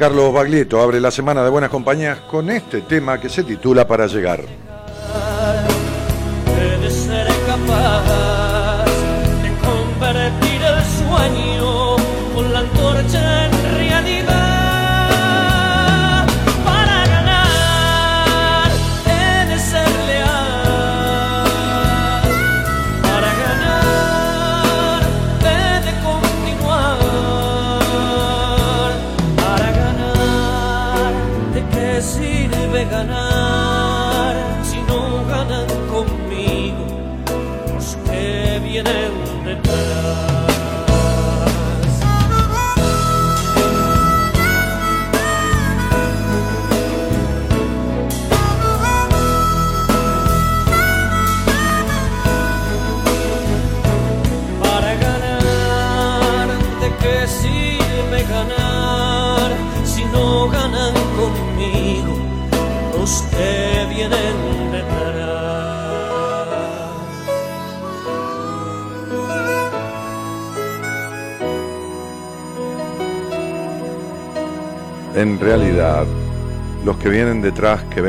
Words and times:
Carlos 0.00 0.32
Baglietto 0.32 0.80
abre 0.80 0.98
la 0.98 1.10
semana 1.10 1.44
de 1.44 1.50
buenas 1.50 1.68
compañías 1.68 2.20
con 2.20 2.48
este 2.48 2.80
tema 2.80 3.20
que 3.20 3.28
se 3.28 3.44
titula 3.44 3.86
Para 3.86 4.06
llegar. 4.06 4.40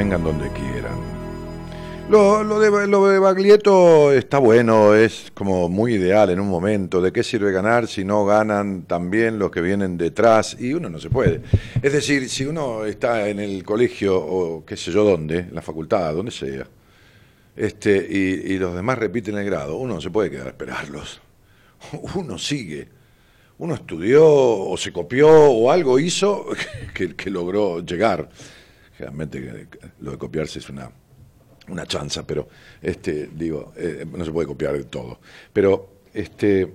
Vengan 0.01 0.23
donde 0.23 0.49
quieran. 0.49 0.97
Lo, 2.09 2.43
lo, 2.43 2.59
de, 2.59 2.87
lo 2.87 3.07
de 3.07 3.19
Baglietto 3.19 4.11
está 4.11 4.39
bueno, 4.39 4.95
es 4.95 5.31
como 5.35 5.69
muy 5.69 5.93
ideal 5.93 6.31
en 6.31 6.39
un 6.39 6.49
momento. 6.49 7.03
¿De 7.03 7.11
qué 7.11 7.21
sirve 7.21 7.51
ganar 7.51 7.87
si 7.87 8.03
no 8.03 8.25
ganan 8.25 8.81
también 8.87 9.37
los 9.37 9.51
que 9.51 9.61
vienen 9.61 9.99
detrás? 9.99 10.57
Y 10.59 10.73
uno 10.73 10.89
no 10.89 10.99
se 10.99 11.11
puede. 11.11 11.41
Es 11.83 11.93
decir, 11.93 12.29
si 12.29 12.45
uno 12.45 12.83
está 12.85 13.29
en 13.29 13.39
el 13.39 13.63
colegio 13.63 14.17
o 14.17 14.65
qué 14.65 14.75
sé 14.75 14.91
yo 14.91 15.03
dónde, 15.03 15.37
en 15.37 15.53
la 15.53 15.61
facultad, 15.61 16.15
donde 16.15 16.31
sea, 16.31 16.65
este, 17.55 17.95
y, 17.95 18.57
los 18.57 18.73
demás 18.73 18.97
repiten 18.97 19.37
el 19.37 19.45
grado, 19.45 19.77
uno 19.77 19.93
no 19.93 20.01
se 20.01 20.09
puede 20.09 20.31
quedar 20.31 20.47
a 20.47 20.49
esperarlos. 20.49 21.21
Uno 22.15 22.39
sigue 22.39 22.87
uno 23.57 23.75
estudió 23.75 24.25
o 24.25 24.75
se 24.75 24.91
copió 24.91 25.29
o 25.29 25.69
algo 25.69 25.99
hizo 25.99 26.47
que 26.95 27.29
logró 27.29 27.85
llegar. 27.85 28.27
Realmente 29.01 29.67
lo 29.99 30.11
de 30.11 30.17
copiarse 30.19 30.59
es 30.59 30.69
una, 30.69 30.91
una 31.69 31.87
chanza, 31.87 32.25
pero 32.25 32.47
este, 32.79 33.29
digo, 33.33 33.73
eh, 33.75 34.05
no 34.15 34.23
se 34.23 34.31
puede 34.31 34.47
copiar 34.47 34.77
de 34.77 34.83
todo. 34.83 35.19
Pero 35.51 35.89
este, 36.13 36.71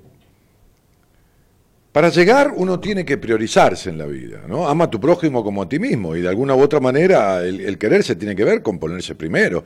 para 1.92 2.08
llegar 2.08 2.52
uno 2.56 2.80
tiene 2.80 3.04
que 3.04 3.16
priorizarse 3.16 3.90
en 3.90 3.98
la 3.98 4.06
vida, 4.06 4.42
¿no? 4.48 4.66
Ama 4.66 4.84
a 4.84 4.90
tu 4.90 4.98
prójimo 4.98 5.44
como 5.44 5.62
a 5.62 5.68
ti 5.68 5.78
mismo 5.78 6.16
y 6.16 6.20
de 6.20 6.28
alguna 6.28 6.56
u 6.56 6.60
otra 6.60 6.80
manera 6.80 7.44
el, 7.44 7.60
el 7.60 7.78
quererse 7.78 8.16
tiene 8.16 8.34
que 8.34 8.44
ver 8.44 8.60
con 8.60 8.80
ponerse 8.80 9.14
primero 9.14 9.62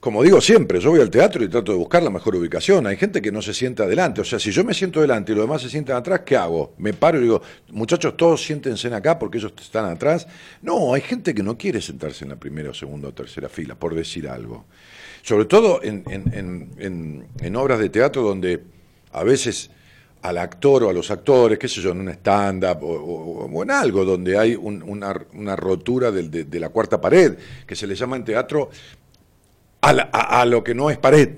como 0.00 0.22
digo 0.22 0.40
siempre, 0.40 0.78
yo 0.78 0.90
voy 0.90 1.00
al 1.00 1.10
teatro 1.10 1.42
y 1.42 1.48
trato 1.48 1.72
de 1.72 1.78
buscar 1.78 2.04
la 2.04 2.10
mejor 2.10 2.36
ubicación. 2.36 2.86
Hay 2.86 2.96
gente 2.96 3.20
que 3.20 3.32
no 3.32 3.42
se 3.42 3.52
sienta 3.52 3.82
adelante. 3.82 4.20
O 4.20 4.24
sea, 4.24 4.38
si 4.38 4.52
yo 4.52 4.62
me 4.62 4.72
siento 4.72 5.00
adelante 5.00 5.32
y 5.32 5.34
los 5.34 5.44
demás 5.44 5.60
se 5.60 5.68
sientan 5.68 5.96
atrás, 5.96 6.20
¿qué 6.24 6.36
hago? 6.36 6.74
Me 6.78 6.92
paro 6.92 7.18
y 7.18 7.22
digo, 7.22 7.42
muchachos, 7.70 8.16
todos 8.16 8.40
siéntense 8.44 8.94
acá 8.94 9.18
porque 9.18 9.38
ellos 9.38 9.52
están 9.60 9.86
atrás. 9.86 10.28
No, 10.62 10.94
hay 10.94 11.00
gente 11.00 11.34
que 11.34 11.42
no 11.42 11.58
quiere 11.58 11.80
sentarse 11.80 12.24
en 12.24 12.30
la 12.30 12.36
primera 12.36 12.70
o 12.70 12.74
segunda 12.74 13.08
o 13.08 13.12
tercera 13.12 13.48
fila, 13.48 13.74
por 13.74 13.92
decir 13.92 14.28
algo. 14.28 14.66
Sobre 15.22 15.46
todo 15.46 15.80
en, 15.82 17.56
obras 17.56 17.80
de 17.80 17.88
teatro 17.88 18.22
donde 18.22 18.62
a 19.12 19.24
veces 19.24 19.70
al 20.22 20.38
actor 20.38 20.84
o 20.84 20.90
a 20.90 20.92
los 20.92 21.10
actores, 21.10 21.58
qué 21.58 21.68
sé 21.68 21.80
yo, 21.80 21.90
en 21.90 22.00
un 22.00 22.08
stand-up 22.08 22.78
o, 22.82 23.62
en 23.62 23.70
algo 23.70 24.04
donde 24.04 24.38
hay 24.38 24.54
una, 24.54 25.56
rotura 25.56 26.12
de, 26.12 26.44
de, 26.44 26.60
la 26.60 26.68
cuarta 26.68 27.00
pared, 27.00 27.36
que 27.66 27.76
se 27.76 27.86
le 27.86 27.94
llama 27.94 28.16
en 28.16 28.24
teatro 28.24 28.70
a, 29.80 30.44
lo 30.44 30.64
que 30.64 30.74
no 30.74 30.90
es 30.90 30.98
pared, 30.98 31.30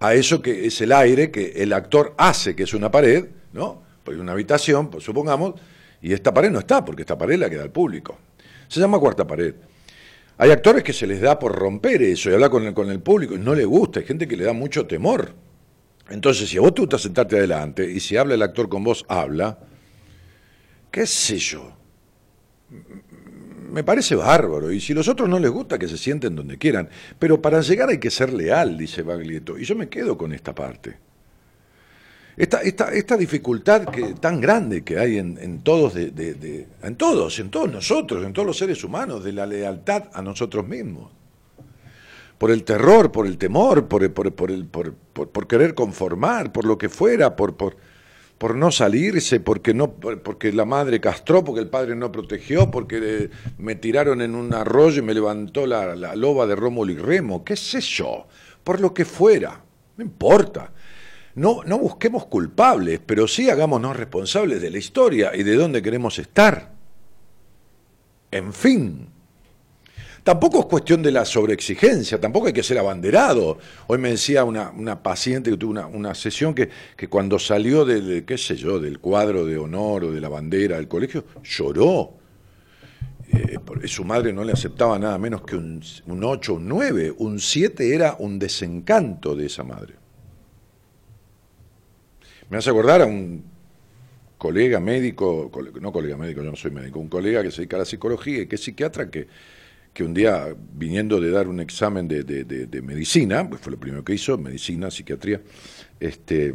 a 0.00 0.14
eso 0.14 0.40
que 0.40 0.66
es 0.66 0.80
el 0.80 0.92
aire 0.92 1.30
que 1.30 1.52
el 1.56 1.72
actor 1.72 2.14
hace 2.16 2.56
que 2.56 2.64
es 2.64 2.74
una 2.74 2.90
pared, 2.90 3.26
¿no? 3.52 3.82
Pues 4.04 4.18
una 4.18 4.32
habitación, 4.32 4.88
pues, 4.88 5.04
supongamos, 5.04 5.54
y 6.00 6.12
esta 6.12 6.34
pared 6.34 6.50
no 6.50 6.58
está, 6.58 6.84
porque 6.84 7.02
esta 7.02 7.16
pared 7.16 7.38
la 7.38 7.48
queda 7.48 7.62
al 7.62 7.70
público. 7.70 8.18
Se 8.66 8.80
llama 8.80 8.98
cuarta 8.98 9.26
pared. 9.26 9.54
Hay 10.38 10.50
actores 10.50 10.82
que 10.82 10.92
se 10.92 11.06
les 11.06 11.20
da 11.20 11.38
por 11.38 11.54
romper 11.54 12.02
eso 12.02 12.30
y 12.30 12.34
hablar 12.34 12.50
con 12.50 12.66
el, 12.66 12.74
con 12.74 12.90
el 12.90 13.00
público 13.00 13.34
y 13.34 13.38
no 13.38 13.54
le 13.54 13.64
gusta, 13.64 14.00
hay 14.00 14.06
gente 14.06 14.26
que 14.26 14.36
le 14.36 14.44
da 14.44 14.52
mucho 14.52 14.86
temor. 14.86 15.32
Entonces, 16.10 16.48
si 16.48 16.58
a 16.58 16.62
vos 16.62 16.74
te 16.74 16.80
gusta 16.80 16.98
sentarte 16.98 17.36
adelante 17.36 17.88
y 17.88 18.00
si 18.00 18.16
habla 18.16 18.34
el 18.34 18.42
actor 18.42 18.68
con 18.68 18.82
vos, 18.82 19.04
habla, 19.08 19.58
qué 20.90 21.06
sé 21.06 21.38
yo, 21.38 21.72
me 23.72 23.84
parece 23.84 24.14
bárbaro, 24.14 24.70
y 24.70 24.80
si 24.80 24.94
los 24.94 25.08
otros 25.08 25.28
no 25.28 25.38
les 25.38 25.50
gusta, 25.50 25.78
que 25.78 25.88
se 25.88 25.96
sienten 25.96 26.36
donde 26.36 26.58
quieran, 26.58 26.88
pero 27.18 27.40
para 27.40 27.60
llegar 27.60 27.88
hay 27.88 27.98
que 27.98 28.10
ser 28.10 28.32
leal, 28.32 28.76
dice 28.76 29.02
Baglietto, 29.02 29.58
y 29.58 29.64
yo 29.64 29.74
me 29.74 29.88
quedo 29.88 30.16
con 30.16 30.32
esta 30.32 30.54
parte. 30.54 30.96
Esta, 32.36 32.62
esta, 32.62 32.92
esta 32.92 33.16
dificultad 33.16 33.84
que, 33.86 34.14
tan 34.14 34.40
grande 34.40 34.82
que 34.82 34.98
hay 34.98 35.18
en, 35.18 35.60
todos, 35.62 35.94
de, 35.94 36.66
en 36.82 36.96
todos, 36.96 37.38
en 37.38 37.50
todos 37.50 37.70
nosotros, 37.70 38.24
en 38.24 38.32
todos 38.32 38.46
los 38.46 38.56
seres 38.56 38.82
humanos, 38.84 39.22
de 39.22 39.32
la 39.32 39.44
lealtad 39.44 40.04
a 40.12 40.22
nosotros 40.22 40.66
mismos. 40.66 41.10
Por 42.38 42.50
el 42.50 42.64
terror, 42.64 43.12
por 43.12 43.26
el 43.26 43.36
temor, 43.36 43.86
por, 43.86 44.10
por, 44.12 44.32
por, 44.32 44.50
el, 44.50 44.64
por 44.66 45.46
querer 45.46 45.74
conformar, 45.74 46.52
por 46.52 46.64
lo 46.64 46.78
que 46.78 46.88
fuera, 46.88 47.36
por, 47.36 47.54
por, 48.42 48.56
no 48.56 48.72
salirse, 48.72 49.38
porque, 49.38 49.72
no, 49.72 49.92
porque 49.92 50.52
la 50.52 50.64
madre 50.64 51.00
castró, 51.00 51.44
porque 51.44 51.60
el 51.60 51.68
padre 51.68 51.94
no 51.94 52.10
protegió, 52.10 52.72
porque 52.72 53.30
me 53.58 53.76
tiraron 53.76 54.20
en 54.20 54.34
un 54.34 54.52
arroyo 54.52 54.98
y 54.98 55.06
me 55.06 55.14
levantó 55.14 55.64
la, 55.64 55.94
la 55.94 56.16
loba 56.16 56.48
de 56.48 56.56
Rómulo 56.56 56.90
y 56.90 56.96
Remo, 56.96 57.44
qué 57.44 57.54
sé 57.54 57.80
yo, 57.80 58.26
por 58.64 58.80
lo 58.80 58.92
que 58.92 59.04
fuera, 59.04 59.62
no 59.96 60.04
importa. 60.04 60.72
No, 61.36 61.62
no 61.64 61.78
busquemos 61.78 62.26
culpables, 62.26 63.00
pero 63.06 63.28
sí 63.28 63.48
hagámonos 63.48 63.96
responsables 63.96 64.60
de 64.60 64.70
la 64.70 64.78
historia 64.78 65.30
y 65.34 65.44
de 65.44 65.54
dónde 65.54 65.80
queremos 65.80 66.18
estar. 66.18 66.72
En 68.32 68.52
fin. 68.52 69.08
Tampoco 70.22 70.60
es 70.60 70.66
cuestión 70.66 71.02
de 71.02 71.10
la 71.10 71.24
sobreexigencia, 71.24 72.20
tampoco 72.20 72.46
hay 72.46 72.52
que 72.52 72.62
ser 72.62 72.78
abanderado. 72.78 73.58
Hoy 73.88 73.98
me 73.98 74.10
decía 74.10 74.44
una, 74.44 74.70
una 74.70 75.02
paciente 75.02 75.50
que 75.50 75.56
tuvo 75.56 75.72
una, 75.72 75.86
una 75.88 76.14
sesión 76.14 76.54
que, 76.54 76.68
que, 76.96 77.08
cuando 77.08 77.40
salió 77.40 77.84
del, 77.84 78.24
qué 78.24 78.38
sé 78.38 78.54
yo, 78.54 78.78
del 78.78 79.00
cuadro 79.00 79.44
de 79.44 79.58
honor 79.58 80.04
o 80.04 80.12
de 80.12 80.20
la 80.20 80.28
bandera 80.28 80.76
del 80.76 80.86
colegio, 80.86 81.24
lloró. 81.42 82.14
Eh, 83.32 83.58
su 83.86 84.04
madre 84.04 84.32
no 84.32 84.44
le 84.44 84.52
aceptaba 84.52 84.96
nada 84.96 85.18
menos 85.18 85.42
que 85.42 85.56
un, 85.56 85.82
un 86.06 86.22
8, 86.22 86.54
un 86.54 86.68
9, 86.68 87.14
un 87.18 87.40
7 87.40 87.92
era 87.92 88.14
un 88.18 88.38
desencanto 88.38 89.34
de 89.34 89.46
esa 89.46 89.64
madre. 89.64 89.94
Me 92.48 92.58
hace 92.58 92.70
acordar 92.70 93.02
a 93.02 93.06
un 93.06 93.42
colega 94.38 94.78
médico, 94.78 95.50
no 95.80 95.90
colega 95.90 96.16
médico, 96.16 96.42
yo 96.42 96.50
no 96.50 96.56
soy 96.56 96.70
médico, 96.70 97.00
un 97.00 97.08
colega 97.08 97.42
que 97.42 97.50
se 97.50 97.58
dedica 97.58 97.76
a 97.76 97.80
la 97.80 97.84
psicología 97.84 98.42
y 98.42 98.46
que 98.46 98.56
es 98.56 98.62
psiquiatra 98.62 99.10
que 99.10 99.26
que 99.92 100.04
un 100.04 100.14
día, 100.14 100.54
viniendo 100.74 101.20
de 101.20 101.30
dar 101.30 101.48
un 101.48 101.60
examen 101.60 102.08
de, 102.08 102.24
de, 102.24 102.82
medicina, 102.82 103.48
pues 103.48 103.60
fue 103.60 103.72
lo 103.72 103.78
primero 103.78 104.04
que 104.04 104.14
hizo, 104.14 104.38
medicina, 104.38 104.90
psiquiatría, 104.90 105.40
este, 106.00 106.54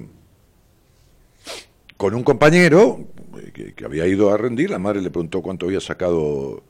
con 1.98 2.16
un 2.16 2.24
compañero 2.24 3.08
eh, 3.40 3.74
que, 3.76 3.86
había 3.86 4.08
ido 4.08 4.32
a 4.32 4.38
rendir, 4.38 4.72
la 4.72 4.80
madre 4.80 5.02
le 5.02 5.12
preguntó 5.12 5.42
cuánto 5.42 5.68
había 5.68 5.80
sacado 5.80 6.64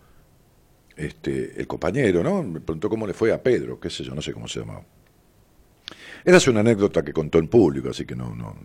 este, 0.97 1.59
el 1.59 1.67
compañero, 1.67 2.21
¿no? 2.21 2.43
Me 2.43 2.59
preguntó 2.59 2.89
cómo 2.89 3.07
le 3.07 3.13
fue 3.13 3.31
a 3.31 3.41
Pedro, 3.41 3.79
qué 3.79 3.89
sé 3.89 4.03
yo, 4.03 4.13
no 4.13 4.21
sé 4.21 4.33
cómo 4.33 4.47
se 4.47 4.59
llamaba. 4.59 4.83
Era 6.25 6.37
una 6.49 6.59
anécdota 6.59 7.03
que 7.03 7.13
contó 7.13 7.37
en 7.37 7.47
público, 7.47 7.89
así 7.89 8.05
que 8.05 8.15
no, 8.15 8.35
no. 8.35 8.55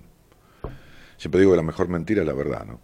Siempre 1.16 1.40
digo 1.40 1.52
que 1.52 1.58
la 1.58 1.62
mejor 1.62 1.86
mentira 1.88 2.22
es 2.22 2.26
la 2.26 2.34
verdad, 2.34 2.66
¿no? 2.66 2.80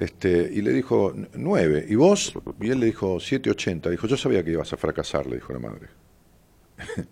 Este, 0.00 0.50
y 0.50 0.62
le 0.62 0.72
dijo, 0.72 1.14
nueve. 1.34 1.84
¿Y 1.86 1.94
vos? 1.94 2.32
Y 2.58 2.70
él 2.70 2.80
le 2.80 2.86
dijo, 2.86 3.20
siete 3.20 3.50
ochenta. 3.50 3.90
Dijo, 3.90 4.06
yo 4.06 4.16
sabía 4.16 4.42
que 4.42 4.50
ibas 4.50 4.72
a 4.72 4.78
fracasar, 4.78 5.26
le 5.26 5.36
dijo 5.36 5.52
la 5.52 5.58
madre. 5.58 5.88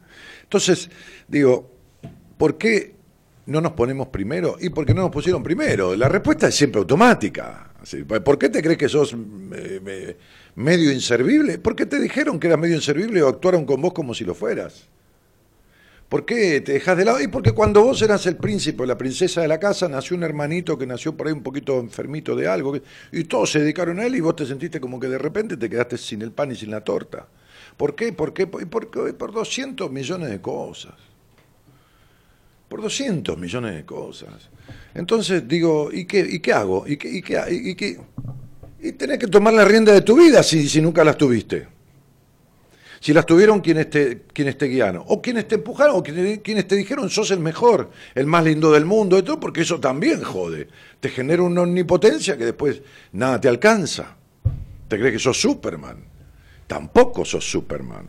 Entonces, 0.45 0.89
digo, 1.29 1.71
¿por 2.39 2.57
qué 2.57 2.95
no 3.45 3.61
nos 3.61 3.73
ponemos 3.73 4.09
primero? 4.09 4.57
¿Y 4.59 4.71
por 4.71 4.87
qué 4.87 4.95
no 4.95 5.03
nos 5.03 5.11
pusieron 5.11 5.43
primero? 5.43 5.95
La 5.95 6.09
respuesta 6.09 6.49
es 6.49 6.55
siempre 6.55 6.79
automática. 6.79 7.73
¿Por 8.25 8.39
qué 8.39 8.49
te 8.49 8.63
crees 8.63 8.79
que 8.79 8.89
sos 8.89 9.15
eh, 9.15 10.17
medio 10.55 10.91
inservible? 10.91 11.59
Porque 11.59 11.85
te 11.85 12.01
dijeron 12.01 12.41
que 12.41 12.47
eras 12.47 12.59
medio 12.59 12.77
inservible 12.77 13.23
o 13.23 13.29
actuaron 13.29 13.67
con 13.67 13.83
vos 13.83 13.93
como 13.93 14.15
si 14.15 14.25
lo 14.25 14.35
fueras. 14.35 14.89
¿Por 16.09 16.25
qué 16.25 16.63
te 16.63 16.73
dejas 16.73 16.97
de 16.97 17.05
lado? 17.05 17.21
Y 17.21 17.29
porque 17.29 17.53
cuando 17.53 17.83
vos 17.83 18.01
eras 18.01 18.25
el 18.27 18.37
príncipe 18.37 18.83
o 18.83 18.87
la 18.87 18.97
princesa 18.97 19.43
de 19.43 19.49
la 19.49 19.61
casa, 19.61 19.89
nació 19.89 20.17
un 20.17 20.23
hermanito 20.23 20.79
que 20.79 20.87
nació 20.87 21.15
por 21.15 21.27
ahí 21.27 21.35
un 21.35 21.43
poquito 21.43 21.79
enfermito 21.79 22.35
de 22.35 22.49
algo, 22.49 22.75
y 23.13 23.25
todos 23.25 23.53
se 23.53 23.61
dedicaron 23.61 24.01
a 24.01 24.07
él 24.07 24.15
y 24.15 24.21
vos 24.21 24.35
te 24.35 24.47
sentiste 24.47 24.81
como 24.81 24.99
que 24.99 25.09
de 25.09 25.19
repente 25.19 25.59
te 25.59 25.69
quedaste 25.69 25.99
sin 25.99 26.23
el 26.23 26.33
pan 26.33 26.51
y 26.53 26.57
sin 26.57 26.71
la 26.71 26.81
torta. 26.83 27.29
¿Por 27.77 27.95
qué? 27.95 28.15
¿Por 28.15 28.33
qué? 28.33 28.47
Por, 28.47 28.67
por, 28.69 29.17
por 29.17 29.33
200 29.33 29.91
millones 29.91 30.31
de 30.31 30.41
cosas. 30.41 30.95
Por 32.71 32.81
200 32.81 33.37
millones 33.37 33.75
de 33.75 33.85
cosas. 33.85 34.49
Entonces 34.95 35.47
digo, 35.47 35.91
¿y 35.93 36.07
qué, 36.07 36.21
y 36.21 36.41
qué 36.41 36.55
hago? 36.55 36.89
¿Y 36.89 36.97
qué, 36.97 37.11
y 37.11 37.21
qué, 37.21 37.39
y 37.51 37.75
qué? 37.75 38.01
Y 38.81 38.93
tenés 38.93 39.19
que 39.19 39.27
tomar 39.27 39.53
la 39.53 39.65
rienda 39.65 39.93
de 39.93 40.01
tu 40.01 40.17
vida 40.17 40.43
si, 40.43 40.69
si 40.71 40.81
nunca 40.81 41.05
las 41.05 41.19
tuviste 41.19 41.78
si 43.01 43.13
las 43.13 43.27
tuvieron 43.27 43.61
quienes 43.61 43.91
te, 43.91 44.23
quienes 44.33 44.59
te 44.59 44.67
guiaron, 44.67 45.05
o 45.07 45.23
quienes 45.23 45.47
te 45.47 45.57
empujaron, 45.57 45.97
o 45.97 46.03
quienes, 46.03 46.67
te 46.67 46.77
dijeron 46.77 47.09
sos 47.11 47.31
el 47.31 47.39
mejor, 47.39 47.91
el 48.15 48.27
más 48.27 48.45
lindo 48.45 48.73
del 48.73 48.85
mundo, 48.85 49.19
y 49.19 49.23
porque 49.23 49.61
eso 49.61 49.79
también 49.79 50.23
jode. 50.23 50.69
Te 50.99 51.09
genera 51.09 51.43
una 51.43 51.63
omnipotencia 51.63 52.37
que 52.37 52.47
después 52.47 52.83
nada 53.13 53.41
te 53.41 53.49
alcanza. 53.49 54.17
Te 54.89 54.99
crees 54.99 55.13
que 55.13 55.19
sos 55.19 55.41
Superman. 55.41 56.05
Tampoco 56.67 57.25
sos 57.25 57.49
Superman. 57.49 58.07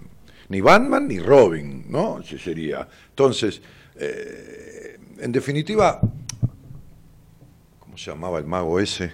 Ni 0.50 0.62
Batman 0.62 1.08
ni 1.08 1.20
Robin, 1.20 1.86
¿no? 1.90 2.24
Si 2.24 2.40
sería. 2.40 2.88
Entonces, 3.10 3.62
eh, 3.96 4.98
en 5.20 5.32
definitiva, 5.32 6.02
¿cómo 7.80 7.98
se 7.98 8.10
llamaba 8.10 8.40
el 8.40 8.46
mago 8.46 8.80
ese? 8.80 9.12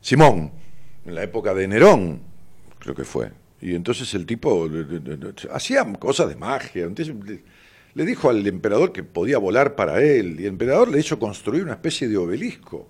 Simón, 0.00 0.50
en 1.04 1.14
la 1.14 1.22
época 1.22 1.54
de 1.54 1.68
Nerón, 1.68 2.20
creo 2.80 2.94
que 2.94 3.04
fue 3.04 3.30
y 3.66 3.74
entonces 3.74 4.14
el 4.14 4.26
tipo 4.26 4.68
hacía 5.52 5.84
cosas 5.94 6.28
de 6.28 6.36
magia. 6.36 6.88
Le 7.94 8.04
dijo 8.06 8.30
al 8.30 8.46
emperador 8.46 8.92
que 8.92 9.02
podía 9.02 9.38
volar 9.38 9.74
para 9.74 10.00
él, 10.00 10.36
y 10.38 10.44
el 10.44 10.50
emperador 10.50 10.88
le 10.88 11.00
hizo 11.00 11.18
construir 11.18 11.64
una 11.64 11.72
especie 11.72 12.06
de 12.06 12.16
obelisco. 12.16 12.88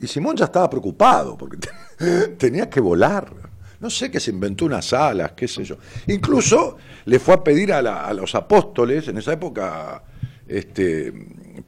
Y 0.00 0.06
Simón 0.06 0.36
ya 0.36 0.46
estaba 0.46 0.70
preocupado 0.70 1.36
porque 1.36 1.58
tenía 2.38 2.70
que 2.70 2.80
volar. 2.80 3.30
No 3.78 3.90
sé 3.90 4.10
qué 4.10 4.20
se 4.20 4.30
inventó 4.30 4.64
unas 4.64 4.90
alas, 4.94 5.32
qué 5.32 5.46
sé 5.46 5.62
yo. 5.62 5.76
Incluso 6.06 6.78
le 7.04 7.18
fue 7.18 7.34
a 7.34 7.44
pedir 7.44 7.74
a, 7.74 8.10
los 8.14 8.34
apóstoles, 8.34 9.06
en 9.08 9.18
esa 9.18 9.34
época, 9.34 10.02
este, 10.48 11.12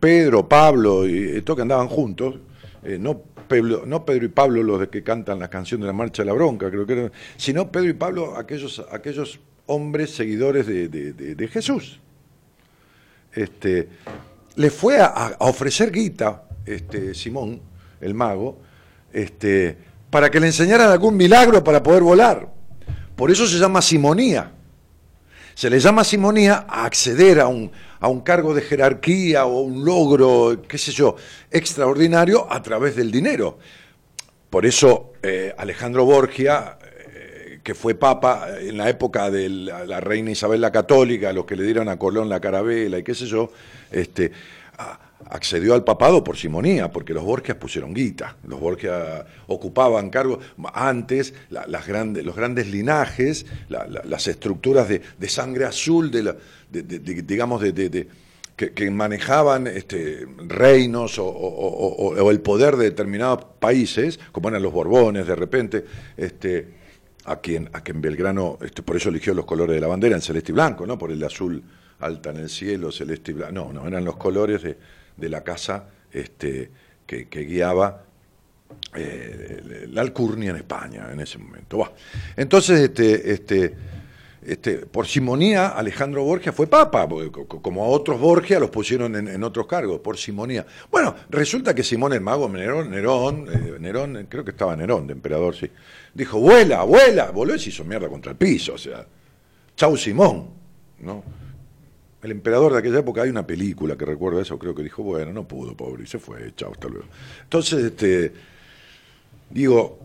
Pedro, 0.01 0.49
Pablo 0.49 1.07
y 1.07 1.37
esto 1.37 1.55
que 1.55 1.61
andaban 1.61 1.89
juntos, 1.89 2.39
eh, 2.83 2.97
no, 2.99 3.25
Pedro, 3.49 3.85
no 3.87 4.05
Pedro 4.05 4.27
y 4.27 4.29
Pablo 4.29 4.63
los 4.63 4.81
de 4.81 4.89
que 4.89 5.03
cantan 5.03 5.39
la 5.39 5.49
canción 5.49 5.81
de 5.81 5.87
la 5.87 5.93
Marcha 5.93 6.23
de 6.23 6.27
la 6.27 6.33
Bronca, 6.33 6.71
creo 6.71 6.87
que 6.87 7.11
sino 7.37 7.73
Pedro 7.73 7.89
y 7.89 7.95
Pablo 7.95 8.37
aquellos, 8.37 8.85
aquellos 8.93 9.41
hombres 9.67 10.15
seguidores 10.15 10.67
de, 10.67 11.49
Jesús. 11.53 12.01
Este, 13.33 13.89
le 14.57 14.71
fue 14.71 15.01
a, 15.01 15.37
ofrecer 15.41 15.93
guita, 15.93 16.45
este, 16.67 17.15
Simón, 17.15 17.61
el 18.01 18.15
mago, 18.15 18.59
este, 19.13 19.77
para 20.11 20.31
que 20.31 20.41
le 20.41 20.47
enseñaran 20.47 20.91
algún 20.91 21.17
milagro 21.17 21.63
para 21.63 21.83
poder 21.83 22.03
volar. 22.03 22.49
Por 23.15 23.31
eso 23.31 23.47
se 23.47 23.59
llama 23.59 23.83
simonía. 23.83 24.53
Se 25.55 25.69
le 25.69 25.81
llama 25.81 26.05
simonía 26.05 26.67
a 26.69 26.85
acceder 26.85 27.41
a 27.41 27.49
un, 27.49 27.71
a 28.01 28.09
un 28.09 28.21
cargo 28.21 28.55
de 28.55 28.63
jerarquía 28.63 29.47
o 29.47 29.61
un 29.61 29.85
logro, 29.85 30.63
qué 30.69 30.79
sé 30.79 30.93
yo, 30.93 31.17
extraordinario 31.51 32.51
a 32.51 32.63
través 32.63 32.97
del 32.97 33.11
dinero. 33.11 33.59
Por 34.51 34.65
eso 34.67 35.13
eh, 35.23 35.55
Alejandro 35.59 36.05
Borgia, 36.05 36.79
eh, 37.07 37.61
que 37.63 37.75
fue 37.75 37.95
papa 37.95 38.49
en 38.61 38.79
la 38.79 38.89
época 38.89 39.31
de 39.31 39.49
la, 39.49 40.01
reina 40.01 40.31
Isabel 40.31 40.61
la 40.61 40.73
Católica, 40.73 41.33
los 41.33 41.45
que 41.45 41.57
le 41.57 41.65
dieron 41.65 41.89
a 41.89 41.99
Colón 41.99 42.29
la 42.29 42.41
carabela 42.41 42.99
y 42.99 43.03
qué 43.03 43.15
sé 43.15 43.27
yo, 43.27 43.53
este, 43.91 44.33
accedió 45.31 45.75
al 45.75 45.85
papado 45.85 46.25
por 46.25 46.37
simonía, 46.37 46.91
porque 46.91 47.13
los 47.13 47.25
Borgias 47.25 47.57
pusieron 47.57 47.93
guita. 47.93 48.37
Los 48.45 48.61
Borgias 48.61 49.25
ocupaban 49.47 50.11
cargos. 50.11 50.39
Antes, 50.73 51.35
las 51.51 51.87
grandes, 51.87 52.25
los 52.25 52.37
grandes 52.37 52.69
linajes, 52.69 53.47
las 53.69 54.27
estructuras 54.27 54.89
de, 54.89 55.29
sangre 55.29 55.65
azul, 55.65 56.11
de, 56.11 56.35
digamos, 56.71 57.61
de, 57.63 58.09
que, 58.57 58.91
manejaban 58.91 59.67
este, 59.67 60.27
reinos 60.47 61.17
o, 61.19 62.31
el 62.31 62.41
poder 62.41 62.77
de 62.77 62.85
determinados 62.87 63.45
países, 63.59 64.19
como 64.33 64.49
eran 64.49 64.63
los 64.63 64.73
Borbones 64.73 65.27
de 65.27 65.37
repente, 65.37 65.85
este, 66.17 66.69
a, 67.25 67.37
quien, 67.41 67.71
a 67.73 67.83
quien 67.83 68.01
Belgrano, 68.01 68.59
este, 68.61 68.83
por 68.83 68.97
eso 68.97 69.09
eligió 69.09 69.35
los 69.35 69.45
colores 69.45 69.75
de 69.75 69.81
la 69.81 69.87
bandera 69.87 70.17
en 70.17 70.23
celeste 70.23 70.53
y 70.53 70.55
blanco, 70.55 70.87
¿no? 70.87 70.99
por 70.99 71.13
el 71.13 71.23
azul 71.23 71.63
alta 72.01 72.31
en 72.31 72.39
el 72.39 72.49
cielo, 72.49 72.93
celeste 72.93 73.33
y 73.33 73.35
blanco. 73.35 73.53
No, 73.53 73.73
no, 73.73 73.87
eran 73.87 74.05
los 74.05 74.17
colores 74.17 74.63
de 74.63 74.77
de 75.19 75.29
la 75.29 75.43
casa 75.43 75.85
que, 76.11 76.71
guiaba 77.31 78.05
eh, 78.95 79.87
la 79.91 80.01
alcurnia 80.01 80.51
en 80.51 80.57
España 80.57 81.09
en 81.13 81.21
ese 81.21 81.39
momento. 81.39 81.95
Entonces, 82.37 82.91
este, 82.99 83.75
este, 84.43 84.87
por 84.87 85.07
simonía, 85.07 85.69
Alejandro 85.69 86.23
Borgia 86.23 86.53
fue 86.53 86.69
papa, 86.69 87.09
como 87.63 87.85
a 87.85 87.89
otros 87.89 88.21
Borgia 88.21 88.61
los 88.61 88.71
pusieron 88.71 89.17
en, 89.17 89.43
otros 89.43 89.67
cargos, 89.67 90.01
por 90.01 90.17
simonía. 90.17 90.65
Bueno, 90.91 91.15
resulta 91.29 91.75
que 91.75 91.83
Simón 91.83 92.13
el 92.13 92.21
Mago, 92.21 92.49
Nerón, 92.49 92.91
Nerón, 92.91 93.47
eh, 93.53 93.77
Nerón, 93.81 94.27
creo 94.29 94.45
que 94.45 94.53
estaba 94.53 94.77
Nerón 94.77 95.07
de 95.07 95.15
emperador, 95.15 95.57
sí, 95.57 95.69
dijo, 96.15 96.39
vuela, 96.39 96.85
vuela, 96.85 97.31
voló 97.31 97.55
y 97.55 97.59
se 97.59 97.71
hizo 97.71 97.85
mierda 97.85 98.09
contra 98.09 98.31
el 98.31 98.39
piso, 98.39 98.75
o 98.75 98.79
sea, 98.79 99.05
chau 99.77 99.97
Simón, 99.97 100.51
¿no? 101.01 101.23
El 102.23 102.33
emperador 102.33 102.73
de 102.73 102.79
aquella 102.79 102.99
época, 102.99 103.23
hay 103.23 103.31
una 103.31 103.47
película 103.47 103.97
que 103.97 104.05
recuerda 104.05 104.43
eso, 104.43 104.59
creo 104.59 104.75
que 104.75 104.83
dijo, 104.83 105.03
bueno, 105.03 105.33
no 105.33 105.47
pudo, 105.47 105.77
pobre, 105.77 106.05
y 106.05 106.07
se 106.07 106.19
fue, 106.19 106.53
chao, 106.55 106.73
hasta 106.73 106.89
luego. 106.89 107.07
Entonces, 107.43 107.85
este, 107.85 108.33
digo, 109.51 109.99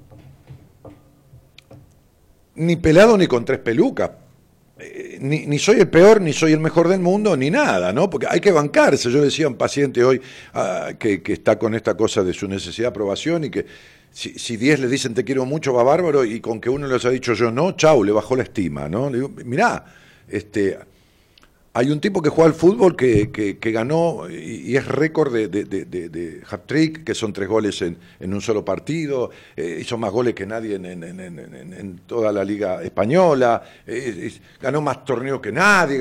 ni 2.56 2.76
pelado 2.76 3.18
ni 3.18 3.28
con 3.28 3.46
tres 3.46 3.60
pelucas, 3.60 4.12
eh, 4.84 5.18
ni, 5.22 5.60
soy 5.60 5.80
el 5.80 5.88
peor, 5.88 6.22
ni 6.22 6.34
soy 6.34 6.54
el 6.54 6.60
mejor 6.60 6.88
del 6.88 7.00
mundo, 7.00 7.36
ni 7.38 7.50
nada, 7.50 7.94
¿no? 7.94 8.10
Porque 8.10 8.28
hay 8.30 8.40
que 8.40 8.52
bancarse. 8.52 9.10
Yo 9.10 9.22
decía 9.22 9.46
a 9.46 9.50
un 9.50 9.56
paciente 9.56 10.04
hoy 10.04 10.22
ah, 10.54 10.92
que, 11.00 11.22
está 11.26 11.58
con 11.58 11.76
esta 11.76 11.96
cosa 11.96 12.24
de 12.24 12.34
su 12.34 12.48
necesidad 12.48 12.86
de 12.86 12.90
aprobación 12.90 13.46
y 13.46 13.50
que 13.50 13.66
si, 14.12 14.38
si 14.38 14.58
diez 14.58 14.80
le 14.80 14.88
dicen 14.88 15.14
te 15.14 15.24
quiero 15.24 15.46
mucho, 15.46 15.74
va 15.74 15.84
bárbaro, 15.84 16.24
y 16.26 16.40
con 16.40 16.60
que 16.60 16.70
uno 16.70 16.88
les 16.88 17.04
ha 17.06 17.10
dicho 17.10 17.34
yo 17.34 17.52
no, 17.52 17.72
chau, 17.72 18.04
le 18.04 18.12
bajó 18.12 18.36
la 18.36 18.44
estima, 18.44 18.88
¿no? 18.90 19.10
Le 19.10 19.18
digo, 19.18 19.32
mirá, 19.46 19.86
este, 20.28 20.78
hay 21.76 21.90
un 21.90 22.00
tipo 22.00 22.22
que 22.22 22.30
juega 22.30 22.50
al 22.50 22.54
fútbol 22.54 22.96
que, 22.96 23.32
que, 23.32 23.72
ganó 23.72 24.30
y, 24.30 24.76
es 24.78 24.88
récord 24.88 25.34
de, 25.34 25.48
de, 25.48 25.64
de, 25.66 26.42
hat-trick, 26.48 27.04
que 27.04 27.16
son 27.16 27.34
tres 27.34 27.50
goles 27.50 27.82
en, 27.82 27.98
en 28.20 28.34
un 28.34 28.42
solo 28.42 28.64
partido, 28.64 29.32
eh, 29.56 29.80
hizo 29.82 29.98
más 29.98 30.12
goles 30.12 30.36
que 30.36 30.46
nadie 30.46 30.76
en, 30.76 30.86
en, 30.86 31.04
en 31.04 32.02
toda 32.06 32.32
la 32.32 32.44
liga 32.44 32.84
española, 32.84 33.64
eh, 33.88 34.32
ganó 34.62 34.82
más 34.82 35.04
torneos 35.04 35.42
que 35.42 35.52
nadie, 35.52 36.00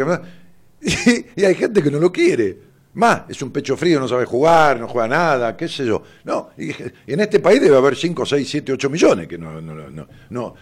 y, 1.36 1.44
hay 1.44 1.54
gente 1.54 1.82
que 1.82 1.90
no 1.90 1.98
lo 1.98 2.12
quiere. 2.12 2.72
Más, 2.94 3.22
es 3.30 3.40
un 3.40 3.50
pecho 3.50 3.74
frío, 3.74 3.98
no 3.98 4.06
sabe 4.06 4.26
jugar, 4.26 4.78
no 4.78 4.86
juega 4.86 5.08
nada, 5.08 5.56
qué 5.56 5.66
sé 5.66 5.86
yo. 5.86 6.02
No, 6.24 6.50
y, 6.58 6.70
en 7.06 7.20
este 7.20 7.40
país 7.40 7.62
debe 7.62 7.78
haber 7.78 7.96
5, 7.96 8.26
6, 8.26 8.46
7, 8.46 8.72
8 8.74 8.90
millones 8.90 9.26
que 9.26 9.38
no, 9.38 9.58
no, 9.62 9.74
no, 9.74 10.06
no 10.28 10.54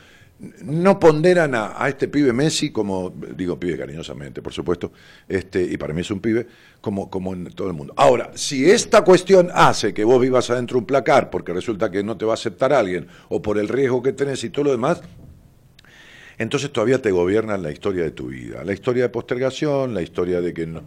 no 0.62 0.99
ponderan 0.99 1.54
a, 1.54 1.87
este 1.88 2.09
pibe 2.09 2.32
Messi 2.32 2.70
como, 2.70 3.11
digo 3.37 3.59
pibe 3.61 3.76
cariñosamente, 3.76 4.40
por 4.40 4.52
supuesto, 4.52 4.92
este, 5.28 5.62
y 5.62 5.76
para 5.76 5.92
mí 5.92 6.00
es 6.00 6.11
un 6.11 6.20
pibe, 6.20 6.47
como, 6.80 7.11
como 7.11 7.35
en 7.35 7.52
todo 7.52 7.68
el 7.68 7.75
mundo. 7.75 7.92
Ahora, 7.97 8.30
si 8.35 8.70
esta 8.70 9.02
cuestión 9.04 9.50
hace 9.52 9.92
que 9.92 10.04
vos 10.04 10.20
vivas 10.20 10.49
adentro 10.50 10.78
un 10.78 10.87
placar 10.87 11.28
porque 11.28 11.52
resulta 11.52 11.90
que 11.90 12.02
no 12.02 12.16
te 12.16 12.25
va 12.25 12.32
a 12.32 12.35
aceptar 12.35 12.73
alguien, 12.73 13.06
o 13.28 13.42
por 13.42 13.59
el 13.59 13.68
riesgo 13.68 14.02
que 14.02 14.12
tenés 14.12 14.42
y 14.44 14.50
todo 14.50 14.66
lo 14.66 14.70
demás, 14.70 15.02
entonces 16.38 16.73
todavía 16.73 17.02
te 17.02 17.11
gobiernan 17.11 17.62
la 17.62 17.70
historia 17.70 18.02
de 18.02 18.12
tu 18.12 18.28
vida, 18.28 18.64
la 18.64 18.73
historia 18.73 19.02
de 19.02 19.09
postergación, 19.11 19.92
la 19.92 20.00
historia 20.00 20.40
de 20.40 20.54
que 20.54 20.66
no, 20.66 20.85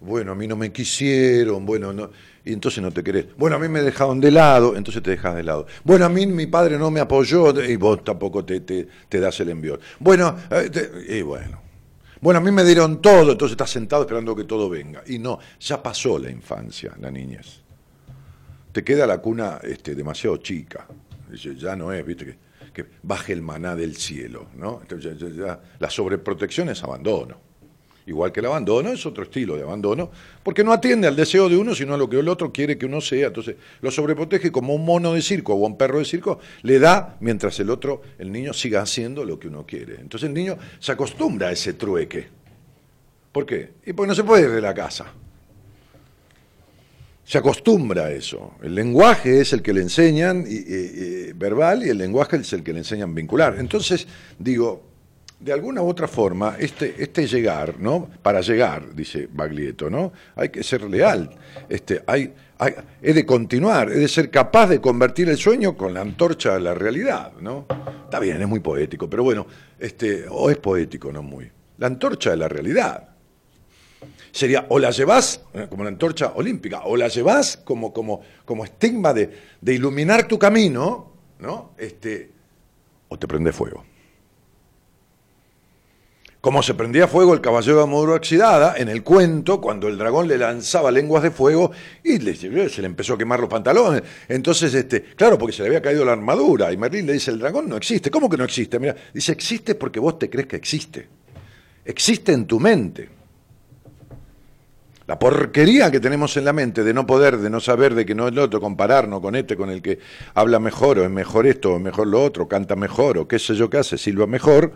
bueno, 0.00 0.32
a 0.32 0.34
mí 0.34 0.46
no 0.46 0.56
me 0.56 0.72
quisieron, 0.72 1.64
bueno, 1.64 1.92
no 1.92 2.10
y 2.44 2.52
entonces 2.52 2.82
no 2.82 2.90
te 2.90 3.02
querés. 3.02 3.26
Bueno, 3.36 3.56
a 3.56 3.58
mí 3.58 3.68
me 3.68 3.82
dejaron 3.82 4.20
de 4.20 4.30
lado, 4.30 4.76
entonces 4.76 5.02
te 5.02 5.10
dejas 5.10 5.34
de 5.34 5.42
lado. 5.42 5.66
Bueno, 5.84 6.04
a 6.04 6.08
mí 6.08 6.26
mi 6.26 6.46
padre 6.46 6.78
no 6.78 6.90
me 6.90 7.00
apoyó 7.00 7.52
y 7.62 7.76
vos 7.76 8.02
tampoco 8.04 8.44
te, 8.44 8.60
te, 8.60 9.20
das 9.20 9.40
el 9.40 9.50
envío. 9.50 9.78
Bueno, 9.98 10.36
eh, 10.50 10.70
y 11.08 11.22
bueno. 11.22 11.60
Bueno, 12.20 12.38
a 12.38 12.42
mí 12.42 12.50
me 12.50 12.64
dieron 12.64 13.00
todo, 13.00 13.32
entonces 13.32 13.52
estás 13.52 13.70
sentado 13.70 14.02
esperando 14.02 14.36
que 14.36 14.44
todo 14.44 14.68
venga. 14.68 15.02
Y 15.06 15.18
no, 15.18 15.38
ya 15.58 15.82
pasó 15.82 16.18
la 16.18 16.30
infancia, 16.30 16.94
la 17.00 17.10
niñez. 17.10 17.60
Te 18.72 18.84
queda 18.84 19.06
la 19.06 19.18
cuna 19.18 19.58
este, 19.62 19.94
demasiado 19.94 20.36
chica. 20.36 20.86
Ya 21.32 21.76
no 21.76 21.92
es, 21.92 22.04
viste, 22.04 22.36
que, 22.74 22.86
baje 23.02 23.32
el 23.32 23.40
maná 23.40 23.74
del 23.74 23.96
cielo, 23.96 24.48
¿no? 24.56 24.80
Entonces 24.82 25.36
ya, 25.36 25.60
la 25.78 25.90
sobreprotección 25.90 26.68
es 26.68 26.82
abandono. 26.82 27.49
Igual 28.10 28.32
que 28.32 28.40
el 28.40 28.46
abandono 28.46 28.90
es 28.90 29.06
otro 29.06 29.22
estilo 29.22 29.54
de 29.54 29.62
abandono, 29.62 30.10
porque 30.42 30.64
no 30.64 30.72
atiende 30.72 31.06
al 31.06 31.14
deseo 31.14 31.48
de 31.48 31.56
uno, 31.56 31.76
sino 31.76 31.94
a 31.94 31.96
lo 31.96 32.10
que 32.10 32.18
el 32.18 32.28
otro 32.28 32.52
quiere 32.52 32.76
que 32.76 32.84
uno 32.84 33.00
sea. 33.00 33.28
Entonces 33.28 33.54
lo 33.80 33.88
sobreprotege 33.92 34.50
como 34.50 34.74
un 34.74 34.84
mono 34.84 35.14
de 35.14 35.22
circo 35.22 35.54
o 35.54 35.64
un 35.64 35.78
perro 35.78 36.00
de 36.00 36.04
circo, 36.04 36.40
le 36.62 36.80
da 36.80 37.16
mientras 37.20 37.60
el 37.60 37.70
otro, 37.70 38.02
el 38.18 38.32
niño, 38.32 38.52
siga 38.52 38.82
haciendo 38.82 39.24
lo 39.24 39.38
que 39.38 39.46
uno 39.46 39.64
quiere. 39.64 40.00
Entonces 40.00 40.26
el 40.26 40.34
niño 40.34 40.58
se 40.80 40.90
acostumbra 40.90 41.50
a 41.50 41.52
ese 41.52 41.74
trueque. 41.74 42.26
¿Por 43.30 43.46
qué? 43.46 43.74
Y 43.86 43.92
porque 43.92 44.08
no 44.08 44.14
se 44.16 44.24
puede 44.24 44.42
ir 44.42 44.50
de 44.50 44.60
la 44.60 44.74
casa. 44.74 45.12
Se 47.24 47.38
acostumbra 47.38 48.06
a 48.06 48.10
eso. 48.10 48.54
El 48.60 48.74
lenguaje 48.74 49.40
es 49.40 49.52
el 49.52 49.62
que 49.62 49.72
le 49.72 49.82
enseñan 49.82 50.44
verbal 51.36 51.86
y 51.86 51.90
el 51.90 51.98
lenguaje 51.98 52.38
es 52.38 52.52
el 52.54 52.64
que 52.64 52.72
le 52.72 52.80
enseñan 52.80 53.14
vincular. 53.14 53.54
Entonces, 53.60 54.08
digo, 54.36 54.89
de 55.40 55.54
alguna 55.54 55.82
u 55.82 55.88
otra 55.88 56.06
forma, 56.06 56.56
este, 56.58 56.94
este 56.98 57.26
llegar, 57.26 57.78
¿no? 57.78 58.10
Para 58.22 58.42
llegar, 58.42 58.94
dice 58.94 59.26
Baglietto, 59.32 59.88
¿no? 59.88 60.12
Hay 60.36 60.50
que 60.50 60.62
ser 60.62 60.82
leal. 60.82 61.30
Este, 61.66 62.02
hay, 62.06 62.32
hay, 62.58 62.74
he 63.00 63.14
de 63.14 63.24
continuar, 63.24 63.90
he 63.90 63.94
de 63.94 64.08
ser 64.08 64.30
capaz 64.30 64.66
de 64.66 64.80
convertir 64.82 65.30
el 65.30 65.38
sueño 65.38 65.76
con 65.76 65.94
la 65.94 66.02
antorcha 66.02 66.56
a 66.56 66.60
la 66.60 66.74
realidad, 66.74 67.32
¿no? 67.40 67.66
Está 68.04 68.20
bien, 68.20 68.40
es 68.40 68.46
muy 68.46 68.60
poético, 68.60 69.08
pero 69.08 69.24
bueno, 69.24 69.46
este, 69.78 70.26
o 70.28 70.50
es 70.50 70.58
poético, 70.58 71.10
no 71.10 71.22
muy. 71.22 71.50
La 71.78 71.86
antorcha 71.86 72.30
de 72.30 72.36
la 72.36 72.48
realidad. 72.48 73.08
Sería, 74.32 74.66
o 74.68 74.78
la 74.78 74.90
llevas 74.90 75.40
eh, 75.54 75.66
como 75.70 75.84
la 75.84 75.88
antorcha 75.88 76.32
olímpica, 76.34 76.82
o 76.84 76.98
la 76.98 77.08
llevas 77.08 77.56
como, 77.56 77.94
como, 77.94 78.20
como 78.44 78.64
estigma 78.64 79.14
de, 79.14 79.30
de 79.58 79.74
iluminar 79.74 80.28
tu 80.28 80.38
camino, 80.38 81.14
¿no? 81.38 81.72
Este, 81.78 82.30
o 83.08 83.18
te 83.18 83.26
prende 83.26 83.52
fuego 83.52 83.89
como 86.40 86.62
se 86.62 86.72
prendía 86.74 87.06
fuego 87.06 87.34
el 87.34 87.42
caballero 87.42 87.76
de 87.76 87.82
Amodoro 87.82 88.14
Oxidada 88.14 88.74
en 88.78 88.88
el 88.88 89.02
cuento, 89.02 89.60
cuando 89.60 89.88
el 89.88 89.98
dragón 89.98 90.26
le 90.26 90.38
lanzaba 90.38 90.90
lenguas 90.90 91.22
de 91.22 91.30
fuego 91.30 91.70
y 92.02 92.18
se 92.18 92.80
le 92.80 92.86
empezó 92.86 93.14
a 93.14 93.18
quemar 93.18 93.40
los 93.40 93.48
pantalones. 93.48 94.02
Entonces, 94.26 94.72
este, 94.72 95.02
claro, 95.02 95.36
porque 95.36 95.52
se 95.52 95.62
le 95.62 95.68
había 95.68 95.82
caído 95.82 96.02
la 96.04 96.12
armadura. 96.12 96.72
Y 96.72 96.78
Merlín 96.78 97.06
le 97.06 97.12
dice, 97.12 97.30
el 97.30 97.38
dragón 97.38 97.68
no 97.68 97.76
existe. 97.76 98.10
¿Cómo 98.10 98.30
que 98.30 98.38
no 98.38 98.44
existe? 98.44 98.78
Mira, 98.78 98.96
dice, 99.12 99.32
existe 99.32 99.74
porque 99.74 100.00
vos 100.00 100.18
te 100.18 100.30
crees 100.30 100.46
que 100.46 100.56
existe. 100.56 101.08
Existe 101.84 102.32
en 102.32 102.46
tu 102.46 102.58
mente. 102.58 103.20
La 105.06 105.18
porquería 105.18 105.90
que 105.90 106.00
tenemos 106.00 106.36
en 106.38 106.44
la 106.46 106.52
mente 106.54 106.84
de 106.84 106.94
no 106.94 107.06
poder, 107.06 107.36
de 107.36 107.50
no 107.50 107.60
saber, 107.60 107.94
de 107.94 108.06
que 108.06 108.14
no 108.14 108.28
es 108.28 108.34
lo 108.34 108.44
otro, 108.44 108.60
compararnos 108.60 109.20
con 109.20 109.34
este, 109.34 109.56
con 109.56 109.68
el 109.68 109.82
que 109.82 109.98
habla 110.34 110.58
mejor, 110.58 111.00
o 111.00 111.04
es 111.04 111.10
mejor 111.10 111.46
esto, 111.46 111.72
o 111.72 111.76
es 111.76 111.82
mejor 111.82 112.06
lo 112.06 112.22
otro, 112.22 112.46
canta 112.46 112.76
mejor, 112.76 113.18
o 113.18 113.26
qué 113.26 113.40
sé 113.40 113.56
yo 113.56 113.68
qué 113.68 113.78
hace, 113.78 113.98
silba 113.98 114.28
mejor, 114.28 114.72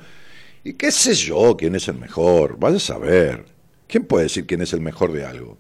y 0.64 0.72
qué 0.72 0.90
sé 0.90 1.14
yo 1.14 1.56
quién 1.58 1.74
es 1.74 1.86
el 1.88 1.98
mejor, 1.98 2.58
vaya 2.58 2.78
a 2.78 2.80
saber. 2.80 3.44
¿Quién 3.86 4.06
puede 4.06 4.24
decir 4.24 4.46
quién 4.46 4.62
es 4.62 4.72
el 4.72 4.80
mejor 4.80 5.12
de 5.12 5.26
algo? 5.26 5.58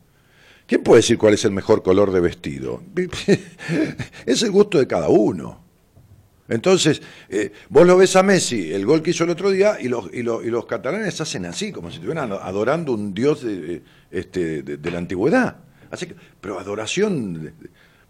¿Quién 0.66 0.82
puede 0.82 1.02
decir 1.02 1.18
cuál 1.18 1.34
es 1.34 1.44
el 1.44 1.50
mejor 1.50 1.82
color 1.82 2.10
de 2.10 2.20
vestido? 2.20 2.82
es 4.26 4.42
el 4.42 4.50
gusto 4.50 4.78
de 4.78 4.86
cada 4.86 5.08
uno. 5.10 5.62
Entonces, 6.48 7.02
eh, 7.28 7.52
vos 7.68 7.86
lo 7.86 7.96
ves 7.96 8.16
a 8.16 8.22
Messi, 8.22 8.72
el 8.72 8.84
gol 8.84 9.02
que 9.02 9.10
hizo 9.10 9.24
el 9.24 9.30
otro 9.30 9.50
día, 9.50 9.78
y 9.80 9.88
los, 9.88 10.12
y 10.12 10.22
los, 10.22 10.66
catalanes 10.66 11.20
hacen 11.20 11.46
así, 11.46 11.70
como 11.70 11.90
si 11.90 11.96
estuvieran 11.96 12.32
adorando 12.32 12.92
un 12.92 13.14
dios 13.14 13.42
de, 13.42 13.82
este, 14.10 14.62
de, 14.62 14.90
la 14.90 14.98
antigüedad. 14.98 15.56
Así 15.90 16.06
que, 16.06 16.16
pero 16.40 16.58
adoración, 16.58 17.52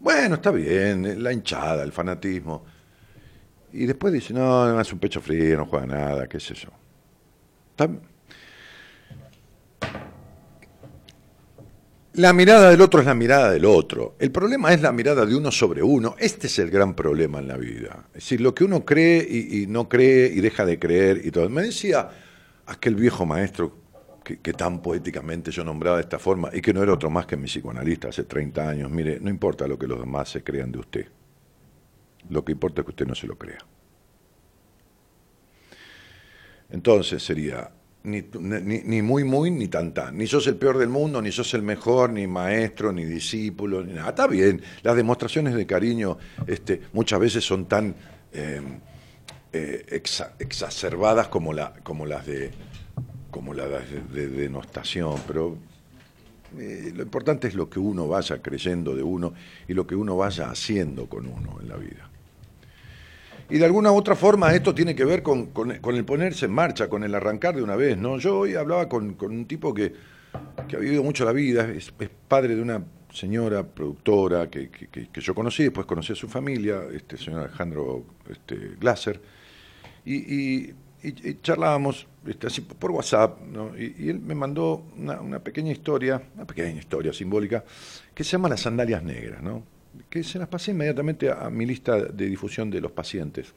bueno, 0.01 0.37
está 0.37 0.51
bien, 0.51 1.23
la 1.23 1.33
hinchada, 1.33 1.83
el 1.85 1.93
fanatismo. 1.93 2.65
Y 3.73 3.87
después 3.87 4.13
dice, 4.13 4.33
no, 4.33 4.81
es 4.81 4.93
un 4.93 4.99
pecho 4.99 5.21
frío, 5.21 5.57
no 5.57 5.67
juega 5.67 5.87
nada, 5.87 6.29
qué 6.29 6.41
sé 6.41 6.55
yo. 6.55 6.71
La 12.17 12.33
mirada 12.33 12.71
del 12.71 12.81
otro 12.81 13.01
es 13.01 13.07
la 13.07 13.15
mirada 13.15 13.51
del 13.51 13.65
otro. 13.65 14.15
El 14.21 14.31
problema 14.31 14.73
es 14.73 14.81
la 14.81 14.93
mirada 14.93 15.27
de 15.27 15.35
uno 15.35 15.51
sobre 15.51 15.83
uno. 15.83 16.15
Este 16.17 16.47
es 16.47 16.61
el 16.61 16.71
gran 16.71 16.95
problema 16.95 17.41
en 17.41 17.49
la 17.49 17.57
vida. 17.57 18.05
Es 18.09 18.23
decir, 18.23 18.41
lo 18.41 18.55
que 18.55 18.63
uno 18.63 18.85
cree 18.85 19.27
y, 19.29 19.67
no 19.67 19.89
cree 19.89 20.29
y 20.29 20.41
deja 20.41 20.65
de 20.65 20.79
creer 20.79 21.23
y 21.25 21.33
todo. 21.33 21.49
Me 21.49 21.63
decía 21.63 22.09
aquel 22.67 22.95
viejo 22.95 23.27
maestro 23.27 23.77
que, 24.23 24.53
tan 24.53 24.81
poéticamente 24.81 25.51
yo 25.51 25.65
nombraba 25.65 25.97
de 25.97 26.05
esta 26.05 26.21
forma 26.21 26.51
y 26.53 26.61
que 26.61 26.73
no 26.73 26.85
era 26.85 26.93
otro 26.93 27.11
más 27.11 27.27
que 27.27 27.37
mi 27.37 27.47
psicoanalista 27.47 28.09
hace 28.09 28.23
30 28.23 28.69
años. 28.69 28.91
Mire, 28.93 29.19
no 29.21 29.29
importa 29.29 29.67
lo 29.67 29.77
que 29.77 29.89
los 29.89 29.99
demás 29.99 30.29
se 30.29 30.45
crean 30.45 30.71
de 30.71 30.79
usted. 30.79 31.07
Lo 32.31 32.45
que 32.45 32.53
importa 32.53 32.83
es 32.83 32.85
que 32.85 32.91
usted 32.93 33.07
no 33.09 33.17
se 33.17 33.27
lo 33.27 33.37
crea. 33.37 33.59
Entonces 36.71 37.23
sería, 37.23 37.71
ni, 38.03 38.23
ni, 38.23 39.03
muy, 39.03 39.25
muy, 39.25 39.51
ni 39.51 39.69
tan, 39.69 39.95
tan. 39.95 40.17
Ni 40.19 40.27
sos 40.27 40.47
el 40.47 40.57
peor 40.57 40.79
del 40.79 40.89
mundo, 40.89 41.23
ni 41.23 41.33
sos 41.33 41.53
el 41.55 41.63
mejor, 41.63 42.11
ni 42.11 42.27
maestro, 42.27 42.93
ni 42.93 43.05
discípulo, 43.05 43.83
ni 43.83 43.93
nada. 43.93 44.11
Está 44.11 44.27
bien, 44.27 44.63
las 44.83 44.97
demostraciones 44.97 45.55
de 45.55 45.67
cariño 45.67 46.19
este, 46.47 46.83
muchas 46.93 47.21
veces 47.21 47.45
son 47.45 47.67
tan 47.67 47.95
em, 48.33 48.81
eh, 49.53 50.03
exacerbadas 50.39 51.29
como, 51.29 51.53
la, 51.53 51.75
como 51.83 52.07
las 52.07 52.27
de 52.27 52.51
como 53.35 53.53
de, 53.53 54.29
denostación, 54.29 55.17
pero 55.27 55.59
eh, 56.57 56.93
lo 56.95 57.03
importante 57.03 57.49
es 57.49 57.57
lo 57.57 57.69
que 57.69 57.81
uno 57.81 58.07
vaya 58.07 58.41
creyendo 58.41 58.95
de 58.95 59.03
uno 59.03 59.35
y 59.67 59.75
lo 59.75 59.89
que 59.89 59.97
uno 59.97 60.17
vaya 60.17 60.51
haciendo 60.51 61.09
con 61.09 61.27
uno 61.27 61.59
en 61.61 61.69
la 61.69 61.77
vida. 61.77 62.04
Y 63.51 63.59
de 63.59 63.65
alguna 63.65 63.93
u 63.93 63.97
otra 63.97 64.15
forma 64.15 64.55
esto 64.55 64.75
tiene 64.75 64.95
que 64.95 65.05
ver 65.05 65.23
con, 65.23 65.51
el 65.85 66.05
ponerse 66.05 66.47
en 66.47 66.53
marcha, 66.53 66.89
con 66.89 67.05
el 67.05 67.15
arrancar 67.15 67.55
de 67.55 67.63
una 67.63 67.77
vez. 67.77 67.99
¿no? 67.99 68.19
Yo 68.19 68.41
hoy 68.41 68.55
hablaba 68.55 68.89
con, 68.89 69.17
un 69.21 69.47
tipo 69.47 69.75
que, 69.75 69.93
ha 70.33 70.79
vivido 70.79 71.03
mucho 71.03 71.25
la 71.25 71.33
vida, 71.33 71.69
es, 71.71 71.93
padre 72.29 72.57
de 72.57 72.63
una 72.63 72.83
señora 73.13 73.63
productora 73.63 74.49
que, 74.51 74.71
yo 75.15 75.35
conocí, 75.35 75.65
después 75.65 75.87
conocí 75.87 76.13
a 76.13 76.17
su 76.17 76.29
familia, 76.29 76.83
este 76.93 77.17
señor 77.17 77.41
Alejandro 77.41 78.05
este, 78.29 78.77
Glaser, 78.81 79.21
y, 80.05 80.73
charlábamos 81.43 82.07
este, 82.27 82.63
por 82.63 82.91
WhatsApp, 82.91 83.41
¿no? 83.43 83.79
y, 83.79 84.09
él 84.09 84.21
me 84.21 84.35
mandó 84.35 84.87
una, 84.97 85.21
una, 85.21 85.39
pequeña 85.39 85.71
historia, 85.71 86.21
una 86.35 86.47
pequeña 86.47 86.79
historia 86.79 87.13
simbólica, 87.13 87.63
que 88.15 88.25
se 88.25 88.33
llama 88.33 88.49
Las 88.49 88.63
Sandalias 88.63 89.03
Negras, 89.03 89.43
¿no? 89.43 89.74
Que 90.09 90.23
se 90.23 90.39
las 90.39 90.49
pasé 90.49 90.73
inmediatamente 90.73 91.31
a, 91.31 91.51
mi 91.51 91.67
lista 91.67 91.99
de 91.99 92.27
difusión 92.27 92.71
de 92.71 92.81
los 92.81 92.93
pacientes. 92.93 93.53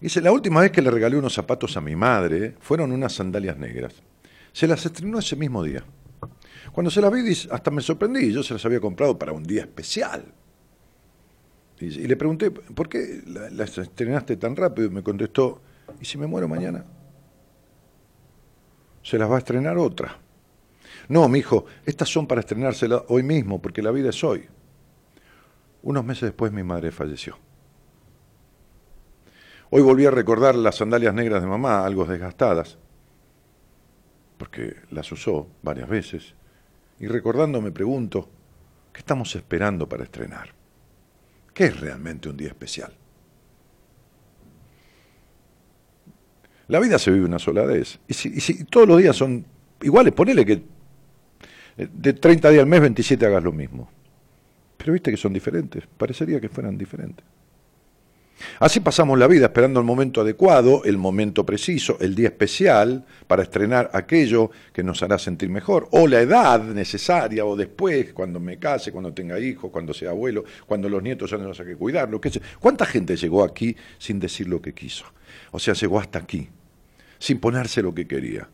Dice, 0.00 0.20
la 0.20 0.32
última 0.32 0.60
vez 0.60 0.70
que 0.70 0.80
le 0.80 0.90
regalé 0.90 1.16
unos 1.16 1.34
zapatos 1.34 1.76
a 1.76 1.80
mi 1.80 1.94
madre 1.94 2.54
fueron 2.60 2.92
unas 2.92 3.12
sandalias 3.12 3.56
negras. 3.58 3.94
Se 4.52 4.66
las 4.66 4.84
estrenó 4.84 5.18
ese 5.18 5.36
mismo 5.36 5.62
día. 5.62 5.84
Cuando 6.72 6.90
se 6.90 7.00
las 7.00 7.12
vi, 7.12 7.20
hasta 7.50 7.70
me 7.70 7.82
sorprendí, 7.82 8.32
yo 8.32 8.42
se 8.42 8.54
las 8.54 8.64
había 8.64 8.80
comprado 8.80 9.18
para 9.18 9.32
un 9.32 9.42
día 9.42 9.62
especial. 9.62 10.24
Y, 11.80 12.06
le 12.06 12.16
pregunté, 12.16 12.50
¿por 12.50 12.88
qué 12.88 13.22
las 13.26 13.78
estrenaste 13.78 14.36
tan 14.36 14.54
rápido? 14.54 14.88
Y 14.88 14.90
me 14.90 15.02
contestó, 15.02 15.60
¿y 16.00 16.04
si 16.04 16.18
me 16.18 16.26
muero 16.26 16.46
mañana? 16.46 16.84
Se 19.02 19.18
las 19.18 19.30
va 19.30 19.36
a 19.36 19.38
estrenar 19.38 19.78
otra. 19.78 20.18
No, 21.08 21.26
mi 21.28 21.38
hijo, 21.38 21.64
estas 21.86 22.08
son 22.08 22.26
para 22.26 22.40
estrenárselas 22.40 23.02
hoy 23.08 23.22
mismo, 23.22 23.60
porque 23.60 23.82
la 23.82 23.90
vida 23.90 24.10
es 24.10 24.22
hoy. 24.22 24.46
Unos 25.82 26.04
meses 26.04 26.22
después 26.22 26.52
mi 26.52 26.62
madre 26.62 26.90
falleció. 26.90 27.38
Hoy 29.70 29.82
volví 29.82 30.04
a 30.04 30.10
recordar 30.10 30.56
las 30.56 30.76
sandalias 30.76 31.14
negras 31.14 31.42
de 31.42 31.48
mamá, 31.48 31.84
algo 31.86 32.04
desgastadas, 32.04 32.76
porque 34.36 34.76
las 34.90 35.10
usó 35.12 35.46
varias 35.62 35.88
veces, 35.88 36.34
y 36.98 37.06
recordando 37.06 37.60
me 37.60 37.70
pregunto, 37.70 38.28
¿qué 38.92 38.98
estamos 38.98 39.34
esperando 39.36 39.88
para 39.88 40.02
estrenar? 40.02 40.52
¿Qué 41.54 41.66
es 41.66 41.80
realmente 41.80 42.28
un 42.28 42.36
día 42.36 42.48
especial? 42.48 42.92
La 46.66 46.80
vida 46.80 46.98
se 46.98 47.10
vive 47.12 47.26
una 47.26 47.38
sola 47.38 47.62
vez, 47.64 48.00
y 48.08 48.14
si, 48.14 48.64
todos 48.64 48.88
los 48.88 48.98
días 48.98 49.14
son 49.14 49.46
iguales, 49.82 50.12
ponele 50.12 50.44
que 50.44 50.62
de 51.76 52.12
30 52.12 52.50
días 52.50 52.62
al 52.62 52.68
mes, 52.68 52.80
27 52.80 53.24
hagas 53.24 53.42
lo 53.42 53.52
mismo. 53.52 53.88
Pero 54.80 54.94
viste 54.94 55.10
que 55.10 55.18
son 55.18 55.34
diferentes, 55.34 55.84
parecería 55.98 56.40
que 56.40 56.48
fueran 56.48 56.78
diferentes. 56.78 57.22
Así 58.60 58.80
pasamos 58.80 59.18
la 59.18 59.26
vida 59.26 59.44
esperando 59.44 59.78
el 59.78 59.84
momento 59.84 60.22
adecuado, 60.22 60.84
el 60.84 60.96
momento 60.96 61.44
preciso, 61.44 61.98
el 62.00 62.14
día 62.14 62.28
especial 62.28 63.04
para 63.26 63.42
estrenar 63.42 63.90
aquello 63.92 64.50
que 64.72 64.82
nos 64.82 65.02
hará 65.02 65.18
sentir 65.18 65.50
mejor, 65.50 65.86
o 65.90 66.08
la 66.08 66.22
edad 66.22 66.64
necesaria, 66.64 67.44
o 67.44 67.54
después, 67.56 68.14
cuando 68.14 68.40
me 68.40 68.58
case, 68.58 68.90
cuando 68.90 69.12
tenga 69.12 69.38
hijos, 69.38 69.70
cuando 69.70 69.92
sea 69.92 70.08
abuelo, 70.10 70.44
cuando 70.66 70.88
los 70.88 71.02
nietos 71.02 71.30
ya 71.30 71.36
no 71.36 71.48
los 71.48 71.60
hay 71.60 71.66
que 71.66 71.76
cuidar. 71.76 72.08
Lo 72.08 72.18
que 72.18 72.30
¿Cuánta 72.58 72.86
gente 72.86 73.16
llegó 73.16 73.44
aquí 73.44 73.76
sin 73.98 74.18
decir 74.18 74.48
lo 74.48 74.62
que 74.62 74.72
quiso? 74.72 75.04
O 75.50 75.58
sea, 75.58 75.74
llegó 75.74 76.00
hasta 76.00 76.20
aquí, 76.20 76.48
sin 77.18 77.38
ponerse 77.38 77.82
lo 77.82 77.94
que 77.94 78.08
quería 78.08 78.48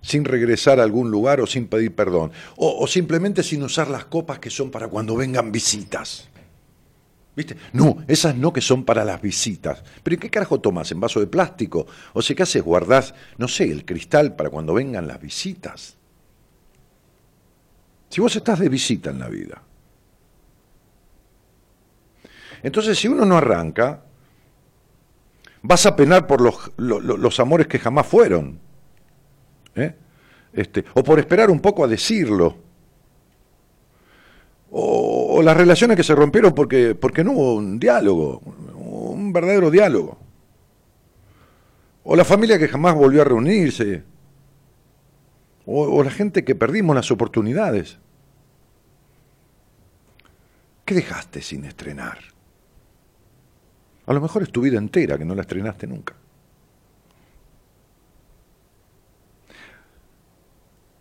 sin 0.00 0.24
regresar 0.24 0.80
a 0.80 0.82
algún 0.82 1.10
lugar 1.10 1.40
o 1.40 1.46
sin 1.46 1.66
pedir 1.66 1.94
perdón, 1.94 2.32
o, 2.56 2.86
simplemente 2.86 3.42
sin 3.42 3.62
usar 3.62 3.88
las 3.88 4.04
copas 4.06 4.38
que 4.38 4.50
son 4.50 4.70
para 4.70 4.88
cuando 4.88 5.16
vengan 5.16 5.52
visitas. 5.52 6.28
¿Viste? 7.36 7.56
No, 7.72 7.98
esas 8.08 8.34
no 8.34 8.52
que 8.52 8.60
son 8.60 8.84
para 8.84 9.04
las 9.04 9.22
visitas. 9.22 9.84
Pero 10.02 10.14
¿y 10.14 10.18
qué 10.18 10.28
carajo 10.28 10.60
tomas? 10.60 10.90
¿En 10.90 10.98
vaso 10.98 11.20
de 11.20 11.28
plástico? 11.28 11.86
O 12.12 12.20
sea, 12.20 12.34
¿qué 12.34 12.42
haces? 12.42 12.62
¿Guardás, 12.62 13.14
no 13.36 13.46
sé, 13.46 13.70
el 13.70 13.84
cristal 13.84 14.34
para 14.34 14.50
cuando 14.50 14.74
vengan 14.74 15.06
las 15.06 15.20
visitas? 15.20 15.96
Si 18.08 18.20
vos 18.20 18.34
estás 18.34 18.58
de 18.58 18.68
visita 18.68 19.10
en 19.10 19.20
la 19.20 19.28
vida. 19.28 19.62
Entonces, 22.62 22.98
si 22.98 23.06
uno 23.06 23.24
no 23.24 23.36
arranca, 23.36 24.02
vas 25.62 25.86
a 25.86 25.94
penar 25.94 26.26
por 26.26 26.40
los, 26.40 26.72
los 26.76 27.40
amores 27.40 27.66
que 27.68 27.78
jamás 27.78 28.06
fueron. 28.06 28.58
¿Eh? 29.78 29.94
Este, 30.52 30.84
o 30.94 31.02
por 31.02 31.18
esperar 31.18 31.50
un 31.50 31.60
poco 31.60 31.84
a 31.84 31.88
decirlo, 31.88 32.56
o, 34.70 35.40
las 35.42 35.56
relaciones 35.56 35.96
que 35.96 36.02
se 36.02 36.14
rompieron 36.14 36.54
porque, 36.54 36.94
porque 36.94 37.24
no 37.24 37.32
hubo 37.32 37.54
un 37.54 37.78
diálogo, 37.78 38.40
un 38.74 39.32
verdadero 39.32 39.70
diálogo, 39.70 40.18
o 42.04 42.16
la 42.16 42.24
familia 42.24 42.58
que 42.58 42.68
jamás 42.68 42.94
volvió 42.94 43.22
a 43.22 43.24
reunirse, 43.24 44.02
o, 45.66 46.02
la 46.02 46.10
gente 46.10 46.44
que 46.44 46.54
perdimos 46.54 46.96
las 46.96 47.10
oportunidades. 47.10 47.98
¿Qué 50.86 50.94
dejaste 50.94 51.42
sin 51.42 51.66
estrenar? 51.66 52.18
A 54.06 54.14
lo 54.14 54.22
mejor 54.22 54.42
es 54.42 54.50
tu 54.50 54.62
vida 54.62 54.78
entera 54.78 55.18
que 55.18 55.26
no 55.26 55.34
la 55.34 55.42
estrenaste 55.42 55.86
nunca. 55.86 56.14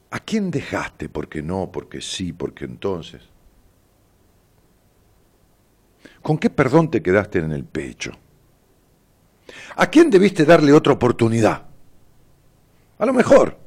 ¿A 0.09 0.19
quién 0.19 0.51
dejaste? 0.51 1.09
Porque 1.09 1.41
no, 1.41 1.71
porque 1.71 2.01
sí, 2.01 2.31
porque 2.33 2.65
entonces. 2.65 3.21
¿Con 6.21 6.37
qué 6.37 6.49
perdón 6.49 6.89
te 6.89 7.01
quedaste 7.01 7.39
en 7.39 7.51
el 7.51 7.65
pecho? 7.65 8.11
¿A 9.75 9.87
quién 9.87 10.09
debiste 10.09 10.45
darle 10.45 10.73
otra 10.73 10.93
oportunidad? 10.93 11.65
A 12.97 13.05
lo 13.05 13.13
mejor. 13.13 13.57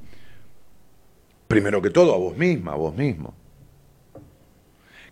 Primero 1.47 1.83
que 1.83 1.91
todo, 1.91 2.15
a 2.15 2.19
vos 2.19 2.37
misma, 2.37 2.73
a 2.73 2.77
vos 2.77 2.95
mismo. 2.95 3.35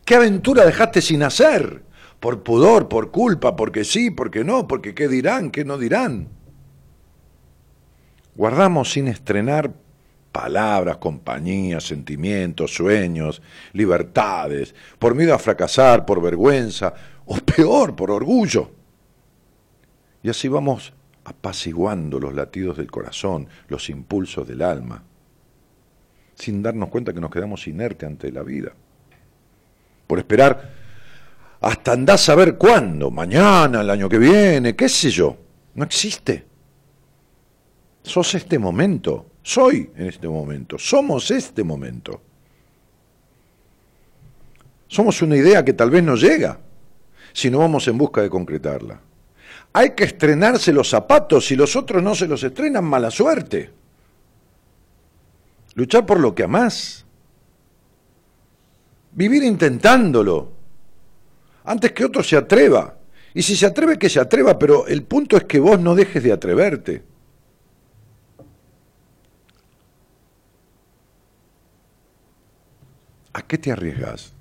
¿Qué 0.04 0.14
aventura 0.14 0.64
dejaste 0.64 1.02
sin 1.02 1.22
hacer? 1.22 1.82
Por 2.20 2.42
pudor, 2.42 2.88
por 2.88 3.10
culpa, 3.10 3.54
porque 3.54 3.84
sí, 3.84 4.10
porque 4.10 4.44
no, 4.44 4.66
porque 4.66 4.94
qué 4.94 5.08
dirán, 5.08 5.50
qué 5.50 5.64
no 5.64 5.78
dirán. 5.78 6.28
Guardamos 8.34 8.90
sin 8.92 9.08
estrenar 9.08 9.72
palabras, 10.32 10.98
compañías, 10.98 11.84
sentimientos, 11.84 12.74
sueños, 12.74 13.42
libertades, 13.72 14.74
por 14.98 15.14
miedo 15.14 15.34
a 15.34 15.38
fracasar, 15.38 16.04
por 16.04 16.22
vergüenza, 16.22 16.92
o 17.26 17.36
peor, 17.36 17.94
por 17.96 18.10
orgullo. 18.10 18.70
Y 20.22 20.30
así 20.30 20.48
vamos 20.48 20.92
apaciguando 21.24 22.18
los 22.18 22.34
latidos 22.34 22.76
del 22.76 22.90
corazón, 22.90 23.48
los 23.68 23.90
impulsos 23.90 24.46
del 24.48 24.62
alma, 24.62 25.02
sin 26.34 26.62
darnos 26.62 26.88
cuenta 26.88 27.12
que 27.12 27.20
nos 27.20 27.30
quedamos 27.30 27.66
inertes 27.66 28.08
ante 28.08 28.32
la 28.32 28.42
vida. 28.42 28.72
Por 30.06 30.18
esperar 30.18 30.72
hasta 31.60 31.92
andar 31.92 32.14
a 32.14 32.18
saber 32.18 32.56
cuándo, 32.56 33.10
mañana, 33.10 33.80
el 33.80 33.90
año 33.90 34.08
que 34.08 34.18
viene, 34.18 34.76
qué 34.76 34.88
sé 34.88 35.10
yo. 35.10 35.36
No 35.74 35.84
existe. 35.84 36.46
Sos 38.02 38.34
este 38.34 38.58
momento, 38.58 39.32
soy 39.48 39.90
en 39.96 40.08
este 40.08 40.28
momento, 40.28 40.78
somos 40.78 41.30
este 41.30 41.64
momento. 41.64 42.20
Somos 44.88 45.22
una 45.22 45.36
idea 45.36 45.64
que 45.64 45.72
tal 45.72 45.90
vez 45.90 46.02
no 46.02 46.16
llega 46.16 46.58
si 47.32 47.50
no 47.50 47.60
vamos 47.60 47.88
en 47.88 47.96
busca 47.96 48.20
de 48.20 48.28
concretarla. 48.28 49.00
Hay 49.72 49.90
que 49.92 50.04
estrenarse 50.04 50.70
los 50.70 50.90
zapatos, 50.90 51.46
si 51.46 51.56
los 51.56 51.76
otros 51.76 52.02
no 52.02 52.14
se 52.14 52.26
los 52.26 52.42
estrenan, 52.42 52.84
mala 52.84 53.10
suerte. 53.10 53.70
Luchar 55.76 56.04
por 56.04 56.20
lo 56.20 56.34
que 56.34 56.42
amás. 56.42 57.06
Vivir 59.12 59.44
intentándolo. 59.44 60.52
Antes 61.64 61.92
que 61.92 62.04
otro 62.04 62.22
se 62.22 62.36
atreva. 62.36 62.98
Y 63.32 63.40
si 63.40 63.56
se 63.56 63.64
atreve, 63.64 63.98
que 63.98 64.10
se 64.10 64.20
atreva, 64.20 64.58
pero 64.58 64.86
el 64.86 65.04
punto 65.04 65.38
es 65.38 65.44
que 65.44 65.58
vos 65.58 65.80
no 65.80 65.94
dejes 65.94 66.22
de 66.22 66.32
atreverte. 66.32 67.07
¿A 73.32 73.42
qué 73.42 73.58
te 73.58 73.72
arriesgas? 73.72 74.32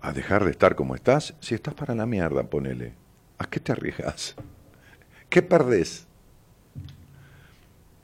¿A 0.00 0.12
dejar 0.12 0.44
de 0.44 0.50
estar 0.50 0.74
como 0.74 0.94
estás? 0.94 1.34
Si 1.40 1.54
estás 1.54 1.74
para 1.74 1.94
la 1.94 2.06
mierda, 2.06 2.42
ponele. 2.42 2.94
¿A 3.38 3.46
qué 3.46 3.60
te 3.60 3.72
arriesgas? 3.72 4.34
¿Qué 5.28 5.42
perdés? 5.42 6.06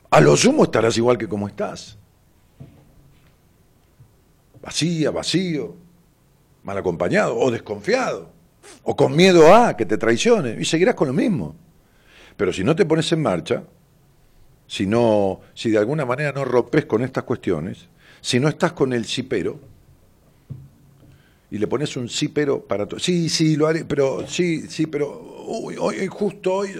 A 0.09 0.21
lo 0.21 0.37
sumo 0.37 0.63
estarás 0.63 0.97
igual 0.97 1.17
que 1.17 1.27
como 1.27 1.47
estás. 1.47 1.97
Vacía, 4.61 5.11
vacío, 5.11 5.75
mal 6.63 6.77
acompañado 6.77 7.37
o 7.37 7.51
desconfiado, 7.51 8.29
o 8.83 8.95
con 8.95 9.15
miedo 9.15 9.53
a 9.53 9.75
que 9.77 9.85
te 9.85 9.97
traicione, 9.97 10.57
y 10.59 10.65
seguirás 10.65 10.95
con 10.95 11.07
lo 11.07 11.13
mismo. 11.13 11.55
Pero 12.35 12.53
si 12.53 12.63
no 12.63 12.75
te 12.75 12.85
pones 12.85 13.11
en 13.11 13.21
marcha, 13.21 13.63
si, 14.67 14.85
no, 14.85 15.41
si 15.53 15.71
de 15.71 15.77
alguna 15.77 16.05
manera 16.05 16.31
no 16.31 16.45
rompes 16.45 16.85
con 16.85 17.03
estas 17.03 17.23
cuestiones, 17.23 17.87
si 18.27 18.41
no 18.41 18.49
estás 18.49 18.73
con 18.73 18.91
el 18.91 19.05
sí 19.05 19.23
pero, 19.23 19.57
y 21.49 21.57
le 21.57 21.65
pones 21.65 21.95
un 21.95 22.09
sí 22.09 22.27
pero 22.27 22.61
para 22.61 22.85
todo, 22.85 22.99
sí, 22.99 23.29
sí, 23.29 23.55
lo 23.55 23.67
haré, 23.67 23.85
pero 23.85 24.27
sí, 24.27 24.67
sí, 24.67 24.85
pero 24.85 25.45
uy, 25.47 25.77
hoy, 25.79 26.05
justo 26.07 26.55
hoy, 26.55 26.71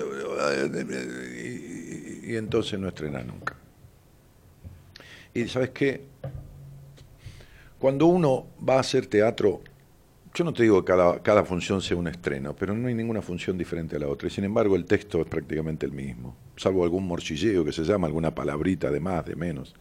y, 2.21 2.35
entonces 2.35 2.77
no 2.77 2.89
estrena 2.89 3.23
nunca. 3.23 3.55
Y 5.33 5.47
sabes 5.47 5.69
qué, 5.69 6.01
cuando 7.79 8.07
uno 8.07 8.47
va 8.67 8.75
a 8.75 8.79
hacer 8.81 9.07
teatro, 9.07 9.61
yo 10.33 10.43
no 10.43 10.51
te 10.51 10.63
digo 10.63 10.83
que 10.83 10.91
cada, 10.91 11.23
cada 11.23 11.45
función 11.45 11.81
sea 11.81 11.95
un 11.95 12.09
estreno, 12.09 12.57
pero 12.57 12.75
no 12.75 12.89
hay 12.89 12.93
ninguna 12.93 13.21
función 13.21 13.57
diferente 13.57 13.95
a 13.95 13.99
la 13.99 14.09
otra. 14.09 14.27
Y 14.27 14.31
sin 14.31 14.43
embargo, 14.43 14.75
el 14.75 14.83
texto 14.83 15.21
es 15.21 15.27
prácticamente 15.27 15.85
el 15.85 15.93
mismo, 15.93 16.35
salvo 16.57 16.83
algún 16.83 17.07
morcilleo 17.07 17.63
que 17.63 17.71
se 17.71 17.85
llama, 17.85 18.07
alguna 18.07 18.35
palabrita 18.35 18.91
de 18.91 18.99
más, 18.99 19.25
de 19.25 19.37
menos. 19.37 19.73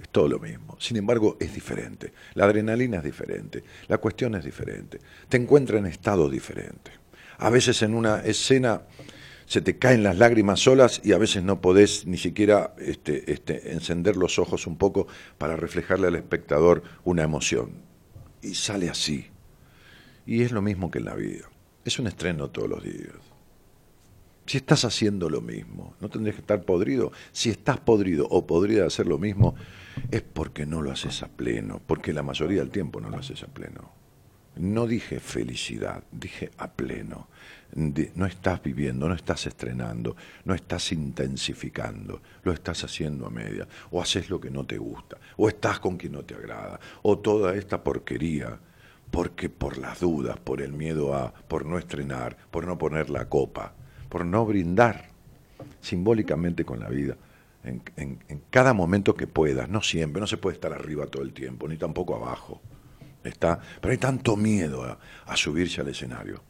Es 0.00 0.08
todo 0.10 0.28
lo 0.28 0.38
mismo. 0.38 0.76
Sin 0.78 0.96
embargo, 0.96 1.36
es 1.40 1.52
diferente. 1.52 2.12
La 2.34 2.44
adrenalina 2.44 2.98
es 2.98 3.04
diferente. 3.04 3.64
La 3.88 3.98
cuestión 3.98 4.34
es 4.36 4.44
diferente. 4.44 5.00
Te 5.28 5.36
encuentra 5.36 5.78
en 5.78 5.86
estado 5.86 6.30
diferente. 6.30 6.92
A 7.38 7.50
veces 7.50 7.82
en 7.82 7.94
una 7.94 8.20
escena 8.20 8.82
se 9.46 9.60
te 9.60 9.78
caen 9.78 10.02
las 10.02 10.18
lágrimas 10.18 10.60
solas 10.60 11.00
y 11.02 11.12
a 11.12 11.18
veces 11.18 11.42
no 11.42 11.60
podés 11.60 12.06
ni 12.06 12.18
siquiera 12.18 12.74
este, 12.78 13.32
este, 13.32 13.72
encender 13.72 14.16
los 14.16 14.38
ojos 14.38 14.66
un 14.66 14.76
poco 14.76 15.06
para 15.38 15.56
reflejarle 15.56 16.08
al 16.08 16.16
espectador 16.16 16.82
una 17.04 17.22
emoción. 17.22 17.70
Y 18.42 18.54
sale 18.54 18.90
así. 18.90 19.28
Y 20.26 20.42
es 20.42 20.52
lo 20.52 20.62
mismo 20.62 20.90
que 20.90 20.98
en 20.98 21.06
la 21.06 21.14
vida. 21.14 21.48
Es 21.84 21.98
un 21.98 22.06
estreno 22.06 22.50
todos 22.50 22.68
los 22.68 22.84
días. 22.84 23.14
Si 24.44 24.58
estás 24.58 24.84
haciendo 24.84 25.28
lo 25.28 25.40
mismo, 25.40 25.94
no 26.00 26.08
tendrías 26.08 26.36
que 26.36 26.42
estar 26.42 26.62
podrido. 26.62 27.12
Si 27.32 27.50
estás 27.50 27.80
podrido 27.80 28.26
o 28.28 28.46
podría 28.46 28.84
hacer 28.84 29.06
lo 29.06 29.18
mismo, 29.18 29.54
es 30.10 30.22
porque 30.22 30.66
no 30.66 30.82
lo 30.82 30.90
haces 30.90 31.22
a 31.22 31.28
pleno, 31.28 31.80
porque 31.86 32.12
la 32.12 32.22
mayoría 32.22 32.60
del 32.60 32.70
tiempo 32.70 33.00
no 33.00 33.10
lo 33.10 33.18
haces 33.18 33.42
a 33.42 33.48
pleno. 33.48 33.92
No 34.56 34.86
dije 34.86 35.20
felicidad, 35.20 36.02
dije 36.10 36.50
a 36.58 36.72
pleno 36.72 37.28
no 37.74 38.26
estás 38.26 38.62
viviendo, 38.62 39.08
no 39.08 39.14
estás 39.14 39.46
estrenando, 39.46 40.16
no 40.44 40.54
estás 40.54 40.90
intensificando, 40.92 42.20
lo 42.42 42.52
estás 42.52 42.84
haciendo 42.84 43.26
a 43.26 43.30
media, 43.30 43.68
o 43.90 44.00
haces 44.00 44.30
lo 44.30 44.40
que 44.40 44.50
no 44.50 44.64
te 44.64 44.78
gusta, 44.78 45.18
o 45.36 45.48
estás 45.48 45.78
con 45.80 45.96
quien 45.96 46.12
no 46.12 46.22
te 46.22 46.34
agrada, 46.34 46.80
o 47.02 47.18
toda 47.18 47.54
esta 47.54 47.82
porquería, 47.82 48.58
porque 49.10 49.48
por 49.48 49.78
las 49.78 50.00
dudas, 50.00 50.38
por 50.38 50.62
el 50.62 50.72
miedo 50.72 51.14
a, 51.14 51.32
por 51.32 51.66
no 51.66 51.78
estrenar, 51.78 52.36
por 52.50 52.66
no 52.66 52.78
poner 52.78 53.10
la 53.10 53.28
copa, 53.28 53.74
por 54.08 54.24
no 54.24 54.44
brindar 54.46 55.08
simbólicamente 55.80 56.64
con 56.64 56.80
la 56.80 56.88
vida. 56.88 57.16
En, 57.64 57.82
cada 58.50 58.72
momento 58.72 59.14
que 59.14 59.26
puedas, 59.26 59.68
no 59.68 59.82
siempre, 59.82 60.20
no 60.20 60.26
se 60.26 60.38
puede 60.38 60.54
estar 60.54 60.72
arriba 60.72 61.06
todo 61.06 61.22
el 61.22 61.32
tiempo, 61.32 61.68
ni 61.68 61.76
tampoco 61.76 62.14
abajo. 62.14 62.62
Está, 63.24 63.60
pero 63.80 63.92
hay 63.92 63.98
tanto 63.98 64.36
miedo 64.36 64.98
a 65.26 65.36
subirse 65.36 65.80
al 65.80 65.88
escenario 65.88 66.42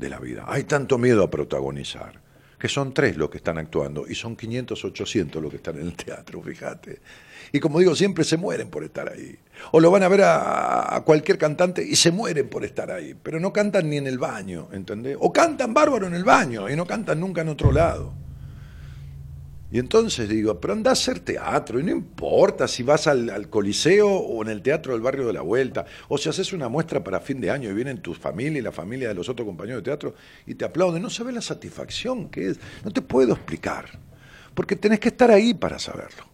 de 0.00 0.08
la 0.08 0.18
vida. 0.18 0.44
Hay 0.48 0.64
tanto 0.64 0.98
miedo 0.98 1.22
a 1.22 1.30
protagonizar, 1.30 2.20
que 2.58 2.68
son 2.68 2.92
tres 2.92 3.16
los 3.16 3.30
que 3.30 3.38
están 3.38 3.58
actuando 3.58 4.06
y 4.08 4.14
son 4.14 4.34
500, 4.34 4.84
800 4.84 5.42
los 5.42 5.50
que 5.50 5.56
están 5.58 5.76
en 5.76 5.86
el 5.86 5.94
teatro, 5.94 6.42
fíjate. 6.42 7.00
Y 7.52 7.60
como 7.60 7.78
digo, 7.78 7.94
siempre 7.94 8.24
se 8.24 8.36
mueren 8.36 8.68
por 8.70 8.82
estar 8.82 9.10
ahí. 9.10 9.38
O 9.72 9.80
lo 9.80 9.90
van 9.90 10.02
a 10.02 10.08
ver 10.08 10.22
a, 10.22 10.96
a, 10.96 11.00
cualquier 11.02 11.38
cantante 11.38 11.82
y 11.82 11.96
se 11.96 12.10
mueren 12.10 12.48
por 12.48 12.64
estar 12.64 12.90
ahí, 12.90 13.14
pero 13.14 13.38
no 13.38 13.52
cantan 13.52 13.88
ni 13.88 13.98
en 13.98 14.06
el 14.06 14.18
baño, 14.18 14.68
¿entendés? 14.72 15.16
O 15.20 15.32
cantan 15.32 15.72
bárbaro 15.72 16.06
en 16.06 16.14
el 16.14 16.24
baño 16.24 16.68
y 16.68 16.76
no 16.76 16.86
cantan 16.86 17.20
nunca 17.20 17.42
en 17.42 17.48
otro 17.48 17.70
lado. 17.70 18.12
Y 19.72 19.78
entonces 19.78 20.28
digo, 20.28 20.60
pero 20.60 20.72
anda 20.72 20.90
a 20.90 20.94
hacer 20.94 21.20
teatro, 21.20 21.78
y 21.78 21.84
no 21.84 21.92
importa 21.92 22.66
si 22.66 22.82
vas 22.82 23.06
al, 23.06 23.48
Coliseo 23.48 24.08
o 24.08 24.42
en 24.42 24.48
el 24.48 24.62
Teatro 24.62 24.94
del 24.94 25.00
Barrio 25.00 25.28
de 25.28 25.32
la 25.32 25.42
Vuelta, 25.42 25.86
o 26.08 26.18
si 26.18 26.28
haces 26.28 26.52
una 26.52 26.68
muestra 26.68 27.04
para 27.04 27.20
fin 27.20 27.40
de 27.40 27.52
año 27.52 27.70
y 27.70 27.72
vienen 27.72 28.02
tu 28.02 28.12
familia 28.12 28.58
y 28.58 28.62
la 28.62 28.72
familia 28.72 29.08
de 29.08 29.14
los 29.14 29.28
otros 29.28 29.46
compañeros 29.46 29.82
de 29.82 29.84
teatro 29.84 30.14
y 30.44 30.56
te 30.56 30.64
aplauden, 30.64 31.00
no 31.00 31.08
sabes 31.08 31.34
la 31.34 31.40
satisfacción 31.40 32.28
que 32.30 32.48
es, 32.48 32.60
no 32.84 32.90
te 32.90 33.00
puedo 33.00 33.32
explicar, 33.32 33.86
porque 34.54 34.74
tenés 34.74 34.98
que 34.98 35.08
estar 35.08 35.30
ahí 35.30 35.54
para 35.54 35.78
saberlo. 35.78 36.28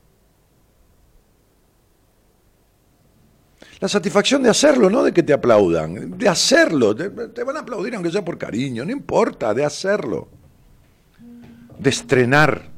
La 3.81 3.89
satisfacción 3.89 4.43
de 4.43 4.49
hacerlo, 4.49 4.89
no 4.89 5.03
de 5.03 5.13
que 5.13 5.23
te 5.23 5.35
aplaudan, 5.35 6.17
de 6.17 6.27
hacerlo, 6.27 6.97
te, 6.97 7.11
te 7.11 7.45
van 7.45 7.59
a 7.59 7.61
aplaudir 7.61 7.95
aunque 7.95 8.11
sea 8.11 8.25
por 8.25 8.39
cariño, 8.39 8.87
no 8.87 8.93
importa, 8.93 9.53
de 9.53 9.67
hacerlo, 9.67 10.29
de 11.79 11.91
estrenar 11.91 12.76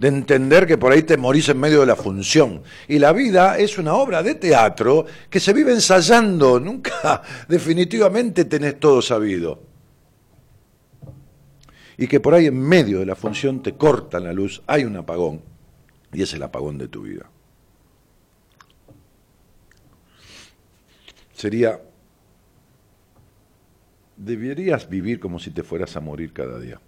de 0.00 0.08
entender 0.08 0.66
que 0.66 0.78
por 0.78 0.92
ahí 0.92 1.02
te 1.02 1.18
morís 1.18 1.50
en 1.50 1.60
medio 1.60 1.80
de 1.80 1.86
la 1.86 1.94
función. 1.94 2.62
Y 2.88 2.98
la 2.98 3.12
vida 3.12 3.58
es 3.58 3.76
una 3.76 3.92
obra 3.92 4.22
de 4.22 4.34
teatro 4.34 5.04
que 5.28 5.38
se 5.38 5.52
vive 5.52 5.72
ensayando, 5.72 6.58
nunca 6.60 7.20
definitivamente 7.46 8.46
tenés 8.46 8.80
todo 8.80 9.02
sabido. 9.02 9.62
Y 11.98 12.06
que 12.06 12.18
por 12.18 12.32
ahí 12.32 12.46
en 12.46 12.58
medio 12.58 13.00
de 13.00 13.04
la 13.04 13.14
función 13.14 13.62
te 13.62 13.74
cortan 13.74 14.24
la 14.24 14.32
luz, 14.32 14.62
hay 14.66 14.84
un 14.84 14.96
apagón, 14.96 15.42
y 16.14 16.22
es 16.22 16.32
el 16.32 16.42
apagón 16.44 16.78
de 16.78 16.88
tu 16.88 17.02
vida. 17.02 17.28
Sería, 21.34 21.78
deberías 24.16 24.88
vivir 24.88 25.20
como 25.20 25.38
si 25.38 25.50
te 25.50 25.62
fueras 25.62 25.94
a 25.96 26.00
morir 26.00 26.32
cada 26.32 26.58
día. 26.58 26.80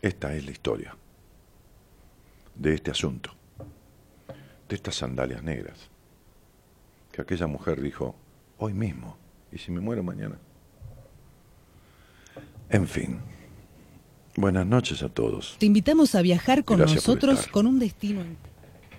Esta 0.00 0.34
es 0.34 0.46
la 0.46 0.50
historia 0.50 0.96
de 2.58 2.74
este 2.74 2.90
asunto, 2.90 3.30
de 4.68 4.76
estas 4.76 4.96
sandalias 4.96 5.42
negras, 5.42 5.90
que 7.12 7.22
aquella 7.22 7.46
mujer 7.46 7.80
dijo, 7.80 8.14
hoy 8.58 8.72
mismo, 8.72 9.16
y 9.52 9.58
si 9.58 9.70
me 9.70 9.80
muero 9.80 10.02
mañana. 10.02 10.38
En 12.68 12.86
fin, 12.88 13.20
buenas 14.36 14.66
noches 14.66 15.02
a 15.02 15.08
todos. 15.08 15.56
Te 15.58 15.66
invitamos 15.66 16.14
a 16.14 16.22
viajar 16.22 16.64
con 16.64 16.80
nosotros 16.80 17.46
con 17.46 17.66
un 17.66 17.78
destino 17.78 18.22
en... 18.22 18.36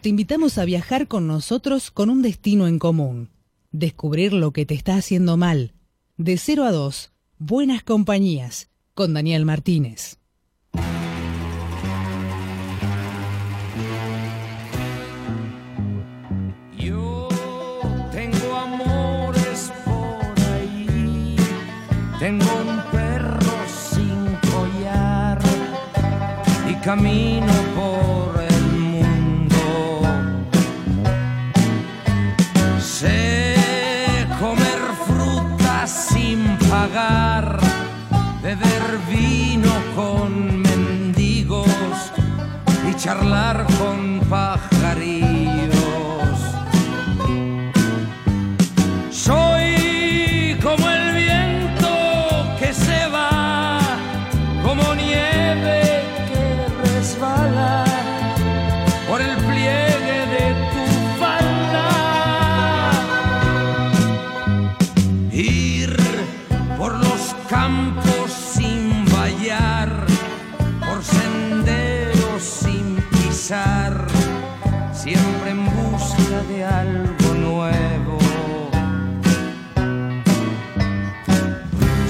Te 0.01 0.09
invitamos 0.09 0.57
a 0.57 0.65
viajar 0.65 1.07
con 1.07 1.27
nosotros 1.27 1.91
con 1.91 2.09
un 2.09 2.21
destino 2.21 2.67
en 2.67 2.79
común. 2.79 3.29
Descubrir 3.71 4.31
lo 4.31 4.51
que 4.51 4.65
te 4.65 4.73
está 4.73 4.95
haciendo 4.95 5.37
mal. 5.37 5.73
De 6.17 6.37
0 6.37 6.63
a 6.63 6.71
2, 6.71 7.11
Buenas 7.39 7.83
Compañías, 7.83 8.69
con 8.93 9.13
Daniel 9.13 9.45
Martínez. 9.45 10.19
Tengo 22.27 22.55
un 22.55 22.81
perro 22.91 23.57
sin 23.89 24.35
collar 24.51 25.39
y 26.69 26.73
camino 26.83 27.53
por 27.73 28.43
el 28.43 28.63
mundo. 28.91 30.01
Sé 32.81 33.55
comer 34.41 34.81
frutas 35.07 35.89
sin 35.89 36.57
pagar, 36.69 37.61
beber 38.43 38.83
vino 39.09 39.71
con 39.95 40.63
mendigos 40.63 42.11
y 42.89 42.93
charlar 42.95 43.65
con 43.79 44.19
pajarillos. 44.29 45.26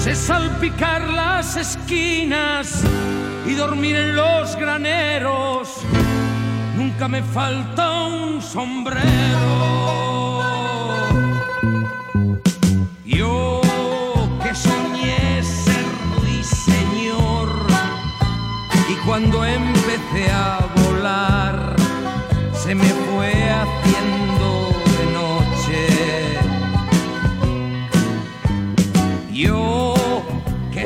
Sé 0.08 0.14
salpicar 0.14 1.06
las 1.06 1.54
esquinas 1.56 2.82
y 3.46 3.52
dormir 3.52 3.94
en 3.94 4.16
los 4.16 4.56
graneros. 4.56 5.82
Nunca 6.74 7.08
me 7.08 7.22
falta 7.22 8.06
un 8.06 8.40
sombrero. 8.40 9.04
Yo 13.04 13.60
que 14.42 14.54
soñé 14.54 15.42
ser 15.42 15.84
ruiseñor 16.16 17.50
y 18.88 18.94
cuando 19.04 19.44
empecé 19.44 20.30
a 20.32 20.58
volar 20.74 21.76
se 22.54 22.74
me 22.74 22.88
fue 22.88 23.17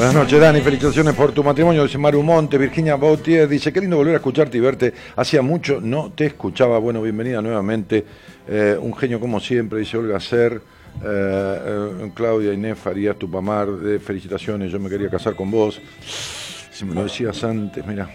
Buenas 0.03 0.17
noches, 0.17 0.41
Dani. 0.41 0.61
Felicitaciones 0.61 1.15
por 1.15 1.31
tu 1.31 1.45
matrimonio. 1.45 1.85
Dice 1.85 1.97
Maru 1.97 2.25
Monte, 2.25 2.59
Virginia 2.59 2.97
Bautier. 2.97 3.49
Dice, 3.49 3.73
qué 3.73 3.81
lindo 3.81 3.97
volver 3.97 4.15
a 4.15 4.17
escucharte 4.17 4.59
y 4.59 4.61
verte. 4.61 4.93
Hacía 5.15 5.43
mucho 5.43 5.81
no 5.81 6.11
te 6.11 6.27
escuchaba. 6.27 6.77
Bueno, 6.79 7.01
bienvenida 7.01 7.41
nuevamente. 7.41 8.05
Eh, 8.49 8.77
un 8.81 8.97
genio 8.97 9.21
como 9.21 9.39
siempre, 9.39 9.79
dice 9.79 9.97
Olga 9.97 10.19
Ser. 10.19 10.55
Eh, 10.55 10.61
eh, 11.05 12.11
Claudia 12.17 12.53
Inés 12.53 12.81
Farías 12.81 13.17
Tupamar. 13.17 13.69
eh, 13.87 14.01
felicitaciones, 14.01 14.73
yo 14.73 14.81
me 14.81 14.91
quería 14.91 15.09
casar 15.09 15.37
con 15.37 15.53
vos. 15.53 15.81
Si 16.73 16.85
me 16.85 16.97
lo 16.97 17.05
decías 17.05 17.45
antes, 17.45 17.87
mira. 17.87 18.11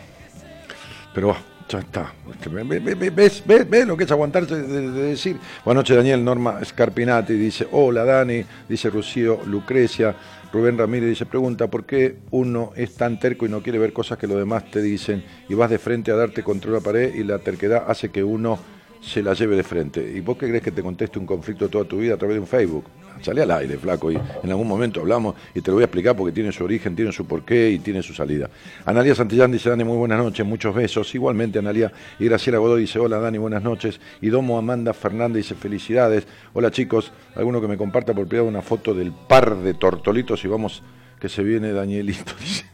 Pero 1.13 1.31
ah, 1.31 1.37
ya 1.69 1.79
está. 1.79 2.13
Ve- 2.51 2.63
ve- 2.63 2.95
ve- 2.95 3.09
¿Ves, 3.09 3.43
ves, 3.45 3.69
ves 3.69 3.87
lo 3.87 3.97
que 3.97 4.05
es 4.05 4.11
aguantarse 4.11 4.55
de, 4.55 4.91
de 4.91 5.01
decir? 5.03 5.37
Buenas 5.65 5.81
noches, 5.83 5.97
Daniel. 5.97 6.23
Norma 6.23 6.63
Scarpinati 6.63 7.33
dice, 7.33 7.67
hola, 7.71 8.03
Dani. 8.05 8.43
Dice 8.69 8.89
Rocío 8.89 9.39
Lucrecia. 9.45 10.15
Rubén 10.53 10.77
Ramírez 10.77 11.09
dice, 11.09 11.25
pregunta, 11.25 11.67
¿por 11.67 11.85
qué 11.85 12.19
uno 12.31 12.71
es 12.75 12.95
tan 12.95 13.19
terco 13.19 13.45
y 13.45 13.49
no 13.49 13.61
quiere 13.61 13.79
ver 13.79 13.91
cosas 13.91 14.17
que 14.17 14.27
los 14.27 14.37
demás 14.37 14.71
te 14.71 14.81
dicen 14.81 15.23
y 15.49 15.53
vas 15.55 15.69
de 15.69 15.77
frente 15.77 16.09
a 16.11 16.15
darte 16.15 16.41
contra 16.41 16.71
una 16.71 16.79
pared 16.79 17.13
y 17.15 17.23
la 17.25 17.39
terquedad 17.39 17.83
hace 17.87 18.09
que 18.09 18.23
uno 18.23 18.57
se 19.01 19.21
la 19.21 19.33
lleve 19.33 19.57
de 19.57 19.63
frente? 19.63 20.09
¿Y 20.15 20.21
vos 20.21 20.37
qué 20.37 20.47
crees 20.47 20.63
que 20.63 20.71
te 20.71 20.81
conteste 20.81 21.19
un 21.19 21.25
conflicto 21.25 21.67
toda 21.67 21.83
tu 21.83 21.97
vida 21.97 22.13
a 22.13 22.17
través 22.17 22.35
de 22.35 22.39
un 22.39 22.47
Facebook? 22.47 22.85
Sale 23.21 23.41
al 23.41 23.51
aire, 23.51 23.77
flaco, 23.77 24.11
y 24.11 24.15
en 24.15 24.49
algún 24.49 24.67
momento 24.67 25.01
hablamos 25.01 25.35
y 25.53 25.61
te 25.61 25.71
lo 25.71 25.75
voy 25.75 25.83
a 25.83 25.85
explicar 25.85 26.15
porque 26.15 26.31
tiene 26.31 26.51
su 26.51 26.63
origen, 26.63 26.95
tiene 26.95 27.11
su 27.11 27.25
porqué 27.25 27.69
y 27.71 27.79
tiene 27.79 28.01
su 28.01 28.13
salida. 28.13 28.49
Analia 28.85 29.15
Santillán 29.15 29.51
dice, 29.51 29.69
Dani, 29.69 29.83
muy 29.83 29.97
buenas 29.97 30.19
noches, 30.19 30.45
muchos 30.45 30.73
besos. 30.73 31.13
Igualmente, 31.15 31.59
Analia. 31.59 31.91
Y 32.19 32.25
Graciela 32.25 32.57
Godoy 32.57 32.81
dice, 32.81 32.99
hola, 32.99 33.19
Dani, 33.19 33.37
buenas 33.37 33.63
noches. 33.63 33.99
Y 34.21 34.29
Domo 34.29 34.57
Amanda 34.57 34.93
Fernández 34.93 35.43
dice, 35.43 35.55
felicidades. 35.55 36.27
Hola, 36.53 36.71
chicos. 36.71 37.11
Alguno 37.35 37.61
que 37.61 37.67
me 37.67 37.77
comparta 37.77 38.13
por 38.13 38.27
privado 38.27 38.47
una 38.47 38.61
foto 38.61 38.93
del 38.93 39.11
par 39.11 39.57
de 39.57 39.73
tortolitos 39.73 40.43
y 40.43 40.47
vamos 40.47 40.83
que 41.19 41.29
se 41.29 41.43
viene 41.43 41.71
Danielito, 41.71 42.33
dice. 42.39 42.65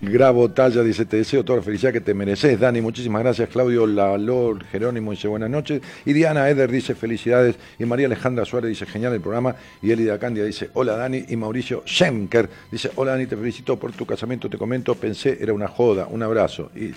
Grabo 0.00 0.50
talla, 0.50 0.82
dice, 0.82 1.04
te 1.04 1.18
deseo 1.18 1.44
toda 1.44 1.58
la 1.58 1.62
felicidad 1.62 1.92
que 1.92 2.00
te 2.00 2.14
mereces, 2.14 2.58
Dani, 2.58 2.80
muchísimas 2.80 3.22
gracias, 3.22 3.48
Claudio 3.50 3.86
Lalor 3.86 4.64
Jerónimo 4.64 5.10
dice 5.10 5.28
buenas 5.28 5.50
noches, 5.50 5.82
y 6.04 6.12
Diana 6.12 6.48
Eder 6.48 6.70
dice 6.70 6.94
felicidades, 6.94 7.56
y 7.78 7.84
María 7.84 8.06
Alejandra 8.06 8.44
Suárez 8.44 8.70
dice 8.70 8.86
genial 8.86 9.12
el 9.12 9.20
programa, 9.20 9.56
y 9.82 9.90
Elida 9.90 10.18
Candia 10.18 10.44
dice 10.44 10.70
hola 10.74 10.96
Dani, 10.96 11.24
y 11.28 11.36
Mauricio 11.36 11.82
Schenker 11.84 12.48
dice 12.70 12.90
hola 12.96 13.12
Dani, 13.12 13.26
te 13.26 13.36
felicito 13.36 13.78
por 13.78 13.92
tu 13.92 14.06
casamiento, 14.06 14.48
te 14.48 14.56
comento, 14.56 14.94
pensé 14.94 15.36
era 15.40 15.52
una 15.52 15.68
joda, 15.68 16.06
un 16.06 16.22
abrazo, 16.22 16.70
y 16.74 16.92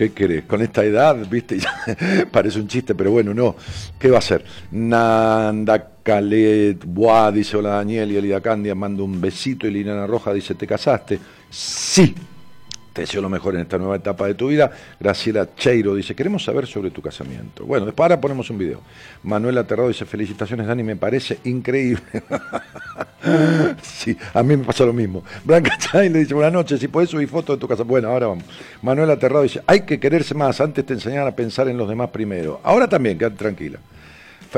¿Qué 0.00 0.12
querés? 0.12 0.44
Con 0.44 0.62
esta 0.62 0.82
edad, 0.82 1.14
viste, 1.28 1.58
parece 2.30 2.58
un 2.58 2.66
chiste, 2.66 2.94
pero 2.94 3.10
bueno, 3.10 3.34
no. 3.34 3.54
¿Qué 3.98 4.08
va 4.08 4.16
a 4.16 4.22
ser? 4.22 4.42
Nanda 4.70 5.89
Calet 6.02 6.82
Boa 6.84 7.30
dice 7.30 7.56
hola 7.56 7.70
Daniel 7.70 8.12
y 8.12 8.16
Elida 8.16 8.40
Candia 8.40 8.74
manda 8.74 9.02
un 9.02 9.20
besito 9.20 9.66
y 9.66 9.70
Liliana 9.70 10.06
Roja 10.06 10.32
dice 10.32 10.54
¿te 10.54 10.66
casaste? 10.66 11.18
Sí. 11.50 12.14
Te 12.92 13.02
deseo 13.02 13.22
lo 13.22 13.28
mejor 13.28 13.54
en 13.54 13.60
esta 13.60 13.78
nueva 13.78 13.96
etapa 13.96 14.26
de 14.26 14.34
tu 14.34 14.48
vida. 14.48 14.72
Graciela 14.98 15.54
Cheiro 15.54 15.94
dice, 15.94 16.16
queremos 16.16 16.42
saber 16.42 16.66
sobre 16.66 16.90
tu 16.90 17.00
casamiento. 17.00 17.64
Bueno, 17.64 17.86
después 17.86 18.04
ahora 18.04 18.20
ponemos 18.20 18.50
un 18.50 18.58
video. 18.58 18.80
Manuela 19.22 19.64
Terrado 19.64 19.88
dice, 19.88 20.04
felicitaciones 20.04 20.66
Dani, 20.66 20.82
me 20.82 20.96
parece 20.96 21.38
increíble. 21.44 22.02
sí, 23.82 24.16
a 24.34 24.42
mí 24.42 24.56
me 24.56 24.64
pasa 24.64 24.84
lo 24.84 24.92
mismo. 24.92 25.22
Blanca 25.44 25.78
Chay 25.78 26.08
le 26.08 26.20
dice, 26.20 26.34
buenas 26.34 26.52
noches, 26.52 26.80
si 26.80 26.88
puedes 26.88 27.10
subir 27.10 27.28
fotos 27.28 27.56
de 27.56 27.60
tu 27.60 27.68
casa. 27.68 27.84
Bueno, 27.84 28.08
ahora 28.08 28.26
vamos. 28.26 28.44
Manuela 28.82 29.16
Terrado 29.16 29.44
dice, 29.44 29.62
hay 29.68 29.82
que 29.82 30.00
quererse 30.00 30.34
más, 30.34 30.60
antes 30.60 30.84
te 30.84 30.94
enseñaban 30.94 31.28
a 31.28 31.36
pensar 31.36 31.68
en 31.68 31.78
los 31.78 31.88
demás 31.88 32.10
primero. 32.10 32.60
Ahora 32.64 32.88
también, 32.88 33.16
quédate 33.16 33.36
tranquila. 33.36 33.78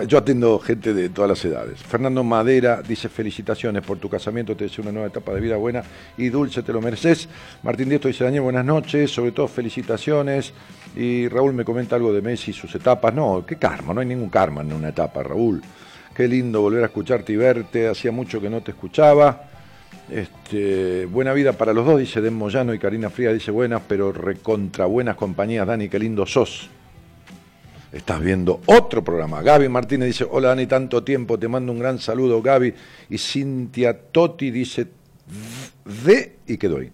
Yo 0.07 0.17
atiendo 0.17 0.59
gente 0.59 0.95
de 0.95 1.11
todas 1.11 1.29
las 1.29 1.45
edades. 1.45 1.83
Fernando 1.83 2.25
Madera 2.25 2.81
dice 2.81 3.11
felicitaciones 3.11 3.83
por 3.83 3.99
tu 3.99 4.09
casamiento, 4.09 4.57
te 4.57 4.65
deseo 4.65 4.83
una 4.83 4.93
nueva 4.93 5.09
etapa 5.09 5.35
de 5.35 5.41
vida 5.41 5.57
buena 5.57 5.83
y 6.17 6.31
dulce, 6.31 6.63
te 6.63 6.73
lo 6.73 6.81
mereces. 6.81 7.29
Martín 7.63 7.91
Diesto 7.91 8.09
dice 8.09 8.25
Daniel, 8.25 8.43
buenas 8.43 8.65
noches, 8.65 9.11
sobre 9.11 9.33
todo 9.33 9.49
felicitaciones. 9.49 10.55
Y 10.97 11.29
Raúl 11.29 11.53
me 11.53 11.67
comenta 11.67 11.97
algo 11.97 12.11
de 12.11 12.23
Messi 12.23 12.53
y 12.53 12.55
sus 12.55 12.75
etapas. 12.75 13.13
No, 13.13 13.45
qué 13.47 13.57
karma, 13.57 13.93
no 13.93 14.01
hay 14.01 14.07
ningún 14.07 14.31
karma 14.31 14.63
en 14.63 14.73
una 14.73 14.89
etapa, 14.89 15.23
Raúl. 15.23 15.61
Qué 16.15 16.27
lindo 16.27 16.63
volver 16.63 16.85
a 16.85 16.87
escucharte 16.87 17.35
y 17.35 17.37
verte, 17.37 17.87
hacía 17.87 18.13
mucho 18.13 18.41
que 18.41 18.49
no 18.49 18.63
te 18.63 18.71
escuchaba. 18.71 19.45
Este, 20.11 21.05
buena 21.05 21.35
vida 21.35 21.53
para 21.53 21.75
los 21.75 21.85
dos, 21.85 22.01
dice 22.01 22.23
Den 22.23 22.35
Moyano 22.35 22.73
y 22.73 22.79
Karina 22.79 23.11
Fría, 23.11 23.31
dice 23.31 23.51
buenas, 23.51 23.83
pero 23.87 24.11
recontra 24.11 24.87
buenas 24.87 25.17
compañías, 25.17 25.67
Dani, 25.67 25.91
qué 25.91 25.99
lindo 25.99 26.25
sos. 26.25 26.71
Estás 27.93 28.21
viendo 28.23 28.61
otro 28.67 29.05
programa. 29.05 29.43
Gaby 29.43 29.69
Martínez 29.69 30.07
dice, 30.07 30.27
hola 30.29 30.49
Dani, 30.49 30.67
tanto 30.67 31.05
tiempo, 31.05 31.39
te 31.39 31.47
mando 31.47 31.73
un 31.73 31.79
gran 31.79 31.99
saludo, 31.99 32.41
Gaby. 32.41 32.73
Y 33.11 33.19
Cintia 33.19 33.99
Totti 34.11 34.51
dice, 34.51 34.87
de 36.05 36.37
y 36.47 36.57
quedó 36.57 36.79
ahí. 36.79 36.91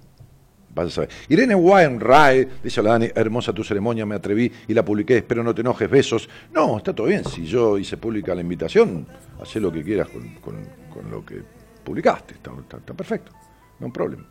Vas 0.75 0.89
a 0.89 0.91
saber. 0.91 1.09
Irene 1.29 1.55
Wainwright 1.55 2.63
dice, 2.65 2.81
hola 2.81 2.91
Dani, 2.93 3.09
hermosa 3.15 3.53
tu 3.53 3.63
ceremonia, 3.63 4.05
me 4.07 4.17
atreví 4.17 4.51
y 4.67 4.75
la 4.75 4.85
publiqué, 4.85 5.19
espero 5.19 5.45
no 5.45 5.55
te 5.55 5.61
enojes, 5.61 5.89
besos. 5.89 6.29
No, 6.53 6.79
está 6.79 6.93
todo 6.93 7.07
bien, 7.07 7.25
si 7.25 7.45
yo 7.47 7.79
hice 7.79 7.97
pública 7.97 8.35
la 8.35 8.41
invitación, 8.41 9.07
haz 9.41 9.55
lo 9.57 9.71
que 9.73 9.83
quieras 9.85 10.09
con, 10.09 10.29
con- 10.41 10.79
lo 11.13 11.25
que 11.25 11.41
publicaste, 11.85 12.35
está, 12.35 12.51
perfecto, 12.93 13.31
no 13.79 13.93
problema. 13.93 14.25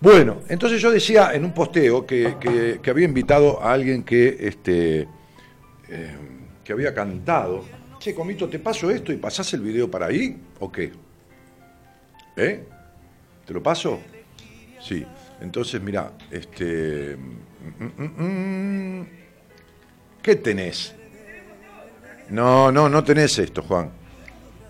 Bueno, 0.00 0.40
entonces 0.48 0.82
yo 0.82 0.90
decía 0.90 1.32
en 1.32 1.44
un 1.44 1.54
posteo 1.54 2.04
que, 2.04 2.34
que- 2.40 2.80
que 2.82 2.90
había 2.90 3.04
invitado 3.04 3.62
a 3.62 3.72
alguien 3.72 4.02
que, 4.02 4.36
este, 4.40 5.06
eh, 5.92 6.16
que 6.64 6.72
había 6.72 6.94
cantado. 6.94 7.64
Che, 7.98 8.14
Comito, 8.14 8.48
¿te 8.48 8.58
paso 8.58 8.90
esto 8.90 9.12
y 9.12 9.16
pasás 9.16 9.52
el 9.52 9.60
video 9.60 9.90
para 9.90 10.06
ahí 10.06 10.36
o 10.58 10.72
qué? 10.72 10.90
¿Eh? 12.36 12.64
¿Te 13.46 13.52
lo 13.52 13.62
paso? 13.62 14.00
Sí. 14.80 15.04
Entonces, 15.42 15.82
mira, 15.82 16.12
este. 16.30 17.16
¿Qué 20.22 20.36
tenés? 20.36 20.94
No, 22.30 22.72
no, 22.72 22.88
no 22.88 23.04
tenés 23.04 23.38
esto, 23.38 23.62
Juan. 23.62 23.90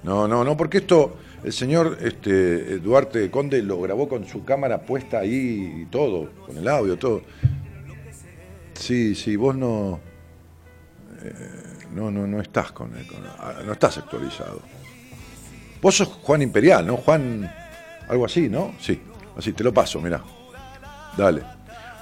No, 0.03 0.27
no, 0.27 0.43
no, 0.43 0.57
porque 0.57 0.79
esto, 0.79 1.19
el 1.45 1.53
señor 1.53 1.99
este, 2.01 2.79
Duarte 2.79 3.31
Conde 3.31 3.63
lo 3.63 3.81
grabó 3.81 4.09
con 4.09 4.27
su 4.27 4.45
cámara 4.45 4.83
puesta 4.83 5.21
ahí 5.21 5.83
y 5.83 5.85
todo, 5.85 6.31
con 6.47 6.57
el 6.57 6.67
audio, 6.67 6.99
todo. 6.99 7.23
Sí, 8.75 9.15
sí, 9.15 9.37
vos 9.37 9.55
no. 9.55 10.12
Eh, 11.25 11.35
no, 11.95 12.11
no, 12.11 12.27
no 12.27 12.41
estás 12.41 12.73
con, 12.73 12.91
con- 12.91 13.25
ah, 13.39 13.55
no 13.65 13.73
estás 13.73 13.99
actualizado. 13.99 14.61
Vos 15.81 15.97
sos 15.97 16.09
Juan 16.09 16.43
Imperial, 16.43 16.87
¿no? 16.87 16.97
Juan. 16.97 17.51
Algo 18.09 18.25
así, 18.27 18.49
¿no? 18.49 18.75
Sí, 18.81 19.01
así, 19.37 19.53
te 19.53 19.65
lo 19.65 19.73
paso, 19.73 20.01
mirá. 20.01 20.23
Dale. 21.17 21.43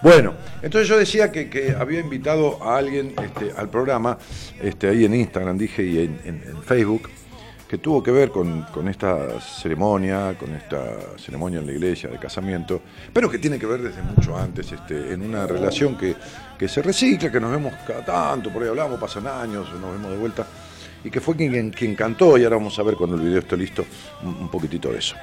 Bueno, 0.02 0.34
entonces 0.62 0.88
yo 0.88 0.96
decía 0.98 1.30
que, 1.30 1.50
que 1.50 1.72
había 1.78 2.00
invitado 2.00 2.62
a 2.62 2.78
alguien 2.78 3.14
este, 3.22 3.52
al 3.56 3.68
programa, 3.68 4.16
este, 4.60 4.88
ahí 4.88 5.04
en 5.04 5.14
Instagram 5.14 5.58
dije 5.58 5.82
y 5.84 5.98
en 5.98 6.62
Facebook, 6.64 7.10
que 7.70 7.78
tuvo 7.78 8.02
que 8.02 8.10
ver 8.10 8.32
con, 8.32 8.62
con 8.62 8.88
esta 8.88 9.40
ceremonia, 9.40 10.34
con 10.36 10.52
esta 10.56 10.82
ceremonia 11.16 11.60
en 11.60 11.66
la 11.66 11.72
iglesia 11.72 12.10
de 12.10 12.18
casamiento, 12.18 12.82
pero 13.12 13.30
que 13.30 13.38
tiene 13.38 13.60
que 13.60 13.66
ver 13.66 13.80
desde 13.80 14.02
mucho 14.02 14.36
antes, 14.36 14.72
este, 14.72 15.12
en 15.12 15.22
una 15.22 15.46
relación 15.46 15.96
que, 15.96 16.16
que 16.58 16.66
se 16.66 16.82
recicla, 16.82 17.30
que 17.30 17.38
nos 17.38 17.52
vemos 17.52 17.72
cada 17.86 18.04
tanto, 18.04 18.50
por 18.52 18.64
ahí 18.64 18.68
hablamos, 18.70 18.98
pasan 18.98 19.28
años, 19.28 19.72
nos 19.80 19.92
vemos 19.92 20.10
de 20.10 20.16
vuelta, 20.16 20.44
y 21.04 21.10
que 21.10 21.20
fue 21.20 21.36
quien, 21.36 21.70
quien 21.70 21.94
cantó, 21.94 22.36
y 22.36 22.42
ahora 22.42 22.56
vamos 22.56 22.76
a 22.76 22.82
ver 22.82 22.96
cuando 22.96 23.14
el 23.14 23.22
video 23.22 23.38
esté 23.38 23.56
listo 23.56 23.84
un, 24.24 24.34
un 24.34 24.48
poquitito 24.50 24.90
de 24.90 24.98
eso. 24.98 25.14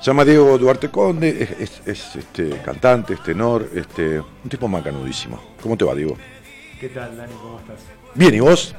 Se 0.00 0.06
llama 0.06 0.24
Diego 0.24 0.56
Duarte 0.56 0.88
Conde, 0.88 1.42
es, 1.42 1.50
es- 1.60 1.82
es, 1.86 2.16
este, 2.16 2.48
cantante, 2.64 3.12
es 3.12 3.22
tenor, 3.22 3.68
este, 3.74 4.18
un 4.18 4.48
tipo 4.48 4.66
macanudísimo. 4.66 5.38
¿Cómo 5.62 5.76
te 5.76 5.84
va, 5.84 5.94
Diego? 5.94 6.16
¿Qué 6.80 6.88
tal, 6.88 7.18
Dani? 7.18 7.34
¿Cómo 7.34 7.58
estás? 7.60 7.80
Bien, 8.14 8.34
¿y 8.34 8.40
vos? 8.40 8.74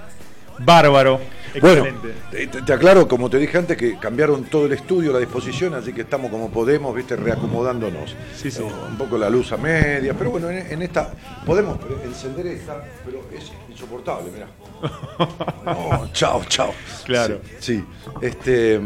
Bárbaro. 0.59 1.19
Bueno, 1.61 1.85
Excelente. 1.85 2.13
te, 2.31 2.47
te- 2.47 2.61
te 2.63 2.73
aclaro, 2.73 3.07
como 3.07 3.29
te 3.29 3.37
dije 3.37 3.57
antes, 3.57 3.77
que 3.77 3.97
cambiaron 3.99 4.45
todo 4.45 4.65
el 4.65 4.71
estudio, 4.73 5.13
la 5.13 5.19
disposición, 5.19 5.73
así 5.75 5.93
que 5.93 6.01
estamos 6.01 6.31
como 6.31 6.49
podemos, 6.49 6.95
viste, 6.95 7.15
reacomodándonos. 7.15 8.15
Sí, 8.35 8.49
sí. 8.49 8.61
Un 8.63 8.97
poco 8.97 9.17
la 9.17 9.29
luz 9.29 9.51
a 9.51 9.57
media, 9.57 10.13
pero 10.17 10.31
bueno, 10.31 10.49
en, 10.49 10.71
en 10.71 10.81
esta 10.81 11.11
podemos 11.45 11.77
encender 12.03 12.47
esta, 12.47 12.83
pero 13.05 13.21
es 13.37 13.51
insoportable, 13.69 14.31
mirá. 14.31 14.47
No, 15.65 16.09
chao, 16.11 16.43
chao. 16.47 16.73
Claro. 17.05 17.39
Sí, 17.59 17.75
sí. 17.77 17.85
Este, 18.21 18.81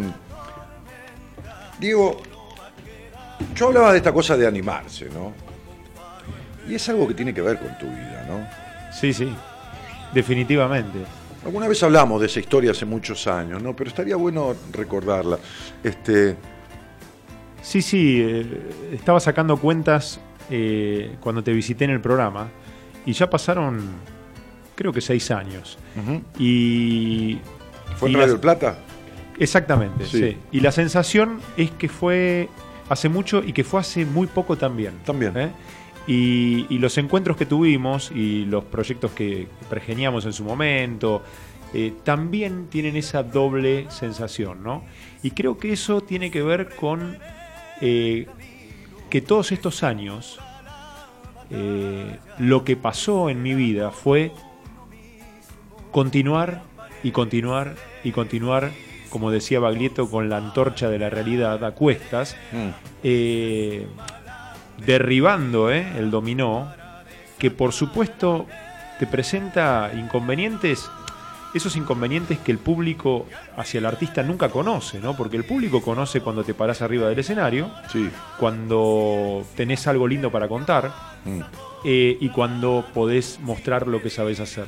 Diego, 1.80 2.18
yo 3.56 3.68
hablaba 3.68 3.92
de 3.92 3.98
esta 3.98 4.12
cosa 4.12 4.36
de 4.36 4.46
animarse, 4.48 5.06
¿no? 5.10 5.34
Y 6.70 6.76
es 6.76 6.90
algo 6.90 7.08
que 7.08 7.14
tiene 7.14 7.34
que 7.34 7.42
ver 7.42 7.58
con 7.60 7.78
tu 7.78 7.86
vida, 7.86 8.26
¿no? 8.28 8.46
Sí, 8.94 9.14
sí. 9.14 9.34
Definitivamente. 10.14 11.00
Alguna 11.48 11.70
vez 11.70 11.82
hablamos 11.82 12.20
de 12.20 12.28
esa 12.28 12.42
historia 12.42 12.72
hace 12.72 12.86
muchos 12.86 13.26
años, 13.26 13.64
¿no? 13.64 13.74
Pero 13.74 13.90
estaría 13.90 14.18
bueno 14.18 14.54
recordarla. 14.74 15.40
Este, 15.82 16.36
Sí, 17.62 17.82
sí. 17.82 18.20
eh, 18.22 18.46
estaba 18.92 19.22
sacando 19.22 19.56
cuentas 19.56 20.20
eh, 20.50 21.16
cuando 21.22 21.42
te 21.44 21.54
visité 21.54 21.86
en 21.86 21.92
el 21.92 22.02
programa 22.02 22.50
y 23.06 23.14
ya 23.14 23.30
pasaron, 23.30 23.80
creo 24.76 24.92
que 24.92 25.00
seis 25.00 25.32
años. 25.32 25.78
Y. 26.38 27.40
¿Fue 27.96 28.10
y 28.10 28.14
en 28.14 28.20
Radio 28.20 28.34
del 28.34 28.42
Plata? 28.42 28.78
Exactamente, 29.40 30.06
Sí. 30.06 30.18
sí. 30.20 30.38
Y 30.52 30.60
la 30.60 30.74
sensación 30.74 31.40
es 31.56 31.72
que 31.72 31.88
fue 31.88 32.50
hace 32.90 33.08
mucho 33.08 33.42
y 33.42 33.54
que 33.54 33.64
fue 33.64 33.80
hace 33.80 34.06
muy 34.06 34.28
poco 34.28 34.58
también. 34.58 34.96
También. 35.06 35.38
¿eh? 35.38 35.52
Y, 36.08 36.66
y 36.70 36.80
los 36.80 36.98
encuentros 36.98 37.36
que 37.36 37.46
tuvimos 37.46 38.12
y 38.12 38.46
los 38.46 38.64
proyectos 38.64 39.12
que 39.12 39.48
pergeniamos 39.70 40.26
en 40.26 40.32
su 40.32 40.46
momento 40.46 41.22
eh, 41.74 41.94
también 42.04 42.68
tienen 42.68 42.96
esa 42.96 43.24
doble 43.24 43.88
sensación, 43.90 44.64
¿no? 44.64 44.84
Y 45.22 45.32
creo 45.32 45.58
que 45.58 45.74
eso 45.74 46.02
tiene 46.02 46.32
que 46.32 46.42
ver 46.42 46.76
con 46.76 47.18
eh, 47.82 48.28
que 49.10 49.22
todos 49.22 49.52
estos 49.52 49.84
años 49.84 50.40
eh, 51.50 52.18
lo 52.40 52.64
que 52.64 52.78
pasó 52.78 53.30
en 53.30 53.44
mi 53.44 53.54
vida 53.54 53.92
fue 53.92 54.32
continuar 55.92 56.64
y 57.04 57.12
continuar 57.12 57.76
y 58.04 58.12
continuar, 58.12 58.72
como 59.10 59.30
decía 59.30 59.60
Baglietto, 59.60 60.10
con 60.10 60.30
la 60.30 60.38
antorcha 60.38 60.90
de 60.90 61.00
la 61.00 61.10
realidad 61.10 61.64
a 61.66 61.72
cuestas, 61.72 62.38
Mm. 62.52 62.70
Derribando 64.86 65.72
eh, 65.72 65.86
el 65.98 66.12
dominó, 66.12 66.72
que 67.38 67.52
por 67.52 67.74
supuesto 67.74 68.46
te 69.00 69.06
presenta 69.08 69.92
inconvenientes, 69.96 70.90
esos 71.54 71.76
inconvenientes 71.76 72.40
que 72.40 72.52
el 72.52 72.58
público 72.60 73.26
hacia 73.56 73.78
el 73.80 73.86
artista 73.86 74.22
nunca 74.24 74.50
conoce, 74.50 75.00
¿no? 75.00 75.16
Porque 75.16 75.38
el 75.38 75.44
público 75.46 75.82
conoce 75.82 76.22
cuando 76.22 76.44
te 76.44 76.54
parás 76.54 76.82
arriba 76.82 77.08
del 77.10 77.20
escenario, 77.20 77.72
Sí. 77.92 78.10
cuando 78.40 79.46
tenés 79.56 79.88
algo 79.88 80.08
lindo 80.08 80.32
para 80.32 80.48
contar, 80.48 80.92
Mm. 81.26 81.42
eh, 81.86 82.18
y 82.20 82.30
cuando 82.30 82.86
podés 82.94 83.40
mostrar 83.42 83.88
lo 83.88 84.02
que 84.02 84.10
sabes 84.10 84.40
hacer. 84.40 84.66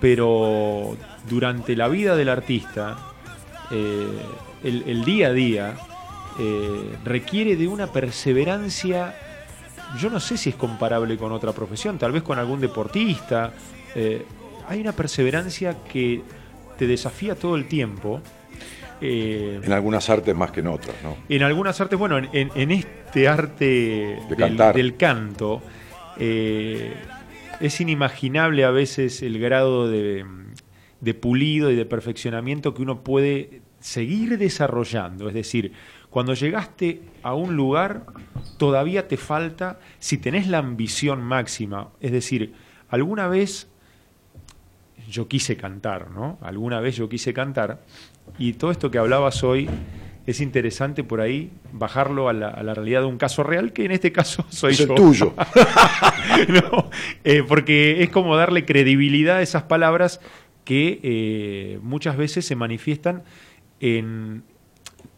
Pero 0.00 0.96
durante 1.28 1.76
la 1.76 1.88
vida 1.88 2.16
del 2.16 2.28
artista, 2.28 2.98
eh, 3.70 4.06
el, 4.64 4.82
el 4.86 5.04
día 5.04 5.28
a 5.28 5.32
día 5.32 5.74
eh, 6.38 6.96
requiere 7.04 7.56
de 7.56 7.68
una 7.68 7.86
perseverancia, 7.88 9.14
yo 9.98 10.10
no 10.10 10.20
sé 10.20 10.36
si 10.36 10.50
es 10.50 10.56
comparable 10.56 11.16
con 11.16 11.32
otra 11.32 11.52
profesión, 11.52 11.98
tal 11.98 12.12
vez 12.12 12.22
con 12.22 12.38
algún 12.38 12.60
deportista. 12.60 13.52
eh, 13.94 14.24
hay 14.68 14.80
una 14.80 14.92
perseverancia 14.92 15.76
que 15.90 16.22
te 16.78 16.86
desafía 16.86 17.34
todo 17.34 17.56
el 17.56 17.66
tiempo. 17.66 18.20
eh, 19.00 19.60
En 19.62 19.72
algunas 19.72 20.08
artes 20.08 20.34
más 20.34 20.50
que 20.52 20.60
en 20.60 20.68
otras, 20.68 20.94
¿no? 21.02 21.16
en 21.28 21.42
algunas 21.42 21.80
artes, 21.80 21.98
bueno, 21.98 22.16
en, 22.18 22.28
en- 22.32 22.50
en 22.54 22.70
este 22.70 23.26
arte 23.28 24.18
del, 24.28 24.36
cantar. 24.38 24.74
del 24.74 24.96
canto, 24.96 25.60
eh, 26.18 26.94
es 27.60 27.80
inimaginable 27.80 28.64
a 28.64 28.70
veces 28.70 29.22
el 29.22 29.38
grado 29.38 29.88
de, 29.90 30.24
de 31.00 31.14
pulido 31.14 31.70
y 31.70 31.74
de 31.76 31.84
perfeccionamiento 31.84 32.74
que 32.74 32.82
uno 32.82 33.02
puede 33.02 33.60
seguir 33.80 34.38
desarrollando. 34.38 35.28
Es 35.28 35.34
decir, 35.34 35.72
cuando 36.12 36.34
llegaste 36.34 37.00
a 37.22 37.32
un 37.32 37.56
lugar, 37.56 38.04
todavía 38.58 39.08
te 39.08 39.16
falta, 39.16 39.80
si 39.98 40.18
tenés 40.18 40.46
la 40.46 40.58
ambición 40.58 41.22
máxima, 41.22 41.88
es 42.00 42.12
decir, 42.12 42.52
alguna 42.90 43.28
vez 43.28 43.66
yo 45.08 45.26
quise 45.26 45.56
cantar, 45.56 46.10
¿no? 46.10 46.38
Alguna 46.42 46.80
vez 46.80 46.96
yo 46.96 47.08
quise 47.08 47.32
cantar 47.32 47.80
y 48.38 48.52
todo 48.52 48.70
esto 48.70 48.90
que 48.90 48.98
hablabas 48.98 49.42
hoy 49.42 49.70
es 50.26 50.42
interesante 50.42 51.02
por 51.02 51.22
ahí 51.22 51.50
bajarlo 51.72 52.28
a 52.28 52.34
la, 52.34 52.48
a 52.48 52.62
la 52.62 52.74
realidad 52.74 53.00
de 53.00 53.06
un 53.06 53.16
caso 53.16 53.42
real, 53.42 53.72
que 53.72 53.86
en 53.86 53.92
este 53.92 54.12
caso 54.12 54.44
soy 54.50 54.74
Es 54.74 54.80
el 54.80 54.94
tuyo. 54.94 55.34
No, 56.48 56.90
eh, 57.24 57.42
porque 57.46 58.02
es 58.02 58.10
como 58.10 58.36
darle 58.36 58.64
credibilidad 58.66 59.36
a 59.36 59.42
esas 59.42 59.62
palabras 59.62 60.20
que 60.64 61.00
eh, 61.02 61.78
muchas 61.82 62.18
veces 62.18 62.44
se 62.44 62.54
manifiestan 62.54 63.22
en, 63.80 64.44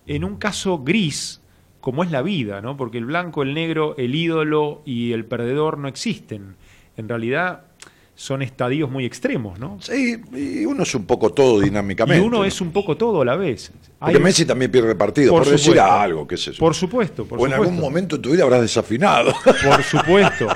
en 0.07 0.25
un 0.25 0.37
caso 0.37 0.79
gris, 0.79 1.41
como 1.81 2.03
es 2.05 2.11
la 2.11 2.23
vida, 2.23 2.61
¿no? 2.61 2.77
Porque 2.77 2.99
el 2.99 3.05
blanco, 3.07 3.43
el 3.43 3.55
negro, 3.55 3.95
el 3.99 4.15
ídolo 4.15 4.83
y 4.85 5.13
el 5.13 5.25
perdedor 5.25 5.79
no 5.79 5.89
existen. 5.89 6.57
En 6.97 7.09
realidad 7.09 7.65
son 8.17 8.43
estadios 8.43 8.89
muy 8.89 9.05
extremos, 9.05 9.59
¿no? 9.59 9.77
Sí, 9.81 10.17
y 10.37 10.65
uno 10.67 10.85
es 10.85 10.95
un 10.95 11.05
poco 11.05 11.31
todo 11.33 11.61
Y 11.61 11.65
dinámicamente. 11.65 12.25
uno 12.25 12.39
¿no? 12.39 12.45
es 12.45 12.61
un 12.61 12.71
poco 12.71 12.97
todo 12.97 13.23
a 13.23 13.25
la 13.25 13.35
vez. 13.35 13.73
Porque 13.99 14.17
Hay- 14.19 14.23
Messi 14.23 14.45
también 14.47 14.71
pierde 14.71 14.95
partido, 14.95 15.33
por, 15.33 15.43
decir 15.45 15.59
supuesto. 15.59 15.85
algo, 15.93 16.27
qué 16.29 16.37
sé 16.37 16.53
yo. 16.53 16.59
Por 16.61 16.75
supuesto, 16.77 17.25
por 17.25 17.41
o 17.41 17.45
en 17.45 17.51
supuesto. 17.51 17.63
algún 17.73 17.81
momento 17.85 18.15
en 18.17 18.23
tu 18.23 18.31
vida 18.31 18.45
habrás 18.45 18.61
desafinado. 18.61 19.33
Por 19.45 19.83
supuesto. 19.83 20.47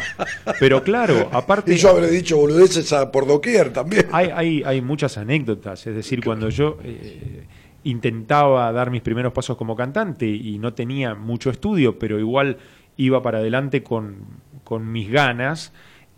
Pero 0.60 0.84
claro, 0.84 1.28
aparte. 1.32 1.74
y 1.74 1.78
yo 1.78 1.90
habré 1.90 2.08
dicho 2.10 2.36
boludeces 2.36 2.92
a- 2.92 3.10
por 3.10 3.26
doquier 3.26 3.72
también. 3.72 4.06
hay, 4.12 4.28
hay, 4.32 4.62
hay 4.64 4.80
muchas 4.80 5.18
anécdotas, 5.18 5.84
es 5.84 5.96
decir, 5.96 6.22
cuando 6.22 6.50
yo 6.50 6.78
eh, 6.84 7.42
intentaba 7.88 8.70
dar 8.72 8.90
mis 8.90 9.00
primeros 9.00 9.32
pasos 9.32 9.56
como 9.56 9.74
cantante 9.74 10.26
y 10.26 10.58
no 10.58 10.74
tenía 10.74 11.14
mucho 11.14 11.50
estudio, 11.50 11.98
pero 11.98 12.18
igual 12.18 12.58
iba 12.96 13.22
para 13.22 13.38
adelante 13.38 13.82
con, 13.82 14.16
con 14.64 14.92
mis 14.92 15.10
ganas, 15.10 15.72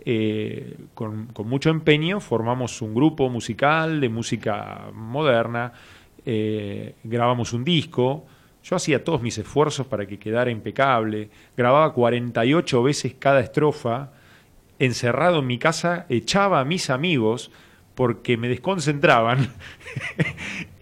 eh, 0.04 0.76
con, 0.94 1.26
con 1.26 1.48
mucho 1.48 1.70
empeño, 1.70 2.20
formamos 2.20 2.82
un 2.82 2.94
grupo 2.94 3.28
musical 3.28 4.00
de 4.00 4.08
música 4.08 4.90
moderna, 4.92 5.72
eh, 6.26 6.96
grabamos 7.04 7.52
un 7.52 7.64
disco, 7.64 8.26
yo 8.64 8.76
hacía 8.76 9.04
todos 9.04 9.22
mis 9.22 9.38
esfuerzos 9.38 9.86
para 9.86 10.06
que 10.06 10.18
quedara 10.18 10.50
impecable, 10.50 11.30
grababa 11.56 11.92
48 11.92 12.82
veces 12.82 13.14
cada 13.18 13.40
estrofa, 13.40 14.10
encerrado 14.80 15.38
en 15.38 15.46
mi 15.46 15.58
casa, 15.58 16.06
echaba 16.08 16.60
a 16.60 16.64
mis 16.64 16.90
amigos 16.90 17.52
porque 18.00 18.38
me 18.38 18.48
desconcentraban. 18.48 19.50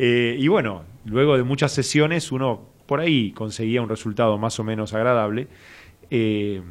Eh, 0.00 0.36
y 0.38 0.46
bueno, 0.46 0.84
luego 1.06 1.36
de 1.36 1.42
muchas 1.42 1.72
sesiones 1.72 2.30
uno 2.30 2.60
por 2.86 3.00
ahí 3.00 3.32
conseguía 3.32 3.82
un 3.82 3.88
resultado 3.88 4.38
más 4.38 4.60
o 4.60 4.62
menos 4.64 4.94
agradable. 4.94 5.48
Eh, 6.08 6.62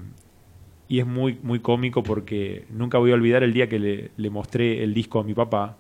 y 0.88 1.00
es 1.00 1.06
muy, 1.06 1.38
muy 1.44 1.60
cómico 1.60 2.04
porque 2.04 2.64
nunca 2.70 2.98
voy 3.00 3.12
a 3.12 3.16
olvidar 3.16 3.44
el 3.44 3.52
día 3.52 3.68
que 3.68 3.80
le, 3.80 4.12
le 4.16 4.30
mostré 4.30 4.82
el 4.82 4.94
disco 4.94 5.20
a 5.20 5.24
mi 5.26 5.34
papá, 5.34 5.76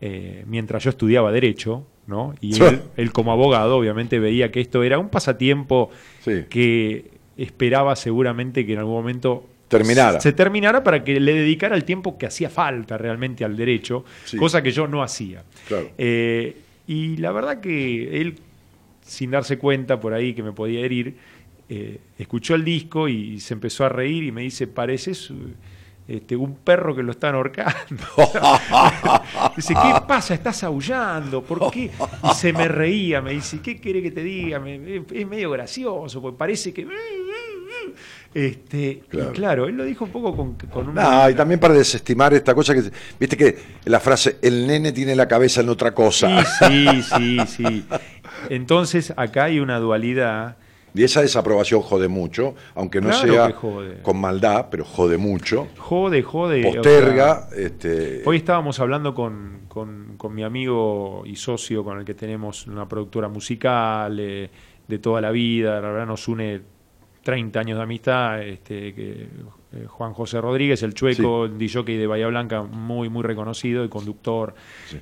eh, 0.00 0.44
mientras 0.46 0.84
yo 0.84 0.90
estudiaba 0.90 1.32
Derecho, 1.32 1.84
¿no? 2.06 2.34
Y 2.40 2.62
él, 2.62 2.80
él 2.96 3.10
como 3.10 3.32
abogado 3.32 3.76
obviamente 3.76 4.20
veía 4.20 4.52
que 4.52 4.60
esto 4.60 4.84
era 4.84 5.00
un 5.00 5.08
pasatiempo 5.08 5.90
Sí. 6.20 6.44
que 6.48 7.10
esperaba 7.36 7.96
seguramente 7.96 8.64
que 8.64 8.74
en 8.74 8.78
algún 8.78 8.94
momento 8.94 9.48
Terminara. 9.68 10.20
se 10.20 10.32
terminara 10.32 10.82
para 10.82 11.04
que 11.04 11.20
le 11.20 11.34
dedicara 11.34 11.76
el 11.76 11.84
tiempo 11.84 12.16
que 12.16 12.26
hacía 12.26 12.48
falta 12.50 12.96
realmente 12.98 13.44
al 13.44 13.56
derecho, 13.56 14.04
Sí. 14.24 14.36
cosa 14.38 14.62
que 14.62 14.70
yo 14.70 14.86
no 14.88 15.02
hacía. 15.02 15.44
Claro. 15.66 15.90
Eh, 15.98 16.56
y 16.86 17.16
la 17.18 17.32
verdad 17.32 17.60
que 17.60 18.20
él 18.20 18.38
sin 19.02 19.30
darse 19.30 19.58
cuenta 19.58 20.00
por 20.00 20.12
ahí 20.14 20.34
que 20.34 20.42
me 20.42 20.52
podía 20.52 20.80
herir, 20.80 21.16
eh, 21.68 21.98
escuchó 22.18 22.54
el 22.54 22.64
disco 22.64 23.08
y 23.08 23.40
se 23.40 23.54
empezó 23.54 23.84
a 23.84 23.88
reír 23.88 24.24
y 24.24 24.32
me 24.32 24.42
dice, 24.42 24.66
pareces 24.66 25.30
este, 26.06 26.34
un 26.36 26.56
perro 26.56 26.94
que 26.96 27.02
lo 27.02 27.12
están 27.12 27.34
ahorcando. 27.34 27.74
dice, 29.56 29.74
¿qué 29.74 29.94
pasa? 30.06 30.34
Estás 30.34 30.62
aullando, 30.64 31.42
¿por 31.42 31.70
qué? 31.70 31.90
Y 32.30 32.34
se 32.34 32.52
me 32.52 32.68
reía, 32.68 33.20
me 33.20 33.32
dice, 33.32 33.60
¿qué 33.60 33.78
quiere 33.78 34.02
que 34.02 34.10
te 34.10 34.22
diga? 34.22 34.58
Me- 34.58 35.02
es 35.12 35.26
medio 35.26 35.50
gracioso, 35.50 36.20
porque 36.22 36.38
parece 36.38 36.72
que... 36.72 36.86
Este, 38.46 39.02
Claro. 39.08 39.30
Y 39.30 39.32
claro, 39.34 39.66
él 39.68 39.76
lo 39.76 39.84
dijo 39.84 40.04
un 40.04 40.10
poco 40.10 40.36
con, 40.36 40.54
con 40.70 40.88
una... 40.88 41.02
No, 41.24 41.30
y 41.30 41.34
también 41.34 41.58
para 41.58 41.74
desestimar 41.74 42.32
esta 42.34 42.54
cosa 42.54 42.74
que, 42.74 42.82
viste 43.18 43.36
que 43.36 43.58
la 43.86 43.98
frase, 44.00 44.38
el 44.42 44.66
nene 44.66 44.92
tiene 44.92 45.16
la 45.16 45.26
cabeza 45.26 45.60
en 45.60 45.68
otra 45.70 45.92
cosa. 45.94 46.44
Sí, 46.44 46.86
sí, 47.02 47.02
sí, 47.02 47.38
sí. 47.46 47.84
Entonces 48.48 49.12
acá 49.16 49.44
hay 49.44 49.60
una 49.60 49.78
dualidad. 49.78 50.56
Y 50.94 51.04
esa 51.04 51.20
desaprobación 51.20 51.82
jode 51.82 52.08
mucho, 52.08 52.54
aunque 52.74 53.00
no 53.00 53.10
Claro 53.10 53.32
sea 53.32 53.54
con 54.02 54.20
maldad, 54.20 54.66
pero 54.70 54.84
jode 54.84 55.18
mucho. 55.18 55.68
Jode, 55.76 56.22
jode. 56.22 56.66
o 56.66 56.72
Posterga. 56.72 57.48
sea, 57.50 57.58
este, 57.58 58.22
Hoy 58.24 58.38
estábamos 58.38 58.80
hablando 58.80 59.14
con, 59.14 59.60
con- 59.68 60.16
con 60.16 60.34
mi 60.34 60.42
amigo 60.42 61.22
y 61.26 61.36
socio 61.36 61.84
con 61.84 61.98
el 61.98 62.04
que 62.04 62.14
tenemos 62.14 62.66
una 62.66 62.88
productora 62.88 63.28
musical 63.28 64.18
eh, 64.18 64.50
de 64.88 64.98
toda 64.98 65.20
la 65.20 65.30
vida, 65.30 65.80
la 65.80 65.90
verdad 65.90 66.06
nos 66.06 66.26
une 66.26 66.62
30 67.22 67.60
años 67.60 67.76
de 67.78 67.82
amistad, 67.82 68.42
este, 68.42 68.94
que, 68.94 69.28
eh, 69.72 69.84
Juan 69.86 70.12
José 70.14 70.40
Rodríguez, 70.40 70.82
el 70.82 70.94
chueco, 70.94 71.44
el 71.44 71.58
DJ 71.58 71.82
de 71.84 72.06
Bahía 72.06 72.26
Blanca, 72.28 72.62
muy, 72.62 73.08
muy 73.08 73.22
reconocido 73.22 73.84
y 73.84 73.88
conductor, 73.88 74.54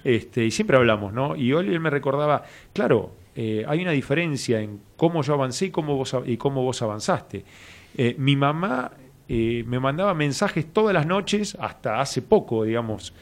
este, 0.03 0.45
y 0.45 0.51
siempre 0.51 0.77
hablamos, 0.77 1.13
¿no? 1.13 1.37
Y 1.37 1.53
hoy 1.53 1.69
él 1.69 1.81
me 1.81 1.91
recordaba, 1.91 2.43
claro, 2.73 3.13
eh, 3.35 3.65
hay 3.69 3.83
una 3.83 3.93
diferencia 3.93 4.61
en 4.61 4.81
cómo 4.97 5.23
yo 5.23 5.35
avancé 5.35 5.67
y 5.67 5.71
cómo 5.71 5.95
vos, 5.97 6.17
y 6.27 6.37
cómo 6.37 6.63
vos 6.63 6.83
avanzaste. 6.83 7.45
Eh, 7.97 8.17
mi 8.19 8.35
mamá 8.35 8.91
me 9.29 9.81
mandaba 9.81 10.15
mensajes 10.15 10.73
todas 10.73 10.95
las 10.95 11.05
noches, 11.07 11.57
hasta 11.61 12.01
hace 12.01 12.23
poco, 12.23 12.63
digamos, 12.65 13.13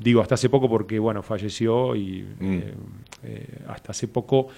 digo 0.00 0.20
hasta 0.20 0.34
hace 0.34 0.48
poco 0.48 0.68
porque, 0.68 0.98
bueno, 0.98 1.22
falleció 1.22 1.94
y 1.94 2.22
Mm. 2.38 2.52
eh, 2.58 2.74
eh, 3.24 3.58
hasta 3.68 3.92
hace 3.92 4.08
poco 4.08 4.48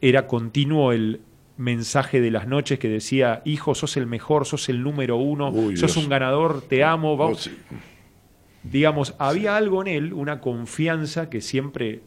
era 0.00 0.26
continuo 0.26 0.92
el 0.92 1.20
mensaje 1.56 2.20
de 2.20 2.30
las 2.30 2.46
noches 2.46 2.78
que 2.78 2.88
decía, 2.88 3.42
hijo, 3.44 3.74
sos 3.74 3.96
el 3.96 4.06
mejor, 4.06 4.46
sos 4.46 4.68
el 4.68 4.82
número 4.82 5.16
uno, 5.16 5.50
Uy, 5.50 5.76
sos 5.76 5.94
Dios. 5.94 6.04
un 6.04 6.08
ganador, 6.08 6.62
te 6.62 6.84
amo, 6.84 7.14
oh, 7.14 7.34
sí. 7.34 7.56
Digamos, 8.62 9.14
había 9.18 9.56
algo 9.56 9.82
en 9.82 9.88
él, 9.88 10.12
una 10.12 10.40
confianza 10.40 11.30
que 11.30 11.40
siempre, 11.40 12.02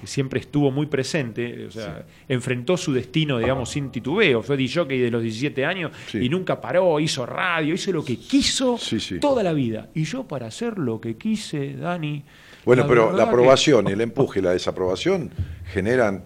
que 0.00 0.06
siempre 0.06 0.38
estuvo 0.40 0.70
muy 0.70 0.86
presente, 0.86 1.66
o 1.66 1.70
sea, 1.70 2.06
enfrentó 2.28 2.76
su 2.76 2.92
destino, 2.92 3.38
digamos, 3.38 3.70
sin 3.70 3.90
titubeo. 3.90 4.42
Fue 4.42 4.56
DJ 4.56 4.84
de 4.86 5.10
los 5.10 5.22
17 5.22 5.64
años 5.66 5.90
y 6.14 6.28
nunca 6.28 6.60
paró, 6.60 7.00
hizo 7.00 7.26
radio, 7.26 7.74
hizo 7.74 7.90
lo 7.92 8.04
que 8.04 8.16
quiso 8.16 8.78
Sí, 8.78 9.00
sí. 9.00 9.18
toda 9.18 9.42
la 9.42 9.52
vida. 9.52 9.88
Y 9.94 10.04
yo 10.04 10.24
para 10.28 10.46
hacer 10.46 10.78
lo 10.78 11.00
que 11.00 11.16
quise, 11.16 11.74
Dani... 11.74 12.22
Bueno, 12.64 12.86
pero 12.86 13.06
verdad 13.06 13.18
la 13.18 13.24
aprobación 13.24 13.88
el 13.88 14.00
empuje 14.00 14.38
y 14.38 14.42
la 14.42 14.52
desaprobación 14.52 15.30
generan 15.72 16.22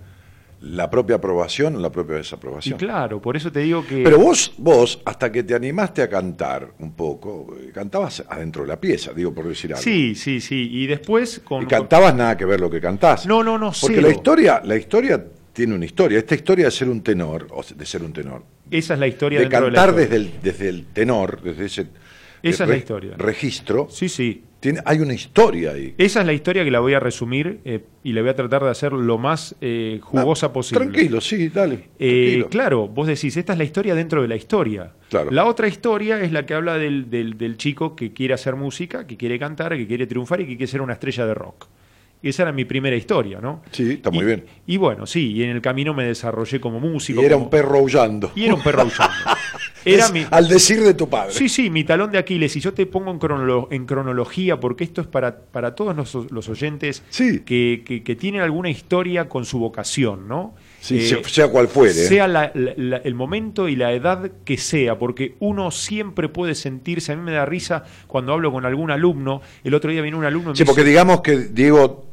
la 0.61 0.89
propia 0.91 1.17
aprobación 1.17 1.77
o 1.77 1.81
la 1.81 1.91
propia 1.93 2.15
Y 2.15 2.19
desaprobación. 2.19 2.79
claro, 2.79 3.21
por 3.21 3.37
eso 3.37 3.53
te 3.53 3.61
digo 3.61 3.87
que... 3.87 4.03
Pero 4.03 4.19
vos, 4.19 4.53
vos, 4.57 5.01
hasta 5.05 5.31
que 5.31 5.43
te 5.43 5.55
animaste 5.55 6.03
a 6.03 6.09
cantar 6.09 6.73
un 6.79 6.93
poco, 6.95 7.55
eh, 7.61 7.71
cantabas 7.73 8.25
adentro 8.29 8.63
de 8.63 8.69
la 8.69 8.81
pieza, 8.81 9.13
digo 9.13 9.35
por 9.35 9.47
decir 9.47 9.73
algo. 9.73 9.83
Sí, 9.83 10.15
sí, 10.15 10.41
sí. 10.41 10.69
Y 10.73 10.87
después 10.87 11.41
con... 11.45 11.63
Y 11.63 11.67
cantabas 11.67 12.15
nada 12.15 12.37
que 12.37 12.45
ver 12.47 12.61
lo 12.61 12.71
que 12.71 12.81
cantás. 12.81 13.27
No, 13.27 13.45
no, 13.45 13.59
no, 13.59 13.73
Porque 13.81 13.97
cero. 13.97 14.09
la 14.09 14.15
historia, 14.15 14.63
la 14.65 14.77
historia 14.77 15.25
tiene 15.53 15.75
una 15.75 15.85
historia. 15.85 16.19
Esta 16.19 16.35
historia 16.35 16.65
de 16.67 16.71
ser 16.71 16.89
un 16.89 17.03
tenor, 17.03 17.47
o 17.51 17.63
de 17.63 17.87
ser 17.87 18.03
un 18.03 18.13
tenor, 18.15 18.43
Esa 18.71 18.95
es 18.95 19.01
la 19.01 19.07
historia 19.07 19.39
de 19.39 19.45
dentro 19.45 19.67
de 19.67 19.71
la 19.73 19.77
cantar 19.77 19.95
desde 19.95 20.17
el, 20.17 20.31
desde 20.43 20.69
el 20.71 20.87
tenor, 20.87 21.43
desde 21.43 21.67
ese 21.67 21.87
Esa 22.43 22.65
es 22.65 22.71
la 22.71 22.77
historia. 22.77 23.15
registro, 23.19 23.89
Sí, 23.91 24.09
sí. 24.09 24.43
Tiene, 24.61 24.81
hay 24.85 25.01
una 25.01 25.13
historia 25.15 25.73
ahí. 25.73 25.95
Esa 25.99 26.21
es 26.21 26.27
la 26.27 26.33
historia 26.33 26.65
que 26.65 26.71
la 26.71 26.81
voy 26.81 26.95
a 26.95 27.01
resumir 27.01 27.61
eh, 27.65 27.85
y 28.03 28.13
la 28.13 28.23
voy 28.23 28.31
a 28.31 28.35
tratar 28.35 28.65
de 28.65 28.71
hacer 28.71 28.93
lo 28.93 29.19
más 29.19 29.55
eh, 29.61 30.01
jugosa 30.03 30.47
Ah, 30.47 30.53
posible. 30.53 30.85
Tranquilo, 30.87 31.21
sí, 31.21 31.49
dale. 31.49 31.89
Eh, 31.99 32.45
claro, 32.51 32.89
vos 32.89 33.07
decís, 33.07 33.37
esta 33.37 33.53
es 33.53 33.59
la 33.59 33.65
historia 33.65 33.95
dentro 33.95 34.23
de 34.23 34.29
la 34.29 34.37
historia. 34.37 34.93
Claro. 35.11 35.31
La 35.31 35.45
otra 35.45 35.69
historia 35.69 36.21
es 36.21 36.33
la 36.33 36.47
que 36.47 36.55
habla 36.55 36.79
del, 36.79 37.11
del- 37.11 37.37
del 37.39 37.57
chico 37.57 37.95
que 37.95 38.13
quiere 38.13 38.35
hacer 38.35 38.57
música, 38.57 39.07
que 39.07 39.17
quiere 39.17 39.39
cantar, 39.39 39.77
que 39.77 39.87
quiere 39.87 40.07
triunfar 40.07 40.41
y 40.41 40.47
que 40.47 40.57
quiere 40.57 40.67
ser 40.71 40.81
una 40.81 40.95
estrella 40.95 41.27
de 41.27 41.35
rock. 41.35 41.67
Esa 42.23 42.43
era 42.43 42.53
mi 42.53 42.65
primera 42.65 42.97
historia, 42.97 43.41
¿no? 43.41 43.63
Sí, 43.71 43.93
está 43.93 44.11
muy 44.11 44.23
Y- 44.25 44.27
bien. 44.27 44.45
Y 44.67 44.77
bueno, 44.79 45.07
sí, 45.07 45.33
y 45.33 45.43
en 45.45 45.51
el 45.51 45.61
camino 45.61 45.95
me 45.95 46.05
desarrollé 46.05 46.61
como 46.61 46.81
músico. 46.81 47.21
Y 47.23 47.25
era 47.25 47.35
como- 47.35 47.45
un 47.45 47.51
perro 47.51 47.79
aullando. 47.79 48.33
Y 48.35 48.45
era 48.45 48.55
un 48.55 48.63
perro 48.63 48.83
aullando. 48.83 49.05
Era 49.85 50.07
Es 50.07 50.13
mi, 50.13 50.27
Al 50.33 50.49
decir 50.49 50.81
de 50.83 50.95
tu 50.95 51.09
padre. 51.09 51.33
Sí, 51.33 51.49
sí, 51.49 51.71
mi 51.71 51.85
talón 51.85 52.11
de 52.11 52.19
Aquiles. 52.19 52.57
Y 52.57 52.61
yo 52.61 52.75
te 52.75 52.87
pongo 52.87 53.13
en, 53.13 53.21
cronolo- 53.21 53.69
en 53.71 53.87
cronología, 53.87 54.59
porque 54.59 54.83
esto 54.83 55.01
es 55.01 55.07
para, 55.07 55.39
para 55.39 55.77
todos 55.77 55.95
los, 55.95 56.33
los 56.33 56.49
oyentes 56.49 57.05
Sí. 57.09 57.43
que, 57.47 57.85
que- 57.87 58.03
que 58.03 58.17
tienen 58.17 58.41
alguna 58.41 58.69
historia 58.69 59.29
con 59.29 59.45
su 59.45 59.61
vocación, 59.61 60.27
¿no? 60.27 60.57
Sí, 60.87 60.99
Eh, 60.99 61.23
sea, 61.27 61.49
cual 61.49 61.67
fuere. 61.67 61.93
sea 61.95 62.29
la- 62.29 62.45
el 62.55 63.15
momento 63.17 63.69
y 63.69 63.75
la 63.75 63.93
edad 63.93 64.31
que 64.45 64.57
sea, 64.57 64.97
porque 64.99 65.35
uno 65.41 65.71
siempre 65.73 66.29
puede 66.29 66.55
sentirse, 66.55 67.11
a 67.13 67.17
mí 67.17 67.23
me 67.23 67.33
da 67.33 67.45
risa 67.45 67.83
cuando 68.07 68.33
hablo 68.33 68.53
con 68.53 68.65
algún 68.65 68.91
alumno, 68.93 69.43
el 69.65 69.75
otro 69.75 69.91
día 69.91 70.01
vino 70.03 70.17
un 70.17 70.25
alumno 70.25 70.51
y 70.51 70.53
me 70.53 70.57
Sí, 70.57 70.65
porque 70.65 70.83
dice, 70.83 70.91
digamos 70.91 71.23
que 71.23 71.39
Diego 71.39 72.07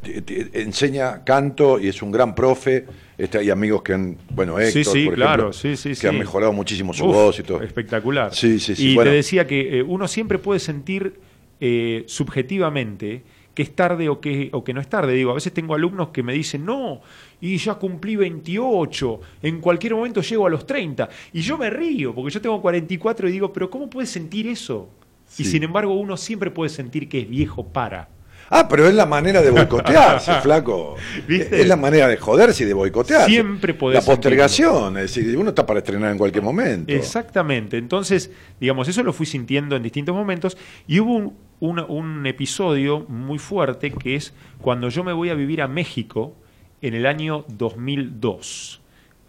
enseña 0.54 1.24
canto 1.24 1.80
y 1.80 1.88
es 1.88 2.02
un 2.02 2.12
gran 2.12 2.34
profe. 2.36 2.86
Este, 3.18 3.38
hay 3.38 3.52
amigos 3.52 3.84
que 3.84 3.94
han, 3.94 4.18
bueno, 4.32 4.58
Héctor, 4.60 4.84
Sí, 4.86 4.92
sí, 4.92 5.06
por 5.06 5.14
claro, 5.16 5.50
ejemplo, 5.50 5.54
sí, 5.54 5.76
sí, 5.78 5.90
que 5.90 5.96
sí. 5.96 6.08
han 6.08 6.18
mejorado 6.18 6.52
muchísimo 6.52 6.94
su 6.94 7.06
Uf, 7.06 7.14
voz 7.14 7.40
y 7.40 7.44
todo. 7.44 7.62
Espectacular. 7.62 8.34
Sí, 8.34 8.60
sí, 8.60 8.76
sí, 8.76 8.90
Y 8.90 8.96
bueno. 8.96 9.12
te 9.12 9.18
decía 9.18 9.46
que 9.46 9.78
eh, 9.80 9.84
uno 9.84 10.08
siempre 10.08 10.40
puede 10.40 10.60
sentir 10.60 11.20
eh, 11.62 12.04
subjetivamente 12.08 13.22
que 13.54 13.64
es 13.64 13.76
tarde 13.76 14.10
o 14.10 14.20
que, 14.20 14.50
o 14.52 14.64
que 14.64 14.74
no 14.74 14.82
es 14.82 14.88
tarde. 14.88 15.14
Digo, 15.14 15.32
a 15.32 15.36
veces 15.36 15.54
tengo 15.54 15.76
alumnos 15.76 16.10
que 16.10 16.24
me 16.24 16.34
dicen, 16.34 16.66
no, 16.66 17.02
y 17.40 17.58
ya 17.58 17.76
cumplí 17.76 18.16
28, 18.16 19.20
en 19.44 19.62
cualquier 19.62 19.96
momento 19.96 20.22
llego 20.22 20.48
a 20.48 20.50
los 20.50 20.66
30. 20.66 21.10
Y 21.34 21.42
yo 21.42 21.58
me 21.58 21.70
río, 21.70 22.14
porque 22.14 22.34
yo 22.34 22.42
tengo 22.42 22.62
44 22.62 23.30
y 23.30 23.32
digo, 23.32 23.54
pero 23.54 23.70
¿cómo 23.70 23.90
puedes 23.90 24.10
sentir 24.10 24.48
eso? 24.48 24.90
Y 25.38 25.46
sin 25.46 25.64
embargo, 25.64 25.94
uno 25.94 26.16
siempre 26.16 26.52
puede 26.52 26.70
sentir 26.70 27.10
que 27.10 27.22
es 27.22 27.30
viejo 27.30 27.66
para. 27.66 28.08
Ah, 28.50 28.68
pero 28.68 28.88
es 28.88 28.94
la 28.94 29.08
manera 29.08 29.42
de 29.42 29.50
boicotearse, 29.50 30.34
flaco. 30.44 30.96
¿Viste? 31.28 31.62
Es 31.62 31.68
la 31.68 31.76
manera 31.76 32.08
de 32.08 32.18
joderse 32.18 32.64
y 32.64 32.68
de 32.68 32.74
boicotearse. 32.74 33.28
Siempre 33.28 33.74
podés 33.74 34.00
La 34.00 34.06
postergación, 34.06 34.98
es 34.98 35.16
decir, 35.16 35.36
uno 35.38 35.50
está 35.50 35.66
para 35.66 35.80
estrenar 35.80 36.12
en 36.12 36.18
cualquier 36.18 36.44
momento. 36.44 36.92
Exactamente. 36.92 37.78
Entonces, 37.78 38.30
digamos, 38.60 38.88
eso 38.88 39.02
lo 39.02 39.12
fui 39.12 39.26
sintiendo 39.26 39.76
en 39.76 39.82
distintos 39.82 40.14
momentos 40.14 40.56
y 40.88 41.00
hubo 41.00 41.16
un, 41.16 41.34
un- 41.64 41.80
un 41.88 42.26
episodio 42.28 43.06
muy 43.08 43.40
fuerte 43.40 43.92
que 43.92 44.16
es 44.16 44.34
cuando 44.60 44.90
yo 44.90 45.02
me 45.06 45.14
voy 45.14 45.30
a 45.30 45.34
vivir 45.34 45.62
a 45.62 45.68
México 45.70 46.36
en 46.82 46.94
el 46.94 47.06
año 47.06 47.46
2002, 47.48 48.82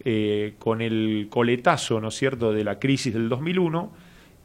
eh, 0.03 0.55
con 0.59 0.81
el 0.81 1.27
coletazo, 1.29 2.01
¿no 2.01 2.09
es 2.09 2.15
cierto?, 2.15 2.51
de 2.51 2.63
la 2.65 2.77
crisis 2.77 3.13
del 3.13 3.29
2001. 3.29 3.91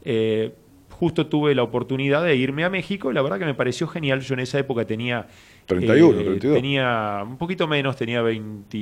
eh, 0.03 0.53
justo 0.89 1.25
tuve 1.27 1.53
la 1.55 1.63
oportunidad 1.63 2.23
de 2.23 2.35
irme 2.35 2.63
a 2.63 2.69
México 2.69 3.09
y 3.11 3.13
la 3.15 3.21
verdad 3.23 3.39
que 3.39 3.45
me 3.45 3.53
pareció 3.55 3.87
genial. 3.87 4.21
Yo 4.21 4.33
en 4.35 4.39
esa 4.41 4.57
época 4.59 4.85
tenía... 4.85 5.27
31, 5.65 6.17
32. 6.23 6.55
Tenía 6.55 7.23
un 7.27 7.37
poquito 7.37 7.67
menos, 7.67 7.95
tenía 7.97 8.21
20, 8.21 8.77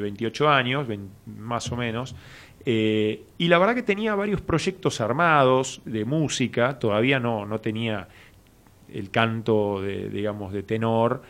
28 0.00 0.48
años, 0.48 0.86
20 0.86 1.08
más 1.38 1.70
o 1.72 1.76
menos. 1.76 2.14
Eh, 2.66 3.24
y 3.38 3.48
la 3.48 3.58
verdad 3.58 3.74
que 3.74 3.82
tenía 3.82 4.14
varios 4.14 4.40
proyectos 4.40 5.00
armados 5.02 5.82
de 5.84 6.04
música, 6.06 6.78
todavía 6.78 7.20
no, 7.20 7.44
no 7.46 7.58
tenía 7.60 8.08
el 8.94 9.10
canto 9.10 9.82
de, 9.82 10.08
digamos, 10.08 10.52
de 10.52 10.62
tenor, 10.62 11.22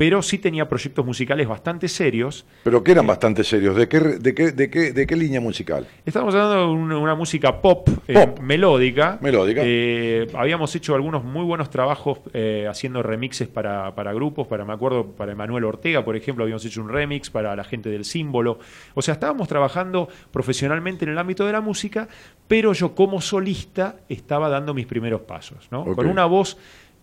pero 0.00 0.22
sí 0.22 0.38
tenía 0.38 0.66
proyectos 0.66 1.04
musicales 1.04 1.46
bastante 1.46 1.86
serios. 1.86 2.46
Pero 2.64 2.82
que 2.82 2.92
eran 2.92 3.06
bastante 3.06 3.44
serios. 3.44 3.76
¿De 3.76 3.86
qué, 3.86 4.00
de 4.00 4.34
qué, 4.34 4.50
de 4.50 4.70
qué, 4.70 4.92
de 4.94 5.06
qué 5.06 5.14
línea 5.14 5.42
musical? 5.42 5.86
Estamos 6.06 6.34
hablando 6.34 6.56
de 6.56 6.72
una, 6.72 6.96
una 6.96 7.14
música 7.14 7.60
pop, 7.60 7.86
eh, 8.08 8.14
Pop. 8.14 8.40
melódica. 8.40 9.18
Melódica. 9.20 9.60
Eh, 9.62 10.26
habíamos 10.32 10.74
hecho 10.74 10.94
algunos 10.94 11.22
muy 11.22 11.44
buenos 11.44 11.68
trabajos 11.68 12.20
eh, 12.32 12.66
haciendo 12.66 13.02
remixes 13.02 13.46
para, 13.48 13.94
para 13.94 14.14
grupos, 14.14 14.46
para, 14.46 14.64
me 14.64 14.72
acuerdo, 14.72 15.04
para 15.04 15.32
Emanuel 15.32 15.64
Ortega, 15.64 16.02
por 16.02 16.16
ejemplo, 16.16 16.44
habíamos 16.44 16.64
hecho 16.64 16.80
un 16.80 16.88
remix 16.88 17.28
para 17.28 17.54
la 17.54 17.64
gente 17.64 17.90
del 17.90 18.06
símbolo. 18.06 18.58
O 18.94 19.02
sea, 19.02 19.12
estábamos 19.12 19.48
trabajando 19.48 20.08
profesionalmente 20.30 21.04
en 21.04 21.10
el 21.10 21.18
ámbito 21.18 21.44
de 21.44 21.52
la 21.52 21.60
música, 21.60 22.08
pero 22.48 22.72
yo 22.72 22.94
como 22.94 23.20
solista 23.20 23.96
estaba 24.08 24.48
dando 24.48 24.72
mis 24.72 24.86
primeros 24.86 25.20
pasos, 25.20 25.68
¿no? 25.70 25.84
Con 25.84 26.06
una 26.06 26.24
voz 26.24 26.56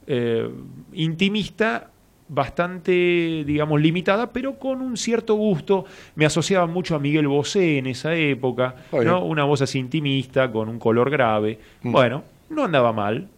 eh, 0.08 0.50
intimista 0.94 1.92
bastante, 2.30 3.44
digamos, 3.46 3.80
limitada, 3.82 4.32
pero 4.32 4.60
con 4.60 4.82
un 4.82 4.98
cierto 4.98 5.36
gusto. 5.36 5.86
Me 6.16 6.26
asociaba 6.26 6.68
mucho 6.68 6.96
a 6.96 7.00
Miguel 7.00 7.28
Bosé 7.28 7.78
en 7.78 7.88
esa 7.88 8.16
época. 8.16 8.76
¿no? 8.92 9.24
Una 9.24 9.44
voz 9.44 9.62
así 9.62 9.80
intimista, 9.80 10.52
con 10.52 10.70
un 10.70 10.80
color 10.80 11.10
grave. 11.10 11.60
Mm. 11.84 11.92
Bueno, 11.92 12.24
no 12.50 12.66
andaba 12.66 12.92
mal. 12.92 13.30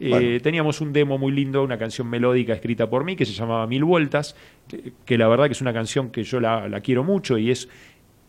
Eh, 0.00 0.08
Bueno. 0.10 0.40
Teníamos 0.42 0.80
un 0.80 0.92
demo 0.92 1.18
muy 1.18 1.32
lindo, 1.32 1.62
una 1.62 1.76
canción 1.76 2.08
melódica 2.08 2.52
escrita 2.54 2.88
por 2.88 3.04
mí 3.04 3.16
que 3.16 3.26
se 3.26 3.32
llamaba 3.32 3.66
Mil 3.66 3.84
Vueltas, 3.84 4.36
que, 4.68 4.92
que 5.04 5.18
la 5.18 5.26
verdad 5.28 5.46
que 5.46 5.52
es 5.52 5.60
una 5.60 5.72
canción 5.72 6.10
que 6.10 6.22
yo 6.22 6.38
la, 6.40 6.68
la 6.68 6.80
quiero 6.80 7.02
mucho 7.02 7.36
y 7.36 7.50
es, 7.50 7.68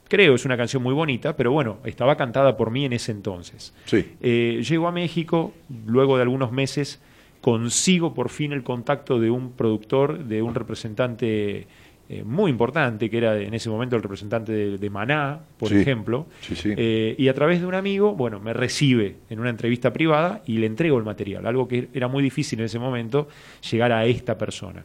creo, 0.07 0.33
es 0.33 0.45
una 0.45 0.57
canción 0.57 0.81
muy 0.81 0.95
bonita, 0.95 1.35
pero 1.35 1.51
bueno, 1.51 1.77
estaba 1.85 2.17
cantada 2.17 2.57
por 2.57 2.71
mí 2.71 2.85
en 2.85 2.93
ese 2.93 3.11
entonces. 3.11 3.73
Sí. 3.85 4.13
Eh, 4.19 4.63
llego 4.67 4.87
a 4.87 4.91
México, 4.91 5.53
luego 5.85 6.17
de 6.17 6.23
algunos 6.23 6.51
meses 6.51 6.99
consigo 7.41 8.13
por 8.13 8.29
fin 8.29 8.51
el 8.53 8.63
contacto 8.63 9.19
de 9.19 9.29
un 9.31 9.51
productor, 9.53 10.25
de 10.25 10.41
un 10.41 10.53
representante 10.55 11.67
eh, 12.11 12.23
muy 12.23 12.49
importante, 12.49 13.07
que 13.09 13.17
era 13.19 13.37
en 13.39 13.53
ese 13.53 13.69
momento 13.69 13.95
el 13.95 14.01
representante 14.01 14.51
de, 14.51 14.77
de 14.79 14.89
Maná, 14.89 15.41
por 15.59 15.69
Sí. 15.69 15.75
ejemplo. 15.77 16.25
Sí, 16.41 16.55
sí. 16.55 16.73
Eh, 16.75 17.15
y 17.17 17.27
a 17.27 17.33
través 17.35 17.61
de 17.61 17.67
un 17.67 17.75
amigo, 17.75 18.15
bueno, 18.15 18.39
me 18.39 18.51
recibe 18.51 19.17
en 19.29 19.39
una 19.39 19.51
entrevista 19.51 19.93
privada 19.93 20.41
y 20.47 20.57
le 20.57 20.65
entrego 20.65 20.97
el 20.97 21.03
material, 21.03 21.45
algo 21.45 21.67
que 21.67 21.87
era 21.93 22.07
muy 22.07 22.23
difícil 22.23 22.59
en 22.59 22.65
ese 22.65 22.79
momento, 22.79 23.27
llegar 23.69 23.91
a 23.91 24.05
esta 24.05 24.37
persona. 24.39 24.83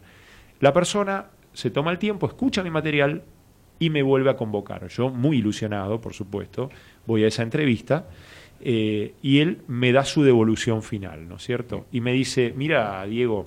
La 0.60 0.72
persona 0.74 1.26
se 1.54 1.70
toma 1.70 1.90
el 1.92 1.98
tiempo, 1.98 2.26
escucha 2.26 2.62
mi 2.62 2.70
material 2.70 3.22
y 3.78 3.88
me 3.90 4.02
vuelve 4.02 4.28
a 4.30 4.36
convocar. 4.36 4.86
Yo, 4.88 5.08
muy 5.08 5.38
ilusionado, 5.38 6.00
por 6.00 6.12
supuesto, 6.12 6.68
voy 7.06 7.24
a 7.24 7.28
esa 7.28 7.42
entrevista 7.42 8.06
eh, 8.66 9.14
y 9.20 9.40
él 9.40 9.58
me 9.68 9.92
da 9.92 10.04
su 10.04 10.22
devolución 10.22 10.82
final, 10.82 11.28
¿no 11.28 11.36
es 11.36 11.44
cierto? 11.44 11.84
Y 11.92 12.00
me 12.00 12.12
dice, 12.12 12.54
mira, 12.56 13.04
Diego, 13.04 13.46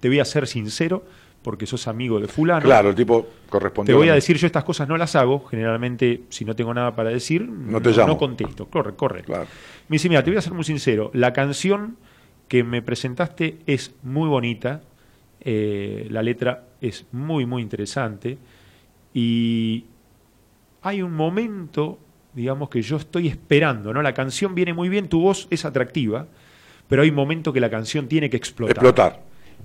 te 0.00 0.08
voy 0.08 0.20
a 0.20 0.24
ser 0.26 0.46
sincero 0.46 1.04
porque 1.42 1.64
sos 1.64 1.88
amigo 1.88 2.20
de 2.20 2.28
fulano. 2.28 2.62
Claro, 2.62 2.90
el 2.90 2.94
tipo 2.94 3.22
Te 3.22 3.50
correspondió. 3.50 3.96
voy 3.96 4.08
a 4.08 4.14
decir, 4.14 4.36
yo 4.36 4.46
estas 4.46 4.64
cosas 4.64 4.88
no 4.88 4.96
las 4.96 5.16
hago, 5.16 5.44
generalmente 5.46 6.22
si 6.28 6.44
no 6.44 6.54
tengo 6.54 6.74
nada 6.74 6.94
para 6.94 7.10
decir, 7.10 7.48
no, 7.48 7.80
te 7.80 7.90
llamo. 7.92 8.08
no 8.08 8.18
contesto. 8.18 8.66
Corre, 8.66 8.94
corre. 8.94 9.22
Claro. 9.22 9.46
Me 9.88 9.94
dice, 9.94 10.08
mira, 10.08 10.22
te 10.22 10.30
voy 10.30 10.38
a 10.38 10.42
ser 10.42 10.52
muy 10.52 10.64
sincero, 10.64 11.10
la 11.14 11.32
canción 11.32 11.96
que 12.48 12.62
me 12.62 12.82
presentaste 12.82 13.58
es 13.66 13.94
muy 14.02 14.28
bonita, 14.28 14.82
eh, 15.40 16.08
la 16.10 16.22
letra 16.22 16.64
es 16.80 17.06
muy, 17.12 17.46
muy 17.46 17.62
interesante 17.62 18.38
y 19.14 19.84
hay 20.82 21.00
un 21.00 21.14
momento, 21.14 21.98
digamos, 22.36 22.68
que 22.68 22.80
yo 22.82 22.96
estoy 22.98 23.26
esperando, 23.26 23.92
¿no? 23.92 24.00
La 24.02 24.14
canción 24.14 24.54
viene 24.54 24.72
muy 24.74 24.88
bien, 24.88 25.08
tu 25.08 25.20
voz 25.20 25.48
es 25.50 25.64
atractiva, 25.64 26.28
pero 26.86 27.02
hay 27.02 27.08
un 27.08 27.16
momento 27.16 27.52
que 27.52 27.58
la 27.60 27.70
canción 27.70 28.06
tiene 28.06 28.30
que 28.30 28.36
explotar. 28.36 28.76
Explotar. 28.76 29.22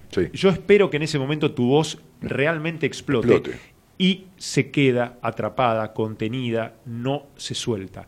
Sí. 0.10 0.30
Yo 0.34 0.50
espero 0.50 0.90
que 0.90 0.98
en 0.98 1.04
ese 1.04 1.20
momento 1.20 1.52
tu 1.52 1.68
voz 1.68 2.00
realmente 2.22 2.86
explote, 2.88 3.28
Explote. 3.36 3.60
y 3.98 4.26
se 4.38 4.72
queda 4.72 5.20
atrapada, 5.22 5.94
contenida, 5.94 6.74
no 6.86 7.28
se 7.38 7.54
suelta. 7.54 8.08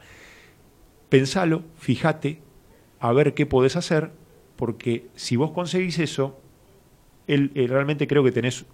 Pensalo, 1.09 1.63
fíjate, 1.77 2.39
a 2.99 3.11
ver 3.13 3.33
qué 3.33 3.45
podés 3.45 3.75
hacer, 3.75 4.11
porque 4.55 5.05
si 5.15 5.35
vos 5.35 5.51
conseguís 5.51 5.99
eso, 5.99 6.39
el- 7.27 7.51
el- 7.55 7.69
realmente 7.69 8.07
creo 8.07 8.23
que 8.23 8.31
tenés, 8.31 8.65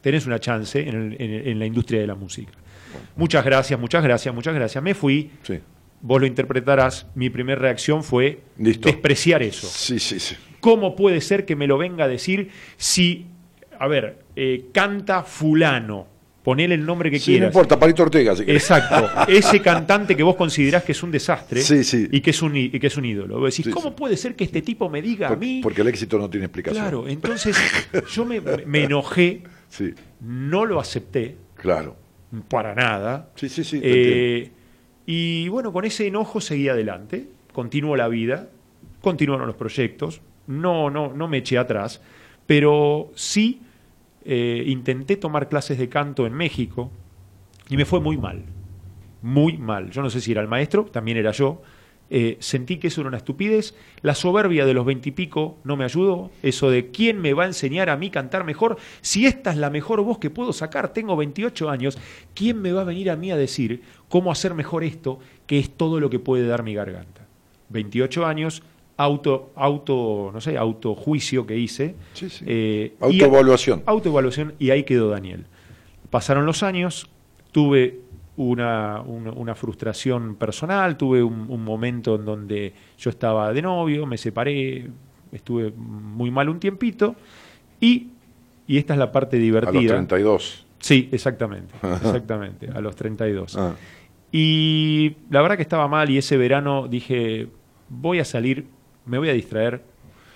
tenés 0.00 0.26
una 0.26 0.38
chance 0.40 0.80
en, 0.80 0.94
el- 0.94 1.16
en 1.20 1.30
el- 1.30 1.48
en 1.48 1.58
la 1.58 1.66
industria 1.66 2.00
de 2.00 2.06
la 2.06 2.14
música. 2.14 2.52
Muchas 3.16 3.44
gracias, 3.44 3.78
muchas 3.78 4.02
gracias, 4.02 4.34
muchas 4.34 4.54
gracias. 4.54 4.82
Me 4.82 4.94
fui, 4.94 5.30
Sí. 5.42 5.58
vos 6.00 6.20
lo 6.20 6.26
interpretarás, 6.26 7.06
mi 7.14 7.30
primera 7.30 7.60
reacción 7.60 8.02
fue 8.04 8.40
Listo. 8.58 8.88
despreciar 8.88 9.42
eso. 9.42 9.66
Sí, 9.66 9.98
sí, 9.98 10.18
sí. 10.20 10.36
¿Cómo 10.60 10.96
puede 10.96 11.20
ser 11.20 11.44
que 11.44 11.56
me 11.56 11.66
lo 11.66 11.76
venga 11.78 12.04
a 12.04 12.08
decir 12.08 12.50
si, 12.76 13.26
a 13.78 13.86
ver, 13.86 14.18
eh, 14.36 14.66
canta 14.72 15.22
fulano? 15.22 16.08
Ponele 16.42 16.74
el 16.74 16.84
nombre 16.84 17.10
que 17.10 17.18
Sí, 17.18 17.30
no 17.30 17.36
quieras. 17.36 17.48
importa, 17.54 17.78
Palito 17.78 18.02
Ortega, 18.02 18.36
si. 18.36 18.42
Exacto. 18.42 19.08
Ese 19.28 19.60
cantante 19.62 20.14
que 20.14 20.22
vos 20.22 20.36
considerás 20.36 20.84
que 20.84 20.92
es 20.92 21.02
un 21.02 21.10
desastre 21.10 21.62
Sí, 21.62 21.82
sí. 21.84 22.06
Y, 22.12 22.20
que 22.20 22.30
es 22.30 22.42
un, 22.42 22.54
y 22.54 22.68
que 22.68 22.86
es 22.86 22.96
un 22.98 23.06
ídolo. 23.06 23.40
Vos 23.40 23.56
decís, 23.56 23.72
¿cómo 23.72 23.96
puede 23.96 24.18
ser 24.18 24.36
que 24.36 24.44
este 24.44 24.60
tipo 24.60 24.90
me 24.90 25.00
diga 25.00 25.28
a 25.28 25.36
mí? 25.36 25.60
porque 25.62 25.80
el 25.80 25.88
éxito 25.88 26.18
no 26.18 26.28
tiene 26.28 26.44
explicación. 26.44 26.82
Claro, 26.84 27.08
entonces 27.08 27.56
yo 28.12 28.26
me, 28.26 28.42
me 28.66 28.84
enojé, 28.84 29.42
Sí, 29.70 29.94
no 30.20 30.66
lo 30.66 30.78
acepté 30.80 31.36
claro. 31.56 31.96
Para 32.42 32.74
nada. 32.74 33.30
Sí, 33.34 33.48
sí, 33.48 33.64
sí. 33.64 33.80
Eh, 33.82 34.50
y 35.06 35.48
bueno, 35.48 35.72
con 35.72 35.84
ese 35.84 36.06
enojo 36.06 36.40
seguí 36.40 36.68
adelante, 36.68 37.28
continuó 37.52 37.96
la 37.96 38.08
vida, 38.08 38.48
continuaron 39.00 39.46
los 39.46 39.56
proyectos, 39.56 40.20
no, 40.46 40.90
no, 40.90 41.12
no 41.14 41.28
me 41.28 41.38
eché 41.38 41.58
atrás, 41.58 42.00
pero 42.46 43.10
sí 43.14 43.60
eh, 44.24 44.64
intenté 44.66 45.16
tomar 45.16 45.48
clases 45.48 45.78
de 45.78 45.88
canto 45.88 46.26
en 46.26 46.32
México 46.32 46.90
y 47.68 47.76
me 47.76 47.84
fue 47.84 48.00
muy 48.00 48.16
mal, 48.16 48.42
muy 49.22 49.58
mal. 49.58 49.90
Yo 49.90 50.02
no 50.02 50.10
sé 50.10 50.20
si 50.20 50.32
era 50.32 50.40
el 50.40 50.48
maestro, 50.48 50.84
también 50.84 51.16
era 51.16 51.30
yo. 51.32 51.62
Eh, 52.10 52.36
sentí 52.40 52.76
que 52.76 52.88
eso 52.88 53.00
era 53.00 53.08
una 53.08 53.16
estupidez. 53.16 53.74
La 54.02 54.14
soberbia 54.14 54.66
de 54.66 54.74
los 54.74 54.84
veintipico 54.84 55.56
no 55.64 55.76
me 55.76 55.84
ayudó. 55.84 56.30
Eso 56.42 56.70
de 56.70 56.90
quién 56.90 57.20
me 57.20 57.32
va 57.32 57.44
a 57.44 57.46
enseñar 57.46 57.90
a 57.90 57.96
mí 57.96 58.10
cantar 58.10 58.44
mejor. 58.44 58.76
Si 59.00 59.26
esta 59.26 59.50
es 59.50 59.56
la 59.56 59.70
mejor 59.70 60.02
voz 60.02 60.18
que 60.18 60.30
puedo 60.30 60.52
sacar, 60.52 60.92
tengo 60.92 61.16
28 61.16 61.70
años, 61.70 61.98
¿quién 62.34 62.60
me 62.60 62.72
va 62.72 62.82
a 62.82 62.84
venir 62.84 63.10
a 63.10 63.16
mí 63.16 63.30
a 63.30 63.36
decir 63.36 63.82
cómo 64.08 64.30
hacer 64.30 64.54
mejor 64.54 64.84
esto, 64.84 65.18
que 65.46 65.58
es 65.58 65.70
todo 65.70 65.98
lo 65.98 66.10
que 66.10 66.18
puede 66.18 66.46
dar 66.46 66.62
mi 66.62 66.74
garganta? 66.74 67.26
28 67.70 68.26
años, 68.26 68.62
auto, 68.96 69.50
auto, 69.56 70.30
no 70.32 70.40
sé, 70.40 70.56
autojuicio 70.58 71.46
que 71.46 71.58
hice. 71.58 71.94
Sí, 72.12 72.28
sí. 72.28 72.44
Eh, 72.46 72.94
Autoevaluación. 73.00 73.82
autoevaluación 73.86 74.54
y 74.58 74.70
ahí 74.70 74.84
quedó 74.84 75.08
Daniel. 75.08 75.46
Pasaron 76.10 76.46
los 76.46 76.62
años, 76.62 77.08
tuve 77.50 78.00
una, 78.36 79.00
una- 79.02 79.32
una 79.32 79.54
frustración 79.54 80.34
personal, 80.36 80.96
tuve 80.96 81.22
un, 81.22 81.46
un 81.48 81.62
momento 81.64 82.16
en 82.16 82.24
donde 82.24 82.72
yo 82.98 83.10
estaba 83.10 83.52
de 83.52 83.62
novio, 83.62 84.06
me 84.06 84.18
separé, 84.18 84.88
estuve 85.32 85.70
muy 85.76 86.30
mal 86.30 86.48
un 86.48 86.58
tiempito 86.60 87.14
y, 87.80 88.08
y 88.66 88.78
esta 88.78 88.94
es 88.94 88.98
la 88.98 89.12
parte 89.12 89.36
A 89.36 89.38
los 89.38 89.44
divertida. 89.44 89.92
32. 89.94 90.66
Sí, 90.78 91.08
exactamente, 91.12 91.74
exactamente, 91.82 92.68
a 92.74 92.80
los 92.80 92.94
32. 92.96 93.56
Ah, 93.56 93.74
Y 94.32 95.16
la 95.30 95.40
verdad 95.42 95.56
que 95.56 95.62
estaba 95.62 95.86
mal 95.88 96.10
y 96.10 96.18
ese 96.18 96.36
verano 96.36 96.88
dije, 96.88 97.48
voy 97.88 98.18
a 98.18 98.24
salir, 98.24 98.66
me 99.06 99.18
voy 99.18 99.28
a 99.28 99.32
distraer. 99.32 99.82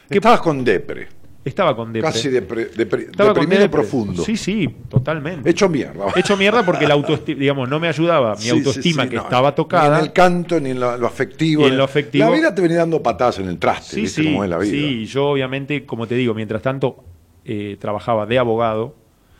¿Qué- 0.08 0.18
Estabas 0.18 0.40
con 0.40 0.62
depre. 0.64 1.08
Estaba 1.48 1.74
con 1.74 1.92
depre. 1.92 2.10
Casi 2.10 2.28
depre- 2.28 2.70
depre- 2.72 3.10
Estaba 3.10 3.32
deprimido 3.32 3.70
profundo. 3.70 4.22
Sí, 4.22 4.36
sí, 4.36 4.68
totalmente. 4.88 5.48
Hecho 5.48 5.68
mierda. 5.68 6.06
Hecho 6.14 6.36
mierda 6.36 6.64
porque 6.64 6.86
la 6.86 6.94
autoestima, 6.94 7.38
digamos, 7.40 7.68
no 7.68 7.80
me 7.80 7.88
ayudaba. 7.88 8.34
Mi 8.36 8.42
Sí, 8.42 8.50
autoestima 8.50 9.02
sí, 9.02 9.08
sí, 9.08 9.10
que 9.10 9.16
no, 9.16 9.22
estaba 9.22 9.48
Ni 9.50 9.54
tocada. 9.56 9.98
en 9.98 10.04
el 10.04 10.12
canto, 10.12 10.60
ni 10.60 10.70
en 10.70 10.80
lo, 10.80 10.96
lo 10.96 11.06
afectivo. 11.06 11.62
Y 11.62 11.70
en 11.70 11.76
lo 11.78 11.84
afectivo. 11.84 12.24
La 12.26 12.30
vida 12.30 12.54
te 12.54 12.62
venía 12.62 12.78
dando 12.78 13.02
patadas 13.02 13.38
en 13.38 13.48
el 13.48 13.58
traste, 13.58 13.96
Sí, 13.96 14.00
¿viste 14.02 14.22
sí, 14.22 14.28
cómo 14.28 14.44
es 14.44 14.50
la 14.50 14.58
vida? 14.58 14.70
sí. 14.70 15.06
Yo 15.06 15.26
obviamente, 15.30 15.84
como 15.86 16.06
te 16.06 16.14
digo, 16.14 16.34
mientras 16.34 16.62
tanto 16.62 17.02
eh, 17.44 17.76
trabajaba 17.80 18.26
de 18.26 18.38
abogado 18.38 18.94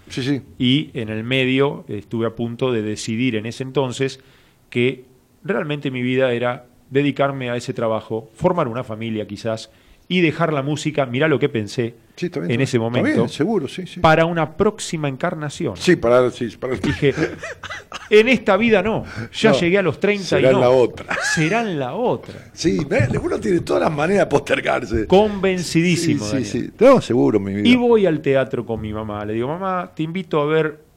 sí, 0.08 0.22
sí. 0.22 0.40
y 0.58 0.90
en 0.94 1.10
el 1.10 1.24
medio 1.24 1.84
estuve 1.88 2.26
a 2.26 2.30
punto 2.34 2.72
de 2.72 2.80
decidir 2.82 3.36
en 3.36 3.44
ese 3.44 3.62
entonces 3.64 4.20
que 4.70 5.04
realmente 5.44 5.90
mi 5.90 6.00
vida 6.02 6.32
era 6.32 6.64
dedicarme 6.90 7.50
a 7.50 7.56
ese 7.56 7.74
trabajo, 7.74 8.30
formar 8.34 8.66
una 8.66 8.82
familia 8.82 9.26
quizás 9.26 9.70
y 10.08 10.20
dejar 10.22 10.52
la 10.52 10.62
música, 10.62 11.06
mirá 11.06 11.28
lo 11.28 11.38
que 11.38 11.48
pensé 11.48 11.94
Sí, 12.18 12.26
está 12.26 12.40
bien, 12.40 12.50
en 12.50 12.60
ese 12.62 12.80
momento, 12.80 13.08
bien, 13.08 13.28
seguro, 13.28 13.68
sí, 13.68 13.86
sí. 13.86 14.00
para 14.00 14.24
una 14.24 14.56
próxima 14.56 15.08
encarnación. 15.08 15.76
Sí, 15.76 15.94
para, 15.94 16.28
sí, 16.32 16.48
para 16.58 16.74
Dije, 16.74 17.14
en 18.10 18.28
esta 18.28 18.56
vida 18.56 18.82
no, 18.82 19.04
ya 19.32 19.52
No, 19.52 19.60
llegué 19.60 19.78
a 19.78 19.82
los 19.82 20.00
30 20.00 20.24
será 20.24 20.50
y 20.50 20.52
no. 20.52 20.60
la 20.60 20.70
otra. 20.70 21.16
Será 21.22 21.60
en 21.60 21.78
la 21.78 21.94
otra. 21.94 22.50
Sí, 22.54 22.84
uno 23.22 23.38
tiene 23.38 23.60
todas 23.60 23.82
las 23.82 23.92
maneras 23.92 24.24
de 24.24 24.30
postergarse. 24.30 25.06
Convencidísimo. 25.06 26.24
Sí, 26.24 26.44
sí, 26.44 26.62
sí. 26.62 26.70
No, 26.80 27.00
seguro, 27.00 27.38
mi 27.38 27.54
vida. 27.54 27.68
Y 27.68 27.76
voy 27.76 28.04
al 28.04 28.20
teatro 28.20 28.66
con 28.66 28.80
mi 28.80 28.92
mamá. 28.92 29.24
Le 29.24 29.34
digo, 29.34 29.46
mamá, 29.46 29.92
te 29.94 30.02
invito 30.02 30.40
a 30.40 30.46
ver. 30.46 30.88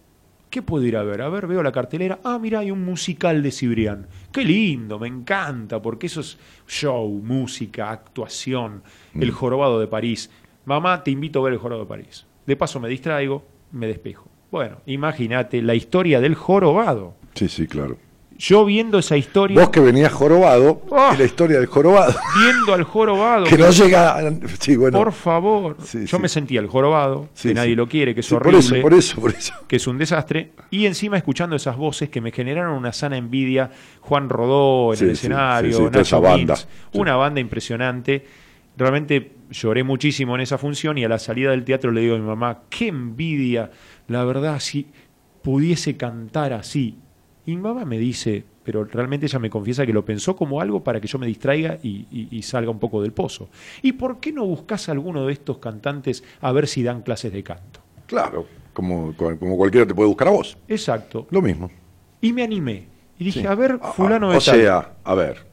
¿Qué 0.50 0.64
puedo 0.64 0.84
ir 0.86 0.98
a 0.98 1.04
ver? 1.04 1.22
A 1.22 1.30
ver, 1.30 1.46
veo 1.46 1.62
la 1.62 1.72
cartelera. 1.72 2.20
Ah, 2.24 2.40
mira, 2.40 2.60
hay 2.60 2.72
un 2.72 2.84
musical 2.84 3.44
de 3.44 3.52
Cibrián. 3.52 4.08
Qué 4.34 4.44
lindo, 4.44 4.98
me 4.98 5.08
encanta, 5.08 5.82
porque 5.82 6.08
eso 6.08 6.22
es 6.22 6.38
show, 6.68 7.08
música, 7.24 7.92
actuación. 7.92 8.82
El 9.20 9.32
jorobado 9.32 9.80
de 9.80 9.88
París. 9.88 10.30
Mamá, 10.66 11.04
te 11.04 11.12
invito 11.12 11.40
a 11.40 11.44
ver 11.44 11.54
el 11.54 11.60
jorobado 11.60 11.86
de 11.86 11.90
París. 11.90 12.26
De 12.46 12.56
paso 12.56 12.80
me 12.80 12.88
distraigo, 12.90 13.44
me 13.72 13.88
despejo. 13.88 14.28
Bueno, 14.52 14.78
imagínate 14.86 15.62
la 15.62 15.76
historia 15.76 16.20
del 16.20 16.36
jorobado. 16.36 17.14
Sí, 17.36 17.48
sí, 17.48 17.68
claro. 17.68 17.98
Yo 18.38 18.66
viendo 18.66 18.98
esa 18.98 19.18
historia, 19.18 19.60
Vos 19.60 19.70
que 19.70 19.80
venías 19.80 20.12
jorobado, 20.12 20.82
Ah. 20.92 21.12
y 21.14 21.18
la 21.20 21.26
historia 21.26 21.58
del 21.60 21.68
jorobado, 21.68 22.16
viendo 22.44 22.74
al 22.74 22.84
jorobado, 22.84 23.46
que 23.46 23.56
no 23.56 23.70
llega 23.70 24.18
a... 24.18 24.32
Sí, 24.60 24.76
bueno. 24.76 24.98
por 24.98 25.12
favor, 25.14 25.78
Sí, 25.84 26.08
yo 26.08 26.18
sí. 26.18 26.22
me 26.24 26.28
sentía 26.28 26.60
el 26.60 26.66
jorobado, 26.68 27.30
Sí, 27.36 27.50
que 27.50 27.54
nadie 27.54 27.76
lo 27.76 27.88
quiere, 27.88 28.16
que 28.16 28.22
es 28.22 28.26
Sí, 28.26 28.34
por 28.34 28.48
horrible. 28.48 28.60
eso, 28.60 28.82
por 28.82 28.94
eso, 28.96 29.22
por 29.22 29.32
eso. 29.32 29.54
que 29.68 29.76
es 29.76 29.86
un 29.86 30.00
desastre, 30.00 30.54
y 30.72 30.88
encima 30.88 31.18
escuchando 31.18 31.56
esas 31.56 31.78
voces 31.78 32.10
que 32.10 32.20
me 32.20 32.32
generaron 32.32 32.74
una 32.76 32.92
sana 32.94 33.16
envidia, 33.16 33.70
Juan 34.00 34.28
Rodó 34.28 34.94
en 34.96 35.04
el 35.04 35.10
escenario, 35.12 35.80
Nacho 35.82 36.00
esa 36.02 36.18
banda. 36.20 36.56
Una 36.94 37.16
banda 37.18 37.40
impresionante. 37.42 38.26
Realmente 38.78 39.34
lloré 39.50 39.84
muchísimo 39.84 40.36
en 40.36 40.42
esa 40.42 40.58
función 40.58 40.98
y 40.98 41.04
a 41.04 41.10
la 41.10 41.20
salida 41.20 41.52
del 41.52 41.64
teatro 41.66 41.92
le 41.92 42.02
digo 42.02 42.16
a 42.16 42.20
mi 42.20 42.26
mamá, 42.26 42.64
qué 42.70 42.88
envidia, 42.88 43.72
la 44.08 44.24
verdad, 44.24 44.60
si 44.60 44.88
pudiese 45.42 45.98
cantar 45.98 46.54
así. 46.54 46.98
Y 47.46 47.52
mi 47.56 47.62
mamá 47.62 47.84
me 47.86 47.98
dice, 47.98 48.44
pero 48.64 48.86
realmente 48.86 49.26
ella 49.26 49.40
me 49.40 49.50
confiesa 49.50 49.86
que 49.86 49.94
lo 49.94 50.06
pensó 50.06 50.36
como 50.36 50.62
algo 50.62 50.84
para 50.84 51.02
que 51.02 51.08
yo 51.08 51.18
me 51.20 51.28
distraiga 51.28 51.78
y, 51.84 52.06
y- 52.12 52.28
y 52.32 52.42
salga 52.44 52.70
un 52.72 52.80
poco 52.80 53.02
del 53.02 53.12
pozo. 53.12 53.50
¿Y 53.82 53.94
por 53.94 54.20
qué 54.20 54.32
no 54.32 54.46
buscas 54.46 54.88
a 54.88 54.92
alguno 54.94 55.26
de 55.26 55.34
estos 55.34 55.58
cantantes 55.58 56.24
a 56.40 56.52
ver 56.52 56.68
si 56.68 56.84
dan 56.84 57.02
clases 57.02 57.34
de 57.34 57.44
canto? 57.44 57.82
Claro, 58.06 58.46
como, 58.74 59.14
como 59.16 59.58
cualquiera 59.58 59.86
te 59.88 59.96
puede 59.96 60.08
buscar 60.08 60.28
a 60.28 60.32
vos. 60.32 60.58
Exacto. 60.68 61.28
Lo 61.32 61.42
mismo. 61.42 61.70
Y 62.22 62.32
me 62.34 62.44
animé. 62.44 62.86
Y 63.18 63.26
dije, 63.26 63.42
Sí. 63.42 63.46
a 63.48 63.56
ver, 63.56 63.80
Ah, 63.82 63.92
fulano 63.92 64.30
ah, 64.30 64.32
de 64.34 64.38
O 64.38 64.42
tal. 64.42 64.56
sea, 64.56 64.94
a 65.04 65.16
ver. 65.16 65.51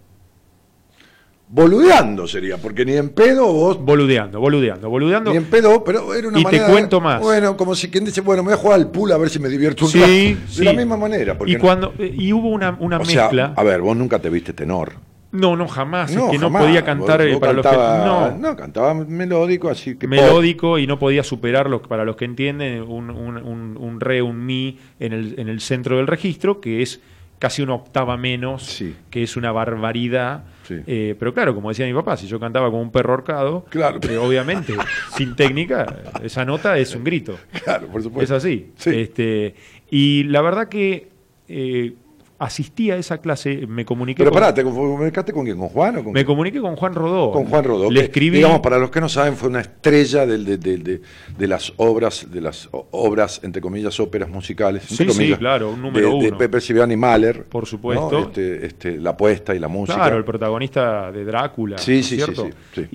Boludeando 1.51 2.27
sería, 2.27 2.59
porque 2.59 2.85
ni 2.85 2.93
en 2.93 3.09
pedo 3.09 3.51
vos. 3.51 3.79
Boludeando, 3.83 4.39
boludeando, 4.39 4.91
boludeando. 4.91 5.31
Ni 5.31 5.39
en 5.39 5.45
pedo, 5.47 5.83
pero 5.83 6.15
era 6.15 6.29
una 6.29 6.39
Y 6.39 6.43
te 6.45 6.51
manera. 6.53 6.67
cuento 6.69 7.01
más. 7.01 7.23
Bueno, 7.23 7.57
como 7.57 7.75
si 7.75 7.89
quien 7.91 8.05
dice, 8.05 8.21
bueno, 8.21 8.43
me 8.43 8.49
voy 8.51 8.59
a 8.59 8.63
jugar 8.63 8.75
al 8.81 8.91
pool 8.91 9.13
a 9.13 9.17
ver 9.17 9.31
si 9.31 9.39
me 9.39 9.49
divierto 9.49 9.87
un 9.87 9.91
Sí, 9.91 9.99
rato. 9.99 10.13
De 10.13 10.37
sí. 10.49 10.65
la 10.65 10.75
misma 10.75 10.99
manera. 10.99 11.39
Porque 11.39 11.53
y, 11.53 11.57
cuando, 11.57 11.95
eh, 11.99 12.15
y 12.17 12.33
hubo 12.35 12.49
una, 12.51 12.77
una 12.79 12.99
o 12.99 13.05
sea, 13.07 13.23
mezcla. 13.25 13.55
a 13.57 13.63
ver, 13.63 13.81
vos 13.81 13.97
nunca 13.97 14.19
te 14.19 14.29
viste 14.29 14.53
tenor. 14.53 14.93
no, 15.33 15.57
no, 15.57 15.67
jamás. 15.69 16.11
es 16.11 16.21
que 16.31 16.39
no 16.39 16.53
podía 16.53 16.85
cantar 16.85 17.19
Vos- 17.21 17.27
eh, 17.29 17.33
vos 17.33 17.41
para 17.41 17.53
los 17.55 17.67
que. 17.67 17.77
No, 17.77 18.31
no, 18.37 18.55
cantaba 18.57 18.93
melódico, 18.93 19.71
así 19.71 19.97
que. 19.97 20.07
melódico 20.07 20.79
y 20.79 20.87
no 20.87 20.99
podía 20.99 21.23
superar, 21.25 21.71
los, 21.71 21.81
para 21.81 22.05
los 22.05 22.17
que 22.17 22.27
entienden, 22.27 22.83
un, 22.83 23.09
un- 23.11 23.39
un- 23.39 23.77
un 23.79 24.01
re, 24.01 24.21
un 24.21 24.45
mi 24.45 24.79
en 25.01 25.15
el, 25.15 25.35
en 25.39 25.49
el 25.49 25.61
centro 25.61 25.97
del 25.97 26.07
registro, 26.09 26.61
que 26.61 26.83
es 26.83 27.01
casi 27.39 27.63
una 27.63 27.73
octava 27.75 28.19
menos, 28.19 28.65
Sí. 28.65 28.95
que 29.11 29.23
es 29.23 29.37
una 29.39 29.51
barbaridad. 29.51 30.45
Sí. 30.69 30.83
Eh, 30.87 31.17
pero 31.19 31.33
claro, 31.33 31.55
como 31.55 31.71
decía 31.71 31.87
mi 31.87 31.95
papá, 31.95 32.17
si 32.19 32.27
yo 32.27 32.39
cantaba 32.39 32.71
como 32.71 32.83
un 32.83 32.93
perro 32.93 33.13
ahorcado, 33.15 33.65
Claro. 33.71 33.99
eh, 34.09 34.19
obviamente, 34.19 34.75
sin 35.17 35.35
técnica, 35.35 35.87
esa 36.23 36.45
nota 36.45 36.77
es 36.77 36.95
un 36.95 37.05
grito. 37.05 37.39
Claro, 37.65 37.87
por 37.89 38.03
supuesto. 38.03 38.37
Es 38.37 38.45
así. 38.45 38.71
Sí. 38.77 38.91
Este, 38.95 39.55
y 39.91 40.25
la 40.25 40.43
verdad 40.43 40.69
que 40.69 41.09
eh, 41.49 41.95
asistí 42.39 42.91
a 42.91 42.97
esa 42.97 43.19
clase, 43.19 43.67
me 43.67 43.85
comuniqué 43.85 44.19
Pero 44.19 44.31
con, 44.31 44.41
pará, 44.41 44.55
¿te 44.55 44.63
comunicaste 44.63 45.33
con 45.33 45.45
quién? 45.45 45.59
¿Con 45.59 45.69
Juan 45.69 45.97
o 45.99 46.05
con 46.05 46.13
me 46.13 46.25
comuniqué 46.25 46.61
con 46.61 46.77
Juan 46.77 46.95
Rodó. 46.95 47.33
Con 47.33 47.47
Juan 47.47 47.65
Rodó. 47.65 47.91
Le 47.91 48.01
que, 48.01 48.07
escribí. 48.07 48.37
Digamos, 48.37 48.61
para 48.61 48.79
los 48.79 48.91
que 48.91 49.01
no 49.01 49.09
saben, 49.09 49.35
fue 49.37 49.49
una 49.49 49.61
estrella 49.61 50.25
de, 50.25 50.39
de- 50.39 50.57
de- 50.79 51.01
de 51.37 51.47
las 51.49 51.73
obras, 51.77 52.31
de 52.31 52.41
las 52.41 52.69
obras, 52.73 53.41
entre 53.43 53.61
comillas, 53.61 53.99
óperas 53.99 54.29
musicales. 54.29 54.85
Sí, 54.85 55.09
sí, 55.11 55.35
claro, 55.35 55.71
un 55.71 55.83
número 55.83 56.11
de, 56.15 56.23
de 56.23 56.29
uno. 56.29 56.39
Pepe 56.39 56.59
y 56.69 56.97
Mahler. 56.97 57.45
Por 57.45 57.67
supuesto. 57.67 58.11
¿no? 58.13 58.19
Este, 58.27 58.67
este, 58.67 58.97
la 58.99 59.11
apuesta 59.11 59.55
y 59.55 59.59
la 59.59 59.69
música. 59.69 59.99
Claro, 59.99 60.17
el 60.17 60.25
protagonista 60.25 61.11
de 61.11 61.25
Drácula. 61.25 61.79
Sí, 61.79 61.93
¿no 61.93 61.99
es 61.99 62.07
sí, 62.07 62.17
cierto? 62.17 62.45
sí, 62.47 62.51
sí, 62.75 62.83
sí. 62.83 62.89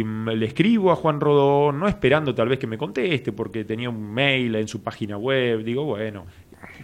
Y 0.00 0.04
mm, 0.04 0.28
le 0.30 0.46
escribo 0.46 0.92
a 0.92 0.96
Juan 0.96 1.20
Rodó, 1.20 1.72
no 1.72 1.88
esperando 1.88 2.34
tal 2.34 2.48
vez 2.48 2.58
que 2.58 2.66
me 2.66 2.76
conteste, 2.76 3.32
porque 3.32 3.64
tenía 3.64 3.88
un 3.88 4.12
mail 4.12 4.54
en 4.56 4.68
su 4.68 4.82
página 4.82 5.16
web. 5.16 5.64
Digo, 5.64 5.84
bueno, 5.84 6.26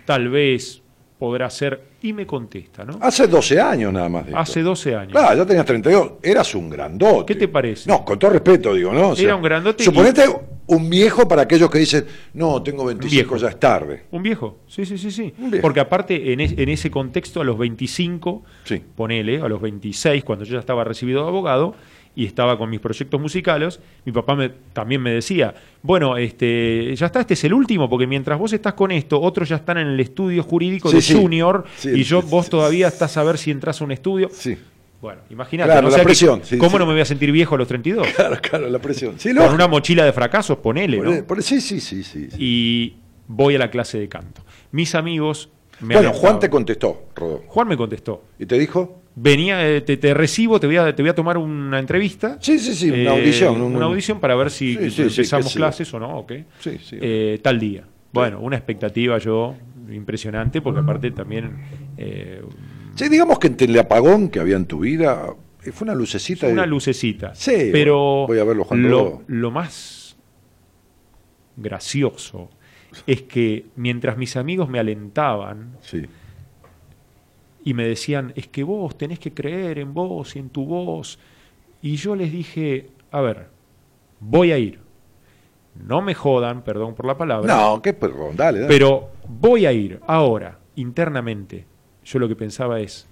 tal 0.06 0.28
vez 0.30 0.82
podrá 1.20 1.48
ser. 1.50 1.80
Y 2.02 2.12
me 2.14 2.26
contesta, 2.26 2.82
¿no? 2.84 2.98
Hace 3.00 3.28
12 3.28 3.60
años 3.60 3.92
nada 3.92 4.08
más 4.08 4.24
de 4.24 4.30
esto. 4.30 4.40
Hace 4.40 4.62
12 4.62 4.96
años. 4.96 5.12
Claro, 5.12 5.36
ya 5.36 5.46
tenías 5.46 5.66
32. 5.66 6.12
Eras 6.22 6.54
un 6.54 6.68
grandote. 6.70 7.32
¿Qué 7.34 7.38
te 7.38 7.46
parece? 7.46 7.88
No, 7.88 8.04
con 8.04 8.18
todo 8.18 8.30
respeto, 8.32 8.74
digo, 8.74 8.92
¿no? 8.92 9.10
O 9.10 9.14
Era 9.16 9.36
un 9.36 9.42
grandote 9.42 9.84
Suponete 9.84 10.24
un 10.66 10.88
viejo 10.88 11.26
para 11.28 11.42
aquellos 11.42 11.68
que 11.68 11.78
dicen, 11.80 12.06
no, 12.34 12.62
tengo 12.62 12.84
25, 12.84 13.10
Viejo. 13.10 13.36
ya 13.36 13.48
es 13.48 13.58
tarde. 13.58 14.04
Un 14.12 14.22
viejo, 14.22 14.60
sí, 14.68 14.86
sí, 14.86 14.96
sí, 14.98 15.10
sí. 15.10 15.34
Porque 15.60 15.80
aparte, 15.80 16.32
en, 16.32 16.40
es- 16.40 16.52
en 16.56 16.68
ese 16.68 16.90
contexto, 16.92 17.40
a 17.40 17.44
los 17.44 17.58
25, 17.58 18.44
Sí. 18.64 18.80
ponele, 18.94 19.40
a 19.42 19.48
los 19.48 19.60
26, 19.60 20.22
cuando 20.24 20.44
yo 20.44 20.54
ya 20.54 20.60
estaba 20.60 20.84
recibido 20.84 21.22
de 21.22 21.28
abogado 21.28 21.74
y 22.16 22.26
estaba 22.26 22.58
con 22.58 22.68
mis 22.68 22.80
proyectos 22.80 23.20
musicales, 23.20 23.80
mi 24.04 24.12
papá 24.12 24.34
me, 24.34 24.50
también 24.72 25.00
me 25.00 25.12
decía, 25.12 25.54
bueno, 25.82 26.16
este, 26.16 26.94
ya 26.96 27.06
está, 27.06 27.20
este 27.20 27.34
es 27.34 27.44
el 27.44 27.54
último, 27.54 27.88
porque 27.88 28.06
mientras 28.06 28.38
vos 28.38 28.52
estás 28.52 28.74
con 28.74 28.90
esto, 28.90 29.20
otros 29.20 29.48
ya 29.48 29.56
están 29.56 29.78
en 29.78 29.86
el 29.88 30.00
estudio 30.00 30.42
jurídico 30.42 30.88
Sí, 30.90 30.96
de 30.96 31.02
sí. 31.02 31.14
Junior, 31.14 31.64
Sí, 31.76 31.90
y 31.94 32.02
yo, 32.02 32.20
vos 32.22 32.48
todavía 32.50 32.88
estás 32.88 33.16
a 33.16 33.22
ver 33.22 33.38
si 33.38 33.50
entras 33.50 33.80
a 33.80 33.84
un 33.84 33.92
estudio. 33.92 34.28
Sí. 34.32 34.58
Bueno, 35.00 35.22
imagínate, 35.30 35.68
Claro, 35.70 35.82
¿no? 35.82 35.88
O 35.88 35.90
la 35.92 35.96
sea 35.96 36.04
presión, 36.04 36.42
¿cómo 36.58 36.78
no 36.78 36.84
me 36.84 36.92
voy 36.92 37.00
a 37.00 37.04
sentir 37.06 37.32
viejo 37.32 37.54
a 37.54 37.58
los 37.58 37.68
32? 37.68 38.06
Claro, 38.16 38.36
claro, 38.42 38.68
la 38.68 38.78
presión. 38.80 39.14
Sí, 39.18 39.28
Con 39.28 39.36
lógico. 39.36 39.54
una 39.54 39.68
mochila 39.68 40.04
de 40.04 40.12
fracasos, 40.12 40.58
ponele, 40.58 40.98
¿no? 40.98 41.24
por- 41.24 41.42
sí, 41.42 41.60
sí, 41.62 41.80
sí, 41.80 42.02
sí. 42.04 42.28
sí. 42.30 42.36
Y 42.38 42.96
voy 43.26 43.54
a 43.54 43.58
la 43.58 43.70
clase 43.70 43.98
de 43.98 44.08
canto. 44.08 44.42
Mis 44.72 44.94
amigos 44.94 45.48
me 45.80 45.94
Bueno. 45.94 46.12
Juan 46.12 46.38
te 46.38 46.50
contestó, 46.50 47.04
Rodó. 47.16 47.42
Juan 47.46 47.68
me 47.68 47.76
contestó. 47.78 48.24
¿Y 48.38 48.44
te 48.44 48.58
dijo? 48.58 49.00
Venía, 49.16 49.68
eh, 49.68 49.80
te, 49.80 49.96
te 49.96 50.14
recibo, 50.14 50.60
te 50.60 50.66
voy, 50.66 50.76
a, 50.76 50.94
te 50.94 51.02
voy 51.02 51.10
a 51.10 51.14
tomar 51.14 51.36
una 51.36 51.78
entrevista. 51.78 52.38
Sí, 52.40 52.58
sí, 52.58 52.74
sí, 52.74 52.90
una 52.90 52.98
Eh, 53.02 53.08
audición. 53.08 53.60
un- 53.60 53.76
Una 53.76 53.86
audición 53.86 54.20
para 54.20 54.34
ver 54.36 54.50
si 54.50 54.74
Sí, 54.74 54.90
sí, 54.90 54.90
sí, 54.90 55.02
empezamos 55.20 55.54
clases 55.54 55.92
o 55.92 55.98
no, 55.98 56.18
ok. 56.20 56.32
Sí, 56.60 56.78
sí. 56.82 56.96
Eh, 57.00 57.40
tal 57.42 57.58
día. 57.58 57.84
Bueno, 58.12 58.40
una 58.40 58.56
expectativa 58.56 59.18
yo 59.18 59.56
impresionante, 59.90 60.62
porque 60.62 60.80
aparte 60.80 61.10
también 61.10 61.56
eh, 61.96 62.42
Sí, 62.94 63.08
digamos 63.08 63.38
que 63.38 63.48
entre 63.48 63.66
el 63.66 63.78
apagón 63.78 64.28
que 64.30 64.40
había 64.40 64.56
en 64.56 64.66
tu 64.66 64.80
vida, 64.80 65.34
fue 65.72 65.84
una 65.84 65.94
lucecita. 65.94 66.46
de- 66.46 66.52
una 66.52 66.66
lucecita. 66.66 67.34
Sí, 67.34 67.68
pero 67.72 68.26
voy 68.26 68.38
a 68.38 68.44
verlo, 68.44 68.64
Juan 68.64 68.88
lo, 68.88 69.22
lo 69.26 69.50
más 69.50 70.16
gracioso 71.56 72.50
es 73.06 73.22
que 73.22 73.66
mientras 73.76 74.16
mis 74.16 74.36
amigos 74.36 74.68
me 74.68 74.78
alentaban, 74.78 75.76
Sí. 75.80 76.02
Y 77.64 77.74
me 77.74 77.84
decían, 77.86 78.32
es 78.36 78.48
que 78.48 78.62
vos 78.62 78.96
tenés 78.96 79.18
que 79.18 79.32
creer 79.34 79.78
en 79.78 79.92
vos 79.94 80.34
y 80.36 80.38
en 80.38 80.48
tu 80.50 80.64
voz. 80.64 81.18
Y 81.82 81.96
yo 81.96 82.14
les 82.16 82.32
dije, 82.32 82.88
a 83.10 83.20
ver, 83.20 83.48
voy 84.20 84.52
a 84.52 84.58
ir. 84.58 84.80
No 85.74 86.02
me 86.02 86.14
jodan, 86.14 86.62
perdón 86.62 86.94
por 86.94 87.06
la 87.06 87.16
palabra, 87.16 87.54
No, 87.54 87.80
qué 87.80 87.92
perrón, 87.92 88.36
dale, 88.36 88.60
dale. 88.60 88.68
pero 88.72 89.10
voy 89.28 89.66
a 89.66 89.72
ir. 89.72 90.00
Ahora, 90.06 90.58
internamente, 90.76 91.64
yo 92.04 92.18
lo 92.18 92.28
que 92.28 92.36
pensaba 92.36 92.80
es, 92.80 93.08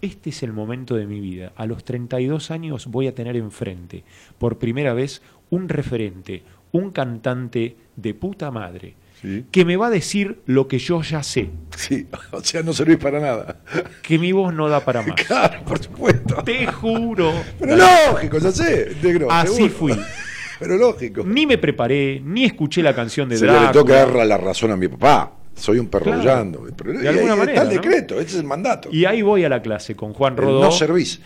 este 0.00 0.30
es 0.30 0.42
el 0.42 0.52
momento 0.52 0.94
de 0.96 1.06
mi 1.06 1.20
vida. 1.20 1.52
A 1.56 1.66
los 1.66 1.84
32 1.84 2.50
años 2.50 2.86
voy 2.86 3.08
a 3.08 3.14
tener 3.14 3.36
enfrente, 3.36 4.04
por 4.38 4.58
primera 4.58 4.94
vez, 4.94 5.22
un 5.50 5.68
referente, 5.68 6.42
un 6.72 6.90
cantante 6.90 7.76
de 7.96 8.14
puta 8.14 8.50
madre, 8.50 8.94
Sí. 9.20 9.44
que 9.50 9.64
me 9.64 9.76
va 9.76 9.88
a 9.88 9.90
decir 9.90 10.40
lo 10.46 10.68
que 10.68 10.78
yo 10.78 11.02
ya 11.02 11.22
sé, 11.24 11.50
Sí, 11.76 12.06
o 12.32 12.40
sea, 12.42 12.62
no 12.62 12.72
servís 12.72 12.98
para 12.98 13.18
nada. 13.18 13.56
que 14.02 14.18
mi 14.18 14.30
voz 14.32 14.54
no 14.54 14.68
da 14.68 14.84
para 14.84 15.02
más. 15.02 15.16
Claro, 15.26 15.64
por 15.64 15.82
supuesto. 15.82 16.42
Te 16.44 16.66
juro. 16.68 17.32
Pero 17.58 17.76
lógico, 17.76 18.38
ya 18.38 18.52
sé. 18.52 18.92
negro, 19.02 19.28
Así 19.30 19.54
seguro. 19.68 19.74
fui. 19.74 19.92
Pero 20.60 20.76
lógico. 20.76 21.22
Ni 21.24 21.46
me 21.46 21.56
preparé, 21.58 22.20
ni 22.24 22.44
escuché 22.44 22.82
la 22.82 22.94
canción 22.94 23.28
de 23.28 23.36
Se 23.38 23.46
le 23.46 23.52
tengo 23.52 23.84
que 23.84 23.92
Drácula. 23.92 24.18
dar 24.18 24.26
la 24.26 24.36
razón 24.38 24.70
a 24.72 24.76
mi 24.76 24.88
papá. 24.88 25.32
Soy 25.54 25.78
un 25.80 25.88
perro 25.88 26.04
Claro. 26.04 26.22
llando. 26.22 26.66
Pero 26.76 26.92
De 26.98 27.04
y 27.04 27.06
alguna 27.08 27.32
ahí 27.32 27.38
manera, 27.38 27.62
está 27.62 27.62
el 27.70 27.76
¿no? 27.76 27.82
decreto, 27.82 28.14
ese 28.20 28.24
es 28.30 28.34
el 28.36 28.44
mandato. 28.44 28.88
Y 28.92 29.04
ahí 29.04 29.22
voy 29.22 29.42
a 29.44 29.48
la 29.48 29.60
clase 29.62 29.94
con 29.96 30.12
Juan 30.14 30.34
El 30.34 30.38
Rodó. 30.40 30.62
no 30.62 30.70
servís. 30.72 31.20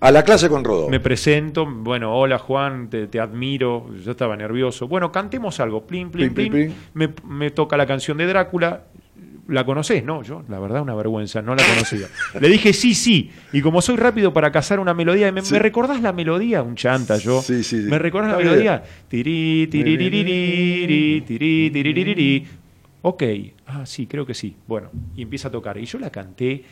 A 0.00 0.12
la 0.12 0.22
clase 0.22 0.48
con 0.48 0.62
Rodó. 0.62 0.88
Me 0.88 1.00
presento, 1.00 1.66
bueno, 1.66 2.14
hola 2.16 2.38
Juan, 2.38 2.88
te, 2.88 3.08
te 3.08 3.18
admiro, 3.18 3.86
yo 4.04 4.12
estaba 4.12 4.36
nervioso. 4.36 4.86
Bueno, 4.86 5.10
cantemos 5.10 5.58
algo, 5.58 5.84
plin, 5.86 6.10
plin, 6.10 6.32
Plin, 6.32 6.50
plin. 6.52 6.66
plin, 6.68 6.76
Me, 6.94 7.12
me 7.28 7.50
toca 7.50 7.76
la 7.76 7.86
canción 7.86 8.16
de 8.18 8.26
Drácula. 8.26 8.84
¿La 9.48 9.64
conocés? 9.64 10.04
No, 10.04 10.22
yo, 10.22 10.44
la 10.48 10.60
verdad, 10.60 10.82
una 10.82 10.94
vergüenza, 10.94 11.40
no 11.40 11.54
la 11.54 11.64
conocía. 11.64 12.06
Le 12.40 12.48
dije 12.48 12.74
sí, 12.74 12.94
sí. 12.94 13.30
Y 13.52 13.62
como 13.62 13.80
soy 13.80 13.96
rápido 13.96 14.32
para 14.34 14.52
cazar 14.52 14.78
una 14.78 14.92
melodía, 14.92 15.32
¿me, 15.32 15.40
Sí. 15.40 15.54
¿me 15.54 15.58
recordás 15.58 16.02
la 16.02 16.12
melodía? 16.12 16.62
Un 16.62 16.76
chanta 16.76 17.16
yo. 17.16 17.40
Sí, 17.40 17.64
sí, 17.64 17.82
sí. 17.82 17.88
¿Me 17.88 17.98
recordás 17.98 18.32
la 18.32 18.36
Está 18.38 18.50
melodía? 18.50 18.82
Tirí, 19.08 19.66
tiriririri, 19.68 21.22
tirí, 21.26 21.70
tiriririri. 21.70 22.46
Ok, 23.00 23.22
ah, 23.66 23.86
sí, 23.86 24.06
creo 24.06 24.26
que 24.26 24.34
sí. 24.34 24.54
Bueno, 24.66 24.90
y 25.16 25.22
empieza 25.22 25.48
a 25.48 25.50
tocar. 25.50 25.78
Y 25.78 25.86
yo 25.86 25.98
la 25.98 26.10
canté, 26.10 26.62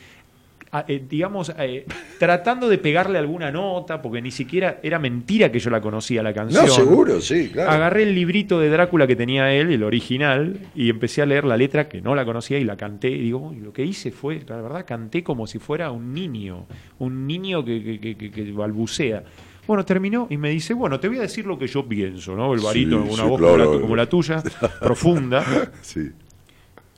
eh, 0.87 1.03
digamos, 1.09 1.53
eh, 1.57 1.85
tratando 2.19 2.67
de 2.67 2.77
pegarle 2.77 3.17
alguna 3.17 3.51
nota, 3.51 4.01
porque 4.01 4.21
ni 4.21 4.31
siquiera 4.31 4.79
era 4.83 4.99
mentira 4.99 5.51
que 5.51 5.59
yo 5.59 5.69
la 5.69 5.79
conocía 5.81 6.21
la 6.21 6.33
canción. 6.33 6.65
No, 6.65 6.71
seguro, 6.71 7.21
sí, 7.21 7.49
claro. 7.49 7.71
Agarré 7.71 8.03
el 8.03 8.13
librito 8.13 8.59
de 8.59 8.69
Drácula 8.69 9.07
que 9.07 9.15
tenía 9.15 9.53
él, 9.53 9.71
el 9.71 9.83
original, 9.83 10.59
y 10.75 10.89
empecé 10.89 11.21
a 11.21 11.25
leer 11.25 11.45
la 11.45 11.57
letra 11.57 11.87
que 11.87 12.01
no 12.01 12.15
la 12.15 12.25
conocía 12.25 12.59
y 12.59 12.63
la 12.63 12.75
canté. 12.77 13.09
Y 13.09 13.19
digo, 13.21 13.39
"Uy, 13.39 13.57
lo 13.57 13.71
que 13.73 13.83
hice 13.85 14.11
fue, 14.11 14.41
la 14.47 14.61
verdad, 14.61 14.85
canté 14.85 15.23
como 15.23 15.47
si 15.47 15.57
fuera 15.59 15.91
un 15.91 16.13
niño, 16.13 16.65
un 16.99 17.25
niño 17.27 17.63
que, 17.63 17.83
que- 17.83 17.99
que- 17.99 18.17
que- 18.17 18.31
que 18.31 18.51
balbucea. 18.51 19.23
Bueno, 19.65 19.83
terminó 19.83 20.27
y 20.29 20.37
me 20.37 20.49
dice, 20.49 20.73
bueno, 20.73 20.97
te 20.99 21.09
voy 21.09 21.17
a 21.17 21.21
decir 21.23 21.45
lo 21.45 21.57
que 21.59 21.67
yo 21.67 21.85
pienso, 21.85 22.35
¿no? 22.35 22.53
El 22.53 22.59
Sí, 22.59 22.65
barítono, 22.65 23.03
una 23.03 23.23
sí, 23.23 23.29
voz 23.29 23.39
claro. 23.39 23.63
como, 23.65 23.73
la, 23.75 23.81
como 23.81 23.95
la 23.97 24.05
tuya, 24.07 24.41
profunda. 24.81 25.43
Sí. 25.81 26.09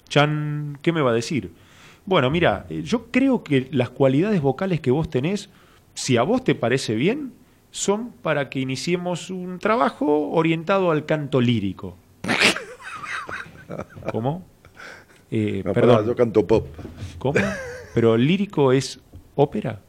Chan, 0.07 0.77
¿qué 0.81 0.91
me 0.91 1.01
va 1.01 1.11
a 1.11 1.13
decir? 1.13 1.51
Bueno, 2.09 2.31
mira, 2.31 2.65
eh, 2.71 2.81
yo 2.83 3.05
creo 3.11 3.43
que 3.43 3.67
las 3.71 3.91
cualidades 3.91 4.41
vocales 4.41 4.81
que 4.81 4.89
vos 4.89 5.11
tenés, 5.11 5.47
si 5.93 6.17
a 6.17 6.23
vos 6.23 6.43
te 6.43 6.55
parece 6.55 6.95
bien, 6.95 7.33
son 7.69 8.09
para 8.23 8.49
que 8.49 8.59
iniciemos 8.59 9.29
un 9.29 9.59
trabajo 9.59 10.31
orientado 10.31 10.89
al 10.89 11.05
canto 11.05 11.39
lírico. 11.39 11.95
¿Cómo? 14.11 14.43
Eh, 15.29 15.61
No, 15.63 15.73
perdón, 15.73 15.97
pará, 15.97 16.07
yo 16.07 16.15
canto 16.15 16.47
pop. 16.47 16.65
¿cómo? 17.19 17.39
¿Pero 17.93 18.17
lírico 18.17 18.71
es 18.71 18.99
ópera? 19.35 19.79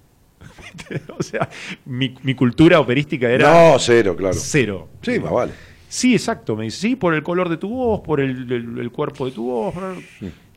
o 1.18 1.22
sea, 1.22 1.48
mi, 1.86 2.14
mi 2.22 2.34
cultura 2.34 2.80
operística 2.80 3.30
era 3.30 3.72
No, 3.72 3.78
cero, 3.78 4.14
claro. 4.14 4.34
cero. 4.38 4.88
Sí, 5.00 5.18
más 5.18 5.32
vale. 5.32 5.52
Sí, 5.88 6.12
exacto. 6.12 6.54
Me 6.54 6.64
dice, 6.64 6.76
sí, 6.88 6.96
por 6.96 7.14
el 7.14 7.22
color 7.22 7.48
de 7.48 7.56
tu 7.56 7.70
voz, 7.70 8.00
por 8.02 8.20
el, 8.20 8.52
el- 8.52 8.78
el 8.78 8.92
cuerpo 8.92 9.24
de 9.24 9.32
tu 9.32 9.44
voz. 9.46 9.74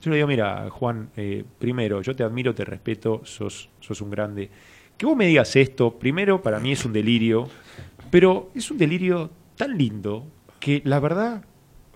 Yo 0.03 0.09
le 0.11 0.17
digo, 0.17 0.27
mira, 0.27 0.69
Juan, 0.69 1.09
eh, 1.15 1.43
primero, 1.59 2.01
yo 2.01 2.13
te 2.15 2.23
admiro, 2.23 2.53
te 2.53 2.65
respeto, 2.65 3.21
sos, 3.23 3.69
sos 3.79 4.01
un 4.01 4.09
grande. 4.09 4.49
Que 4.97 5.05
vos 5.05 5.15
me 5.15 5.25
digas 5.27 5.55
esto, 5.55 5.97
primero, 5.97 6.41
para 6.41 6.59
mí 6.59 6.73
es 6.73 6.83
un 6.85 6.91
delirio, 6.93 7.47
pero 8.11 8.51
es 8.53 8.69
un 8.69 8.77
delirio 8.77 9.31
tan 9.55 9.77
lindo 9.77 10.27
que 10.59 10.81
la 10.85 10.99
verdad, 10.99 11.43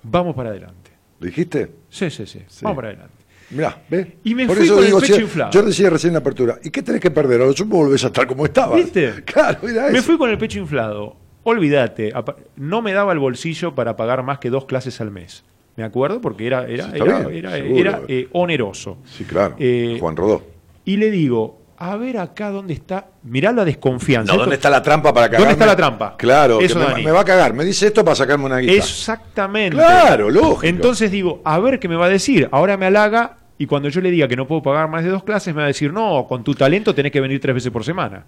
vamos 0.03 0.35
para 0.35 0.49
adelante. 0.49 0.91
¿Dijiste? 1.19 1.71
Sí, 1.89 2.09
sí, 2.09 2.25
sí, 2.25 2.41
Sí. 2.47 2.59
vamos 2.63 2.77
para 2.77 2.89
adelante. 2.89 3.13
Mirá, 3.49 3.81
¿ves? 3.89 4.07
Y 4.23 4.35
me 4.35 4.45
fui 4.47 4.67
con 4.67 4.83
el 4.83 4.93
pecho 4.93 5.15
si- 5.15 5.21
inflado. 5.21 5.51
Yo 5.51 5.61
decía 5.63 5.89
recién 5.89 6.09
en 6.09 6.13
la 6.15 6.19
apertura, 6.19 6.59
¿y 6.63 6.69
qué 6.69 6.81
tenés 6.83 7.01
que 7.01 7.11
perder? 7.11 7.41
Ahora 7.41 7.53
supongo 7.55 7.83
volvés 7.85 8.03
a 8.03 8.07
estar 8.07 8.25
como 8.27 8.45
estabas. 8.45 8.77
¿Viste? 8.77 9.21
Claro, 9.25 9.59
mira 9.63 9.89
Me 9.89 9.97
eso. 9.99 10.03
fui 10.07 10.17
con 10.17 10.29
el 10.29 10.37
pecho 10.37 10.59
inflado. 10.59 11.15
Olvídate, 11.43 12.11
no 12.57 12.81
me 12.81 12.91
daba 12.93 13.13
el 13.13 13.19
bolsillo 13.19 13.73
para 13.73 13.95
pagar 13.95 14.21
más 14.23 14.39
que 14.39 14.49
dos 14.49 14.65
clases 14.65 14.99
al 15.01 15.11
mes. 15.11 15.45
Me 15.77 15.83
acuerdo 15.83 16.19
porque 16.19 16.47
era, 16.47 16.65
era, 16.67 16.85
Sí, 16.85 16.91
era, 16.95 17.19
bien, 17.27 17.45
era- 17.77 18.01
eh, 18.07 18.27
oneroso. 18.33 18.97
Sí, 19.05 19.23
claro. 19.23 19.55
Eh, 19.59 19.97
Juan 19.99 20.15
Rodó. 20.15 20.43
Y 20.85 20.97
le 20.97 21.11
digo, 21.11 21.61
a 21.77 21.95
ver 21.97 22.17
acá 22.17 22.49
dónde 22.49 22.73
está. 22.73 23.07
Mirá 23.23 23.51
la 23.51 23.63
desconfianza. 23.63 24.33
No, 24.33 24.39
¿dónde 24.39 24.55
está 24.55 24.69
la 24.71 24.81
trampa 24.81 25.13
para 25.13 25.27
cagarme? 25.27 25.45
¿Dónde 25.45 25.53
está 25.53 25.65
la 25.67 25.75
trampa? 25.75 26.17
Claro, 26.17 26.59
Eso, 26.59 26.79
que 26.95 27.03
me, 27.03 27.11
va 27.11 27.21
a 27.21 27.25
cagar. 27.25 27.53
Me 27.53 27.63
dice 27.63 27.85
esto 27.87 28.03
para 28.03 28.15
sacarme 28.15 28.45
una 28.45 28.57
guita. 28.57 28.73
Exactamente. 28.73 29.75
Claro, 29.75 30.31
lógico. 30.31 30.65
Entonces 30.65 31.11
digo, 31.11 31.41
a 31.45 31.59
ver 31.59 31.79
qué 31.79 31.87
me 31.87 31.95
va 31.95 32.07
a 32.07 32.09
decir. 32.09 32.49
Ahora 32.51 32.75
me 32.75 32.87
halaga 32.87 33.37
y 33.59 33.67
cuando 33.67 33.89
yo 33.89 34.01
le 34.01 34.09
diga 34.09 34.27
que 34.27 34.35
no 34.35 34.47
puedo 34.47 34.63
pagar 34.63 34.89
más 34.89 35.03
de 35.03 35.11
dos 35.11 35.23
clases, 35.23 35.53
me 35.53 35.59
va 35.59 35.65
a 35.65 35.67
decir, 35.67 35.93
no, 35.93 36.25
con 36.27 36.43
tu 36.43 36.55
talento 36.55 36.95
tenés 36.95 37.11
que 37.11 37.21
venir 37.21 37.39
tres 37.39 37.53
veces 37.53 37.71
por 37.71 37.83
semana. 37.83 38.25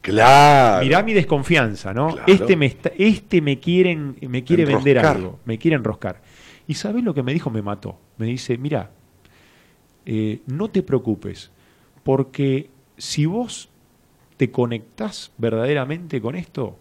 Claro. 0.00 0.84
Mirá 0.84 1.02
mi 1.02 1.12
desconfianza, 1.12 1.92
¿no? 1.92 2.08
Claro. 2.14 2.22
Este 2.32 2.56
me 2.56 2.66
está- 2.66 2.92
este 2.96 3.40
me 3.42 3.58
quieren, 3.58 4.16
me 4.22 4.44
quiere 4.44 4.64
vender 4.64 4.98
algo, 5.00 5.40
me 5.44 5.58
quiere 5.58 5.76
enroscar. 5.76 6.20
¿Y 6.68 6.74
sabés 6.74 7.02
lo 7.02 7.14
que 7.14 7.22
me 7.24 7.32
dijo? 7.34 7.50
Me 7.50 7.62
mató. 7.62 7.98
Me 8.18 8.26
dice, 8.26 8.56
mira, 8.58 8.90
eh, 10.06 10.40
no 10.46 10.68
te 10.68 10.82
preocupes, 10.82 11.50
porque 12.04 12.70
si 12.96 13.26
vos 13.26 13.68
te 14.36 14.50
conectás 14.50 15.32
verdaderamente 15.38 16.20
con 16.20 16.34
esto, 16.36 16.78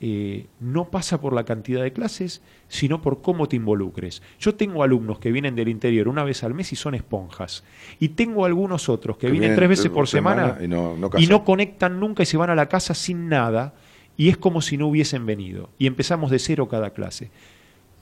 eh, 0.00 0.46
no 0.60 0.88
pasa 0.90 1.20
por 1.20 1.32
la 1.32 1.44
cantidad 1.44 1.82
de 1.82 1.92
clases, 1.92 2.40
sino 2.68 3.02
por 3.02 3.20
cómo 3.20 3.48
te 3.48 3.56
involucres. 3.56 4.22
Yo 4.38 4.54
tengo 4.54 4.82
alumnos 4.84 5.18
que 5.18 5.32
vienen 5.32 5.56
del 5.56 5.68
interior 5.68 6.08
una 6.08 6.22
vez 6.24 6.44
al 6.44 6.54
mes 6.54 6.72
y 6.72 6.76
son 6.76 6.94
esponjas. 6.94 7.64
Y 7.98 8.10
tengo 8.10 8.44
algunos 8.44 8.88
otros 8.88 9.16
que, 9.18 9.26
Que 9.26 9.32
vienen 9.32 9.56
tres 9.56 9.68
veces 9.68 9.90
por 9.90 10.06
semana, 10.08 10.54
semana 10.54 10.64
y 10.64 10.68
no- 10.68 10.96
no 10.96 11.08
y 11.08 11.10
casan. 11.10 11.28
no 11.28 11.44
conectan 11.44 11.98
nunca 12.00 12.22
y 12.22 12.26
se 12.26 12.36
van 12.36 12.50
a 12.50 12.54
la 12.54 12.68
casa 12.68 12.94
sin 12.94 13.28
nada. 13.28 13.74
Y 14.16 14.28
es 14.28 14.36
como 14.36 14.62
si 14.62 14.76
no 14.76 14.86
hubiesen 14.88 15.26
venido. 15.26 15.70
Y 15.78 15.86
empezamos 15.86 16.30
de 16.30 16.38
cero 16.38 16.68
cada 16.68 16.90
clase. 16.90 17.30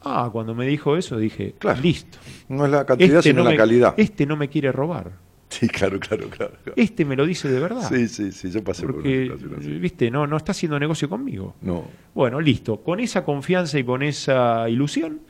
Ah, 0.06 0.28
cuando 0.32 0.54
me 0.54 0.66
dijo 0.66 0.96
eso 0.96 1.18
dije, 1.18 1.54
Claro. 1.58 1.80
listo. 1.80 2.18
No 2.48 2.64
es 2.64 2.70
la 2.70 2.86
cantidad, 2.86 3.18
Este 3.18 3.30
sino 3.30 3.38
no, 3.40 3.44
la 3.44 3.50
me, 3.50 3.56
calidad. 3.56 3.94
este 3.96 4.24
no 4.26 4.36
me 4.36 4.48
quiere 4.48 4.70
robar. 4.72 5.12
Sí, 5.48 5.68
claro, 5.68 5.98
claro, 6.00 6.28
claro. 6.28 6.52
claro. 6.62 6.72
Este 6.76 7.04
me 7.04 7.14
lo 7.16 7.24
dice 7.24 7.48
de 7.48 7.60
verdad. 7.60 7.88
Sí, 7.88 8.08
sí, 8.08 8.32
sí, 8.32 8.50
yo 8.50 8.62
pasé 8.64 8.84
Porque, 8.84 9.26
por 9.28 9.36
una 9.36 9.42
situación 9.42 9.74
así. 9.74 9.78
viste, 9.80 10.10
no, 10.10 10.26
no 10.26 10.36
está 10.36 10.52
haciendo 10.52 10.78
negocio 10.78 11.08
conmigo. 11.08 11.54
No. 11.62 11.84
Bueno, 12.14 12.40
listo. 12.40 12.82
Con 12.82 12.98
esa 13.00 13.24
confianza 13.24 13.78
y 13.78 13.84
con 13.84 14.02
esa 14.02 14.68
ilusión, 14.68 15.20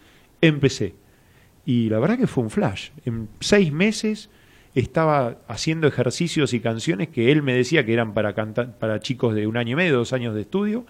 empecé. 0.41 0.95
Y 1.67 1.89
la 1.91 1.99
verdad 1.99 2.19
que 2.19 2.27
fue 2.27 2.45
un 2.45 2.51
flash. 2.51 2.91
En 3.05 3.29
seis 3.41 3.73
meses 3.73 4.31
estaba 4.75 5.39
haciendo 5.49 5.87
ejercicios 5.87 6.53
y 6.55 6.61
canciones 6.61 7.09
que 7.09 7.31
él 7.33 7.43
me 7.43 7.55
decía 7.55 7.85
que 7.85 7.93
eran 7.93 8.15
para, 8.15 8.35
canta- 8.35 8.79
para 8.79 9.01
chicos 9.01 9.35
de 9.35 9.47
un 9.47 9.57
año 9.57 9.73
y 9.73 9.77
medio, 9.77 9.97
dos 9.97 10.13
años 10.13 10.35
de 10.35 10.43
estudio. 10.43 10.87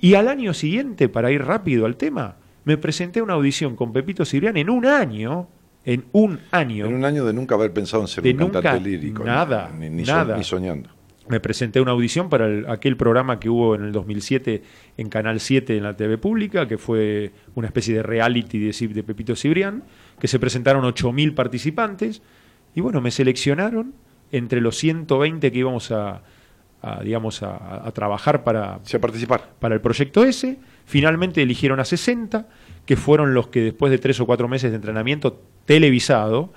Y 0.00 0.14
al 0.14 0.28
año 0.28 0.54
siguiente, 0.54 1.08
para 1.08 1.30
ir 1.32 1.44
rápido 1.44 1.84
al 1.86 1.96
tema, 1.96 2.36
me 2.68 2.76
presenté 2.76 3.20
a 3.20 3.22
una 3.22 3.32
audición 3.32 3.74
con 3.76 3.92
Pepito 3.94 4.26
Cibrián 4.26 4.56
en 4.58 4.68
un 4.68 4.84
año, 4.84 5.48
en 5.86 6.04
un 6.12 6.38
año. 6.50 6.84
En 6.84 6.94
un 6.94 7.04
año 7.06 7.24
de 7.24 7.32
nunca 7.32 7.54
haber 7.54 7.72
pensado 7.72 8.02
en 8.02 8.08
ser 8.08 8.22
De 8.22 8.32
un 8.32 8.36
nunca, 8.36 8.60
cantante 8.60 8.90
lírico. 8.90 9.24
nada, 9.24 9.70
Ni, 9.76 9.88
ni 9.88 10.04
so- 10.04 10.12
nada. 10.12 10.36
ni 10.36 10.44
soñando. 10.44 10.90
me 11.30 11.40
presenté 11.40 11.78
a 11.78 11.82
una 11.82 11.92
audición 11.92 12.28
para 12.28 12.46
el- 12.46 12.66
aquel 12.68 12.96
programa 12.96 13.38
que 13.40 13.48
hubo 13.50 13.74
en 13.74 13.84
el 13.84 13.92
2007 13.92 14.62
en 14.98 15.08
Canal 15.08 15.40
7 15.40 15.76
en 15.78 15.82
la 15.82 15.94
TV 15.96 16.16
pública, 16.18 16.66
que 16.68 16.76
fue 16.78 17.32
una 17.54 17.68
especie 17.68 17.94
de 17.94 18.02
reality 18.02 18.58
de, 18.58 19.02
Pepito 19.02 19.34
Cibrián, 19.36 19.84
que 20.20 20.26
se 20.28 20.38
presentaron 20.38 20.84
8.000 20.84 21.34
participantes, 21.34 22.22
y 22.74 22.80
bueno, 22.82 23.00
me 23.00 23.10
seleccionaron 23.10 23.94
entre 24.30 24.60
los 24.60 24.76
120 24.76 25.50
que 25.52 25.58
íbamos 25.58 25.90
a, 25.90 26.22
a, 26.82 27.02
digamos, 27.02 27.42
a, 27.42 27.86
a 27.86 27.90
trabajar 27.92 28.42
para, 28.44 28.78
Sí, 28.84 28.96
a 28.96 29.00
participar. 29.00 29.50
para 29.58 29.74
el 29.74 29.80
proyecto 29.80 30.22
ese. 30.24 30.58
Finalmente 30.88 31.42
eligieron 31.42 31.80
a 31.80 31.84
60, 31.84 32.48
que 32.86 32.96
fueron 32.96 33.34
los 33.34 33.48
que 33.48 33.60
después 33.60 33.90
de 33.92 33.98
tres 33.98 34.18
o 34.20 34.24
cuatro 34.24 34.48
meses 34.48 34.70
de 34.70 34.76
entrenamiento 34.76 35.38
televisado, 35.66 36.50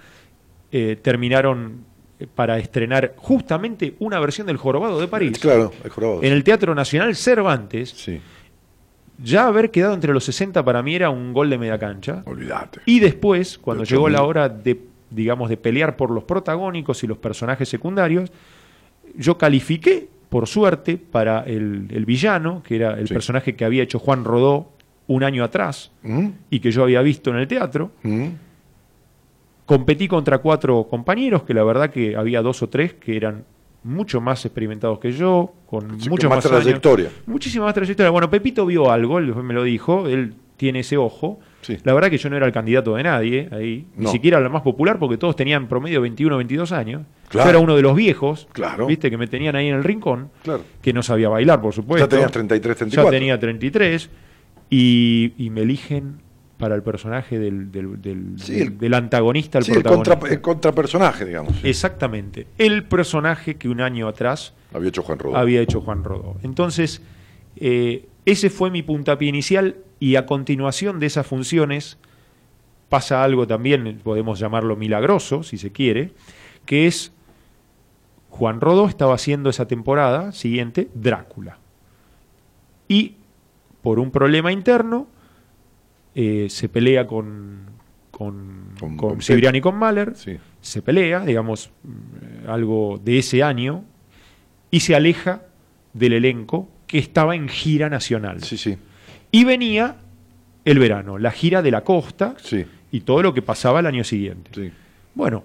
eh, 0.72 0.98
terminaron 1.02 1.84
eh, 2.18 2.28
para 2.34 2.58
estrenar 2.58 3.14
justamente 3.18 3.96
una 4.00 4.22
versión 4.22 4.48
del 4.48 4.56
Jorobado 4.56 5.02
de 5.02 5.10
París. 5.10 5.38
Claro, 5.38 5.74
el 5.84 5.90
jorobado. 5.90 6.24
En 6.24 6.32
el 6.32 6.46
Teatro 6.46 6.74
Nacional 6.74 7.14
Cervantes, 7.18 7.90
Sí, 7.90 8.22
ya 9.22 9.48
haber 9.48 9.70
quedado 9.70 9.94
entre 9.94 10.14
los 10.14 10.24
60 10.24 10.64
para 10.64 10.82
mí 10.82 10.96
era 10.96 11.10
un 11.10 11.34
gol 11.34 11.50
de 11.50 11.58
media 11.58 11.78
cancha. 11.78 12.24
olvídate. 12.26 12.80
Y 12.86 13.02
después, 13.02 13.58
cuando 13.58 13.84
llegó 13.84 14.08
la 14.08 14.20
8000. 14.24 14.30
hora 14.30 14.48
de, 14.48 14.80
digamos, 15.10 15.50
de 15.50 15.58
pelear 15.58 15.98
por 15.98 16.10
los 16.10 16.24
protagónicos 16.24 17.04
y 17.04 17.08
los 17.08 17.18
personajes 17.18 17.68
secundarios, 17.68 18.32
yo 19.14 19.38
califiqué, 19.38 20.08
por 20.32 20.48
suerte, 20.48 20.96
para 20.98 21.42
el, 21.42 21.88
el 21.92 22.06
villano, 22.06 22.64
que 22.64 22.78
era 22.78 22.98
el 22.98 23.06
Sí. 23.10 23.14
personaje 23.14 23.54
que 23.54 23.66
había 23.66 23.84
hecho 23.84 24.00
Juan 24.00 24.24
Rodó 24.24 24.70
un 25.08 25.26
año 25.26 25.44
atrás 25.44 25.92
¿Mm? 26.04 26.28
y 26.50 26.62
que 26.62 26.72
yo 26.72 26.84
había 26.84 27.02
visto 27.02 27.32
en 27.32 27.36
el 27.36 27.48
teatro. 27.50 27.92
¿Mm? 28.02 28.28
Competí 29.66 30.08
contra 30.08 30.38
cuatro 30.38 30.88
compañeros, 30.90 31.44
que 31.44 31.54
la 31.54 31.64
verdad 31.66 31.90
que 31.90 32.16
había 32.16 32.42
dos 32.42 32.62
o 32.64 32.70
tres 32.70 32.94
que 32.94 33.18
eran 33.18 33.44
mucho 33.84 34.22
más 34.22 34.46
experimentados 34.46 35.00
que 35.00 35.12
yo, 35.12 35.54
con 35.66 35.98
mucho 36.10 36.30
más, 36.30 36.46
años. 36.46 36.62
trayectoria. 36.62 37.10
Muchísima 37.26 37.66
más 37.66 37.74
trayectoria. 37.74 38.10
Bueno, 38.10 38.30
Pepito 38.30 38.66
vio 38.66 38.90
algo, 38.90 39.18
él 39.20 39.36
me 39.36 39.54
lo 39.54 39.64
dijo, 39.64 40.08
él 40.08 40.34
tiene 40.62 40.82
ese 40.82 40.96
ojo. 40.96 41.40
Sí. 41.62 41.76
La 41.84 41.94
verdad 41.96 42.12
que 42.12 42.20
yo 42.20 42.30
no 42.30 42.38
era 42.38 42.46
el 42.46 42.52
candidato 42.52 42.96
de 42.96 43.02
nadie 43.02 43.50
ahí, 43.52 43.88
ni 43.96 44.06
siquiera 44.08 44.38
el 44.38 44.48
más 44.52 44.62
popular, 44.62 45.00
porque 45.00 45.18
todos 45.18 45.36
tenían 45.36 45.68
promedio 45.68 46.00
21 46.02 46.36
o 46.36 46.38
22 46.38 46.72
años. 46.72 47.02
Claro. 47.30 47.46
Yo 47.48 47.50
era 47.50 47.60
uno 47.60 47.76
de 47.76 47.82
los 47.82 47.96
viejos, 47.96 48.48
Claro. 48.54 48.86
viste, 48.86 49.10
que 49.10 49.18
me 49.18 49.26
tenían 49.26 49.56
ahí 49.56 49.70
en 49.70 49.76
el 49.76 49.84
rincón, 49.84 50.30
Claro. 50.44 50.64
que 50.84 50.94
no 50.94 51.02
sabía 51.02 51.30
bailar, 51.30 51.60
por 51.62 51.74
supuesto. 51.74 52.06
Ya 52.06 52.10
tenías 52.10 52.32
33, 52.32 52.76
Ya 52.76 52.80
34. 52.86 53.12
tenía 53.12 53.40
33, 53.40 54.10
y, 54.70 55.34
y 55.38 55.50
me 55.50 55.62
eligen 55.62 56.20
para 56.58 56.76
el 56.76 56.84
personaje 56.84 57.40
del, 57.40 57.72
del, 57.72 58.00
del- 58.00 58.34
Sí, 58.38 58.54
del- 58.54 58.62
el- 58.68 58.78
del 58.78 58.94
antagonista 58.94 59.58
al 59.58 59.64
Sí, 59.64 59.72
el, 59.72 59.78
protagonista. 59.82 60.14
contra, 60.20 60.34
el 60.36 60.42
contrapersonaje, 60.42 61.26
digamos. 61.26 61.56
Exactamente. 61.64 62.46
El 62.60 62.84
personaje 62.84 63.56
que 63.56 63.68
un 63.68 63.82
año 63.82 64.08
atrás 64.08 64.54
Había 64.72 64.90
hecho 64.90 65.02
Juan 65.02 65.18
Rodó. 65.18 65.38
había 65.38 65.60
hecho 65.62 65.82
Juan 65.82 66.04
Rodó. 66.04 66.38
Entonces, 66.44 67.02
eh, 67.56 68.06
ese 68.26 68.52
fue 68.52 68.70
mi 68.70 68.84
puntapié 68.84 69.28
inicial 69.30 69.78
y 70.02 70.18
a 70.18 70.26
continuación 70.26 71.00
de 71.00 71.06
esas 71.06 71.26
funciones 71.26 71.98
pasa 72.90 73.24
algo 73.24 73.48
también, 73.48 74.02
podemos 74.04 74.38
llamarlo 74.40 74.76
milagroso, 74.76 75.44
si 75.44 75.58
se 75.58 75.72
quiere, 75.72 76.12
que 76.66 76.88
es 76.88 77.14
Juan 78.30 78.60
Rodó 78.60 78.88
estaba 78.88 79.14
haciendo 79.16 79.50
esa 79.50 79.68
temporada 79.68 80.32
siguiente 80.34 80.90
Drácula. 80.94 81.58
Y 82.90 83.16
por 83.82 84.00
un 84.00 84.12
problema 84.12 84.52
interno 84.52 85.08
eh, 86.16 86.48
se 86.50 86.68
pelea 86.68 87.08
con, 87.08 87.60
con, 88.12 88.72
Con- 88.80 88.98
con 88.98 89.22
Cibrián 89.22 89.56
y 89.56 89.62
con 89.62 89.76
Mahler 89.78 90.16
Sí. 90.16 90.38
se 90.62 90.82
pelea, 90.82 91.22
digamos, 91.26 91.70
mm, 91.84 92.50
algo 92.50 93.00
de 93.04 93.20
ese 93.20 93.44
año, 93.44 93.86
y 94.70 94.82
se 94.82 94.96
aleja 94.96 95.44
del 95.94 96.14
elenco 96.14 96.68
que 96.88 96.98
estaba 96.98 97.36
en 97.36 97.48
gira 97.48 97.90
nacional. 97.90 98.44
Sí, 98.44 98.58
sí. 98.58 98.78
Y 99.32 99.44
venía 99.46 99.96
el 100.66 100.80
verano, 100.80 101.18
la 101.18 101.32
gira 101.32 101.62
de 101.62 101.72
la 101.72 101.84
costa 101.84 102.36
Sí. 102.38 102.66
y 102.92 103.02
todo 103.02 103.22
lo 103.24 103.34
que 103.34 103.42
pasaba 103.42 103.80
el 103.80 103.86
año 103.86 104.04
siguiente. 104.04 104.52
sí. 104.54 104.72
Bueno, 105.14 105.44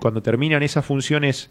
cuando 0.00 0.22
terminan 0.22 0.62
esas 0.62 0.84
funciones 0.84 1.50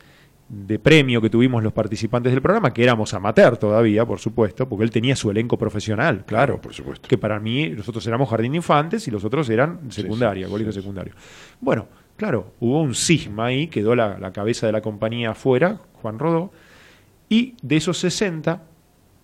de 0.50 0.78
premio 0.78 1.22
que 1.22 1.30
tuvimos 1.30 1.64
los 1.64 1.74
participantes 1.74 2.32
del 2.32 2.42
programa, 2.42 2.74
que 2.74 2.84
éramos 2.84 3.14
amateur 3.14 3.58
todavía, 3.58 4.06
por 4.06 4.20
supuesto, 4.20 4.68
porque 4.68 4.84
él 4.84 4.92
tenía 4.92 5.16
su 5.16 5.32
elenco 5.32 5.58
profesional, 5.58 6.26
claro, 6.26 6.62
por 6.62 6.74
supuesto. 6.74 7.08
que 7.08 7.18
para 7.18 7.40
mí 7.40 7.70
nosotros 7.70 8.06
éramos 8.08 8.30
jardín 8.30 8.52
de 8.52 8.58
infantes 8.58 9.08
y 9.08 9.12
los 9.12 9.24
otros 9.24 9.50
eran 9.50 9.92
secundaria, 9.92 10.46
sí, 10.46 10.52
colegio 10.52 10.72
secundario. 10.74 11.14
Bueno, 11.62 11.88
claro, 12.18 12.54
hubo 12.60 12.82
un 12.82 12.94
cisma 12.94 13.46
ahí, 13.48 13.68
quedó 13.68 13.96
la, 13.96 14.18
la 14.20 14.32
cabeza 14.32 14.66
de 14.68 14.74
la 14.74 14.82
compañía 14.82 15.32
afuera, 15.32 15.80
Juan 16.02 16.20
Rodó, 16.20 16.52
y 17.30 17.56
de 17.62 17.78
esos 17.78 17.98
60 17.98 18.62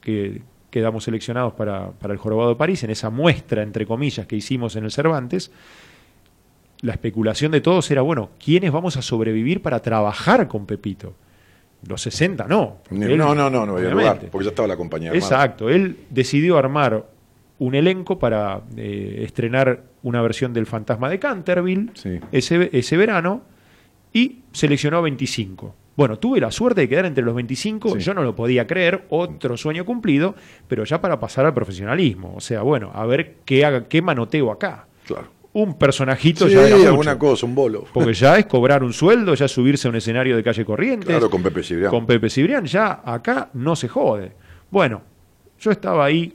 que 0.01 0.41
quedamos 0.69 1.03
seleccionados 1.03 1.53
para, 1.53 1.91
para 1.91 2.13
el 2.13 2.19
Jorobado 2.19 2.49
de 2.49 2.55
París, 2.55 2.83
en 2.83 2.89
esa 2.91 3.09
muestra, 3.09 3.63
entre 3.63 3.85
comillas, 3.85 4.25
que 4.27 4.35
hicimos 4.35 4.75
en 4.75 4.83
el 4.85 4.91
Cervantes, 4.91 5.51
la 6.81 6.93
especulación 6.93 7.51
de 7.51 7.61
todos 7.61 7.89
era, 7.91 8.01
bueno, 8.01 8.29
¿quiénes 8.43 8.71
vamos 8.71 8.95
a 8.97 9.01
sobrevivir 9.01 9.61
para 9.61 9.81
trabajar 9.81 10.47
con 10.47 10.65
Pepito? 10.65 11.13
Los 11.87 12.01
60 12.01 12.45
no. 12.47 12.77
Él, 12.91 13.17
no, 13.17 13.33
no, 13.35 13.49
no, 13.49 13.65
no 13.65 13.77
había 13.77 13.89
lugar, 13.89 14.19
porque 14.31 14.45
ya 14.45 14.49
estaba 14.51 14.67
la 14.67 14.77
compañía 14.77 15.09
armada. 15.11 15.25
Exacto, 15.25 15.69
él 15.69 15.97
decidió 16.09 16.57
armar 16.57 17.05
un 17.57 17.75
elenco 17.75 18.19
para 18.19 18.61
eh, 18.77 19.21
estrenar 19.25 19.83
una 20.03 20.21
versión 20.21 20.53
del 20.53 20.65
Fantasma 20.65 21.09
de 21.09 21.19
Canterville 21.19 21.89
Sí. 21.93 22.19
ese, 22.31 22.69
ese 22.71 22.95
verano 22.97 23.41
y 24.13 24.39
seleccionó 24.53 25.01
25. 25.01 25.75
Bueno, 25.99 26.17
tuve 26.17 26.39
la 26.39 26.49
suerte 26.49 26.79
de 26.79 26.87
quedar 26.87 27.05
entre 27.05 27.25
los 27.25 27.35
25, 27.35 27.95
Sí. 27.95 27.99
yo 27.99 28.13
no 28.13 28.23
lo 28.23 28.33
podía 28.33 28.65
creer, 28.65 29.03
otro 29.09 29.57
sueño 29.57 29.83
cumplido, 29.83 30.33
pero 30.65 30.85
ya 30.85 31.01
para 31.01 31.19
pasar 31.19 31.45
al 31.45 31.53
profesionalismo. 31.53 32.33
O 32.37 32.39
sea, 32.39 32.61
bueno, 32.61 32.89
a 32.93 33.05
ver 33.05 33.35
qué, 33.43 33.65
haga, 33.65 33.83
qué 33.89 34.01
manoteo 34.01 34.49
acá. 34.49 34.87
Claro. 35.05 35.27
Un 35.51 35.77
personajito 35.77 36.47
Sí, 36.47 36.53
ya 36.53 36.65
era 36.67 36.77
mucho. 36.77 36.89
alguna 36.91 37.19
cosa, 37.19 37.45
un 37.45 37.53
bolo. 37.53 37.83
Porque 37.93 38.13
ya 38.13 38.37
es 38.37 38.45
cobrar 38.45 38.81
un 38.81 38.93
sueldo, 38.93 39.33
ya 39.33 39.49
subirse 39.49 39.89
a 39.89 39.91
un 39.91 39.97
escenario 39.97 40.37
de 40.37 40.43
calle 40.43 40.63
Corrientes. 40.63 41.09
Claro, 41.09 41.29
con 41.29 41.43
Pepe 41.43 41.63
Cibrián. 41.63 41.91
Con 41.91 42.05
Pepe 42.05 42.29
Cibrián, 42.29 42.63
ya 42.65 43.01
acá 43.03 43.49
no 43.53 43.75
se 43.75 43.89
jode. 43.89 44.31
Bueno, 44.71 45.01
yo 45.59 45.69
estaba 45.69 46.05
ahí 46.05 46.33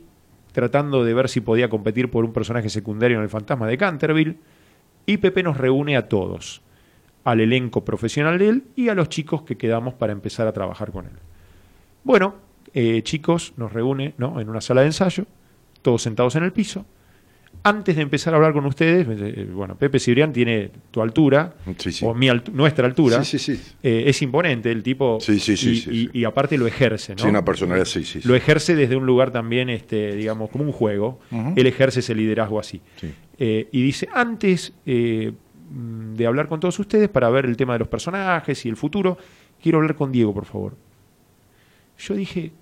tratando 0.53 1.03
de 1.05 1.15
ver 1.15 1.31
si 1.31 1.41
podía 1.41 1.71
competir 1.71 2.11
por 2.11 2.27
un 2.27 2.35
personaje 2.35 2.69
secundario 2.69 3.17
en 3.17 3.23
el 3.23 3.31
Fantasma 3.31 3.67
de 3.67 3.79
Canterville. 3.79 4.37
Y 5.07 5.17
Pepe 5.17 5.43
nos 5.43 5.57
reúne 5.57 5.97
a 5.97 6.07
todos, 6.07 6.61
al 7.25 7.41
elenco 7.41 7.85
profesional 7.85 8.39
de 8.39 8.49
él 8.49 8.63
y 8.77 8.89
a 8.89 8.95
los 8.95 9.09
chicos 9.09 9.43
que 9.43 9.57
quedamos 9.57 9.95
para 9.95 10.13
empezar 10.13 10.47
a 10.47 10.53
trabajar 10.53 10.93
con 10.93 11.07
él. 11.07 11.13
Bueno, 12.03 12.35
eh, 12.75 13.03
chicos, 13.03 13.55
nos 13.57 13.73
reúne 13.73 14.15
¿no? 14.19 14.41
en 14.41 14.49
una 14.49 14.61
sala 14.61 14.83
de 14.83 14.89
ensayo, 14.89 15.25
todos 15.83 16.03
sentados 16.03 16.37
en 16.37 16.45
el 16.45 16.53
piso. 16.53 16.85
Antes 17.63 17.97
de 17.97 18.03
empezar 18.03 18.35
a 18.35 18.37
hablar 18.37 18.53
con 18.53 18.67
ustedes, 18.67 19.07
eh, 19.09 19.49
bueno, 19.51 19.77
Pepe 19.79 19.99
Cibrián 19.99 20.33
tiene 20.35 20.71
tu 20.91 21.01
altura, 21.01 21.55
Sí, 21.79 21.93
sí. 21.93 22.05
o 22.05 22.13
mi 22.13 22.27
altu- 22.27 22.53
nuestra 22.53 22.85
altura. 22.87 23.23
Sí, 23.25 23.39
sí, 23.39 23.57
sí. 23.57 23.73
Eh, 23.83 24.05
es 24.09 24.21
imponente 24.21 24.71
el 24.71 24.83
tipo 24.83 25.19
Sí, 25.21 25.39
sí, 25.39 25.57
sí, 25.57 25.83
y, 25.91 26.19
y- 26.19 26.21
y 26.21 26.25
aparte 26.25 26.59
lo 26.59 26.67
ejerce, 26.67 27.15
¿no? 27.15 27.23
Sí, 27.23 27.29
una 27.29 27.45
personalidad, 27.45 27.87
sí, 27.87 28.05
sí. 28.05 28.21
Lo 28.25 28.35
ejerce 28.35 28.75
desde 28.75 28.97
un 28.97 29.07
lugar 29.07 29.31
también, 29.31 29.71
este, 29.71 30.15
digamos, 30.17 30.51
como 30.51 30.65
un 30.65 30.73
juego. 30.73 31.21
Él 31.57 31.67
ejerce 31.67 32.01
ese 32.01 32.15
liderazgo 32.15 32.59
así. 32.61 32.83
Sí. 32.97 33.15
Eh, 33.39 33.69
y 33.73 33.83
dice, 33.83 34.09
antes 34.13 34.75
eh, 34.85 35.33
de 35.71 36.27
hablar 36.27 36.47
con 36.49 36.61
todos 36.61 36.79
ustedes 36.79 37.09
para 37.09 37.29
ver 37.31 37.47
el 37.47 37.57
tema 37.57 37.73
de 37.75 37.81
los 37.81 37.89
personajes 37.89 38.65
y 38.67 38.69
el 38.69 38.77
futuro, 38.77 39.17
quiero 39.63 39.79
hablar 39.79 39.95
con 39.97 40.13
Diego, 40.13 40.33
por 40.35 40.45
favor. 40.45 40.77
Yo 41.99 42.15
dije, 42.15 42.53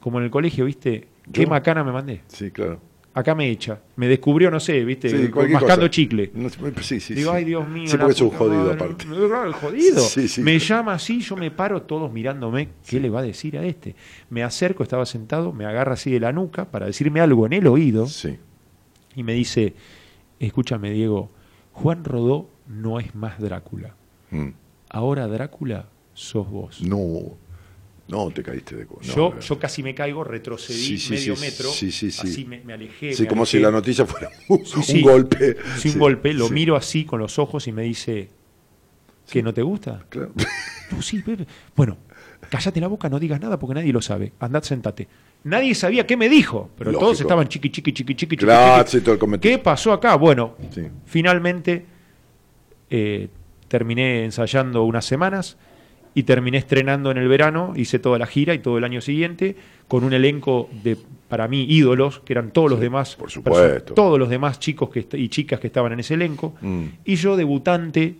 como 0.00 0.18
en 0.18 0.24
el 0.24 0.30
colegio, 0.30 0.64
¿viste? 0.64 1.08
¿Qué 1.32 1.42
Yo- 1.44 1.48
macana 1.48 1.82
me 1.84 1.92
mandé? 1.92 2.22
Sí, 2.28 2.50
claro. 2.50 2.80
Acá 3.14 3.34
me 3.34 3.48
echa. 3.48 3.80
Me 3.96 4.08
descubrió, 4.08 4.50
no 4.50 4.60
sé, 4.60 4.84
¿viste? 4.84 5.08
Sí, 5.08 5.16
Mascando 5.32 5.76
cosa. 5.76 5.90
chicle. 5.90 6.30
No 6.34 6.50
sí, 6.82 7.00
sí, 7.00 7.14
Digo, 7.14 7.30
sí. 7.30 7.36
ay 7.38 7.44
Dios 7.44 7.66
mío. 7.66 7.86
Sí, 7.88 7.96
porque 7.96 8.12
es 8.12 8.20
un 8.20 8.28
jodido 8.28 8.70
aparte. 8.72 9.06
Jodido. 9.06 10.00
Sí, 10.02 10.28
sí. 10.28 10.42
Me 10.42 10.58
llama 10.58 10.92
así, 10.92 11.20
yo 11.22 11.34
me 11.34 11.50
paro, 11.50 11.80
todos 11.80 12.12
mirándome, 12.12 12.68
¿qué 12.86 13.00
le 13.00 13.08
va 13.08 13.20
a 13.20 13.22
decir 13.22 13.56
a 13.56 13.64
este? 13.64 13.96
Me 14.28 14.42
acerco, 14.42 14.82
estaba 14.82 15.06
sentado, 15.06 15.54
me 15.54 15.64
agarra 15.64 15.94
así 15.94 16.10
de 16.10 16.20
la 16.20 16.30
nuca 16.32 16.66
para 16.70 16.84
decirme 16.84 17.20
algo 17.22 17.46
en 17.46 17.54
el 17.54 17.66
oído 17.68 18.06
Sí. 18.06 18.36
y 19.14 19.22
me 19.22 19.32
dice, 19.32 19.72
escúchame 20.38 20.90
Diego, 20.90 21.30
Juan 21.76 22.04
Rodó 22.04 22.48
no 22.66 22.98
es 22.98 23.14
más 23.14 23.38
Drácula. 23.38 23.94
Mm. 24.30 24.48
Ahora 24.88 25.26
Drácula 25.26 25.88
sos 26.14 26.48
vos. 26.48 26.80
No, 26.80 27.36
no 28.08 28.30
te 28.30 28.42
caíste 28.42 28.76
de 28.76 28.84
no, 28.86 29.00
yo, 29.02 29.32
no. 29.34 29.40
yo 29.40 29.58
casi 29.58 29.82
me 29.82 29.94
caigo, 29.94 30.24
retrocedí 30.24 30.78
Sí, 30.78 30.98
sí, 30.98 31.12
medio 31.12 31.36
sí, 31.36 31.40
metro, 31.44 31.68
sí, 31.70 31.92
sí, 31.92 32.10
sí. 32.10 32.28
así 32.28 32.44
me, 32.46 32.60
me 32.64 32.72
alejé. 32.72 33.12
Sí, 33.12 33.24
me 33.24 33.28
como 33.28 33.44
si 33.44 33.58
la 33.58 33.70
noticia 33.70 34.06
fuera 34.06 34.30
un, 34.48 34.64
Sí, 34.64 34.82
sí. 34.82 34.96
un 34.96 35.02
golpe. 35.02 35.56
Sí, 35.76 35.88
un 35.88 35.94
Sí, 35.94 35.98
golpe, 35.98 36.32
lo 36.32 36.48
sí. 36.48 36.54
miro 36.54 36.76
así 36.76 37.04
con 37.04 37.20
los 37.20 37.38
ojos 37.38 37.66
y 37.68 37.72
me 37.72 37.82
dice, 37.82 38.30
¿que 39.30 39.42
no 39.42 39.52
te 39.52 39.60
gusta? 39.62 40.04
Claro. 40.08 40.32
No, 40.92 41.02
sí, 41.02 41.20
Pepe. 41.20 41.46
Bueno, 41.76 41.98
cállate 42.48 42.80
la 42.80 42.86
boca, 42.88 43.10
no 43.10 43.18
digas 43.20 43.40
nada 43.40 43.58
porque 43.58 43.74
nadie 43.74 43.92
lo 43.92 44.00
sabe. 44.00 44.32
Andad, 44.40 44.62
sentate. 44.62 45.08
Nadie 45.46 45.74
sabía 45.74 46.06
qué 46.06 46.16
me 46.16 46.28
dijo, 46.28 46.70
pero 46.76 46.90
Lógico. 46.90 47.04
todos 47.06 47.20
estaban 47.20 47.46
chiqui, 47.48 47.70
chiqui, 47.70 47.92
chiqui, 47.92 48.14
chiqui, 48.16 48.36
Claro, 48.36 48.82
chiqui. 48.84 48.98
sí, 48.98 49.04
todo 49.04 49.12
el 49.14 49.18
comentario. 49.20 49.56
¿Qué 49.56 49.62
pasó 49.62 49.92
acá? 49.92 50.16
Bueno, 50.16 50.54
Sí. 50.70 50.82
finalmente 51.04 51.86
eh, 52.90 53.28
terminé 53.68 54.24
ensayando 54.24 54.84
unas 54.84 55.04
semanas 55.04 55.56
y 56.14 56.22
terminé 56.22 56.58
estrenando 56.58 57.10
en 57.10 57.18
el 57.18 57.28
verano, 57.28 57.74
hice 57.76 57.98
toda 57.98 58.18
la 58.18 58.26
gira 58.26 58.54
y 58.54 58.58
todo 58.60 58.78
el 58.78 58.84
año 58.84 59.00
siguiente 59.00 59.56
con 59.88 60.02
un 60.04 60.12
elenco 60.14 60.68
de, 60.82 60.96
para 61.28 61.46
mí, 61.46 61.64
ídolos, 61.68 62.20
que 62.20 62.32
eran 62.32 62.50
todos 62.52 62.70
los 62.70 62.80
demás, 62.80 63.16
por 63.16 63.30
supuesto. 63.30 63.94
todos 63.94 64.18
los 64.18 64.28
demás 64.30 64.58
chicos 64.58 64.88
que, 64.90 65.06
y 65.12 65.28
chicas 65.28 65.60
que 65.60 65.66
estaban 65.66 65.92
en 65.92 66.00
ese 66.00 66.14
elenco, 66.14 66.54
Mm. 66.60 66.84
y 67.04 67.16
yo 67.16 67.36
debutante, 67.36 68.14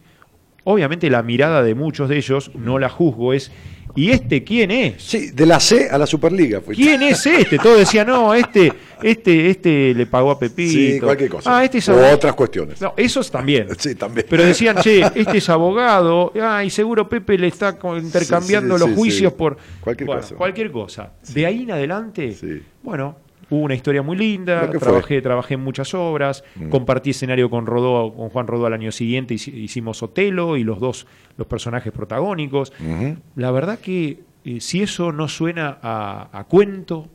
obviamente 0.65 1.09
la 1.11 1.23
mirada 1.23 1.63
de 1.63 1.75
muchos 1.75 2.09
de 2.09 2.19
ellos, 2.19 2.51
no 2.55 2.79
la 2.79 2.89
juzgo, 2.91 3.33
es, 3.33 3.51
¿y 3.97 4.11
este 4.11 4.45
quién 4.45 4.71
es? 4.71 5.03
Sí, 5.03 5.31
de 5.31 5.47
la 5.47 5.59
C 5.59 5.89
a 5.91 5.99
la 5.99 6.07
Superliga. 6.07 6.61
fuiste. 6.61 6.83
¿Quién 6.85 7.03
es 7.03 7.27
este? 7.27 7.59
Todos 7.59 7.79
decían, 7.79 8.07
no, 8.07 8.33
este, 8.35 8.73
este, 9.03 9.51
este 9.51 9.95
le 9.95 10.07
pagó 10.07 10.31
a 10.31 10.39
Pepito. 10.39 10.71
Sí, 10.73 11.01
cualquier 11.01 11.31
cosa. 11.31 11.59
Ah, 11.59 11.65
este 11.65 11.79
es 11.79 11.89
o 11.89 12.13
otras 12.13 12.35
cuestiones. 12.35 12.81
No, 12.81 12.95
esos 12.97 13.31
también. 13.31 13.69
Sí, 13.79 13.95
también. 13.95 14.27
Pero 14.29 14.45
decían, 14.45 14.77
che, 14.83 15.01
este 15.15 15.39
es 15.39 15.49
abogado, 15.49 16.33
ah, 16.41 16.63
y 16.65 16.71
seguro 16.71 17.09
Pepe 17.09 17.37
le 17.39 17.49
está 17.49 17.77
intercambiando 17.99 18.77
Sí, 18.77 18.83
sí, 18.83 18.89
los 18.89 18.97
juicios 18.97 19.33
por 19.33 19.57
Cualquier 19.81 20.07
Bueno, 20.07 20.23
cosa. 20.23 20.35
Cualquier 20.37 20.71
cosa. 20.71 21.13
De 21.33 21.47
ahí 21.47 21.63
en 21.63 21.71
adelante, 21.73 22.33
Sí. 22.33 22.63
bueno, 22.83 23.17
hubo 23.51 23.61
una 23.61 23.75
historia 23.75 24.03
muy 24.03 24.17
linda, 24.17 24.69
fue. 24.71 24.79
trabajé, 24.81 25.23
trabajé 25.23 25.55
en 25.55 25.61
muchas 25.61 25.95
obras, 25.95 26.43
Mm. 26.57 26.69
compartí 26.69 27.11
escenario 27.11 27.49
con 27.51 27.67
Rodó, 27.67 28.13
con 28.15 28.29
Juan 28.31 28.47
Rodó 28.47 28.67
al 28.67 28.73
año 28.73 28.91
siguiente, 28.93 29.35
hici- 29.35 29.55
hicimos 29.55 30.03
Otelo 30.03 30.57
y 30.57 30.65
los 30.65 30.81
dos, 30.81 31.07
los 31.37 31.47
personajes 31.47 31.93
protagónicos. 31.93 32.73
La 33.37 33.51
verdad 33.51 33.79
que 33.79 34.21
eh, 34.45 34.61
si 34.61 34.83
eso 34.83 35.11
no 35.13 35.27
suena 35.29 35.79
a, 35.83 36.29
a 36.33 36.45
cuento, 36.45 37.09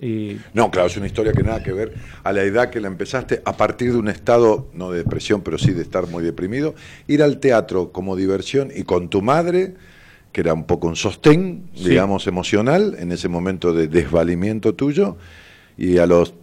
eh, 0.00 0.38
No, 0.54 0.70
claro, 0.70 0.88
es 0.88 0.96
una 0.96 1.06
historia 1.06 1.32
que 1.32 1.42
nada 1.42 1.62
que 1.62 1.72
ver 1.72 1.94
a 2.22 2.32
la 2.32 2.42
edad 2.42 2.68
que 2.70 2.80
la 2.80 2.86
empezaste, 2.88 3.40
a 3.44 3.56
partir 3.56 3.92
de 3.92 3.98
un 3.98 4.08
estado, 4.08 4.68
no 4.74 4.90
de 4.90 4.98
depresión, 4.98 5.40
pero 5.42 5.56
sí 5.58 5.72
de 5.72 5.82
estar 5.82 6.06
muy 6.06 6.22
deprimido, 6.22 6.74
ir 7.08 7.22
al 7.22 7.38
teatro 7.38 7.90
como 7.92 8.14
diversión 8.14 8.70
y 8.74 8.82
con 8.84 9.08
tu 9.08 9.22
madre, 9.22 9.74
que 10.32 10.42
era 10.42 10.52
un 10.52 10.64
poco 10.64 10.86
un 10.86 10.96
sostén, 10.96 11.70
Sí. 11.74 11.88
digamos, 11.90 12.26
emocional, 12.26 12.94
en 12.98 13.10
ese 13.10 13.28
momento 13.28 13.72
de 13.72 13.88
desvalimiento 13.88 14.74
tuyo, 14.74 15.16
y 15.76 15.98
a 15.98 16.06
los 16.06 16.34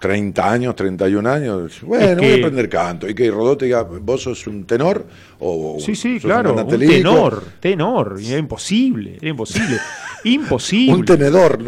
30 0.00 0.50
años, 0.52 0.76
31 0.76 1.26
años, 1.26 1.80
bueno, 1.82 2.04
Es 2.04 2.10
que- 2.18 2.26
voy 2.26 2.30
a 2.32 2.34
aprender 2.36 2.68
canto, 2.68 3.08
y 3.08 3.14
que 3.14 3.30
Rodó 3.30 3.56
te 3.56 3.64
diga, 3.66 3.82
vos 3.84 4.22
sos 4.22 4.46
un 4.46 4.64
tenor, 4.64 5.06
o 5.38 5.76
Sí, 5.80 5.94
sí, 5.94 6.14
un 6.14 6.18
claro, 6.18 6.54
un 6.54 6.66
tenor, 6.68 7.42
tenor, 7.60 8.16
era 8.22 8.36
imposible, 8.38 9.16
era 9.18 9.30
imposible, 9.30 9.78
imposible. 10.24 10.94
un 10.94 11.04
tenedor. 11.06 11.58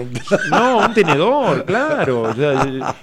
¿no? 0.51 0.79
Un 0.87 0.93
tenedor, 0.95 1.65
claro. 1.65 2.35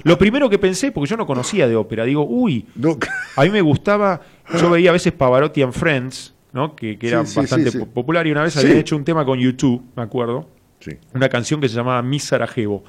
Lo 0.03 0.17
primero 0.19 0.49
que 0.49 0.59
pensé, 0.59 0.91
porque 0.91 1.09
yo 1.09 1.17
no 1.17 1.25
conocía 1.25 1.67
de 1.67 1.75
ópera, 1.75 2.03
digo, 2.05 2.25
uy, 2.27 2.67
No, 2.75 2.97
a 3.35 3.43
mí 3.43 3.49
me 3.49 3.61
gustaba, 3.61 4.21
yo 4.59 4.69
veía 4.69 4.91
a 4.91 4.93
veces 4.93 5.13
Pavarotti 5.13 5.63
and 5.63 5.73
Friends, 5.73 6.35
¿no? 6.51 6.75
que, 6.75 6.99
que 6.99 7.07
era 7.07 7.25
Sí, 7.25 7.31
sí, 7.33 7.39
bastante 7.39 7.71
sí, 7.71 7.77
sí. 7.79 7.85
po- 7.85 7.87
popular, 7.91 8.27
y 8.27 8.31
una 8.31 8.43
vez 8.43 8.53
Sí. 8.53 8.59
habían 8.59 8.77
hecho 8.77 8.95
un 8.95 9.03
tema 9.03 9.25
con 9.25 9.39
YouTube, 9.39 9.81
me 9.95 10.03
acuerdo, 10.03 10.47
Sí. 10.79 10.91
una 11.15 11.29
canción 11.29 11.59
que 11.61 11.69
se 11.69 11.75
llamaba 11.75 12.01
Mi 12.03 12.19
Sarajevo. 12.19 12.83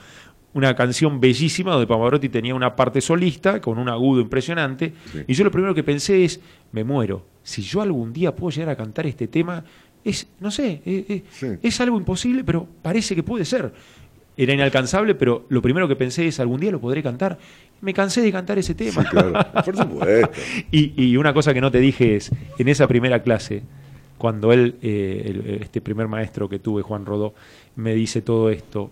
Una 0.54 0.74
canción 0.76 1.20
bellísima 1.20 1.72
donde 1.72 1.86
Pavarotti 1.86 2.28
tenía 2.28 2.54
una 2.54 2.74
parte 2.76 3.00
solista 3.00 3.60
con 3.60 3.76
un 3.78 3.88
agudo 3.88 4.20
impresionante. 4.20 4.92
Sí. 5.12 5.18
Y 5.26 5.34
yo 5.34 5.44
lo 5.44 5.50
primero 5.50 5.74
que 5.74 5.82
pensé 5.82 6.24
es, 6.24 6.40
me 6.72 6.84
muero. 6.84 7.26
Si 7.42 7.60
yo 7.62 7.82
algún 7.82 8.12
día 8.12 8.34
puedo 8.34 8.50
llegar 8.54 8.70
a 8.70 8.76
cantar 8.76 9.06
este 9.06 9.26
tema, 9.26 9.64
es, 10.04 10.26
no 10.40 10.50
sé, 10.50 10.80
Sí. 11.30 11.46
es 11.62 11.80
algo 11.80 11.98
imposible, 11.98 12.44
pero 12.44 12.66
parece 12.82 13.14
que 13.16 13.22
puede 13.22 13.44
ser. 13.44 13.72
Era 14.36 14.52
inalcanzable, 14.52 15.14
pero 15.14 15.44
lo 15.48 15.60
primero 15.62 15.86
que 15.88 15.96
pensé 15.96 16.26
es, 16.26 16.38
algún 16.40 16.60
día 16.60 16.70
lo 16.72 16.80
podré 16.80 17.02
cantar. 17.02 17.38
Me 17.80 17.92
cansé 17.92 18.20
de 18.20 18.32
cantar 18.32 18.58
ese 18.58 18.74
tema. 18.74 19.02
Sí, 19.02 19.08
claro, 19.10 19.32
por 19.64 19.76
supuesto. 19.76 20.30
Y, 20.70 20.92
y 21.04 21.16
una 21.16 21.32
cosa 21.34 21.52
que 21.54 21.60
no 21.60 21.70
te 21.70 21.78
dije 21.78 22.16
es, 22.16 22.30
en 22.58 22.68
esa 22.68 22.86
primera 22.88 23.22
clase, 23.22 23.62
cuando 24.18 24.52
él, 24.52 24.76
eh, 24.82 25.22
el- 25.26 25.62
este 25.62 25.80
primer 25.80 26.06
maestro 26.08 26.48
que 26.48 26.58
tuve, 26.58 26.82
Juan 26.82 27.04
Rodó, 27.06 27.34
me 27.76 27.94
dice 27.94 28.22
todo 28.22 28.50
esto, 28.50 28.90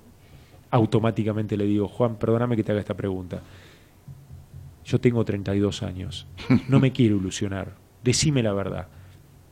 automáticamente 0.72 1.56
le 1.56 1.64
digo, 1.66 1.86
Juan, 1.86 2.16
perdóname 2.16 2.56
que 2.56 2.64
te 2.64 2.72
haga 2.72 2.80
esta 2.80 2.94
pregunta. 2.94 3.40
Yo 4.84 5.00
tengo 5.00 5.24
32 5.24 5.82
años, 5.84 6.26
no 6.68 6.80
me 6.80 6.90
quiero 6.92 7.16
ilusionar, 7.16 7.76
decime 8.02 8.42
la 8.42 8.52
verdad, 8.52 8.88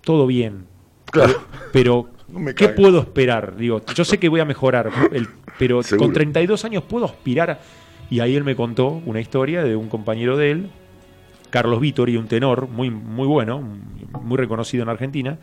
todo 0.02 0.26
bien, 0.26 0.64
Claro. 1.12 1.34
pero 1.72 2.08
No 2.28 2.54
¿qué 2.54 2.68
puedo 2.68 3.00
esperar? 3.00 3.56
Digo, 3.56 3.80
yo 3.94 4.04
sé 4.04 4.18
que 4.18 4.28
voy 4.28 4.40
a 4.40 4.44
mejorar, 4.44 4.90
el- 5.12 5.28
pero 5.58 5.82
Seguro. 5.82 6.06
con 6.06 6.14
32 6.14 6.64
años 6.64 6.82
puedo 6.84 7.04
aspirar. 7.04 7.60
Y 8.10 8.18
ahí 8.20 8.34
él 8.34 8.42
me 8.42 8.56
contó 8.56 8.88
una 9.06 9.20
historia 9.20 9.62
de 9.62 9.76
un 9.76 9.88
compañero 9.88 10.36
de 10.36 10.50
él, 10.50 10.70
Carlos 11.50 11.80
Vittori, 11.80 12.16
un 12.16 12.26
tenor 12.26 12.68
muy, 12.68 12.90
muy 12.90 13.26
bueno, 13.28 13.60
muy 14.22 14.36
reconocido 14.36 14.82
en 14.82 14.88
Argentina, 14.88 15.38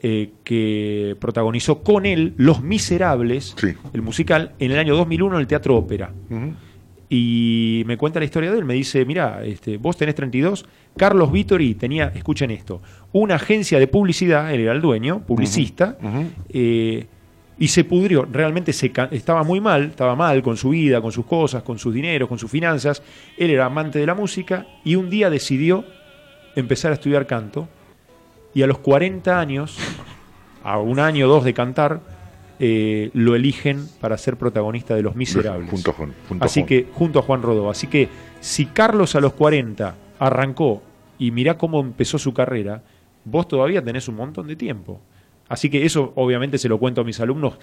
eh, 0.00 0.30
que 0.44 1.16
protagonizó 1.18 1.82
con 1.82 2.06
él 2.06 2.34
Los 2.36 2.62
Miserables, 2.62 3.54
Sí. 3.58 3.68
el 3.92 4.02
musical, 4.02 4.52
en 4.58 4.70
el 4.70 4.78
año 4.78 4.94
2001 4.96 5.34
en 5.36 5.40
el 5.40 5.46
Teatro 5.46 5.76
Ópera. 5.76 6.12
Y 7.10 7.84
me 7.86 7.96
cuenta 7.96 8.18
la 8.18 8.26
historia 8.26 8.52
de 8.52 8.58
él, 8.58 8.64
me 8.66 8.74
dice, 8.74 9.04
mira, 9.06 9.42
este, 9.42 9.78
vos 9.78 9.96
tenés 9.96 10.14
32, 10.14 10.66
Carlos 10.96 11.32
Vittori 11.32 11.74
tenía, 11.74 12.12
escuchen 12.14 12.50
esto, 12.50 12.82
una 13.12 13.36
agencia 13.36 13.78
de 13.78 13.86
publicidad, 13.86 14.52
él 14.52 14.60
era 14.60 14.72
el 14.72 14.82
dueño, 14.82 15.20
publicista, 15.26 15.96
eh, 16.50 17.06
y 17.58 17.68
se 17.68 17.84
pudrió. 17.84 18.24
Realmente 18.30 18.72
se 18.74 18.92
estaba 19.10 19.42
muy 19.42 19.58
mal, 19.60 19.84
estaba 19.84 20.14
mal 20.14 20.42
con 20.42 20.56
su 20.58 20.68
vida, 20.70 21.00
con 21.00 21.10
sus 21.10 21.24
cosas, 21.24 21.62
con 21.62 21.78
sus 21.78 21.94
dineros, 21.94 22.28
con 22.28 22.38
sus 22.38 22.50
finanzas. 22.50 23.02
Él 23.38 23.50
era 23.50 23.64
amante 23.66 23.98
de 23.98 24.06
la 24.06 24.14
música 24.14 24.66
y 24.84 24.94
un 24.94 25.08
día 25.10 25.28
decidió 25.30 25.84
empezar 26.54 26.90
a 26.92 26.94
estudiar 26.94 27.26
canto. 27.26 27.68
Y 28.54 28.62
a 28.62 28.66
los 28.66 28.78
40 28.78 29.38
años, 29.38 29.78
a 30.64 30.78
un 30.78 30.98
año 30.98 31.26
o 31.26 31.28
dos 31.28 31.44
de 31.44 31.54
cantar, 31.54 32.00
eh, 32.58 33.10
lo 33.14 33.34
eligen 33.36 33.86
para 34.00 34.18
ser 34.18 34.36
protagonista 34.36 34.94
de 34.94 35.02
Los 35.02 35.14
Miserables. 35.14 35.70
Junto 35.70 35.94
Así 36.40 36.64
que, 36.64 36.88
junto 36.92 37.18
a 37.20 37.22
Juan 37.22 37.42
Rodó. 37.42 37.70
Así 37.70 37.86
que, 37.86 38.08
si 38.40 38.66
Carlos 38.66 39.14
a 39.14 39.20
los 39.20 39.32
40 39.34 39.94
arrancó 40.18 40.82
y 41.18 41.30
mirá 41.30 41.56
cómo 41.56 41.80
empezó 41.80 42.18
su 42.18 42.34
carrera, 42.34 42.82
vos 43.24 43.46
todavía 43.46 43.82
tenés 43.84 44.08
un 44.08 44.16
montón 44.16 44.46
de 44.48 44.56
tiempo. 44.56 45.00
Así 45.48 45.70
que 45.70 45.86
eso, 45.86 46.12
obviamente, 46.16 46.58
se 46.58 46.68
lo 46.68 46.78
cuento 46.78 47.00
a 47.02 47.04
mis 47.04 47.20
alumnos. 47.20 47.58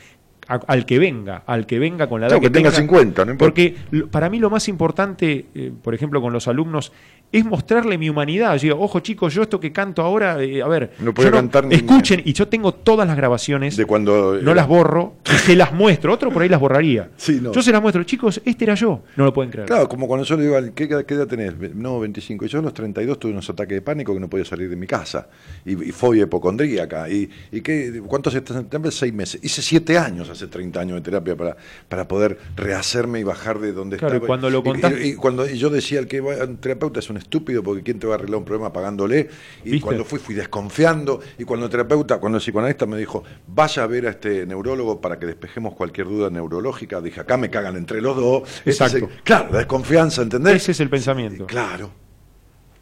a- 0.48 0.62
al 0.68 0.86
que 0.86 1.00
venga, 1.00 1.42
al 1.48 1.66
que 1.66 1.80
venga 1.80 2.08
con 2.08 2.22
la 2.22 2.28
edad 2.28 2.36
Claro, 2.38 2.42
que 2.44 2.56
tenga 2.56 2.70
50, 2.70 3.26
no 3.26 3.32
importa. 3.32 3.50
Porque 3.52 3.76
para 4.12 4.30
mí 4.30 4.38
lo 4.38 4.52
más 4.52 4.68
importante, 4.68 5.48
eh, 5.56 5.72
por 5.82 5.96
ejemplo, 5.96 6.22
con 6.22 6.32
los 6.34 6.48
alumnos, 6.48 6.92
es 7.38 7.46
mostrarle 7.46 7.98
mi 7.98 8.10
humanidad. 8.10 8.56
Yo 8.58 8.62
digo, 8.74 8.80
ojo 8.82 9.00
chicos, 9.00 9.34
yo 9.34 9.44
esto 9.44 9.60
que 9.60 9.72
canto 9.72 10.02
ahora, 10.02 10.42
eh, 10.42 10.62
a 10.62 10.68
ver, 10.68 10.92
No 11.00 11.14
puede 11.14 11.30
yo 11.30 11.36
cantar 11.36 11.66
ni- 11.66 11.76
escuchen, 11.76 12.22
y 12.26 12.34
yo 12.34 12.48
tengo 12.48 12.74
todas 12.74 13.08
las 13.08 13.18
grabaciones, 13.18 13.76
De 13.78 13.86
cuando 13.86 14.34
no 14.36 14.52
era- 14.52 14.54
las 14.56 14.68
borro, 14.68 15.16
y 15.26 15.38
se 15.38 15.56
las 15.56 15.74
muestro. 15.74 16.14
Otro 16.14 16.32
por 16.32 16.42
ahí 16.42 16.50
las 16.50 16.60
borraría. 16.60 17.10
Sí, 17.18 17.40
no. 17.42 17.52
Yo 17.52 17.62
se 17.62 17.72
las 17.72 17.82
muestro, 17.82 18.04
chicos, 18.04 18.42
este 18.46 18.66
era 18.66 18.76
yo. 18.76 19.04
No 19.16 19.26
lo 19.26 19.34
pueden 19.34 19.52
creer. 19.52 19.68
Claro, 19.68 19.88
como 19.90 20.08
cuando 20.08 20.26
yo 20.26 20.38
le 20.38 20.44
digo, 20.44 20.56
¿qué, 20.76 20.84
edad- 20.86 21.06
qué 21.06 21.14
edad 21.16 21.28
tenés? 21.28 21.54
No, 21.76 22.00
25. 22.00 22.46
Y 22.46 22.48
yo 22.48 22.60
a 22.60 22.62
los 22.62 22.74
32 22.74 23.20
tuve 23.20 23.32
unos 23.32 23.50
ataques 23.50 23.76
de 23.76 23.82
pánico 23.82 24.14
que 24.14 24.20
no 24.20 24.30
podía 24.30 24.46
salir 24.46 24.70
de 24.70 24.76
mi 24.76 24.88
casa. 24.88 25.28
Y, 25.66 25.72
y 25.90 25.92
fobia 25.92 26.24
hipocondríaca. 26.24 27.10
¿Y, 27.10 27.30
y 27.52 27.62
qué, 27.62 28.02
cuántos 28.08 28.34
estás 28.36 28.56
en 28.58 28.62
septiembre? 28.64 28.92
Seis 28.92 29.14
meses. 29.14 29.40
Hice 29.44 29.62
siete 29.62 29.98
años, 29.98 30.30
hace 30.30 30.48
30 30.48 30.80
años 30.80 30.96
de 30.96 31.02
terapia 31.02 31.36
para, 31.36 31.56
para 31.90 32.08
poder 32.08 32.38
rehacerme 32.56 33.20
y 33.20 33.24
bajar 33.24 33.60
de 33.60 33.72
donde 33.74 33.98
Claro, 33.98 34.14
y 34.14 34.18
estaba. 34.18 34.28
cuando 34.28 34.50
lo 34.50 34.60
Y- 34.60 34.64
contás- 34.64 34.94
Y, 35.02 35.08
y 35.10 35.14
cuando 35.16 35.46
yo 35.48 35.70
decía, 35.70 36.00
el 36.00 36.08
que 36.08 36.22
va 36.22 36.36
terapeuta 36.60 37.00
es 37.00 37.10
un 37.10 37.18
estúpido 37.26 37.62
porque 37.62 37.84
¿quién 37.84 38.00
te 38.00 38.08
va 38.08 38.14
a 38.14 38.18
arreglar 38.18 38.40
un 38.40 38.46
problema 38.46 38.72
pagándole? 38.72 39.30
Y 39.64 39.72
¿Viste? 39.72 39.86
cuando 39.86 40.06
fui, 40.06 40.20
fui 40.20 40.34
desconfiando. 40.36 41.20
Y 41.38 41.44
cuando 41.44 41.66
el 41.66 41.72
terapeuta, 41.72 42.18
cuando 42.20 42.38
el 42.38 42.42
psicoanalista 42.42 42.86
me 42.86 42.98
dijo, 42.98 43.24
vaya 43.48 43.84
a 43.84 43.88
ver 43.88 44.08
a 44.08 44.12
este 44.12 44.46
neurólogo 44.46 45.02
para 45.02 45.20
que 45.20 45.26
despejemos 45.26 45.74
cualquier 45.74 46.08
duda 46.08 46.30
neurológica, 46.30 47.02
dije, 47.02 47.20
acá 47.22 47.38
me 47.38 47.50
cagan 47.50 47.76
entre 47.76 48.02
los 48.02 48.16
dos. 48.16 48.44
Exacto. 48.66 49.10
claro, 49.24 49.50
la 49.52 49.58
desconfianza, 49.60 50.22
¿entendés? 50.22 50.56
Ese 50.56 50.72
es 50.72 50.80
el 50.80 50.90
pensamiento. 50.90 51.46
Claro, 51.48 51.92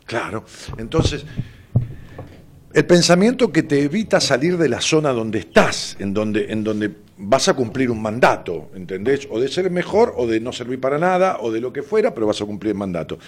claro. 0.06 0.46
Entonces, 0.78 1.26
el 2.74 2.86
pensamiento 2.86 3.52
que 3.52 3.64
te 3.64 3.84
evita 3.84 4.20
salir 4.20 4.58
de 4.58 4.68
la 4.68 4.82
zona 4.82 5.12
donde 5.12 5.40
estás, 5.40 5.96
en 6.00 6.14
donde, 6.14 6.52
en 6.52 6.64
donde 6.64 6.92
vas 7.18 7.48
a 7.48 7.54
cumplir 7.54 7.92
un 7.92 8.02
mandato, 8.02 8.72
¿entendés? 8.74 9.28
O 9.30 9.40
de 9.40 9.48
ser 9.48 9.70
mejor, 9.70 10.14
o 10.18 10.28
de 10.28 10.40
no 10.40 10.52
servir 10.52 10.80
para 10.80 10.98
nada, 10.98 11.38
o 11.40 11.52
de 11.52 11.62
lo 11.62 11.72
que 11.72 11.84
fuera, 11.84 12.14
pero 12.14 12.28
vas 12.28 12.42
a 12.42 12.46
cumplir 12.46 12.72
el 12.72 12.78
mandato. 12.78 13.20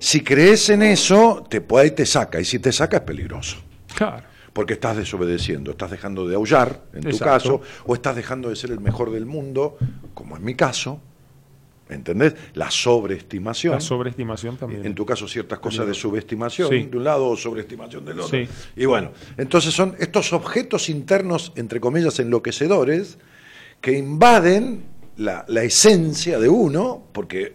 Si 0.00 0.22
crees 0.22 0.70
en 0.70 0.82
eso, 0.82 1.44
te 1.48 1.60
puede 1.60 1.88
y 1.88 1.90
te 1.90 2.06
saca, 2.06 2.40
y 2.40 2.44
si 2.46 2.58
te 2.58 2.72
saca 2.72 2.96
es 2.96 3.02
peligroso. 3.02 3.58
Claro. 3.94 4.24
Porque 4.54 4.72
estás 4.72 4.96
desobedeciendo, 4.96 5.72
estás 5.72 5.90
dejando 5.90 6.26
de 6.26 6.34
aullar, 6.36 6.84
en 6.94 7.02
tu 7.02 7.18
caso, 7.18 7.60
o 7.84 7.94
estás 7.94 8.16
dejando 8.16 8.48
de 8.48 8.56
ser 8.56 8.70
el 8.70 8.80
mejor 8.80 9.10
del 9.12 9.26
mundo, 9.26 9.76
como 10.14 10.36
en 10.38 10.44
mi 10.44 10.54
caso, 10.54 11.00
¿entendés? 11.90 12.34
La 12.54 12.70
sobreestimación. 12.70 13.74
La 13.74 13.80
sobreestimación 13.80 14.56
también. 14.56 14.86
En 14.86 14.94
tu 14.94 15.04
caso, 15.04 15.28
ciertas 15.28 15.58
cosas 15.58 15.86
de 15.86 15.92
subestimación 15.92 16.68
Sí. 16.70 16.86
de 16.90 16.96
un 16.96 17.04
lado 17.04 17.26
o 17.28 17.36
sobreestimación 17.36 18.04
del 18.06 18.20
otro. 18.20 18.38
Sí. 18.38 18.48
Y 18.74 18.86
bueno, 18.86 19.12
entonces 19.36 19.74
son 19.74 19.94
estos 19.98 20.32
objetos 20.32 20.88
internos, 20.88 21.52
entre 21.56 21.78
comillas, 21.78 22.18
enloquecedores, 22.18 23.18
que 23.82 23.98
invaden 23.98 24.82
la, 25.18 25.44
la 25.46 25.62
esencia 25.62 26.38
de 26.38 26.48
uno, 26.48 27.04
porque 27.12 27.54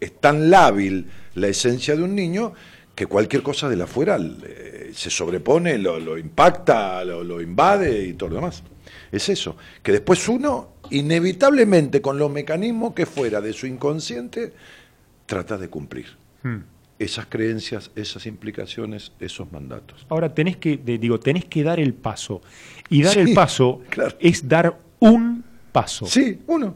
es 0.00 0.18
tan 0.20 0.50
lábil 0.50 1.06
la 1.34 1.48
esencia 1.48 1.96
de 1.96 2.02
un 2.02 2.14
niño 2.14 2.52
que 2.94 3.06
cualquier 3.06 3.42
cosa 3.42 3.68
de 3.68 3.76
la 3.76 3.84
afuera 3.84 4.18
le- 4.18 4.92
se 4.94 5.10
sobrepone, 5.10 5.78
lo, 5.78 5.98
lo 5.98 6.16
impacta, 6.16 7.04
lo, 7.04 7.24
lo 7.24 7.40
invade 7.40 8.04
y 8.06 8.12
todo 8.14 8.28
lo 8.30 8.36
demás. 8.36 8.62
Es 9.10 9.28
eso, 9.28 9.56
que 9.82 9.92
después 9.92 10.28
uno, 10.28 10.74
inevitablemente, 10.90 12.00
con 12.00 12.18
los 12.18 12.30
mecanismos 12.30 12.94
que 12.94 13.06
fuera 13.06 13.40
de 13.40 13.52
su 13.52 13.66
inconsciente, 13.66 14.52
trata 15.26 15.56
de 15.58 15.68
cumplir 15.68 16.06
Hmm. 16.42 16.58
esas 16.98 17.26
creencias, 17.26 17.90
esas 17.96 18.26
implicaciones, 18.26 19.12
esos 19.18 19.50
mandatos. 19.50 20.06
Ahora 20.10 20.34
tenés 20.34 20.56
que, 20.58 20.76
de- 20.76 20.98
digo, 20.98 21.18
tenés 21.18 21.46
que 21.46 21.62
dar 21.62 21.80
el 21.80 21.94
paso. 21.94 22.42
Y 22.90 23.02
dar 23.02 23.14
Sí, 23.14 23.20
el 23.20 23.34
paso 23.34 23.80
claro. 23.88 24.14
es 24.20 24.46
dar 24.48 24.78
un 25.00 25.42
paso. 25.72 26.06
Sí, 26.06 26.38
uno. 26.46 26.74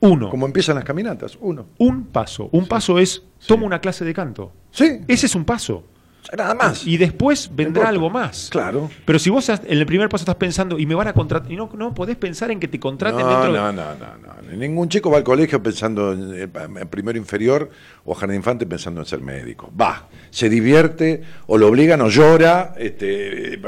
Uno. 0.00 0.28
Como 0.28 0.46
empiezan 0.46 0.74
las 0.76 0.84
caminatas, 0.84 1.38
uno. 1.40 1.66
Un 1.78 2.04
paso. 2.06 2.48
Un 2.52 2.66
paso 2.66 2.98
es, 2.98 3.22
tomo 3.46 3.66
una 3.66 3.80
clase 3.80 4.04
de 4.04 4.12
canto. 4.14 4.52
Sí, 4.70 5.00
Ese 5.08 5.26
es 5.26 5.34
un 5.34 5.44
paso. 5.44 5.84
Nada 6.36 6.54
más. 6.54 6.86
Y 6.86 6.96
después 6.96 7.50
vendrá 7.54 7.88
algo 7.88 8.08
más. 8.10 8.48
Claro. 8.50 8.90
Pero 9.04 9.18
si 9.18 9.30
vos 9.30 9.48
en 9.48 9.60
el 9.66 9.86
primer 9.86 10.08
paso 10.08 10.22
estás 10.22 10.36
pensando, 10.36 10.78
y 10.78 10.86
me 10.86 10.94
van 10.94 11.08
a 11.08 11.12
contratar, 11.12 11.50
y 11.50 11.56
no, 11.56 11.68
no 11.76 11.92
podés 11.94 12.16
pensar 12.16 12.50
en 12.50 12.58
que 12.60 12.68
te 12.68 12.80
contraten 12.80 13.20
No, 13.20 13.28
dentro 13.28 13.52
de- 13.52 13.58
no, 13.58 13.72
no, 13.72 13.84
no, 13.94 14.06
no. 14.26 14.56
Ningún 14.56 14.88
chico 14.88 15.10
va 15.10 15.18
al 15.18 15.24
colegio 15.24 15.62
pensando 15.62 16.12
en, 16.12 16.50
en 16.54 16.88
primero 16.88 17.18
inferior 17.18 17.68
o 18.04 18.14
jardín 18.14 18.36
infante 18.36 18.64
pensando 18.64 19.00
en 19.00 19.06
ser 19.06 19.20
médico. 19.20 19.72
Va, 19.78 20.08
se 20.30 20.48
divierte 20.48 21.22
o 21.48 21.58
lo 21.58 21.66
obligan 21.68 22.00
o 22.00 22.08
llora 22.08 22.72
este, 22.78 23.58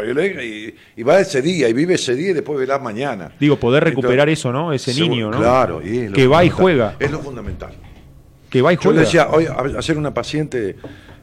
y, 0.44 1.00
y 1.00 1.02
va 1.02 1.18
ese 1.20 1.42
día 1.42 1.68
y 1.68 1.72
vive 1.72 1.94
ese 1.94 2.14
día 2.14 2.30
y 2.30 2.32
después 2.32 2.58
verá 2.58 2.78
mañana. 2.78 3.32
Digo, 3.40 3.56
poder 3.58 3.82
Entonces, 3.82 3.96
recuperar 4.04 4.28
eso, 4.28 4.52
¿no? 4.52 4.72
Ese 4.72 4.94
niño, 4.94 5.30
¿no? 5.30 5.38
Claro, 5.38 5.80
y 5.84 5.98
es 5.98 6.10
lo 6.10 6.16
que 6.16 6.26
va 6.28 6.44
y 6.44 6.50
juega. 6.50 6.94
Es 7.00 7.10
lo 7.10 7.18
fundamental. 7.20 7.72
Que 8.48 8.62
va 8.62 8.72
y 8.72 8.76
Yo 8.76 8.82
juega. 8.82 9.00
le 9.00 9.04
decía, 9.04 9.28
hoy, 9.30 9.46
ayer 9.76 9.98
una 9.98 10.14
paciente 10.14 10.76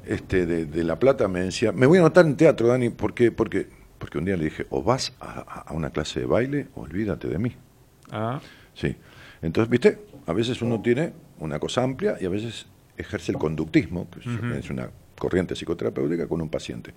este, 0.07 0.45
de, 0.45 0.65
de 0.65 0.83
La 0.83 0.97
Plata 0.99 1.27
me 1.27 1.41
decía, 1.41 1.71
me 1.71 1.85
voy 1.85 1.97
a 1.97 2.01
anotar 2.01 2.25
en 2.25 2.35
teatro, 2.37 2.67
Dani, 2.67 2.89
¿por 2.89 3.13
qué? 3.13 3.31
Porque, 3.31 3.67
porque 3.97 4.17
un 4.17 4.25
día 4.25 4.37
le 4.37 4.45
dije, 4.45 4.65
o 4.69 4.83
vas 4.83 5.13
a, 5.19 5.63
a- 5.67 5.73
una 5.73 5.89
clase 5.89 6.19
de 6.21 6.25
baile, 6.25 6.67
o 6.75 6.81
olvídate 6.81 7.27
de 7.27 7.37
mí. 7.39 7.55
Ah, 8.11 8.39
Sí. 8.73 8.95
Entonces, 9.41 9.69
viste, 9.69 9.99
a 10.27 10.33
veces 10.33 10.61
uno 10.61 10.81
tiene 10.81 11.13
una 11.39 11.59
cosa 11.59 11.83
amplia 11.83 12.17
y 12.19 12.25
a 12.25 12.29
veces 12.29 12.65
ejerce 12.97 13.31
el 13.31 13.37
conductismo, 13.37 14.09
que 14.09 14.19
es- 14.19 14.25
es 14.65 14.69
una 14.69 14.89
corriente 15.17 15.55
psicoterapéutica 15.55 16.27
con 16.27 16.41
un 16.41 16.49
paciente, 16.49 16.93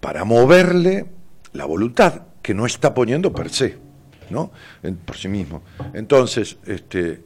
para 0.00 0.24
moverle 0.24 1.06
la 1.52 1.64
voluntad 1.64 2.22
que 2.42 2.54
no 2.54 2.66
está 2.66 2.94
poniendo 2.94 3.32
per 3.32 3.50
se, 3.50 3.78
¿no? 4.30 4.52
En- 4.82 4.96
por 4.96 5.16
sí 5.16 5.28
mismo. 5.28 5.62
Entonces, 5.92 6.58
este, 6.66 7.22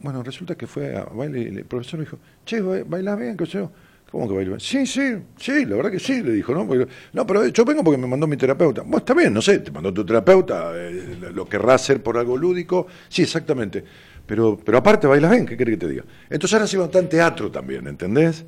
bueno, 0.00 0.22
resulta 0.22 0.54
que 0.56 0.66
fue 0.66 0.96
a 0.96 1.04
baile 1.04 1.40
y 1.40 1.46
el 1.56 1.64
profesor 1.64 1.98
le 2.00 2.04
dijo, 2.06 2.18
che, 2.44 2.60
ba- 2.60 2.84
¿bailás 2.86 3.18
bien? 3.18 3.36
¿Qué 3.36 3.46
sé 3.46 3.52
yo? 3.58 3.70
¿Cómo 4.10 4.28
que 4.28 4.34
bailo 4.34 4.50
bien? 4.52 4.60
Sí, 4.60 4.86
sí, 4.86 5.16
sí, 5.36 5.64
la 5.64 5.76
verdad 5.76 5.90
que 5.90 5.98
sí, 5.98 6.22
le 6.22 6.32
dijo, 6.32 6.54
¿no? 6.54 6.66
Porque- 6.66 6.86
no, 7.12 7.26
pero 7.26 7.46
yo 7.46 7.64
vengo 7.64 7.82
porque 7.82 7.98
me 7.98 8.06
mandó 8.06 8.26
mi 8.26 8.36
terapeuta. 8.36 8.82
Bueno, 8.82 8.98
está 8.98 9.14
bien, 9.14 9.32
no 9.34 9.42
sé, 9.42 9.58
te 9.60 9.70
mandó 9.70 9.92
tu 9.92 10.04
terapeuta, 10.04 10.72
eh, 10.74 11.30
lo 11.34 11.48
querrá 11.48 11.74
hacer 11.74 12.02
por 12.02 12.16
algo 12.18 12.36
lúdico. 12.36 12.86
Sí, 13.08 13.22
exactamente. 13.22 13.82
Pero, 14.26 14.58
pero 14.64 14.78
aparte 14.78 15.06
bailas 15.06 15.30
bien, 15.30 15.46
¿qué 15.46 15.56
querés 15.56 15.74
que 15.74 15.86
te 15.86 15.88
diga? 15.92 16.04
Entonces 16.28 16.54
ahora 16.54 16.66
se 16.66 16.76
iba 16.76 16.84
a 16.84 16.88
teatro 16.90 17.50
también, 17.50 17.86
¿entendés? 17.86 18.44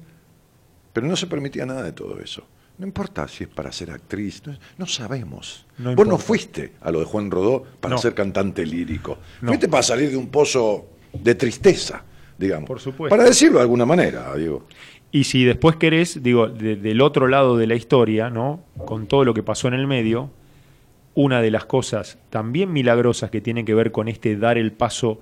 Pero 0.92 1.06
no 1.06 1.16
se 1.16 1.26
permitía 1.26 1.64
nada 1.66 1.82
de 1.82 1.92
todo 1.92 2.18
eso. 2.20 2.44
No 2.78 2.86
importa 2.86 3.26
si 3.26 3.44
es 3.44 3.50
para 3.50 3.72
ser 3.72 3.90
actriz, 3.90 4.42
no, 4.46 4.56
no 4.78 4.86
sabemos. 4.86 5.66
No 5.78 5.94
Vos 5.96 6.06
no 6.06 6.16
fuiste 6.18 6.74
a 6.80 6.90
lo 6.92 7.00
de 7.00 7.04
Juan 7.06 7.30
Rodó 7.30 7.64
para 7.80 7.94
No. 7.96 8.00
ser 8.00 8.14
cantante 8.14 8.64
lírico. 8.64 9.18
Fuiste 9.44 9.68
para 9.68 9.82
salir 9.82 10.10
de 10.10 10.16
un 10.16 10.28
pozo 10.28 10.88
de 11.12 11.34
tristeza, 11.34 12.04
digamos. 12.36 12.66
Por 12.68 12.80
supuesto. 12.80 13.14
Para 13.16 13.28
decirlo 13.28 13.58
de 13.58 13.62
alguna 13.62 13.86
manera, 13.86 14.34
digo. 14.36 14.64
Y 15.10 15.24
si 15.24 15.44
después 15.44 15.76
querés, 15.76 16.22
digo, 16.22 16.48
de- 16.48 16.76
del 16.76 17.00
otro 17.00 17.28
lado 17.28 17.56
de 17.56 17.66
la 17.66 17.74
historia, 17.74 18.28
¿no? 18.30 18.60
Con 18.84 19.06
todo 19.06 19.24
lo 19.24 19.32
que 19.34 19.42
pasó 19.42 19.68
en 19.68 19.74
el 19.74 19.86
medio, 19.86 20.30
una 21.14 21.40
de 21.40 21.50
las 21.50 21.64
cosas 21.64 22.18
también 22.30 22.72
milagrosas 22.72 23.30
que 23.30 23.40
tiene 23.40 23.64
que 23.64 23.74
ver 23.74 23.90
con 23.90 24.08
este 24.08 24.36
dar 24.36 24.58
el 24.58 24.72
paso 24.72 25.20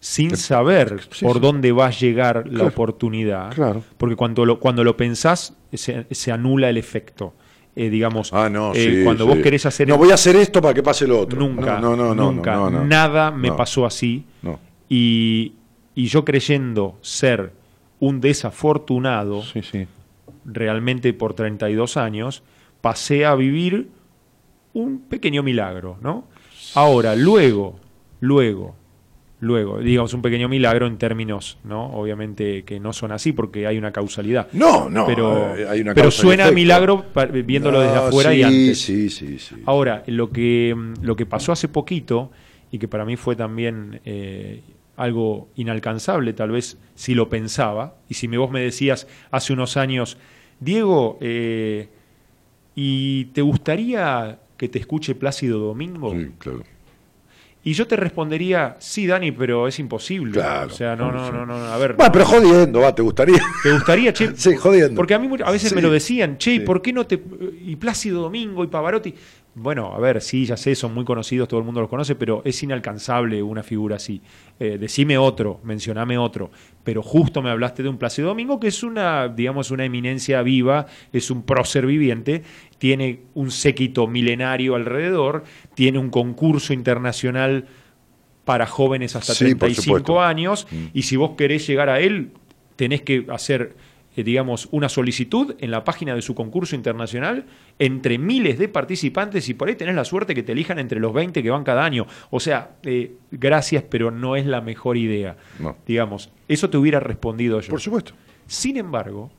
sin 0.00 0.36
saber 0.36 1.00
sí, 1.10 1.24
por 1.24 1.34
sí. 1.36 1.40
dónde 1.40 1.72
va 1.72 1.86
a 1.86 1.90
llegar 1.90 2.44
la 2.46 2.50
Claro. 2.50 2.66
oportunidad. 2.68 3.52
Claro. 3.54 3.82
Porque 3.96 4.14
cuando 4.16 4.44
lo, 4.44 4.58
cuando 4.60 4.84
lo 4.84 4.96
pensás, 4.96 5.54
se, 5.72 6.06
se 6.10 6.32
anula 6.32 6.68
el 6.68 6.76
efecto. 6.76 7.32
Eh, 7.76 7.90
digamos, 7.90 8.32
Ah, 8.32 8.48
no, 8.50 8.72
eh, 8.74 8.96
sí, 8.98 9.04
cuando 9.04 9.24
vos 9.26 9.38
querés 9.38 9.64
hacer 9.66 9.86
No 9.88 9.96
voy 9.98 10.10
a 10.10 10.14
hacer 10.14 10.34
esto 10.36 10.60
para 10.60 10.74
que 10.74 10.82
pase 10.82 11.06
lo 11.06 11.20
otro. 11.20 11.38
Nunca, 11.38 11.78
No, 11.80 11.94
no, 11.96 12.12
no, 12.12 12.32
nunca, 12.32 12.68
nada 12.70 13.30
me 13.30 13.52
pasó 13.52 13.86
así. 13.86 14.24
Y, 14.88 15.52
y 15.94 16.06
yo 16.06 16.24
creyendo 16.24 16.96
ser 17.02 17.52
un 18.00 18.20
desafortunado, 18.20 19.42
Sí, 19.42 19.62
sí. 19.62 19.86
realmente 20.44 21.12
por 21.12 21.34
32 21.34 21.96
años, 21.96 22.42
pasé 22.80 23.24
a 23.26 23.34
vivir 23.34 23.88
un 24.72 25.00
pequeño 25.00 25.42
milagro, 25.42 25.98
¿no? 26.00 26.24
Ahora, 26.74 27.16
luego, 27.16 27.78
luego, 28.20 28.76
luego. 29.40 29.78
Digamos, 29.80 30.14
un 30.14 30.22
pequeño 30.22 30.48
milagro 30.48 30.86
en 30.86 30.96
términos, 30.98 31.58
¿no? 31.64 31.86
Obviamente 31.86 32.62
que 32.64 32.78
no 32.78 32.92
son 32.92 33.10
así 33.10 33.32
porque 33.32 33.66
hay 33.66 33.78
una 33.78 33.90
causalidad. 33.92 34.48
No, 34.52 34.88
no. 34.88 35.06
Pero, 35.06 35.56
eh, 35.56 35.66
hay 35.68 35.80
una 35.80 35.94
pero 35.94 36.10
suena 36.10 36.46
a 36.46 36.50
milagro 36.52 37.06
viéndolo 37.44 37.80
desde 37.80 37.96
afuera 37.96 38.30
sí, 38.30 38.36
y 38.38 38.42
antes. 38.42 38.80
Sí, 38.80 39.10
sí, 39.10 39.38
sí. 39.38 39.56
Ahora, 39.66 40.04
lo 40.06 40.30
que, 40.30 40.76
lo 41.02 41.16
que 41.16 41.26
pasó 41.26 41.52
hace 41.52 41.68
poquito 41.68 42.30
y 42.70 42.78
que 42.78 42.86
para 42.86 43.04
mí 43.04 43.16
fue 43.16 43.34
también 43.34 44.00
eh, 44.04 44.62
algo 44.98 45.48
inalcanzable, 45.56 46.32
tal 46.34 46.50
vez 46.50 46.76
si 46.94 47.14
lo 47.14 47.28
pensaba, 47.30 47.94
y 48.08 48.14
si 48.14 48.26
vos 48.26 48.50
me 48.50 48.60
decías 48.60 49.06
hace 49.30 49.52
unos 49.54 49.76
años, 49.78 50.18
Diego, 50.60 51.16
eh, 51.20 51.88
¿y 52.74 53.26
te 53.26 53.40
gustaría 53.42 54.38
que 54.56 54.68
te 54.68 54.78
escuche 54.78 55.14
Plácido 55.14 55.58
Domingo? 55.60 56.12
Sí, 56.12 56.30
claro. 56.38 56.62
Y 57.64 57.72
yo 57.74 57.86
te 57.86 57.96
respondería, 57.96 58.76
sí, 58.78 59.06
Dani, 59.06 59.32
pero 59.32 59.68
es 59.68 59.78
imposible. 59.78 60.32
Claro. 60.32 60.68
O 60.72 60.74
sea, 60.74 60.96
no, 60.96 61.12
no, 61.12 61.30
no, 61.30 61.44
no, 61.44 61.54
a 61.54 61.76
ver. 61.76 61.94
Bueno, 61.94 62.12
pero 62.12 62.24
jodiendo, 62.24 62.80
va, 62.80 62.94
¿te 62.94 63.02
gustaría? 63.02 63.40
¿Te 63.62 63.72
gustaría, 63.72 64.12
che? 64.12 64.30
Sí, 64.36 64.56
jodiendo. 64.56 64.94
Porque 64.94 65.14
a 65.14 65.18
mí 65.18 65.28
a 65.44 65.50
veces 65.50 65.70
Sí. 65.70 65.74
me 65.74 65.82
lo 65.82 65.90
decían, 65.90 66.38
che, 66.38 66.52
¿y 66.54 66.58
Sí. 66.58 66.64
¿por 66.64 66.80
qué 66.80 66.92
no 66.92 67.06
te. 67.06 67.20
y 67.64 67.76
Plácido 67.76 68.22
Domingo 68.22 68.64
y 68.64 68.68
Pavarotti? 68.68 69.12
Bueno, 69.60 69.92
a 69.92 69.98
ver, 69.98 70.20
sí, 70.20 70.44
ya 70.44 70.56
sé, 70.56 70.74
son 70.74 70.94
muy 70.94 71.04
conocidos, 71.04 71.48
todo 71.48 71.58
el 71.58 71.66
mundo 71.66 71.80
los 71.80 71.90
conoce, 71.90 72.14
pero 72.14 72.42
es 72.44 72.62
inalcanzable 72.62 73.42
una 73.42 73.62
figura 73.62 73.96
así. 73.96 74.20
Eh, 74.60 74.78
decime 74.78 75.18
otro, 75.18 75.60
mencioname 75.64 76.16
otro. 76.16 76.50
Pero 76.84 77.02
justo 77.02 77.42
me 77.42 77.50
hablaste 77.50 77.82
de 77.82 77.88
un 77.88 77.98
Plácido 77.98 78.28
Domingo, 78.28 78.60
que 78.60 78.68
es 78.68 78.82
una, 78.82 79.28
digamos, 79.28 79.70
una 79.70 79.84
eminencia 79.84 80.42
viva, 80.42 80.86
es 81.12 81.30
un 81.30 81.42
prócer 81.42 81.86
viviente, 81.86 82.42
tiene 82.78 83.22
un 83.34 83.50
séquito 83.50 84.06
milenario 84.06 84.76
alrededor, 84.76 85.44
tiene 85.74 85.98
un 85.98 86.10
concurso 86.10 86.72
internacional 86.72 87.66
para 88.44 88.66
jóvenes 88.66 89.16
hasta 89.16 89.34
Sí, 89.34 89.54
por 89.54 89.68
35 89.68 89.82
supuesto. 89.82 90.22
años, 90.22 90.66
y 90.94 91.02
si 91.02 91.16
vos 91.16 91.32
querés 91.36 91.66
llegar 91.66 91.88
a 91.90 92.00
él, 92.00 92.30
tenés 92.76 93.02
que 93.02 93.26
hacer, 93.28 93.74
eh, 94.18 94.24
digamos, 94.24 94.68
una 94.72 94.88
solicitud 94.88 95.54
en 95.60 95.70
la 95.70 95.84
página 95.84 96.14
de 96.14 96.22
su 96.22 96.34
concurso 96.34 96.74
internacional 96.74 97.44
entre 97.78 98.18
miles 98.18 98.58
de 98.58 98.68
participantes 98.68 99.48
y 99.48 99.54
por 99.54 99.68
ahí 99.68 99.76
tenés 99.76 99.94
la 99.94 100.04
suerte 100.04 100.34
que 100.34 100.42
te 100.42 100.52
elijan 100.52 100.78
entre 100.78 100.98
los 100.98 101.12
20 101.12 101.42
que 101.42 101.50
van 101.50 101.62
cada 101.64 101.84
año. 101.84 102.06
O 102.30 102.40
sea, 102.40 102.72
eh, 102.82 103.12
gracias, 103.30 103.84
pero 103.88 104.10
no 104.10 104.34
es 104.36 104.46
la 104.46 104.60
mejor 104.60 104.96
idea. 104.96 105.36
No. 105.58 105.76
Digamos, 105.86 106.30
eso 106.48 106.68
te 106.70 106.76
hubiera 106.78 107.00
respondido 107.00 107.60
yo. 107.60 107.70
Por 107.70 107.80
supuesto. 107.80 108.12
Sin 108.46 108.76
embargo, 108.76 109.30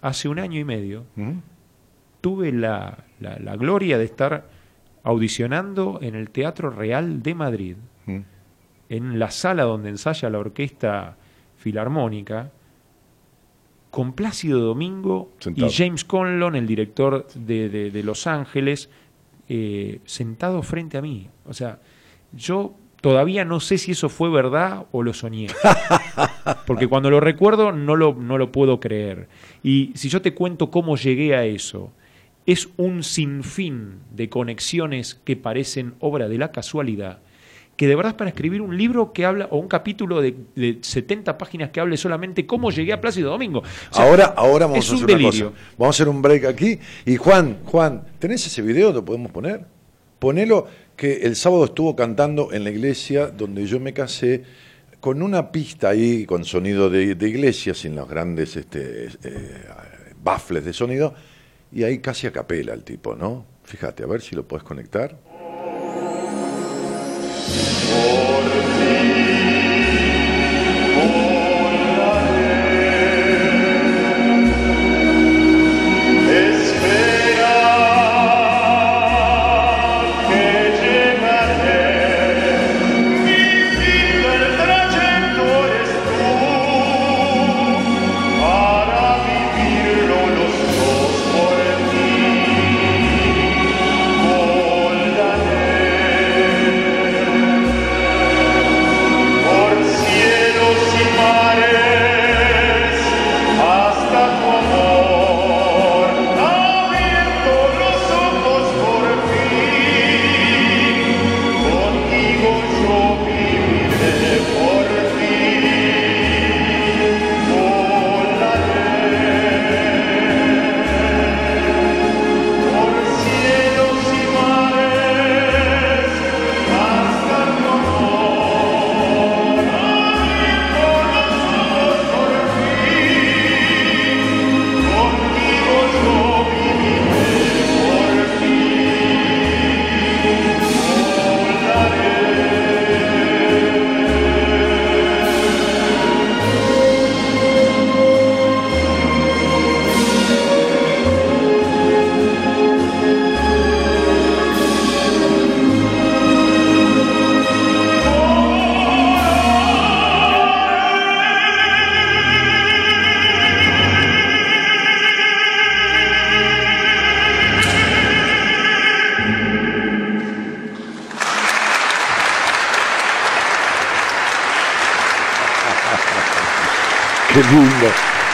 hace 0.00 0.28
un 0.28 0.38
año 0.38 0.58
y 0.58 0.64
medio 0.64 1.04
tuve 2.20 2.50
la, 2.52 3.04
la- 3.20 3.38
la 3.38 3.56
gloria 3.56 3.98
de 3.98 4.04
estar 4.04 4.48
audicionando 5.04 5.98
en 6.02 6.14
el 6.16 6.30
Teatro 6.30 6.70
Real 6.70 7.22
de 7.22 7.34
Madrid 7.34 7.76
en 8.88 9.18
la 9.18 9.30
sala 9.30 9.64
donde 9.64 9.88
ensaya 9.88 10.30
la 10.30 10.38
orquesta 10.38 11.16
filarmónica, 11.56 12.50
con 13.96 14.12
Plácido 14.12 14.60
Domingo 14.60 15.32
Sentado. 15.38 15.68
y 15.68 15.72
James 15.72 16.04
Conlon, 16.04 16.54
el 16.54 16.66
director 16.66 17.26
de, 17.34 17.70
de- 17.70 17.90
de 17.90 18.02
Los 18.02 18.26
Ángeles, 18.26 18.90
eh, 19.48 20.00
sentado 20.04 20.62
frente 20.62 20.98
a 20.98 21.00
mí. 21.00 21.28
O 21.46 21.54
sea, 21.54 21.78
yo 22.32 22.74
todavía 23.00 23.46
no 23.46 23.58
sé 23.58 23.78
si 23.78 23.92
eso 23.92 24.10
fue 24.10 24.28
verdad 24.28 24.84
o 24.92 25.02
lo 25.02 25.14
soñé. 25.14 25.46
Porque 26.66 26.88
cuando 26.88 27.08
lo 27.10 27.20
recuerdo 27.20 27.72
no 27.72 27.96
lo, 27.96 28.12
no 28.14 28.36
lo 28.36 28.52
puedo 28.52 28.80
creer. 28.80 29.28
Y 29.62 29.92
si 29.94 30.10
yo 30.10 30.20
te 30.20 30.34
cuento 30.34 30.70
cómo 30.70 30.96
llegué 30.98 31.34
a 31.34 31.46
eso, 31.46 31.90
es 32.44 32.68
un 32.76 33.02
sinfín 33.02 34.00
de 34.14 34.28
conexiones 34.28 35.14
que 35.24 35.36
parecen 35.36 35.94
obra 36.00 36.28
de 36.28 36.36
la 36.36 36.52
casualidad, 36.52 37.20
que 37.76 37.86
de 37.86 37.94
verdad 37.94 38.12
es 38.12 38.16
para 38.16 38.30
escribir 38.30 38.62
un 38.62 38.76
libro 38.76 39.12
que 39.12 39.24
habla, 39.24 39.48
o 39.50 39.58
un 39.58 39.68
capítulo 39.68 40.20
de, 40.20 40.34
de 40.54 40.78
70 40.80 41.36
páginas 41.36 41.70
que 41.70 41.80
hable 41.80 41.96
solamente 41.96 42.46
cómo 42.46 42.70
llegué 42.70 42.92
a 42.92 43.00
Plácido 43.00 43.30
Domingo. 43.30 43.60
O 43.60 43.94
sea, 43.94 44.04
ahora, 44.04 44.24
ahora 44.36 44.66
vamos 44.66 44.88
a 44.88 44.92
un 44.92 45.04
hacer 45.04 45.16
una 45.16 45.24
cosa. 45.26 45.44
Vamos 45.76 45.86
a 45.86 45.90
hacer 45.90 46.08
un 46.08 46.22
break 46.22 46.44
aquí. 46.46 46.78
Y 47.04 47.16
Juan, 47.16 47.58
Juan, 47.64 48.04
¿tenés 48.18 48.46
ese 48.46 48.62
video? 48.62 48.92
¿Lo 48.92 49.04
podemos 49.04 49.30
poner? 49.30 49.66
Ponelo 50.18 50.66
que 50.96 51.22
el 51.22 51.36
sábado 51.36 51.66
estuvo 51.66 51.94
cantando 51.94 52.52
en 52.52 52.64
la 52.64 52.70
iglesia 52.70 53.26
donde 53.26 53.66
yo 53.66 53.78
me 53.78 53.92
casé 53.92 54.44
con 55.00 55.22
una 55.22 55.52
pista 55.52 55.90
ahí 55.90 56.24
con 56.24 56.44
sonido 56.44 56.88
de, 56.88 57.14
de 57.14 57.28
iglesia, 57.28 57.74
sin 57.74 57.94
los 57.94 58.08
grandes 58.08 58.56
este, 58.56 59.08
eh, 59.22 59.64
baffles 60.22 60.64
de 60.64 60.72
sonido, 60.72 61.14
y 61.70 61.84
ahí 61.84 61.98
casi 61.98 62.26
a 62.26 62.32
capela 62.32 62.72
el 62.72 62.82
tipo, 62.82 63.14
¿no? 63.14 63.44
Fíjate, 63.64 64.02
a 64.02 64.06
ver 64.06 64.22
si 64.22 64.34
lo 64.34 64.48
puedes 64.48 64.64
conectar. 64.64 65.18
Por 67.56 68.35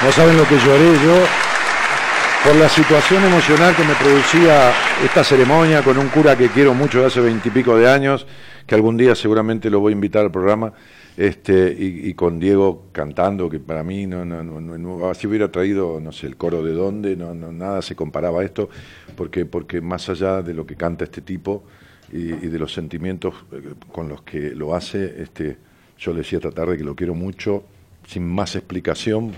No 0.05 0.11
saben 0.13 0.37
lo 0.37 0.45
que 0.45 0.57
lloré 0.57 0.95
yo 1.05 1.15
por 2.45 2.57
la 2.57 2.69
situación 2.69 3.23
emocional 3.25 3.77
que 3.77 3.85
me 3.85 3.95
producía 3.95 4.73
esta 5.05 5.23
ceremonia 5.23 5.83
con 5.83 5.99
un 5.99 6.09
cura 6.09 6.37
que 6.37 6.49
quiero 6.49 6.73
mucho 6.75 7.01
de 7.01 7.07
hace 7.07 7.21
veintipico 7.21 7.77
de 7.77 7.91
años, 7.91 8.27
que 8.67 8.75
algún 8.75 8.97
día 8.97 9.15
seguramente 9.15 9.69
lo 9.71 9.81
voy 9.81 9.93
a 9.93 9.97
invitar 9.97 10.25
al 10.25 10.31
programa, 10.33 10.73
este, 11.17 11.77
y, 11.79 12.15
con 12.15 12.41
Diego 12.41 12.87
cantando, 12.91 13.51
que 13.51 13.61
para 13.61 13.85
mí 13.85 14.07
no, 14.07 14.25
no, 14.25 14.43
no, 14.43 14.61
no- 14.79 15.15
si 15.15 15.27
hubiera 15.27 15.53
traído, 15.53 16.01
no 16.01 16.11
sé, 16.11 16.27
el 16.27 16.37
coro 16.37 16.63
de 16.63 16.73
dónde, 16.73 17.15
no, 17.15 17.35
no, 17.35 17.53
nada 17.53 17.83
se 17.83 17.95
comparaba 17.95 18.41
a 18.41 18.45
esto, 18.45 18.71
porque, 19.15 19.45
porque 19.45 19.83
más 19.83 20.09
allá 20.09 20.41
de 20.41 20.55
lo 20.55 20.65
que 20.65 20.75
canta 20.75 21.05
este 21.05 21.21
tipo 21.21 21.65
y, 22.11 22.33
y 22.33 22.49
de 22.49 22.59
los 22.59 22.73
sentimientos 22.73 23.35
eh, 23.53 23.75
con 23.93 24.09
los 24.09 24.23
que 24.23 24.53
lo 24.53 24.75
hace, 24.75 25.23
este, 25.23 25.59
yo 25.99 26.13
le 26.13 26.19
decía 26.21 26.39
esta 26.39 26.51
tarde 26.51 26.79
que 26.79 26.85
lo 26.85 26.97
quiero 26.97 27.15
mucho, 27.15 27.63
sin 28.07 28.27
más 28.27 28.55
explicación, 28.57 29.33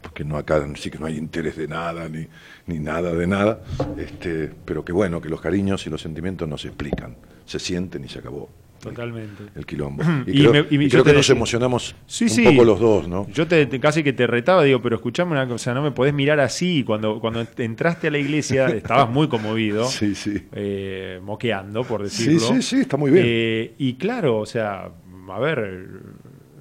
porque 0.00 0.24
no 0.24 0.36
acá 0.36 0.64
sí 0.76 0.90
que 0.90 0.98
no 0.98 1.06
hay 1.06 1.16
interés 1.16 1.56
de 1.56 1.68
nada, 1.68 2.08
ni, 2.08 2.26
ni 2.66 2.78
nada 2.80 3.12
de 3.14 3.26
nada, 3.26 3.62
este, 3.98 4.50
pero 4.64 4.84
que 4.84 4.92
bueno, 4.92 5.20
que 5.20 5.28
los 5.28 5.40
cariños 5.40 5.86
y 5.86 5.90
los 5.90 6.02
sentimientos 6.02 6.48
no 6.48 6.58
se 6.58 6.68
explican, 6.68 7.16
se 7.44 7.58
sienten 7.58 8.04
y 8.04 8.08
se 8.08 8.18
acabó. 8.18 8.48
Totalmente. 8.82 9.44
el 9.54 9.64
quilombo. 9.64 10.02
Y 10.26 10.40
Y, 10.40 10.40
creo, 10.48 10.52
me- 10.52 10.66
y 10.68 10.74
y 10.82 10.88
yo 10.88 10.90
creo 10.90 11.04
te 11.04 11.10
que 11.12 11.16
nos 11.18 11.30
emocionamos 11.30 11.94
Sí, 12.08 12.24
un 12.24 12.30
sí. 12.30 12.42
poco 12.44 12.64
los 12.64 12.80
dos, 12.80 13.06
¿no? 13.06 13.28
Yo 13.30 13.46
te, 13.46 13.66
te- 13.66 13.78
casi 13.78 14.02
que 14.02 14.12
te 14.12 14.26
retaba, 14.26 14.64
digo, 14.64 14.82
pero 14.82 14.96
escuchame 14.96 15.30
una 15.30 15.46
cosa, 15.46 15.72
no 15.72 15.82
me 15.84 15.92
podés 15.92 16.12
mirar 16.12 16.40
así. 16.40 16.82
Cuando, 16.82 17.20
cuando 17.20 17.46
entraste 17.58 18.08
a 18.08 18.10
la 18.10 18.18
iglesia 18.18 18.66
estabas 18.74 19.08
muy 19.08 19.28
conmovido, 19.28 19.84
Sí, 19.84 20.16
sí. 20.16 20.48
eh, 20.50 21.20
moqueando, 21.22 21.84
por 21.84 22.10
Sí, 22.10 22.24
decirlo. 22.34 22.56
sí, 22.56 22.62
sí, 22.62 22.80
está 22.80 22.96
muy 22.96 23.12
bien. 23.12 23.24
Eh, 23.24 23.74
y 23.78 23.94
claro, 23.94 24.38
o 24.38 24.46
sea, 24.46 24.88
a 25.30 25.38
ver, 25.38 25.88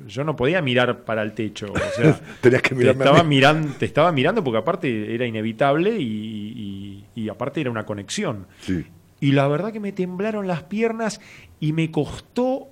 yo 0.08 0.24
no 0.24 0.36
podía 0.36 0.62
mirar 0.62 1.04
para 1.04 1.22
el 1.24 1.34
techo. 1.34 1.72
O 1.74 1.78
sea, 1.96 2.20
Tenías 2.42 2.62
que 2.62 2.70
te 2.70 2.76
mirarme 2.76 3.04
a 3.04 3.08
estaba, 3.08 3.24
mí. 3.24 3.30
mirando, 3.36 3.74
te 3.78 3.86
estaba 3.86 4.12
mirando 4.12 4.44
porque 4.44 4.58
aparte 4.60 5.14
era 5.14 5.26
inevitable 5.26 5.98
y, 6.00 6.04
y- 6.06 7.06
y 7.24 7.30
aparte 7.30 7.62
era 7.62 7.70
una 7.72 7.86
conexión. 7.86 8.48
Sí. 8.62 8.86
Y 9.20 9.34
la 9.34 9.48
verdad 9.48 9.72
que 9.72 9.80
me 9.80 9.92
temblaron 9.92 10.48
las 10.48 10.64
piernas 10.64 11.22
y 11.60 11.74
me 11.74 11.92
costó. 11.92 12.68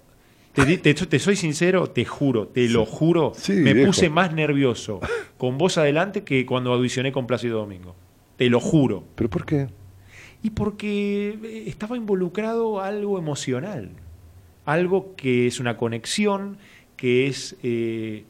Te, 0.54 0.78
te- 0.78 0.94
te 0.94 1.20
soy 1.20 1.36
sincero, 1.36 1.88
te 1.92 2.06
juro, 2.06 2.48
te 2.48 2.68
lo 2.70 2.86
juro. 2.86 3.34
Sí, 3.36 3.54
me 3.54 3.74
viejo. 3.74 3.88
puse 3.90 4.10
más 4.10 4.34
nervioso 4.34 5.00
con 5.38 5.58
vos 5.58 5.78
adelante 5.78 6.24
que 6.24 6.46
cuando 6.46 6.74
audicioné 6.74 7.12
con 7.12 7.28
Plácido 7.28 7.60
Domingo. 7.60 7.96
Te 8.36 8.50
lo 8.50 8.60
juro. 8.60 9.04
¿Pero 9.16 9.30
por 9.30 9.46
qué? 9.46 9.68
Y 10.42 10.50
porque 10.52 11.38
eh, 11.44 11.64
estaba 11.68 11.96
involucrado 11.98 12.82
algo 12.82 13.20
emocional. 13.20 13.92
Algo 14.66 15.16
que 15.16 15.48
es 15.48 15.60
una 15.60 15.78
conexión, 15.78 16.58
que 17.00 17.28
es 17.28 17.56
eh, 17.64 18.24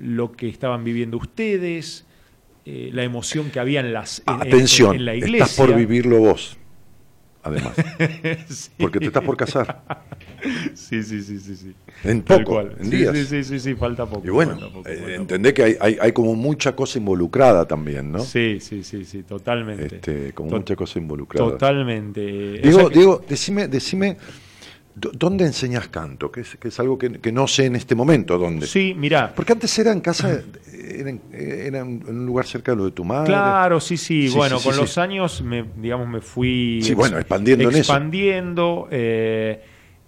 lo 0.00 0.32
que 0.32 0.48
estaban 0.48 0.82
viviendo 0.84 1.16
ustedes, 1.18 2.06
eh, 2.64 2.90
la 2.92 3.02
emoción 3.04 3.50
que 3.50 3.60
había 3.60 3.80
en, 3.80 3.92
las, 3.92 4.22
en- 4.26 4.34
en- 4.34 4.40
Atención, 4.42 4.96
en 4.96 5.04
la 5.04 5.14
iglesia. 5.14 5.44
estás 5.44 5.56
por 5.66 5.76
vivirlo 5.76 6.18
vos, 6.20 6.56
además, 7.42 7.74
Sí. 8.48 8.70
porque 8.78 8.98
te 8.98 9.06
estás 9.06 9.22
por 9.24 9.36
casar. 9.36 9.82
Sí, 10.72 11.02
sí, 11.02 11.22
sí, 11.22 11.38
sí, 11.38 11.54
sí. 11.54 11.74
En 12.02 12.22
Tal 12.22 12.38
poco, 12.44 12.52
cual. 12.54 12.74
en 12.80 12.86
Sí, 12.90 12.96
días. 12.96 13.14
Sí, 13.14 13.24
sí, 13.26 13.44
sí, 13.44 13.60
sí, 13.60 13.74
falta 13.74 14.06
poco. 14.06 14.26
Y 14.26 14.30
bueno, 14.30 14.58
poco, 14.58 14.88
eh, 14.88 14.96
poco. 14.96 15.10
entendé 15.10 15.52
que 15.52 15.62
hay, 15.64 15.76
hay, 15.78 15.98
hay 16.00 16.12
como 16.12 16.34
mucha 16.34 16.74
cosa 16.74 16.98
involucrada 16.98 17.68
también, 17.68 18.10
¿no? 18.10 18.20
Sí, 18.20 18.56
sí, 18.58 18.82
sí, 18.82 19.04
sí, 19.04 19.22
totalmente. 19.22 19.96
Este, 19.96 20.32
como 20.32 20.48
To- 20.48 20.56
mucha 20.56 20.74
cosa 20.76 20.98
involucrada. 20.98 21.50
Totalmente. 21.50 22.22
Digo, 22.62 22.78
O 22.78 22.80
sea 22.80 22.88
que- 22.88 22.98
digo, 23.00 23.22
decime, 23.28 23.68
decime, 23.68 24.16
¿dó- 24.16 24.18
¿dónde 24.94 25.44
enseñas 25.46 25.88
canto? 25.88 26.30
Que 26.30 26.40
es, 26.42 26.56
que 26.56 26.68
es 26.68 26.80
algo 26.80 26.98
que, 26.98 27.12
que 27.20 27.32
no 27.32 27.46
sé 27.46 27.66
en 27.66 27.76
este 27.76 27.94
momento 27.94 28.36
dónde. 28.38 28.66
Sí, 28.66 28.94
mirá. 28.96 29.32
Porque 29.34 29.52
antes 29.52 29.78
era 29.78 29.92
en 29.92 30.00
casa, 30.00 30.40
era 30.72 31.10
en, 31.10 31.20
era 31.32 31.80
en 31.80 32.02
un 32.08 32.26
lugar 32.26 32.46
cerca 32.46 32.72
de 32.72 32.76
lo 32.76 32.84
de 32.86 32.90
tu 32.92 33.04
madre. 33.04 33.26
Claro, 33.28 33.80
sí, 33.80 33.96
sí. 33.96 34.28
Sí, 34.28 34.36
bueno, 34.36 34.58
sí, 34.58 34.64
con 34.64 34.74
sí. 34.74 34.80
los 34.80 34.98
años, 34.98 35.42
me, 35.42 35.64
digamos, 35.76 36.08
me 36.08 36.20
fui. 36.20 36.80
Sí, 36.82 36.94
bueno, 36.94 37.18
expandiendo 37.18 37.64
en 37.64 37.70
eso. 37.70 37.78
Expandiendo. 37.92 38.88
eh, 38.90 39.62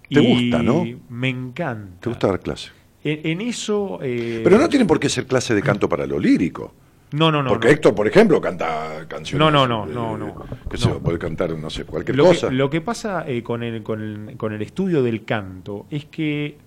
Te 0.09 0.21
y 0.21 0.49
gusta, 0.51 0.63
¿no? 0.63 0.85
Me 1.09 1.29
encanta. 1.29 2.01
¿Te 2.01 2.09
gusta 2.09 2.27
dar 2.27 2.39
clase? 2.39 2.69
En, 3.03 3.19
en 3.41 3.41
eso. 3.41 3.99
eh, 4.01 4.41
Pero 4.43 4.57
no 4.57 4.69
tienen 4.69 4.87
por 4.87 4.99
qué 4.99 5.09
ser 5.09 5.25
clase 5.25 5.53
de 5.55 5.61
canto 5.61 5.89
para 5.89 6.05
lo 6.05 6.19
lírico. 6.19 6.73
No, 7.13 7.31
no, 7.31 7.41
no. 7.43 7.49
Porque 7.49 7.67
no. 7.67 7.73
Héctor, 7.73 7.95
por 7.95 8.07
ejemplo, 8.07 8.41
canta 8.41 9.05
canciones. 9.07 9.39
No, 9.39 9.49
no, 9.51 9.67
no, 9.67 9.85
eh, 9.89 9.93
no, 9.93 10.17
no, 10.17 10.33
Que 10.69 10.77
no. 10.77 10.77
se 10.77 10.89
puede 10.99 11.17
cantar, 11.19 11.55
no 11.57 11.69
sé, 11.69 11.85
cualquier 11.85 12.17
Lo 12.17 12.25
cosa. 12.25 12.49
que, 12.49 12.55
lo 12.55 12.69
que 12.69 12.81
pasa 12.81 13.23
eh, 13.27 13.41
con, 13.43 13.63
el, 13.63 13.81
con, 13.83 14.01
el, 14.29 14.37
con 14.37 14.51
el 14.53 14.61
estudio 14.61 15.01
del 15.03 15.23
canto 15.23 15.85
es 15.89 16.05
que 16.05 16.57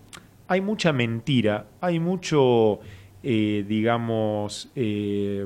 hay 0.48 0.60
mucha 0.60 0.92
mentira, 0.92 1.66
hay 1.80 1.98
mucho, 1.98 2.78
eh, 3.22 3.64
digamos, 3.68 4.70
eh, 4.76 5.44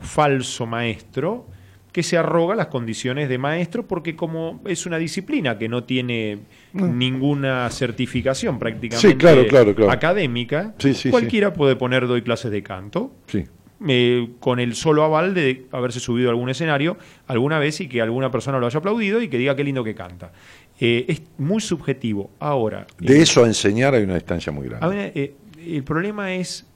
falso 0.00 0.66
maestro 0.66 1.46
que 1.92 2.02
se 2.02 2.16
arroga 2.18 2.54
las 2.54 2.66
condiciones 2.66 3.28
de 3.28 3.38
maestro 3.38 3.86
porque 3.88 4.14
como 4.14 4.60
es 4.66 4.84
una 4.86 4.98
disciplina 4.98 5.58
que 5.58 5.68
no 5.68 5.84
tiene 5.84 6.40
ninguna 6.74 7.68
certificación 7.70 8.58
prácticamente. 8.58 9.08
Sí, 9.08 9.16
claro, 9.16 9.46
claro, 9.48 9.74
claro. 9.74 9.90
académica, 9.90 10.74
Sí, 10.78 10.92
sí, 10.92 11.04
sí. 11.04 11.10
cualquiera 11.10 11.52
puede 11.54 11.74
poner 11.76 12.06
doy 12.06 12.22
clases 12.22 12.50
de 12.50 12.62
canto 12.62 13.12
Sí. 13.26 13.46
Eh, 13.86 14.30
con 14.40 14.58
el 14.58 14.74
solo 14.74 15.04
aval 15.04 15.34
de 15.34 15.66
haberse 15.70 16.00
subido 16.00 16.28
a 16.28 16.32
algún 16.32 16.50
escenario 16.50 16.96
alguna 17.26 17.58
vez 17.58 17.80
y 17.80 17.88
que 17.88 18.02
alguna 18.02 18.30
persona 18.30 18.58
lo 18.58 18.66
haya 18.66 18.78
aplaudido 18.78 19.22
y 19.22 19.28
que 19.28 19.38
diga 19.38 19.54
qué 19.54 19.62
lindo 19.62 19.84
que 19.84 19.94
canta. 19.94 20.32
Eh, 20.80 21.04
es 21.08 21.22
muy 21.38 21.60
subjetivo. 21.60 22.30
Ahora, 22.38 22.86
De 22.98 23.18
eh, 23.18 23.22
eso 23.22 23.44
a 23.44 23.46
enseñar 23.46 23.94
hay 23.94 24.04
una 24.04 24.14
distancia 24.14 24.52
muy 24.52 24.68
grande. 24.68 24.86
ver, 24.88 25.12
eh, 25.14 25.34
el 25.64 25.84
problema 25.84 26.34
es 26.34 26.66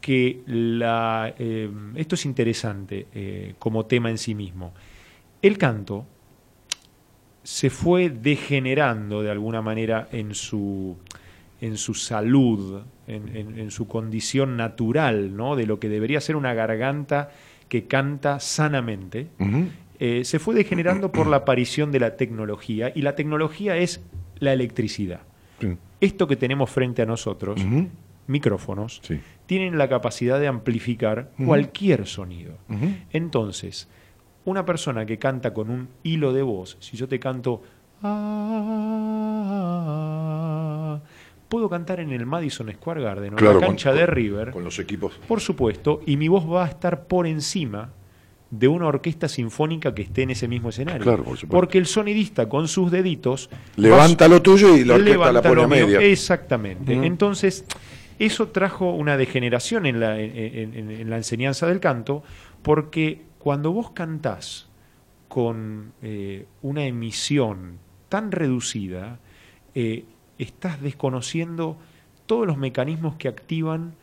que 0.00 0.40
la, 0.46 1.34
esto 1.94 2.14
es 2.14 2.24
interesante 2.24 3.54
como 3.58 3.84
tema 3.84 4.08
en 4.08 4.16
sí 4.16 4.34
mismo. 4.34 4.72
El 5.42 5.58
canto 5.58 6.06
se 7.42 7.70
fue 7.70 8.08
degenerando 8.08 9.22
de 9.22 9.30
alguna 9.30 9.60
manera 9.62 10.08
en 10.10 10.34
su, 10.34 10.96
en 11.60 11.76
su 11.76 11.94
salud, 11.94 12.82
en, 13.06 13.36
en- 13.36 13.58
en 13.58 13.70
su 13.70 13.86
condición 13.86 14.56
natural, 14.56 15.36
¿no? 15.36 15.56
de 15.56 15.66
lo 15.66 15.78
que 15.78 15.88
debería 15.88 16.20
ser 16.20 16.36
una 16.36 16.54
garganta 16.54 17.30
que 17.68 17.86
canta 17.86 18.40
sanamente. 18.40 19.28
Eh, 19.98 20.24
se 20.24 20.38
fue 20.38 20.54
degenerando 20.54 21.12
por 21.12 21.26
la 21.26 21.36
aparición 21.38 21.92
de 21.92 22.00
la 22.00 22.16
tecnología 22.16 22.90
y 22.94 23.02
la 23.02 23.14
tecnología 23.14 23.76
es 23.76 24.00
la 24.38 24.52
electricidad. 24.54 25.20
Sí. 25.60 25.76
Esto 26.00 26.26
que 26.26 26.36
tenemos 26.36 26.70
frente 26.70 27.02
a 27.02 27.06
nosotros, 27.06 27.60
micrófonos, 28.26 29.00
Sí. 29.04 29.20
tienen 29.46 29.76
la 29.76 29.88
capacidad 29.90 30.40
de 30.40 30.46
amplificar 30.48 31.30
cualquier 31.44 32.06
sonido. 32.06 32.54
Entonces, 33.12 33.88
una 34.46 34.64
persona 34.64 35.04
que 35.04 35.18
canta 35.18 35.52
con 35.52 35.68
un 35.68 35.88
hilo 36.02 36.32
de 36.32 36.40
voz, 36.42 36.78
si 36.80 36.96
yo 36.96 37.06
te 37.06 37.20
canto 37.20 37.62
"Ah", 40.10 41.00
puedo 41.50 41.68
cantar 41.68 42.00
en 42.00 42.12
el 42.12 42.24
Madison 42.24 42.72
Square 42.72 43.02
Garden 43.02 43.34
o 43.34 43.38
en 43.38 43.44
la 43.44 43.58
cancha 43.60 43.90
con- 43.90 43.98
de 43.98 44.06
River, 44.06 44.50
Con 44.52 44.64
los 44.64 44.78
equipos. 44.78 45.12
por 45.28 45.40
supuesto, 45.40 46.00
y 46.06 46.16
mi 46.16 46.28
voz 46.28 46.48
va 46.50 46.64
a 46.64 46.68
estar 46.68 47.06
por 47.08 47.26
encima 47.26 47.90
de 48.50 48.68
una 48.68 48.86
orquesta 48.86 49.28
sinfónica 49.28 49.94
que 49.94 50.02
esté 50.02 50.22
en 50.22 50.30
ese 50.30 50.48
mismo 50.48 50.70
escenario. 50.70 51.02
Claro, 51.02 51.24
por 51.24 51.36
supuesto. 51.36 51.48
Porque 51.56 51.78
el 51.78 51.86
sonidista 51.86 52.48
con 52.48 52.68
sus 52.68 52.90
deditos 52.90 53.50
Levanta 53.76 54.26
lo 54.28 54.40
tuyo 54.42 54.76
y 54.76 54.84
la 54.84 54.94
orquesta 54.94 55.32
la 55.32 55.42
pone 55.42 55.62
a 55.62 55.66
media. 55.66 56.00
Exactamente. 56.00 56.92
Entonces, 56.94 57.64
eso 58.18 58.48
trajo 58.48 58.92
una 58.92 59.16
degeneración 59.16 59.86
en 59.86 59.98
la, 60.00 60.18
en- 60.20 60.74
en- 60.74 60.90
en 60.90 61.10
la 61.10 61.16
enseñanza 61.16 61.66
del 61.66 61.80
canto, 61.80 62.22
porque 62.62 63.22
cuando 63.38 63.72
vos 63.72 63.90
cantás 63.92 64.68
con 65.28 65.92
eh, 66.02 66.46
una 66.62 66.84
emisión 66.86 67.78
tan 68.08 68.32
reducida, 68.32 69.18
eh, 69.74 70.04
estás 70.42 70.80
desconociendo 70.80 71.76
todos 72.26 72.46
los 72.46 72.56
mecanismos 72.56 73.16
que 73.16 73.28
activan 73.28 73.94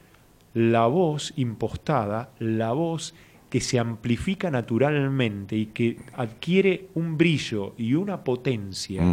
la 0.54 0.88
voz 0.88 1.34
impostada, 1.36 2.32
la 2.40 2.72
voz 2.74 3.14
que 3.50 3.62
se 3.62 3.80
amplifica 3.80 4.52
naturalmente 4.52 5.56
y 5.56 5.68
que 5.68 5.98
adquiere 6.14 6.88
un 6.96 7.18
brillo 7.18 7.74
y 7.78 7.94
una 7.94 8.24
potencia 8.24 9.04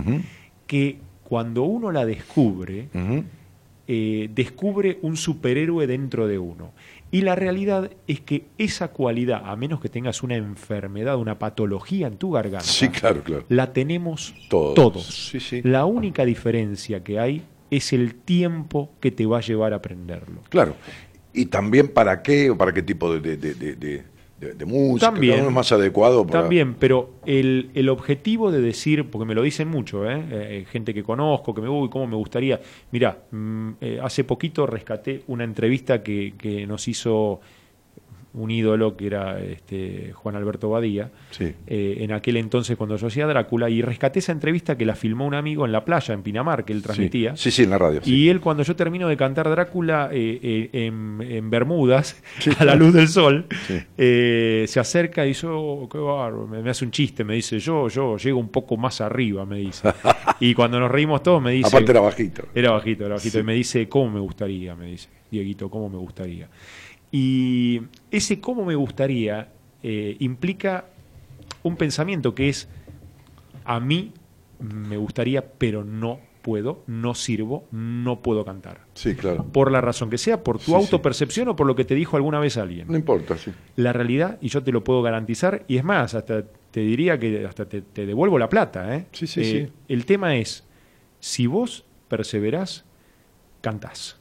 que 0.66 0.98
cuando 1.22 1.62
uno 1.62 1.92
la 1.92 2.04
descubre, 2.04 2.88
eh, 3.86 4.30
descubre 4.34 4.98
un 5.02 5.16
superhéroe 5.16 5.86
dentro 5.86 6.26
de 6.26 6.38
uno. 6.38 6.72
Y 7.14 7.20
la 7.20 7.36
realidad 7.36 7.92
es 8.08 8.20
que 8.20 8.46
esa 8.58 8.88
cualidad, 8.88 9.42
a 9.44 9.54
menos 9.54 9.80
que 9.80 9.88
tengas 9.88 10.24
una 10.24 10.34
enfermedad, 10.34 11.16
una 11.16 11.38
patología 11.38 12.08
en 12.08 12.16
tu 12.16 12.32
garganta, 12.32 12.64
Sí, 12.66 12.88
claro, 12.88 13.22
claro. 13.22 13.44
la 13.48 13.72
tenemos 13.72 14.34
Todos. 14.50 14.74
todos. 14.74 15.06
Sí, 15.06 15.38
sí. 15.38 15.60
La 15.62 15.84
única 15.84 16.24
diferencia 16.24 17.04
que 17.04 17.20
hay 17.20 17.42
es 17.70 17.92
el 17.92 18.16
tiempo 18.16 18.90
que 19.00 19.12
te 19.12 19.26
va 19.26 19.38
a 19.38 19.40
llevar 19.42 19.72
a 19.72 19.76
aprenderlo. 19.76 20.40
Claro. 20.48 20.74
Y 21.32 21.46
también 21.46 21.86
para 21.88 22.20
qué 22.22 22.50
o 22.50 22.58
para 22.58 22.72
qué 22.74 22.82
tipo 22.82 23.12
de, 23.16 23.36
de, 23.36 23.54
de, 23.54 23.74
de- 23.76 24.02
de- 24.40 24.64
música. 24.64 25.10
También. 25.12 25.32
Cada 25.34 25.42
uno 25.42 25.50
es 25.50 25.54
más 25.54 25.72
adecuado 25.72 26.26
para. 26.26 26.40
También, 26.42 26.74
pero 26.74 27.14
el, 27.24 27.70
el 27.74 27.88
objetivo 27.88 28.50
de 28.50 28.60
decir, 28.60 29.08
porque 29.10 29.24
me 29.24 29.34
lo 29.34 29.42
dicen 29.42 29.68
mucho, 29.68 30.08
¿eh? 30.10 30.22
Eh, 30.30 30.66
gente 30.70 30.92
que 30.92 31.02
conozco, 31.02 31.54
que 31.54 31.60
me 31.62 31.68
uy, 31.68 31.88
cómo 31.88 32.06
me 32.06 32.16
gustaría. 32.16 32.60
Mirá, 32.90 33.18
mm, 33.30 33.70
eh, 33.80 33.98
hace 34.02 34.24
poquito 34.24 34.66
rescaté 34.66 35.22
una 35.28 35.44
entrevista 35.44 36.02
que, 36.02 36.34
que 36.36 36.66
nos 36.66 36.86
hizo 36.88 37.40
un 38.34 38.50
ídolo 38.50 38.96
que 38.96 39.06
era 39.06 39.40
este, 39.40 40.12
Juan 40.12 40.34
Alberto 40.36 40.68
Badía, 40.68 41.10
Sí. 41.30 41.54
eh, 41.66 41.96
en 42.00 42.12
aquel 42.12 42.36
entonces 42.36 42.76
cuando 42.76 42.96
yo 42.96 43.06
hacía 43.06 43.26
Drácula, 43.26 43.70
y 43.70 43.80
rescaté 43.80 44.18
esa 44.18 44.32
entrevista 44.32 44.76
que 44.76 44.84
la 44.84 44.94
filmó 44.96 45.26
un 45.26 45.34
amigo 45.34 45.64
en 45.64 45.72
la 45.72 45.84
playa, 45.84 46.12
en 46.14 46.22
Pinamar, 46.22 46.64
que 46.64 46.72
él 46.72 46.82
transmitía. 46.82 47.36
Sí, 47.36 47.50
sí, 47.50 47.62
en 47.62 47.70
la 47.70 47.78
radio. 47.78 48.00
Y 48.04 48.28
él, 48.28 48.40
cuando 48.40 48.62
yo 48.64 48.74
termino 48.76 49.08
de 49.08 49.16
cantar 49.16 49.48
Drácula 49.48 50.08
eh, 50.12 50.38
eh, 50.42 50.68
en, 50.86 51.18
en 51.22 51.48
Bermudas, 51.50 52.22
a 52.58 52.64
la 52.64 52.74
luz 52.74 52.92
del 52.92 53.08
sol, 53.08 53.46
eh, 53.96 54.64
se 54.68 54.80
acerca 54.80 55.24
y 55.24 55.28
dice, 55.28 55.46
"Oh, 55.48 55.88
qué 55.90 55.98
bárbaro", 55.98 56.46
me, 56.46 56.62
me 56.62 56.70
hace 56.70 56.84
un 56.84 56.90
chiste, 56.90 57.24
me 57.24 57.34
dice, 57.34 57.58
yo, 57.58 57.88
yo 57.88 58.16
llego 58.16 58.38
un 58.38 58.48
poco 58.48 58.76
más 58.76 59.00
arriba, 59.00 59.44
me 59.46 59.58
dice. 59.58 59.88
y 60.40 60.54
cuando 60.54 60.80
nos 60.80 60.90
reímos 60.90 61.22
todos, 61.22 61.40
me 61.42 61.52
dice... 61.52 61.68
Aparte 61.68 61.90
era 61.92 62.00
bajito. 62.00 62.42
Era 62.54 62.72
bajito, 62.72 63.04
era 63.06 63.14
bajito. 63.14 63.38
Y 63.38 63.42
me 63.42 63.54
dice, 63.54 63.88
¿cómo 63.88 64.10
me 64.10 64.20
gustaría? 64.20 64.74
Me 64.74 64.86
dice, 64.86 65.08
Dieguito, 65.30 65.68
¿cómo 65.70 65.88
me 65.88 65.98
gustaría? 65.98 66.48
Y 67.16 67.80
ese 68.10 68.40
cómo 68.40 68.64
me 68.64 68.74
gustaría 68.74 69.48
eh, 69.84 70.16
implica 70.18 70.86
un 71.62 71.76
pensamiento 71.76 72.34
que 72.34 72.48
es, 72.48 72.68
a 73.64 73.78
mí 73.78 74.10
me 74.58 74.96
gustaría, 74.96 75.46
pero 75.46 75.84
no 75.84 76.18
puedo, 76.42 76.82
no 76.88 77.14
sirvo, 77.14 77.68
no 77.70 78.20
puedo 78.20 78.44
cantar. 78.44 78.80
Sí, 78.94 79.14
claro. 79.14 79.44
Por 79.44 79.70
la 79.70 79.80
razón 79.80 80.10
que 80.10 80.18
sea, 80.18 80.42
por 80.42 80.56
tu 80.58 80.64
Sí, 80.64 80.70
sí. 80.72 80.74
autopercepción 80.74 81.46
o 81.46 81.54
por 81.54 81.68
lo 81.68 81.76
que 81.76 81.84
te 81.84 81.94
dijo 81.94 82.16
alguna 82.16 82.40
vez 82.40 82.56
alguien. 82.56 82.88
No 82.88 82.96
importa, 82.96 83.38
sí. 83.38 83.52
La 83.76 83.92
realidad, 83.92 84.36
y 84.40 84.48
yo 84.48 84.64
te 84.64 84.72
lo 84.72 84.82
puedo 84.82 85.00
garantizar, 85.00 85.64
y 85.68 85.76
es 85.76 85.84
más, 85.84 86.14
hasta 86.16 86.42
te 86.72 86.80
diría 86.80 87.16
que 87.20 87.46
hasta 87.46 87.64
te, 87.68 87.80
te 87.82 88.06
devuelvo 88.06 88.40
la 88.40 88.48
plata. 88.48 88.96
¿eh? 88.96 89.06
Sí, 89.12 89.28
sí, 89.28 89.40
Eh, 89.40 89.44
sí. 89.68 89.72
El 89.88 90.04
tema 90.04 90.34
es, 90.36 90.64
si 91.20 91.46
vos 91.46 91.84
perseverás, 92.08 92.84
cantás. 93.60 94.18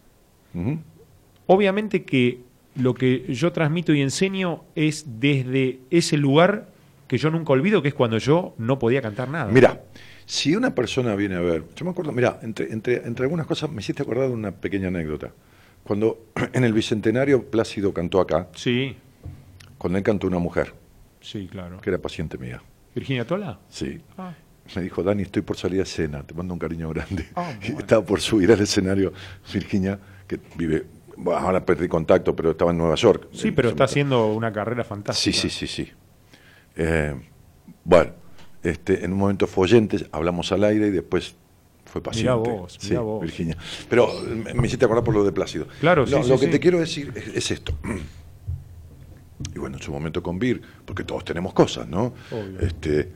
Obviamente 1.47 2.03
que 2.05 2.41
lo 2.75 2.93
que 2.93 3.25
yo 3.33 3.51
transmito 3.51 3.93
y 3.93 4.01
enseño 4.01 4.63
es 4.75 5.05
desde 5.19 5.79
ese 5.89 6.17
lugar 6.17 6.69
que 7.07 7.17
yo 7.17 7.29
nunca 7.29 7.53
olvido, 7.53 7.81
que 7.81 7.89
es 7.89 7.93
cuando 7.93 8.17
yo 8.17 8.55
no 8.57 8.79
podía 8.79 9.01
cantar 9.01 9.29
nada. 9.29 9.51
Mira, 9.51 9.83
si 10.25 10.55
una 10.55 10.73
persona 10.73 11.15
viene 11.15 11.35
a 11.35 11.41
ver, 11.41 11.63
yo 11.75 11.85
me 11.85 11.91
acuerdo, 11.91 12.11
mira, 12.11 12.39
entre, 12.41 12.71
entre, 12.71 13.05
entre 13.05 13.23
algunas 13.25 13.45
cosas 13.45 13.69
me 13.71 13.81
hiciste 13.81 14.01
acordar 14.03 14.27
de 14.29 14.33
una 14.33 14.51
pequeña 14.51 14.87
anécdota. 14.87 15.31
Cuando 15.83 16.27
en 16.53 16.63
el 16.63 16.73
Bicentenario 16.73 17.43
Plácido 17.49 17.93
cantó 17.93 18.19
acá, 18.19 18.47
Sí, 18.55 18.95
cuando 19.77 19.97
él 19.97 20.03
cantó 20.03 20.27
una 20.27 20.39
mujer, 20.39 20.73
sí, 21.21 21.47
claro. 21.51 21.79
que 21.81 21.89
era 21.89 21.99
paciente 21.99 22.37
mía. 22.37 22.61
¿Virginia 22.95 23.25
Tola? 23.27 23.59
Sí. 23.69 23.99
Ah, 24.17 24.33
Me 24.75 24.81
dijo, 24.81 25.03
Dani, 25.03 25.23
estoy 25.23 25.41
por 25.41 25.57
salir 25.57 25.79
a 25.81 25.83
escena, 25.83 26.23
te 26.23 26.33
mando 26.33 26.53
un 26.53 26.59
cariño 26.59 26.89
grande. 26.89 27.27
Bueno. 27.35 27.79
Estaba 27.79 28.03
por 28.05 28.21
subir 28.21 28.51
al 28.51 28.61
escenario 28.61 29.11
Virginia, 29.53 29.99
que 30.27 30.39
vive, 30.55 30.85
bueno, 31.17 31.39
ahora 31.39 31.65
perdí 31.65 31.87
contacto, 31.87 32.35
pero 32.35 32.51
estaba 32.51 32.71
en 32.71 32.77
Nueva 32.77 32.95
York. 32.95 33.27
sí, 33.33 33.51
pero 33.51 33.69
está 33.69 33.83
haciendo 33.85 34.27
una 34.33 34.51
carrera 34.51 34.83
Sí, 34.83 34.89
fantástica. 34.89 35.37
sí, 35.37 35.49
sí, 35.49 35.67
sí. 35.67 35.91
Eh, 36.75 37.15
bueno, 37.83 38.11
este, 38.63 39.03
en 39.05 39.13
un 39.13 39.19
momento 39.19 39.47
fue 39.47 39.63
oyente, 39.65 40.07
hablamos 40.11 40.51
al 40.51 40.63
aire 40.63 40.87
y 40.87 40.91
después 40.91 41.35
fue 41.85 42.01
paciente. 42.01 42.31
Mirá 42.31 42.35
vos, 42.55 42.77
sí, 42.79 42.89
mirá 42.89 43.01
vos. 43.01 43.21
Virginia. 43.21 43.57
Pero 43.89 44.09
me, 44.23 44.53
me 44.53 44.67
hiciste 44.67 44.85
acordar 44.85 45.03
por 45.03 45.13
lo 45.13 45.23
de 45.23 45.31
Plácido. 45.31 45.67
Claro, 45.79 46.05
No, 46.05 46.17
sí, 46.17 46.23
sí, 46.23 46.29
Lo 46.29 46.39
que 46.39 46.45
sí. 46.45 46.51
te 46.51 46.59
quiero 46.59 46.79
decir 46.79 47.11
es, 47.15 47.27
es 47.27 47.51
esto. 47.51 47.73
Y 49.55 49.59
bueno, 49.59 49.75
en 49.77 49.83
su 49.83 49.91
momento 49.91 50.23
con 50.23 50.39
Vir, 50.39 50.61
porque 50.85 51.03
todos 51.03 51.25
tenemos 51.25 51.53
cosas, 51.53 51.87
¿no? 51.87 52.13
Obvio. 52.31 52.59
Este, 52.61 53.11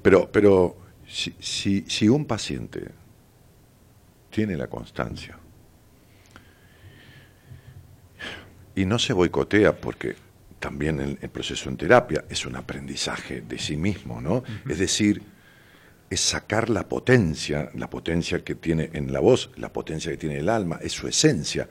pero, 0.00 0.30
pero 0.30 0.76
si, 1.06 1.34
si, 1.40 1.84
si 1.88 2.08
un 2.08 2.26
paciente 2.26 2.88
tiene 4.30 4.56
la 4.56 4.68
constancia 4.68 5.36
y 8.78 8.86
no 8.86 9.00
se 9.00 9.12
boicotea 9.12 9.76
porque 9.76 10.14
también 10.60 11.00
el, 11.00 11.18
el 11.20 11.30
proceso 11.30 11.68
en 11.68 11.76
terapia 11.76 12.24
es 12.28 12.46
un 12.46 12.54
aprendizaje 12.54 13.40
de 13.40 13.58
sí 13.58 13.76
mismo, 13.76 14.20
¿no? 14.20 14.44
Es 14.68 14.78
decir, 14.78 15.20
es 16.08 16.20
sacar 16.20 16.70
la 16.70 16.88
potencia, 16.88 17.72
la 17.74 17.90
potencia 17.90 18.44
que 18.44 18.54
tiene 18.54 18.90
en 18.92 19.12
la 19.12 19.18
voz, 19.18 19.50
la 19.56 19.72
potencia 19.72 20.12
que 20.12 20.16
tiene 20.16 20.38
el 20.38 20.48
alma, 20.48 20.78
es 20.80 20.92
su 20.92 21.08
esencia, 21.08 21.68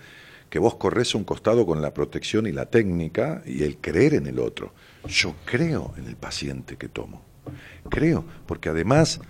que 0.49 0.59
vos 0.59 0.75
corres 0.75 1.15
a 1.15 1.17
un 1.17 1.23
costado 1.23 1.65
con 1.65 1.81
la 1.81 1.93
protección 1.93 2.45
y 2.45 2.51
la 2.51 2.65
técnica 2.65 3.41
y 3.45 3.63
el 3.63 3.77
creer 3.77 4.15
en 4.15 4.27
el 4.27 4.37
otro. 4.37 4.73
Yo 5.07 5.33
creo 5.45 5.93
en 5.97 6.07
el 6.07 6.17
paciente 6.17 6.75
que 6.75 6.89
tomo, 6.89 7.23
creo, 7.89 8.25
porque 8.45 8.67
además, 8.67 9.21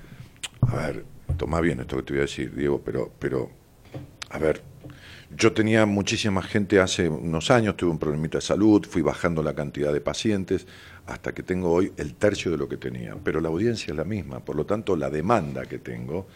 a 0.62 0.76
ver, 0.76 1.06
toma 1.38 1.62
bien 1.62 1.80
esto 1.80 1.98
que 1.98 2.04
te 2.04 2.14
voy 2.14 2.20
a 2.22 2.22
decir, 2.22 2.56
Diego, 2.56 2.82
pero, 2.84 3.12
pero, 3.20 3.52
a 4.32 4.40
ver, 4.40 4.64
yo 5.38 5.54
tenía 5.54 5.86
muchísima 5.86 6.42
gente 6.42 6.80
hace 6.80 7.08
unos 7.08 7.52
años, 7.52 7.78
tuve 7.78 7.92
un 7.92 8.00
problemita 8.00 8.40
de 8.40 8.42
salud, 8.42 8.86
fui 8.90 9.04
bajando 9.04 9.44
la 9.44 9.54
cantidad 9.54 9.94
de 9.94 10.02
pacientes 10.02 10.66
hasta 11.06 11.32
que 11.32 11.44
tengo 11.44 11.72
hoy 11.72 11.94
el 11.98 12.16
tercio 12.16 12.50
de 12.50 12.58
lo 12.58 12.68
que 12.68 12.78
tenía, 12.78 13.16
pero 13.24 13.40
la 13.40 13.50
audiencia 13.50 13.92
es 13.92 13.98
la 13.98 14.04
misma, 14.04 14.40
por 14.40 14.56
lo 14.56 14.66
tanto 14.66 14.96
la 14.96 15.12
demanda 15.12 15.66
que 15.66 15.78
tengo 15.78 16.28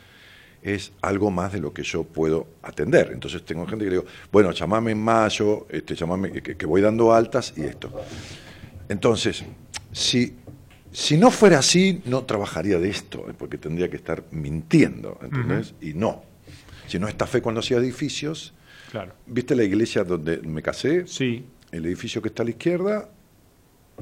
es 0.62 0.92
algo 1.02 1.32
más 1.32 1.52
de 1.52 1.60
lo 1.60 1.74
que 1.74 1.82
yo 1.82 2.04
puedo 2.04 2.46
atender. 2.62 3.10
Entonces 3.12 3.44
tengo 3.44 3.66
gente 3.66 3.86
que 3.86 3.90
le 3.90 3.98
digo, 3.98 4.10
bueno, 4.32 4.52
llamame 4.52 4.92
en 4.92 5.04
mayo, 5.04 5.66
este, 5.70 5.96
llamame, 5.96 6.32
que, 6.32 6.56
que 6.56 6.66
voy 6.68 6.82
dando 6.82 7.12
altas 7.12 7.56
y 7.58 7.64
esto. 7.64 7.92
Entonces, 8.88 9.44
si, 9.92 10.36
si 10.92 11.18
no 11.18 11.32
fuera 11.32 11.58
así, 11.58 12.04
no 12.06 12.26
trabajaría 12.26 12.78
de 12.78 12.90
esto, 12.90 13.26
eh, 13.28 13.34
porque 13.36 13.58
tendría 13.58 13.90
que 13.90 13.96
estar 13.96 14.24
mintiendo, 14.30 15.18
¿entendés? 15.24 15.74
Y 15.82 15.94
no. 15.94 16.24
Si 16.88 17.00
no 17.00 17.08
esta 17.08 17.26
fe 17.26 17.42
cuando 17.42 17.62
hacía 17.62 17.78
edificios, 17.78 18.54
Claro. 18.92 19.14
¿viste 19.26 19.56
la 19.56 19.64
iglesia 19.64 20.04
donde 20.04 20.38
me 20.40 20.62
casé? 20.62 21.08
Sí, 21.08 21.46
El 21.72 21.86
edificio 21.86 22.22
que 22.22 22.28
está 22.28 22.44
a 22.44 22.46
la 22.46 22.50
izquierda 22.52 23.10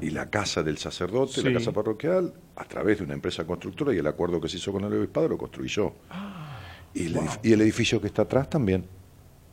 y 0.00 0.10
la 0.10 0.28
casa 0.28 0.62
del 0.64 0.76
sacerdote, 0.78 1.34
Sí. 1.34 1.42
la 1.42 1.52
casa 1.58 1.70
parroquial, 1.72 2.34
a 2.56 2.64
través 2.64 2.98
de 2.98 3.04
una 3.04 3.14
empresa 3.14 3.44
constructora 3.46 3.94
y 3.94 3.98
el 3.98 4.06
acuerdo 4.08 4.40
que 4.40 4.48
se 4.48 4.56
hizo 4.56 4.72
con 4.72 4.82
el 4.84 4.92
obispado 4.92 5.28
lo 5.28 5.38
construí 5.38 5.68
yo. 5.68 5.94
y, 6.92 7.06
el 7.06 7.14
edif- 7.14 7.38
y 7.44 7.52
el 7.52 7.60
edificio 7.60 8.00
que 8.00 8.08
está 8.08 8.22
atrás 8.22 8.50
también, 8.50 8.84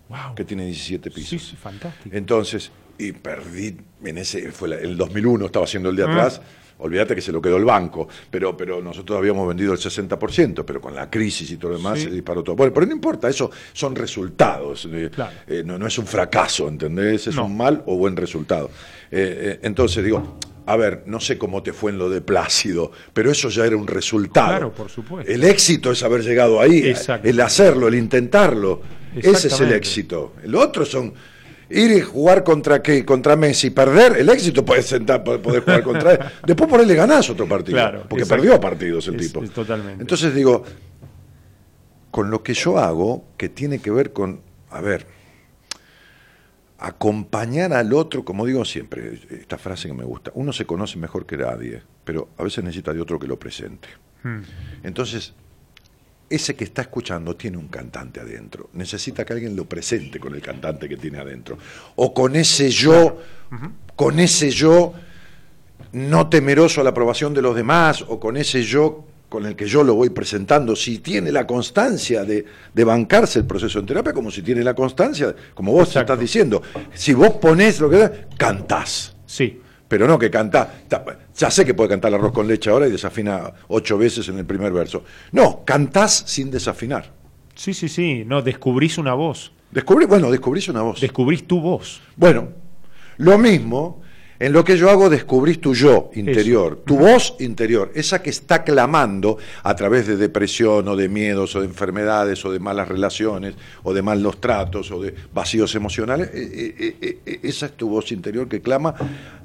wow. 0.10 0.34
que 0.36 0.44
tiene 0.44 0.66
17 0.66 1.12
pisos. 1.12 1.30
Sí, 1.30 1.38
sí, 1.38 1.56
fantástico. 1.56 2.16
Entonces, 2.16 2.72
y 2.98 3.12
perdí, 3.12 3.78
en 4.04 4.18
ese, 4.18 4.52
fue 4.52 4.70
la- 4.70 4.78
el 4.78 4.98
2001, 4.98 5.46
estaba 5.46 5.66
haciendo 5.66 5.90
el 5.92 5.96
de 5.96 6.04
Ah. 6.04 6.10
atrás, 6.12 6.42
olvídate 6.80 7.16
que 7.16 7.22
se 7.22 7.32
lo 7.32 7.42
quedó 7.42 7.58
el 7.58 7.66
banco, 7.66 8.08
pero, 8.30 8.56
pero 8.56 8.82
nosotros 8.82 9.18
habíamos 9.18 9.48
vendido 9.48 9.74
el 9.74 9.80
60%, 9.80 10.64
pero 10.66 10.80
con 10.82 10.94
la 10.96 11.10
crisis 11.10 11.50
y 11.52 11.58
todo 11.58 11.72
lo 11.72 11.78
demás 11.78 12.00
Sí. 12.00 12.06
se 12.06 12.12
disparó 12.12 12.44
todo. 12.44 12.56
Bueno, 12.56 12.74
pero 12.74 12.86
no 12.86 12.94
importa, 12.94 13.30
eso 13.30 13.50
son 13.74 13.96
resultados, 13.96 14.88
eh, 14.92 15.10
Claro. 15.14 15.32
eh, 15.48 15.64
no, 15.66 15.78
no 15.78 15.88
es 15.88 15.98
un 15.98 16.06
fracaso, 16.08 16.68
¿entendés? 16.68 17.28
Es 17.28 17.36
No. 17.36 17.46
un 17.46 17.58
mal 17.58 17.84
o 17.86 17.98
buen 17.98 18.16
resultado. 18.16 18.70
Eh, 19.12 19.58
eh, 19.58 19.60
entonces 19.64 20.04
digo, 20.04 20.38
a 20.66 20.76
ver, 20.76 21.04
no 21.06 21.20
sé 21.22 21.38
cómo 21.38 21.64
te 21.64 21.72
fue 21.72 21.92
en 21.92 21.98
lo 21.98 22.10
de 22.10 22.20
Plácido, 22.22 22.92
pero 23.14 23.32
eso 23.32 23.48
ya 23.50 23.66
era 23.66 23.78
un 23.78 23.88
resultado. 23.88 24.48
Claro, 24.50 24.72
por 24.74 24.90
supuesto. 24.90 25.32
El 25.32 25.44
éxito 25.46 25.92
es 25.92 26.04
haber 26.04 26.22
llegado 26.24 26.60
ahí, 26.60 26.94
el 27.24 27.40
hacerlo, 27.40 27.88
el 27.88 27.96
intentarlo. 27.96 28.82
Ese 29.16 29.48
es 29.48 29.60
el 29.62 29.72
éxito. 29.72 30.34
El 30.44 30.54
otro 30.56 30.86
son 30.86 31.14
ir 31.70 31.92
y 31.92 32.02
jugar 32.02 32.44
contra 32.44 32.82
qué, 32.82 33.04
contra 33.06 33.36
Messi, 33.36 33.70
perder, 33.72 34.18
el 34.18 34.30
éxito 34.30 34.64
puede 34.64 34.82
sentar, 34.82 35.24
poder 35.24 35.62
jugar 35.64 35.84
contra 35.84 36.12
él. 36.14 36.20
Después 36.48 36.70
por 36.70 36.80
él 36.82 36.88
le 36.88 36.96
ganás 36.96 37.30
otro 37.30 37.48
partido, 37.48 37.78
Claro, 37.78 38.06
porque 38.08 38.24
exacto. 38.24 38.42
perdió 38.44 38.60
partidos 38.60 39.08
el 39.08 39.16
Es- 39.16 39.28
tipo. 39.28 39.44
es 39.44 39.52
totalmente. 39.52 40.02
Entonces 40.02 40.34
digo, 40.34 40.64
con 42.12 42.30
lo 42.32 42.42
que 42.44 42.54
yo 42.54 42.78
hago, 42.80 43.26
que 43.38 43.50
tiene 43.50 43.80
que 43.80 43.92
ver 43.92 44.14
con, 44.14 44.42
a 44.72 44.82
ver, 44.82 45.06
acompañar 46.80 47.74
al 47.74 47.94
otro, 47.94 48.24
como 48.24 48.46
digo 48.46 48.64
siempre, 48.64 49.20
esta 49.32 49.58
frase 49.58 49.88
que 49.88 49.94
me 49.94 50.04
gusta, 50.04 50.32
uno 50.36 50.54
se 50.54 50.66
conoce 50.66 50.98
mejor 50.98 51.26
que 51.26 51.38
nadie, 51.38 51.82
pero 52.04 52.30
a 52.38 52.44
veces 52.44 52.64
necesita 52.64 52.94
de 52.94 53.02
otro 53.02 53.18
que 53.20 53.28
lo 53.28 53.38
presente. 53.40 53.88
Hmm. 54.24 54.42
Entonces, 54.84 55.34
ese 56.30 56.56
que 56.56 56.66
está 56.66 56.82
escuchando 56.82 57.36
tiene 57.36 57.58
un 57.58 57.68
cantante 57.68 58.20
adentro. 58.20 58.70
Necesita 58.74 59.26
que 59.26 59.34
alguien 59.34 59.56
lo 59.56 59.66
presente 59.66 60.20
con 60.20 60.34
el 60.36 60.42
cantante 60.42 60.90
que 60.90 60.98
tiene 60.98 61.20
adentro. 61.20 61.58
O 61.96 62.14
con 62.14 62.36
ese 62.36 62.70
yo, 62.70 63.20
con 63.96 64.20
ese 64.20 64.50
yo 64.50 64.94
no 65.94 66.30
temeroso 66.30 66.82
a 66.82 66.84
la 66.84 66.90
aprobación 66.90 67.34
de 67.34 67.42
los 67.42 67.56
demás, 67.56 68.04
o 68.08 68.20
con 68.20 68.38
ese 68.38 68.64
yo 68.64 69.06
con 69.30 69.46
el 69.46 69.56
que 69.56 69.68
yo 69.68 69.84
lo 69.84 69.96
voy 69.96 70.10
presentando, 70.10 70.74
si 70.76 71.00
tiene 71.00 71.34
la 71.34 71.46
constancia 71.46 72.24
de, 72.24 72.46
de 72.74 72.84
bancarse 72.84 73.40
el 73.40 73.46
proceso 73.46 73.80
en 73.80 73.86
terapia, 73.86 74.14
como 74.14 74.32
si 74.32 74.42
tiene 74.42 74.64
la 74.64 74.74
constancia, 74.74 75.36
como 75.54 75.74
vos 75.74 75.90
Exacto. 75.90 76.14
estás 76.14 76.20
diciendo, 76.20 76.62
si 76.94 77.14
vos 77.14 77.32
ponés 77.32 77.82
lo 77.82 77.90
que 77.90 78.10
cantás. 78.38 79.16
Sí, 79.26 79.60
Pero 79.88 80.08
no 80.08 80.20
que 80.20 80.30
canta, 80.30 80.70
ta- 80.88 81.04
ya 81.36 81.50
sé 81.50 81.66
que 81.66 81.74
puede 81.74 81.90
cantar 81.90 82.14
arroz 82.14 82.34
con 82.34 82.48
leche 82.48 82.70
ahora 82.70 82.88
y 82.88 82.92
desafina 82.92 83.54
ocho 83.70 83.98
veces 83.98 84.28
en 84.30 84.38
el 84.38 84.46
primer 84.46 84.72
verso. 84.74 85.04
No, 85.32 85.64
cantás 85.66 86.24
sin 86.28 86.52
desafinar. 86.52 87.12
sí, 87.56 87.74
sí, 87.74 87.88
sí. 87.90 88.24
No, 88.26 88.42
descubrís 88.42 88.98
una 88.98 89.14
voz. 89.14 89.52
Descubrí, 89.72 90.06
bueno, 90.06 90.30
descubrís 90.32 90.68
una 90.70 90.82
voz. 90.82 91.02
Descubrís 91.02 91.46
tu 91.48 91.60
voz. 91.62 92.02
Bueno, 92.16 92.50
lo 93.18 93.38
mismo, 93.38 94.02
en 94.40 94.54
lo 94.54 94.64
que 94.64 94.78
yo 94.78 94.90
hago 94.90 95.10
descubrís 95.10 95.60
tu 95.60 95.74
yo 95.74 96.12
interior, 96.16 96.82
tu 96.86 96.98
voz 96.98 97.36
interior, 97.40 97.92
esa 97.96 98.22
que 98.22 98.30
está 98.30 98.64
clamando 98.64 99.38
a 99.64 99.76
través 99.76 100.08
de 100.08 100.18
depresión 100.18 100.88
o 100.88 100.96
de 100.96 101.10
miedos 101.10 101.56
o 101.56 101.62
de 101.62 101.68
enfermedades 101.68 102.44
o 102.46 102.52
de 102.52 102.60
malas 102.60 102.88
relaciones 102.88 103.56
o 103.84 103.94
de 103.94 104.02
malos 104.02 104.40
tratos 104.40 104.92
o 104.92 105.02
de 105.02 105.14
vacíos 105.34 105.74
emocionales, 105.76 106.30
eh, 106.34 106.74
eh, 106.80 106.96
eh, 107.02 107.20
eh, 107.26 107.40
esa 107.44 107.66
es 107.68 107.72
tu 107.74 107.90
voz 107.90 108.12
interior 108.12 108.48
que 108.48 108.62
clama 108.62 108.94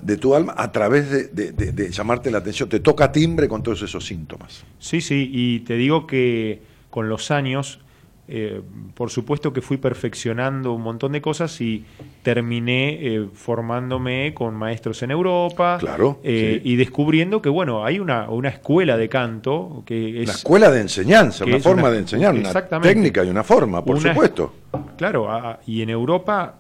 de 0.01 0.16
tu 0.16 0.35
alma 0.35 0.55
a 0.56 0.70
través 0.73 1.10
de, 1.10 1.24
de- 1.28 1.52
de- 1.52 1.73
de 1.73 1.90
llamarte 1.90 2.31
la 2.31 2.39
atención, 2.39 2.69
te 2.69 2.81
toca 2.81 3.10
timbre 3.12 3.48
con 3.48 3.62
todos 3.62 3.82
esos 3.82 4.05
síntomas. 4.05 4.64
Sí, 4.78 5.01
sí, 5.01 5.31
y 5.32 5.60
te 5.60 5.74
digo 5.77 6.06
que 6.06 6.60
con 6.90 7.09
los 7.09 7.31
años, 7.31 7.78
eh, 8.34 8.62
por 8.94 9.10
supuesto 9.10 9.52
que 9.52 9.60
fui 9.60 9.76
perfeccionando 9.76 10.72
un 10.72 10.80
montón 10.82 11.12
de 11.12 11.20
cosas 11.20 11.60
y 11.60 11.84
terminé 12.22 12.94
eh, 13.00 13.26
formándome 13.34 14.32
con 14.32 14.54
maestros 14.54 15.02
en 15.02 15.10
Europa 15.10 15.76
Claro, 15.78 16.18
eh, 16.24 16.60
sí. 16.62 16.70
y 16.72 16.76
descubriendo 16.76 17.42
que, 17.42 17.50
bueno, 17.50 17.84
hay 17.84 17.98
una, 17.98 18.30
una 18.30 18.48
escuela 18.48 18.96
de 18.96 19.09
canto 19.10 19.82
que 19.84 20.22
es... 20.22 20.28
Una 20.28 20.32
escuela 20.32 20.70
de 20.70 20.80
enseñanza, 20.80 21.44
una 21.44 21.59
forma 21.60 21.82
una- 21.82 21.90
de 21.92 21.98
enseñar, 21.98 22.34
una 22.34 22.52
técnica 22.80 23.22
y 23.22 23.28
una 23.28 23.44
forma, 23.44 23.84
por 23.84 23.96
Una- 23.98 24.12
supuesto. 24.14 24.54
Claro, 24.96 25.30
a- 25.30 25.60
y 25.66 25.82
en 25.82 25.90
Europa 25.90 26.54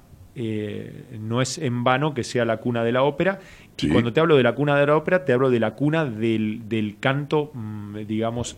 no 1.20 1.42
es 1.42 1.58
en 1.58 1.84
vano 1.84 2.14
que 2.14 2.24
sea 2.24 2.44
la 2.44 2.56
cuna 2.58 2.84
de 2.84 2.92
la 2.92 3.02
ópera. 3.02 3.40
Sí. 3.76 3.86
Y 3.86 3.90
cuando 3.90 4.12
te 4.12 4.20
hablo 4.20 4.36
de 4.36 4.42
la 4.42 4.54
cuna 4.54 4.78
de 4.78 4.86
la 4.86 4.96
ópera, 4.96 5.24
te 5.24 5.32
hablo 5.32 5.50
de 5.50 5.58
la 5.60 5.72
cuna 5.74 6.04
del, 6.04 6.68
del 6.68 6.96
canto, 7.00 7.50
mm, 7.54 7.96
digamos, 8.06 8.56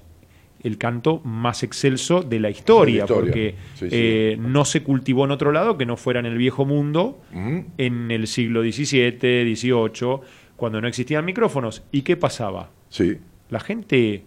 el 0.65 0.77
canto 0.79 1.21
más 1.25 1.63
excelso 1.63 2.23
de 2.23 2.41
la 2.41 2.51
historia, 2.51 3.05
De 3.05 3.13
la 3.13 3.15
historia. 3.15 3.23
porque 3.33 3.55
Sí, 3.75 3.89
sí. 3.89 3.89
eh, 3.93 4.37
no 4.41 4.65
se 4.65 4.83
cultivó 4.83 5.25
en 5.27 5.31
otro 5.31 5.53
lado 5.53 5.79
que 5.79 5.87
no 5.87 5.97
fuera 5.97 6.19
en 6.21 6.27
el 6.27 6.37
viejo 6.37 6.65
mundo, 6.65 7.21
en 7.33 8.11
el 8.11 8.27
siglo 8.27 8.63
XVII, 8.63 9.55
XVIII, 9.55 10.19
cuando 10.57 10.81
no 10.81 10.89
existían 10.89 11.25
micrófonos. 11.25 11.83
¿Y 11.93 12.03
qué 12.03 12.17
pasaba? 12.17 12.71
Sí. 12.89 13.19
La 13.51 13.61
gente 13.61 14.25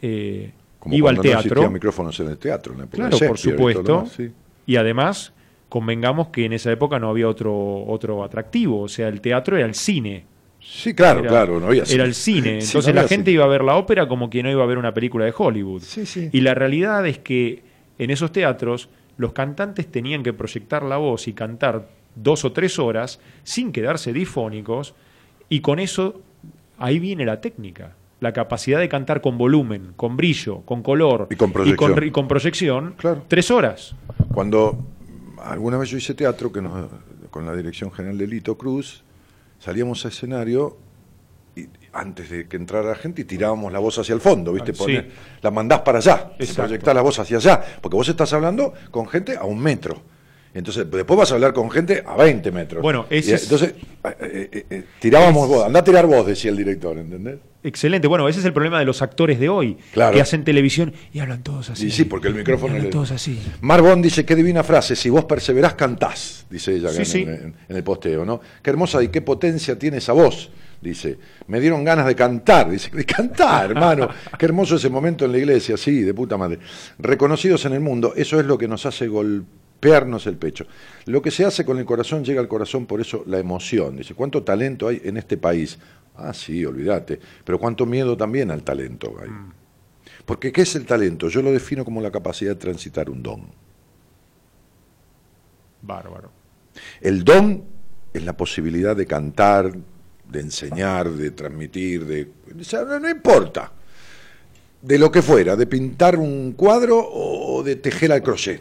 eh, 0.00 0.52
Como 0.78 0.94
iba 0.94 1.10
al 1.10 1.16
no 1.16 1.22
teatro. 1.22 1.40
existían 1.40 1.72
micrófonos 1.72 2.20
en 2.20 2.28
el 2.28 2.38
teatro. 2.38 2.72
En 2.74 2.78
la 2.80 2.84
época 2.84 3.02
de 3.04 3.08
Claro, 3.10 3.26
por 3.28 3.36
y 3.36 3.40
supuesto. 3.40 4.06
sí. 4.14 4.30
Y 4.66 4.76
además, 4.76 5.32
convengamos 5.70 6.28
que 6.28 6.44
en 6.44 6.52
esa 6.52 6.70
época 6.70 6.98
no 6.98 7.08
había 7.08 7.28
otro, 7.28 7.84
otro 7.86 8.22
atractivo. 8.22 8.82
O 8.82 8.88
sea, 8.88 9.08
el 9.08 9.20
teatro 9.22 9.56
era 9.56 9.64
el 9.66 9.74
cine. 9.74 10.26
Sí, 10.70 10.92
claro, 10.94 11.20
Era- 11.20 11.28
claro. 11.30 11.60
No 11.60 11.66
había 11.68 11.84
Era 11.84 12.04
el 12.04 12.14
cine. 12.14 12.60
Sí, 12.60 12.66
Entonces 12.68 12.94
no 12.94 13.00
la 13.02 13.08
gente 13.08 13.30
cine. 13.30 13.34
iba 13.36 13.44
a 13.44 13.48
ver 13.48 13.64
la 13.64 13.76
ópera 13.76 14.06
como 14.06 14.28
quien 14.28 14.44
no 14.44 14.52
iba 14.52 14.62
a 14.62 14.66
ver 14.66 14.76
una 14.78 14.92
película 14.92 15.24
de 15.24 15.32
Hollywood. 15.36 15.82
Sí, 15.82 16.04
sí. 16.04 16.28
Y 16.32 16.40
la 16.42 16.54
realidad 16.54 17.06
es 17.06 17.18
que 17.18 17.62
en 17.98 18.10
esos 18.10 18.32
teatros 18.32 18.88
los 19.16 19.32
cantantes 19.32 19.86
tenían 19.90 20.22
que 20.22 20.32
proyectar 20.32 20.82
la 20.82 20.98
voz 20.98 21.26
y 21.26 21.32
cantar 21.32 21.88
dos 22.14 22.44
o 22.44 22.52
tres 22.52 22.78
horas 22.78 23.18
sin 23.44 23.72
quedarse 23.72 24.12
difónicos 24.12 24.94
y 25.48 25.60
con 25.60 25.78
eso 25.78 26.20
ahí 26.78 26.98
viene 26.98 27.24
la 27.24 27.40
técnica. 27.40 27.94
La 28.20 28.32
capacidad 28.32 28.78
de 28.78 28.88
cantar 28.88 29.20
con 29.20 29.38
volumen, 29.38 29.92
con 29.96 30.16
brillo, 30.16 30.60
con 30.66 30.82
color 30.82 31.28
Y 31.30 31.36
con 31.36 31.52
proyección. 31.52 32.04
y 32.04 32.10
con 32.10 32.28
proyección, 32.28 32.94
Claro. 32.98 33.22
tres 33.26 33.50
horas. 33.50 33.94
Cuando 34.34 34.78
alguna 35.42 35.78
vez 35.78 35.88
yo 35.90 35.96
hice 35.98 36.14
teatro 36.14 36.52
que 36.52 36.60
nos- 36.60 36.90
con 37.30 37.46
la 37.46 37.54
dirección 37.56 37.90
general 37.92 38.18
de 38.18 38.26
Lito 38.26 38.56
Cruz, 38.58 39.02
salíamos 39.58 40.04
a 40.04 40.08
escenario 40.08 40.76
y 41.56 41.66
antes 41.92 42.30
de 42.30 42.46
que 42.46 42.56
entrara 42.56 42.90
la 42.90 42.94
gente 42.94 43.22
y 43.22 43.24
tirábamos 43.24 43.72
la 43.72 43.78
voz 43.78 43.98
hacia 43.98 44.14
el 44.14 44.20
fondo, 44.20 44.52
¿viste? 44.52 44.72
Ah, 44.72 44.84
sí. 44.86 44.98
La 45.42 45.50
mandás 45.50 45.80
para 45.80 45.98
allá, 45.98 46.32
proyectás 46.54 46.94
la 46.94 47.02
voz 47.02 47.18
hacia 47.18 47.38
allá, 47.38 47.62
porque 47.80 47.96
vos 47.96 48.08
estás 48.08 48.32
hablando 48.32 48.72
con 48.90 49.08
gente 49.08 49.36
a 49.36 49.44
un 49.44 49.58
metro. 49.58 50.00
Entonces, 50.54 50.90
después 50.90 51.18
vas 51.18 51.30
a 51.30 51.34
hablar 51.34 51.52
con 51.52 51.70
gente 51.70 52.02
a 52.06 52.16
20 52.16 52.50
metros. 52.52 52.82
Bueno, 52.82 53.06
ese 53.10 53.30
Y, 53.30 53.34
es- 53.34 53.42
Entonces, 53.44 53.74
eh, 54.20 54.48
eh, 54.52 54.66
eh, 54.70 54.84
tirábamos 55.00 55.46
vos, 55.48 55.64
andá 55.64 55.80
a 55.80 55.84
tirar 55.84 56.06
vos, 56.06 56.26
decía 56.26 56.50
el 56.50 56.56
director, 56.56 56.96
¿entendés? 56.96 57.38
Excelente. 57.64 58.06
Bueno, 58.06 58.28
ese 58.28 58.38
es 58.38 58.44
el 58.44 58.52
problema 58.52 58.78
de 58.78 58.84
los 58.84 59.02
actores 59.02 59.40
de 59.40 59.48
hoy, 59.48 59.76
Claro. 59.92 60.14
que 60.14 60.20
hacen 60.20 60.44
televisión 60.44 60.92
y 61.12 61.18
hablan 61.18 61.42
todos 61.42 61.70
así. 61.70 61.86
Y 61.86 61.90
sí, 61.90 62.04
porque 62.04 62.28
el 62.28 62.34
micrófono 62.34 62.72
hablan 62.74 62.84
le- 62.86 62.90
todos 62.92 63.10
así. 63.10 63.38
Marbón 63.62 64.00
dice, 64.00 64.24
qué 64.24 64.36
divina 64.36 64.62
frase, 64.62 64.94
si 64.94 65.10
vos 65.10 65.24
perseverás, 65.24 65.74
cantás, 65.74 66.46
dice 66.48 66.76
ella 66.76 66.90
Sí, 66.90 66.98
en, 67.00 67.06
sí. 67.06 67.22
en- 67.22 67.54
en 67.68 67.76
el 67.76 67.82
posteo, 67.82 68.24
¿no? 68.24 68.40
Qué 68.62 68.70
hermosa 68.70 69.02
y 69.02 69.08
qué 69.08 69.22
potencia 69.22 69.76
tiene 69.76 69.96
esa 69.96 70.12
voz, 70.12 70.50
dice. 70.80 71.18
Me 71.48 71.58
dieron 71.58 71.82
ganas 71.82 72.06
de 72.06 72.14
cantar, 72.14 72.70
dice, 72.70 72.90
de 72.94 73.04
cantar, 73.04 73.72
hermano. 73.72 74.08
qué 74.38 74.46
hermoso 74.46 74.76
ese 74.76 74.88
momento 74.88 75.24
en 75.24 75.32
la 75.32 75.38
iglesia, 75.38 75.76
sí, 75.76 76.02
de 76.02 76.14
puta 76.14 76.36
madre. 76.36 76.60
Reconocidos 77.00 77.64
en 77.64 77.72
el 77.72 77.80
mundo, 77.80 78.12
eso 78.16 78.38
es 78.38 78.46
lo 78.46 78.56
que 78.56 78.68
nos 78.68 78.86
hace 78.86 79.08
golpearnos 79.08 80.26
el 80.28 80.36
pecho. 80.36 80.64
Lo 81.06 81.22
que 81.22 81.30
se 81.32 81.44
hace 81.44 81.64
con 81.64 81.78
el 81.78 81.84
corazón 81.84 82.24
llega 82.24 82.40
al 82.40 82.48
corazón, 82.48 82.86
por 82.86 83.00
eso 83.00 83.24
la 83.26 83.38
emoción. 83.40 83.96
Dice, 83.96 84.14
¿cuánto 84.14 84.42
talento 84.44 84.86
hay 84.88 85.00
en 85.04 85.16
este 85.16 85.36
país? 85.36 85.78
Ah, 86.18 86.34
sí, 86.34 86.64
olvídate. 86.64 87.18
Pero 87.44 87.58
cuánto 87.58 87.86
miedo 87.86 88.16
también 88.16 88.50
al 88.50 88.62
talento 88.62 89.14
hay. 89.20 89.30
Porque 90.24 90.52
¿qué 90.52 90.62
es 90.62 90.74
el 90.74 90.84
talento? 90.84 91.28
Yo 91.28 91.42
lo 91.42 91.52
defino 91.52 91.84
como 91.84 92.00
la 92.00 92.10
capacidad 92.10 92.50
de 92.50 92.56
transitar 92.56 93.08
un 93.08 93.22
don. 93.22 93.42
Bárbaro. 95.80 96.30
El 97.00 97.24
don 97.24 97.64
es 98.12 98.24
la 98.24 98.36
posibilidad 98.36 98.96
de 98.96 99.06
cantar, 99.06 99.72
de 100.28 100.40
enseñar, 100.40 101.10
de 101.10 101.30
transmitir, 101.30 102.04
de... 102.04 102.28
o 102.58 102.64
sea, 102.64 102.82
no, 102.82 102.98
no 102.98 103.08
importa. 103.08 103.72
De 104.82 104.98
lo 104.98 105.10
que 105.10 105.22
fuera, 105.22 105.56
de 105.56 105.66
pintar 105.66 106.16
un 106.16 106.52
cuadro 106.52 106.98
o 106.98 107.62
de 107.62 107.76
tejer 107.76 108.12
al 108.12 108.22
crochet. 108.22 108.60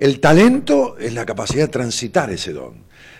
El 0.00 0.18
talento 0.18 0.96
es 0.98 1.12
la 1.12 1.26
capacidad 1.26 1.64
de 1.64 1.68
transitar 1.68 2.30
ese 2.30 2.54
don, 2.54 2.72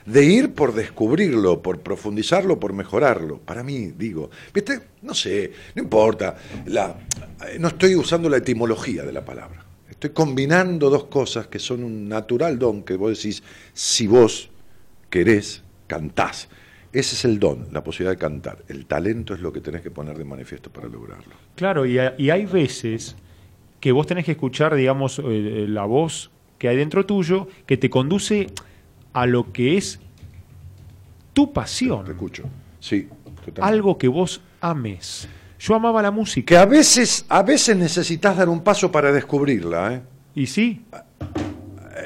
de 0.06 0.24
ir 0.24 0.54
por 0.54 0.72
descubrirlo, 0.72 1.60
por 1.60 1.80
profundizarlo, 1.80 2.58
por 2.58 2.72
mejorarlo. 2.72 3.36
Para 3.38 3.62
mí, 3.62 3.92
digo, 3.98 4.30
¿viste? 4.54 4.80
No 5.02 5.12
sé, 5.12 5.52
no 5.74 5.82
importa. 5.82 6.38
Eh, 6.66 7.58
no 7.58 7.68
estoy 7.68 7.94
usando 7.96 8.30
la 8.30 8.38
etimología 8.38 9.04
de 9.04 9.12
la 9.12 9.22
palabra. 9.22 9.62
Estoy 9.90 10.10
combinando 10.10 10.88
dos 10.88 11.04
cosas 11.04 11.48
que 11.48 11.58
son 11.58 11.84
un 11.84 12.08
natural 12.08 12.58
don 12.58 12.82
que 12.82 12.96
vos 12.96 13.14
decís, 13.14 13.42
si 13.74 14.06
vos 14.06 14.48
querés, 15.10 15.62
cantás. 15.86 16.48
Ese 16.94 17.14
es 17.14 17.26
el 17.26 17.38
don, 17.38 17.68
la 17.72 17.84
posibilidad 17.84 18.12
de 18.12 18.18
cantar. 18.18 18.64
El 18.68 18.86
talento 18.86 19.34
es 19.34 19.40
lo 19.40 19.52
que 19.52 19.60
tenés 19.60 19.82
que 19.82 19.90
poner 19.90 20.16
de 20.16 20.24
manifiesto 20.24 20.70
para 20.70 20.88
lograrlo. 20.88 21.34
Claro, 21.56 21.84
y 21.84 21.98
hay 21.98 22.46
veces 22.46 23.16
que 23.80 23.92
vos 23.92 24.06
tenés 24.06 24.24
que 24.24 24.32
escuchar, 24.32 24.74
digamos, 24.74 25.18
eh, 25.18 25.24
eh, 25.24 25.66
la 25.68 25.84
voz 25.84 26.30
que 26.60 26.68
hay 26.68 26.76
dentro 26.76 27.06
tuyo 27.06 27.48
que 27.66 27.78
te 27.78 27.88
conduce 27.88 28.48
a 29.14 29.24
lo 29.24 29.50
que 29.50 29.78
es 29.78 29.98
tu 31.32 31.46
Te 31.46 31.52
pasión, 31.54 32.06
escucho. 32.06 32.44
Sí, 32.80 33.08
totalmente. 33.36 33.62
algo 33.62 33.96
que 33.96 34.08
vos 34.08 34.42
ames. 34.60 35.26
Yo 35.58 35.74
amaba 35.74 36.02
la 36.02 36.10
música. 36.10 36.46
que 36.46 36.56
a 36.58 36.66
veces, 36.66 37.24
a 37.30 37.42
veces 37.42 37.76
necesitas 37.76 38.36
dar 38.36 38.48
un 38.50 38.60
paso 38.62 38.92
para 38.92 39.10
descubrirla, 39.10 39.94
¿eh? 39.94 40.02
Y 40.34 40.46
sí, 40.46 40.84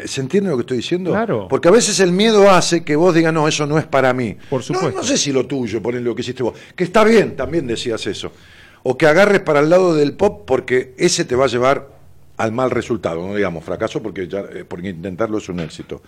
¿Se 0.07 0.21
entiende 0.21 0.51
lo 0.51 0.57
que 0.57 0.61
estoy 0.63 0.77
diciendo? 0.79 1.13
Claro. 1.13 1.47
Porque 1.49 1.69
a 1.69 1.71
veces 1.71 1.99
el 2.01 2.13
miedo 2.13 2.51
hace 2.51 2.85
que 2.85 2.95
vos 2.95 3.15
digas, 3.15 3.33
no, 3.33 3.49
eso 3.49 3.65
no 3.67 3.79
es 3.79 3.87
para 3.87 4.13
mí. 4.13 4.37
Por 4.51 4.61
No, 4.61 4.65
supuesto. 4.65 5.01
No, 5.01 5.03
sé 5.03 5.17
si 5.17 5.33
lo 5.33 5.47
tuyo, 5.47 5.81
poner 5.83 6.03
lo 6.03 6.15
que 6.15 6.21
hiciste 6.23 6.43
vos. 6.43 6.55
Que 6.77 6.85
está 6.85 7.05
bien, 7.05 7.37
también 7.37 7.67
decías 7.67 8.07
eso. 8.07 8.31
O 8.83 8.99
que 8.99 9.07
agarres 9.07 9.41
para 9.41 9.61
el 9.61 9.71
lado 9.71 9.95
del 9.95 10.15
pop 10.15 10.43
porque 10.47 10.95
ese 10.99 11.25
te 11.25 11.35
va 11.37 11.45
a 11.45 11.49
llevar 11.49 11.89
al 12.37 12.53
mal 12.53 12.71
resultado. 12.71 13.27
No 13.27 13.35
digamos 13.35 13.65
fracaso 13.65 14.03
porque, 14.03 14.29
ya, 14.29 14.41
eh, 14.41 14.65
porque 14.65 14.89
intentarlo 14.89 15.39
es 15.39 15.49
un 15.49 15.61
éxito. 15.61 16.03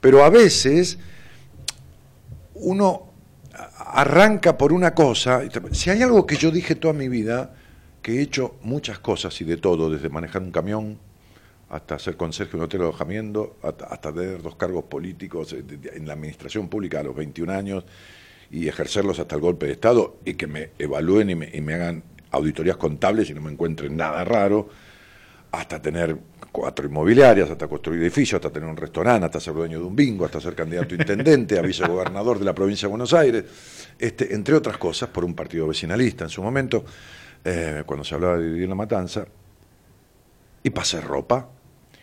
Pero 0.00 0.24
a 0.24 0.30
veces 0.30 0.98
uno 2.54 3.08
arranca 3.78 4.56
por 4.56 4.72
una 4.72 4.94
cosa. 4.94 5.42
Si 5.72 5.90
hay 5.90 6.02
algo 6.02 6.26
que 6.26 6.36
yo 6.36 6.50
dije 6.50 6.74
toda 6.74 6.94
mi 6.94 7.08
vida, 7.08 7.54
que 8.02 8.18
he 8.18 8.22
hecho 8.22 8.56
muchas 8.62 8.98
cosas 8.98 9.40
y 9.40 9.44
de 9.44 9.56
todo, 9.56 9.90
desde 9.90 10.08
manejar 10.08 10.42
un 10.42 10.50
camión 10.50 10.98
hasta 11.70 11.98
ser 11.98 12.16
conserje 12.16 12.52
de 12.52 12.58
un 12.58 12.64
hotel 12.64 12.80
de 12.80 12.86
alojamiento, 12.86 13.56
hasta, 13.62 14.12
tener 14.12 14.42
dos 14.42 14.56
cargos 14.56 14.84
políticos 14.84 15.52
eh, 15.52 15.64
en 15.94 16.06
la 16.06 16.14
administración 16.14 16.68
pública 16.68 17.00
a 17.00 17.02
los 17.02 17.14
21 17.14 17.52
años 17.52 17.84
y 18.50 18.68
ejercerlos 18.68 19.18
hasta 19.18 19.34
el 19.34 19.42
golpe 19.42 19.66
de 19.66 19.72
Estado 19.72 20.16
y 20.24 20.34
que 20.34 20.46
me 20.46 20.70
evalúen 20.78 21.30
y 21.30 21.34
me, 21.34 21.50
y 21.52 21.60
me 21.60 21.74
hagan 21.74 22.02
auditorías 22.30 22.76
contables 22.76 23.28
y 23.28 23.34
no 23.34 23.42
me 23.42 23.50
encuentren 23.50 23.96
nada 23.96 24.24
raro, 24.24 24.68
hasta 25.50 25.80
tener 25.80 26.16
cuatro 26.52 26.86
inmobiliarias, 26.86 27.50
hasta 27.50 27.66
construir 27.66 28.00
edificios, 28.02 28.38
hasta 28.38 28.50
tener 28.50 28.68
un 28.68 28.76
restaurante, 28.76 29.26
hasta 29.26 29.40
ser 29.40 29.54
dueño 29.54 29.78
de 29.78 29.84
un 29.84 29.96
bingo, 29.96 30.24
hasta 30.24 30.40
ser 30.40 30.54
candidato 30.54 30.94
a 30.94 30.98
intendente, 30.98 31.58
a 31.58 31.62
vicegobernador 31.62 32.38
de 32.38 32.44
la 32.44 32.54
provincia 32.54 32.86
de 32.86 32.90
Buenos 32.90 33.12
Aires, 33.14 33.44
este, 33.98 34.34
entre 34.34 34.54
otras 34.54 34.76
cosas, 34.76 35.08
por 35.08 35.24
un 35.24 35.34
partido 35.34 35.66
vecinalista 35.66 36.24
en 36.24 36.30
su 36.30 36.42
momento, 36.42 36.84
eh, 37.44 37.82
cuando 37.86 38.04
se 38.04 38.14
hablaba 38.14 38.38
de 38.38 38.46
dividir 38.46 38.68
la 38.68 38.74
matanza, 38.74 39.26
y 40.62 40.70
pasé 40.70 41.00
ropa. 41.00 41.48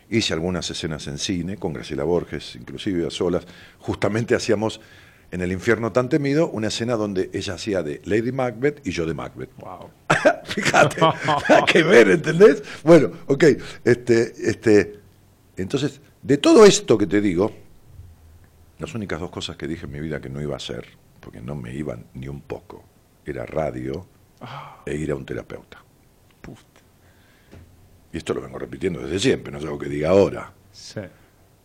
Hice 0.08 0.34
algunas 0.34 0.70
escenas 0.70 1.06
en 1.08 1.18
cine, 1.18 1.56
con 1.56 1.72
Graciela 1.72 2.04
Borges, 2.04 2.54
inclusive 2.56 3.06
a 3.06 3.10
solas. 3.10 3.44
Justamente 3.80 4.34
hacíamos 4.34 4.80
en 5.30 5.40
El 5.40 5.52
infierno 5.52 5.92
tan 5.92 6.08
temido 6.08 6.48
una 6.48 6.68
escena 6.68 6.94
donde 6.94 7.30
ella 7.32 7.54
hacía 7.54 7.82
de 7.82 8.00
Lady 8.04 8.32
Macbeth 8.32 8.86
y 8.86 8.90
yo 8.90 9.06
de 9.06 9.14
Macbeth. 9.14 9.50
wow. 9.58 9.90
Fíjate, 10.44 11.00
hay 11.02 11.64
que 11.64 11.82
ver, 11.82 12.10
¿entendés? 12.10 12.62
Bueno, 12.82 13.10
ok. 13.26 13.44
Este, 13.84 14.32
este, 14.48 15.00
entonces, 15.56 16.00
de 16.22 16.38
todo 16.38 16.64
esto 16.64 16.96
que 16.96 17.06
te 17.06 17.20
digo, 17.20 17.52
las 18.78 18.94
únicas 18.94 19.20
dos 19.20 19.30
cosas 19.30 19.56
que 19.56 19.66
dije 19.66 19.86
en 19.86 19.92
mi 19.92 20.00
vida 20.00 20.20
que 20.20 20.28
no 20.28 20.40
iba 20.40 20.54
a 20.54 20.58
hacer, 20.58 20.86
porque 21.20 21.40
no 21.40 21.54
me 21.54 21.74
iban 21.74 22.06
ni 22.14 22.28
un 22.28 22.40
poco, 22.40 22.84
era 23.24 23.44
radio 23.44 24.06
e 24.84 24.94
ir 24.94 25.10
a 25.10 25.16
un 25.16 25.24
terapeuta. 25.24 25.82
Y 28.12 28.18
esto 28.18 28.32
lo 28.32 28.40
vengo 28.40 28.58
repitiendo 28.58 29.00
desde 29.00 29.18
siempre, 29.18 29.52
no 29.52 29.58
es 29.58 29.64
algo 29.64 29.78
que 29.78 29.88
diga 29.88 30.10
ahora. 30.10 30.52
Sí. 30.72 31.00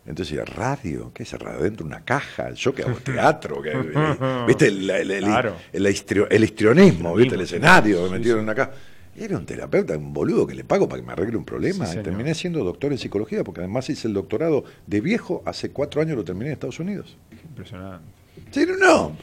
Entonces 0.04 0.36
decía, 0.36 0.44
radio, 0.44 1.12
¿qué 1.14 1.22
es 1.22 1.32
radio? 1.32 1.60
Dentro 1.62 1.84
de 1.86 1.94
una 1.94 2.04
caja, 2.04 2.50
yo 2.52 2.74
que 2.74 2.82
hago 2.82 2.96
teatro, 3.04 3.62
que, 3.62 3.70
eh, 3.70 4.44
¿viste? 4.46 4.66
El, 4.66 4.90
el- 4.90 5.10
el- 5.12 5.24
Claro. 5.24 5.56
el 5.72 5.86
histrio- 5.86 6.26
histrionismo, 6.30 7.14
¿viste? 7.14 7.34
El 7.36 7.42
escenario, 7.42 8.10
metido 8.10 8.34
sí. 8.34 8.38
en 8.38 8.44
una 8.44 8.54
caja. 8.54 8.72
Era 9.14 9.36
un 9.36 9.44
terapeuta, 9.46 9.96
un 9.96 10.12
boludo 10.12 10.46
que 10.46 10.54
le 10.54 10.64
pago 10.64 10.88
para 10.88 11.00
que 11.02 11.06
me 11.06 11.12
arregle 11.12 11.36
un 11.36 11.44
problema. 11.44 11.84
Sí, 11.86 11.98
y 11.98 12.02
terminé 12.02 12.34
siendo 12.34 12.64
doctor 12.64 12.92
en 12.92 12.98
psicología, 12.98 13.44
porque 13.44 13.60
además 13.60 13.88
hice 13.90 14.08
el 14.08 14.14
doctorado 14.14 14.64
de 14.86 15.00
viejo, 15.02 15.42
hace 15.44 15.70
cuatro 15.70 16.00
años 16.00 16.16
lo 16.16 16.24
terminé 16.24 16.46
en 16.46 16.52
Estados 16.54 16.80
Unidos. 16.80 17.16
Impresionante. 17.48 18.04
Sí, 18.52 18.64
no, 18.66 18.76
no. 18.76 19.16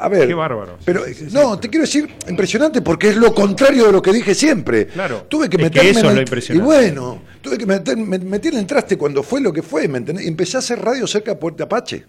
A 0.00 0.08
ver. 0.08 0.28
Qué 0.28 0.34
bárbaro. 0.34 0.78
Pero, 0.84 1.04
sí, 1.04 1.14
sí, 1.14 1.28
sí, 1.28 1.34
no, 1.34 1.58
te 1.58 1.68
quiero 1.68 1.82
decir, 1.84 2.08
impresionante 2.28 2.80
porque 2.80 3.08
es 3.08 3.16
lo 3.16 3.34
contrario 3.34 3.86
de 3.86 3.92
lo 3.92 4.00
que 4.00 4.12
dije 4.12 4.34
siempre. 4.36 4.86
Claro. 4.86 5.26
Tuve 5.28 5.48
que 5.50 5.56
Es 5.56 5.62
que 5.62 5.64
meterme 5.64 5.90
eso 5.90 6.10
en 6.12 6.18
es 6.18 6.48
el- 6.50 6.58
lo 6.58 6.62
Y 6.62 6.64
bueno, 6.64 7.22
tuve 7.40 7.58
que 7.58 7.66
meter, 7.66 7.96
me- 7.96 8.18
meter 8.20 8.52
en 8.54 8.60
el 8.60 8.66
traste 8.66 8.96
cuando 8.96 9.22
fue 9.24 9.40
lo 9.40 9.52
que 9.52 9.62
fue, 9.62 9.88
¿me 9.88 9.98
entendés? 9.98 10.26
Empecé 10.26 10.56
a 10.58 10.60
hacer 10.60 10.78
radio 10.80 11.06
cerca 11.08 11.32
de 11.32 11.36
Puerto 11.38 11.64
Apache. 11.64 12.04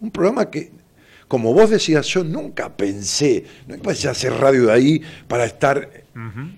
Un 0.00 0.10
programa 0.10 0.50
que, 0.50 0.70
como 1.26 1.54
vos 1.54 1.70
decías, 1.70 2.06
yo 2.06 2.22
nunca 2.22 2.76
pensé, 2.76 3.44
no 3.66 3.76
pensé 3.78 4.08
hacer 4.08 4.32
radio 4.34 4.66
de 4.66 4.72
ahí 4.72 5.02
para 5.26 5.44
estar 5.46 5.88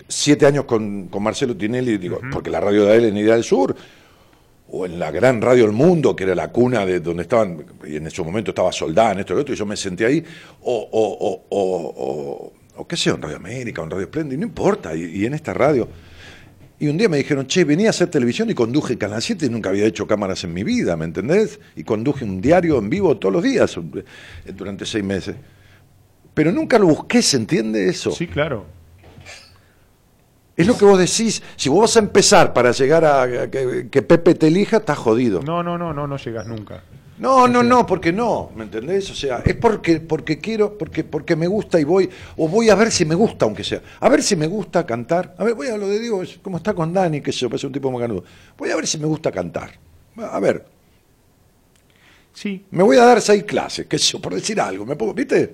siete 0.08 0.44
años 0.46 0.64
con, 0.64 1.06
con 1.08 1.22
Marcelo 1.22 1.56
Tinelli, 1.56 1.98
digo, 1.98 2.18
porque 2.32 2.50
la 2.50 2.60
radio 2.60 2.84
de 2.86 2.96
él 2.96 3.04
en 3.04 3.16
Idea 3.16 3.34
del 3.34 3.44
Sur, 3.44 3.76
o 4.72 4.86
en 4.86 4.98
la 4.98 5.10
gran 5.10 5.40
radio 5.40 5.64
del 5.64 5.72
mundo, 5.72 6.14
que 6.14 6.24
era 6.24 6.34
la 6.34 6.48
cuna 6.48 6.86
de 6.86 7.00
donde 7.00 7.22
estaban, 7.22 7.64
y 7.86 7.96
en 7.96 8.06
ese 8.06 8.22
momento 8.22 8.50
estaba 8.50 8.72
Soldán, 8.72 9.18
esto 9.18 9.32
y 9.32 9.36
lo 9.36 9.42
otro, 9.42 9.54
y 9.54 9.56
yo 9.56 9.66
me 9.66 9.76
senté 9.76 10.06
ahí, 10.06 10.22
o, 10.62 10.88
o, 10.92 11.44
o, 11.50 12.52
o, 12.76 12.86
qué 12.86 12.96
sé, 12.96 13.10
en 13.10 13.20
Radio 13.20 13.36
América, 13.36 13.80
o 13.80 13.84
en 13.84 13.90
Radio 13.90 14.06
Splendid, 14.06 14.38
no 14.38 14.44
importa, 14.44 14.94
y, 14.94 15.04
y 15.04 15.26
en 15.26 15.34
esta 15.34 15.52
radio. 15.52 15.88
Y 16.78 16.88
un 16.88 16.96
día 16.96 17.10
me 17.10 17.18
dijeron, 17.18 17.46
che, 17.46 17.64
venía 17.64 17.88
a 17.88 17.90
hacer 17.90 18.08
televisión 18.08 18.48
y 18.48 18.54
conduje 18.54 18.96
Canal 18.96 19.20
7 19.20 19.44
y 19.44 19.48
nunca 19.50 19.68
había 19.68 19.84
hecho 19.84 20.06
cámaras 20.06 20.44
en 20.44 20.54
mi 20.54 20.64
vida, 20.64 20.96
¿me 20.96 21.04
entendés? 21.04 21.60
Y 21.76 21.84
conduje 21.84 22.24
un 22.24 22.40
diario 22.40 22.78
en 22.78 22.88
vivo 22.88 23.18
todos 23.18 23.34
los 23.34 23.42
días 23.42 23.78
durante 24.56 24.86
seis 24.86 25.04
meses. 25.04 25.36
Pero 26.32 26.52
nunca 26.52 26.78
lo 26.78 26.86
busqué, 26.86 27.20
¿se 27.20 27.36
entiende 27.36 27.86
eso? 27.86 28.12
Sí, 28.12 28.26
claro. 28.26 28.64
Es 30.60 30.66
lo 30.66 30.76
que 30.76 30.84
vos 30.84 30.98
decís. 30.98 31.42
Si 31.56 31.68
vos 31.68 31.80
vas 31.80 31.96
a 31.96 32.00
empezar 32.00 32.52
para 32.52 32.72
llegar 32.72 33.04
a, 33.04 33.50
que, 33.50 33.88
que 33.90 34.02
Pepe 34.02 34.34
te 34.34 34.48
elija, 34.48 34.78
estás 34.78 34.98
jodido. 34.98 35.42
No, 35.42 35.62
no, 35.62 35.76
no, 35.76 35.92
no, 35.92 36.06
no 36.06 36.16
llegas 36.16 36.46
nunca. 36.46 36.82
No, 37.18 37.46
no, 37.46 37.62
no, 37.62 37.84
porque 37.84 38.12
no, 38.12 38.50
¿me 38.56 38.64
entendés? 38.64 39.10
O 39.10 39.14
sea, 39.14 39.42
es 39.44 39.54
porque, 39.54 40.00
porque 40.00 40.38
quiero, 40.38 40.78
porque, 40.78 41.04
porque 41.04 41.36
me 41.36 41.46
gusta 41.46 41.78
y 41.78 41.84
voy, 41.84 42.08
o 42.38 42.48
voy 42.48 42.70
a 42.70 42.74
ver 42.74 42.90
si 42.90 43.04
me 43.04 43.14
gusta, 43.14 43.44
aunque 43.44 43.62
sea. 43.62 43.82
A 44.00 44.08
ver 44.08 44.22
si 44.22 44.36
me 44.36 44.46
gusta 44.46 44.86
cantar. 44.86 45.34
A 45.36 45.44
ver, 45.44 45.54
voy 45.54 45.68
a 45.68 45.76
lo 45.76 45.86
de 45.86 45.98
Diego, 45.98 46.22
como 46.42 46.56
está 46.56 46.72
con 46.72 46.94
Dani, 46.94 47.20
que 47.20 47.30
se 47.30 47.46
parece 47.46 47.66
un 47.66 47.74
tipo 47.74 47.90
macanudo. 47.90 48.24
Voy 48.56 48.70
a 48.70 48.76
ver 48.76 48.86
si 48.86 48.96
me 48.98 49.06
gusta 49.06 49.30
cantar. 49.30 49.72
A 50.16 50.40
ver, 50.40 50.64
Sí, 52.32 52.64
me 52.70 52.82
voy 52.82 52.96
a 52.96 53.04
dar 53.04 53.20
seis 53.20 53.44
clases, 53.44 53.86
qué 53.86 53.98
sé 53.98 54.12
yo, 54.12 54.20
por 54.20 54.34
decir 54.34 54.60
algo. 54.60 54.86
¿Me 54.86 54.96
pongo, 54.96 55.12
¿Viste? 55.12 55.52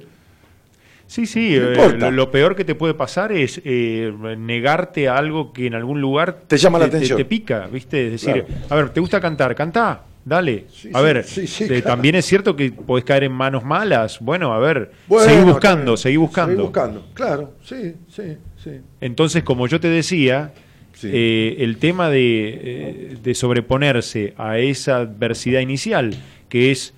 Sí, 1.07 1.27
sí. 1.27 1.57
No 1.59 1.85
eh, 1.85 1.97
lo, 1.99 2.11
lo 2.11 2.31
peor 2.31 2.55
que 2.57 2.65
te 2.65 2.75
puede 2.75 2.95
pasar 2.95 3.33
es 3.33 3.61
eh, 3.65 4.13
negarte 4.39 5.09
a 5.09 5.17
algo 5.17 5.53
que 5.53 5.67
en 5.67 5.75
algún 5.75 6.01
lugar 6.01 6.43
Te 6.47 6.57
llama 6.57 6.79
la 6.79 6.87
atención. 6.87 7.17
Te, 7.17 7.25
pica, 7.25 7.67
¿viste? 7.73 8.07
Es 8.07 8.13
decir, 8.23 8.45
Claro. 8.45 8.65
a 8.69 8.75
ver, 8.77 8.89
¿te 8.91 9.01
gusta 9.01 9.21
cantar? 9.21 9.55
Cantá, 9.55 10.03
dale. 10.25 10.67
Sí, 10.71 10.91
a 10.93 11.01
ver, 11.01 11.25
sí, 11.25 11.47
sí, 11.47 11.65
eh, 11.65 11.69
claro. 11.69 11.83
también 11.85 12.15
es 12.17 12.25
cierto 12.27 12.55
que 12.57 12.71
podés 12.73 13.05
caer 13.05 13.25
en 13.25 13.33
manos 13.33 13.65
malas. 13.65 14.19
Bueno, 14.21 14.53
a 14.53 14.59
ver, 14.59 14.93
Bueno, 15.07 15.25
seguí 15.31 15.45
buscando, 15.45 15.85
bien. 15.93 15.99
seguí 15.99 16.17
buscando. 16.17 16.53
Seguí 16.53 16.63
buscando, 16.63 17.07
claro, 17.15 17.53
sí, 17.63 17.95
sí, 18.09 18.37
sí. 18.63 18.71
Entonces, 19.01 19.43
como 19.43 19.67
yo 19.69 19.81
te 19.81 19.89
decía, 19.89 20.53
Sí. 20.93 21.11
eh, 21.13 21.57
el 21.59 21.77
tema 21.77 22.09
de, 22.09 23.19
de 23.23 23.35
sobreponerse 23.35 24.33
a 24.39 24.57
esa 24.59 24.97
adversidad 24.97 25.61
inicial, 25.61 26.15
que 26.49 26.71
es 26.71 26.95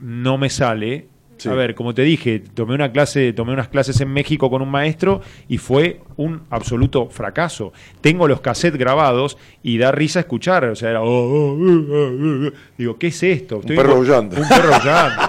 no 0.00 0.38
me 0.38 0.50
sale. 0.50 1.08
Sí. 1.36 1.48
A 1.48 1.52
ver, 1.52 1.74
como 1.74 1.94
te 1.94 2.02
dije, 2.02 2.40
tomé 2.40 2.74
una 2.74 2.92
clase, 2.92 3.32
tomé 3.32 3.52
unas 3.52 3.68
clases 3.68 4.00
en 4.00 4.12
México 4.12 4.50
con 4.50 4.62
un 4.62 4.70
maestro 4.70 5.20
y 5.48 5.58
fue 5.58 6.00
un 6.16 6.42
absoluto 6.50 7.08
fracaso. 7.10 7.72
Tengo 8.00 8.28
los 8.28 8.40
cassettes 8.40 8.78
grabados 8.78 9.36
y 9.62 9.78
da 9.78 9.92
risa 9.92 10.20
escuchar, 10.20 10.64
o 10.64 10.76
sea, 10.76 10.90
era, 10.90 11.02
oh, 11.02 11.06
oh, 11.06 11.56
oh, 11.56 12.52
digo, 12.78 12.98
¿qué 12.98 13.08
es 13.08 13.22
esto? 13.22 13.60
Estoy 13.60 13.76
perro 13.76 13.96
aullando. 13.96 14.36
Un 14.36 14.48
perro 14.48 14.70
bueno. 14.70 15.28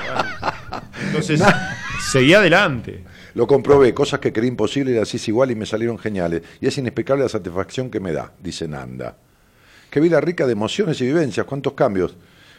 Entonces, 1.08 1.42
seguí 2.12 2.34
adelante. 2.34 3.04
Lo 3.36 3.48
comprobé, 3.48 3.94
cosas 3.94 4.22
que 4.22 4.32
creí 4.32 4.48
imposible 4.48 4.94
y 4.94 4.98
así 4.98 5.18
es 5.18 5.28
igual 5.28 5.52
y 5.52 5.56
me 5.56 5.66
salieron 5.66 5.98
geniales. 5.98 6.42
Y 6.62 6.68
es 6.68 6.78
inexplicable 6.78 7.24
la 7.24 7.30
satisfacción 7.30 7.92
que 7.92 8.00
me 8.00 8.14
da, 8.14 8.32
dice 8.42 8.68
Nanda. 8.68 9.18
Qué 9.90 10.00
vida 10.00 10.22
rica 10.22 10.46
de 10.46 10.54
emociones 10.54 11.00
y 11.02 11.06
vivencias, 11.06 11.46
cuántos 11.46 11.74
cambios. 11.74 12.16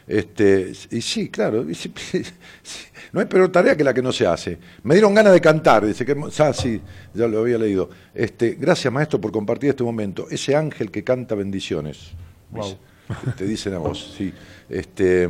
Este, 0.07 0.73
y 0.91 1.01
sí, 1.01 1.31
claro, 1.31 1.69
y 1.69 1.75
sí, 1.75 1.93
sí, 2.13 2.23
no 3.17 3.23
hay 3.23 3.29
peor 3.29 3.51
tarea 3.51 3.75
que 3.75 3.83
la 3.83 3.95
que 3.95 4.03
no 4.03 4.13
se 4.13 4.27
hace. 4.27 4.59
Me 4.83 4.95
dieron 4.95 5.15
ganas 5.15 5.33
de 5.33 5.41
cantar, 5.41 5.87
dice 5.87 6.05
que 6.05 6.15
ah, 6.39 6.53
sí, 6.53 6.83
ya 7.15 7.27
lo 7.27 7.39
había 7.39 7.57
leído. 7.57 7.89
Este, 8.15 8.57
gracias 8.61 8.93
maestro 8.93 9.19
por 9.19 9.33
compartir 9.33 9.71
este 9.71 9.83
momento. 9.83 10.27
Ese 10.31 10.55
ángel 10.55 10.91
que 10.91 11.03
canta 11.03 11.35
bendiciones. 11.35 12.11
Wow. 12.51 12.77
Te 13.39 13.47
dicen 13.47 13.73
a 13.73 13.79
vos, 13.79 14.13
sí. 14.19 14.31
Este, 14.69 15.27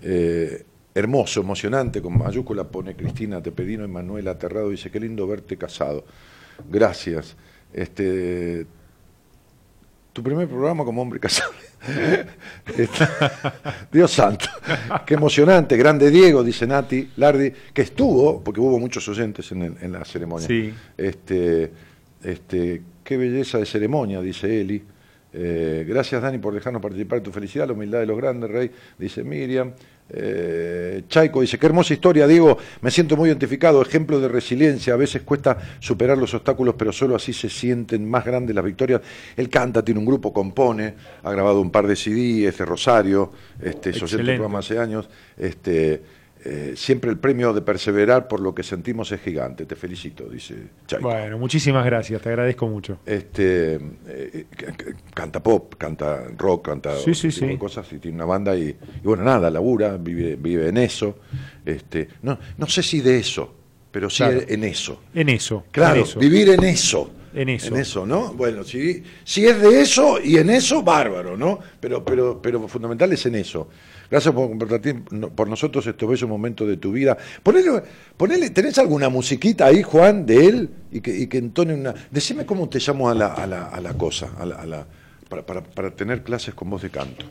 eh, 0.00 0.64
hermoso, 0.94 1.42
emocionante, 1.42 2.00
con 2.00 2.16
mayúscula 2.16 2.64
pone 2.64 2.96
Cristina 2.96 3.42
Tepedino 3.42 3.84
y 3.84 3.88
Manuel 3.88 4.26
Aterrado, 4.26 4.70
dice, 4.70 4.90
qué 4.90 4.98
lindo 4.98 5.26
verte 5.26 5.58
casado. 5.58 6.06
Gracias. 6.70 7.36
Este, 7.74 8.66
tu 10.12 10.22
primer 10.22 10.48
programa 10.48 10.84
como 10.84 11.02
hombre 11.02 11.20
casado. 11.20 11.52
Dios 13.92 14.10
santo, 14.10 14.46
qué 15.06 15.14
emocionante, 15.14 15.76
grande 15.76 16.10
Diego, 16.10 16.42
dice 16.44 16.66
Nati 16.66 17.10
Lardi, 17.16 17.52
que 17.72 17.82
estuvo, 17.82 18.42
porque 18.42 18.60
hubo 18.60 18.78
muchos 18.78 19.06
oyentes 19.08 19.50
en, 19.52 19.62
el- 19.62 19.76
en 19.80 19.92
la 19.92 20.04
ceremonia. 20.04 20.46
Sí. 20.46 20.72
Este, 20.96 21.70
este, 22.22 22.82
qué 23.04 23.16
belleza 23.16 23.58
de 23.58 23.66
ceremonia, 23.66 24.20
dice 24.20 24.60
Eli. 24.60 24.82
Eh, 25.32 25.84
gracias 25.86 26.20
Dani 26.20 26.38
por 26.38 26.52
dejarnos 26.52 26.82
participar 26.82 27.20
de 27.20 27.24
tu 27.24 27.30
felicidad, 27.30 27.66
la 27.66 27.72
humildad 27.72 28.00
de 28.00 28.06
los 28.06 28.16
grandes, 28.16 28.50
Rey, 28.50 28.70
dice 28.98 29.22
Miriam. 29.22 29.72
Eh, 30.12 31.04
Chaico 31.08 31.40
dice, 31.40 31.56
qué 31.56 31.66
hermosa 31.66 31.94
historia, 31.94 32.26
Diego, 32.26 32.58
me 32.80 32.90
siento 32.90 33.16
muy 33.16 33.28
identificado, 33.28 33.80
ejemplo 33.80 34.18
de 34.18 34.26
resiliencia, 34.26 34.94
a 34.94 34.96
veces 34.96 35.22
cuesta 35.22 35.56
superar 35.78 36.18
los 36.18 36.34
obstáculos, 36.34 36.74
pero 36.76 36.92
solo 36.92 37.14
así 37.14 37.32
se 37.32 37.48
sienten 37.48 38.08
más 38.10 38.24
grandes 38.24 38.56
las 38.56 38.64
victorias. 38.64 39.00
Él 39.36 39.48
canta, 39.48 39.84
tiene 39.84 40.00
un 40.00 40.06
grupo, 40.06 40.32
compone, 40.32 40.94
ha 41.22 41.30
grabado 41.30 41.60
un 41.60 41.70
par 41.70 41.86
de 41.86 41.94
CD, 41.94 42.48
es 42.48 42.58
de 42.58 42.64
Rosario, 42.64 43.30
este, 43.62 43.90
es 43.90 44.02
oyente 44.02 44.34
programa 44.34 44.58
hace 44.58 44.78
años, 44.80 45.08
este, 45.38 46.02
eh, 46.44 46.72
siempre 46.76 47.10
el 47.10 47.18
premio 47.18 47.52
de 47.52 47.60
perseverar 47.62 48.26
por 48.28 48.40
lo 48.40 48.54
que 48.54 48.62
sentimos 48.62 49.12
es 49.12 49.20
gigante, 49.20 49.66
te 49.66 49.76
felicito, 49.76 50.24
dice 50.28 50.54
Chaico. 50.86 51.08
Bueno, 51.08 51.38
muchísimas 51.38 51.84
gracias, 51.84 52.20
te 52.22 52.28
agradezco 52.30 52.66
mucho. 52.66 52.98
Este, 53.06 53.74
eh, 54.06 54.46
c- 54.58 54.94
canta 55.14 55.42
pop, 55.42 55.74
canta 55.76 56.24
rock, 56.38 56.66
canta 56.66 56.96
Sí, 56.98 57.14
sí, 57.14 57.30
sí. 57.30 57.56
cosas 57.56 57.92
y 57.92 57.98
tiene 57.98 58.16
una 58.16 58.24
banda 58.24 58.56
y, 58.56 58.68
y 58.68 58.76
bueno, 59.04 59.22
nada, 59.24 59.50
labura, 59.50 59.96
vive, 59.96 60.36
vive 60.36 60.68
en 60.68 60.78
eso. 60.78 61.18
Este, 61.64 62.08
no, 62.22 62.38
no 62.56 62.66
sé 62.66 62.82
si 62.82 63.00
de 63.00 63.18
eso, 63.18 63.54
pero 63.90 64.08
sí 64.08 64.18
Claro. 64.24 64.40
en 64.48 64.64
eso. 64.64 65.02
En 65.14 65.28
eso. 65.28 65.64
Claro, 65.70 65.96
en 65.96 66.02
eso. 66.04 66.18
vivir 66.20 66.48
en 66.50 66.64
eso. 66.64 67.10
En 67.32 67.48
eso. 67.48 67.68
En 67.68 67.76
eso, 67.80 68.04
¿no? 68.06 68.32
Bueno, 68.32 68.64
si, 68.64 69.04
si 69.22 69.46
es 69.46 69.60
de 69.60 69.80
eso 69.82 70.18
y 70.20 70.36
en 70.38 70.50
eso, 70.50 70.82
bárbaro, 70.82 71.36
¿no? 71.36 71.60
Pero, 71.78 72.04
pero, 72.04 72.42
pero 72.42 72.66
fundamental 72.66 73.12
es 73.12 73.24
en 73.26 73.36
eso. 73.36 73.68
Gracias 74.10 74.34
por 74.34 74.48
compartir 74.48 75.02
por 75.36 75.48
nosotros 75.48 75.86
estos 75.86 76.08
bellos 76.08 76.28
momentos 76.28 76.66
de 76.66 76.76
tu 76.76 76.90
vida. 76.92 77.16
Ponele, 77.42 77.82
ponele, 78.16 78.50
¿tenés 78.50 78.76
alguna 78.78 79.08
musiquita 79.08 79.66
ahí, 79.66 79.82
Juan, 79.82 80.26
de 80.26 80.46
él? 80.46 80.70
Y 80.90 81.00
que, 81.00 81.16
y 81.16 81.26
que 81.28 81.38
entone 81.38 81.74
una. 81.74 81.94
Decime 82.10 82.44
cómo 82.44 82.68
te 82.68 82.80
llamo 82.80 83.08
a 83.08 83.14
la, 83.14 83.28
a 83.28 83.46
la, 83.46 83.66
a 83.68 83.80
la 83.80 83.94
cosa, 83.94 84.30
a 84.38 84.44
la, 84.46 84.56
a 84.56 84.66
la- 84.66 84.86
para, 85.28 85.46
para, 85.46 85.62
para 85.62 85.90
tener 85.92 86.24
clases 86.24 86.54
con 86.54 86.68
voz 86.70 86.82
de 86.82 86.90
canto. 86.90 87.24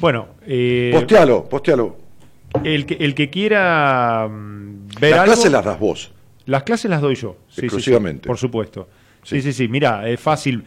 Bueno, 0.00 0.28
eh, 0.46 0.90
Postealo, 0.92 1.48
postealo. 1.48 1.96
el, 2.62 2.84
que, 2.84 2.94
el 2.94 3.14
que 3.14 3.30
quiera 3.30 4.28
mm, 4.30 4.88
ver 5.00 5.12
Las 5.12 5.20
algo, 5.20 5.32
clases 5.34 5.52
las 5.52 5.64
das 5.64 5.78
vos. 5.80 6.12
las 6.44 6.62
clases 6.64 6.90
las 6.90 7.00
doy 7.00 7.14
yo. 7.14 7.36
Sí, 7.48 7.54
sí, 7.54 7.60
sí, 7.60 7.66
Exclusivamente. 7.66 8.26
por 8.26 8.36
supuesto. 8.36 8.86
Sí. 9.22 9.40
sí, 9.40 9.52
sí. 9.54 9.68
Mira, 9.68 10.06
es 10.08 10.18
fácil 10.20 10.62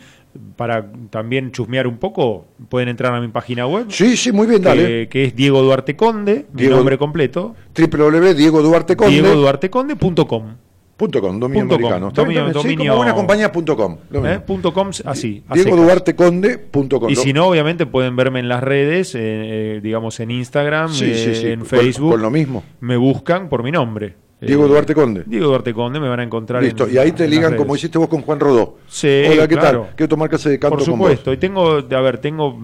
para 0.55 0.89
también 1.09 1.51
chusmear 1.51 1.87
un 1.87 1.97
poco. 1.97 2.45
Pueden 2.69 2.89
entrar 2.89 3.13
a 3.13 3.21
mi 3.21 3.27
página 3.29 3.67
web. 3.67 3.85
Sí, 3.89 4.15
sí, 4.17 4.31
muy 4.31 4.47
bien, 4.47 4.61
dale. 4.61 5.07
que, 5.09 5.25
es 5.25 5.35
Diego 5.35 5.61
Duarte 5.61 5.95
Conde, 5.95 6.45
mi 6.53 6.61
Diego- 6.61 6.77
nombre 6.77 6.97
completo. 6.97 7.55
www.diegoduarteconde.com 7.75 10.43
Punto 10.97 11.19
com, 11.21 11.37
dominio 11.41 11.63
Punto 11.67 11.75
com, 11.75 11.85
americano. 11.93 12.11
Bien, 12.11 12.25
dominio- 12.45 12.47
sí, 12.47 12.53
dominio- 12.69 12.91
como 12.93 12.97
buena 12.99 13.13
compañía 13.13 13.51
punto 13.51 13.75
com. 13.75 13.97
¿eh? 14.13 14.39
Punto 14.47 14.73
com, 14.73 14.87
así. 14.87 15.03
a 15.05 15.13
secas. 15.13 15.65
DiegoDuarteConde.com. 15.65 17.09
Y 17.09 17.17
si 17.17 17.33
no, 17.33 17.47
obviamente 17.47 17.85
pueden 17.85 18.15
verme 18.15 18.39
en 18.39 18.47
las 18.47 18.63
redes, 18.63 19.13
eh, 19.13 19.19
eh, 19.19 19.81
digamos 19.83 20.21
en 20.21 20.31
Instagram, 20.31 20.93
Sí, 20.93 21.13
sí, 21.15 21.31
eh, 21.31 21.35
sí, 21.35 21.47
en 21.47 21.59
con- 21.59 21.67
Facebook. 21.67 22.11
con 22.11 22.21
lo 22.21 22.31
mismo. 22.31 22.63
Me 22.79 22.95
buscan 22.95 23.49
por 23.49 23.61
mi 23.61 23.73
nombre. 23.73 24.15
Diego 24.41 24.65
Eh, 24.65 24.69
Duarte 24.69 24.93
Conde. 24.93 25.23
Diego 25.25 25.47
Duarte 25.47 25.73
Conde 25.73 25.99
me 25.99 26.09
van 26.09 26.19
a 26.19 26.23
encontrar. 26.23 26.61
Listo, 26.61 26.85
en- 26.87 26.95
y 26.95 26.97
ahí 26.97 27.11
te 27.13 27.27
ligan 27.27 27.55
como 27.55 27.75
hiciste 27.75 27.97
vos 27.97 28.07
con 28.09 28.21
Juan 28.21 28.39
Rodó. 28.39 28.77
Sí, 28.87 29.23
Hola, 29.31 29.47
¿qué 29.47 29.55
claro. 29.55 29.81
tal? 29.83 29.95
Quiero 29.95 30.09
tomar 30.09 30.29
clase 30.29 30.49
de 30.49 30.59
canto 30.59 30.77
Por 30.77 30.85
con 30.85 30.93
supuesto. 30.93 31.31
vos. 31.31 31.35
Y 31.35 31.39
tengo, 31.39 31.71
a 31.77 32.01
ver, 32.01 32.17
tengo. 32.19 32.57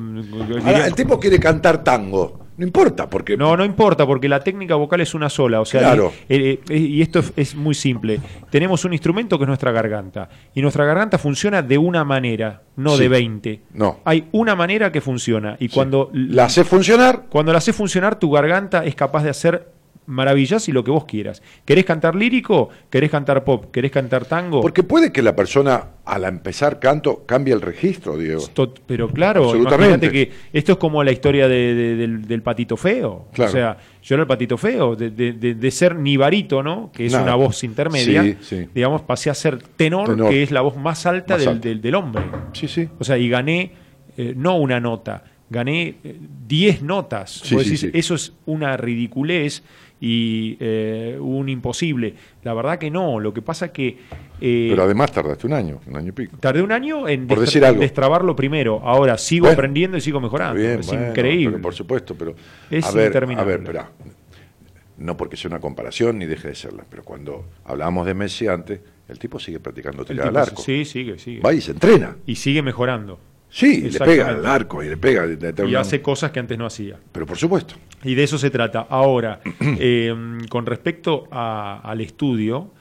Ahora, 0.65 0.87
el 0.87 0.95
tipo 0.95 1.19
quiere 1.19 1.39
cantar 1.39 1.83
tango. 1.83 2.39
No 2.57 2.67
importa, 2.67 3.09
porque. 3.09 3.37
No, 3.37 3.55
no 3.57 3.65
importa, 3.65 4.05
porque 4.05 4.27
la 4.29 4.41
técnica 4.43 4.75
vocal 4.75 5.01
es 5.01 5.15
una 5.15 5.29
sola. 5.29 5.61
O 5.61 5.65
sea, 5.65 5.79
Claro. 5.79 6.11
eh, 6.29 6.59
eh, 6.69 6.77
y 6.77 7.01
esto 7.01 7.19
es, 7.19 7.33
es 7.35 7.55
muy 7.55 7.73
simple. 7.73 8.19
Tenemos 8.51 8.85
un 8.85 8.91
instrumento 8.93 9.37
que 9.39 9.45
es 9.45 9.47
nuestra 9.47 9.71
garganta. 9.71 10.29
Y 10.53 10.61
nuestra 10.61 10.85
garganta 10.85 11.17
funciona 11.17 11.61
de 11.63 11.77
una 11.79 12.03
manera, 12.03 12.61
no 12.75 12.91
Sí. 12.97 13.03
de 13.03 13.07
20. 13.09 13.61
No. 13.73 14.01
Hay 14.03 14.27
una 14.33 14.55
manera 14.55 14.91
que 14.91 15.01
funciona. 15.01 15.55
Y 15.59 15.69
cuando 15.69 16.09
La 16.13 16.45
hace 16.45 16.63
funcionar. 16.63 17.23
Cuando 17.29 17.51
la 17.51 17.57
haces 17.59 17.75
funcionar, 17.75 18.19
tu 18.19 18.29
garganta 18.29 18.85
es 18.85 18.93
capaz 18.93 19.23
de 19.23 19.29
hacer 19.31 19.67
maravillas 20.11 20.67
y 20.69 20.71
lo 20.71 20.83
que 20.83 20.91
vos 20.91 21.05
quieras. 21.05 21.41
¿Querés 21.65 21.85
cantar 21.85 22.15
lírico? 22.15 22.69
¿Querés 22.89 23.09
cantar 23.09 23.43
pop? 23.43 23.71
¿Querés 23.71 23.91
cantar 23.91 24.25
tango? 24.25 24.61
Porque 24.61 24.83
puede 24.83 25.11
que 25.11 25.21
la 25.21 25.35
persona 25.35 25.87
al 26.05 26.23
empezar 26.25 26.79
canto 26.79 27.23
cambie 27.25 27.53
el 27.53 27.61
registro, 27.61 28.17
Diego. 28.17 28.41
Esto- 28.41 28.73
pero 28.85 29.07
claro, 29.09 29.55
imagínate 29.55 30.11
que 30.11 30.31
esto 30.53 30.73
es 30.73 30.77
como 30.77 31.03
la 31.03 31.11
historia 31.11 31.47
de- 31.47 31.73
de- 31.75 31.95
del, 31.95 32.27
del 32.27 32.41
patito 32.41 32.75
feo. 32.77 33.27
Claro. 33.33 33.49
O 33.49 33.53
sea, 33.53 33.77
yo 34.03 34.15
era 34.15 34.23
el 34.23 34.27
patito 34.27 34.57
feo, 34.57 34.95
de, 34.95 35.09
de- 35.11 35.71
ser 35.71 35.95
ni 35.95 36.17
barítono, 36.17 36.91
que 36.93 37.05
es 37.05 37.11
Nada. 37.13 37.23
una 37.23 37.35
voz 37.35 37.63
intermedia, 37.63 38.23
Sí, 38.23 38.37
sí. 38.41 38.67
digamos, 38.75 39.01
pasé 39.03 39.29
a 39.29 39.33
ser 39.33 39.59
tenor, 39.77 40.09
Tenor. 40.09 40.29
que 40.29 40.43
es 40.43 40.51
la 40.51 40.61
voz 40.61 40.75
más 40.75 41.05
alta, 41.05 41.35
Más 41.35 41.39
del, 41.39 41.49
alta. 41.49 41.67
del- 41.69 41.81
del 41.81 41.95
hombre. 41.95 42.23
Sí, 42.53 42.67
sí. 42.67 42.89
O 42.99 43.03
sea, 43.03 43.17
y 43.17 43.29
gané 43.29 43.71
eh, 44.17 44.33
no 44.35 44.57
una 44.57 44.79
nota, 44.81 45.23
gané 45.49 45.95
eh, 46.03 46.17
10 46.47 46.81
notas. 46.81 47.41
Sí, 47.43 47.55
Vos 47.55 47.63
sí, 47.63 47.69
decís, 47.69 47.79
sí. 47.81 47.91
Eso 47.93 48.15
es 48.15 48.33
una 48.45 48.75
ridiculez 48.75 49.63
y 50.03 50.57
eh, 50.59 51.15
un 51.21 51.47
imposible. 51.47 52.15
La 52.43 52.55
verdad 52.55 52.79
que 52.79 52.89
no. 52.89 53.19
Lo 53.19 53.31
que 53.33 53.43
pasa 53.43 53.71
que 53.71 53.99
eh, 54.41 54.67
Pero 54.71 54.83
además 54.83 55.11
tardaste 55.11 55.45
un 55.45 55.53
año, 55.53 55.79
un 55.85 55.95
año 55.95 56.09
y 56.09 56.11
pico. 56.11 56.35
tardé 56.39 56.63
un 56.63 56.71
año 56.71 57.07
en 57.07 57.27
Por 57.27 57.39
decir 57.39 57.63
algo. 57.63 57.79
destrabarlo 57.81 58.35
primero. 58.35 58.81
Ahora 58.83 59.17
sigo 59.19 59.43
Bueno. 59.45 59.53
aprendiendo 59.53 59.97
y 59.97 60.01
sigo 60.01 60.19
mejorando. 60.19 60.59
Bien, 60.59 60.79
es 60.79 60.87
bueno, 60.87 61.09
increíble. 61.09 61.51
pero 61.51 61.61
por 61.61 61.73
supuesto, 61.75 62.15
pero 62.15 62.33
Es 62.71 62.83
a 62.85 62.91
ver, 62.91 63.15
a 63.15 63.43
ver, 63.43 63.59
espera. 63.59 63.91
No 64.97 65.17
porque 65.17 65.37
sea 65.37 65.49
una 65.49 65.59
comparación 65.59 66.17
ni 66.19 66.25
deje 66.25 66.47
de 66.49 66.55
serla, 66.55 66.83
pero 66.89 67.03
cuando 67.03 67.45
hablábamos 67.65 68.05
de 68.05 68.13
Messi 68.13 68.47
antes, 68.47 68.79
el 69.07 69.19
tipo 69.19 69.39
sigue 69.39 69.59
practicando 69.59 70.03
tirar 70.05 70.27
al 70.29 70.37
arco. 70.37 70.61
Sí, 70.61 70.83
sigue, 70.85 71.17
sigue. 71.19 71.41
Va 71.41 71.53
y 71.53 71.61
se 71.61 71.71
entrena. 71.71 72.15
Y 72.25 72.35
sigue 72.35 72.61
mejorando. 72.61 73.19
Sí, 73.53 73.81
le 73.91 73.99
pega 73.99 74.29
al 74.29 74.45
arco 74.45 74.81
y 74.81 74.87
le 74.87 74.95
pega. 74.97 75.25
Y 75.67 75.75
hace 75.75 76.01
cosas 76.01 76.31
que 76.31 76.39
antes 76.39 76.57
no 76.57 76.65
hacía. 76.65 76.97
Pero 77.11 77.25
por 77.25 77.37
supuesto. 77.37 77.75
Y 78.03 78.15
de 78.15 78.23
eso 78.23 78.37
se 78.37 78.49
trata. 78.49 78.87
Ahora, 78.89 79.41
eh, 79.59 80.15
con 80.49 80.65
respecto 80.65 81.27
a- 81.31 81.81
al 81.83 81.99
estudio, 81.99 82.71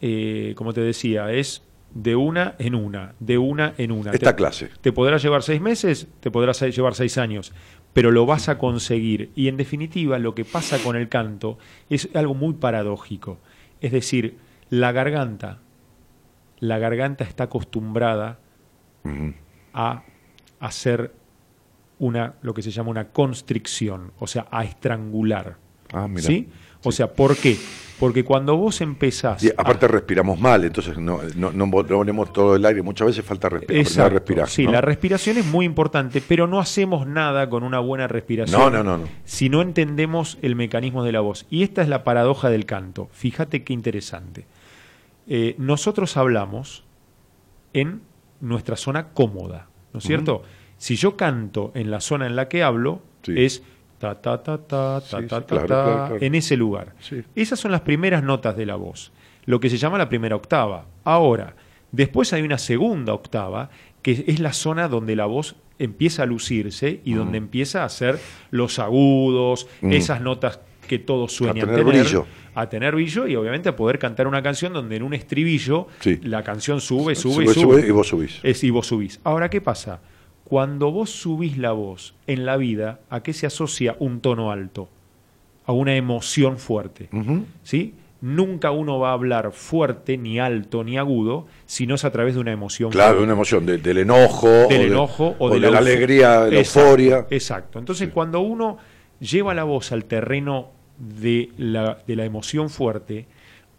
eh, 0.00 0.52
como 0.56 0.72
te 0.72 0.80
decía, 0.80 1.30
es 1.32 1.62
de 1.94 2.16
una 2.16 2.56
en 2.58 2.74
una, 2.74 3.14
de 3.20 3.38
una 3.38 3.72
en 3.78 3.92
una. 3.92 4.10
Esta 4.10 4.30
Te- 4.32 4.36
clase. 4.36 4.70
Te 4.80 4.92
podrá 4.92 5.16
llevar 5.16 5.44
seis 5.44 5.60
meses, 5.60 6.08
te 6.20 6.30
podrá 6.32 6.52
llevar 6.52 6.94
seis 6.96 7.16
años, 7.18 7.52
pero 7.92 8.10
lo 8.10 8.26
vas 8.26 8.48
a 8.48 8.58
conseguir. 8.58 9.30
Y 9.36 9.46
en 9.46 9.56
definitiva, 9.56 10.18
lo 10.18 10.34
que 10.34 10.44
pasa 10.44 10.78
con 10.82 10.96
el 10.96 11.08
canto 11.08 11.56
es 11.88 12.08
algo 12.14 12.34
muy 12.34 12.54
paradójico. 12.54 13.38
Es 13.80 13.92
decir, 13.92 14.36
la 14.70 14.90
garganta, 14.90 15.60
la 16.58 16.78
garganta 16.78 17.22
está 17.22 17.44
acostumbrada 17.44 18.40
a 19.72 20.02
hacer 20.60 21.12
una, 21.98 22.34
lo 22.42 22.52
que 22.54 22.62
se 22.62 22.70
llama 22.70 22.90
una 22.90 23.08
constricción, 23.08 24.12
o 24.18 24.26
sea, 24.26 24.46
a 24.50 24.64
estrangular. 24.64 25.56
Ah, 25.92 26.08
mira. 26.08 26.22
¿Sí? 26.22 26.48
O 26.82 26.92
sea, 26.92 27.12
¿por 27.12 27.36
qué? 27.36 27.56
Porque 27.98 28.22
cuando 28.24 28.56
vos 28.56 28.82
empezás. 28.82 29.42
Y 29.42 29.48
aparte 29.56 29.86
a- 29.86 29.88
respiramos 29.88 30.38
mal, 30.38 30.62
entonces 30.64 30.98
no, 30.98 31.20
no, 31.36 31.50
no 31.52 31.70
ponemos 31.70 32.30
todo 32.32 32.54
el 32.54 32.66
aire. 32.66 32.82
Muchas 32.82 33.06
veces 33.06 33.24
falta 33.24 33.48
Exacto, 33.68 34.10
respirar. 34.18 34.48
sí, 34.50 34.66
¿no? 34.66 34.72
la 34.72 34.82
respiración 34.82 35.38
es 35.38 35.46
muy 35.46 35.64
importante, 35.64 36.20
pero 36.20 36.46
no 36.46 36.60
hacemos 36.60 37.06
nada 37.06 37.48
con 37.48 37.62
una 37.62 37.78
buena 37.80 38.06
respiración. 38.06 38.60
No, 38.60 38.68
no, 38.70 38.84
no, 38.84 38.98
no. 38.98 39.08
Si 39.24 39.48
no 39.48 39.62
entendemos 39.62 40.36
el 40.42 40.54
mecanismo 40.54 41.02
de 41.02 41.12
la 41.12 41.20
voz. 41.20 41.46
Y 41.48 41.62
esta 41.62 41.80
es 41.80 41.88
la 41.88 42.04
paradoja 42.04 42.50
del 42.50 42.66
canto. 42.66 43.08
Fíjate 43.12 43.64
qué 43.64 43.72
interesante. 43.72 44.46
Eh, 45.26 45.54
nosotros 45.58 46.16
hablamos 46.18 46.84
en 47.72 48.02
nuestra 48.40 48.76
zona 48.76 49.08
cómoda, 49.08 49.68
¿no 49.92 49.98
es 49.98 50.04
cierto? 50.04 50.42
Si 50.78 50.96
yo 50.96 51.16
canto 51.16 51.72
en 51.74 51.90
la 51.90 52.00
zona 52.00 52.26
en 52.26 52.36
la 52.36 52.48
que 52.48 52.62
hablo, 52.62 53.00
Sí. 53.22 53.32
es 53.36 53.62
ta 53.98 54.20
ta 54.20 54.42
ta 54.42 54.58
ta 54.58 55.00
ta 55.00 55.20
Sí, 55.20 55.26
ta 55.26 55.40
ta 55.40 55.46
claro, 55.46 55.66
ta, 55.66 55.66
claro, 55.66 55.92
claro. 56.08 56.16
en 56.20 56.34
ese 56.34 56.56
lugar. 56.56 56.94
Sí. 57.00 57.22
Esas 57.34 57.58
son 57.58 57.72
las 57.72 57.80
primeras 57.80 58.22
notas 58.22 58.56
de 58.56 58.66
la 58.66 58.76
voz, 58.76 59.10
lo 59.46 59.58
que 59.58 59.70
se 59.70 59.78
llama 59.78 59.96
la 59.98 60.08
primera 60.08 60.36
octava. 60.36 60.84
Ahora, 61.04 61.56
después 61.92 62.32
hay 62.32 62.42
una 62.42 62.58
segunda 62.58 63.14
octava, 63.14 63.70
que 64.02 64.24
es 64.26 64.38
la 64.38 64.52
zona 64.52 64.86
donde 64.88 65.16
la 65.16 65.26
voz 65.26 65.56
empieza 65.78 66.22
a 66.22 66.26
lucirse 66.26 67.00
y 67.04 67.14
donde 67.14 67.38
empieza 67.38 67.82
a 67.82 67.86
hacer 67.86 68.18
los 68.50 68.78
agudos, 68.78 69.66
Mm. 69.80 69.92
esas 69.92 70.20
notas 70.20 70.60
que 70.86 70.98
todos 70.98 71.32
sueñan 71.32 71.68
A 71.68 71.74
tener 71.74 71.84
brillo. 71.84 72.26
a 72.54 72.68
tener 72.68 72.94
brillo 72.94 73.26
y 73.26 73.36
obviamente 73.36 73.68
a 73.68 73.76
poder 73.76 73.98
cantar 73.98 74.26
una 74.26 74.42
canción 74.42 74.72
donde 74.72 74.96
en 74.96 75.02
un 75.02 75.12
estribillo 75.14 75.88
Sí. 76.00 76.18
la 76.22 76.42
canción 76.42 76.80
sube, 76.80 77.14
sube, 77.14 77.34
Sube, 77.34 77.44
y 77.44 77.48
sube. 77.48 77.62
sube 77.80 77.86
y 77.86 77.90
vos 77.90 78.08
subís. 78.08 78.40
Es 78.42 78.64
y 78.64 78.70
vos 78.70 78.86
subís. 78.86 79.20
Ahora, 79.24 79.50
¿qué 79.50 79.60
pasa? 79.60 80.00
Cuando 80.44 80.90
vos 80.92 81.10
subís 81.10 81.58
la 81.58 81.72
voz 81.72 82.14
en 82.26 82.46
la 82.46 82.56
vida, 82.56 83.00
¿a 83.10 83.22
qué 83.22 83.32
se 83.32 83.46
asocia 83.46 83.96
un 83.98 84.20
tono 84.20 84.50
alto? 84.52 84.88
A 85.66 85.72
una 85.72 85.96
emoción 85.96 86.58
fuerte. 86.58 87.08
¿Sí? 87.64 87.94
Nunca 88.20 88.70
uno 88.70 88.98
va 88.98 89.10
a 89.10 89.12
hablar 89.12 89.52
fuerte, 89.52 90.16
ni 90.16 90.38
alto, 90.40 90.82
ni 90.84 90.96
agudo, 90.96 91.46
si 91.66 91.86
no 91.86 91.96
es 91.96 92.04
a 92.04 92.12
través 92.12 92.34
de 92.34 92.40
una 92.40 92.52
emoción 92.52 92.90
Claro, 92.90 93.08
fuerte. 93.14 93.24
una 93.24 93.32
emoción 93.34 93.66
de- 93.66 93.78
del 93.78 93.98
enojo, 93.98 94.48
Del 94.48 94.64
o 94.64 94.68
de- 94.68 94.86
enojo 94.86 95.36
o, 95.38 95.50
de, 95.50 95.60
la, 95.60 95.78
alegría, 95.78 96.40
de 96.46 96.52
la 96.52 96.58
euforia. 96.60 97.26
Exacto. 97.30 97.78
Entonces, 97.78 98.08
cuando 98.14 98.40
uno 98.40 98.78
lleva 99.20 99.52
la 99.52 99.64
voz 99.64 99.92
al 99.92 100.04
terreno 100.06 100.70
de 100.98 101.50
la, 101.58 101.98
de 102.06 102.16
la 102.16 102.24
emoción 102.24 102.70
fuerte, 102.70 103.26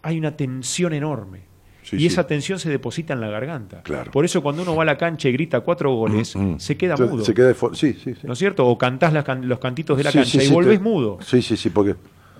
hay 0.02 0.18
una 0.18 0.36
tensión 0.36 0.92
enorme. 0.92 1.40
Sí, 1.82 1.96
y 1.96 2.00
sí. 2.00 2.06
esa 2.06 2.26
tensión 2.26 2.58
se 2.58 2.68
deposita 2.68 3.14
en 3.14 3.20
la 3.20 3.28
garganta. 3.30 3.82
Claro. 3.82 4.10
Por 4.10 4.24
eso 4.24 4.42
cuando 4.42 4.60
uno 4.62 4.76
va 4.76 4.82
a 4.82 4.86
la 4.86 4.98
cancha 4.98 5.28
y 5.28 5.32
grita 5.32 5.60
cuatro 5.60 5.94
goles, 5.94 6.36
Mm. 6.36 6.58
se 6.58 6.76
queda 6.76 6.96
Se- 6.98 7.04
mudo. 7.04 7.24
Se 7.24 7.32
queda 7.32 7.54
sí, 7.72 7.94
sí, 7.94 8.14
sí. 8.14 8.14
¿No 8.24 8.34
es 8.34 8.38
cierto? 8.38 8.66
O 8.66 8.76
cantás 8.76 9.12
las 9.14 9.24
los 9.42 9.58
cantitos 9.58 9.96
de 9.96 10.04
la 10.04 10.12
cancha 10.12 10.42
y 10.42 10.48
volvés 10.48 10.78
te- 10.78 10.84
mudo. 10.84 11.18
Sí, 11.22 11.40
sí, 11.42 11.56
sí, 11.56 11.70
porque 11.70 11.96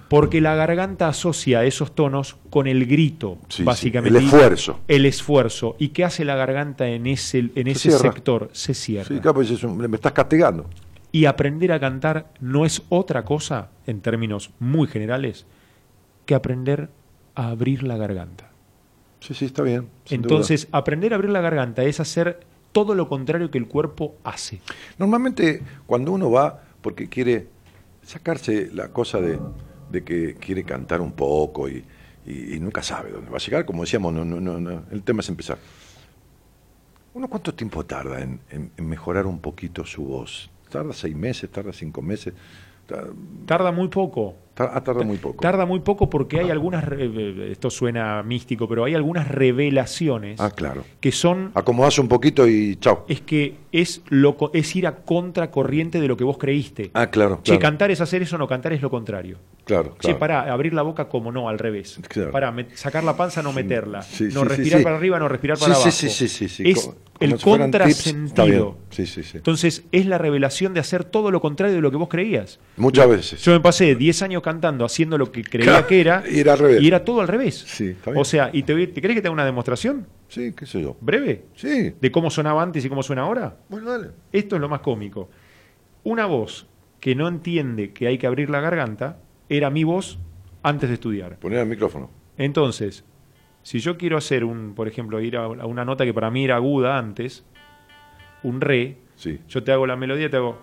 Porque 0.08 0.40
la 0.40 0.54
garganta 0.54 1.06
asocia 1.08 1.64
esos 1.64 1.94
tonos 1.94 2.36
con 2.48 2.66
el 2.66 2.86
grito, 2.86 3.36
Sí, 3.48 3.58
sí, 3.58 3.62
básicamente. 3.62 4.18
el 4.18 4.24
esfuerzo. 4.24 4.80
El 4.88 5.04
esfuerzo. 5.04 5.76
¿Y 5.78 5.88
qué 5.88 6.02
hace 6.04 6.24
la 6.24 6.34
garganta 6.34 6.88
en 6.88 7.06
ese, 7.06 7.50
en 7.54 7.66
ese 7.68 7.90
cierra. 7.90 7.98
sector? 8.12 8.48
Se 8.52 8.72
cierra. 8.72 9.06
sí, 9.14 9.20
pues 9.34 9.50
es 9.50 9.62
un- 9.64 9.76
me 9.76 9.96
estás 9.96 10.12
castigando. 10.12 10.64
Y 11.10 11.24
aprender 11.24 11.72
a 11.72 11.80
cantar 11.80 12.32
no 12.40 12.64
es 12.66 12.82
otra 12.90 13.24
cosa, 13.24 13.70
en 13.86 14.00
términos 14.00 14.50
muy 14.58 14.86
generales, 14.88 15.46
que 16.26 16.34
aprender 16.34 16.90
a 17.34 17.48
abrir 17.48 17.82
la 17.82 17.96
garganta. 17.96 18.50
Sí, 19.20 19.34
sí, 19.34 19.46
está 19.46 19.62
bien. 19.62 19.88
Entonces, 20.10 20.68
aprender 20.70 21.12
a 21.12 21.16
abrir 21.16 21.30
la 21.30 21.40
garganta 21.40 21.82
es 21.84 21.98
hacer 22.00 22.40
todo 22.72 22.94
lo 22.94 23.08
contrario 23.08 23.50
que 23.50 23.58
el 23.58 23.66
cuerpo 23.66 24.16
hace. 24.22 24.60
Normalmente 24.98 25.62
cuando 25.86 26.12
uno 26.12 26.30
va 26.30 26.62
porque 26.82 27.08
quiere 27.08 27.48
sacarse 28.02 28.68
la 28.72 28.88
cosa 28.88 29.20
de, 29.20 29.40
de 29.90 30.04
que 30.04 30.34
quiere 30.34 30.62
cantar 30.64 31.00
un 31.00 31.12
poco 31.12 31.68
y, 31.68 31.84
y- 32.26 32.54
y 32.54 32.60
nunca 32.60 32.82
sabe 32.82 33.10
dónde 33.10 33.30
va 33.30 33.36
a 33.38 33.40
llegar, 33.40 33.64
como 33.64 33.82
decíamos, 33.82 34.12
no, 34.12 34.24
no, 34.24 34.40
no, 34.40 34.60
no, 34.60 34.82
el 34.90 35.02
tema 35.02 35.20
es 35.20 35.28
empezar. 35.30 35.58
¿Uno 37.14 37.28
cuánto 37.28 37.54
tiempo 37.54 37.84
tarda 37.84 38.20
en, 38.20 38.40
en- 38.50 38.70
en 38.76 38.88
mejorar 38.88 39.26
un 39.26 39.40
poquito 39.40 39.84
su 39.84 40.04
voz? 40.04 40.50
¿Tarda 40.68 40.92
seis 40.92 41.14
meses? 41.16 41.50
¿Tarda 41.50 41.72
cinco 41.72 42.02
meses? 42.02 42.34
Ta- 42.86 43.06
Tarda 43.46 43.72
muy 43.72 43.88
poco. 43.88 44.36
Ta- 44.58 44.70
ah, 44.74 44.82
tarda 44.82 45.04
muy 45.04 45.16
poco. 45.18 45.40
Tarda 45.40 45.64
muy 45.66 45.78
poco 45.80 46.10
porque 46.10 46.40
hay 46.40 46.50
algunas, 46.50 46.84
re- 46.84 47.52
esto 47.52 47.70
suena 47.70 48.22
místico, 48.24 48.68
pero 48.68 48.84
hay 48.84 48.94
algunas 48.96 49.28
revelaciones 49.28 50.40
Ah, 50.40 50.50
claro. 50.50 50.84
que 51.00 51.12
son, 51.12 51.52
Acomodás 51.54 51.98
un 51.98 52.08
poquito 52.08 52.46
y 52.48 52.76
chao. 52.76 53.04
es 53.08 53.20
que 53.20 53.54
es, 53.70 54.02
lo, 54.08 54.36
es 54.54 54.74
ir 54.76 54.86
a 54.86 54.96
contracorriente 54.96 56.00
de 56.00 56.08
lo 56.08 56.16
que 56.16 56.24
vos 56.24 56.38
creíste. 56.38 56.90
Ah, 56.94 57.06
claro. 57.08 57.36
Che, 57.42 57.52
claro, 57.52 57.60
cantar 57.60 57.90
es 57.90 58.00
hacer 58.00 58.22
eso, 58.22 58.36
no 58.38 58.48
cantar 58.48 58.72
es 58.72 58.82
lo 58.82 58.90
contrario. 58.90 59.38
claro, 59.64 59.90
Che, 60.00 60.08
claro. 60.08 60.18
pará, 60.18 60.52
abrir 60.52 60.72
la 60.74 60.82
boca 60.82 61.08
como 61.08 61.30
no, 61.30 61.48
al 61.48 61.58
revés. 61.58 62.00
Claro. 62.08 62.32
Pará, 62.32 62.50
met- 62.52 62.74
sacar 62.74 63.04
la 63.04 63.16
panza, 63.16 63.42
no 63.42 63.52
meterla. 63.52 64.02
Sí, 64.02 64.24
no 64.32 64.42
sí, 64.42 64.48
respirar 64.48 64.82
para 64.82 64.96
arriba, 64.96 65.18
no 65.18 65.28
respirar 65.28 65.58
para 65.58 65.74
abajo. 65.74 65.90
sí, 65.90 66.08
sí, 66.08 66.28
sí, 66.28 66.48
sí. 66.48 66.62
Es 66.68 66.80
Como- 66.82 66.96
el 67.20 67.30
como 67.30 67.56
si 67.56 67.60
contrasentido. 67.62 68.76
Sí, 68.90 69.06
sí, 69.06 69.22
sí. 69.24 69.36
Entonces, 69.38 69.82
es 69.92 70.06
la 70.06 70.18
revelación 70.18 70.72
de 70.72 70.80
hacer 70.80 71.04
todo 71.04 71.30
lo 71.30 71.40
contrario 71.40 71.74
de 71.74 71.80
lo 71.82 71.90
que 71.90 71.96
vos 71.96 72.08
creías. 72.08 72.58
Muchas 72.76 73.08
veces. 73.08 73.42
Yo 73.42 73.52
me 73.52 73.60
pasé 73.60 73.94
10 73.96 74.22
años 74.22 74.40
cantando, 74.48 74.84
haciendo 74.84 75.16
lo 75.18 75.30
que 75.30 75.42
creía 75.44 75.66
Claro, 75.72 75.86
que 75.86 76.00
era, 76.00 76.22
y 76.30 76.40
era 76.40 76.52
al 76.54 76.58
revés. 76.58 76.82
y 76.82 76.88
era 76.88 77.04
todo 77.04 77.20
al 77.20 77.28
revés. 77.28 77.54
Sí. 77.66 77.96
O 78.16 78.24
sea, 78.24 78.50
¿y 78.52 78.62
te, 78.62 78.74
te 78.88 79.00
crees 79.00 79.16
que 79.16 79.22
te 79.22 79.28
haga 79.28 79.32
una 79.34 79.44
demostración 79.44 80.06
Sí, 80.28 80.52
qué 80.56 80.66
sé 80.66 80.80
yo. 80.82 80.96
breve 81.00 81.44
Sí. 81.54 81.94
de 82.00 82.10
cómo 82.12 82.30
sonaba 82.30 82.62
antes 82.62 82.84
y 82.84 82.88
cómo 82.88 83.02
suena 83.02 83.22
ahora? 83.22 83.56
Bueno, 83.68 83.90
dale. 83.90 84.08
Esto 84.32 84.56
es 84.56 84.60
lo 84.60 84.68
más 84.68 84.80
cómico. 84.80 85.28
Una 86.04 86.26
voz 86.26 86.66
que 87.00 87.14
no 87.14 87.28
entiende 87.28 87.92
que 87.92 88.06
hay 88.08 88.18
que 88.18 88.26
abrir 88.26 88.50
la 88.50 88.60
garganta 88.60 89.18
era 89.48 89.70
mi 89.70 89.84
voz 89.84 90.18
antes 90.62 90.88
de 90.88 90.94
estudiar. 90.94 91.38
Poner 91.38 91.60
el 91.60 91.66
micrófono. 91.68 92.10
Entonces, 92.36 93.04
si 93.62 93.78
yo 93.80 93.96
quiero 93.98 94.16
hacer 94.16 94.44
un, 94.44 94.74
por 94.74 94.88
ejemplo, 94.88 95.20
ir 95.20 95.36
a 95.36 95.44
a 95.44 95.66
una 95.66 95.84
nota 95.84 96.04
que 96.04 96.12
para 96.14 96.30
mí 96.30 96.44
era 96.44 96.56
aguda 96.56 96.98
antes, 96.98 97.44
un 98.42 98.60
re, 98.60 98.98
Sí. 99.16 99.40
yo 99.48 99.62
te 99.64 99.72
hago 99.72 99.86
la 99.86 99.96
melodía, 99.96 100.30
te 100.30 100.36
hago. 100.36 100.58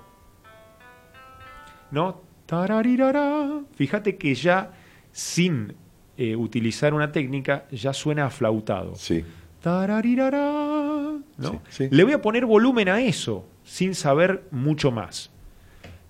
¿No? 1.91 2.22
Tararirara. 2.46 3.62
Fíjate 3.76 4.18
que 4.18 4.36
ya 4.36 4.72
sin 5.12 5.76
eh, 6.18 6.36
utilizar 6.36 6.94
una 6.94 7.12
técnica, 7.12 7.66
ya 7.72 7.94
suena 7.94 8.26
aflautado. 8.26 8.96
Sí. 8.96 9.24
Tararirara, 9.62 11.18
¿no? 11.38 11.52
Sí, 11.52 11.60
sí. 11.70 11.88
Le 11.90 12.04
voy 12.04 12.14
a 12.14 12.22
poner 12.22 12.46
volumen 12.46 12.88
a 12.90 13.02
eso, 13.02 13.46
sin 13.64 13.96
saber 13.96 14.44
mucho 14.52 14.92
más. 14.92 15.32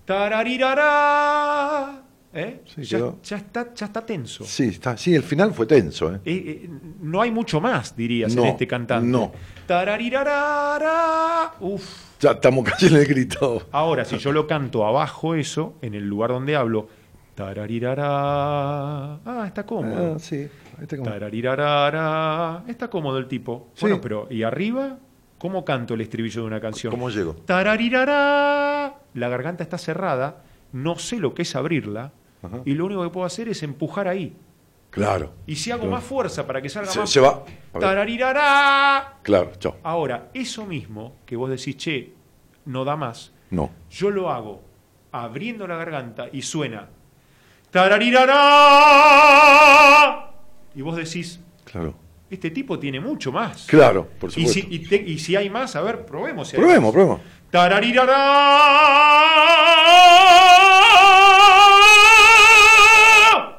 Tararirara. 0.04 2.02
¿Eh? 2.36 2.62
Sí, 2.66 2.82
ya, 2.84 3.12
está, 3.36 3.74
ya 3.74 3.86
está 3.86 4.04
tenso. 4.04 4.44
Sí, 4.44 4.64
está, 4.64 4.96
sí, 4.96 5.14
el 5.14 5.22
final 5.22 5.52
fue 5.52 5.66
tenso. 5.66 6.14
¿eh? 6.24 6.68
No 7.00 7.20
hay 7.22 7.30
mucho 7.30 7.60
más, 7.60 7.96
dirías, 7.96 8.34
No, 8.34 8.42
en 8.42 8.48
este 8.48 8.66
cantante. 8.66 9.08
no. 9.08 9.32
Tararirarara. 9.66 11.52
Uf. 11.60 11.82
Ya 12.20 12.32
estamos 12.32 12.64
casi 12.64 12.86
en 12.86 12.96
el 12.96 13.06
grito. 13.06 13.66
Ahora, 13.72 14.04
si 14.04 14.18
yo 14.18 14.32
lo 14.32 14.46
canto 14.46 14.86
abajo 14.86 15.34
eso, 15.34 15.74
en 15.82 15.94
el 15.94 16.06
lugar 16.08 16.30
donde 16.30 16.56
hablo, 16.56 16.88
tararirara. 17.34 19.14
Ah, 19.24 19.44
está 19.46 19.64
cómodo. 19.66 20.14
Ah, 20.16 20.18
sí. 20.18 20.48
Este 20.80 20.96
como- 20.96 21.10
Tararirarara. 21.10 22.64
Está 22.66 22.88
cómodo 22.88 23.18
el 23.18 23.26
tipo. 23.28 23.68
Sí. 23.74 23.82
Bueno, 23.82 24.00
pero 24.00 24.26
¿y 24.30 24.42
arriba? 24.42 24.98
¿Cómo 25.38 25.64
canto 25.64 25.94
el 25.94 26.00
estribillo 26.00 26.40
de 26.42 26.46
una 26.46 26.60
canción? 26.60 26.90
¿Cómo 26.90 27.10
llego? 27.10 27.34
Tararirará. 27.34 28.94
La 29.14 29.28
garganta 29.28 29.62
está 29.62 29.76
cerrada, 29.78 30.42
no 30.72 30.98
sé 30.98 31.18
lo 31.18 31.34
que 31.34 31.42
es 31.42 31.54
abrirla, 31.56 32.12
Ajá. 32.42 32.60
y 32.64 32.74
lo 32.74 32.86
único 32.86 33.02
que 33.02 33.10
puedo 33.10 33.26
hacer 33.26 33.48
es 33.48 33.62
empujar 33.62 34.08
ahí. 34.08 34.34
Claro. 34.90 35.32
Y 35.46 35.56
si 35.56 35.70
hago 35.70 35.82
Claro. 35.82 35.96
más 35.96 36.04
fuerza 36.04 36.46
para 36.46 36.62
que 36.62 36.68
salga 36.68 36.90
Se, 36.90 36.98
más. 37.00 37.10
se 37.10 37.20
va. 37.20 37.44
Tararirará. 37.78 39.18
Claro, 39.22 39.52
chao. 39.58 39.76
Ahora, 39.82 40.30
eso 40.32 40.64
mismo 40.64 41.16
que 41.26 41.36
vos 41.36 41.50
decís, 41.50 41.76
che, 41.76 42.12
no 42.66 42.84
da 42.84 42.96
más, 42.96 43.32
No. 43.50 43.70
yo 43.90 44.10
lo 44.10 44.30
hago 44.30 44.62
abriendo 45.12 45.66
la 45.66 45.76
garganta 45.76 46.26
y 46.32 46.42
suena. 46.42 46.88
Tararirará. 47.70 50.30
Y 50.74 50.82
vos 50.82 50.96
decís, 50.96 51.40
Claro. 51.64 51.94
este 52.30 52.50
tipo 52.50 52.78
tiene 52.78 53.00
mucho 53.00 53.32
más. 53.32 53.66
Claro, 53.66 54.08
por 54.18 54.30
Y 54.30 54.46
supuesto. 54.46 54.60
si, 54.60 54.66
y 54.74 54.78
te- 54.86 54.96
y 55.02 55.18
si 55.18 55.36
hay 55.36 55.50
más, 55.50 55.76
a 55.76 55.82
ver, 55.82 56.06
probemos. 56.06 56.48
si 56.48 56.56
Probemos, 56.56 56.92
probemos. 56.92 57.20
Tararirarar. 57.50 60.45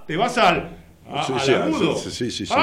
Te 0.08 0.16
vas 0.18 0.38
al, 0.38 0.78
a- 1.10 1.24
Sí, 1.24 1.34
al 1.34 1.40
sí, 1.42 1.54
agudo. 1.54 1.96
sí, 1.98 2.12
sí, 2.32 2.46
sí. 2.46 2.54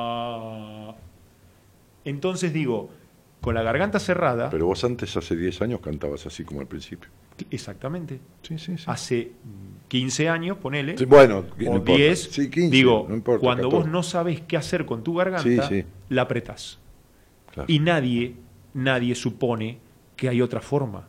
Ah. 0.00 0.94
Entonces 2.04 2.52
digo, 2.52 2.90
con 3.40 3.54
la 3.54 3.62
garganta 3.62 3.98
cerrada, 3.98 4.50
Pero 4.50 4.66
vos 4.66 4.82
antes, 4.84 5.16
hace 5.16 5.36
10 5.36 5.62
años, 5.62 5.80
cantabas 5.80 6.26
así 6.26 6.44
como 6.44 6.60
al 6.60 6.66
principio. 6.66 7.10
exactamente, 7.50 8.20
Sí, 8.42 8.58
sí, 8.58 8.76
sí. 8.76 8.84
hace 8.86 9.32
15 9.88 10.28
años, 10.28 10.56
ponele, 10.58 10.96
Sí, 10.98 11.04
bueno, 11.04 11.44
no 11.58 11.70
o 11.70 11.76
importa. 11.76 11.92
10, 11.96 12.22
Sí, 12.32 12.50
15, 12.50 12.70
digo, 12.70 13.06
no 13.08 13.14
importa, 13.14 13.40
cuando 13.42 13.68
14. 13.68 13.76
vos 13.84 13.92
no 13.92 14.02
sabes 14.02 14.40
qué 14.42 14.56
hacer 14.56 14.86
con 14.86 15.02
tu 15.02 15.14
garganta, 15.14 15.68
sí. 15.68 15.84
la 16.08 16.22
apretás. 16.22 16.78
Claro, 17.52 17.66
Y 17.72 17.78
nadie, 17.80 18.34
nadie 18.74 19.14
supone 19.14 19.78
que 20.16 20.28
hay 20.28 20.40
otra 20.42 20.60
forma. 20.60 21.08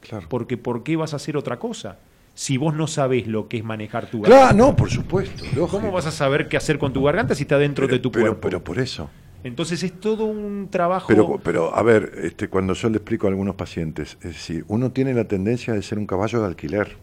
Claro. 0.00 0.26
Porque 0.28 0.56
¿por 0.56 0.82
qué 0.82 0.96
vas 0.96 1.12
a 1.12 1.16
hacer 1.16 1.36
otra 1.36 1.58
cosa? 1.58 1.98
Si 2.34 2.58
vos 2.58 2.74
no 2.74 2.86
sabés 2.86 3.26
lo 3.26 3.48
que 3.48 3.56
es 3.58 3.64
manejar 3.64 4.06
tu 4.10 4.20
garganta. 4.20 4.50
Claro, 4.52 4.66
no, 4.70 4.76
por 4.76 4.90
supuesto. 4.90 5.42
lógico. 5.56 5.68
¿Cómo 5.68 5.90
vas 5.90 6.06
a 6.06 6.10
saber 6.10 6.48
qué 6.48 6.56
hacer 6.58 6.78
con 6.78 6.92
tu 6.92 7.02
garganta 7.02 7.34
si 7.34 7.42
está 7.44 7.56
dentro 7.58 7.86
pero, 7.86 7.96
de 7.96 8.02
tu 8.02 8.12
pero- 8.12 8.24
cuerpo? 8.26 8.40
Pero 8.42 8.62
por 8.64 8.78
eso. 8.78 9.08
Entonces 9.44 9.82
es 9.82 9.92
todo 10.00 10.24
un 10.24 10.68
trabajo. 10.70 11.06
Pero, 11.08 11.38
pero 11.42 11.74
a 11.74 11.82
ver, 11.82 12.12
este, 12.24 12.48
cuando 12.48 12.74
yo 12.74 12.88
le 12.90 12.96
explico 12.96 13.26
a 13.26 13.30
algunos 13.30 13.54
pacientes, 13.54 14.16
es 14.20 14.32
decir, 14.32 14.64
uno 14.68 14.90
tiene 14.90 15.14
la 15.14 15.24
tendencia 15.24 15.72
de 15.72 15.82
ser 15.82 15.98
un 15.98 16.06
caballo 16.06 16.40
de 16.40 16.46
alquiler. 16.46 16.96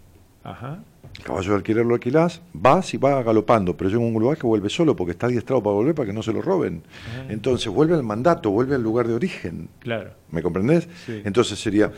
Ajá. 0.44 0.84
Caballo 1.24 1.52
de 1.52 1.56
alquiler 1.58 1.86
lo 1.86 1.94
alquilás, 1.94 2.42
vas 2.54 2.94
y 2.94 2.98
va 2.98 3.22
galopando, 3.24 3.78
pero 3.78 3.90
llega 3.90 4.02
un 4.02 4.14
lugar 4.14 4.38
que 4.38 4.48
vuelve 4.48 4.70
solo 4.70 4.96
porque 4.96 5.12
está 5.12 5.28
adiestrado 5.28 5.62
para 5.62 5.74
volver 5.76 5.94
para 5.96 6.08
que 6.08 6.14
no 6.14 6.24
se 6.24 6.34
lo 6.34 6.42
roben. 6.42 6.84
Ah. 7.16 7.28
Entonces 7.30 7.68
vuelve 7.72 7.94
al 7.94 8.04
mandato, 8.04 8.50
vuelve 8.50 8.76
al 8.76 8.84
lugar 8.84 9.08
de 9.08 9.14
origen. 9.14 9.70
Claro. 9.80 10.12
¿Me 10.32 10.42
comprendés? 10.42 10.88
Sí. 11.06 11.22
Entonces 11.24 11.60
sería, 11.60 11.92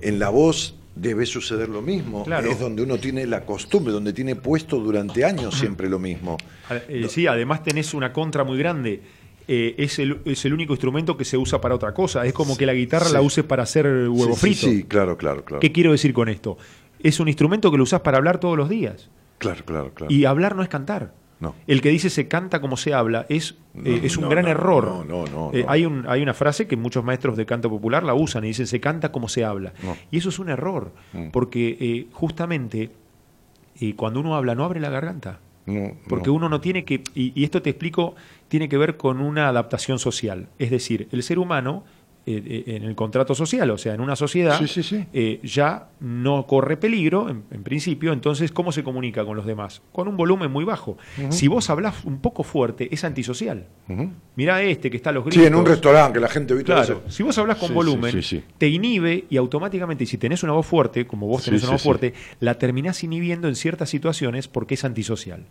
en 0.00 0.18
la 0.18 0.30
voz 0.30 0.74
debe 0.96 1.26
suceder 1.26 1.68
lo 1.68 1.80
mismo. 1.82 2.24
Claro. 2.24 2.50
Es 2.50 2.58
donde 2.58 2.82
uno 2.82 2.98
tiene 2.98 3.26
la 3.26 3.44
costumbre, 3.46 3.92
donde 3.92 4.12
tiene 4.12 4.36
puesto 4.36 4.78
durante 4.80 5.24
años 5.24 5.54
siempre 5.54 5.88
lo 5.88 5.98
mismo. 5.98 6.36
A- 6.68 6.76
eh, 6.88 7.06
Sí, 7.08 7.26
además 7.26 7.62
tenés 7.62 7.94
una 7.94 8.12
contra 8.12 8.42
muy 8.42 8.58
grande. 8.58 9.00
Eh, 9.48 9.74
es, 9.78 9.98
el, 9.98 10.18
es 10.24 10.44
el 10.44 10.54
único 10.54 10.72
instrumento 10.72 11.16
que 11.16 11.24
se 11.24 11.36
usa 11.36 11.60
para 11.60 11.74
otra 11.74 11.92
cosa. 11.94 12.24
Es 12.26 12.32
como 12.32 12.56
que 12.56 12.64
la 12.66 12.74
guitarra 12.74 13.06
Sí. 13.06 13.12
la 13.12 13.20
uses 13.22 13.44
para 13.44 13.62
hacer 13.64 13.86
huevo 13.86 14.34
sí, 14.34 14.40
frito. 14.40 14.60
Sí, 14.60 14.76
sí, 14.78 14.84
claro, 14.84 15.16
claro, 15.16 15.44
claro. 15.44 15.60
¿Qué 15.60 15.72
quiero 15.72 15.92
decir 15.92 16.12
con 16.12 16.28
esto? 16.28 16.56
Es 17.02 17.20
un 17.20 17.28
instrumento 17.28 17.70
que 17.70 17.76
lo 17.76 17.82
usás 17.82 18.00
para 18.00 18.18
hablar 18.18 18.38
todos 18.38 18.56
los 18.56 18.68
días. 18.68 19.10
Claro, 19.38 19.64
claro, 19.64 19.92
claro. 19.94 20.12
Y 20.12 20.24
hablar 20.24 20.54
no 20.56 20.62
es 20.62 20.68
cantar. 20.68 21.12
No. 21.40 21.56
El 21.66 21.80
que 21.80 21.88
dice 21.88 22.08
se 22.08 22.28
canta 22.28 22.60
como 22.60 22.76
se 22.76 22.94
habla 22.94 23.26
es, 23.28 23.56
No, 23.74 23.84
eh, 23.90 24.00
es 24.04 24.16
un 24.16 24.24
no, 24.24 24.28
gran 24.30 24.46
error. 24.46 24.84
no, 24.86 25.04
no, 25.04 25.24
no, 25.26 25.50
Eh. 25.52 25.64
Hay, 25.66 25.84
un, 25.84 26.04
hay 26.08 26.22
una 26.22 26.34
frase 26.34 26.68
que 26.68 26.76
muchos 26.76 27.02
maestros 27.02 27.36
de 27.36 27.44
canto 27.46 27.68
popular 27.68 28.04
la 28.04 28.14
usan 28.14 28.44
y 28.44 28.48
dicen 28.48 28.68
se 28.68 28.78
canta 28.80 29.10
como 29.10 29.28
se 29.28 29.44
habla. 29.44 29.72
Y 30.12 30.18
eso 30.18 30.28
es 30.28 30.38
un 30.38 30.48
error, 30.50 30.92
Mm. 31.12 31.30
porque 31.32 31.76
eh, 31.80 32.06
justamente 32.12 32.90
eh, 33.80 33.94
cuando 33.96 34.20
uno 34.20 34.36
habla 34.36 34.54
no 34.54 34.64
abre 34.64 34.78
la 34.78 34.90
garganta. 34.90 35.40
No, 35.66 35.92
Porque 36.08 36.28
no. 36.28 36.34
uno 36.34 36.48
no 36.48 36.60
tiene 36.60 36.84
que, 36.84 37.02
y, 37.14 37.32
y 37.40 37.44
esto 37.44 37.60
te 37.62 37.70
explico, 37.70 38.14
tiene 38.48 38.68
que 38.68 38.76
ver 38.76 38.96
con 38.96 39.20
una 39.20 39.48
adaptación 39.48 39.98
social. 39.98 40.48
Es 40.58 40.70
decir, 40.70 41.08
el 41.12 41.22
ser 41.24 41.38
humano 41.40 41.82
eh, 42.24 42.42
eh, 42.66 42.76
en 42.76 42.84
el 42.84 42.94
contrato 42.94 43.34
social, 43.34 43.68
o 43.70 43.78
sea, 43.78 43.94
en 43.94 44.00
una 44.00 44.14
sociedad, 44.14 44.58
Sí, 44.58 44.68
sí, 44.68 44.82
sí. 44.84 45.04
eh, 45.12 45.40
ya 45.42 45.88
no 46.00 46.46
corre 46.46 46.76
peligro, 46.76 47.28
en, 47.28 47.42
en 47.50 47.62
principio, 47.64 48.12
entonces, 48.12 48.52
¿cómo 48.52 48.70
se 48.70 48.84
comunica 48.84 49.24
con 49.24 49.36
los 49.36 49.44
demás? 49.44 49.82
Con 49.92 50.06
un 50.06 50.16
volumen 50.16 50.50
muy 50.50 50.64
bajo. 50.64 50.96
Si 51.30 51.48
vos 51.48 51.68
hablás 51.70 52.04
un 52.04 52.20
poco 52.20 52.44
fuerte, 52.44 52.88
es 52.94 53.02
antisocial. 53.04 53.66
Ujú. 53.88 54.10
Mirá 54.36 54.62
este 54.62 54.88
que 54.90 54.96
está 54.96 55.10
a 55.10 55.12
los 55.12 55.24
gritos. 55.24 55.42
Sí, 55.42 55.46
en 55.46 55.54
un 55.54 55.66
restaurante 55.66 56.14
que 56.14 56.20
la 56.20 56.28
gente 56.28 56.54
¿viste? 56.54 56.66
Claro, 56.72 56.80
hace- 57.06 57.12
si 57.12 57.22
vos 57.22 57.36
hablas 57.38 57.58
con 57.58 57.74
volumen, 57.74 58.14
te 58.58 58.68
inhibe 58.68 59.24
y 59.28 59.36
automáticamente, 59.36 60.06
si 60.06 60.16
tenés 60.18 60.42
una 60.44 60.52
voz 60.52 60.66
fuerte, 60.66 61.06
como 61.06 61.26
vos 61.26 61.44
tenés 61.44 61.62
una 61.64 61.72
voz 61.72 61.82
fuerte, 61.82 62.14
la 62.40 62.54
terminás 62.58 63.02
inhibiendo 63.02 63.48
en 63.48 63.56
ciertas 63.56 63.90
situaciones 63.90 64.46
porque 64.48 64.74
es 64.74 64.84
antisocial. 64.84 65.44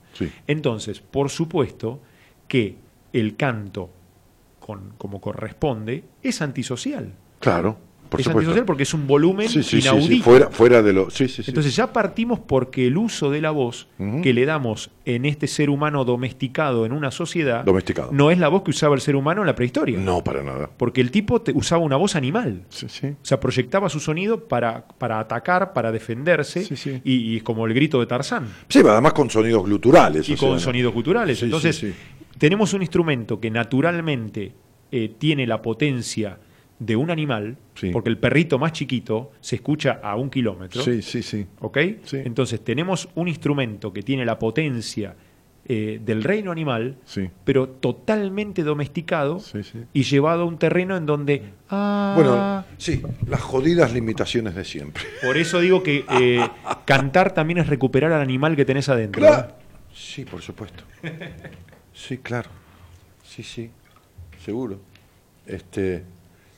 Entonces, 0.48 1.02
por 1.02 1.30
supuesto 1.30 2.00
que 2.48 2.76
el 3.14 3.36
canto, 3.36 3.90
con, 4.62 4.94
como 4.98 5.20
corresponde, 5.20 6.06
es 6.24 6.42
antisocial. 6.42 7.14
Claro, 7.40 7.78
por 8.10 8.20
es 8.20 8.26
supuesto. 8.26 8.40
antisocial 8.50 8.66
porque 8.66 8.84
es 8.84 8.94
un 8.94 9.08
volumen 9.08 9.48
Sí, 9.50 9.64
sí, 9.64 9.80
inaudito. 9.80 10.08
sí, 10.10 10.22
fuera, 10.22 10.50
fuera 10.50 10.82
de 10.82 10.92
lo. 10.94 11.10
Sí, 11.10 11.28
sí, 11.30 11.44
sí. 11.44 11.50
Entonces 11.52 11.74
ya 11.76 11.92
partimos 11.94 12.40
porque 12.40 12.86
el 12.88 12.98
uso 12.98 13.32
de 13.32 13.40
la 13.42 13.52
voz 13.52 13.88
que 14.22 14.34
le 14.34 14.46
damos 14.46 14.92
en 15.06 15.26
este 15.26 15.48
ser 15.48 15.70
humano 15.70 16.04
domesticado 16.06 16.86
en 16.86 16.92
una 16.92 17.10
sociedad 17.10 17.64
Domesticado. 17.64 18.10
no 18.12 18.30
es 18.30 18.38
la 18.38 18.50
voz 18.50 18.64
que 18.64 18.72
usaba 18.72 18.96
el 18.96 19.02
ser 19.02 19.16
humano 19.16 19.42
en 19.42 19.48
la 19.48 19.56
prehistoria. 19.56 19.98
No, 19.98 20.24
para 20.24 20.44
nada. 20.44 20.70
Porque 20.78 21.00
el 21.02 21.10
tipo 21.10 21.42
te- 21.42 21.54
usaba 21.54 21.82
una 21.84 21.96
voz 21.96 22.16
animal. 22.18 22.64
Sí, 22.70 22.88
sí. 22.90 23.08
O 23.08 23.16
sea, 23.26 23.40
proyectaba 23.40 23.88
su 23.90 24.00
sonido 24.02 24.46
para, 24.48 24.86
para 24.98 25.20
atacar, 25.20 25.72
para 25.74 25.92
defenderse, 25.92 26.64
Sí, 26.66 26.76
sí. 26.76 27.02
Y, 27.06 27.14
y 27.16 27.38
es 27.38 27.44
como 27.44 27.66
el 27.66 27.74
grito 27.74 28.00
de 28.00 28.06
Tarzán. 28.08 28.46
Sí, 28.68 28.80
además 28.86 29.14
con 29.14 29.30
sonidos 29.30 29.64
gluturales. 29.64 30.28
y 30.30 30.34
o 30.34 30.38
sea, 30.38 30.48
con 30.50 30.56
¿no? 30.58 30.60
sonidos 30.62 30.94
culturales. 30.94 31.40
Sí, 31.40 31.46
Entonces. 31.46 31.86
Tenemos 32.42 32.74
un 32.74 32.82
instrumento 32.82 33.40
que 33.40 33.52
naturalmente 33.52 34.52
eh, 34.92 35.14
tiene 35.20 35.46
la 35.46 35.62
potencia 35.62 36.40
de 36.80 36.96
un 36.96 37.12
animal, 37.12 37.56
Sí. 37.76 37.92
porque 37.92 38.10
el 38.10 38.18
perrito 38.18 38.58
más 38.58 38.72
chiquito 38.74 39.32
se 39.42 39.58
escucha 39.58 40.00
a 40.02 40.16
un 40.16 40.32
kilómetro. 40.32 40.82
Sí, 40.82 41.04
sí, 41.04 41.22
sí. 41.22 41.46
¿Ok? 41.60 41.78
Sí. 42.04 42.18
Entonces, 42.26 42.64
tenemos 42.64 43.10
un 43.14 43.28
instrumento 43.28 43.94
que 43.94 44.02
tiene 44.02 44.26
la 44.26 44.40
potencia 44.40 45.14
eh, 45.66 46.02
del 46.04 46.24
reino 46.24 46.52
animal, 46.52 46.98
Sí. 47.06 47.30
pero 47.44 47.70
totalmente 47.70 48.64
domesticado 48.64 49.40
Sí, 49.40 49.62
sí. 49.62 49.78
y 49.94 50.02
llevado 50.02 50.42
a 50.42 50.46
un 50.46 50.58
terreno 50.58 50.98
en 50.98 51.06
donde. 51.06 51.44
ah, 51.70 52.14
Bueno, 52.16 52.66
sí, 52.80 53.04
las 53.28 53.42
jodidas 53.42 53.94
limitaciones 53.94 54.56
de 54.56 54.66
siempre. 54.66 55.04
Por 55.24 55.38
eso 55.38 55.60
digo 55.60 55.84
que 55.84 56.06
eh, 56.20 56.40
cantar 56.86 57.36
también 57.36 57.60
es 57.60 57.68
recuperar 57.68 58.12
al 58.12 58.22
animal 58.22 58.56
que 58.56 58.66
tenés 58.66 58.90
adentro. 58.90 59.22
Claro. 59.22 59.54
Sí, 59.94 60.26
por 60.26 60.42
supuesto. 60.42 60.84
Sí, 61.94 62.18
claro. 62.18 62.50
Sí, 63.24 63.44
sí. 63.44 63.70
Seguro. 64.44 64.80
Este. 65.46 66.04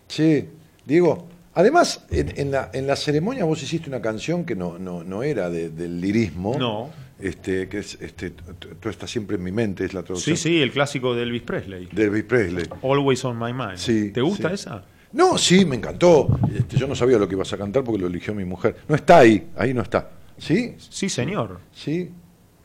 Che, 0.08 0.48
Diego, 0.86 1.28
además, 1.54 2.06
en, 2.12 2.34
en 2.40 2.52
la, 2.52 2.70
en 2.74 2.88
la 2.88 2.96
ceremonia 2.96 3.46
vos 3.46 3.62
hiciste 3.64 3.90
una 3.90 4.02
canción 4.02 4.46
que 4.46 4.56
no, 4.56 4.78
no, 4.78 5.04
no 5.04 5.24
era 5.24 5.50
de- 5.50 5.70
del 5.70 6.00
lirismo. 6.02 6.56
No. 6.58 6.90
Este, 7.20 7.70
que 7.70 7.80
es, 7.80 7.98
este, 8.02 8.32
tú 8.32 8.90
estás 8.90 9.10
siempre 9.10 9.38
en 9.38 9.44
mi 9.44 9.52
mente, 9.52 9.86
es 9.86 9.94
la 9.94 10.02
Sí, 10.02 10.06
traducción. 10.08 10.38
sí, 10.38 10.62
el 10.62 10.72
clásico 10.72 11.16
de 11.16 11.24
Elvis 11.24 11.44
Presley. 11.44 11.88
De 11.92 12.04
Elvis 12.04 12.24
Presley. 12.24 12.66
Always 12.82 13.24
on 13.24 13.38
my 13.40 13.54
mind. 13.54 13.78
Sí, 13.78 14.12
¿Te 14.12 14.20
gusta 14.22 14.50
sí. 14.50 14.56
esa? 14.56 14.84
No, 15.14 15.38
sí, 15.38 15.64
me 15.64 15.76
encantó. 15.78 16.28
Este, 16.54 16.76
yo 16.76 16.88
no 16.88 16.96
sabía 16.96 17.18
lo 17.18 17.28
que 17.28 17.36
ibas 17.36 17.54
a 17.54 17.58
cantar 17.58 17.84
porque 17.84 18.02
lo 18.02 18.08
eligió 18.08 18.34
mi 18.34 18.44
mujer. 18.46 18.76
No 18.90 18.96
está 18.96 19.20
ahí, 19.20 19.48
ahí 19.56 19.74
no 19.74 19.84
está. 19.84 20.10
¿Sí? 20.38 20.76
Sí, 20.78 21.08
señor. 21.08 21.60
Sí. 21.72 22.10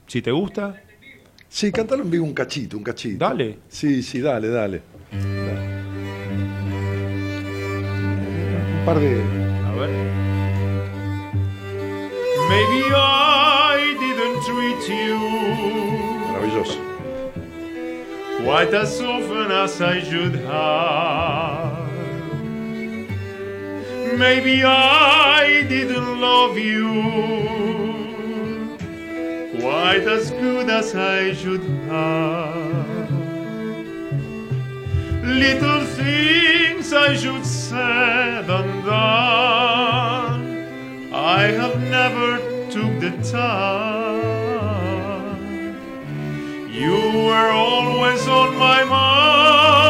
Si 0.06 0.22
te 0.22 0.32
gusta, 0.32 0.82
Sí, 1.50 1.72
cántalo 1.72 2.02
en 2.02 2.10
vivo 2.10 2.24
un 2.24 2.34
cachito, 2.34 2.76
un 2.76 2.84
cachito. 2.84 3.24
Dale. 3.24 3.58
Sí, 3.68 4.02
sí, 4.02 4.20
dale, 4.20 4.48
dale. 4.48 4.82
Dale. 5.10 5.78
Un 8.78 8.84
par 8.84 8.98
de. 9.00 9.20
a 9.66 9.72
ver. 9.72 9.90
Maybe 12.50 12.82
I 12.94 13.96
didn't 13.98 14.42
treat 14.42 14.88
you 14.88 15.18
Maravilloso. 16.32 16.78
quite 18.44 18.74
as 18.74 19.00
often 19.00 19.50
as 19.52 19.80
I 19.80 20.00
should 20.00 20.34
have. 20.46 21.88
Maybe 24.18 24.64
I 24.64 25.64
didn't 25.68 26.20
love 26.20 26.56
you 26.58 27.87
quite 29.60 30.06
as 30.06 30.30
good 30.30 30.68
as 30.70 30.94
I 30.94 31.34
should 31.34 31.62
have. 31.88 33.10
Little 35.24 35.84
things 35.84 36.92
I 36.92 37.14
should 37.14 37.44
said 37.44 38.48
and 38.50 38.84
done. 38.84 40.42
I 41.12 41.42
have 41.60 41.80
never 41.80 42.38
took 42.70 43.00
the 43.00 43.10
time. 43.30 44.18
You 46.70 47.26
were 47.26 47.50
always 47.50 48.26
on 48.28 48.56
my 48.56 48.84
mind. 48.84 49.87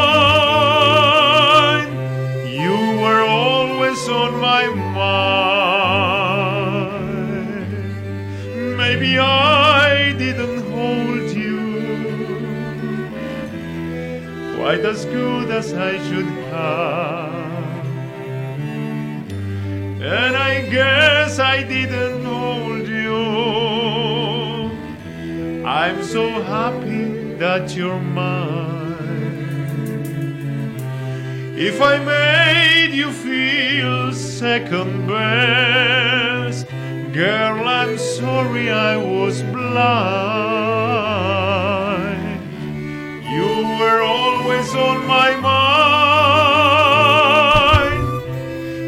Quite 14.69 14.85
as 14.85 15.03
good 15.05 15.49
as 15.49 15.73
I 15.73 15.97
should 15.97 16.31
have. 16.53 17.85
And 19.99 20.37
I 20.37 20.69
guess 20.69 21.39
I 21.39 21.63
didn't 21.63 22.23
hold 22.23 22.87
you. 22.87 23.17
I'm 25.65 26.03
so 26.03 26.43
happy 26.43 27.33
that 27.43 27.75
you're 27.75 27.99
mine. 27.99 29.25
If 31.57 31.81
I 31.81 31.97
made 31.97 32.93
you 32.93 33.11
feel 33.11 34.13
second 34.13 35.07
best, 35.07 36.67
girl, 37.11 37.67
I'm 37.67 37.97
sorry 37.97 38.69
I 38.69 38.97
was 38.97 39.41
blind. 39.41 40.88
Were 43.79 44.01
always 44.01 44.75
on 44.75 45.07
my 45.07 45.35
mind. 45.37 45.69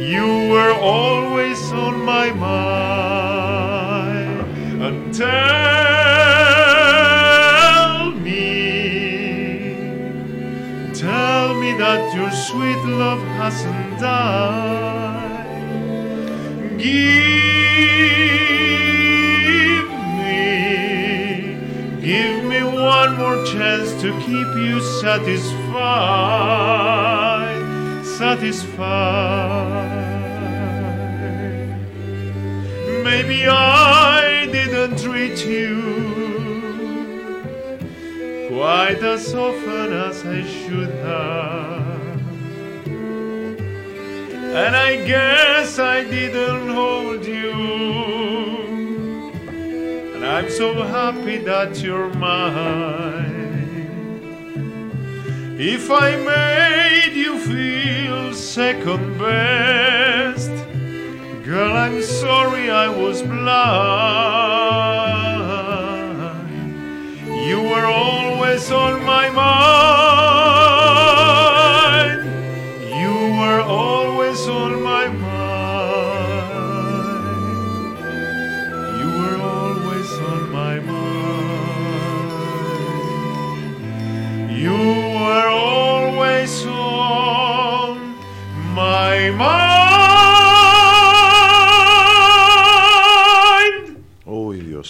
You 0.03 0.49
were 0.51 0.73
always 0.73 1.71
on 1.71 2.03
my 2.03 2.31
mind. 2.31 3.61
And 4.83 5.13
tell 5.15 5.31
me, 8.11 9.77
tell 10.93 11.53
me 11.61 11.71
that 11.77 12.13
your 12.13 12.31
sweet 12.31 12.83
love 12.85 13.21
hasn't 13.39 13.97
died. 13.97 15.47
Give 16.77 17.61
one 23.11 23.19
more 23.19 23.45
chance 23.45 23.91
to 24.01 24.11
keep 24.19 24.47
you 24.55 24.79
satisfied, 25.01 25.65
satisfied. 28.05 28.69
Maybe 33.03 33.47
I 33.47 34.47
didn't 34.51 34.97
treat 34.99 35.45
you 35.45 35.81
quite 38.49 39.03
as 39.03 39.33
often 39.33 39.93
as 39.93 40.25
I 40.25 40.43
should 40.43 40.89
have. 41.05 42.21
And 44.53 44.75
I 44.75 44.95
guess 45.05 45.79
I 45.79 46.03
didn't 46.03 46.69
hold 46.69 47.25
you. 47.25 47.40
I'm 50.31 50.49
so 50.49 50.73
happy 50.83 51.39
that 51.39 51.83
you're 51.83 52.09
mine. 52.13 53.67
If 55.59 55.91
I 55.91 56.15
made 56.15 57.13
you 57.17 57.37
feel 57.37 58.33
second 58.33 59.19
best, 59.19 60.51
girl, 61.43 61.73
I'm 61.75 62.01
sorry 62.01 62.71
I 62.71 62.87
was 62.87 63.21
blind. 63.23 63.41
You 67.49 67.63
were 67.63 67.85
always 67.85 68.71
on 68.71 69.03
my 69.03 69.29
mind. 69.31 70.60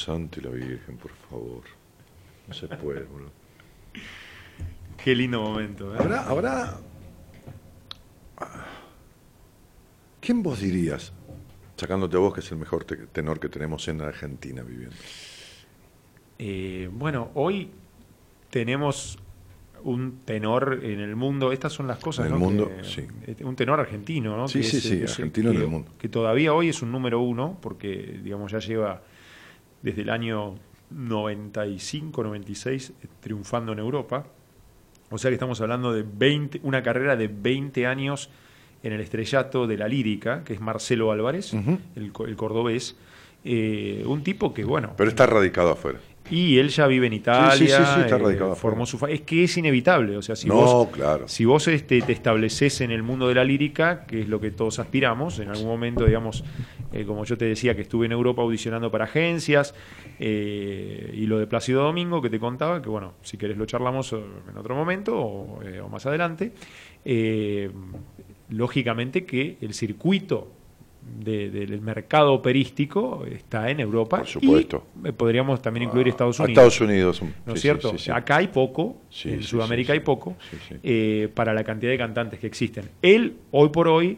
Santo 0.02 0.40
y 0.40 0.44
la 0.44 0.50
Virgen, 0.50 0.98
por 0.98 1.12
favor. 1.30 1.64
No 2.48 2.54
se 2.54 2.68
puede, 2.68 3.04
boludo. 3.04 3.32
Qué 5.04 5.16
lindo 5.16 5.42
momento. 5.42 5.94
¿eh? 5.96 5.98
¿Habrá, 6.00 6.28
habrá... 6.28 6.78
¿Quién 10.20 10.44
vos 10.44 10.60
dirías, 10.62 11.12
sacándote 11.76 12.16
a 12.18 12.20
vos 12.20 12.34
que 12.34 12.42
es 12.42 12.52
el 12.52 12.58
mejor 12.60 12.84
te- 12.84 12.96
tenor 13.08 13.40
que 13.40 13.50
tenemos 13.50 13.88
en 13.88 14.02
Argentina 14.02 14.62
viviendo? 14.62 14.96
Eh, 16.38 16.90
bueno, 16.92 17.32
hoy 17.34 17.70
tenemos 18.50 19.18
un 19.84 20.20
tenor 20.26 20.80
en 20.84 21.00
el 21.00 21.16
mundo. 21.16 21.52
Estas 21.52 21.74
son 21.74 21.88
las 21.88 21.98
cosas. 21.98 22.28
En 22.28 22.34
el 22.34 22.40
¿no? 22.40 22.46
mundo, 22.46 22.72
Que- 22.78 22.84
sí. 22.84 23.08
Un 23.44 23.56
tenor 23.56 23.80
argentino, 23.80 24.38
¿no? 24.38 24.48
Sí, 24.48 24.60
Que 24.60 24.64
sí, 24.66 24.78
es- 24.78 24.84
sí, 24.84 25.02
es- 25.04 25.12
argentino 25.12 25.50
en 25.52 25.58
el 25.58 25.68
mundo. 25.68 25.92
Que 25.98 26.08
todavía 26.10 26.54
hoy 26.54 26.70
es 26.70 26.82
un 26.84 26.92
número 26.92 27.20
uno, 27.20 27.58
porque, 27.62 28.20
digamos, 28.24 28.52
ya 28.52 28.60
lleva 28.60 29.02
desde 29.82 30.02
el 30.04 30.10
año 30.10 30.56
95, 30.92 32.24
96 32.24 32.90
eh, 33.04 33.08
triunfando 33.20 33.72
en 33.74 33.80
Europa. 33.80 34.26
O 35.10 35.18
sea 35.18 35.30
que 35.30 35.36
estamos 35.36 35.60
hablando 35.62 35.92
de 35.94 36.04
20, 36.04 36.62
una 36.64 36.82
carrera 36.84 37.16
de 37.16 37.28
20 37.28 37.86
años 37.88 38.30
en 38.84 38.94
el 38.94 39.02
estrellato 39.02 39.68
de 39.68 39.78
la 39.78 39.88
lírica, 39.88 40.44
que 40.44 40.54
es 40.54 40.62
Marcelo 40.62 41.12
Álvarez, 41.12 41.54
el, 41.96 42.12
co- 42.12 42.26
el 42.26 42.36
cordobés. 42.36 42.96
Eh, 43.44 44.04
un 44.06 44.24
tipo 44.24 44.54
que, 44.54 44.64
bueno, 44.64 44.94
Pero 44.98 45.10
está 45.10 45.26
radicado 45.26 45.72
afuera. 45.72 46.00
Y 46.30 46.58
él 46.60 46.70
ya 46.70 46.88
vive 46.88 47.08
en 47.08 47.14
Italia, 47.14 47.56
Sí, 47.56 47.68
sí, 47.68 47.92
sí, 47.96 48.02
está 48.02 48.16
eh, 48.16 48.20
radicado 48.20 48.56
formó 48.56 48.86
su 48.86 49.06
Es 49.08 49.22
que 49.22 49.44
es 49.44 49.58
inevitable, 49.58 50.16
o 50.18 50.22
sea, 50.22 50.36
si 50.36 50.48
no, 50.48 50.56
vos, 50.56 50.90
claro. 50.90 51.28
si 51.28 51.46
vos 51.46 51.68
este, 51.68 52.02
te 52.02 52.14
estableces 52.14 52.82
en 52.82 52.92
el 52.92 53.04
mundo 53.04 53.28
de 53.28 53.36
la 53.36 53.44
lírica, 53.44 54.06
que 54.06 54.22
es 54.22 54.30
lo 54.30 54.40
que 54.40 54.52
todos 54.52 54.80
aspiramos, 54.80 55.40
en 55.40 55.50
algún 55.50 55.68
momento, 55.68 56.06
digamos, 56.06 56.44
eh, 56.94 57.06
como 57.06 57.26
yo 57.26 57.38
te 57.38 57.46
decía, 57.46 57.76
que 57.76 57.82
estuve 57.82 58.06
en 58.06 58.12
Europa 58.12 58.42
audicionando 58.42 58.92
para 58.92 59.06
agencias, 59.06 59.74
eh, 60.20 61.12
y 61.14 61.26
lo 61.26 61.40
de 61.40 61.48
Plácido 61.48 61.84
Domingo, 61.84 62.22
que 62.22 62.30
te 62.30 62.40
contaba, 62.40 62.82
que 62.82 62.90
bueno, 62.90 63.14
si 63.24 63.38
querés 63.38 63.58
lo 63.58 63.66
charlamos 63.66 64.14
en 64.14 64.58
otro 64.58 64.76
momento 64.76 65.20
o, 65.20 65.60
o 65.84 65.90
más 65.90 66.06
adelante, 66.06 66.54
lógicamente 68.50 69.26
que 69.26 69.58
el 69.62 69.74
circuito 69.74 70.61
de- 71.20 71.50
del 71.50 71.82
mercado 71.82 72.34
operístico 72.34 73.26
está 73.30 73.70
en 73.70 73.80
Europa. 73.80 74.18
Por 74.20 74.28
supuesto. 74.28 74.86
Y, 75.04 75.08
eh, 75.10 75.14
podríamos 75.14 75.62
también 75.62 75.86
incluir 75.88 76.08
Estados 76.08 76.40
A 76.40 76.44
Unidos. 76.44 76.64
Estados 76.74 76.90
Unidos. 76.90 77.22
¿No 77.22 77.28
sí, 77.28 77.34
es 77.48 77.54
sí, 77.56 77.60
cierto? 77.62 77.90
sí, 77.92 77.98
sí. 77.98 78.12
Acá 78.12 78.38
hay 78.38 78.48
poco, 78.48 78.98
en 79.26 79.44
Sudamérica 79.44 79.94
hay 79.94 80.00
poco, 80.02 80.36
eh, 80.84 81.30
para 81.34 81.54
la 81.54 81.64
cantidad 81.64 81.92
de 81.92 81.98
cantantes 81.98 82.40
que 82.40 82.48
existen. 82.48 82.86
Él, 83.02 83.36
hoy 83.52 83.70
por 83.70 83.88
hoy, 83.88 84.18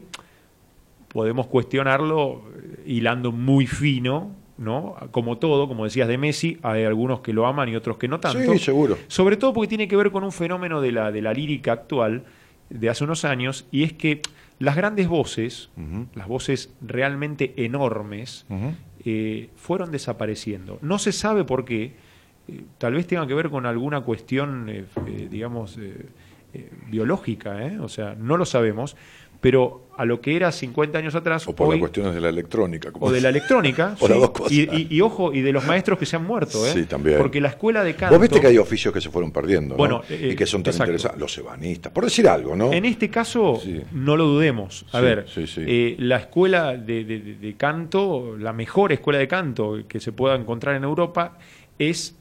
podemos 1.07 1.47
cuestionarlo 1.47 2.43
eh, 2.55 2.83
hilando 2.87 3.31
muy 3.31 3.67
fino, 3.67 4.31
¿no? 4.57 4.95
Como 5.11 5.37
todo, 5.37 5.67
como 5.67 5.83
decías 5.85 6.07
de 6.07 6.17
Messi, 6.17 6.57
hay 6.63 6.83
algunos 6.83 7.21
que 7.21 7.33
lo 7.33 7.45
aman 7.47 7.69
y 7.69 7.75
otros 7.75 7.97
que 7.97 8.07
no 8.07 8.19
tanto. 8.19 8.51
Sí, 8.53 8.59
seguro. 8.59 8.97
Sobre 9.07 9.37
todo 9.37 9.53
porque 9.53 9.67
tiene 9.67 9.87
que 9.87 9.95
ver 9.95 10.11
con 10.11 10.23
un 10.23 10.31
fenómeno 10.31 10.81
de 10.81 10.91
la, 10.91 11.11
de 11.11 11.21
la 11.21 11.33
lírica 11.33 11.71
actual 11.73 12.23
de 12.69 12.89
hace 12.89 13.03
unos 13.03 13.25
años, 13.25 13.67
y 13.71 13.83
es 13.83 13.93
que 13.93 14.21
las 14.63 14.77
grandes 14.77 15.09
voces, 15.09 15.69
las 16.15 16.25
voces 16.25 16.73
realmente 16.79 17.53
enormes, 17.57 18.45
eh, 19.03 19.49
fueron 19.57 19.91
desapareciendo. 19.91 20.79
No 20.81 20.99
se 20.99 21.11
sabe 21.11 21.43
por 21.43 21.65
qué, 21.65 21.95
eh, 22.47 22.63
tal 22.77 22.93
vez 22.93 23.05
tenga 23.05 23.27
que 23.27 23.33
ver 23.33 23.49
con 23.49 23.65
alguna 23.65 23.99
cuestión, 24.01 24.69
eh, 24.69 24.85
digamos, 25.29 25.77
biológica, 26.89 27.65
¿eh? 27.65 27.77
o 27.79 27.89
sea, 27.89 28.15
no 28.15 28.37
lo 28.37 28.45
sabemos, 28.45 28.95
pero 29.43 29.81
a 29.97 30.05
lo 30.05 30.21
que 30.21 30.35
era 30.37 30.51
50 30.51 30.97
años 30.97 31.13
atrás, 31.15 31.45
O 31.47 31.53
por 31.53 31.67
hoy- 31.67 31.73
las 31.75 31.81
cuestiones 31.81 32.15
de 32.15 32.21
la 32.21 32.29
electrónica. 32.29 32.91
como- 32.91 33.07
o 33.07 33.11
de 33.11 33.19
la 33.21 33.27
electrónica, 33.29 33.95
O 33.99 34.07
las 34.07 34.15
sí, 34.17 34.21
dos 34.21 34.31
cosas. 34.31 34.51
y, 34.53 34.61
y- 34.71 34.87
y 34.89 35.01
ojo, 35.01 35.33
y 35.33 35.41
de 35.41 35.51
los 35.51 35.65
maestros 35.67 35.99
que 35.99 36.05
se 36.07 36.15
han 36.15 36.23
muerto, 36.25 36.65
¿eh? 36.65 36.71
Sí, 36.73 36.85
también. 36.85 37.17
Porque 37.19 37.39
la 37.41 37.49
escuela 37.49 37.83
de 37.83 37.93
canto... 37.93 38.15
Vos 38.15 38.21
viste 38.21 38.39
que 38.39 38.47
hay 38.47 38.57
oficios 38.57 38.91
que 38.93 39.01
se 39.01 39.09
fueron 39.11 39.31
perdiendo, 39.31 39.75
¿no? 39.75 39.77
Bueno, 39.77 40.01
eh, 40.09 40.29
y 40.31 40.35
que 40.35 40.45
son 40.47 40.63
tan 40.63 40.71
exacto. 40.71 40.91
interesantes. 40.93 41.19
Los 41.19 41.37
ebanistas, 41.37 41.91
por 41.91 42.05
decir 42.05 42.27
algo, 42.27 42.55
¿no? 42.55 42.71
En 42.73 42.85
este 42.85 43.09
caso, 43.09 43.59
Sí. 43.61 43.81
no 43.91 44.15
lo 44.17 44.25
dudemos. 44.25 44.85
A 44.93 44.99
Sí, 44.99 45.03
ver, 45.05 45.25
eh, 45.57 45.95
la 45.99 46.17
escuela 46.17 46.75
de- 46.77 47.03
de 47.03 47.53
canto, 47.55 48.35
la 48.39 48.53
mejor 48.53 48.93
escuela 48.93 49.19
de 49.19 49.27
canto 49.27 49.77
que 49.87 49.99
se 49.99 50.11
pueda 50.13 50.35
encontrar 50.35 50.75
en 50.75 50.85
Europa, 50.85 51.37
es 51.77 52.17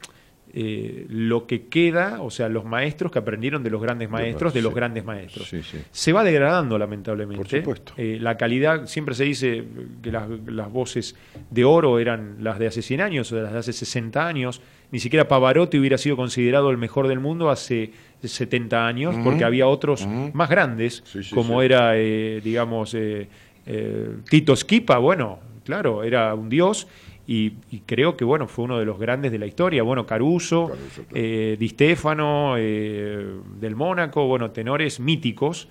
eh, 0.54 1.06
lo 1.08 1.46
que 1.46 1.66
queda, 1.66 2.20
o 2.20 2.30
sea, 2.30 2.48
los 2.48 2.64
maestros 2.64 3.10
que 3.10 3.18
aprendieron 3.18 3.62
de 3.62 3.70
los 3.70 3.80
grandes 3.80 4.10
maestros, 4.10 4.52
de 4.52 4.62
los 4.62 4.72
sí. 4.72 4.76
grandes 4.76 5.04
maestros. 5.04 5.48
Sí, 5.48 5.62
sí. 5.62 5.78
Se 5.90 6.12
va 6.12 6.24
degradando, 6.24 6.78
lamentablemente. 6.78 7.42
Por 7.42 7.48
supuesto. 7.48 7.92
Eh, 7.96 8.18
la 8.20 8.36
calidad, 8.36 8.86
siempre 8.86 9.14
se 9.14 9.24
dice 9.24 9.64
que 10.02 10.12
las, 10.12 10.28
las 10.46 10.70
voces 10.70 11.16
de 11.50 11.64
oro 11.64 11.98
eran 11.98 12.36
las 12.40 12.58
de 12.58 12.66
hace 12.66 12.82
100 12.82 13.00
años 13.00 13.32
o 13.32 13.36
de 13.36 13.42
las 13.42 13.52
de 13.52 13.58
hace 13.58 13.72
60 13.72 14.26
años. 14.26 14.60
Ni 14.92 14.98
siquiera 14.98 15.26
Pavarotti 15.26 15.78
hubiera 15.78 15.96
sido 15.96 16.16
considerado 16.16 16.70
el 16.70 16.76
mejor 16.76 17.08
del 17.08 17.18
mundo 17.18 17.48
hace 17.48 17.92
70 18.22 18.86
años, 18.86 19.16
porque 19.24 19.42
había 19.42 19.66
otros 19.66 20.06
más 20.06 20.50
grandes, 20.50 21.02
como 21.34 21.62
era, 21.62 21.96
eh, 21.96 22.40
digamos, 22.44 22.94
eh, 22.94 23.26
eh, 23.66 24.10
Tito 24.28 24.54
Schipa, 24.54 24.98
bueno, 24.98 25.40
claro, 25.64 26.04
era 26.04 26.34
un 26.34 26.48
dios. 26.48 26.86
Y, 27.34 27.54
y 27.70 27.80
creo 27.86 28.14
que 28.16 28.24
bueno 28.26 28.46
fue 28.46 28.64
uno 28.66 28.78
de 28.78 28.84
los 28.84 28.98
grandes 28.98 29.32
de 29.32 29.38
la 29.38 29.46
historia. 29.46 29.82
Bueno 29.82 30.04
Caruso, 30.04 30.66
Caruso, 30.68 31.02
claro. 31.08 31.14
eh, 31.14 31.56
Di 31.58 31.68
Stefano 31.70 32.56
eh, 32.58 33.26
del 33.58 33.74
Mónaco 33.74 34.26
bueno 34.26 34.50
tenores 34.50 35.00
míticos 35.00 35.68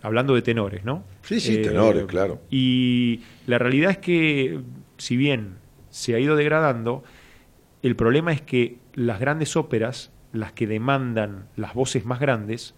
hablando 0.00 0.34
de 0.34 0.40
tenores 0.42 0.84
no 0.84 1.04
Sí, 1.22 1.38
sí, 1.38 1.54
Eh, 1.56 1.58
tenores, 1.58 2.04
claro. 2.06 2.40
y 2.50 3.20
la 3.46 3.58
realidad 3.58 3.90
es 3.90 3.98
que 3.98 4.60
si 4.96 5.16
bien 5.18 5.56
se 5.90 6.14
ha 6.14 6.18
ido 6.18 6.34
degradando 6.36 7.02
el 7.82 7.94
problema 7.94 8.32
es 8.32 8.40
que 8.40 8.78
las 8.94 9.20
grandes 9.20 9.54
óperas 9.56 10.12
las 10.32 10.52
que 10.52 10.66
demandan 10.66 11.44
las 11.56 11.74
voces 11.74 12.06
más 12.06 12.20
grandes 12.20 12.74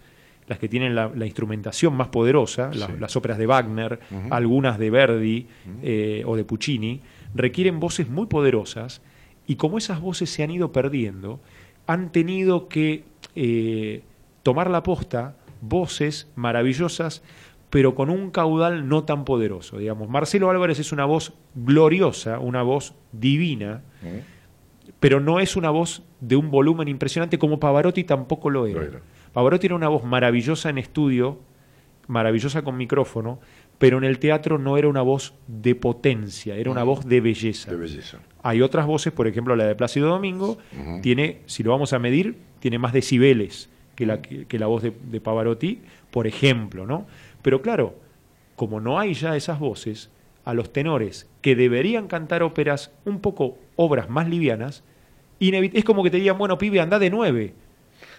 las 0.49 0.59
que 0.59 0.69
tienen 0.69 0.95
la, 0.95 1.11
la 1.15 1.25
instrumentación 1.25 1.95
más 1.97 2.09
poderosa, 2.09 2.71
la- 2.75 2.89
las 3.01 3.17
óperas 3.17 3.39
de 3.39 3.47
Wagner, 3.47 3.99
algunas 4.31 4.79
de 4.79 4.91
Verdi 4.91 5.47
eh, 5.83 6.23
o 6.27 6.37
de 6.37 6.45
Puccini, 6.45 7.01
requieren 7.35 7.81
voces 7.81 8.09
muy 8.09 8.27
poderosas 8.27 9.03
y 9.47 9.57
como 9.57 9.79
esas 9.79 10.01
voces 10.01 10.31
se 10.31 10.43
han 10.43 10.51
ido 10.51 10.73
perdiendo, 10.73 11.41
han 11.87 12.13
tenido 12.13 12.69
que 12.69 13.05
eh, 13.35 14.03
tomar 14.43 14.71
la 14.71 14.83
posta 14.83 15.37
voces 15.61 16.31
maravillosas 16.37 17.23
pero 17.75 17.97
con 17.97 18.09
un 18.09 18.31
caudal 18.31 18.89
no 18.89 19.03
tan 19.03 19.25
poderoso. 19.25 19.79
Digamos, 19.79 20.09
Marcelo 20.09 20.49
Álvarez 20.49 20.79
es 20.79 20.93
una 20.93 21.07
voz 21.07 21.33
gloriosa, 21.57 22.39
una 22.39 22.63
voz 22.63 22.95
divina, 23.11 23.83
pero 25.01 25.19
no 25.19 25.41
es 25.41 25.57
una 25.57 25.71
voz 25.71 26.05
de 26.21 26.37
un 26.37 26.53
volumen 26.53 26.87
impresionante 26.87 27.37
como 27.37 27.59
Pavarotti 27.59 28.05
tampoco 28.05 28.49
lo 28.49 28.69
era. 28.69 28.81
Lo 28.81 28.87
era. 28.87 29.01
Pavarotti 29.33 29.67
era 29.67 29.75
una 29.75 29.89
voz 29.89 30.05
maravillosa 30.05 30.71
en 30.71 30.79
estudio, 30.79 31.41
maravillosa 32.07 32.63
con 32.63 32.77
micrófono, 32.77 33.41
pero 33.79 33.99
en 33.99 34.05
el 34.05 34.19
teatro 34.19 34.59
no 34.59 34.77
era 34.77 34.89
una 34.89 35.03
voz 35.03 35.35
de 35.47 35.75
potencia, 35.75 36.57
era 36.57 36.71
una 36.71 36.85
voz 36.85 37.07
de 37.07 37.21
belleza. 37.21 37.71
De 37.71 37.77
belleza. 37.77 38.19
Hay 38.43 38.63
otras 38.63 38.87
voces, 38.87 39.13
por 39.13 39.27
ejemplo 39.27 39.57
la 39.57 39.65
de 39.65 39.75
Plácido 39.75 40.09
Domingo, 40.09 40.59
tiene, 41.03 41.41
si 41.47 41.63
lo 41.63 41.71
vamos 41.71 41.93
a 41.93 41.99
medir, 41.99 42.37
tiene 42.61 42.79
más 42.79 42.93
decibeles 42.93 43.69
que 43.95 44.07
la, 44.07 44.23
que, 44.23 44.47
que 44.47 44.59
la 44.59 44.67
voz 44.67 44.83
de, 44.83 44.93
de 45.11 45.21
Pavarotti, 45.21 45.81
por 46.11 46.27
ejemplo, 46.27 46.87
¿no? 46.87 47.07
Pero 47.43 47.63
claro, 47.63 47.95
como 48.57 48.81
no 48.81 48.99
hay 48.99 49.15
ya 49.15 49.37
esas 49.37 49.59
voces, 49.59 50.11
a 50.45 50.55
los 50.55 50.73
tenores 50.73 51.29
que 51.41 51.57
deberían 51.57 52.07
cantar 52.07 52.43
óperas 52.43 52.93
un 53.05 53.21
poco 53.21 53.59
obras 53.77 54.09
más 54.11 54.29
livianas, 54.29 54.85
es 55.41 55.85
como 55.85 56.03
que 56.03 56.11
te 56.11 56.19
digan, 56.19 56.39
bueno, 56.39 56.59
pibe, 56.59 56.81
anda 56.81 56.99
de 56.99 57.11
nueve. 57.11 57.55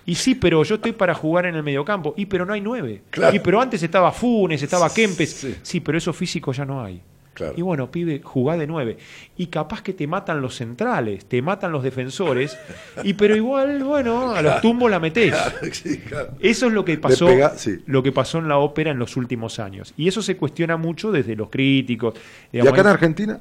Y 0.05 0.15
sí, 0.15 0.35
pero 0.35 0.63
yo 0.63 0.75
estoy 0.75 0.91
para 0.91 1.13
jugar 1.15 1.45
en 1.47 1.55
el 1.55 1.63
mediocampo. 1.63 2.13
Y 2.17 2.25
pero 2.27 2.45
no 2.45 2.53
hay 2.53 2.61
nueve. 2.61 3.01
Claro. 3.09 3.35
Y 3.35 3.39
pero 3.39 3.59
antes 3.61 3.81
estaba 3.81 4.11
Funes, 4.11 4.61
estaba 4.61 4.93
Kempes. 4.93 5.31
Sí. 5.31 5.55
Sí, 5.61 5.79
pero 5.79 5.97
eso 5.97 6.13
físico 6.13 6.51
ya 6.53 6.63
no 6.65 6.83
hay. 6.83 7.01
Claro. 7.33 7.53
Y 7.57 7.61
bueno, 7.63 7.91
pibe, 7.91 8.21
jugá 8.23 8.55
de 8.55 8.65
nueve. 8.65 8.97
Y 9.35 9.47
capaz 9.47 9.81
que 9.81 9.91
te 9.93 10.07
matan 10.07 10.39
los 10.41 10.55
centrales, 10.55 11.25
te 11.25 11.41
matan 11.41 11.71
los 11.73 11.83
defensores. 11.83 12.57
Y 13.03 13.13
pero 13.15 13.35
igual, 13.35 13.83
bueno, 13.83 14.31
a 14.33 14.41
los 14.41 14.61
tumbos 14.61 14.89
la 14.89 14.99
metés. 15.01 15.33
Sí, 15.73 15.97
claro. 15.97 16.29
Eso 16.39 16.67
es 16.67 16.71
lo 16.73 16.85
que 16.85 16.97
pasó, 16.97 17.27
pega- 17.27 17.55
sí. 17.57 17.79
lo 17.87 18.01
que 18.03 18.13
pasó 18.13 18.37
en 18.37 18.47
la 18.47 18.57
ópera 18.59 18.91
en 18.91 18.99
los 18.99 19.17
últimos 19.17 19.59
años. 19.59 19.93
Y 19.97 20.07
eso 20.07 20.21
se 20.21 20.37
cuestiona 20.37 20.77
mucho 20.77 21.11
desde 21.11 21.35
los 21.35 21.49
críticos. 21.49 22.13
¿Y 22.53 22.59
acá 22.59 22.81
en 22.81 22.87
Argentina? 22.87 23.39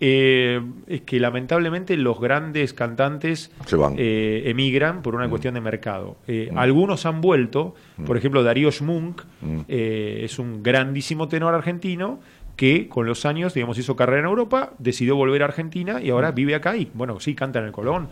Eh, 0.00 0.60
es 0.86 1.00
que 1.02 1.18
lamentablemente 1.20 1.96
los 1.96 2.20
grandes 2.20 2.72
cantantes 2.72 3.50
Se 3.66 3.76
van. 3.76 3.94
Mm. 3.94 3.96
eh, 3.98 4.42
emigran 4.46 5.02
por 5.02 5.14
una 5.14 5.28
cuestión 5.28 5.54
de 5.54 5.60
mercado. 5.60 6.16
Eh, 6.26 6.50
Algunos 6.54 7.04
han 7.06 7.20
vuelto, 7.20 7.74
por 8.06 8.16
ejemplo 8.16 8.42
Darío 8.42 8.70
Schmunk 8.70 9.22
Mm. 9.40 9.60
es 9.68 10.38
un 10.38 10.62
grandísimo 10.62 11.28
tenor 11.28 11.54
argentino 11.54 12.20
que 12.56 12.88
con 12.88 13.06
los 13.06 13.24
años, 13.24 13.54
digamos, 13.54 13.78
hizo 13.78 13.94
carrera 13.94 14.18
en 14.20 14.26
Europa, 14.26 14.72
decidió 14.80 15.14
volver 15.14 15.42
a 15.42 15.44
Argentina 15.46 16.00
y 16.02 16.08
Mm. 16.08 16.12
ahora 16.12 16.32
vive 16.32 16.54
acá 16.56 16.76
y, 16.76 16.90
bueno, 16.92 17.20
sí, 17.20 17.34
canta 17.36 17.60
en 17.60 17.66
el 17.66 17.72
Colón. 17.72 18.08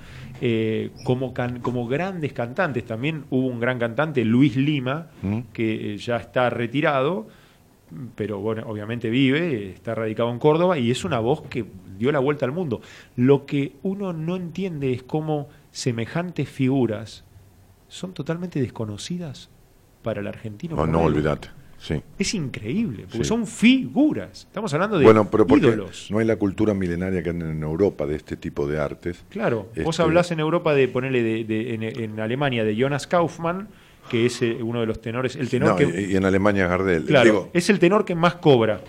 Como, 1.05 1.35
can- 1.35 1.59
como 1.61 1.87
grandes 1.89 2.33
cantantes, 2.33 2.85
también 2.85 3.25
hubo 3.31 3.47
un 3.49 3.59
gran 3.61 3.79
cantante, 3.79 4.25
Luis 4.25 4.57
Lima, 4.57 5.09
Mm. 5.23 5.39
que 5.53 5.97
ya 5.99 6.17
está 6.19 6.49
retirado, 6.51 7.27
pero 8.15 8.39
bueno, 8.41 8.65
obviamente 8.67 9.11
vive, 9.11 9.71
está 9.71 9.95
radicado 9.95 10.31
en 10.31 10.39
Córdoba 10.39 10.79
y 10.79 10.91
es 10.91 11.05
una 11.05 11.19
voz 11.21 11.43
que 11.43 11.65
dio 11.99 12.11
la 12.13 12.19
vuelta 12.19 12.45
al 12.45 12.53
mundo. 12.53 12.81
Lo 13.17 13.47
que 13.47 13.75
uno 13.83 14.13
no 14.13 14.37
entiende 14.37 14.93
es 14.93 15.03
cómo 15.03 15.49
semejantes 15.71 16.49
figuras 16.49 17.25
son 17.89 18.13
totalmente 18.13 18.61
desconocidas 18.61 19.49
para 20.03 20.21
el 20.21 20.27
argentino. 20.27 20.75
No, 20.77 20.83
promedio. 20.83 21.07
olvídate. 21.07 21.49
Sí. 21.79 22.03
Es 22.19 22.33
increíble, 22.35 23.03
porque 23.03 23.19
Sí. 23.19 23.25
son 23.25 23.47
figuras. 23.47 24.45
Estamos 24.47 24.73
hablando 24.75 24.99
de 24.99 25.05
Bueno, 25.05 25.31
pero 25.31 25.47
porque 25.47 25.67
ídolos. 25.69 26.09
no 26.11 26.19
hay 26.19 26.27
la 26.27 26.37
cultura 26.37 26.73
milenaria 26.75 27.23
que 27.23 27.31
hay 27.31 27.37
en 27.37 27.63
Europa 27.63 28.07
de 28.07 28.17
este 28.17 28.37
tipo 28.37 28.67
de 28.67 28.81
artes. 28.81 29.25
Claro, 29.29 29.69
vos 29.85 29.95
Este- 29.95 30.03
hablás 30.03 30.31
en 30.31 30.41
Europa 30.41 30.75
de 30.75 30.89
ponerle 30.89 31.23
de, 31.23 31.45
de- 31.45 31.75
en, 31.75 31.83
en 31.83 32.19
Alemania 32.21 32.65
de 32.65 32.75
Jonas 32.77 33.07
Kaufmann, 33.07 33.69
que 34.09 34.27
es 34.27 34.43
eh, 34.43 34.59
uno 34.61 34.81
de 34.81 34.87
los 34.87 35.01
tenores, 35.01 35.37
el 35.37 35.49
tenor 35.49 35.71
No, 35.71 35.77
que 35.77 36.09
y, 36.11 36.17
en 36.17 36.25
Alemania 36.25 36.67
Gardel. 36.67 37.05
Claro, 37.05 37.25
Digo, 37.25 37.51
es 37.53 37.71
el 37.71 37.79
tenor 37.79 38.05
que 38.05 38.15
más 38.15 38.37
cobra. 38.37 38.81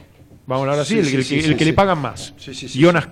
Vamos 0.46 0.66
a 0.66 0.72
hablar 0.72 0.82
así, 0.84 0.94
Sí, 0.94 1.00
el, 1.00 1.06
sí, 1.08 1.16
el 1.16 1.24
sí, 1.24 1.40
que, 1.40 1.46
el 1.48 1.58
que 1.58 1.66
le 1.66 1.74
pagan 1.74 2.00
más. 2.02 2.34
Jonas. 2.74 3.08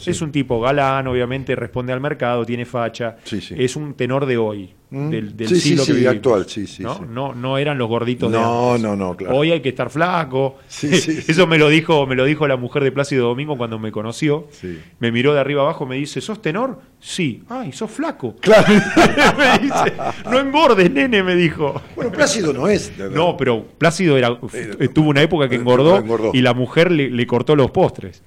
Sí. 0.00 0.10
Es 0.10 0.22
un 0.22 0.32
tipo 0.32 0.58
galán, 0.60 1.06
obviamente, 1.06 1.54
responde 1.54 1.92
al 1.92 2.00
mercado, 2.00 2.46
tiene 2.46 2.64
facha. 2.64 3.16
Es 3.30 3.76
un 3.76 3.92
tenor 3.94 4.24
de 4.24 4.38
hoy, 4.38 4.74
Mm. 4.90 5.10
del, 5.10 5.36
del 5.36 5.48
Sí, 5.48 5.54
sí, 5.56 5.60
siglo 5.68 5.82
sí, 5.82 5.88
que 5.88 5.92
vivimos, 5.98 6.16
actual, 6.16 6.46
sí, 6.48 6.66
sí, 6.66 6.82
¿no? 6.82 6.94
sí. 6.96 7.02
No, 7.10 7.34
no 7.34 7.58
eran 7.58 7.76
los 7.76 7.88
gorditos 7.88 8.32
de 8.32 8.38
No, 8.38 8.70
antes. 8.72 8.82
no, 8.82 8.96
no, 8.96 9.14
claro. 9.16 9.36
Hoy 9.36 9.52
hay 9.52 9.60
que 9.60 9.68
estar 9.68 9.90
flaco. 9.90 10.56
Sí, 10.66 10.88
sí, 11.00 11.20
sí. 11.20 11.30
Eso 11.30 11.46
me 11.46 11.58
lo 11.58 11.68
dijo, 11.68 12.06
me 12.06 12.14
lo 12.14 12.24
dijo 12.24 12.48
la 12.48 12.56
mujer 12.56 12.82
de 12.84 12.90
Plácido 12.92 13.28
Domingo 13.28 13.58
cuando 13.58 13.78
me 13.78 13.92
conoció. 13.92 14.46
Sí. 14.50 14.78
Me 14.98 15.12
miró 15.12 15.34
de 15.34 15.40
arriba 15.40 15.60
abajo, 15.62 15.84
me 15.84 15.96
dice, 15.96 16.20
¿sos 16.22 16.40
tenor? 16.40 16.80
Sí. 17.00 17.42
Ay, 17.50 17.72
sos 17.72 17.90
flaco. 17.90 18.34
Claro. 18.40 18.66
me 19.38 19.58
dice, 19.58 19.92
no 20.30 20.38
engordes, 20.38 20.90
nene, 20.90 21.22
me 21.22 21.34
dijo. 21.36 21.80
bueno, 21.94 22.10
Plácido 22.10 22.52
no 22.54 22.66
es. 22.68 22.90
No, 23.12 23.36
pero 23.36 23.62
Plácido 23.76 24.16
era, 24.16 24.38
Eh, 24.54 24.88
tuvo 24.88 25.10
una 25.10 25.20
época 25.22 25.48
que 25.50 25.56
eh, 25.56 25.58
engordó, 25.58 25.98
engordó. 25.98 26.30
y 26.32 26.40
la 26.40 26.54
mujer 26.54 26.90
le, 26.90 27.10
le 27.10 27.26
cortó 27.26 27.54
los 27.56 27.70
postres. 27.70 28.22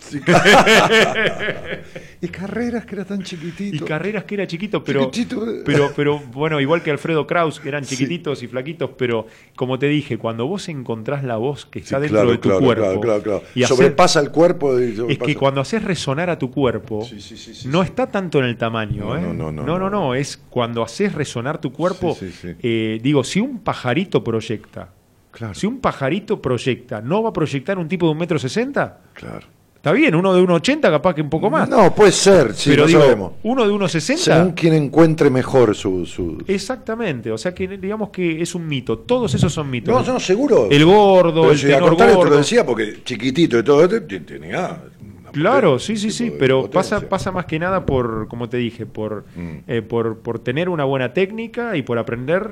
Y 2.23 2.27
Carreras, 2.27 2.85
que 2.85 2.95
era 2.95 3.03
tan 3.05 3.23
chiquitito. 3.23 3.75
Y 3.83 3.87
Carreras 3.87 4.25
que 4.25 4.35
era 4.35 4.45
chiquito, 4.45 4.83
pero, 4.83 5.09
Chiquitito, 5.09 5.43
pero, 5.65 5.91
pero 5.95 6.19
bueno, 6.19 6.61
igual 6.61 6.83
que 6.83 6.91
Alfredo 6.91 7.25
Kraus, 7.25 7.59
que 7.59 7.67
eran 7.69 7.83
Sí. 7.83 7.95
chiquititos 7.95 8.43
y 8.43 8.47
flaquitos, 8.47 8.91
pero 8.97 9.25
como 9.55 9.79
te 9.79 9.87
dije, 9.87 10.17
cuando 10.19 10.45
vos 10.45 10.69
encontrás 10.69 11.23
la 11.23 11.37
voz 11.37 11.65
que 11.65 11.79
Sí, 11.79 11.85
está 11.85 11.99
dentro 11.99 12.17
claro, 12.19 12.31
de 12.31 12.37
tu 12.37 12.49
claro, 12.49 12.63
cuerpo, 12.65 12.83
claro, 12.83 13.01
claro, 13.01 13.23
claro. 13.23 13.43
y 13.55 13.63
hacer- 13.63 13.75
Sobrepasa 13.75 14.19
el 14.19 14.29
cuerpo. 14.31 14.79
y 14.79 14.83
es 14.83 14.97
sobrepasa- 14.97 15.25
que 15.25 15.35
cuando 15.35 15.61
haces 15.61 15.83
resonar 15.83 16.29
a 16.29 16.37
tu 16.37 16.51
cuerpo, 16.51 17.03
Sí, 17.05 17.67
no 17.67 17.81
está 17.81 18.07
tanto 18.11 18.37
en 18.39 18.45
el 18.45 18.55
tamaño. 18.57 19.05
No, 19.05 19.17
¿eh? 19.17 19.21
no, 19.21 19.33
no, 19.33 19.51
no, 19.51 19.63
no, 19.65 19.79
no. 19.79 19.89
no, 19.89 20.15
es 20.15 20.37
cuando 20.49 20.83
haces 20.83 21.13
resonar 21.13 21.59
tu 21.59 21.71
cuerpo. 21.71 22.15
Eh, 22.61 22.99
digo, 23.01 23.23
si 23.23 23.39
un 23.39 23.59
pajarito 23.59 24.23
proyecta, 24.23 24.89
Claro. 25.31 25.53
si 25.55 25.65
un 25.65 25.79
pajarito 25.79 26.41
proyecta, 26.41 27.01
¿no 27.01 27.23
va 27.23 27.29
a 27.29 27.33
proyectar 27.33 27.79
un 27.79 27.87
tipo 27.87 28.05
de 28.05 28.11
un 28.11 28.17
metro 28.19 28.37
sesenta? 28.37 28.99
Claro. 29.13 29.47
Está 29.81 29.93
bien, 29.93 30.13
uno 30.13 30.31
de 30.31 30.43
1,80 30.43 30.79
capaz 30.79 31.15
que 31.15 31.23
un 31.23 31.29
poco 31.31 31.49
más. 31.49 31.67
No, 31.67 31.95
puede 31.95 32.11
ser, 32.11 32.53
sí, 32.53 32.69
pero 32.69 32.83
no 32.83 32.87
digo, 32.87 33.01
sabemos. 33.01 33.31
uno 33.41 33.65
de 33.67 33.73
1,60. 33.73 34.15
Según 34.17 34.51
quien 34.51 34.75
encuentre 34.75 35.31
mejor 35.31 35.73
su. 35.75 36.05
su... 36.05 36.37
Exactamente, 36.45 37.31
o 37.31 37.37
sea 37.39 37.51
que 37.55 37.67
digamos 37.67 38.09
que 38.09 38.43
es 38.43 38.53
un 38.53 38.67
mito. 38.67 38.99
Todos 38.99 39.33
esos 39.33 39.51
son 39.51 39.71
mitos. 39.71 40.05
No, 40.07 40.13
no, 40.13 40.19
seguro. 40.19 40.67
El 40.69 40.85
gordo, 40.85 41.41
Pero 41.41 41.51
el 41.53 41.57
si 41.57 41.65
tenor 41.65 41.97
te 41.97 42.05
lo 42.07 42.15
gordo. 42.15 42.37
decía 42.37 42.63
porque 42.63 42.99
chiquitito 43.03 43.57
y 43.57 43.63
todo, 43.63 43.89
te- 43.89 44.01
te- 44.01 44.19
tenía. 44.19 44.83
Claro, 45.31 45.79
sí, 45.79 45.97
sí, 45.97 46.11
sí, 46.11 46.31
pero 46.37 46.63
potencia. 46.67 46.97
pasa, 46.99 47.09
pasa 47.09 47.31
más 47.31 47.45
que 47.45 47.57
nada 47.57 47.83
por, 47.83 48.27
como 48.27 48.49
te 48.49 48.57
dije, 48.57 48.85
por, 48.85 49.25
Mm. 49.35 49.49
eh, 49.67 49.81
por, 49.81 50.19
por 50.19 50.37
tener 50.37 50.69
una 50.69 50.83
buena 50.83 51.11
técnica 51.11 51.75
y 51.75 51.81
por 51.81 51.97
aprender 51.97 52.47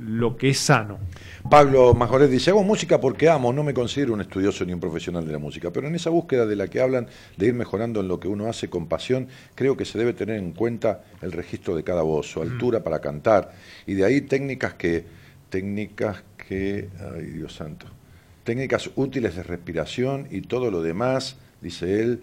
lo 0.00 0.36
que 0.36 0.50
es 0.50 0.58
sano. 0.58 0.98
Pablo 1.50 1.94
Majoret 1.94 2.28
dice, 2.28 2.50
hago 2.50 2.64
música 2.64 3.00
porque 3.00 3.28
amo, 3.28 3.52
no 3.52 3.62
me 3.62 3.72
considero 3.72 4.14
un 4.14 4.20
estudioso 4.20 4.64
ni 4.64 4.72
un 4.72 4.80
profesional 4.80 5.24
de 5.24 5.32
la 5.32 5.38
música, 5.38 5.70
pero 5.70 5.86
en 5.86 5.94
esa 5.94 6.10
búsqueda 6.10 6.44
de 6.44 6.56
la 6.56 6.66
que 6.66 6.80
hablan, 6.80 7.06
de 7.36 7.46
ir 7.46 7.54
mejorando 7.54 8.00
en 8.00 8.08
lo 8.08 8.18
que 8.18 8.26
uno 8.26 8.48
hace 8.48 8.68
con 8.68 8.88
pasión, 8.88 9.28
creo 9.54 9.76
que 9.76 9.84
se 9.84 9.96
debe 9.96 10.12
tener 10.12 10.38
en 10.38 10.52
cuenta 10.52 11.04
el 11.22 11.30
registro 11.30 11.76
de 11.76 11.84
cada 11.84 12.02
voz, 12.02 12.30
su 12.30 12.42
altura 12.42 12.82
para 12.82 13.00
cantar, 13.00 13.52
y 13.86 13.94
de 13.94 14.04
ahí 14.04 14.22
técnicas 14.22 14.74
que, 14.74 15.04
técnicas 15.48 16.24
que, 16.48 16.88
ay 17.14 17.26
Dios 17.26 17.54
santo, 17.54 17.86
técnicas 18.42 18.90
útiles 18.96 19.36
de 19.36 19.44
respiración 19.44 20.26
y 20.30 20.40
todo 20.40 20.72
lo 20.72 20.82
demás, 20.82 21.36
dice 21.60 22.02
él, 22.02 22.22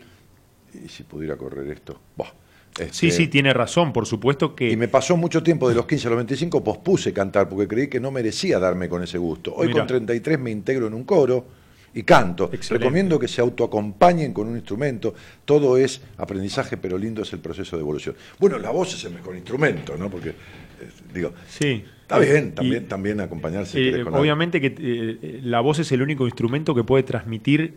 y 0.73 0.89
si 0.89 1.03
pudiera 1.03 1.37
correr 1.37 1.71
esto, 1.71 1.97
Buah, 2.17 2.29
Sí, 2.29 2.42
este, 2.79 3.11
sí, 3.11 3.27
tiene 3.27 3.53
razón, 3.53 3.93
por 3.93 4.05
supuesto 4.05 4.55
que... 4.55 4.71
y 4.71 4.75
me 4.77 4.87
pasó 4.87 5.15
mucho 5.17 5.43
tiempo, 5.43 5.69
de 5.69 5.75
los 5.75 5.85
15 5.85 6.07
a 6.07 6.09
los 6.11 6.17
25, 6.17 6.63
pospuse 6.63 7.13
cantar 7.13 7.47
porque 7.49 7.67
creí 7.67 7.87
que 7.87 7.99
no 7.99 8.11
merecía 8.11 8.59
darme 8.59 8.89
con 8.89 9.03
ese 9.03 9.17
gusto. 9.17 9.53
Hoy 9.55 9.67
Mirá. 9.67 9.79
con 9.81 9.87
33 9.87 10.39
me 10.39 10.51
integro 10.51 10.87
en 10.87 10.93
un 10.93 11.03
coro 11.03 11.45
y 11.93 12.01
canto. 12.03 12.45
Excelente. 12.51 12.83
Recomiendo 12.85 13.19
que 13.19 13.27
se 13.27 13.39
autoacompañen 13.41 14.33
con 14.33 14.47
un 14.47 14.55
instrumento. 14.55 15.13
Todo 15.45 15.77
es 15.77 16.01
aprendizaje, 16.17 16.77
pero 16.77 16.97
lindo 16.97 17.21
es 17.21 17.31
el 17.33 17.39
proceso 17.39 17.75
de 17.75 17.81
evolución. 17.81 18.15
Bueno, 18.39 18.57
la 18.57 18.71
voz 18.71 18.95
es 18.95 19.03
el 19.05 19.13
mejor 19.13 19.35
instrumento, 19.35 19.95
¿no? 19.95 20.09
Porque, 20.09 20.29
eh, 20.29 20.33
digo, 21.13 21.33
Sí. 21.47 21.83
está 22.01 22.17
bien, 22.17 22.47
Y, 22.47 22.51
también, 22.55 22.87
también 22.87 23.21
acompañarse. 23.21 23.79
eh, 23.79 23.93
algo. 23.95 24.17
obviamente 24.17 24.59
que 24.59 24.73
eh, 24.75 25.39
la 25.43 25.59
voz 25.61 25.77
es 25.77 25.91
el 25.91 26.01
único 26.01 26.25
instrumento 26.25 26.73
que 26.73 26.83
puede 26.83 27.03
transmitir 27.03 27.75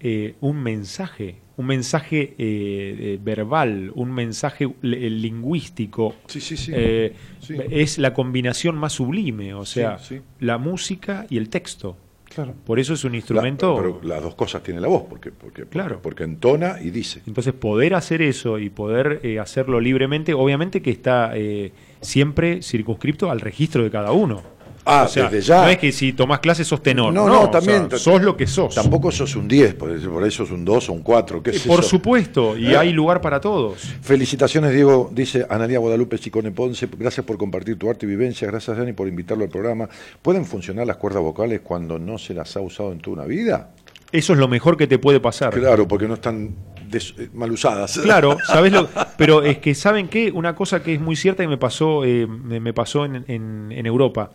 eh, 0.00 0.34
un 0.40 0.62
mensaje, 0.62 1.36
un 1.56 1.66
mensaje 1.66 2.20
eh, 2.22 2.34
eh, 2.38 3.18
verbal, 3.22 3.90
un 3.94 4.12
mensaje 4.12 4.68
le- 4.82 5.08
lingüístico. 5.10 6.14
Sí, 6.26 6.40
sí, 6.40 6.56
sí. 6.56 6.72
Eh, 6.74 7.12
Sí. 7.40 7.54
Es 7.70 7.98
la 7.98 8.12
combinación 8.12 8.76
más 8.76 8.94
sublime, 8.94 9.54
o 9.54 9.64
sea, 9.64 9.98
la 10.40 10.58
música 10.58 11.26
y 11.30 11.36
el 11.36 11.48
texto. 11.48 11.96
Claro. 12.24 12.54
Por 12.66 12.80
eso 12.80 12.92
es 12.94 13.04
un 13.04 13.12
La- 13.12 13.18
instrumento. 13.18 13.76
pero 13.76 14.00
las 14.02 14.20
dos 14.20 14.34
cosas 14.34 14.62
tiene 14.64 14.80
la 14.80 14.88
voz, 14.88 15.04
porque, 15.08 15.30
porque, 15.30 15.64
Claro. 15.64 16.00
porque 16.02 16.24
entona 16.24 16.78
y 16.82 16.90
dice. 16.90 17.22
Entonces, 17.26 17.54
poder 17.54 17.94
hacer 17.94 18.20
eso 18.20 18.58
y 18.58 18.68
poder 18.68 19.20
eh, 19.22 19.38
hacerlo 19.38 19.80
libremente, 19.80 20.34
obviamente 20.34 20.82
que 20.82 20.90
está 20.90 21.30
eh, 21.36 21.70
siempre 22.00 22.62
circunscripto 22.62 23.30
al 23.30 23.40
registro 23.40 23.84
de 23.84 23.90
cada 23.90 24.10
uno. 24.12 24.42
Ah, 24.88 25.02
O 25.04 25.08
sea, 25.08 25.24
desde 25.28 25.48
ya. 25.48 25.62
No 25.64 25.68
es 25.68 25.78
que 25.78 25.90
si 25.90 26.12
tomás 26.12 26.38
clases 26.38 26.66
sos 26.68 26.80
tenor. 26.80 27.12
No, 27.12 27.26
No, 27.26 27.32
no, 27.32 27.38
o 27.40 27.42
sea, 27.42 27.50
también- 27.50 27.88
sos 27.98 28.22
lo 28.22 28.36
que 28.36 28.46
sos. 28.46 28.72
Tampoco 28.74 29.10
sos 29.10 29.34
un 29.34 29.48
10, 29.48 29.74
por 29.74 29.90
eso 29.90 30.44
es 30.44 30.50
un 30.52 30.64
2 30.64 30.88
o 30.88 30.92
un 30.92 31.02
4. 31.02 31.42
¿qué 31.42 31.50
Eh, 31.50 31.56
es 31.56 31.62
Por 31.66 31.80
eso? 31.80 31.88
supuesto, 31.88 32.56
y 32.56 32.68
Eh. 32.68 32.76
hay 32.76 32.92
lugar 32.92 33.20
para 33.20 33.40
todos. 33.40 33.78
Felicitaciones, 34.00 34.72
Diego, 34.72 35.10
dice 35.12 35.44
Analia 35.50 35.78
Guadalupe 35.80 36.18
Chicone 36.18 36.52
Ponce. 36.52 36.88
Gracias 36.98 37.26
por 37.26 37.36
compartir 37.36 37.76
tu 37.78 37.90
arte 37.90 38.06
y 38.06 38.08
vivencia. 38.08 38.46
Gracias, 38.46 38.76
Dani, 38.76 38.92
por 38.92 39.08
invitarlo 39.08 39.42
al 39.44 39.50
programa. 39.50 39.88
¿Pueden 40.22 40.44
funcionar 40.46 40.86
las 40.86 40.96
cuerdas 40.98 41.22
vocales 41.22 41.60
cuando 41.64 41.98
no 41.98 42.16
se 42.16 42.32
las 42.34 42.56
ha 42.56 42.60
usado 42.60 42.92
en 42.92 43.00
toda 43.00 43.16
una 43.16 43.26
vida? 43.26 43.70
Eso 44.12 44.32
es 44.34 44.38
lo 44.38 44.46
mejor 44.46 44.76
que 44.76 44.86
te 44.86 44.98
puede 45.00 45.18
pasar. 45.18 45.52
Claro, 45.52 45.88
porque 45.88 46.06
no 46.06 46.14
están 46.14 46.54
des- 46.88 47.12
eh, 47.18 47.28
mal 47.34 47.50
usadas. 47.50 47.98
Claro, 47.98 48.36
¿sabes 48.46 48.72
lo? 48.72 48.88
Pero 49.18 49.42
es 49.42 49.58
que, 49.58 49.74
¿saben 49.74 50.06
qué? 50.06 50.30
Una 50.30 50.54
cosa 50.54 50.80
que 50.82 50.94
es 50.94 51.00
muy 51.00 51.16
cierta 51.16 51.42
y 51.42 51.48
me 51.48 51.58
pasó, 51.58 52.04
eh, 52.04 52.26
me, 52.28 52.60
me 52.60 52.72
pasó 52.72 53.04
en, 53.04 53.24
en- 53.26 53.72
en 53.72 53.84
Europa. 53.86 54.30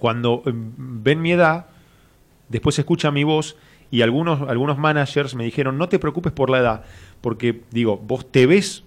Cuando 0.00 0.42
eh, 0.46 0.50
ven 0.52 1.22
mi 1.22 1.30
edad, 1.32 1.66
después 2.48 2.76
escuchan 2.78 3.14
mi 3.14 3.22
voz 3.22 3.56
y 3.92 4.02
algunos, 4.02 4.48
algunos 4.48 4.76
managers 4.78 5.34
me 5.36 5.44
dijeron, 5.44 5.78
no 5.78 5.88
te 5.88 5.98
preocupes 6.00 6.32
por 6.32 6.50
la 6.50 6.58
edad, 6.58 6.84
porque, 7.20 7.60
digo, 7.70 7.96
vos 7.98 8.30
te 8.32 8.46
ves, 8.46 8.82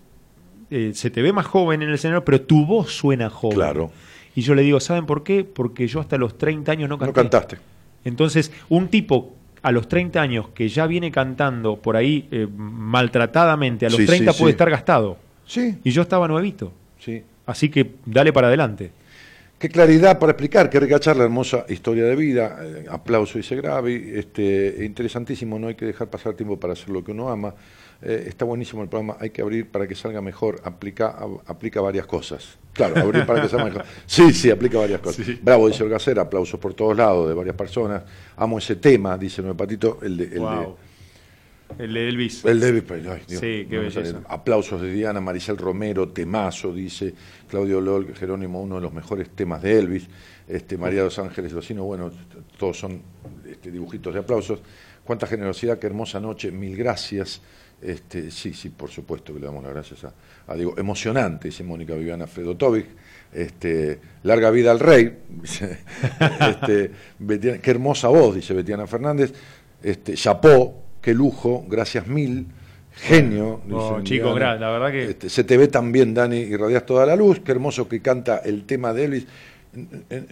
eh, 0.69 0.91
se 0.93 1.09
te 1.09 1.21
ve 1.21 1.31
más 1.31 1.45
joven 1.45 1.81
en 1.81 1.89
el 1.89 1.95
escenario, 1.95 2.25
pero 2.25 2.41
tu 2.41 2.65
voz 2.65 2.91
suena 2.91 3.29
joven. 3.29 3.55
Claro. 3.55 3.91
Y 4.35 4.41
yo 4.41 4.55
le 4.55 4.63
digo, 4.63 4.79
¿saben 4.79 5.05
por 5.05 5.23
qué? 5.23 5.43
Porque 5.43 5.87
yo 5.87 5.99
hasta 5.99 6.17
los 6.17 6.37
30 6.37 6.71
años 6.71 6.89
no 6.89 6.97
canté. 6.97 7.09
No 7.11 7.13
cantaste. 7.13 7.57
Entonces, 8.03 8.51
un 8.69 8.87
tipo 8.87 9.35
a 9.61 9.71
los 9.71 9.87
30 9.87 10.19
años 10.21 10.49
que 10.49 10.67
ya 10.67 10.87
viene 10.87 11.11
cantando 11.11 11.77
por 11.77 11.95
ahí 11.95 12.27
eh, 12.31 12.47
maltratadamente, 13.03 13.85
a 13.85 13.89
los 13.89 13.97
Sí, 13.99 14.05
30 14.05 14.33
sí, 14.33 14.39
puede 14.39 14.51
sí. 14.51 14.55
estar 14.55 14.69
gastado. 14.69 15.17
Sí, 15.45 15.77
Y 15.83 15.91
yo 15.91 16.01
estaba 16.01 16.27
nuevito. 16.27 16.71
sí. 16.99 17.23
Así 17.45 17.67
que 17.67 17.95
dale 18.05 18.31
para 18.31 18.47
adelante. 18.47 18.93
Qué 19.63 19.69
claridad 19.69 20.19
para 20.19 20.33
explicar, 20.33 20.69
qué 20.69 20.77
recachar 20.77 21.15
la 21.15 21.23
hermosa 21.23 21.65
historia 21.69 22.03
de 22.03 22.17
vida. 22.17 22.59
Eh, 22.61 22.85
aplauso, 22.89 23.37
dice 23.37 23.55
Gravi. 23.55 24.11
Este, 24.13 24.83
interesantísimo, 24.83 25.57
no 25.57 25.69
hay 25.69 25.75
que 25.75 25.85
dejar 25.85 26.09
pasar 26.09 26.33
tiempo 26.33 26.59
para 26.59 26.73
hacer 26.73 26.89
lo 26.89 27.01
que 27.01 27.11
uno 27.11 27.29
ama. 27.29 27.55
Eh, 28.01 28.25
está 28.27 28.43
buenísimo 28.43 28.83
el 28.83 28.89
programa, 28.89 29.15
hay 29.21 29.29
que 29.29 29.41
abrir 29.41 29.71
para 29.71 29.87
que 29.87 29.95
salga 29.95 30.19
mejor. 30.19 30.59
Aplica, 30.65 31.15
aplica 31.45 31.79
varias 31.79 32.05
cosas. 32.05 32.57
Claro, 32.73 32.99
abrir 32.99 33.25
para 33.25 33.41
que 33.41 33.47
salga 33.47 33.63
mejor. 33.63 33.85
Sí, 34.05 34.33
sí, 34.33 34.51
aplica 34.51 34.79
varias 34.79 34.99
cosas. 34.99 35.25
Bravo, 35.41 35.69
dice 35.69 35.81
Olga 35.81 35.97
Cera, 35.97 36.23
aplausos 36.23 36.59
por 36.59 36.73
todos 36.73 36.97
lados 36.97 37.29
de 37.29 37.33
varias 37.33 37.55
personas. 37.55 38.03
Amo 38.35 38.57
ese 38.57 38.75
tema, 38.75 39.17
dice 39.17 39.41
Nueve 39.41 39.57
Patito, 39.57 39.99
el 40.01 40.17
de. 40.17 40.23
El 40.25 40.41
de. 40.41 40.67
El 41.79 41.93
de 41.93 42.07
Elvis. 42.09 42.45
el 42.45 42.59
David 42.59 42.83
Payne, 42.83 43.09
ay, 43.09 43.21
Dios, 43.27 43.41
Sí, 43.41 43.67
qué 43.69 43.75
no 43.77 43.81
belleza. 43.81 44.21
Aplausos 44.27 44.81
de 44.81 44.91
Diana, 44.91 45.19
Maricel 45.21 45.57
Romero, 45.57 46.09
temazo, 46.09 46.73
dice 46.73 47.13
Claudio 47.49 47.81
Lol, 47.81 48.13
Jerónimo, 48.15 48.61
uno 48.61 48.75
de 48.75 48.81
los 48.81 48.93
mejores 48.93 49.29
temas 49.29 49.61
de 49.61 49.79
Elvis. 49.79 50.07
Este, 50.47 50.77
María 50.77 50.99
de 50.99 51.05
los 51.05 51.19
Ángeles 51.19 51.51
Locino, 51.53 51.83
bueno, 51.83 52.11
todos 52.57 52.77
son 52.77 53.01
este, 53.49 53.71
dibujitos 53.71 54.13
de 54.13 54.19
aplausos. 54.19 54.61
Cuánta 55.03 55.25
generosidad, 55.27 55.79
qué 55.79 55.87
hermosa 55.87 56.19
noche, 56.19 56.51
mil 56.51 56.75
gracias. 56.75 57.41
Este, 57.81 58.31
sí, 58.31 58.53
sí, 58.53 58.69
por 58.69 58.89
supuesto 58.89 59.33
que 59.33 59.39
le 59.41 59.45
damos 59.47 59.61
las 59.63 59.73
gracias 59.73 60.05
a, 60.05 60.13
a 60.47 60.55
Diego. 60.55 60.73
Emocionante, 60.77 61.49
dice 61.49 61.63
Mónica 61.65 61.93
Viviana 61.95 62.27
Fredotovic. 62.27 62.85
Este, 63.33 63.99
larga 64.23 64.49
vida 64.51 64.71
al 64.71 64.79
rey. 64.79 65.17
este, 66.39 66.91
Betiana- 67.19 67.59
qué 67.59 67.71
hermosa 67.71 68.07
voz, 68.07 68.35
dice 68.35 68.53
Betiana 68.53 68.87
Fernández. 68.87 69.33
Este, 69.81 70.13
chapó, 70.13 70.82
qué 71.03 71.13
lujo, 71.13 71.63
gracias 71.69 72.07
mil. 72.07 72.47
Genio, 72.95 73.61
Oh, 73.71 74.01
chicos, 74.03 74.39
la 74.39 74.55
verdad 74.55 74.91
que- 74.91 75.09
Este, 75.11 75.29
se 75.29 75.43
te 75.43 75.57
ve 75.57 75.67
tan 75.67 75.91
bien, 75.91 76.13
Dani, 76.13 76.37
irradias 76.37 76.85
toda 76.85 77.05
la 77.07 77.15
luz. 77.15 77.39
Qué 77.39 77.51
hermoso 77.51 77.87
que 77.89 78.01
canta 78.01 78.37
el 78.37 78.65
tema 78.65 78.93
de 78.93 79.05
Elvis. 79.05 79.27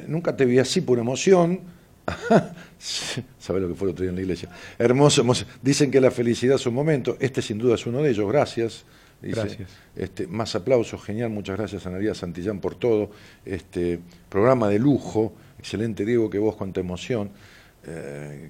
Nunca 0.07 0.35
te 0.37 0.45
vi 0.45 0.59
así 0.59 0.81
por 0.81 0.99
emoción. 0.99 1.59
¿Sabes 2.79 3.61
lo 3.61 3.67
que 3.67 3.73
fue 3.75 3.87
el 3.87 3.93
otro 3.93 4.03
día 4.03 4.09
en 4.11 4.15
la 4.15 4.21
iglesia? 4.21 4.49
Hermoso, 4.77 5.21
hermoso. 5.21 5.45
Dicen 5.61 5.89
que 5.91 5.99
la 5.99 6.11
felicidad 6.11 6.55
es 6.55 6.65
un 6.67 6.73
momento. 6.75 7.17
Este 7.19 7.41
sin 7.41 7.57
duda 7.57 7.75
es 7.75 7.85
uno 7.87 8.01
de 8.01 8.11
ellos. 8.11 8.27
Gracias. 8.31 8.85
Dice, 9.21 9.39
Gracias. 9.39 9.69
Este, 9.95 10.27
más 10.27 10.55
aplausos, 10.55 11.03
genial. 11.03 11.29
Muchas 11.31 11.57
gracias, 11.57 11.85
Analia 11.87 12.13
Santillán, 12.13 12.59
por 12.59 12.75
todo. 12.75 13.11
Este 13.45 13.99
programa 14.29 14.67
de 14.67 14.79
lujo. 14.79 15.33
Excelente, 15.59 16.05
Diego, 16.05 16.29
que 16.29 16.39
vos 16.39 16.55
cuánta 16.55 16.79
emoción. 16.79 17.29
Eh, 17.87 18.49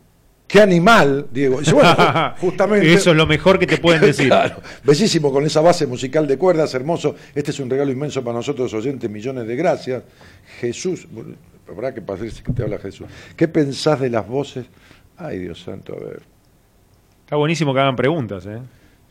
qué 0.51 0.61
animal, 0.61 1.27
Diego. 1.31 1.59
Dice, 1.59 1.73
bueno, 1.73 1.89
ju- 1.95 2.35
justamente. 2.39 2.93
Eso 2.93 3.11
es 3.11 3.17
lo 3.17 3.25
mejor 3.27 3.57
que 3.59 3.67
te 3.67 3.77
pueden 3.77 4.01
decir. 4.05 4.27
Claro, 4.27 4.57
bellísimo 4.83 5.31
con 5.31 5.45
esa 5.45 5.61
base 5.61 5.87
musical 5.87 6.27
de 6.27 6.37
cuerdas, 6.37 6.73
hermoso. 6.73 7.15
Este 7.33 7.51
es 7.51 7.59
un 7.59 7.69
regalo 7.69 7.91
inmenso 7.91 8.23
para 8.23 8.35
nosotros, 8.37 8.73
oyentes, 8.73 9.09
millones 9.09 9.47
de 9.47 9.55
gracias. 9.55 10.03
Jesús, 10.59 11.07
habrá 11.69 11.93
que 11.93 12.01
parece 12.01 12.43
que 12.43 12.51
te 12.53 12.63
habla 12.63 12.77
Jesús. 12.79 13.07
¿Qué 13.35 13.47
pensás 13.47 13.99
de 13.99 14.09
las 14.09 14.27
voces? 14.27 14.65
Ay, 15.17 15.39
Dios 15.39 15.61
santo, 15.61 15.95
a 15.95 16.03
ver. 16.03 16.21
Está 17.23 17.35
buenísimo 17.37 17.73
que 17.73 17.79
hagan 17.79 17.95
preguntas, 17.95 18.45
¿eh? 18.45 18.59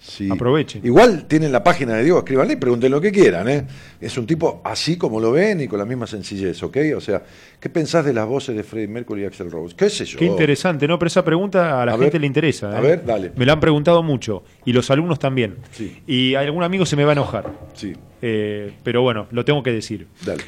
Sí. 0.03 0.29
Aprovechen. 0.31 0.81
Igual 0.85 1.27
tienen 1.27 1.53
la 1.53 1.63
página 1.63 1.95
de 1.95 2.03
Diego, 2.05 2.19
escríbanle 2.21 2.55
y 2.55 2.57
pregunten 2.57 2.91
lo 2.91 3.03
que 3.03 3.13
quieran. 3.13 3.47
¿eh? 3.51 3.67
Es 4.01 4.17
un 4.17 4.27
tipo 4.27 4.63
así 4.65 4.97
como 4.97 5.21
lo 5.21 5.31
ven 5.31 5.61
y 5.61 5.69
con 5.69 5.79
la 5.79 5.85
misma 5.85 6.07
sencillez, 6.07 6.63
¿ok? 6.63 6.77
O 6.97 7.01
sea, 7.03 7.23
¿qué 7.61 7.69
pensás 7.69 8.07
de 8.07 8.15
las 8.15 8.27
voces 8.27 8.57
de 8.57 8.63
Freddie 8.63 8.89
Mercury 8.89 9.23
y 9.23 9.25
Axel 9.27 9.51
Rose? 9.51 9.77
¿Qué 9.77 9.91
sé 9.91 10.07
yo? 10.07 10.19
Qué 10.19 10.25
interesante, 10.25 10.89
¿no? 10.89 10.99
Pero 10.99 11.09
esa 11.09 11.23
pregunta 11.23 11.83
a 11.83 11.85
la 11.87 11.93
A 11.93 11.99
gente 11.99 12.13
ver, 12.13 12.21
le 12.23 12.27
interesa. 12.27 12.71
a 12.75 12.79
¿eh? 12.79 12.83
ver, 12.83 13.05
dale. 13.05 13.33
Me 13.37 13.45
la 13.45 13.53
han 13.53 13.61
preguntado 13.61 14.03
mucho. 14.03 14.43
Y 14.65 14.73
los 14.73 14.91
alumnos 14.91 15.19
también. 15.19 15.57
Sí. 15.73 15.99
Y 16.07 16.35
algún 16.35 16.63
amigo 16.63 16.87
se 16.87 16.97
me 16.97 17.05
va 17.05 17.11
a 17.11 17.13
enojar. 17.13 17.53
Sí, 17.75 17.93
Eh, 18.23 18.73
pero 18.83 19.03
bueno, 19.03 19.27
lo 19.31 19.45
tengo 19.45 19.63
que 19.63 19.71
decir. 19.73 20.07
dale. 20.25 20.43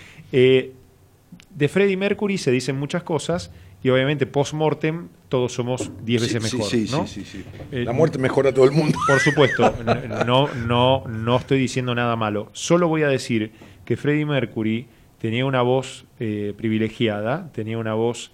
De 1.55 1.69
Freddie 1.69 1.97
Mercury 1.99 2.39
se 2.39 2.51
dicen 2.51 2.77
muchas 2.77 3.03
cosas 3.03 3.51
y 3.82 3.88
obviamente 3.90 4.26
post-mortem 4.26 5.09
todos 5.28 5.52
somos 5.52 5.90
10 6.04 6.22
veces 6.22 6.42
Sí, 6.50 6.56
mejor. 6.56 6.70
sí, 6.70 6.86
sí, 6.86 6.92
¿no? 6.96 7.06
sí, 7.06 7.24
sí, 7.24 7.38
sí. 7.38 7.44
Eh, 7.72 7.84
La 7.84 7.92
muerte 7.92 8.18
mejora 8.18 8.50
a 8.50 8.54
todo 8.54 8.64
el 8.66 8.72
mundo. 8.72 8.98
Por 9.06 9.18
supuesto, 9.20 9.74
no, 10.26 10.48
no, 10.54 11.04
no 11.09 11.36
estoy 11.36 11.59
diciendo 11.59 11.94
nada 11.94 12.14
malo. 12.16 12.48
Solo 12.52 12.86
voy 12.88 13.02
a 13.02 13.09
decir 13.09 13.52
que 13.84 13.96
Freddie 13.96 14.26
Mercury 14.26 14.86
tenía 15.18 15.46
una 15.46 15.62
voz 15.62 16.04
eh, 16.20 16.52
privilegiada, 16.56 17.50
tenía 17.52 17.78
una 17.78 17.94
voz 17.94 18.30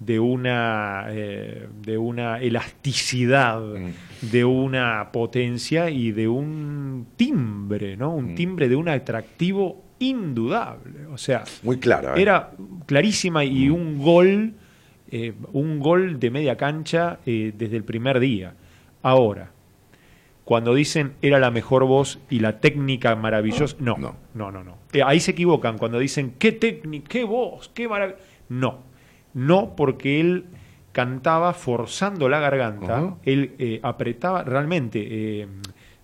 de 0.00 0.20
una, 0.20 1.06
eh, 1.08 1.66
de 1.82 1.98
una 1.98 2.38
elasticidad, 2.40 3.60
Mm. 3.60 4.30
de 4.30 4.44
una 4.44 5.10
potencia 5.12 5.90
y 5.90 6.12
de 6.12 6.28
un 6.28 7.06
timbre, 7.16 7.96
¿no? 7.96 8.14
Un 8.14 8.32
Mm. 8.32 8.34
timbre 8.36 8.68
de 8.68 8.76
un 8.76 8.88
atractivo 8.88 9.82
indudable. 9.98 11.06
O 11.12 11.18
sea, 11.18 11.42
Muy 11.64 11.78
clara. 11.78 12.14
¿eh? 12.16 12.22
era 12.22 12.50
clarísima 12.86 13.44
y 13.44 13.68
un 13.70 13.98
gol, 13.98 14.54
eh, 15.10 15.32
un 15.52 15.78
gol 15.80 16.18
de 16.20 16.30
media 16.30 16.56
cancha 16.56 17.18
eh, 17.26 17.52
desde 17.56 17.76
el 17.76 17.84
primer 17.84 18.20
día. 18.20 18.54
Ahora, 19.02 19.50
cuando 20.44 20.74
dicen 20.74 21.14
era 21.22 21.38
la 21.38 21.50
mejor 21.50 21.84
voz 21.84 22.18
y 22.30 22.40
la 22.40 22.60
técnica 22.60 23.14
maravillosa, 23.16 23.76
no, 23.80 23.96
no, 23.98 24.16
No. 24.34 24.50
no, 24.50 24.64
no. 24.64 24.78
Eh, 24.92 25.02
ahí 25.04 25.20
se 25.20 25.32
equivocan 25.32 25.78
cuando 25.78 25.98
dicen 25.98 26.34
qué 26.38 26.52
técnica, 26.52 27.06
qué 27.08 27.24
voz, 27.24 27.70
qué 27.74 27.88
maravilloso. 27.88 28.22
No. 28.48 28.78
no 29.34 29.76
porque 29.76 30.20
él 30.20 30.46
cantaba 30.92 31.52
forzando 31.52 32.28
la 32.28 32.40
garganta, 32.40 33.16
él 33.24 33.52
eh, 33.58 33.78
apretaba 33.82 34.42
realmente, 34.42 35.46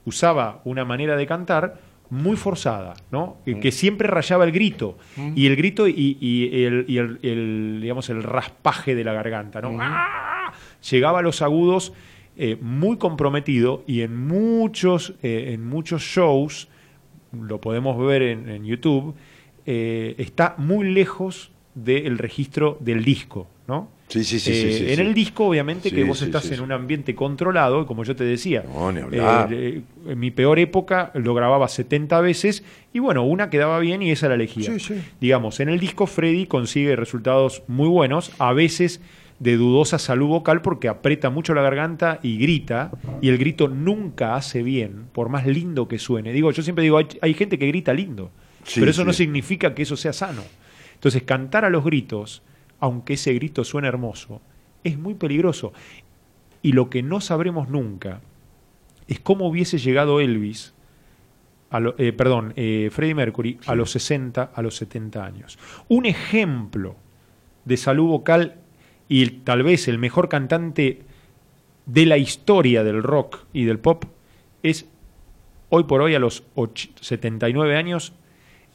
usaba 0.04 0.60
una 0.64 0.84
manera 0.84 1.16
de 1.16 1.26
cantar 1.26 1.80
muy 2.10 2.36
forzada, 2.36 2.94
¿no? 3.10 3.38
Eh, 3.46 3.60
Que 3.60 3.72
siempre 3.72 4.08
rayaba 4.08 4.44
el 4.44 4.52
grito. 4.52 4.98
Y 5.34 5.46
el 5.46 5.56
grito 5.56 5.88
y, 5.88 6.16
y 6.20 6.64
el, 6.64 6.84
y 6.86 6.98
el- 6.98 7.18
el, 7.22 7.78
digamos, 7.80 8.08
el 8.10 8.22
raspaje 8.22 8.94
de 8.94 9.04
la 9.04 9.12
garganta, 9.12 9.60
¿no? 9.60 9.70
¡Ah! 9.80 10.52
Llegaba 10.90 11.20
a 11.20 11.22
los 11.22 11.40
agudos 11.42 11.92
eh, 12.36 12.56
muy 12.60 12.98
comprometido 12.98 13.82
y 13.86 14.02
en 14.02 14.26
muchos, 14.26 15.14
eh, 15.22 15.52
en 15.54 15.66
muchos 15.66 16.02
shows, 16.02 16.68
lo 17.32 17.60
podemos 17.60 17.96
ver 18.04 18.22
en, 18.22 18.48
en 18.48 18.64
YouTube, 18.64 19.14
eh, 19.66 20.14
está 20.18 20.54
muy 20.58 20.90
lejos 20.92 21.50
del 21.74 22.18
registro 22.18 22.76
del 22.80 23.04
disco, 23.04 23.46
¿no? 23.66 23.88
Sí, 24.08 24.22
sí, 24.22 24.38
sí, 24.38 24.50
Eh, 24.52 24.72
sí, 24.78 24.84
en 24.90 24.96
sí. 24.96 25.00
el 25.00 25.14
disco, 25.14 25.46
obviamente, 25.46 25.90
que 25.90 26.04
vos 26.04 26.20
estás 26.22 26.50
en 26.52 26.60
un 26.60 26.70
ambiente 26.72 27.14
controlado, 27.14 27.82
y 27.82 27.86
como 27.86 28.04
yo 28.04 28.14
te 28.14 28.22
decía, 28.24 28.62
No, 28.72 28.92
ni 28.92 29.00
hablar. 29.00 29.52
eh, 29.52 29.82
eh, 30.06 30.10
en 30.12 30.18
mi 30.20 30.30
peor 30.30 30.58
época 30.58 31.10
lo 31.14 31.34
grababa 31.34 31.66
70 31.68 32.20
veces 32.20 32.62
y 32.92 32.98
bueno, 32.98 33.24
una 33.24 33.48
quedaba 33.50 33.78
bien 33.80 34.02
y 34.02 34.10
esa 34.10 34.28
la 34.28 34.34
elegía. 34.34 34.70
Sí, 34.72 34.78
sí. 34.78 34.94
Digamos, 35.20 35.58
en 35.60 35.70
el 35.70 35.80
disco 35.80 36.06
Freddy 36.06 36.46
consigue 36.46 36.94
resultados 36.96 37.62
muy 37.66 37.88
buenos, 37.88 38.30
a 38.38 38.52
veces 38.52 39.00
de 39.40 39.56
dudosa 39.56 39.98
salud 39.98 40.28
vocal 40.28 40.60
porque 40.62 40.88
aprieta 40.88 41.28
mucho 41.30 41.54
la 41.54 41.62
garganta 41.62 42.20
y 42.22 42.36
grita, 42.38 42.92
y 43.20 43.30
el 43.30 43.38
grito 43.38 43.68
nunca 43.68 44.36
hace 44.36 44.62
bien, 44.62 45.06
por 45.12 45.28
más 45.30 45.46
lindo 45.46 45.88
que 45.88 45.98
suene. 45.98 46.32
Digo, 46.32 46.52
yo 46.52 46.62
siempre 46.62 46.84
digo, 46.84 46.98
hay, 46.98 47.06
hay 47.20 47.34
gente 47.34 47.58
que 47.58 47.66
grita 47.66 47.92
lindo, 47.94 48.30
pero 48.76 48.90
eso 48.90 49.04
no 49.04 49.12
significa 49.14 49.74
que 49.74 49.82
eso 49.82 49.96
sea 49.96 50.12
sano. 50.12 50.42
Entonces, 50.94 51.22
cantar 51.24 51.64
a 51.64 51.70
los 51.70 51.84
gritos, 51.84 52.42
aunque 52.80 53.14
ese 53.14 53.32
grito 53.34 53.64
suene 53.64 53.88
hermoso, 53.88 54.40
es 54.82 54.98
muy 54.98 55.14
peligroso. 55.14 55.72
Y 56.62 56.72
lo 56.72 56.88
que 56.90 57.02
no 57.02 57.20
sabremos 57.20 57.68
nunca 57.68 58.20
es 59.06 59.20
cómo 59.20 59.46
hubiese 59.48 59.78
llegado 59.78 60.20
Elvis, 60.20 60.72
a 61.70 61.80
lo- 61.80 61.94
eh, 61.98 62.12
perdón, 62.12 62.52
eh, 62.56 62.88
Freddie 62.92 63.14
Mercury, 63.14 63.58
a 63.66 63.74
los 63.74 63.90
60, 63.90 64.50
a 64.54 64.62
los 64.62 64.76
70 64.76 65.24
años. 65.24 65.58
Un 65.88 66.06
ejemplo 66.06 66.96
de 67.64 67.76
salud 67.76 68.08
vocal 68.08 68.56
y 69.08 69.26
tal 69.28 69.62
vez 69.62 69.88
el 69.88 69.98
mejor 69.98 70.28
cantante 70.28 71.02
de 71.86 72.06
la 72.06 72.16
historia 72.16 72.82
del 72.84 73.02
rock 73.02 73.40
y 73.52 73.64
del 73.64 73.78
pop 73.78 74.04
es 74.62 74.86
hoy 75.68 75.84
por 75.84 76.00
hoy 76.00 76.14
a 76.14 76.18
los 76.18 76.44
och- 76.54 76.90
79 77.00 77.76
años 77.76 78.12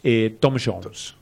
eh, 0.04 0.36
Tom 0.40 0.58
Jones. 0.64 1.16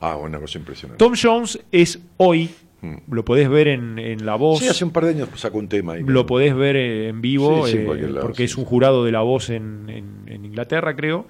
Ah, 0.00 0.16
una 0.16 0.38
cosa 0.38 0.58
impresionante. 0.58 0.98
Tom 1.04 1.14
Jones 1.20 1.58
es 1.72 1.98
hoy, 2.16 2.50
Mm. 2.80 2.94
lo 3.12 3.24
podés 3.24 3.48
ver 3.48 3.66
en, 3.66 3.98
en 3.98 4.24
La 4.24 4.36
Voz, 4.36 4.60
Sí, 4.60 4.68
hace 4.68 4.84
un 4.84 4.92
par 4.92 5.04
de 5.04 5.10
años 5.10 5.28
sacó 5.34 5.58
un 5.58 5.68
tema 5.68 5.94
ahí. 5.94 6.02
lo 6.06 6.26
podés 6.26 6.54
ver 6.54 6.76
eh, 6.76 7.08
en 7.08 7.20
vivo, 7.20 7.66
Sí, 7.66 7.72
sí, 7.72 7.78
en 7.78 7.88
eh, 7.90 8.02
lado, 8.08 8.20
porque 8.20 8.38
sí. 8.46 8.52
es 8.52 8.56
un 8.56 8.64
jurado 8.64 9.04
de 9.04 9.10
La 9.10 9.22
Voz 9.22 9.50
en, 9.50 9.86
en- 9.88 10.22
en 10.28 10.44
Inglaterra, 10.44 10.94
creo. 10.94 11.26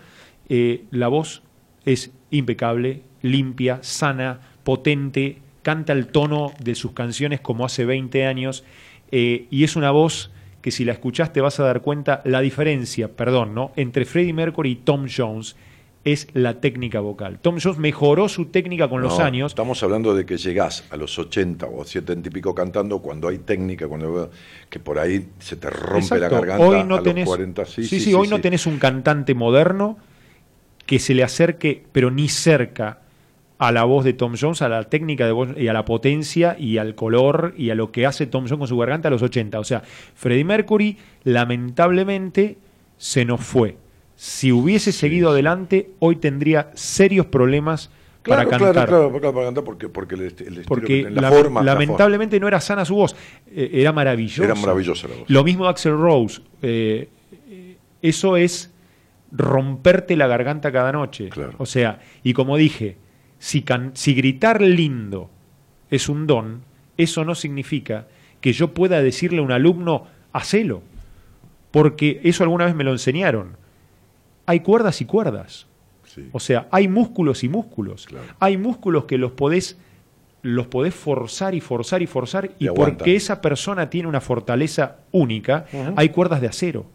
Eh, 0.50 0.84
la 0.90 1.08
voz 1.08 1.42
es 1.86 2.10
impecable, 2.30 3.00
limpia, 3.22 3.78
sana, 3.82 4.40
potente, 4.62 5.38
canta 5.62 5.94
el 5.94 6.08
tono 6.08 6.52
de 6.62 6.74
sus 6.74 6.92
canciones 6.92 7.40
como 7.40 7.64
hace 7.64 7.86
20 7.86 8.26
años, 8.26 8.62
eh, 9.10 9.46
y 9.50 9.64
es 9.64 9.74
una 9.74 9.90
voz 9.90 10.30
que 10.60 10.70
si 10.70 10.84
la 10.84 10.92
escuchás 10.92 11.32
te 11.32 11.40
vas 11.40 11.58
a 11.60 11.64
dar 11.64 11.80
cuenta 11.80 12.20
la 12.26 12.42
diferencia, 12.42 13.08
perdón, 13.08 13.54
¿no? 13.54 13.72
entre 13.76 14.04
Freddie 14.04 14.34
Mercury 14.34 14.72
y 14.72 14.76
Tom 14.76 15.06
Jones 15.14 15.56
es 16.12 16.28
la 16.32 16.60
técnica 16.60 17.00
vocal. 17.00 17.38
Tom 17.40 17.58
Jones 17.62 17.78
mejoró 17.78 18.28
su 18.28 18.46
técnica 18.46 18.88
con 18.88 19.02
los 19.02 19.18
años. 19.18 19.52
Estamos 19.52 19.82
hablando 19.82 20.14
de 20.14 20.26
que 20.26 20.36
llegás 20.36 20.84
a 20.90 20.96
los 20.96 21.18
80 21.18 21.66
o 21.66 21.84
70 21.84 22.28
y 22.28 22.32
pico 22.32 22.54
cantando 22.54 23.00
cuando 23.00 23.28
hay 23.28 23.38
técnica, 23.38 23.88
cuando 23.88 24.30
que 24.68 24.78
por 24.78 24.98
ahí 24.98 25.28
se 25.38 25.56
te 25.56 25.70
rompe 25.70 26.18
la 26.18 26.28
garganta 26.28 26.64
Hoy 26.64 26.84
no 26.84 26.96
a 26.96 27.02
tenés, 27.02 27.24
los 27.24 27.36
40. 27.36 27.64
Sí, 27.64 27.72
sí, 27.72 27.82
sí, 27.82 27.88
sí, 27.88 28.04
sí, 28.06 28.14
hoy 28.14 28.28
no 28.28 28.40
tenés 28.40 28.66
un 28.66 28.78
cantante 28.78 29.34
moderno 29.34 29.98
que 30.86 30.98
se 30.98 31.14
le 31.14 31.22
acerque, 31.22 31.84
pero 31.92 32.10
ni 32.10 32.28
cerca, 32.28 33.00
a 33.58 33.72
la 33.72 33.84
voz 33.84 34.04
de 34.04 34.12
Tom 34.12 34.34
Jones, 34.40 34.62
a 34.62 34.68
la 34.68 34.84
técnica 34.84 35.26
de 35.26 35.32
voz 35.32 35.48
y 35.56 35.68
a 35.68 35.72
la 35.72 35.84
potencia 35.84 36.56
y 36.58 36.78
al 36.78 36.94
color 36.94 37.54
y 37.56 37.70
a 37.70 37.74
lo 37.74 37.90
que 37.90 38.06
hace 38.06 38.26
Tom 38.26 38.44
Jones 38.44 38.58
con 38.58 38.68
su 38.68 38.78
garganta 38.78 39.08
a 39.08 39.10
los 39.10 39.22
80. 39.22 39.58
O 39.58 39.64
sea, 39.64 39.82
Freddie 40.14 40.44
Mercury 40.44 40.96
lamentablemente 41.24 42.56
se 42.96 43.24
nos 43.24 43.40
fue. 43.40 43.76
Si 44.20 44.50
hubiese 44.50 44.90
seguido 44.90 45.30
adelante, 45.30 45.90
hoy 46.00 46.16
tendría 46.16 46.72
serios 46.74 47.26
problemas 47.26 47.88
Claro, 48.22 48.48
para 48.48 48.58
cantar. 48.58 48.72
claro, 48.72 48.88
claro, 48.88 49.20
claro, 49.20 49.32
para 49.34 49.46
cantar 49.46 49.62
porque, 49.64 49.88
porque 49.88 50.14
el, 50.16 50.22
el 50.22 50.64
Porque 50.66 51.04
que 51.04 51.10
la 51.10 51.22
la- 51.22 51.30
forma, 51.30 51.62
la 51.62 51.74
lamentablemente 51.74 52.40
no 52.40 52.48
era 52.48 52.60
sana 52.60 52.84
su 52.84 52.96
voz, 52.96 53.14
eh, 53.46 53.70
era 53.74 53.92
maravillosa. 53.92 54.42
Era 54.44 54.56
maravillosa 54.56 55.06
la 55.06 55.14
voz. 55.14 55.24
Lo 55.30 55.44
mismo 55.44 55.64
de 55.64 55.70
Axel 55.70 55.92
Rose. 55.96 56.42
eh, 56.62 57.08
eh, 57.48 57.76
eso 58.02 58.36
es 58.36 58.72
romperte 59.30 60.16
la 60.16 60.26
garganta 60.26 60.72
cada 60.72 60.90
noche. 60.90 61.28
Claro. 61.28 61.52
O 61.58 61.64
sea, 61.66 62.00
y 62.24 62.32
como 62.32 62.56
dije, 62.56 62.96
si, 63.38 63.62
can- 63.62 63.92
si 63.94 64.14
gritar 64.14 64.60
lindo 64.60 65.30
es 65.90 66.08
un 66.08 66.26
don, 66.26 66.62
eso 66.96 67.24
no 67.24 67.36
significa 67.36 68.08
que 68.40 68.52
yo 68.52 68.74
pueda 68.74 69.00
decirle 69.00 69.38
a 69.38 69.42
un 69.42 69.52
alumno, 69.52 70.06
hacelo. 70.32 70.82
Porque 71.70 72.20
eso 72.24 72.42
alguna 72.42 72.64
vez 72.64 72.74
me 72.74 72.82
lo 72.82 72.90
enseñaron. 72.90 73.56
Hay 74.48 74.60
cuerdas 74.60 75.00
y 75.00 75.04
cuerdas. 75.04 75.66
Sí. 76.04 76.28
O 76.32 76.40
sea, 76.40 76.68
hay 76.70 76.88
músculos 76.88 77.44
y 77.44 77.48
músculos. 77.48 78.06
Claro. 78.06 78.24
Hay 78.40 78.56
músculos 78.56 79.04
que 79.04 79.18
los 79.18 79.32
podés, 79.32 79.76
los 80.42 80.66
podés 80.68 80.94
forzar 80.94 81.54
y 81.54 81.60
forzar 81.60 82.00
y 82.00 82.06
forzar. 82.06 82.50
Y, 82.58 82.68
porque 82.68 83.14
esa 83.14 83.42
persona 83.42 83.90
tiene 83.90 84.08
una 84.08 84.22
fortaleza 84.22 84.96
única, 85.12 85.66
hay 85.96 86.08
cuerdas 86.08 86.40
de 86.40 86.48
acero. 86.48 86.86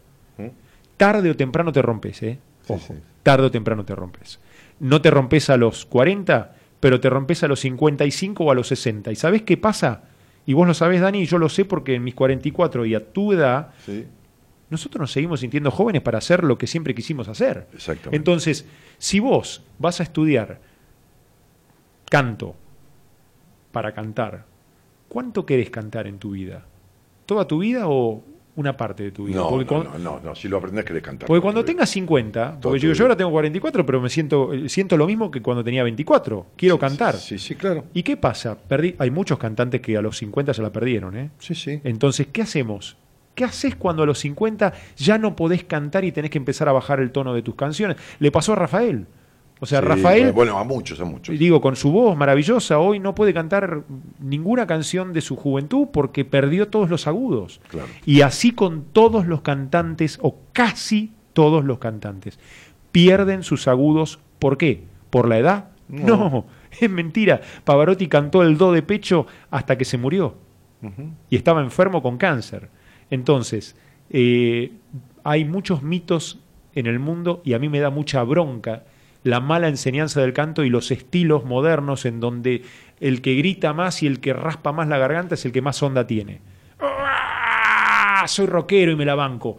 Tarde 0.96 1.30
o 1.30 1.36
temprano 1.36 1.72
te 1.72 1.80
rompes, 1.82 2.22
¿eh? 2.22 2.38
Sí, 2.62 2.72
Ojo, 2.72 2.94
sí. 2.94 3.00
tarde 3.22 3.46
o 3.46 3.50
temprano 3.50 3.84
te 3.84 3.94
rompes. 3.94 4.40
No 4.80 5.00
te 5.00 5.10
rompes 5.10 5.50
a 5.50 5.56
los 5.56 5.86
40, 5.86 6.54
pero 6.80 7.00
te 7.00 7.08
rompes 7.10 7.42
a 7.44 7.48
los 7.48 7.60
55 7.60 8.44
o 8.44 8.50
a 8.50 8.54
los 8.54 8.68
60. 8.68 9.12
¿Y 9.12 9.16
sabés 9.16 9.42
qué 9.42 9.56
pasa? 9.56 10.02
Y 10.46 10.54
vos 10.54 10.66
lo 10.66 10.74
sabés, 10.74 11.00
Dani, 11.00 11.20
y 11.20 11.26
yo 11.26 11.38
lo 11.38 11.48
sé 11.48 11.64
porque 11.64 11.94
en 11.94 12.04
mis 12.04 12.14
44 12.14 12.84
y 12.86 12.94
a 12.94 13.12
tu 13.12 13.32
edad, 13.32 13.70
nosotros 14.74 15.00
nos 15.00 15.12
seguimos 15.12 15.40
sintiendo 15.40 15.70
jóvenes 15.70 16.02
para 16.02 16.18
hacer 16.18 16.44
lo 16.44 16.58
que 16.58 16.66
siempre 16.66 16.94
quisimos 16.94 17.28
hacer. 17.28 17.66
exactamente. 17.74 18.16
Entonces, 18.16 18.66
si 18.98 19.20
vos 19.20 19.62
vas 19.78 20.00
a 20.00 20.02
estudiar 20.02 20.60
canto 22.10 22.54
para 23.72 23.92
cantar, 23.92 24.44
¿cuánto 25.08 25.44
querés 25.46 25.70
cantar 25.70 26.06
en 26.06 26.18
tu 26.18 26.32
vida? 26.32 26.64
¿Toda 27.26 27.46
tu 27.46 27.58
vida 27.58 27.88
o 27.88 28.22
una 28.56 28.76
parte 28.76 29.02
de 29.02 29.10
tu 29.10 29.24
vida? 29.24 29.36
no, 29.40 29.50
no, 29.58 29.66
cuando, 29.66 29.90
no, 29.94 29.98
no, 29.98 30.20
no, 30.20 30.34
si 30.36 30.46
lo 30.46 30.58
aprendés 30.58 30.84
querés 30.84 31.02
cantar. 31.02 31.26
porque 31.26 31.40
cuando 31.40 31.64
tengas 31.64 31.88
50, 31.90 32.60
Toda 32.60 32.60
porque 32.60 32.78
yo, 32.78 32.92
yo 32.92 33.04
ahora 33.04 33.16
tengo 33.16 33.30
44, 33.32 33.84
pero 33.84 34.00
me 34.00 34.08
siento, 34.08 34.52
eh, 34.52 34.68
siento 34.68 34.96
lo 34.96 35.06
mismo 35.06 35.30
que 35.30 35.42
cuando 35.42 35.64
tenía 35.64 35.82
24. 35.82 36.46
Quiero 36.56 36.76
Sí, 36.76 36.80
cantar. 36.80 37.16
Sí, 37.16 37.38
sí, 37.38 37.54
claro. 37.56 37.84
¿Y 37.94 38.02
qué 38.04 38.16
pasa? 38.16 38.56
Perdí, 38.56 38.94
hay 38.98 39.10
muchos 39.10 39.38
cantantes 39.38 39.80
que 39.80 39.96
a 39.96 40.02
los 40.02 40.16
50 40.18 40.54
se 40.54 40.62
la 40.62 40.70
perdieron, 40.70 41.16
¿eh? 41.16 41.30
Sí, 41.38 41.54
sí. 41.54 41.80
Entonces, 41.82 42.28
¿qué 42.32 42.42
hacemos? 42.42 42.96
¿Qué 43.34 43.44
haces 43.44 43.74
cuando 43.76 44.02
a 44.02 44.06
los 44.06 44.18
50 44.20 44.72
ya 44.96 45.18
no 45.18 45.34
podés 45.36 45.64
cantar 45.64 46.04
y 46.04 46.12
tenés 46.12 46.30
que 46.30 46.38
empezar 46.38 46.68
a 46.68 46.72
bajar 46.72 47.00
el 47.00 47.10
tono 47.10 47.34
de 47.34 47.42
tus 47.42 47.54
canciones? 47.54 47.96
Le 48.18 48.30
pasó 48.30 48.52
a 48.52 48.56
Rafael. 48.56 49.06
O 49.60 49.66
sea, 49.66 49.80
Sí, 49.80 49.86
Rafael, 49.86 50.32
Bueno, 50.32 50.58
a 50.58 50.64
muchos, 50.64 51.00
a 51.00 51.04
muchos. 51.04 51.38
digo, 51.38 51.60
con 51.60 51.74
su 51.76 51.90
voz 51.90 52.16
maravillosa, 52.16 52.78
hoy 52.78 52.98
no 53.00 53.14
puede 53.14 53.32
cantar 53.32 53.84
ninguna 54.20 54.66
canción 54.66 55.12
de 55.12 55.20
su 55.20 55.36
juventud 55.36 55.88
porque 55.92 56.24
perdió 56.24 56.68
todos 56.68 56.90
los 56.90 57.06
agudos. 57.06 57.60
Claro. 57.68 57.88
Y 58.04 58.20
así 58.22 58.50
con 58.50 58.84
todos 58.92 59.26
los 59.26 59.40
cantantes, 59.42 60.18
o 60.22 60.36
casi 60.52 61.12
todos 61.32 61.64
los 61.64 61.78
cantantes, 61.78 62.38
pierden 62.92 63.42
sus 63.42 63.66
agudos. 63.68 64.18
¿Por 64.38 64.58
qué? 64.58 64.84
¿Por 65.10 65.28
la 65.28 65.38
edad? 65.38 65.68
No. 65.88 66.06
No, 66.06 66.46
es 66.80 66.90
mentira. 66.90 67.40
Pavarotti 67.64 68.08
cantó 68.08 68.42
el 68.42 68.58
do 68.58 68.72
de 68.72 68.82
pecho 68.82 69.26
hasta 69.50 69.78
que 69.78 69.84
se 69.84 69.98
murió 69.98 70.34
y 71.30 71.36
estaba 71.36 71.62
enfermo 71.62 72.02
con 72.02 72.18
cáncer. 72.18 72.68
Entonces, 73.10 73.76
eh, 74.10 74.72
hay 75.24 75.44
muchos 75.44 75.82
mitos 75.82 76.40
en 76.74 76.86
el 76.86 76.98
mundo 76.98 77.40
y 77.44 77.54
a 77.54 77.58
mí 77.58 77.68
me 77.68 77.80
da 77.80 77.90
mucha 77.90 78.22
bronca 78.22 78.84
la 79.24 79.40
mala 79.40 79.68
enseñanza 79.68 80.20
del 80.20 80.34
canto 80.34 80.64
y 80.64 80.70
los 80.70 80.90
estilos 80.90 81.44
modernos 81.44 82.04
en 82.04 82.20
donde 82.20 82.62
el 83.00 83.22
que 83.22 83.34
grita 83.34 83.72
más 83.72 84.02
y 84.02 84.06
el 84.06 84.20
que 84.20 84.34
raspa 84.34 84.72
más 84.72 84.86
la 84.86 84.98
garganta 84.98 85.34
es 85.34 85.44
el 85.46 85.52
que 85.52 85.62
más 85.62 85.82
onda 85.82 86.06
tiene. 86.06 86.40
¡Ah! 86.78 88.24
Soy 88.28 88.46
rockero 88.46 88.92
y 88.92 88.96
me 88.96 89.04
la 89.04 89.14
banco. 89.14 89.56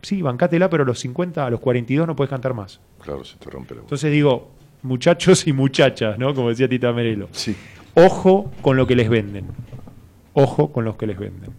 Sí, 0.00 0.22
bancátela, 0.22 0.70
pero 0.70 0.82
a 0.82 0.86
los 0.86 0.98
50, 0.98 1.44
a 1.44 1.50
los 1.50 1.60
42 1.60 2.06
no 2.06 2.16
puedes 2.16 2.30
cantar 2.30 2.54
más. 2.54 2.80
Claro, 3.02 3.24
se 3.24 3.36
te 3.36 3.50
rompe 3.50 3.74
la 3.74 3.82
voz. 3.82 3.86
Entonces 3.86 4.10
digo, 4.10 4.50
muchachos 4.82 5.46
y 5.46 5.52
muchachas, 5.52 6.18
¿no? 6.18 6.34
Como 6.34 6.48
decía 6.48 6.68
Tita 6.68 6.92
Merelo. 6.92 7.28
Sí. 7.32 7.54
Ojo 7.94 8.50
con 8.62 8.76
lo 8.76 8.86
que 8.86 8.96
les 8.96 9.08
venden. 9.08 9.46
Ojo 10.32 10.72
con 10.72 10.84
los 10.84 10.96
que 10.96 11.06
les 11.06 11.18
venden. 11.18 11.50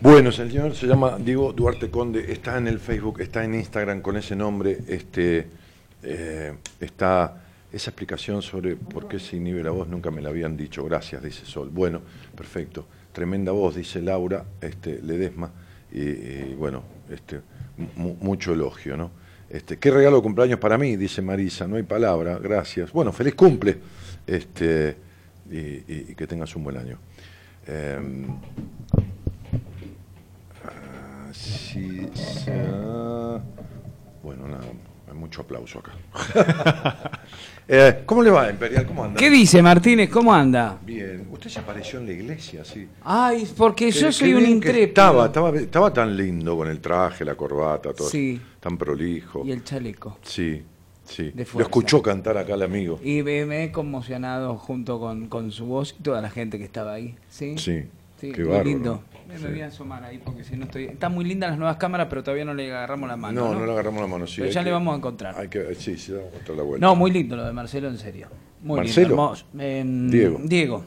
Bueno, 0.00 0.28
el 0.28 0.34
señor 0.34 0.74
se 0.74 0.86
llama 0.86 1.16
Diego 1.18 1.52
Duarte 1.52 1.90
Conde, 1.90 2.30
está 2.30 2.58
en 2.58 2.68
el 2.68 2.78
Facebook, 2.78 3.20
está 3.20 3.44
en 3.44 3.54
Instagram 3.54 4.02
con 4.02 4.16
ese 4.16 4.36
nombre, 4.36 4.78
este, 4.88 5.46
eh, 6.02 6.54
está 6.80 7.42
Esa 7.72 7.90
explicación 7.90 8.40
sobre 8.42 8.76
por 8.76 9.08
qué 9.08 9.18
se 9.18 9.36
inhibe 9.36 9.62
la 9.62 9.70
voz 9.70 9.88
nunca 9.88 10.10
me 10.10 10.22
la 10.22 10.28
habían 10.30 10.56
dicho. 10.56 10.84
Gracias, 10.84 11.22
dice 11.22 11.44
Sol. 11.44 11.68
Bueno, 11.70 12.00
perfecto. 12.34 12.86
Tremenda 13.12 13.52
voz, 13.52 13.74
dice 13.74 14.00
Laura 14.00 14.44
este, 14.60 15.02
Ledesma. 15.02 15.50
Y, 15.92 16.54
bueno, 16.54 16.84
este, 17.10 17.40
mu- 17.96 18.14
mucho 18.20 18.52
elogio, 18.54 18.96
¿no? 18.96 19.10
Este, 19.50 19.78
¿Qué 19.78 19.90
regalo 19.90 20.16
de 20.18 20.22
cumpleaños 20.22 20.58
para 20.60 20.78
mí? 20.78 20.96
Dice 20.96 21.20
Marisa. 21.22 21.66
No 21.66 21.76
hay 21.76 21.82
palabra. 21.82 22.38
Gracias. 22.38 22.92
Bueno, 22.92 23.12
feliz 23.12 23.34
cumple. 23.34 23.76
Este, 24.26 24.96
y 25.50 26.14
que 26.14 26.26
tengas 26.26 26.54
un 26.56 26.64
buen 26.64 26.76
año. 26.78 26.98
Em, 27.66 28.26
bueno, 34.22 34.48
nada, 34.48 34.64
hay 35.08 35.14
mucho 35.14 35.42
aplauso 35.42 35.80
acá. 35.80 35.92
Eh, 37.68 38.02
¿Cómo 38.06 38.22
le 38.22 38.30
va, 38.30 38.48
Imperial? 38.48 38.86
¿Cómo 38.86 39.02
anda? 39.02 39.18
¿Qué 39.18 39.28
dice 39.28 39.60
Martínez? 39.60 40.08
¿Cómo 40.08 40.32
anda? 40.32 40.78
Bien. 40.86 41.26
Usted 41.32 41.50
se 41.50 41.58
apareció 41.58 41.98
en 41.98 42.06
la 42.06 42.12
iglesia, 42.12 42.64
sí. 42.64 42.86
Ay, 43.02 43.44
porque 43.56 43.90
yo 43.90 44.12
soy 44.12 44.34
un 44.34 44.46
intrépido. 44.46 44.84
Estaba, 44.86 45.26
estaba, 45.26 45.50
estaba 45.58 45.92
tan 45.92 46.16
lindo 46.16 46.56
con 46.56 46.68
el 46.68 46.78
traje, 46.80 47.24
la 47.24 47.34
corbata, 47.34 47.92
todo. 47.92 48.08
Sí. 48.08 48.40
Tan 48.60 48.78
prolijo. 48.78 49.42
Y 49.44 49.50
el 49.50 49.64
chaleco. 49.64 50.16
Sí, 50.22 50.62
sí. 51.04 51.32
Lo 51.34 51.62
escuchó 51.62 52.00
cantar 52.00 52.38
acá 52.38 52.54
el 52.54 52.62
amigo. 52.62 53.00
Y 53.02 53.24
me, 53.24 53.44
me 53.46 53.64
he 53.64 53.72
conmocionado 53.72 54.56
junto 54.58 55.00
con, 55.00 55.26
con 55.26 55.50
su 55.50 55.66
voz 55.66 55.96
y 55.98 56.02
toda 56.04 56.22
la 56.22 56.30
gente 56.30 56.58
que 56.58 56.64
estaba 56.64 56.92
ahí. 56.92 57.16
Sí, 57.28 57.58
Sí. 57.58 57.82
Sí, 58.20 58.30
Qué 58.30 58.44
bárbaro. 58.44 58.64
lindo. 58.64 59.02
Me, 59.28 59.38
Sí. 59.38 59.44
voy 59.46 59.60
a 59.60 59.66
asomar 59.66 60.04
ahí 60.04 60.18
porque 60.18 60.44
si 60.44 60.56
no 60.56 60.64
estoy. 60.66 60.84
Están 60.84 61.12
muy 61.12 61.24
lindas 61.24 61.50
las 61.50 61.58
nuevas 61.58 61.76
cámaras, 61.76 62.06
pero 62.08 62.22
todavía 62.22 62.44
no 62.44 62.54
le 62.54 62.70
agarramos 62.72 63.08
la 63.08 63.16
mano. 63.16 63.40
no, 63.40 63.52
No, 63.54 63.60
no, 63.60 63.66
le 63.66 63.72
agarramos 63.72 64.00
la 64.00 64.06
mano. 64.06 64.26
Sí, 64.26 64.36
Pero 64.40 64.50
ya 64.52 64.60
que- 64.60 64.64
le 64.66 64.72
vamos 64.72 64.94
a 64.94 64.96
encontrar. 64.96 65.34
Hay 65.38 65.48
que, 65.48 65.74
sí, 65.74 65.96
sí, 65.98 66.12
le 66.12 66.18
vamos 66.18 66.32
a 66.32 66.34
encontrar 66.34 66.56
la 66.58 66.62
vuelta. 66.64 66.86
No, 66.86 66.94
muy 66.96 67.10
lindo 67.10 67.36
lo 67.36 67.44
de 67.44 67.52
Marcelo, 67.52 67.88
en 67.88 67.98
serio. 67.98 68.28
Muy 68.62 68.76
¿Marcelo? 68.78 69.08
lindo. 69.08 69.22
hermoso. 69.22 69.46
Diego. 70.10 70.40
Diego, 70.44 70.84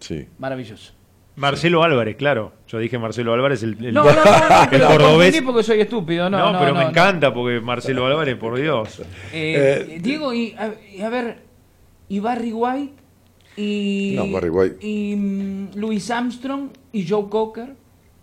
Sí. 0.00 0.26
maravilloso. 0.38 0.92
Marcelo 1.36 1.84
Álvarez, 1.84 2.16
claro. 2.16 2.52
Yo 2.66 2.78
dije 2.78 2.98
Marcelo 2.98 3.32
Álvarez, 3.32 3.62
el, 3.62 3.76
el- 3.84 3.94
No, 3.94 4.02
no, 4.04 4.12
no, 4.12 4.24
no, 4.24 4.62
el 4.64 4.68
pero 4.70 4.86
cordobés. 4.88 5.40
porque 5.42 5.62
soy 5.62 5.80
estúpido. 5.80 6.28
No, 6.28 6.52
No, 6.52 6.58
pero 6.58 6.72
no, 6.72 6.78
me 6.78 6.84
no. 6.84 6.90
encanta 6.90 7.32
porque 7.32 7.60
Marcelo 7.60 8.06
Álvarez, 8.06 8.34
por 8.36 8.58
Dios. 8.58 9.00
Eh, 9.32 9.86
Eh, 9.88 9.98
Diego, 10.02 10.34
y 10.34 10.52
a, 10.58 10.74
y 10.92 11.00
a 11.00 11.08
ver, 11.08 11.38
y 12.08 12.18
Barry 12.18 12.52
White, 12.52 12.92
y. 13.58 14.12
No, 14.16 14.28
Barry 14.30 14.48
White. 14.50 14.86
Y 14.86 15.16
mm, 15.16 15.68
Louis 15.74 16.10
Armstrong, 16.10 16.68
y 16.92 17.06
Joe 17.06 17.28
Cocker. 17.28 17.74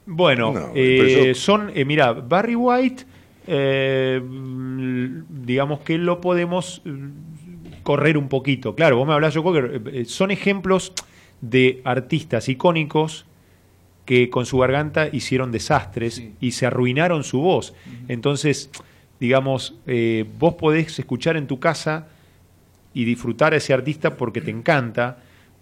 Bueno, 0.07 0.53
No, 0.53 0.71
eh, 0.75 1.25
yo- 1.27 1.35
son, 1.35 1.71
eh, 1.75 1.83
mira, 1.83 2.13
Barry 2.13 2.55
White, 2.55 3.03
eh, 3.47 4.21
mm, 4.23 5.45
digamos 5.45 5.79
que 5.81 5.97
lo 5.97 6.21
podemos 6.21 6.81
mm, 6.85 7.81
correr 7.83 8.17
un 8.17 8.29
poquito. 8.29 8.75
Claro, 8.75 8.97
vos 8.97 9.07
me 9.07 9.13
hablás, 9.13 9.33
Joe 9.35 9.43
Cocker, 9.43 9.81
eh, 9.93 10.05
son 10.05 10.31
ejemplos 10.31 10.93
de 11.41 11.81
artistas 11.83 12.49
icónicos 12.49 13.25
que 14.05 14.29
con 14.29 14.45
su 14.45 14.59
garganta 14.59 15.09
hicieron 15.11 15.51
desastres 15.51 16.15
Sí. 16.15 16.33
y 16.39 16.51
se 16.51 16.65
arruinaron 16.67 17.23
su 17.23 17.39
voz. 17.41 17.73
Entonces, 18.07 18.69
digamos, 19.19 19.75
eh, 19.87 20.25
vos 20.37 20.53
podés 20.55 20.97
escuchar 20.99 21.35
en 21.37 21.47
tu 21.47 21.59
casa 21.59 22.07
y 22.95 23.03
disfrutar 23.03 23.53
a 23.53 23.57
ese 23.57 23.73
artista 23.73 24.15
porque 24.17 24.41
te 24.41 24.49
encanta, 24.49 25.17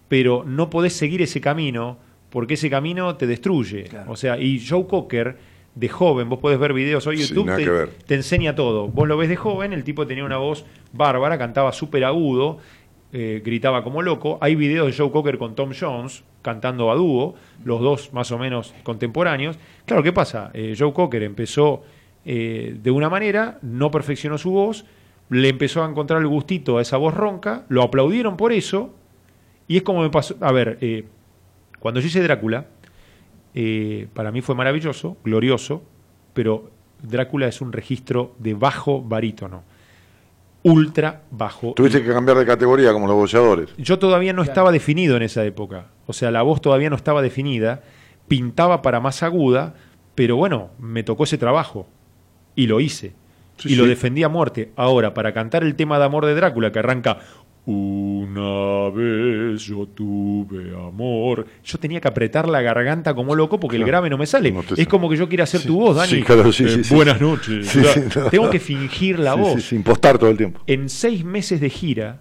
pero 0.07 0.45
no 0.45 0.69
podés 0.69 0.93
seguir 0.93 1.21
ese 1.21 1.41
camino 1.41 1.97
porque 2.29 2.53
ese 2.53 2.69
camino 2.69 3.15
te 3.15 3.27
destruye. 3.27 3.85
Claro. 3.85 4.11
O 4.11 4.15
sea, 4.15 4.39
y 4.39 4.65
Joe 4.65 4.85
Cocker, 4.87 5.35
de 5.75 5.89
joven, 5.89 6.29
vos 6.29 6.39
podés 6.39 6.59
ver 6.59 6.73
videos 6.73 7.05
hoy 7.07 7.17
YouTube, 7.17 7.89
te 8.05 8.15
enseña 8.15 8.53
todo. 8.53 8.87
Vos 8.87 9.07
lo 9.07 9.17
ves 9.17 9.29
de 9.29 9.35
joven, 9.35 9.73
el 9.73 9.83
tipo 9.83 10.05
tenía 10.05 10.23
una 10.23 10.37
voz 10.37 10.63
bárbara, 10.91 11.39
cantaba 11.39 11.71
súper 11.71 12.05
agudo, 12.05 12.59
eh, 13.11 13.41
gritaba 13.43 13.83
como 13.83 14.03
loco. 14.03 14.37
Hay 14.39 14.53
videos 14.53 14.85
de 14.85 14.93
Joe 14.95 15.11
Cocker 15.11 15.39
con 15.39 15.55
Tom 15.55 15.71
Jones 15.77 16.23
cantando 16.43 16.91
a 16.91 16.95
dúo, 16.95 17.33
los 17.65 17.81
dos 17.81 18.13
más 18.13 18.31
o 18.31 18.37
menos 18.37 18.75
contemporáneos. 18.83 19.57
Claro, 19.85 20.03
¿qué 20.03 20.13
pasa? 20.13 20.51
Eh, 20.53 20.75
Joe 20.77 20.93
Cocker 20.93 21.23
empezó 21.23 21.81
eh, 22.25 22.77
de 22.79 22.91
una 22.91 23.09
manera, 23.09 23.57
no 23.63 23.89
perfeccionó 23.89 24.37
su 24.37 24.51
voz, 24.51 24.85
le 25.33 25.49
empezó 25.49 25.83
a 25.83 25.89
encontrar 25.89 26.21
el 26.21 26.27
gustito 26.27 26.77
a 26.77 26.81
esa 26.81 26.97
voz 26.97 27.13
ronca, 27.13 27.65
lo 27.67 27.81
aplaudieron 27.81 28.37
por 28.37 28.53
eso, 28.53 28.93
y 29.67 29.77
es 29.77 29.83
como 29.83 30.01
me 30.01 30.09
pasó. 30.09 30.35
A 30.41 30.51
ver, 30.51 30.77
eh, 30.81 31.05
cuando 31.79 31.99
yo 31.99 32.07
hice 32.07 32.21
Drácula, 32.21 32.67
eh, 33.55 34.07
para 34.13 34.31
mí 34.31 34.41
fue 34.41 34.55
maravilloso, 34.55 35.17
glorioso, 35.23 35.83
pero 36.33 36.71
Drácula 37.01 37.47
es 37.47 37.61
un 37.61 37.73
registro 37.73 38.35
de 38.37 38.53
bajo 38.53 39.01
barítono, 39.01 39.63
ultra 40.61 41.23
bajo. 41.31 41.73
Tuviste 41.73 42.03
que 42.03 42.13
cambiar 42.13 42.37
de 42.37 42.45
categoría 42.45 42.93
como 42.93 43.07
los 43.07 43.15
boxeadores. 43.15 43.69
Yo 43.77 43.97
todavía 43.97 44.33
no 44.33 44.43
estaba 44.43 44.71
definido 44.71 45.17
en 45.17 45.23
esa 45.23 45.43
época, 45.45 45.87
o 46.05 46.13
sea, 46.13 46.29
la 46.29 46.43
voz 46.43 46.61
todavía 46.61 46.89
no 46.89 46.95
estaba 46.95 47.21
definida, 47.23 47.81
pintaba 48.27 48.83
para 48.83 48.99
más 48.99 49.23
aguda, 49.23 49.73
pero 50.13 50.35
bueno, 50.35 50.69
me 50.77 51.01
tocó 51.01 51.23
ese 51.23 51.39
trabajo 51.39 51.87
y 52.55 52.67
lo 52.67 52.79
hice. 52.79 53.15
Sí, 53.57 53.73
y 53.73 53.75
lo 53.75 53.83
sí. 53.83 53.89
defendí 53.89 54.23
a 54.23 54.29
muerte. 54.29 54.71
Ahora, 54.75 55.13
para 55.13 55.33
cantar 55.33 55.63
el 55.63 55.75
tema 55.75 55.99
de 55.99 56.05
amor 56.05 56.25
de 56.25 56.33
Drácula, 56.35 56.71
que 56.71 56.79
arranca 56.79 57.19
Una 57.65 58.89
vez 58.89 59.61
yo 59.61 59.85
tuve 59.87 60.71
amor. 60.75 61.45
Yo 61.63 61.77
tenía 61.77 62.01
que 62.01 62.07
apretar 62.09 62.49
la 62.49 62.61
garganta 62.61 63.13
como 63.13 63.35
loco 63.35 63.59
porque 63.59 63.77
el 63.77 63.85
grave 63.85 64.09
no 64.09 64.17
me 64.17 64.25
sale. 64.25 64.51
No 64.51 64.63
es 64.75 64.87
como 64.87 65.09
que 65.09 65.15
yo 65.15 65.29
quiera 65.29 65.45
hacer 65.45 65.61
Sí, 65.61 65.67
tu 65.67 65.79
voz, 65.79 65.95
Dani. 65.95 66.09
sí, 66.09 66.21
claro, 66.23 66.51
sí, 66.51 66.65
Eh, 66.67 66.81
buenas 66.89 67.21
noches. 67.21 67.67
Sí, 67.67 67.79
O 67.79 67.83
sea, 67.83 67.93
sí, 67.93 68.01
no. 68.19 68.29
Tengo 68.29 68.49
que 68.49 68.59
fingir 68.59 69.17
la 69.19 69.35
voz. 69.35 69.71
impostar 69.71 70.17
todo 70.17 70.29
el 70.29 70.37
tiempo. 70.37 70.61
En 70.67 70.89
seis 70.89 71.23
meses 71.23 71.61
de 71.61 71.69
gira 71.69 72.19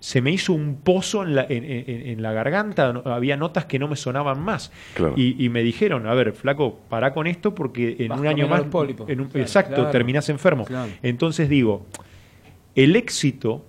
se 0.00 0.20
me 0.22 0.30
hizo 0.30 0.52
un 0.52 0.76
pozo 0.76 1.24
en 1.24 1.34
la, 1.34 1.42
en, 1.48 1.64
en- 1.64 2.06
en 2.08 2.22
la 2.22 2.32
garganta, 2.32 2.92
no- 2.92 3.02
había 3.06 3.36
notas 3.36 3.64
que 3.64 3.78
no 3.80 3.88
me 3.88 3.96
sonaban 3.96 4.40
más. 4.40 4.70
Claro. 4.94 5.14
Y, 5.16 5.42
y 5.44 5.48
me 5.48 5.62
dijeron, 5.62 6.06
a 6.06 6.14
ver, 6.14 6.32
flaco, 6.32 6.78
pará 6.88 7.12
con 7.12 7.26
esto 7.26 7.54
porque 7.54 7.96
en 7.98 8.08
Vas 8.08 8.20
un 8.20 8.26
año 8.28 8.46
más... 8.48 8.60
un- 8.62 8.70
Claro, 9.26 9.40
exacto, 9.42 9.74
claro. 9.74 9.90
terminás 9.90 10.28
enfermo. 10.28 10.64
Claro. 10.64 10.90
Entonces 11.02 11.48
digo, 11.48 11.84
el 12.76 12.94
éxito 12.94 13.64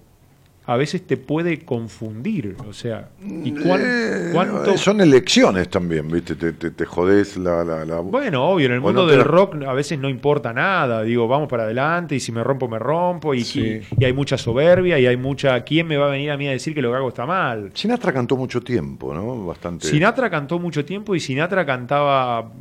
a 0.72 0.78
veces 0.78 1.08
te 1.08 1.18
puede 1.18 1.60
confundir, 1.66 2.56
o 2.68 2.74
sea, 2.74 3.10
¿y 3.26 3.52
cuán- 3.54 3.82
Eh, 3.84 4.30
cuánto... 4.32 4.78
Son 4.78 5.02
elecciones 5.02 5.68
también, 5.68 6.08
¿viste? 6.08 6.36
Te, 6.36 6.54
te, 6.54 6.70
te 6.70 6.86
jodés 6.86 7.38
la... 7.38 7.64
la, 7.64 7.86
la- 7.86 8.00
Bueno, 8.02 8.46
obvio, 8.48 8.68
en 8.68 8.74
el 8.74 8.80
mundo 8.82 9.02
no 9.04 9.08
del 9.08 9.24
rock 9.24 9.56
a 9.66 9.74
veces 9.74 9.98
no 9.98 10.10
importa 10.10 10.54
nada. 10.54 11.02
Digo, 11.02 11.28
vamos 11.28 11.48
para 11.50 11.64
adelante 11.64 12.16
y 12.16 12.20
si 12.20 12.32
me 12.32 12.44
rompo, 12.44 12.68
me 12.68 12.78
rompo. 12.78 13.34
Y, 13.34 13.44
Sí. 13.44 13.62
y- 13.62 14.04
y 14.04 14.06
hay 14.06 14.14
mucha 14.14 14.38
soberbia 14.38 15.00
y 15.00 15.08
hay 15.08 15.18
mucha. 15.18 15.60
¿Quién 15.64 15.88
me 15.88 15.98
va 15.98 16.06
a 16.06 16.10
venir 16.12 16.30
a 16.30 16.38
mí 16.38 16.48
a 16.48 16.52
decir 16.52 16.76
que 16.76 16.82
lo 16.84 16.92
que 16.92 16.98
hago 16.98 17.08
está 17.10 17.26
mal? 17.26 17.72
Sinatra 17.74 18.14
cantó 18.14 18.38
mucho 18.38 18.62
tiempo, 18.62 19.12
¿no? 19.14 19.46
Bastante... 19.48 19.88
Sinatra 19.88 20.30
cantó 20.30 20.60
mucho 20.60 20.86
tiempo 20.86 21.16
y 21.16 21.20
Sinatra 21.20 21.66
cantaba 21.66 22.52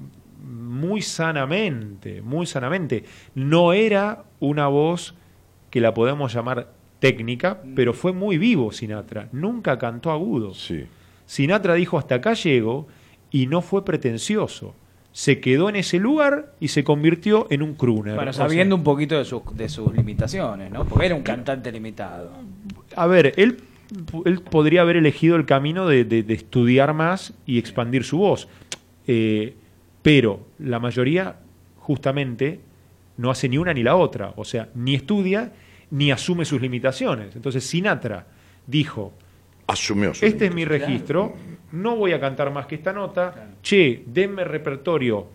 muy 0.43 1.03
sanamente, 1.03 2.23
muy 2.23 2.47
sanamente. 2.47 3.05
No 3.35 3.73
era 3.75 4.25
una 4.41 4.67
voz 4.69 5.15
que 5.71 5.81
la 5.83 5.93
podemos 5.93 6.33
llamar 6.33 6.78
técnica, 6.99 7.61
pero 7.75 7.93
fue 7.95 8.13
muy 8.13 8.39
vivo 8.39 8.73
Sinatra. 8.73 9.29
Nunca 9.33 9.79
cantó 9.79 10.11
agudo. 10.11 10.55
Sí. 10.55 10.85
Sinatra 11.27 11.75
dijo 11.75 11.99
hasta 11.99 12.17
acá 12.17 12.35
llego 12.35 12.87
y 13.31 13.47
no 13.47 13.61
fue 13.63 13.85
pretencioso. 13.85 14.75
Se 15.13 15.41
quedó 15.41 15.69
en 15.69 15.77
ese 15.77 15.99
lugar 15.99 16.53
y 16.61 16.69
se 16.69 16.85
convirtió 16.85 17.47
en 17.51 17.63
un 17.63 17.75
crooner. 17.75 18.15
Bueno, 18.15 18.31
O 18.31 18.35
sea, 18.35 18.47
sabiendo 18.47 18.75
un 18.77 18.83
poquito 18.85 19.17
de 19.19 19.25
sus, 19.25 19.43
de 19.57 19.69
sus 19.69 19.93
limitaciones, 19.95 20.71
¿no? 20.71 20.85
Porque 20.85 21.07
era 21.07 21.15
un 21.15 21.23
cantante 21.23 21.73
limitado. 21.73 22.31
a 22.95 23.07
ver, 23.07 23.33
él, 23.37 23.59
él 24.25 24.41
podría 24.43 24.83
haber 24.83 24.97
elegido 24.97 25.37
el 25.37 25.45
camino 25.45 25.87
de, 25.89 26.05
de- 26.05 26.23
de 26.23 26.35
estudiar 26.35 26.95
más 26.95 27.33
y 27.47 27.59
expandir 27.59 28.05
su 28.05 28.19
voz. 28.19 28.49
Eh, 29.07 29.55
pero 30.03 30.41
la 30.59 30.79
mayoría, 30.79 31.37
justamente, 31.79 32.61
no 33.17 33.31
hace 33.31 33.49
ni 33.49 33.59
una 33.59 33.73
ni 33.75 33.83
la 33.83 33.97
otra. 33.97 34.33
O 34.37 34.45
sea, 34.45 34.69
ni 34.75 34.95
estudia 34.95 35.53
ni 35.91 36.11
asume 36.11 36.45
sus 36.45 36.61
limitaciones. 36.61 37.35
Entonces 37.37 37.65
Sinatra 37.65 38.27
dijo, 38.67 39.13
Asumió 39.67 40.15
su 40.15 40.25
este 40.25 40.47
es 40.47 40.55
mi 40.55 40.65
registro, 40.65 41.35
no 41.73 41.97
voy 41.97 42.13
a 42.13 42.21
cantar 42.21 42.51
más 42.53 42.67
que 42.67 42.77
esta 42.77 42.93
nota, 42.93 43.51
che, 43.63 44.03
denme 44.07 44.45
repertorio 44.45 45.27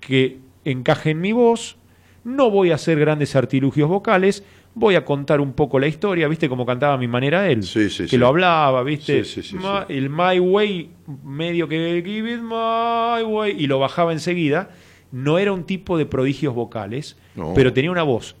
que 0.00 0.38
encaje 0.64 1.10
en 1.10 1.20
mi 1.20 1.32
voz, 1.32 1.76
no 2.24 2.50
voy 2.50 2.70
a 2.70 2.76
hacer 2.76 2.98
grandes 2.98 3.36
artilugios 3.36 3.88
vocales, 3.88 4.44
voy 4.74 4.94
a 4.94 5.04
contar 5.04 5.40
un 5.42 5.52
poco 5.52 5.78
la 5.78 5.88
historia, 5.88 6.26
¿viste 6.28 6.48
cómo 6.48 6.64
cantaba 6.64 6.94
a 6.94 6.96
mi 6.98 7.06
manera 7.08 7.48
él? 7.50 7.62
Sí, 7.64 7.90
sí, 7.90 8.04
que 8.04 8.08
sí. 8.10 8.16
lo 8.16 8.28
hablaba, 8.28 8.82
¿viste? 8.82 9.24
Sí, 9.24 9.42
sí, 9.42 9.48
sí, 9.50 9.56
Ma- 9.56 9.84
sí. 9.86 9.94
El 9.94 10.08
My 10.08 10.38
Way, 10.38 10.90
medio 11.24 11.68
que 11.68 12.02
give 12.04 12.32
it 12.32 12.40
my 12.40 13.22
way, 13.24 13.54
y 13.58 13.66
lo 13.66 13.78
bajaba 13.78 14.12
enseguida. 14.12 14.70
No 15.10 15.38
era 15.38 15.52
un 15.52 15.64
tipo 15.64 15.98
de 15.98 16.06
prodigios 16.06 16.54
vocales, 16.54 17.18
No. 17.34 17.52
pero 17.54 17.74
tenía 17.74 17.90
una 17.90 18.02
voz 18.04 18.36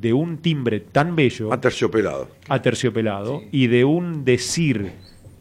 de 0.00 0.12
un 0.12 0.38
timbre 0.38 0.80
tan 0.80 1.16
bello 1.16 1.52
Aterciopelado, 1.52 2.28
aterciopelado 2.48 3.42
y 3.52 3.66
de 3.68 3.84
un 3.84 4.24
decir 4.24 4.92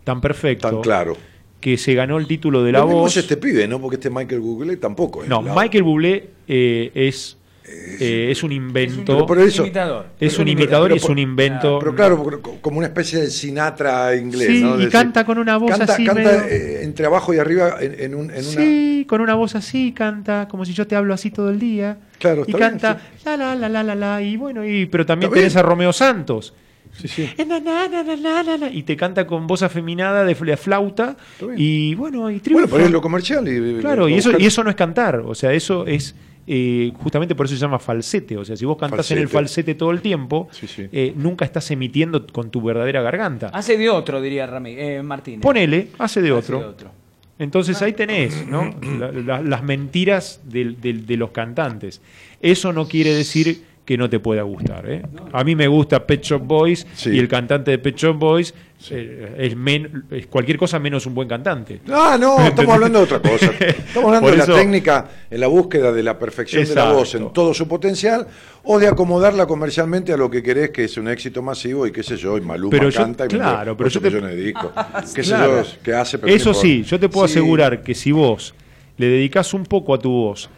tan 0.04 0.22
perfecto 0.22 0.70
tan 0.70 0.82
claro. 0.82 1.18
que 1.60 1.78
se 1.78 1.94
ganó 1.94 2.18
el 2.18 2.28
título 2.28 2.64
de 2.64 2.72
la 2.72 2.80
Lo 2.80 2.86
mismo 2.86 3.00
voz. 3.02 3.18
es 3.18 3.24
este 3.24 3.38
pibe, 3.38 3.68
¿no? 3.68 3.82
Porque 3.82 3.96
este 3.96 4.10
Michael 4.10 4.40
Google 4.42 4.78
tampoco 4.78 5.24
es. 5.24 5.30
no, 5.30 5.42
la- 5.42 5.54
Michael 5.56 5.84
Bublé 5.84 6.30
eh, 6.48 6.92
es 6.94 7.38
Eh, 7.68 8.28
es 8.30 8.44
un 8.44 8.52
invento. 8.52 9.26
Por 9.26 9.40
eso- 9.40 9.64
Imitador. 9.64 10.08
es 10.20 10.38
un 10.38 10.46
pero- 10.46 10.94
y 10.94 10.98
es 10.98 11.04
un 11.06 11.18
invento. 11.18 11.80
Pero 11.80 11.96
claro, 11.96 12.42
como 12.62 12.78
una 12.78 12.88
especie 12.88 13.20
de 13.22 13.32
Sinatra 13.32 14.16
inglés, 14.16 14.48
Sí, 14.48 14.62
¿no? 14.62 14.80
y 14.80 14.88
canta 14.90 15.26
con 15.26 15.38
una 15.40 15.58
voz 15.58 15.72
canta, 15.72 15.94
así 15.94 16.06
Canta 16.06 16.22
medio- 16.22 16.44
eh, 16.48 16.84
entre 16.84 17.06
abajo 17.08 17.34
y 17.34 17.40
arriba 17.40 17.78
en, 17.82 18.00
en 18.00 18.16
un, 18.16 18.30
en 18.30 18.38
una... 18.46 18.62
Sí, 18.62 19.06
con 19.10 19.22
una 19.22 19.34
voz 19.36 19.56
así, 19.56 19.94
canta 19.94 20.48
como 20.48 20.64
si 20.66 20.74
yo 20.74 20.86
te 20.86 20.96
hablo 20.96 21.14
así 21.14 21.32
todo 21.32 21.50
el 21.50 21.60
día. 21.60 21.98
Claro, 22.20 22.44
y 22.44 22.54
bien, 22.54 22.60
canta 22.60 23.02
la 23.26 23.36
la 23.38 23.56
la 23.56 23.68
la 23.70 23.84
la 23.84 23.96
la 23.96 24.22
y 24.22 24.38
bueno, 24.38 24.64
y 24.66 24.86
pero 24.86 25.06
también 25.06 25.30
Está 25.30 25.36
bien. 25.40 25.50
tenés 25.50 25.56
a 25.58 25.62
Romeo 25.64 25.92
Santos. 25.94 26.54
Sí, 26.94 27.08
sí. 27.10 27.30
Na, 27.46 27.60
na, 27.60 27.88
na, 27.90 28.04
na, 28.04 28.16
na, 28.16 28.44
na, 28.44 28.58
na, 28.58 28.70
y 28.70 28.84
te 28.84 28.96
canta 28.96 29.26
con 29.28 29.48
voz 29.48 29.64
afeminada 29.64 30.24
de 30.24 30.34
fla- 30.36 30.56
flauta 30.56 31.18
y 31.58 31.94
bueno, 31.96 32.20
y 32.30 32.36
Bueno, 32.36 32.42
triunfa. 32.42 32.68
pero 32.72 32.86
es 32.86 32.92
lo 32.92 33.02
comercial. 33.02 33.46
Y, 33.48 33.82
Claro, 33.82 34.08
y 34.08 34.14
y 34.14 34.18
eso, 34.18 34.30
buscar- 34.30 34.42
y 34.42 34.46
eso 34.46 34.64
no 34.64 34.70
es 34.70 34.76
cantar, 34.78 35.18
o 35.18 35.36
sea, 35.36 35.52
eso 35.52 35.86
es 35.88 36.16
eh, 36.48 36.92
justamente 37.02 37.34
por 37.36 37.46
eso 37.48 37.56
se 37.56 37.62
llama 37.62 37.80
falsete, 37.80 38.38
o 38.38 38.46
sea, 38.46 38.56
si 38.56 38.66
vos 38.66 38.78
cantás 38.78 39.10
en 39.12 39.18
el 39.20 39.28
Falsete. 39.30 39.74
todo 39.76 39.92
el 39.92 40.02
tiempo, 40.02 40.48
Sí, 40.52 40.68
sí. 40.68 40.88
eh, 40.92 41.14
nunca 41.16 41.44
estás 41.46 41.70
emitiendo 41.72 42.26
con 42.28 42.52
tu 42.52 42.62
verdadera 42.62 43.02
garganta. 43.02 43.48
Hace 43.54 43.78
de 43.78 43.90
otro, 43.90 44.22
diría 44.22 44.46
Rami, 44.46 44.76
eh, 44.78 45.02
Martínez. 45.04 45.42
Ponele, 45.42 45.88
hace 45.98 46.22
de 46.22 46.30
Hace 46.30 46.38
otro. 46.38 46.60
de 46.60 46.66
otro. 46.66 46.92
Entonces 47.38 47.82
ahí 47.82 47.92
tenés 47.94 48.48
¿no? 48.48 48.74
La- 48.98 49.12
la- 49.12 49.42
las 49.42 49.64
mentiras 49.64 50.40
del- 50.46 50.80
de 51.06 51.18
los 51.18 51.32
cantantes. 51.32 52.00
Eso 52.42 52.72
no 52.72 52.88
quiere 52.88 53.14
decir 53.14 53.64
que 53.86 53.98
no 54.00 54.10
te 54.10 54.20
pueda 54.20 54.42
gustar. 54.42 54.90
¿eh? 54.90 55.04
A 55.32 55.44
mí 55.44 55.56
me 55.56 55.68
gusta 55.68 56.06
Pet 56.08 56.24
Shop 56.24 56.42
Boys 56.42 56.88
Sí. 56.96 57.12
y 57.12 57.20
el 57.20 57.28
cantante 57.28 57.70
de 57.70 57.78
Pet 57.78 57.96
Shop 57.96 58.18
Boys 58.18 58.52
eh, 58.90 59.36
es, 59.38 59.56
men- 59.56 60.06
es 60.10 60.26
cualquier 60.26 60.58
cosa 60.58 60.80
menos 60.80 61.06
un 61.06 61.14
buen 61.14 61.28
cantante. 61.28 61.82
Ah, 61.92 62.18
no, 62.20 62.40
estamos 62.48 62.74
hablando 62.74 62.98
de 63.00 63.06
otra 63.06 63.20
cosa. 63.22 63.52
Estamos 63.60 64.08
hablando 64.08 64.22
Por 64.28 64.36
de 64.36 64.42
eso- 64.44 64.52
la 64.54 64.58
técnica 64.58 65.06
en 65.30 65.40
la 65.40 65.46
búsqueda 65.48 65.92
de 65.92 66.02
la 66.02 66.18
perfección 66.18 66.66
de 66.66 66.74
la 66.74 66.92
voz 66.94 67.14
en 67.14 67.32
todo 67.32 67.54
su 67.54 67.68
potencial 67.68 68.26
o 68.64 68.80
de 68.80 68.88
acomodarla 68.88 69.46
comercialmente 69.46 70.12
a 70.14 70.18
lo 70.18 70.32
que 70.32 70.42
querés 70.42 70.72
que 70.72 70.86
es 70.86 70.98
un 70.98 71.08
éxito 71.08 71.44
masivo 71.44 71.86
y 71.86 71.92
qué 71.92 72.02
sé 72.02 72.18
yo, 72.18 72.38
y 72.38 72.42
Maluma 72.42 72.72
Pero 72.72 72.90
yo- 72.90 73.00
canta 73.02 73.26
y 73.26 73.28
claro, 73.28 73.78
pero 73.78 73.90
yo 73.92 74.02
te- 74.02 74.10
millones 74.10 74.36
de 74.36 74.42
discos. 74.42 74.72
qué 75.16 75.24
sé 75.24 75.30
Claro. 75.30 75.62
yo, 75.64 75.70
que 75.84 75.94
hace 75.94 76.18
pero 76.18 76.34
Eso 76.34 76.56
sí, 76.56 76.82
yo 76.84 77.00
te 77.00 77.08
puedo 77.08 77.28
Sí. 77.28 77.34
asegurar 77.34 77.84
que 77.84 77.94
si 77.94 78.12
vos 78.12 78.56
le 78.98 79.08
dedicás 79.10 79.54
un 79.54 79.64
poco 79.64 79.94
a 79.94 80.00
tu 80.00 80.10
voz 80.10 80.50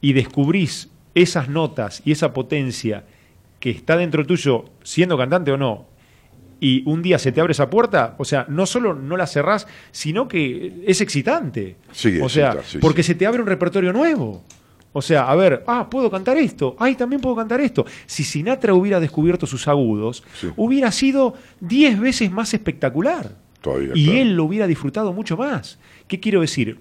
y 0.00 0.12
descubrís 0.12 0.88
esas 1.16 1.48
notas 1.48 2.02
y 2.04 2.12
esa 2.12 2.32
potencia 2.32 3.04
que 3.58 3.70
está 3.70 3.96
dentro 3.96 4.24
tuyo, 4.24 4.66
siendo 4.84 5.16
cantante 5.16 5.50
o 5.50 5.56
no, 5.56 5.86
y 6.60 6.82
un 6.88 7.02
día 7.02 7.18
se 7.18 7.32
te 7.32 7.40
abre 7.40 7.52
esa 7.52 7.70
puerta, 7.70 8.14
o 8.18 8.24
sea, 8.24 8.44
no 8.48 8.66
solo 8.66 8.94
no 8.94 9.16
la 9.16 9.26
cerrás, 9.26 9.66
sino 9.90 10.28
que 10.28 10.84
es 10.86 11.00
excitante. 11.00 11.76
Sí, 11.90 12.20
o 12.20 12.28
sea, 12.28 12.48
excita, 12.48 12.68
sí, 12.68 12.78
porque 12.78 13.02
sí. 13.02 13.08
se 13.08 13.14
te 13.14 13.26
abre 13.26 13.40
un 13.40 13.46
repertorio 13.46 13.92
nuevo. 13.92 14.44
O 14.92 15.02
sea, 15.02 15.28
a 15.30 15.34
ver, 15.34 15.64
ah, 15.66 15.88
puedo 15.90 16.10
cantar 16.10 16.36
esto, 16.36 16.76
ay, 16.78 16.94
también 16.94 17.20
puedo 17.20 17.36
cantar 17.36 17.60
esto. 17.60 17.84
Si 18.06 18.22
Sinatra 18.22 18.74
hubiera 18.74 19.00
descubierto 19.00 19.46
sus 19.46 19.68
agudos, 19.68 20.22
hubiera 20.56 20.90
sido 20.92 21.34
10 21.60 22.00
veces 22.00 22.30
más 22.30 22.52
espectacular. 22.54 23.36
Todavía, 23.60 23.92
y 23.94 24.04
claro. 24.04 24.20
él 24.20 24.36
lo 24.36 24.44
hubiera 24.44 24.66
disfrutado 24.66 25.12
mucho 25.12 25.36
más. 25.36 25.78
¿Qué 26.08 26.20
quiero 26.20 26.40
decir? 26.40 26.78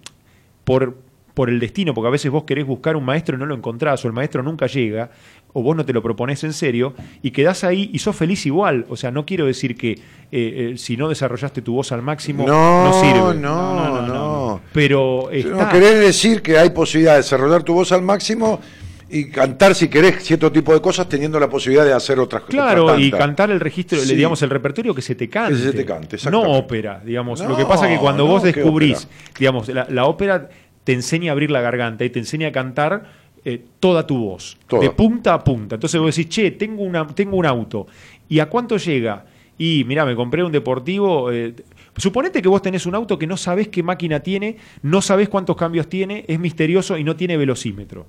Por, 0.64 0.98
por 1.36 1.50
el 1.50 1.60
destino, 1.60 1.94
porque 1.94 2.08
a 2.08 2.12
veces 2.12 2.32
vos 2.32 2.46
querés 2.46 2.66
buscar 2.66 2.96
un 2.96 3.06
maestro 3.06 3.36
y 3.36 3.40
no 3.40 3.46
lo 3.46 3.54
encontrás, 3.54 4.04
o 4.04 4.08
el 4.08 4.14
maestro 4.14 4.42
nunca 4.42 4.66
llega, 4.66 5.12
o 5.54 5.62
vos 5.62 5.76
no 5.76 5.86
te 5.86 5.94
lo 5.94 6.02
propones 6.02 6.44
en 6.44 6.54
serio, 6.54 6.96
y 7.22 7.30
quedás 7.32 7.64
ahí 7.64 7.90
y 7.94 8.00
sos 8.00 8.16
feliz 8.16 8.46
igual. 8.48 8.86
O 8.90 8.96
sea, 8.96 9.12
no 9.12 9.26
quiero 9.26 9.46
decir 9.46 9.76
que 9.76 9.92
eh, 9.92 10.00
eh, 10.32 10.74
si 10.78 10.98
no 10.98 11.08
desarrollaste 11.10 11.62
tu 11.62 11.74
voz 11.76 11.92
al 11.92 12.02
máximo, 12.02 12.48
No, 12.48 12.86
no, 12.86 12.94
sirve. 13.02 13.40
no, 13.40 14.02
no. 14.02 14.62
Pero 14.74 15.30
está. 15.30 15.50
No 15.66 15.70
querés 15.70 16.00
decir 16.00 16.42
que 16.42 16.58
hay 16.58 16.72
posibilidad 16.72 17.12
de 17.14 17.18
desarrollar 17.18 17.64
tu 17.64 17.74
voz 17.74 17.92
al 17.92 18.02
máximo 18.02 18.60
y 19.08 19.30
cantar 19.30 19.76
si 19.76 19.88
querés 19.88 20.24
cierto 20.24 20.52
tipo 20.52 20.74
de 20.74 20.82
cosas 20.82 21.08
teniendo 21.08 21.40
la 21.40 21.48
posibilidad 21.48 21.86
de 21.86 21.94
hacer 21.94 22.20
otras 22.20 22.42
cosas. 22.42 22.56
Claro, 22.56 22.98
y 23.00 23.12
cantar 23.12 23.52
el 23.52 23.60
registro, 23.60 24.00
Sí. 24.00 24.16
digamos, 24.16 24.42
el 24.42 24.50
repertorio 24.50 24.96
que 24.96 25.02
se 25.02 25.16
te 25.16 25.30
cante. 25.30 25.54
Que 25.54 25.60
se 25.62 25.74
te 25.74 25.86
cante, 25.86 26.18
no 26.32 26.42
ópera, 26.42 27.02
digamos. 27.06 27.40
No, 27.42 27.50
Lo 27.50 27.56
que 27.58 27.66
pasa 27.66 27.86
es 27.88 27.94
que 27.98 28.00
cuando 28.02 28.24
no, 28.26 28.30
vos 28.32 28.44
¿qué 28.44 28.52
descubrís, 28.52 29.08
digamos, 29.38 29.68
la, 29.70 29.86
la 29.90 30.06
ópera 30.06 30.50
te 30.86 30.94
enseña 30.94 31.32
a 31.32 31.34
abrir 31.34 31.52
la 31.52 31.60
garganta 31.60 32.06
y 32.06 32.10
te 32.10 32.20
enseña 32.20 32.48
a 32.48 32.52
cantar 32.54 33.04
eh, 33.44 33.64
toda 33.80 34.08
tu 34.08 34.18
voz, 34.18 34.58
Toda. 34.68 34.82
de 34.84 34.92
punta 34.92 35.34
a 35.34 35.44
punta. 35.44 35.76
Entonces 35.76 36.00
vos 36.00 36.16
decís, 36.16 36.30
che, 36.34 36.52
tengo, 36.52 36.82
una, 36.84 37.06
tengo 37.08 37.36
un 37.36 37.46
auto. 37.46 37.86
¿Y 38.30 38.40
a 38.40 38.48
cuánto 38.48 38.78
llega? 38.78 39.26
Y 39.58 39.84
mira, 39.86 40.06
me 40.06 40.16
compré 40.16 40.44
un 40.44 40.52
deportivo. 40.52 41.32
eh, 41.32 41.54
suponete 41.98 42.42
que 42.42 42.48
vos 42.50 42.62
tenés 42.62 42.86
un 42.86 42.96
auto 42.96 43.18
que 43.20 43.28
no 43.28 43.38
sabés 43.38 43.68
qué 43.68 43.84
máquina 43.84 44.20
tiene, 44.22 44.58
no 44.82 45.02
sabés 45.02 45.30
cuántos 45.30 45.56
cambios 45.58 45.88
tiene, 45.88 46.26
es 46.28 46.40
misterioso 46.40 46.98
y 46.98 47.04
no 47.04 47.16
tiene 47.16 47.38
velocímetro. 47.38 48.06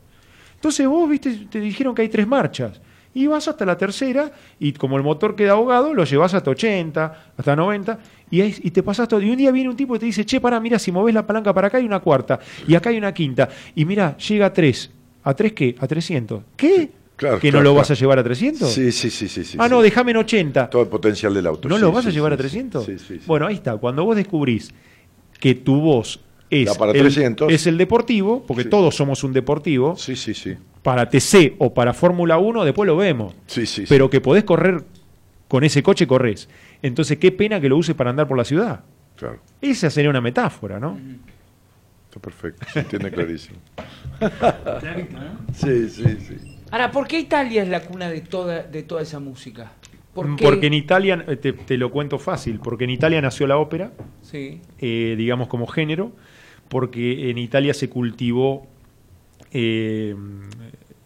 Entonces 0.55 0.86
vos, 0.89 1.09
viste, 1.09 1.47
te 1.51 1.61
dijeron 1.61 1.94
que 1.94 2.03
hay 2.03 2.09
tres 2.09 2.27
marchas. 2.27 2.81
Y 3.15 3.27
vas 3.28 3.48
hasta 3.48 3.65
la 3.65 3.78
tercera, 3.78 4.31
y 4.61 4.73
como 4.73 4.98
el 4.98 5.03
motor 5.03 5.36
queda 5.36 5.53
ahogado, 5.53 5.94
lo 5.94 6.05
llevas 6.05 6.35
hasta 6.35 6.51
80, 6.51 7.32
hasta 7.36 7.57
90, 7.57 7.98
y, 8.31 8.70
te 8.70 8.82
pasas 8.82 9.09
todo. 9.09 9.20
Y 9.23 9.31
un 9.31 9.36
día 9.36 9.51
viene 9.53 9.70
un 9.70 9.77
tipo 9.77 9.97
y 9.97 9.98
te 9.98 10.07
dice, 10.07 10.24
che, 10.24 10.40
para, 10.40 10.59
mira, 10.61 10.78
si 10.78 10.90
movés 10.90 11.15
la 11.15 11.27
palanca 11.27 11.53
para 11.55 11.69
acá 11.69 11.78
hay 11.78 11.85
una 11.85 12.01
cuarta, 12.01 12.39
y 12.66 12.74
acá 12.74 12.90
hay 12.90 12.98
una 12.98 13.12
quinta, 13.15 13.48
y 13.74 13.85
mira, 13.85 14.16
llega 14.16 14.47
a 14.47 14.53
3. 14.53 14.90
¿A 15.24 15.35
3 15.35 15.53
qué? 15.53 15.77
A 15.78 15.86
300. 15.86 16.43
¿Qué? 16.57 16.90
claro, 17.16 17.39
¿Que 17.39 17.48
claro, 17.48 17.59
no 17.59 17.65
lo 17.65 17.70
claro. 17.70 17.74
vas 17.74 17.90
a 17.90 17.94
llevar 17.94 18.19
a 18.19 18.24
300? 18.24 18.70
Sí, 18.70 18.93
sí, 18.93 19.11
sí, 19.11 19.28
sí. 19.28 19.44
sí 19.44 19.57
ah, 19.59 19.65
sí. 19.65 19.70
no, 19.70 19.82
déjame 19.82 20.11
en 20.12 20.19
80. 20.19 20.70
Todo 20.70 20.82
el 20.82 20.89
potencial 20.89 21.35
del 21.35 21.47
auto. 21.47 21.69
¿No 21.69 21.77
sí, 21.77 21.81
lo 21.81 21.93
vas 21.93 22.07
a 22.07 22.11
llevar 22.11 22.32
a 22.32 22.36
sí. 22.36 22.43
300? 22.43 22.85
Sí, 22.85 22.98
sí, 22.98 23.05
sí. 23.09 23.20
Bueno, 23.27 23.47
ahí 23.47 23.55
está. 23.55 23.77
Cuando 23.77 24.05
vos 24.05 24.16
descubrís 24.16 24.73
que 25.40 25.55
tu 25.55 25.81
voz 25.81 26.20
es, 26.51 26.77
para 26.77 26.93
el, 26.93 26.98
300. 26.98 27.53
es 27.53 27.66
el 27.66 27.78
deportivo, 27.78 28.44
porque 28.47 28.65
todos 28.65 28.94
somos 28.94 29.24
un 29.24 29.32
deportivo, 29.32 29.97
Sí, 29.97 30.15
sí, 30.16 30.35
sí. 30.35 30.55
para 30.82 31.09
TC 31.09 31.55
o 31.59 31.74
para 31.74 31.93
Fórmula 31.93 32.39
1, 32.39 32.65
después 32.65 32.86
lo 32.86 32.97
vemos. 32.97 33.35
Sí, 33.47 33.66
sí, 33.66 33.82
sí. 33.82 33.86
Pero 33.89 34.09
que 34.11 34.20
podés 34.20 34.44
correr 34.44 34.85
con 35.48 35.64
ese 35.64 35.82
coche, 35.82 36.06
corres. 36.06 36.48
Entonces, 36.82 37.18
qué 37.18 37.32
pena 37.32 37.60
que 37.60 37.68
lo 37.68 37.77
uses 37.77 37.94
para 37.94 38.10
andar 38.10 38.27
por 38.28 38.36
la 38.36 38.44
ciudad. 38.44 38.81
Claro, 39.16 39.40
Esa 39.60 39.89
sería 39.90 40.10
una 40.10 40.20
metáfora, 40.20 40.78
¿no? 40.78 40.98
está 42.09 42.20
perfecto. 42.20 42.66
Se 42.73 42.81
entiende 42.81 43.10
clarísimo. 43.10 43.59
Sí, 45.55 45.89
sí, 45.89 46.05
sí. 46.20 46.36
Ahora, 46.70 46.90
¿por 46.90 47.06
qué 47.06 47.18
Italia 47.20 47.62
es 47.62 47.68
la 47.68 47.81
cuna 47.82 48.09
de 48.10 48.20
toda, 48.20 48.62
de 48.62 48.82
toda 48.82 49.02
esa 49.02 49.20
música? 49.20 49.73
Porque 50.14 50.66
en 50.66 50.73
Italia, 50.74 51.24
eh, 51.28 51.36
te, 51.36 51.52
te 51.52 51.77
lo 51.77 51.90
cuento 51.90 52.18
fácil, 52.18 52.59
porque 52.59 52.85
en 52.85 52.90
Italia 52.90 53.20
nació 53.20 53.47
la 53.47 53.59
ópera, 53.59 53.93
Sí. 54.23 54.60
eh, 54.78 55.14
digamos 55.16 55.48
como 55.48 55.66
género, 55.66 56.10
porque 56.68 57.31
en 57.31 57.36
Italia 57.39 57.74
se 57.74 57.90
cultivó 57.90 58.66
eh, 59.52 60.14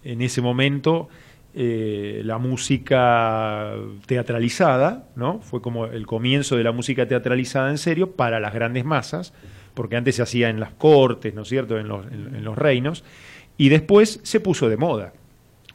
en 0.05 0.23
ese 0.23 0.41
momento 0.41 1.09
eh, 1.55 2.23
la 2.25 2.39
música 2.39 3.75
teatralizada, 4.07 5.09
¿no? 5.17 5.41
Fue 5.41 5.61
como 5.61 5.87
el 5.87 6.07
comienzo 6.07 6.57
de 6.57 6.65
la 6.65 6.73
música 6.73 7.07
teatralizada 7.09 7.71
en 7.71 7.79
serio 7.79 8.13
para 8.13 8.41
las 8.41 8.55
grandes 8.55 8.85
masas, 8.85 9.33
porque 9.75 9.97
antes 9.97 10.17
se 10.17 10.23
hacía 10.23 10.49
en 10.51 10.61
las 10.61 10.73
cortes, 10.73 11.35
¿no 11.35 11.43
es 11.43 11.49
cierto?, 11.49 11.79
en 11.79 11.89
los, 11.89 12.07
en- 12.07 12.35
en 12.37 12.45
los 12.45 12.57
reinos, 12.57 13.05
y 13.57 13.69
después 13.69 14.21
se 14.23 14.41
puso 14.41 14.69
de 14.69 14.77
moda. 14.77 15.13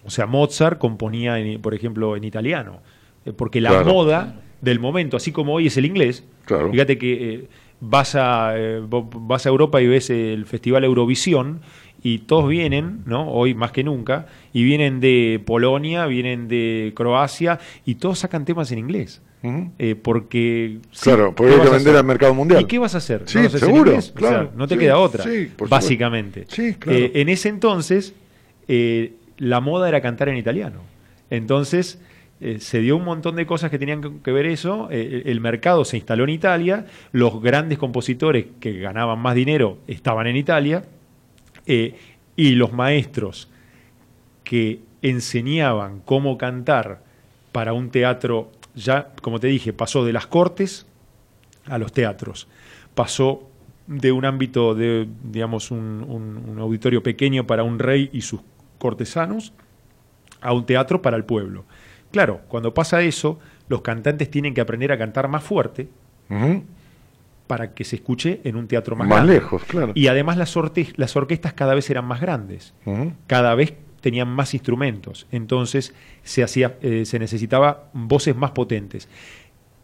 O 0.05 0.09
sea, 0.09 0.25
Mozart 0.25 0.77
componía, 0.77 1.39
en- 1.39 1.61
por 1.61 1.73
ejemplo, 1.73 2.15
en 2.15 2.23
italiano, 2.23 2.79
eh, 3.25 3.33
porque 3.33 3.61
la 3.61 3.69
Claro. 3.71 3.85
moda 3.93 4.35
del 4.61 4.79
momento, 4.79 5.17
así 5.17 5.31
como 5.31 5.53
hoy 5.53 5.67
es 5.67 5.77
el 5.77 5.85
inglés, 5.85 6.23
Claro. 6.45 6.71
fíjate 6.71 6.97
que 6.97 7.33
eh, 7.33 7.47
vas, 7.79 8.15
a, 8.15 8.53
vas 8.89 9.45
a 9.45 9.49
Europa 9.49 9.81
y 9.81 9.87
ves 9.87 10.09
el 10.09 10.45
Festival 10.45 10.83
Eurovisión 10.83 11.61
y 12.05 12.19
todos 12.19 12.47
vienen, 12.47 12.99
¿no? 13.07 13.31
hoy 13.31 13.55
más 13.55 13.71
que 13.71 13.83
nunca, 13.83 14.27
y 14.53 14.63
vienen 14.63 14.99
de 14.99 15.41
Polonia, 15.43 16.05
vienen 16.05 16.47
de 16.47 16.93
Croacia, 16.95 17.57
y 17.83 17.95
todos 17.95 18.19
sacan 18.19 18.45
temas 18.45 18.71
en 18.71 18.77
inglés. 18.77 19.23
Eh, 19.79 19.95
porque 19.95 20.77
sí, 20.91 21.03
Claro, 21.03 21.33
porque 21.35 21.53
¿qué 21.53 21.53
hay 21.53 21.59
vas 21.59 21.69
que 21.69 21.73
a 21.73 21.77
vender 21.77 21.95
al 21.95 22.03
mercado 22.03 22.33
mundial. 22.35 22.61
¿Y 22.61 22.65
qué 22.65 22.77
vas 22.77 22.93
a 22.93 22.99
hacer? 22.99 23.23
Sí, 23.25 23.39
¿No 23.39 23.49
seguro, 23.49 23.89
inglés? 23.91 24.13
O 24.15 24.19
sea, 24.19 24.29
claro. 24.29 24.51
no 24.55 24.67
te 24.67 24.75
Sí, 24.75 24.79
queda 24.79 24.97
otra, 24.99 25.23
básicamente. 25.67 26.45
Sí, 26.47 26.75
claro. 26.75 26.97
Eh, 26.99 27.11
en 27.15 27.29
ese 27.29 27.49
entonces, 27.49 28.13
eh, 28.67 29.13
la 29.39 29.59
moda 29.59 29.89
era 29.89 29.99
cantar 30.01 30.29
en 30.29 30.37
italiano. 30.37 30.81
Entonces, 31.31 31.99
eh, 32.41 32.57
se 32.59 32.81
dio 32.81 32.97
un 32.97 33.03
montón 33.03 33.35
de 33.35 33.45
cosas 33.47 33.71
que 33.71 33.79
tenían 33.79 34.01
que, 34.01 34.11
que 34.23 34.31
ver 34.31 34.45
eso. 34.45 34.89
eh, 34.91 35.23
el 35.25 35.39
mercado 35.41 35.85
se 35.85 35.97
instaló 35.97 36.23
en 36.25 36.29
Italia. 36.31 36.85
Los 37.11 37.41
grandes 37.41 37.77
compositores 37.79 38.45
que 38.59 38.79
ganaban 38.79 39.17
más 39.19 39.33
dinero 39.35 39.79
estaban 39.87 40.27
en 40.27 40.35
Italia. 40.35 40.83
Eh, 41.67 41.95
y 42.35 42.51
los 42.55 42.73
maestros 42.73 43.49
que 44.43 44.81
enseñaban 45.01 46.01
cómo 46.03 46.37
cantar 46.37 47.03
para 47.51 47.73
un 47.73 47.89
teatro, 47.89 48.51
ya, 48.75 49.13
como 49.21 49.39
te 49.39 49.47
dije, 49.47 49.73
pasó 49.73 50.03
de 50.05 50.13
las 50.13 50.27
cortes 50.27 50.85
a 51.65 51.77
los 51.77 51.91
teatros. 51.93 52.47
Pasó 52.93 53.49
de 53.87 54.11
un 54.11 54.25
ámbito 54.25 54.75
de, 54.75 55.07
digamos, 55.23 55.71
un, 55.71 56.05
un- 56.07 56.59
auditorio 56.59 57.01
pequeño 57.03 57.45
para 57.47 57.63
un 57.63 57.79
rey 57.79 58.09
y 58.11 58.21
sus 58.21 58.41
cortesanos 58.79 59.53
a 60.41 60.53
un 60.53 60.65
teatro 60.65 61.01
para 61.01 61.17
el 61.17 61.23
pueblo. 61.23 61.65
Claro, 62.11 62.41
cuando 62.47 62.73
pasa 62.73 63.01
eso, 63.01 63.39
los 63.67 63.81
cantantes 63.81 64.29
tienen 64.31 64.53
que 64.53 64.61
aprender 64.61 64.91
a 64.91 64.97
cantar 64.97 65.27
más 65.27 65.43
fuerte. 65.43 65.87
Para 67.47 67.73
que 67.73 67.83
se 67.83 67.97
escuche 67.97 68.41
en 68.43 68.55
un 68.55 68.67
teatro 68.67 68.95
más, 68.95 69.07
Más 69.07 69.17
grande. 69.17 69.33
lejos, 69.35 69.63
claro. 69.65 69.91
Y 69.95 70.07
además 70.07 70.37
las, 70.37 70.55
orte- 70.57 70.93
las 70.95 71.15
orquestas 71.15 71.53
cada 71.53 71.75
vez 71.75 71.89
eran 71.89 72.05
más 72.05 72.19
grandes. 72.21 72.73
Cada 73.27 73.53
vez 73.55 73.73
tenían 74.01 74.27
más 74.29 74.53
instrumentos, 74.53 75.25
entonces 75.31 75.93
se, 76.23 76.43
hacía, 76.43 76.75
eh, 76.81 77.05
se 77.05 77.17
necesitaba 77.19 77.89
voces 77.93 78.35
más 78.35 78.51
potentes. 78.51 79.09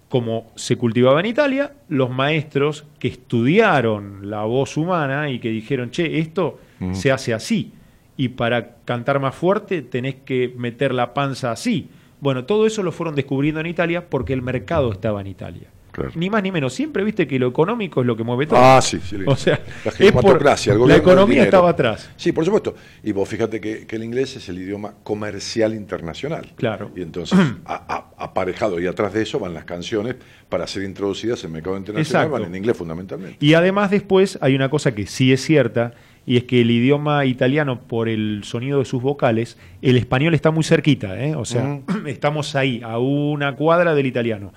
Como 0.09 0.51
se 0.55 0.75
cultivaba 0.75 1.19
en 1.21 1.25
Italia, 1.27 1.73
los 1.88 2.09
maestros 2.09 2.85
que 2.99 3.07
estudiaron 3.07 4.29
la 4.29 4.43
voz 4.43 4.75
humana 4.77 5.29
y 5.29 5.39
que 5.39 5.49
dijeron, 5.49 5.89
che, 5.91 6.19
esto 6.19 6.59
se 6.93 7.11
hace 7.11 7.33
así, 7.33 7.71
y 8.17 8.29
para 8.29 8.75
cantar 8.85 9.19
más 9.19 9.35
fuerte 9.35 9.81
tenés 9.83 10.15
que 10.25 10.53
meter 10.57 10.93
la 10.93 11.13
panza 11.13 11.51
así. 11.51 11.89
Bueno, 12.19 12.43
todo 12.45 12.67
eso 12.67 12.83
lo 12.83 12.91
fueron 12.91 13.15
descubriendo 13.15 13.61
en 13.61 13.67
Italia 13.67 14.09
porque 14.09 14.33
el 14.33 14.41
mercado 14.41 14.91
estaba 14.91 15.21
en 15.21 15.27
Italia. 15.27 15.69
Claro. 15.91 16.11
Ni 16.15 16.30
más 16.30 16.41
ni 16.43 16.51
menos. 16.51 16.73
Siempre 16.73 17.03
viste 17.03 17.27
que 17.27 17.38
lo 17.38 17.47
económico 17.47 18.01
es 18.01 18.07
lo 18.07 18.15
que 18.15 18.23
mueve 18.23 18.47
todo. 18.47 18.59
Ah, 18.61 18.81
sí, 18.81 18.99
sí. 19.03 19.18
O 19.26 19.35
sea, 19.35 19.59
la 19.85 19.91
es 19.99 20.11
por- 20.11 20.41
la 20.88 20.95
economía 20.95 21.43
estaba 21.43 21.69
atrás. 21.69 22.09
Sí, 22.18 22.31
por 22.31 22.45
supuesto. 22.45 22.76
Y 23.03 23.11
vos 23.11 23.27
fíjate 23.27 23.59
que, 23.59 23.85
que 23.85 23.95
el 23.97 24.03
inglés 24.03 24.35
es 24.35 24.47
el 24.49 24.57
idioma 24.59 24.93
comercial 25.03 25.73
internacional. 25.73 26.47
Claro. 26.55 26.91
Y 26.95 27.01
entonces, 27.01 27.38
a- 27.65 28.07
a- 28.18 28.23
aparejado 28.23 28.80
y 28.80 28.88
atrás 28.88 29.13
de 29.13 29.22
eso 29.23 29.39
van 29.39 29.53
las 29.53 29.65
canciones 29.65 30.15
para 30.49 30.68
ser 30.68 30.84
introducidas 30.84 31.43
en 31.43 31.47
el 31.49 31.53
mercado 31.53 31.77
internacional, 31.77 32.26
Exacto. 32.26 32.41
van 32.43 32.51
en 32.51 32.55
inglés 32.57 32.77
fundamentalmente. 32.77 33.38
Y 33.45 33.53
además 33.53 33.91
después 33.91 34.38
hay 34.41 34.55
una 34.55 34.69
cosa 34.69 34.93
que 34.93 35.07
sí 35.07 35.31
es 35.34 35.41
cierta, 35.41 35.93
y 36.26 36.38
es 36.38 36.43
que 36.43 36.61
el 36.61 36.69
idioma 36.69 37.26
italiano, 37.26 37.81
por 37.81 38.07
el 38.07 38.41
sonido 38.43 38.80
de 38.80 38.85
sus 38.85 39.01
vocales, 39.01 39.57
el 39.81 39.97
español 39.97 40.34
está 40.35 40.51
muy 40.51 40.63
cerquita, 40.63 41.19
¿eh? 41.23 41.35
o 41.35 41.45
sea, 41.45 41.80
estamos 42.05 42.55
ahí, 42.55 42.81
a 42.84 42.99
una 42.99 43.55
cuadra 43.55 43.95
del 43.95 44.05
italiano. 44.05 44.53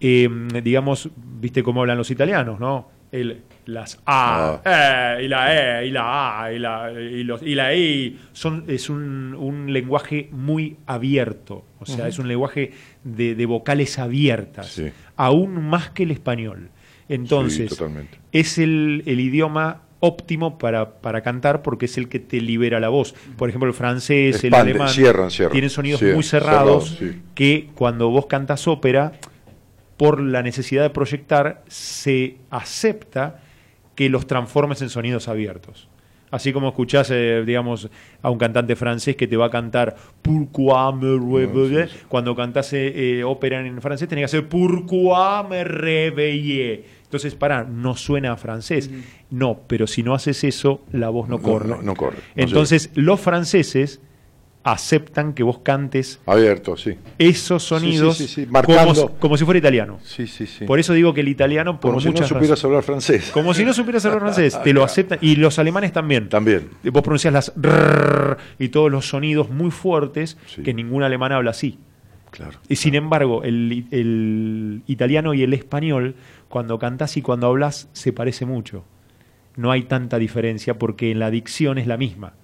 Eh, 0.00 0.28
digamos, 0.62 1.08
viste 1.16 1.62
cómo 1.62 1.80
hablan 1.80 1.96
los 1.98 2.10
italianos, 2.10 2.60
¿no? 2.60 2.90
El, 3.12 3.42
las 3.66 4.00
A, 4.04 4.60
eh, 4.64 5.24
y 5.24 5.28
la 5.28 5.80
E, 5.80 5.86
y 5.86 5.90
la 5.90 6.42
A, 6.44 6.52
y 6.52 6.58
la, 6.58 6.92
y 6.92 7.22
los, 7.24 7.40
y 7.42 7.54
la 7.54 7.74
I, 7.74 8.18
son, 8.32 8.64
es 8.66 8.90
un, 8.90 9.34
un 9.38 9.72
lenguaje 9.72 10.28
muy 10.32 10.76
abierto, 10.86 11.64
o 11.78 11.86
sea, 11.86 12.08
es 12.08 12.18
un 12.18 12.28
lenguaje 12.28 12.72
de, 13.04 13.34
de 13.34 13.46
vocales 13.46 13.98
abiertas, 13.98 14.66
Sí. 14.66 14.90
aún 15.16 15.64
más 15.68 15.90
que 15.90 16.02
el 16.02 16.10
español. 16.10 16.68
Entonces, 17.08 17.74
Sí, 17.74 17.84
es 18.32 18.58
el, 18.58 19.02
el 19.06 19.20
idioma 19.20 19.82
óptimo 20.00 20.58
para, 20.58 21.00
para 21.00 21.22
cantar 21.22 21.62
porque 21.62 21.86
es 21.86 21.96
el 21.96 22.08
que 22.08 22.18
te 22.18 22.40
libera 22.40 22.80
la 22.80 22.88
voz. 22.88 23.14
Por 23.38 23.48
ejemplo, 23.48 23.68
el 23.68 23.74
francés, 23.74 24.42
el 24.44 24.52
alemán, 24.52 24.88
cierran, 24.88 25.30
cierran. 25.30 25.52
tienen 25.52 25.70
sonidos 25.70 26.00
Cierran, 26.00 26.16
muy 26.16 26.24
cerrados 26.24 26.90
cerrados, 26.90 27.14
sí. 27.14 27.22
que 27.34 27.70
cuando 27.74 28.10
vos 28.10 28.26
cantas 28.26 28.66
ópera, 28.68 29.12
por 29.96 30.20
la 30.20 30.42
necesidad 30.42 30.82
de 30.82 30.90
proyectar, 30.90 31.62
se 31.68 32.36
acepta 32.50 33.40
que 33.94 34.08
los 34.10 34.26
transformes 34.26 34.82
en 34.82 34.90
sonidos 34.90 35.28
abiertos. 35.28 35.88
Así 36.30 36.52
como 36.52 36.68
escuchás, 36.68 37.08
eh, 37.12 37.44
digamos, 37.46 37.88
a 38.20 38.30
un 38.30 38.36
cantante 38.36 38.74
francés 38.76 39.14
que 39.16 39.26
te 39.28 39.36
va 39.36 39.46
a 39.46 39.50
cantar 39.50 39.96
Pourquoi 40.22 40.92
me 40.94 41.16
réveiller, 41.18 41.88
cuando 42.08 42.34
cantás 42.34 42.72
eh, 42.72 43.18
eh, 43.20 43.24
ópera 43.24 43.64
en 43.64 43.80
francés 43.80 44.08
tenés 44.08 44.22
que 44.22 44.24
hacer 44.36 44.48
Pourquoi 44.48 45.44
me 45.48 45.62
réveiller. 45.64 46.84
Entonces, 47.04 47.36
para, 47.36 47.62
no 47.64 47.94
suena 47.96 48.32
a 48.32 48.36
francés. 48.36 48.90
No, 49.30 49.60
pero 49.68 49.86
si 49.86 50.02
no 50.02 50.14
haces 50.14 50.42
eso, 50.42 50.84
la 50.92 51.08
voz 51.10 51.28
no 51.28 51.36
No, 51.36 51.42
corre. 51.42 51.68
no- 51.68 51.80
no 51.82 51.94
corre, 51.94 52.18
Entonces, 52.34 52.90
los 52.94 53.20
franceses 53.20 54.00
aceptan 54.66 55.32
que 55.32 55.42
vos 55.44 55.60
cantes 55.60 56.18
Abierto, 56.26 56.76
sí. 56.76 56.98
esos 57.18 57.62
sonidos 57.62 58.16
Sí, 58.16 58.26
sí, 58.26 58.34
sí, 58.34 58.40
sí, 58.42 58.46
como, 58.46 58.74
marcando. 58.76 59.16
como 59.20 59.36
si 59.36 59.44
fuera 59.44 59.58
italiano. 59.58 59.98
Sí, 60.02 60.26
sí, 60.26 60.44
sí. 60.46 60.64
Por 60.64 60.80
eso 60.80 60.92
digo 60.92 61.14
que 61.14 61.20
el 61.20 61.28
italiano, 61.28 61.78
por 61.80 61.92
Como 61.92 62.00
si 62.00 62.08
no 62.08 62.16
supieras 62.26 62.58
razones- 62.58 62.64
hablar 62.64 62.82
francés. 62.82 63.30
como 63.32 63.54
si 63.54 63.64
no 63.64 63.72
supieras 63.72 64.04
hablar 64.06 64.20
francés, 64.22 64.58
te 64.64 64.72
lo 64.72 64.82
aceptan. 64.82 65.18
Y 65.22 65.36
los 65.36 65.58
alemanes 65.60 65.92
también. 65.92 66.28
También. 66.28 66.68
Vos 66.92 67.02
pronuncias 67.02 67.32
las 67.32 67.52
rrr 67.56 68.38
y 68.58 68.68
todos 68.70 68.90
los 68.90 69.08
sonidos 69.08 69.50
muy 69.50 69.70
fuertes 69.70 70.36
que 70.64 70.74
ningún 70.74 71.02
alemán 71.04 71.30
habla 71.32 71.52
así. 71.52 71.78
Claro. 72.32 72.58
Y 72.68 72.76
sin 72.76 72.94
embargo, 72.96 73.44
el, 73.44 73.86
el 73.92 74.82
italiano 74.88 75.32
y 75.32 75.42
el 75.44 75.54
español, 75.54 76.16
cuando 76.48 76.78
cantás 76.78 77.16
y 77.16 77.22
cuando 77.22 77.46
hablas, 77.46 77.88
se 77.92 78.12
parece 78.12 78.44
mucho. 78.46 78.84
No 79.54 79.70
hay 79.70 79.84
tanta 79.84 80.18
diferencia 80.18 80.78
porque 80.78 81.14
la 81.14 81.30
dicción 81.30 81.78
es 81.78 81.86
la 81.86 81.96
misma. 81.96 82.34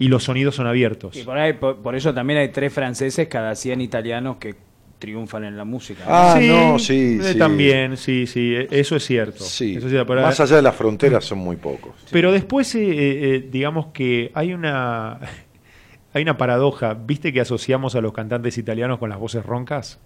Y 0.00 0.08
los 0.08 0.24
sonidos 0.24 0.54
son 0.56 0.66
abiertos. 0.66 1.14
Y 1.14 1.22
por, 1.22 1.38
ahí, 1.38 1.52
por, 1.52 1.76
por 1.76 1.94
eso 1.94 2.12
también 2.12 2.40
hay 2.40 2.48
tres 2.48 2.72
franceses 2.72 3.28
cada 3.28 3.54
100 3.54 3.82
italianos 3.82 4.38
que 4.38 4.56
triunfan 4.98 5.44
en 5.44 5.56
la 5.56 5.64
música. 5.64 6.04
¿no? 6.04 6.10
Ah, 6.10 6.38
no, 6.40 6.78
sí, 6.78 7.18
eh, 7.20 7.32
sí. 7.32 7.38
También, 7.38 7.96
sí, 7.96 8.26
sí, 8.26 8.54
eh, 8.54 8.66
eso 8.70 8.96
es 8.96 9.04
cierto. 9.04 9.44
Sí. 9.44 9.76
Eso 9.76 9.86
es 9.86 9.92
cierto, 9.92 10.06
pero- 10.08 10.22
Más 10.22 10.40
allá 10.40 10.56
de 10.56 10.62
las 10.62 10.74
fronteras 10.74 11.24
son 11.24 11.38
muy 11.38 11.56
pocos. 11.56 11.92
Pero 12.10 12.32
después, 12.32 12.74
eh, 12.74 13.46
digamos 13.50 13.88
que 13.92 14.30
hay 14.34 14.54
una, 14.54 15.20
hay 16.14 16.22
una 16.22 16.38
paradoja. 16.38 16.94
¿Viste 16.94 17.32
que 17.32 17.40
asociamos 17.42 17.94
a 17.94 18.00
los 18.00 18.12
cantantes 18.14 18.56
italianos 18.56 18.98
con 18.98 19.10
las 19.10 19.18
voces 19.18 19.44
roncas? 19.44 20.00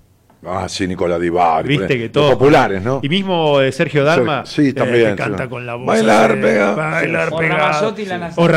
Ah, 0.47 0.69
sí, 0.69 0.87
Nicola 0.87 1.19
Di 1.19 1.29
Bari. 1.29 1.77
Viste 1.79 1.99
que 1.99 2.09
todos. 2.09 2.33
populares, 2.33 2.83
¿no? 2.83 3.01
Y 3.03 3.09
mismo 3.09 3.61
eh, 3.61 3.73
Sergio 3.73 4.05
Dalma. 4.05 4.45
Sí, 4.47 4.69
eh, 4.69 4.73
también, 4.73 5.11
que 5.11 5.17
canta 5.17 5.45
sí. 5.45 5.49
con 5.49 5.65
la 5.67 5.75
voz. 5.75 5.87
Bailar 5.87 6.33
así, 6.33 6.41
pegado. 6.43 6.77
Bailar 6.77 7.29
O 7.33 7.39
pegado. 7.39 7.59
Ramazzotti 7.61 8.05
la 8.07 8.15
Sí. 8.15 8.21
nasalidad. 8.21 8.39
O 8.45 8.49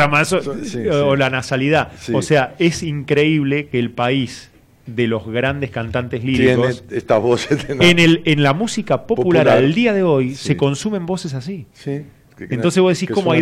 Sí, 0.64 0.70
sí. 0.70 0.88
o 0.88 1.16
la 1.16 1.30
nasalidad. 1.30 1.92
Sí. 1.98 2.12
O 2.14 2.22
sea, 2.22 2.54
es 2.58 2.82
increíble 2.82 3.68
que 3.68 3.78
el 3.78 3.90
país 3.90 4.50
de 4.86 5.06
los 5.06 5.26
grandes 5.26 5.70
cantantes 5.70 6.20
Tiene 6.22 6.38
líricos. 6.38 6.84
estas 6.90 7.20
voces. 7.20 7.68
de- 7.68 7.90
En, 7.90 7.98
el, 7.98 8.22
en 8.24 8.42
la 8.42 8.54
música 8.54 9.06
popular, 9.06 9.44
Popular. 9.44 9.58
al 9.64 9.74
día 9.74 9.92
de 9.92 10.02
hoy 10.02 10.30
Sí. 10.34 10.48
se 10.48 10.56
consumen 10.56 11.06
voces 11.06 11.34
así. 11.34 11.66
Sí. 11.72 12.02
que- 12.36 12.54
Entonces 12.54 12.80
vos 12.80 12.92
decís, 12.94 13.08
que 13.08 13.14
¿cómo 13.14 13.32
hay, 13.32 13.40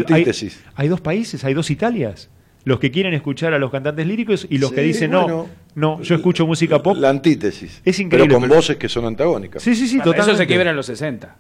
hay 0.75 0.89
dos 0.89 1.01
países, 1.03 1.45
hay 1.45 1.53
dos 1.55 1.71
Italias? 1.71 2.31
Los 2.67 2.81
que 2.81 2.91
quieren 2.91 3.15
escuchar 3.15 3.55
a 3.55 3.61
los 3.61 3.71
cantantes 3.71 4.05
líricos 4.09 4.45
y 4.51 4.59
los 4.59 4.73
que 4.73 4.81
dicen, 4.83 5.13
bueno, 5.13 5.47
no, 5.77 5.97
no, 5.99 6.03
yo 6.03 6.17
escucho 6.17 6.47
música 6.49 6.83
pop. 6.83 6.97
La 6.99 7.11
antítesis. 7.11 7.81
Es 7.85 8.01
increíble, 8.01 8.27
Pero 8.29 8.41
con 8.41 8.43
pero- 8.49 8.57
voces 8.57 8.77
que 8.77 8.89
son 8.89 9.05
antagónicas. 9.05 9.63
Sí, 9.63 9.77
sí, 9.77 9.87
sí, 9.87 9.99
Bueno, 10.05 10.21
eso 10.21 10.35
se 10.35 10.47
quiebra 10.49 10.71
en 10.71 10.77
los 10.77 10.87
60. 10.87 11.37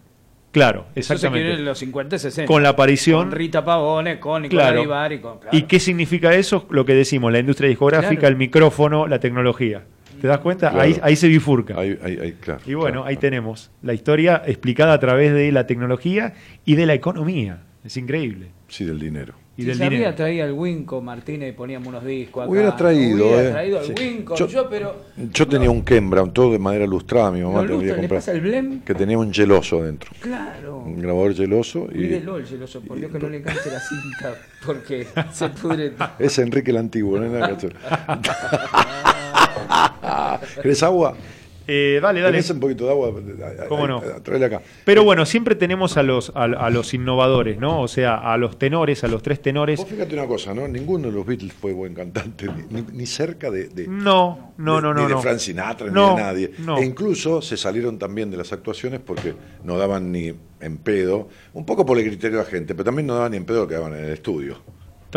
Claro, 0.52 0.86
Eso 0.94 1.18
se 1.18 1.28
quiebra 1.28 1.40
en 1.40 1.46
exactamente. 1.46 1.62
los 1.64 1.78
50 1.80 2.14
y 2.16 2.18
60. 2.20 2.46
Con 2.50 2.62
la 2.62 2.68
aparición. 2.70 3.18
Con 3.28 3.32
Rita 3.32 3.64
Pavone, 3.64 4.20
con 4.20 4.42
Nicolás 4.42 4.66
Claro. 4.68 4.80
Di 4.82 4.86
Bari, 4.86 5.18
con- 5.18 5.40
claro. 5.40 5.56
¿Y 5.58 5.62
qué 5.62 5.80
significa 5.80 6.32
eso? 6.32 6.64
Lo 6.70 6.86
que 6.86 6.94
decimos, 6.94 7.32
la 7.32 7.40
industria 7.40 7.68
discográfica, 7.68 8.20
Claro. 8.20 8.28
el 8.32 8.36
micrófono, 8.36 9.08
la 9.08 9.18
tecnología. 9.18 9.82
¿Te 10.20 10.28
das 10.28 10.38
cuenta? 10.38 10.70
Claro. 10.70 10.84
Ahí, 10.84 10.96
ahí 11.02 11.16
se 11.16 11.26
bifurca. 11.26 11.74
Ahí- 11.78 11.98
ahí- 12.04 12.18
ahí, 12.22 12.32
claro, 12.40 12.60
y 12.64 12.72
bueno, 12.74 13.00
claro, 13.00 13.04
ahí 13.08 13.16
claro. 13.16 13.20
tenemos 13.20 13.70
la 13.82 13.92
historia 13.94 14.42
explicada 14.46 14.92
a 14.92 15.00
través 15.00 15.34
de 15.34 15.50
la 15.50 15.66
tecnología 15.66 16.34
y 16.64 16.76
de 16.76 16.86
la 16.86 16.94
economía. 16.94 17.64
Es 17.84 17.96
increíble. 17.96 18.52
Sí, 18.68 18.84
del 18.84 19.00
dinero. 19.00 19.34
Y 19.58 19.62
si 19.62 19.68
del 19.68 19.76
se 19.78 19.84
había 19.84 19.98
dinero. 19.98 20.14
traído 20.16 20.44
el 20.46 20.52
Winco, 20.52 21.00
Martínez, 21.00 21.48
y 21.48 21.52
poníamos 21.56 21.88
unos 21.88 22.04
discos 22.04 22.42
acá. 22.42 22.50
Hubiera 22.52 22.76
traído, 22.76 23.24
Hubiera 23.26 23.48
eh. 23.48 23.52
traído 23.52 23.80
el 23.80 23.86
Sí. 23.86 23.92
Winco. 23.98 24.34
Yo- 24.36 24.46
Yo, 24.48 24.68
pero... 24.68 24.96
Yo 25.32 25.48
tenía 25.48 25.70
un 25.70 25.82
Kembra, 25.82 26.26
todo 26.26 26.52
de 26.52 26.58
madera 26.58 26.86
lustrada, 26.86 27.30
mi 27.30 27.40
mamá 27.40 27.62
¿Lo 27.62 27.62
te 27.62 27.68
lo 27.72 27.78
había 27.80 27.96
¿Le 27.96 28.06
pasa 28.08 28.32
el 28.32 28.40
comprado. 28.40 28.62
blem? 28.68 28.80
Que 28.82 28.94
tenía 28.94 29.16
un 29.18 29.32
geloso 29.32 29.82
dentro. 29.82 30.10
Claro. 30.20 30.80
Un 30.80 31.00
grabador 31.00 31.34
geloso. 31.34 31.86
Y 31.90 31.94
Cuídelo 31.96 32.36
el 32.36 32.46
celoso, 32.46 32.82
por 32.82 32.98
Dios 32.98 33.10
que 33.10 33.18
no 33.18 33.30
le 33.30 33.40
cante 33.40 33.70
la 33.70 33.80
cinta, 33.80 34.34
porque 34.66 35.06
se 35.32 35.48
pudre. 35.48 35.92
es 36.18 36.38
Enrique 36.38 36.70
el 36.70 36.76
Antiguo, 36.76 37.18
¿no? 37.18 37.26
Nada 37.26 37.48
que 37.48 37.54
hacer. 37.54 37.74
¿Querés 40.62 40.82
agua? 40.82 41.14
Eh, 41.68 41.98
dale, 42.00 42.20
dale. 42.20 42.32
¿Tenés 42.38 42.50
un 42.50 42.60
poquito 42.60 42.84
de 42.84 42.90
agua? 42.90 43.10
¿Cómo 43.68 43.82
Ahí, 43.82 43.88
no? 43.88 44.00
Tráele 44.22 44.44
acá. 44.46 44.62
Pero 44.84 45.02
bueno, 45.04 45.26
siempre 45.26 45.54
tenemos 45.56 45.96
a 45.96 46.02
los, 46.02 46.30
a, 46.34 46.44
a 46.44 46.70
los 46.70 46.94
innovadores, 46.94 47.58
¿no? 47.58 47.80
O 47.80 47.88
sea, 47.88 48.16
a 48.16 48.36
los 48.36 48.58
tenores, 48.58 49.02
a 49.04 49.08
los 49.08 49.22
tres 49.22 49.42
tenores. 49.42 49.78
Vos 49.80 49.88
fíjate 49.88 50.14
una 50.14 50.26
cosa, 50.26 50.54
¿no? 50.54 50.68
Ninguno 50.68 51.08
de 51.08 51.14
los 51.14 51.26
Beatles 51.26 51.52
fue 51.52 51.72
buen 51.72 51.94
cantante, 51.94 52.46
ni, 52.70 52.82
ni- 52.92 53.06
cerca 53.06 53.50
de, 53.50 53.68
de- 53.68 53.88
No, 53.88 54.52
no, 54.58 54.76
de- 54.76 54.82
no, 54.82 54.94
no. 54.94 55.08
ni 55.08 55.14
de. 55.14 55.20
Frank 55.20 55.38
Sinatra, 55.38 55.90
No, 55.90 56.10
ni 56.10 56.16
de 56.16 56.22
nadie. 56.22 56.50
no. 56.58 56.78
E 56.78 56.84
incluso 56.84 57.42
se 57.42 57.56
salieron 57.56 57.98
también 57.98 58.30
de 58.30 58.36
las 58.36 58.52
actuaciones 58.52 59.00
porque 59.04 59.34
no 59.64 59.76
daban 59.78 60.12
ni 60.12 60.32
en 60.60 60.76
pedo, 60.78 61.28
un 61.52 61.66
poco 61.66 61.84
por 61.84 61.98
el 61.98 62.04
criterio 62.06 62.38
de 62.38 62.44
la 62.44 62.50
gente, 62.50 62.74
pero 62.74 62.84
también 62.84 63.06
no 63.06 63.14
daban 63.14 63.30
ni 63.32 63.36
en 63.38 63.44
pedo 63.44 63.60
lo 63.62 63.68
que 63.68 63.74
daban 63.74 63.94
en 63.94 64.04
el 64.04 64.12
estudio. 64.12 64.58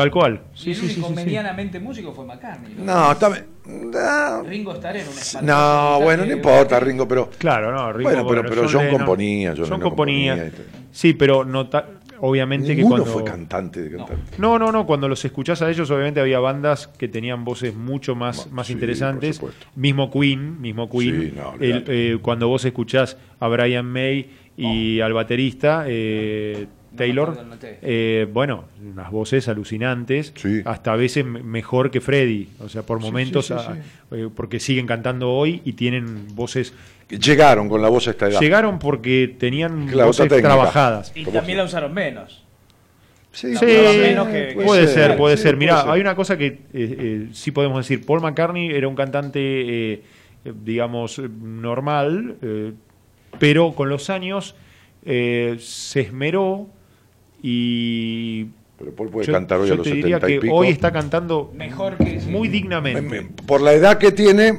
Tal 0.01 0.11
cual. 0.11 0.41
Y 0.55 0.57
Sí, 0.57 0.69
el 0.71 0.76
sí, 0.76 0.81
sí, 0.81 0.93
único 0.93 1.07
sí, 1.09 1.13
sí. 1.15 1.26
medianamente 1.26 1.80
músico 1.80 2.13
fue 2.13 2.26
McCartney. 2.26 2.73
¿no? 2.77 2.85
No, 2.85 3.11
está 3.11 3.30
bien. 3.30 3.45
No, 3.65 4.43
Ringo 4.43 4.73
Starr 4.73 4.95
era 4.97 5.09
un 5.09 5.17
espantoso 5.17 5.41
no, 5.45 5.99
bueno, 6.01 6.26
no 6.26 6.31
importa, 6.34 6.80
Ringo, 6.80 7.07
pero 7.07 7.30
Claro, 7.38 7.71
no, 7.71 7.91
Ringo, 7.93 8.09
Bueno, 8.09 8.27
pero- 8.27 8.43
pero 8.49 8.61
John 8.63 8.85
Lennon. 8.85 8.97
componía, 8.97 9.53
John 9.55 9.65
John 9.69 9.80
componía. 9.81 10.34
componía 10.35 10.61
y. 10.65 10.89
Sí, 10.91 11.13
pero 11.13 11.43
nota- 11.45 11.85
obviamente 12.21 12.76
que 12.76 12.81
cuando... 12.84 13.05
fue 13.05 13.23
cantante 13.23 13.81
de 13.84 13.95
cantante. 13.97 14.38
No, 14.39 14.57
no, 14.57 14.71
no, 14.71 14.85
cuando 14.88 15.07
los 15.07 15.23
escuchás 15.23 15.61
a 15.61 15.69
ellos, 15.69 15.89
obviamente 15.91 16.19
había 16.19 16.39
bandas 16.39 16.88
que 16.88 17.07
tenían 17.07 17.45
voces 17.45 17.76
mucho 17.76 18.15
más, 18.15 18.47
Ma- 18.47 18.53
más 18.55 18.67
sí, 18.67 18.73
interesantes. 18.73 19.38
por 19.39 19.51
supuesto. 19.51 19.71
Mismo 19.80 20.09
Queen, 20.09 20.59
mismo 20.59 20.89
Queen. 20.89 21.21
Sí, 21.30 21.34
no, 21.38 21.53
El- 21.59 21.84
eh, 21.88 22.17
cuando 22.21 22.47
vos 22.47 22.65
escuchás 22.65 23.17
a 23.39 23.47
Brian 23.49 23.85
May 23.85 24.30
y 24.57 24.99
al 25.01 25.13
baterista 25.13 25.84
eh, 25.88 26.65
Taylor, 26.95 27.37
eh, 27.81 28.27
bueno, 28.31 28.65
unas 28.81 29.11
voces 29.11 29.47
alucinantes, 29.47 30.33
Sí. 30.35 30.61
hasta 30.65 30.93
a 30.93 30.95
veces 30.95 31.23
me- 31.25 31.43
mejor 31.43 31.91
que 31.91 32.01
Freddy, 32.01 32.49
o 32.59 32.69
sea, 32.69 32.81
por 32.83 32.99
momentos, 32.99 33.45
sí, 33.47 33.53
sí, 33.53 33.59
a- 33.59 33.73
sí. 33.73 33.79
eh, 34.11 34.29
porque 34.35 34.59
siguen 34.59 34.87
cantando 34.87 35.29
hoy 35.31 35.61
y 35.65 35.73
tienen 35.73 36.27
voces, 36.35 36.73
Llegaron 37.09 37.69
con 37.69 37.81
la 37.81 37.89
voz 37.89 38.07
a 38.07 38.11
esta 38.11 38.27
edad. 38.27 38.39
llegaron 38.39 38.77
porque 38.79 39.35
tenían 39.39 39.87
Claro, 39.87 40.07
voces 40.07 40.27
trabajadas. 40.27 41.11
Y 41.15 41.23
¿Cómo 41.23 41.37
también 41.37 41.57
la 41.57 41.63
usaron 41.63 41.93
menos. 41.93 42.43
Sí, 43.31 43.55
Sí, 43.55 43.65
menos 43.65 44.27
que- 44.27 44.53
puede 44.63 44.87
ser, 44.87 45.15
puede 45.15 45.37
ser. 45.37 45.57
Ser. 45.59 45.71
hay 45.87 46.01
una 46.01 46.15
cosa 46.15 46.35
que 46.37 46.45
eh, 46.47 46.59
eh, 46.73 47.27
sí 47.33 47.51
podemos 47.51 47.77
decir. 47.77 48.03
Paul 48.05 48.21
McCartney 48.21 48.69
era 48.71 48.87
un 48.87 48.95
cantante, 48.95 49.39
eh, 49.39 50.03
eh, 50.45 50.53
digamos, 50.65 51.19
eh, 51.19 51.29
normal, 51.41 52.37
eh, 52.41 52.73
pero 53.37 53.73
con 53.73 53.87
los 53.89 54.09
años 54.09 54.55
eh, 55.05 55.55
se 55.59 56.01
esmeró 56.01 56.67
y... 57.41 58.45
Pero 58.77 58.91
Paul 58.95 59.09
puede 59.09 59.27
yo, 59.27 59.33
cantar 59.33 59.59
hoy 59.59 59.67
yo 59.67 59.73
a 59.73 59.77
los 59.77 59.83
te 59.83 59.93
diría 59.93 60.15
70 60.17 60.29
y 60.29 60.33
que 60.35 60.39
pico. 60.41 60.55
hoy 60.55 60.67
está 60.69 60.91
cantando 60.93 61.51
Mejor 61.53 61.97
que 61.97 62.19
muy 62.29 62.47
Me- 62.47 62.53
dignamente. 62.53 63.01
me- 63.01 63.23
Por 63.45 63.59
la 63.61 63.73
edad 63.73 63.97
que 63.97 64.13
tiene, 64.13 64.53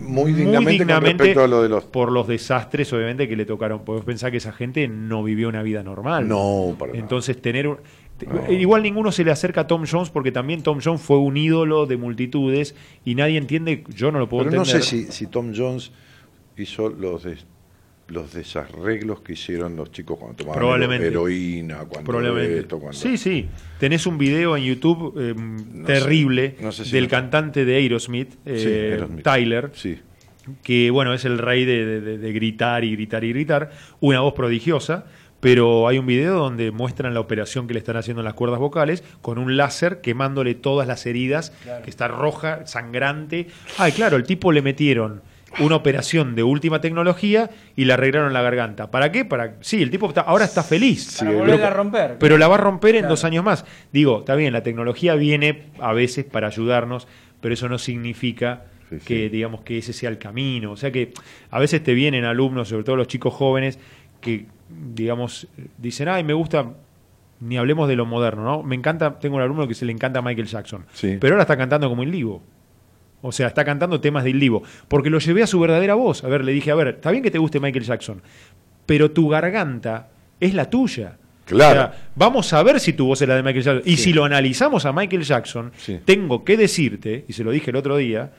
muy 0.00 0.32
dignamente, 0.32 0.84
con 0.84 1.02
respecto 1.18 1.42
a 1.44 1.46
lo 1.46 1.62
de 1.62 1.68
los... 1.68 1.84
por 1.84 2.10
los 2.10 2.26
desastres, 2.26 2.90
obviamente, 2.94 3.28
que 3.28 3.36
le 3.36 3.44
tocaron. 3.44 3.80
Podemos 3.84 4.06
pensar 4.06 4.30
que 4.30 4.38
esa 4.38 4.52
gente 4.52 4.88
no 4.88 5.22
vivió 5.22 5.48
una 5.50 5.62
vida 5.62 5.82
normal. 5.82 6.26
No, 6.26 6.74
para 6.78 6.92
nada. 6.92 7.02
Entonces, 7.02 7.40
tener 7.42 7.68
un. 7.68 7.76
te- 8.16 8.54
Igual 8.54 8.82
ninguno 8.82 9.12
se 9.12 9.24
le 9.24 9.30
acerca 9.30 9.62
a 9.62 9.66
Tom 9.66 9.84
Jones 9.90 10.08
porque 10.08 10.32
también 10.32 10.62
Tom 10.62 10.78
Jones 10.82 11.02
fue 11.02 11.18
un 11.18 11.36
ídolo 11.36 11.84
de 11.84 11.98
multitudes 11.98 12.74
y 13.04 13.14
nadie 13.14 13.36
entiende, 13.36 13.84
yo 13.94 14.10
no 14.10 14.18
lo 14.20 14.26
puedo 14.28 14.44
Pero 14.44 14.56
no 14.56 14.62
entender. 14.62 14.82
sé 14.84 15.04
si, 15.06 15.12
si 15.12 15.26
Tom 15.26 15.52
Jones 15.54 15.92
hizo 16.56 16.88
los 16.88 17.26
los 18.08 18.32
desarreglos 18.32 19.20
que 19.20 19.32
hicieron 19.32 19.74
los 19.76 19.90
chicos 19.90 20.18
cuando 20.18 20.36
tomaban 20.36 20.58
Probablemente. 20.60 21.06
heroína, 21.08 21.78
cuando 21.88 22.04
Probablemente. 22.12 22.58
esto, 22.60 22.78
cuando... 22.78 22.96
Sí, 22.96 23.16
sí. 23.16 23.48
Tenés 23.80 24.06
un 24.06 24.16
video 24.16 24.56
en 24.56 24.62
YouTube 24.64 25.14
eh, 25.18 25.34
terrible 25.84 26.54
sé, 26.56 26.62
no 26.64 26.72
sé 26.72 26.84
si 26.84 26.92
del 26.92 27.08
cantante 27.08 27.64
de 27.64 27.74
Aerosmith, 27.76 28.34
eh, 28.46 28.58
Sí, 28.58 28.68
Aerosmith. 28.92 29.24
Tyler, 29.24 29.70
Sí. 29.74 29.98
que 30.62 30.90
bueno, 30.90 31.14
es 31.14 31.24
el 31.24 31.38
rey 31.38 31.64
de, 31.64 31.84
de- 31.84 32.00
de- 32.00 32.18
de 32.18 32.32
gritar 32.32 32.84
y 32.84 32.92
gritar 32.92 33.24
y 33.24 33.30
gritar, 33.30 33.70
una 34.00 34.20
voz 34.20 34.34
prodigiosa, 34.34 35.06
pero 35.40 35.86
hay 35.88 35.98
un 35.98 36.06
video 36.06 36.34
donde 36.38 36.70
muestran 36.70 37.12
la 37.12 37.20
operación 37.20 37.66
que 37.66 37.74
le 37.74 37.80
están 37.80 37.96
haciendo 37.96 38.20
en 38.20 38.24
las 38.24 38.34
cuerdas 38.34 38.58
vocales 38.60 39.02
con 39.20 39.38
un 39.38 39.56
láser 39.56 40.00
quemándole 40.00 40.54
todas 40.54 40.86
las 40.88 41.04
heridas, 41.06 41.52
que 41.84 41.90
está 41.90 42.06
roja, 42.08 42.66
sangrante. 42.66 43.48
Ay, 43.78 43.90
claro, 43.92 44.16
el 44.16 44.22
tipo 44.24 44.50
le 44.52 44.62
metieron 44.62 45.22
una 45.60 45.76
operación 45.76 46.34
de 46.34 46.42
última 46.42 46.80
tecnología 46.80 47.50
y 47.76 47.84
le 47.86 47.92
arreglaron 47.92 48.32
la 48.32 48.42
garganta. 48.42 48.90
¿Para 48.90 49.10
qué? 49.12 49.24
Para 49.24 49.56
sí, 49.60 49.82
el 49.82 49.90
tipo 49.90 50.08
está, 50.08 50.20
ahora 50.22 50.44
está 50.44 50.62
feliz. 50.62 51.16
Para 51.18 51.30
Sí, 51.30 51.36
volverla 51.36 51.56
pero- 51.56 51.66
a 51.66 51.70
romper. 51.76 52.16
Pero 52.18 52.38
la 52.38 52.48
va 52.48 52.54
a 52.56 52.58
romper 52.58 52.94
en 52.96 53.00
Claro. 53.02 53.12
dos 53.12 53.24
años 53.24 53.44
más. 53.44 53.64
Digo, 53.92 54.20
está 54.20 54.34
bien, 54.34 54.52
la 54.52 54.62
tecnología 54.62 55.14
viene 55.14 55.64
a 55.80 55.92
veces 55.92 56.24
para 56.24 56.48
ayudarnos, 56.48 57.08
pero 57.40 57.54
eso 57.54 57.68
no 57.68 57.78
significa 57.78 58.64
Sí, 58.90 58.98
sí. 59.00 59.04
que 59.06 59.28
digamos 59.30 59.62
que 59.62 59.78
ese 59.78 59.92
sea 59.92 60.10
el 60.10 60.18
camino. 60.18 60.72
O 60.72 60.76
sea 60.76 60.90
que 60.92 61.12
a 61.50 61.58
veces 61.58 61.82
te 61.82 61.94
vienen 61.94 62.24
alumnos, 62.24 62.68
sobre 62.68 62.84
todo 62.84 62.96
los 62.96 63.08
chicos 63.08 63.34
jóvenes, 63.34 63.78
que 64.20 64.46
digamos 64.94 65.48
dicen, 65.78 66.08
ay, 66.08 66.22
me 66.24 66.32
gusta, 66.34 66.66
ni 67.40 67.56
hablemos 67.56 67.88
de 67.88 67.96
lo 67.96 68.06
moderno, 68.06 68.42
¿no? 68.44 68.62
Me 68.62 68.74
encanta, 68.76 69.18
tengo 69.18 69.36
un 69.36 69.42
alumno 69.42 69.68
que 69.68 69.74
se 69.74 69.84
le 69.84 69.92
encanta 69.92 70.22
Michael 70.22 70.46
Jackson, 70.46 70.86
Sí. 70.92 71.18
pero 71.20 71.34
ahora 71.34 71.42
está 71.42 71.56
cantando 71.56 71.88
como 71.88 72.02
el 72.02 72.10
Livo. 72.10 72.42
O 73.22 73.32
sea, 73.32 73.48
está 73.48 73.64
cantando 73.64 74.00
temas 74.00 74.24
del 74.24 74.38
Livo. 74.38 74.62
Porque 74.88 75.10
lo 75.10 75.18
llevé 75.18 75.42
a 75.42 75.46
su 75.46 75.58
verdadera 75.58 75.94
voz. 75.94 76.22
A 76.24 76.28
ver, 76.28 76.44
le 76.44 76.52
dije, 76.52 76.70
a 76.70 76.74
ver, 76.74 76.88
está 76.88 77.10
bien 77.10 77.22
que 77.22 77.30
te 77.30 77.38
guste 77.38 77.58
Michael 77.60 77.84
Jackson, 77.84 78.22
pero 78.84 79.10
tu 79.10 79.28
garganta 79.28 80.08
es 80.38 80.54
la 80.54 80.68
tuya. 80.70 81.16
Claro. 81.44 81.80
O 81.80 81.82
sea, 81.84 82.08
vamos 82.16 82.52
a 82.52 82.62
ver 82.62 82.80
si 82.80 82.92
tu 82.92 83.06
voz 83.06 83.22
es 83.22 83.28
la 83.28 83.36
de 83.36 83.42
Michael 83.42 83.64
Jackson. 83.64 83.82
Y 83.84 83.96
si 83.96 84.12
lo 84.12 84.24
analizamos 84.24 84.84
a 84.84 84.92
Michael 84.92 85.22
Jackson, 85.22 85.72
Sí. 85.76 86.00
tengo 86.04 86.44
que 86.44 86.56
decirte, 86.56 87.24
y 87.28 87.32
se 87.32 87.44
lo 87.44 87.50
dije 87.52 87.70
el 87.70 87.76
otro 87.76 87.96
día, 87.96 88.32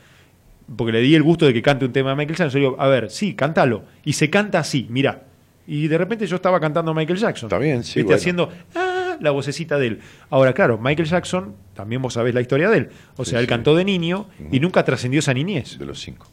porque 0.76 0.92
le 0.92 1.00
di 1.02 1.16
el 1.16 1.24
gusto 1.24 1.46
de 1.46 1.54
que 1.54 1.62
cante 1.62 1.86
un 1.86 1.94
tema 1.94 2.10
de 2.12 2.16
Michael 2.18 2.38
Jackson, 2.38 2.62
yo 2.62 2.70
digo, 2.72 2.82
a 2.82 2.88
ver, 2.88 3.10
sí, 3.10 3.34
cántalo. 3.34 3.84
Y 4.04 4.14
se 4.14 4.30
canta 4.30 4.60
así, 4.60 4.88
mira. 4.90 5.24
Y 5.66 5.88
de 5.88 5.98
repente 5.98 6.28
yo 6.28 6.36
estaba 6.36 6.60
cantando 6.60 6.92
a 6.92 6.94
Michael 6.94 7.18
Jackson. 7.20 7.48
Está 7.48 7.58
bien, 7.58 7.84
sí, 7.84 8.02
bueno. 8.02 8.16
Haciendo 8.18 8.50
ah, 8.76 8.97
la 9.22 9.32
vocecita 9.32 9.78
de 9.78 9.88
él. 9.88 10.00
Ahora, 10.30 10.54
claro, 10.54 10.78
Michael 10.78 11.08
Jackson, 11.08 11.56
también 11.74 12.02
vos 12.02 12.14
sabés 12.14 12.34
la 12.34 12.42
historia 12.42 12.70
de 12.70 12.78
él. 12.78 12.90
O 13.18 13.26
Sí, 13.26 13.32
sea, 13.32 13.40
él 13.40 13.46
sí. 13.46 13.50
cantó 13.50 13.76
de 13.76 13.84
niño 13.86 14.28
y 14.52 14.60
nunca 14.60 14.84
trascendió 14.84 15.20
esa 15.20 15.34
niñez. 15.34 15.78
De 15.80 15.86
los 15.86 16.00
cinco. 16.00 16.28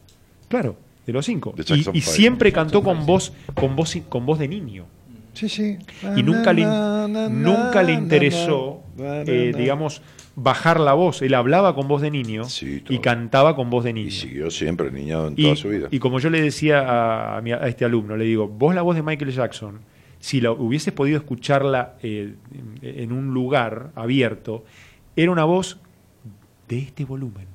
Claro, 0.48 0.77
de 1.06 1.12
los 1.12 1.27
cinco. 1.27 1.55
De 1.56 1.65
Y, 1.93 1.98
y 1.98 2.01
siempre 2.01 2.52
cantó 2.52 2.82
con 2.82 3.06
voz, 3.06 3.32
con 3.55 3.77
voz, 3.77 3.97
con 4.09 4.27
voz 4.27 4.39
de 4.39 4.48
niño. 4.48 4.85
Sí, 5.32 5.48
sí. 5.48 5.78
Y 6.16 6.23
nunca 6.23 6.52
le, 6.52 6.65
nunca 7.31 7.82
le 7.82 7.93
interesó, 7.93 8.82
eh, 8.98 9.52
digamos, 9.56 10.01
bajar 10.36 10.78
la 10.78 10.93
voz. 10.94 11.23
Él 11.23 11.35
hablaba 11.35 11.74
con 11.74 11.89
voz 11.89 12.02
de 12.02 12.11
niño 12.11 12.44
Sí, 12.44 12.82
y 12.89 12.98
cantaba 12.98 13.56
con 13.56 13.69
voz 13.70 13.85
de 13.85 13.93
niño. 13.93 14.09
Y 14.09 14.12
siguió 14.12 14.51
siempre 14.51 14.90
niñado 14.93 15.28
en 15.28 15.35
Y, 15.36 15.43
toda 15.43 15.56
su 15.56 15.69
vida. 15.69 15.89
y 15.90 15.98
como 15.98 16.20
yo 16.20 16.31
le 16.31 16.40
decía 16.40 16.81
a, 16.81 17.39
a 17.39 17.40
mi- 17.43 17.52
a 17.52 17.66
este 17.66 17.85
alumno, 17.85 18.16
le 18.16 18.24
digo, 18.24 18.47
vos 18.48 18.74
la 18.74 18.82
voz 18.82 18.94
de 18.97 19.02
Michael 19.02 19.32
Jackson, 19.32 19.81
si 20.24 20.40
la 20.40 20.52
hubieses 20.52 20.94
podido 20.94 21.18
escucharla 21.18 21.96
eh, 22.02 22.32
en, 22.80 23.12
un 23.12 23.34
lugar 23.34 23.90
abierto, 23.94 24.64
era 25.16 25.30
una 25.30 25.44
voz 25.44 25.78
de 26.66 26.78
este 26.78 27.05
volumen. 27.05 27.46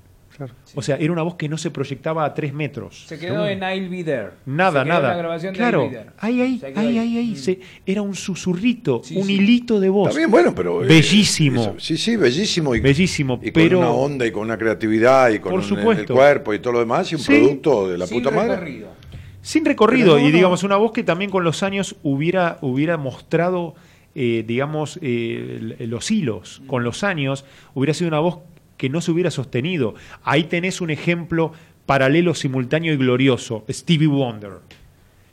O 0.76 0.84
sea, 0.84 0.98
era 0.98 1.12
una 1.12 1.24
voz 1.24 1.34
que 1.34 1.50
no 1.50 1.58
se 1.58 1.72
proyectaba 1.72 2.24
a 2.26 2.34
tres 2.36 2.54
metros. 2.54 3.06
Se 3.08 3.18
quedó 3.18 3.48
en 3.48 3.62
I'll 3.64 3.90
Be 3.90 4.04
There. 4.04 4.30
Nada, 4.46 4.70
Se 4.70 4.74
quedó 4.74 4.82
en 4.84 4.88
nada. 5.02 5.08
la 5.10 5.18
grabación 5.18 5.54
de 5.54 5.58
claro, 5.58 5.84
I'll 5.86 5.90
Be 5.90 5.98
There. 5.98 6.10
ahí, 6.20 6.41
ahí, 6.41 6.62
ahí, 6.76 6.98
ahí, 7.00 7.18
ahí. 7.18 7.32
Mm. 7.32 7.36
se- 7.36 7.60
era 7.88 8.02
un 8.04 8.14
susurrito, 8.14 9.02
Sí, 9.04 9.18
un 9.18 9.24
sí. 9.26 9.34
hilito 9.34 9.80
de 9.80 9.90
voz. 9.90 10.10
Está 10.10 10.20
bien, 10.20 10.30
bueno, 10.30 10.54
pero... 10.54 10.84
eh, 10.84 10.88
Bellísimo. 10.88 11.74
sí, 11.80 11.98
sí, 11.98 12.16
bellísimo. 12.18 12.76
Y, 12.76 12.82
Bellísimo, 12.82 13.40
y 13.41 13.50
pero- 13.52 13.80
con 13.80 13.88
una 13.88 13.96
onda 13.96 14.28
y 14.28 14.32
con 14.32 14.44
una 14.44 14.60
creatividad 14.60 15.30
y 15.32 15.40
con 15.40 15.50
Por 15.54 15.60
un- 15.62 15.66
supuesto. 15.66 16.14
el 16.14 16.18
cuerpo 16.20 16.54
y 16.54 16.60
todo 16.60 16.74
lo 16.74 16.80
demás 16.82 17.12
y 17.12 17.16
un 17.16 17.22
Sí. 17.22 17.34
producto 17.34 17.90
de 17.90 17.98
la 17.98 18.06
Sin 18.06 18.20
puta 18.20 18.30
madre. 18.30 18.52
recorrido. 18.58 18.99
Sin 19.41 19.66
recorrido, 19.66 20.20
no, 20.20 20.28
y 20.28 20.32
digamos, 20.32 20.64
una 20.64 20.76
voz 20.76 20.91
que 20.91 21.03
también 21.03 21.32
con 21.32 21.44
los 21.44 21.64
años 21.64 21.95
hubiera, 22.03 22.57
hubiera 22.61 22.98
mostrado, 22.98 23.76
eh, 24.16 24.44
digamos, 24.45 24.99
eh, 25.02 25.76
los 25.88 26.11
hilos. 26.11 26.61
Con 26.68 26.84
los 26.84 27.03
años 27.03 27.45
hubiera 27.74 27.94
sido 27.94 28.10
una 28.10 28.20
voz 28.20 28.40
que 28.78 28.90
no 28.90 29.02
se 29.02 29.11
hubiera 29.11 29.32
sostenido. 29.32 29.95
Ahí 30.24 30.45
tenés 30.45 30.82
un 30.82 30.90
ejemplo 30.90 31.53
paralelo, 31.86 32.36
simultáneo 32.36 32.94
y 32.94 32.98
glorioso, 32.98 33.66
Stevie 33.70 34.07
Wonder. 34.07 34.60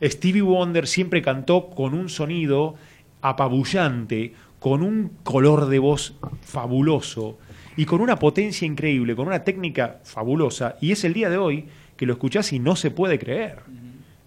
Stevie 0.02 0.42
Wonder 0.42 0.86
siempre 0.86 1.22
cantó 1.22 1.68
con 1.70 1.94
un 1.94 2.08
sonido 2.08 2.76
apabullante, 3.22 4.34
con 4.58 4.82
un 4.82 5.10
color 5.22 5.66
de 5.66 5.78
voz 5.78 6.14
fabuloso 6.42 7.39
y 7.76 7.84
con 7.84 8.00
una 8.00 8.18
potencia 8.18 8.66
increíble, 8.66 9.14
con 9.14 9.26
una 9.26 9.44
técnica 9.44 10.00
fabulosa. 10.05 10.76
Y 10.81 10.92
es 10.92 11.05
el 11.05 11.12
día 11.12 11.28
de 11.28 11.36
hoy 11.36 11.66
que 11.97 12.06
lo 12.06 12.14
escuchás 12.14 12.52
y 12.52 12.58
no 12.58 12.76
se 12.76 12.90
puede 12.90 13.18
creer. 13.18 13.60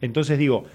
Entonces 0.02 0.38
digo, 0.38 0.66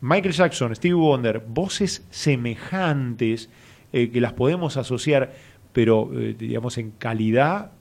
Michael 0.00 0.34
Jackson, 0.34 0.74
Stevie 0.74 0.94
Wonder, 0.94 1.42
voces 1.46 2.06
semejantes 2.10 3.48
eh, 3.92 4.10
que 4.10 4.20
las 4.20 4.32
podemos 4.32 4.76
asociar, 4.76 5.32
pero 5.72 6.10
eh, 6.12 6.34
digamos 6.38 6.78
en 6.78 6.90
calidad 6.92 7.72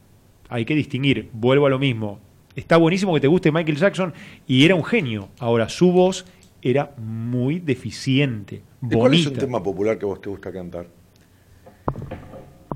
hay 0.50 0.66
que 0.66 0.76
distinguir. 0.76 1.30
Vuelvo 1.34 1.66
a 1.66 1.70
lo 1.70 1.80
mismo. 1.80 2.20
Está 2.56 2.78
buenísimo 2.78 3.14
que 3.14 3.20
te 3.20 3.28
guste 3.28 3.52
Michael 3.52 3.78
Jackson 3.78 4.14
y 4.46 4.66
era 4.66 4.76
un 4.76 4.84
genio. 4.84 5.30
Ahora 5.40 5.70
su 5.70 5.92
voz 5.92 6.26
era 6.62 6.94
muy 6.98 7.60
deficiente, 7.60 8.62
¿Y 8.82 8.96
cuál 8.96 9.14
es 9.14 9.28
un 9.28 9.34
tema 9.34 9.62
popular 9.62 9.98
que 9.98 10.06
vos 10.06 10.22
te 10.22 10.30
gusta 10.30 10.52
cantar? 10.52 10.88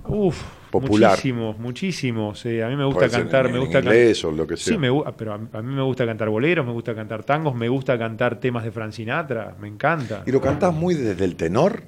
Uf, 0.07 0.43
Popular. 0.71 1.11
muchísimos, 1.11 1.57
muchísimos. 1.59 2.45
eh, 2.45 2.63
a 2.63 2.67
mí 2.67 2.75
me 2.75 2.85
gusta 2.85 3.09
cantar, 3.09 3.45
en- 3.47 3.53
me 3.53 3.59
gusta 3.59 3.81
can- 3.81 3.93
inglés 3.93 4.23
o 4.25 4.31
lo 4.31 4.45
que 4.45 4.57
sea. 4.57 4.73
Sí, 4.73 4.79
me, 4.79 4.89
pero 5.17 5.33
a, 5.33 5.37
mí 5.37 5.73
me 5.73 5.81
gusta 5.81 6.05
cantar 6.05 6.29
boleros, 6.29 6.65
me 6.65 6.73
gusta 6.73 6.93
cantar 6.93 7.23
tangos, 7.23 7.55
me 7.55 7.69
gusta 7.69 7.97
cantar 7.97 8.39
temas 8.39 8.63
de 8.63 8.71
Frank 8.71 8.91
Sinatra, 8.91 9.55
me 9.59 9.67
encanta. 9.67 10.23
¿Y 10.25 10.31
lo 10.31 10.41
cantás 10.41 10.73
muy 10.73 10.93
desde 10.93 11.23
el 11.25 11.35
tenor? 11.35 11.83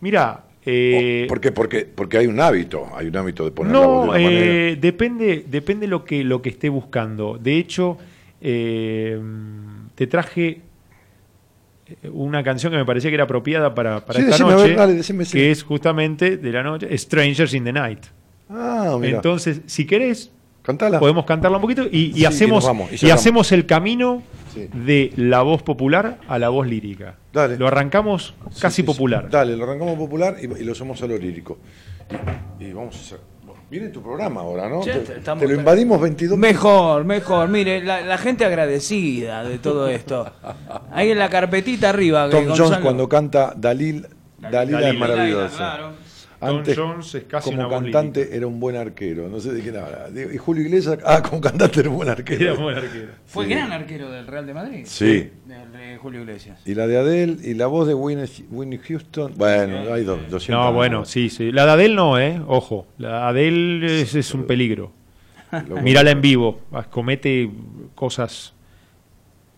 Mira, 0.00 0.44
eh, 0.64 1.26
¿Por 1.28 1.40
qué? 1.40 1.50
Porque, 1.52 1.86
porque 1.92 2.18
hay 2.18 2.26
un 2.26 2.38
hábito, 2.40 2.86
hay 2.94 3.08
un 3.08 3.16
hábito 3.16 3.44
de 3.44 3.50
poner 3.50 3.72
la 3.72 3.86
voz 3.86 4.06
no, 4.06 4.12
de 4.12 4.18
una 4.20 4.30
eh, 4.30 4.78
depende, 4.80 5.44
depende 5.48 5.86
lo 5.88 6.04
que 6.04 6.22
lo 6.22 6.40
que 6.40 6.50
esté 6.50 6.68
buscando. 6.68 7.38
De 7.38 7.56
hecho, 7.56 7.98
eh, 8.40 9.20
te 9.94 10.06
traje 10.06 10.60
una 12.12 12.42
canción 12.42 12.72
que 12.72 12.78
me 12.78 12.84
parecía 12.84 13.10
que 13.10 13.14
era 13.14 13.24
apropiada 13.24 13.74
para, 13.74 14.04
para 14.04 14.18
Sí, 14.18 14.24
esta 14.24 14.36
decime, 14.36 14.50
a 14.50 14.56
noche, 14.56 14.68
ver, 14.68 14.76
dale, 14.76 14.94
decime, 14.94 15.24
sí. 15.24 15.32
que 15.32 15.50
es 15.50 15.62
justamente 15.62 16.36
de 16.36 16.52
la 16.52 16.62
noche, 16.62 16.96
Strangers 16.98 17.54
in 17.54 17.64
the 17.64 17.72
Night. 17.72 18.00
Ah, 18.50 18.96
mira. 19.00 19.16
Entonces, 19.16 19.62
si 19.66 19.86
querés, 19.86 20.30
Cantala. 20.62 20.98
podemos 21.00 21.24
cantarla 21.24 21.56
un 21.56 21.62
poquito 21.62 21.84
y, 21.90 21.98
y 22.10 22.12
Sí, 22.12 22.20
y 22.20 22.24
hacemos, 22.24 22.64
vamos, 22.66 23.02
y 23.02 23.10
hacemos 23.10 23.50
el 23.52 23.66
camino 23.66 24.22
Sí. 24.54 24.68
de 24.74 25.12
la 25.16 25.40
voz 25.40 25.62
popular 25.62 26.18
a 26.28 26.38
la 26.38 26.50
voz 26.50 26.66
lírica. 26.66 27.14
Dale. 27.32 27.56
Lo 27.56 27.66
arrancamos 27.68 28.34
casi 28.60 28.82
popular. 28.82 29.30
Dale, 29.30 29.56
lo 29.56 29.64
arrancamos 29.64 29.96
popular 29.96 30.36
y, 30.42 30.46
lo 30.62 30.72
hacemos 30.72 31.00
a 31.02 31.06
lo 31.06 31.16
lírico. 31.16 31.58
Y, 32.60 32.64
y 32.66 32.72
vamos 32.74 32.94
a 32.96 32.98
hacer. 33.00 33.31
Viene 33.72 33.88
tu 33.88 34.02
programa 34.02 34.42
ahora, 34.42 34.68
¿no? 34.68 34.84
Ya 34.84 35.00
te, 35.00 35.14
estamos- 35.18 35.42
te 35.42 35.48
lo 35.48 35.54
invadimos 35.58 36.00
22 36.00 36.38
Mejor, 36.38 37.04
mejor. 37.04 37.48
Mire, 37.48 37.82
la, 37.82 38.02
la 38.02 38.18
gente 38.18 38.44
agradecida 38.44 39.42
de 39.44 39.58
todo 39.58 39.88
esto. 39.88 40.30
Ahí 40.92 41.10
en 41.10 41.18
la 41.18 41.28
carpetita 41.28 41.88
arriba. 41.88 42.28
Tom 42.30 42.46
Jones 42.56 42.78
cuando 42.78 43.08
canta 43.08 43.54
Dalil, 43.56 44.06
Dalila, 44.38 44.78
es 44.78 44.84
Dalila. 44.86 44.92
maravillosa. 44.98 45.56
Claro. 45.56 45.92
Tom 46.38 46.56
Antes, 46.58 46.76
Jones 46.76 47.14
es 47.14 47.24
casi 47.24 47.50
como 47.54 47.70
cantante 47.70 48.18
lírica. 48.20 48.36
era 48.36 48.46
un 48.48 48.58
buen 48.58 48.74
arquero. 48.76 49.28
No 49.28 49.38
sé 49.38 49.52
de 49.52 49.60
quién 49.62 49.76
habla. 49.76 50.08
Y 50.12 50.36
Julio 50.38 50.64
Iglesias, 50.64 50.98
ah, 51.06 51.22
como 51.22 51.40
cantante 51.40 51.78
era 51.80 51.88
un 51.88 51.94
buen 51.96 52.08
arquero. 52.08 52.42
Era 52.42 52.54
un 52.54 52.62
buen 52.64 52.76
arquero. 52.76 53.12
Fue 53.26 53.44
Sí. 53.44 53.50
gran 53.52 53.70
arquero 53.72 54.10
del 54.10 54.26
Real 54.26 54.44
de 54.46 54.52
Madrid. 54.54 54.82
Sí. 54.84 55.30
Del 55.46 55.71
de 55.92 55.98
Julio 55.98 56.20
Iglesias. 56.20 56.60
Y 56.66 56.74
la 56.74 56.86
de 56.86 56.98
Adele 56.98 57.36
y 57.42 57.54
la 57.54 57.66
voz 57.66 57.86
de 57.86 57.94
Winnie, 57.94 58.28
Winnie 58.50 58.78
Houston. 58.78 59.34
Bueno, 59.36 59.92
hay 59.92 60.04
dos, 60.04 60.18
200. 60.30 60.48
No, 60.48 60.72
bueno, 60.72 61.04
sí, 61.04 61.30
sí. 61.30 61.52
La 61.52 61.66
de 61.66 61.72
Adele 61.72 61.94
no, 61.94 62.18
¿eh? 62.18 62.40
Ojo. 62.46 62.86
La 62.98 63.08
de 63.08 63.16
Adele 63.24 64.02
es, 64.02 64.14
es 64.14 64.34
un 64.34 64.44
peligro. 64.46 64.90
Mírala 65.82 66.10
en 66.10 66.20
vivo. 66.20 66.60
Comete 66.90 67.50
cosas. 67.94 68.52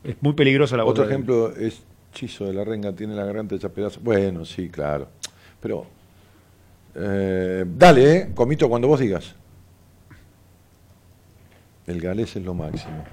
Es 0.03 0.17
muy 0.21 0.33
peligrosa 0.35 0.77
la 0.77 0.85
voz. 0.85 0.93
Otro 0.93 1.05
de 1.07 1.15
Adele. 1.15 1.23
ejemplo 1.25 1.57
es 1.57 1.83
Chizo 2.13 2.45
de 2.47 2.55
la 2.55 2.65
Renga, 2.65 2.93
tiene 2.93 3.15
la 3.15 3.25
garganta 3.25 3.55
hecha 3.55 3.69
pedazos. 3.69 4.03
Bueno, 4.03 4.45
sí, 4.45 4.69
claro. 4.69 5.09
Pero. 5.61 5.87
eh, 6.95 7.65
dale, 7.67 8.17
¿eh? 8.17 8.31
Comito 8.35 8.69
cuando 8.69 8.89
vos 8.89 9.01
digas. 9.01 9.35
El 11.87 12.01
galés 12.01 12.37
es 12.37 12.43
lo 12.43 12.55
máximo. 12.55 13.05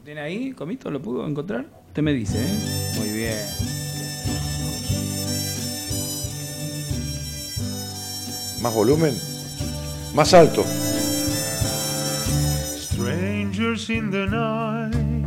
¿Lo 0.00 0.04
tiene 0.04 0.22
ahí, 0.22 0.52
Comito? 0.52 0.90
¿Lo 0.90 1.02
pudo 1.02 1.26
encontrar? 1.26 1.66
Usted 1.88 2.02
me 2.02 2.14
dice, 2.14 2.38
¿eh? 2.38 2.94
Muy 2.96 3.10
bien. 3.10 3.36
¿Más 8.62 8.74
volumen? 8.74 9.14
Más 10.14 10.32
alto. 10.32 10.64
Strangers 12.78 13.90
in 13.90 14.10
the 14.10 14.24
night, 14.24 15.26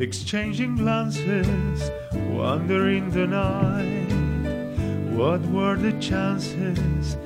exchanging 0.00 0.74
glances, 0.74 1.92
wandering 2.34 3.08
the 3.12 3.28
night. 3.28 4.12
What 5.16 5.42
were 5.52 5.76
the 5.76 5.96
chances 6.00 7.16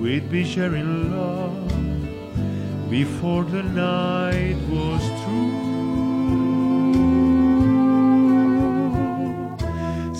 we'd 0.00 0.30
be 0.30 0.44
sharing 0.44 1.10
love 1.10 1.70
before 2.88 3.44
the 3.44 3.62
night 3.62 4.56
was 4.70 5.02
through? 5.22 5.65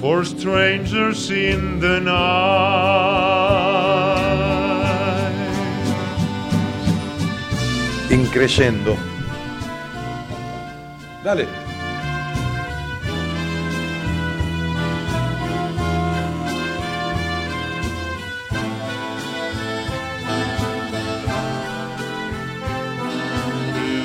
For 0.00 0.24
strangers 0.24 1.30
in 1.30 1.80
the 1.80 1.98
night. 1.98 2.18
Increyendo. 8.08 8.96
Dale. 11.24 11.67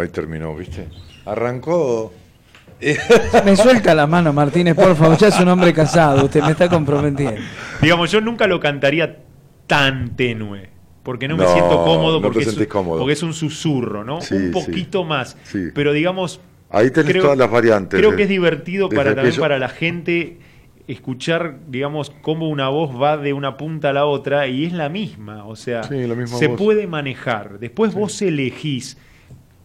Ahí 0.00 0.08
terminó, 0.08 0.54
¿viste? 0.56 0.88
Arrancó. 1.24 2.12
Me 3.44 3.56
suelta 3.56 3.94
la 3.94 4.06
mano, 4.06 4.32
Martínez, 4.32 4.74
por 4.74 4.96
favor. 4.96 5.18
Ya 5.18 5.28
es 5.28 5.38
un 5.38 5.48
hombre 5.48 5.72
casado. 5.74 6.24
Usted 6.24 6.42
me 6.42 6.52
está 6.52 6.68
comprometiendo. 6.68 7.40
Digamos, 7.82 8.10
yo 8.10 8.20
nunca 8.22 8.46
lo 8.46 8.58
cantaría 8.58 9.18
tan 9.66 10.16
tenue. 10.16 10.70
Porque 11.02 11.28
no 11.28 11.36
me 11.36 11.46
siento 11.46 11.82
cómodo, 11.84 12.16
no 12.16 12.18
te 12.20 12.22
porque, 12.24 12.38
es, 12.40 12.44
sentís 12.46 12.66
cómodo. 12.68 12.98
porque 12.98 13.14
es 13.14 13.22
un 13.22 13.32
susurro, 13.34 14.04
¿no? 14.04 14.20
Sí, 14.20 14.34
un 14.34 14.44
sí. 14.46 14.50
poquito 14.52 15.04
más. 15.04 15.36
Sí. 15.44 15.68
Pero 15.74 15.92
digamos. 15.92 16.40
Ahí 16.70 16.90
tenés 16.90 17.18
todas 17.20 17.36
las 17.38 17.50
variantes. 17.50 17.98
Creo 17.98 18.10
de- 18.12 18.16
que 18.16 18.22
es 18.24 18.28
divertido 18.28 18.88
para 18.88 19.14
también 19.14 19.36
para 19.36 19.58
la 19.58 19.68
gente 19.68 20.38
escuchar, 20.86 21.56
digamos, 21.68 22.10
cómo 22.22 22.48
una 22.48 22.68
voz 22.68 22.90
va 23.00 23.16
de 23.16 23.32
una 23.32 23.56
punta 23.56 23.90
a 23.90 23.92
la 23.92 24.04
otra 24.06 24.46
y 24.46 24.66
es 24.66 24.72
la 24.72 24.88
misma. 24.88 25.44
O 25.46 25.56
sea, 25.56 25.84
Sí, 25.84 26.06
la 26.06 26.14
misma 26.14 26.36
se 26.38 26.48
voz. 26.48 26.58
puede 26.58 26.86
manejar. 26.86 27.58
Después 27.58 27.94
vos 27.94 28.20
elegís 28.22 28.98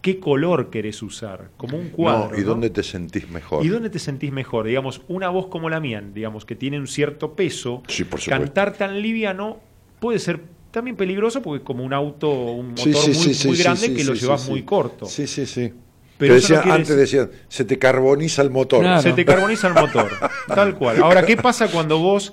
qué 0.06 0.20
color 0.20 0.70
querés 0.70 1.02
usar, 1.02 1.50
como 1.58 1.80
un 1.80 1.90
cuadro. 1.90 2.30
No, 2.34 2.38
¿y 2.38 2.42
¿no? 2.42 2.50
dónde 2.50 2.70
te 2.70 2.84
sentís 2.84 3.28
mejor? 3.28 3.66
¿Y 3.66 3.70
dónde 3.70 3.90
te 3.90 3.98
sentís 3.98 4.32
mejor? 4.32 4.68
Digamos, 4.68 5.02
una 5.08 5.30
voz 5.30 5.48
como 5.48 5.68
la 5.68 5.80
mía, 5.80 6.00
digamos, 6.14 6.46
que 6.46 6.56
tiene 6.56 6.78
un 6.80 6.86
cierto 6.86 7.34
peso, 7.34 7.82
Sí, 7.88 8.04
por 8.04 8.20
supuesto. 8.22 8.30
cantar 8.46 8.74
tan 8.74 9.02
liviano 9.02 9.58
puede 10.00 10.20
ser 10.20 10.42
también 10.70 10.96
peligroso 10.96 11.42
porque 11.42 11.64
es 11.64 11.66
como 11.66 11.84
un 11.84 11.92
auto, 11.92 12.30
un 12.30 12.68
motor 12.70 12.84
Sí, 12.84 12.94
sí, 12.94 13.08
muy, 13.08 13.16
sí, 13.16 13.34
sí, 13.34 13.48
muy 13.48 13.58
sí, 13.58 13.64
grande 13.64 13.88
sí, 13.88 13.94
que 13.96 14.04
lo 14.04 14.14
llevas 14.14 14.42
sí, 14.44 14.52
muy 14.52 14.62
corto. 14.62 15.08
Sí, 15.08 15.26
sí, 15.26 15.48
sí. 15.48 15.74
Pero 16.20 16.36
no 16.36 16.40
quiere 16.40 16.72
antes 16.72 16.90
decir- 16.96 17.22
decían, 17.28 17.32
se 17.48 17.66
te 17.66 17.80
carboniza 17.80 18.44
el 18.44 18.52
motor. 18.52 18.82
Claro. 18.82 19.02
Se 19.02 19.12
te 19.14 19.26
carboniza 19.26 19.70
el 19.70 19.74
motor, 19.74 20.08
tal 20.48 20.76
cual. 20.76 21.02
Ahora, 21.02 21.26
¿qué 21.26 21.36
pasa 21.36 21.68
cuando 21.72 21.98
vos, 21.98 22.32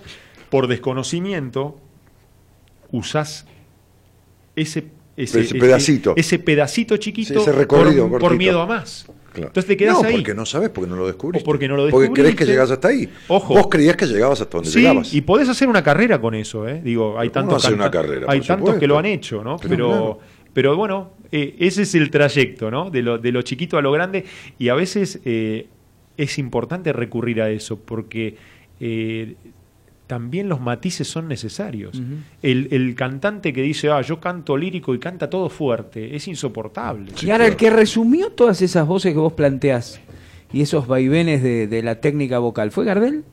por 0.50 0.66
desconocimiento, 0.66 1.80
usás 2.90 3.46
ese, 4.56 4.88
ese, 5.16 5.40
Ese 5.40 5.54
pedacito. 5.56 6.14
ese 6.16 6.38
pedacito 6.38 6.96
chiquito 6.96 7.34
Sí, 7.34 7.40
ese 7.40 7.52
recorrido 7.52 8.08
por, 8.08 8.20
por 8.20 8.36
miedo 8.36 8.60
a 8.62 8.66
más? 8.66 9.06
Claro. 9.32 9.46
Entonces 9.48 9.66
te 9.66 9.76
quedas 9.78 10.00
no, 10.02 10.08
ahí. 10.08 10.14
porque 10.16 10.34
no 10.34 10.44
sabes, 10.44 10.68
porque 10.68 10.90
no 10.90 10.96
lo 10.96 11.06
descubriste. 11.06 11.42
O 11.42 11.46
porque 11.46 11.66
no 11.66 11.76
lo 11.76 11.88
Porque 11.88 12.08
crees 12.10 12.16
que 12.16 12.44
descubriste. 12.44 12.52
llegás 12.52 12.70
hasta 12.70 12.88
ahí. 12.88 13.08
Ojo. 13.28 13.54
Vos 13.54 13.68
creías 13.70 13.96
que 13.96 14.04
llegabas 14.06 14.40
hasta 14.42 14.58
donde 14.58 14.70
Sí, 14.70 14.80
llegabas. 14.80 15.14
y 15.14 15.20
podés 15.22 15.48
hacer 15.48 15.68
una 15.68 15.82
carrera 15.82 16.20
con 16.20 16.34
eso, 16.34 16.68
¿eh? 16.68 16.82
Digo, 16.84 17.18
hay 17.18 17.30
Pero 17.30 17.40
¿cómo 17.42 17.52
tantos, 17.52 17.64
hacer 17.64 17.74
una 17.74 17.90
carrera? 17.90 18.26
hay 18.28 18.40
tantos 18.42 18.76
que 18.76 18.86
lo 18.86 18.98
han 18.98 19.06
hecho, 19.06 19.42
¿no? 19.42 19.56
Pero 19.56 19.70
Pero, 19.70 19.88
claro. 19.88 20.18
pero 20.52 20.76
bueno, 20.76 21.12
eh, 21.30 21.56
ese 21.60 21.82
es 21.82 21.94
el 21.94 22.10
trayecto, 22.10 22.70
¿no? 22.70 22.90
De 22.90 23.00
lo, 23.00 23.16
de 23.18 23.32
lo 23.32 23.40
chiquito 23.40 23.78
a 23.78 23.82
lo 23.82 23.90
grande. 23.90 24.24
Y 24.58 24.68
a 24.68 24.74
veces 24.74 25.18
eh, 25.24 25.66
es 26.18 26.38
importante 26.38 26.92
recurrir 26.92 27.40
a 27.40 27.48
eso, 27.48 27.78
porque 27.78 28.36
eh, 28.80 29.34
también 30.12 30.46
los 30.46 30.60
matices 30.60 31.08
son 31.08 31.26
necesarios. 31.26 31.98
el, 32.42 32.68
el 32.70 32.94
cantante 32.94 33.50
que 33.54 33.62
dice, 33.62 33.88
ah, 33.88 34.02
yo 34.02 34.20
canto 34.20 34.58
lírico 34.58 34.94
y 34.94 34.98
canta 34.98 35.30
todo 35.30 35.48
fuerte, 35.48 36.14
es 36.14 36.28
insoportable. 36.28 37.12
y 37.22 37.30
ahora 37.30 37.46
el 37.46 37.56
que 37.56 37.70
resumió 37.70 38.28
todas 38.28 38.60
esas 38.60 38.86
voces 38.86 39.14
que 39.14 39.18
vos 39.18 39.32
planteás 39.32 40.02
y 40.52 40.60
esos 40.60 40.86
vaivenes 40.86 41.42
de, 41.42 41.66
de 41.66 41.82
la 41.82 42.02
técnica 42.02 42.38
vocal, 42.40 42.72
¿fue 42.72 42.84
Gardel? 42.84 43.24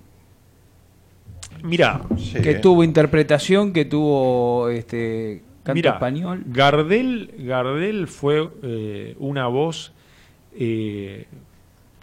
Mira, 1.63 2.01
Sí. 2.17 2.39
Que 2.41 2.53
tuvo 2.55 2.85
interpretación, 2.85 3.73
que 3.73 3.83
tuvo 3.83 4.69
este 4.69 5.41
canto 5.63 5.85
español. 5.89 6.43
Gardel, 6.45 7.33
Gardel 7.39 8.07
fue 8.07 8.49
eh, 8.63 9.17
una 9.19 9.47
voz 9.47 9.91
eh, 10.55 11.25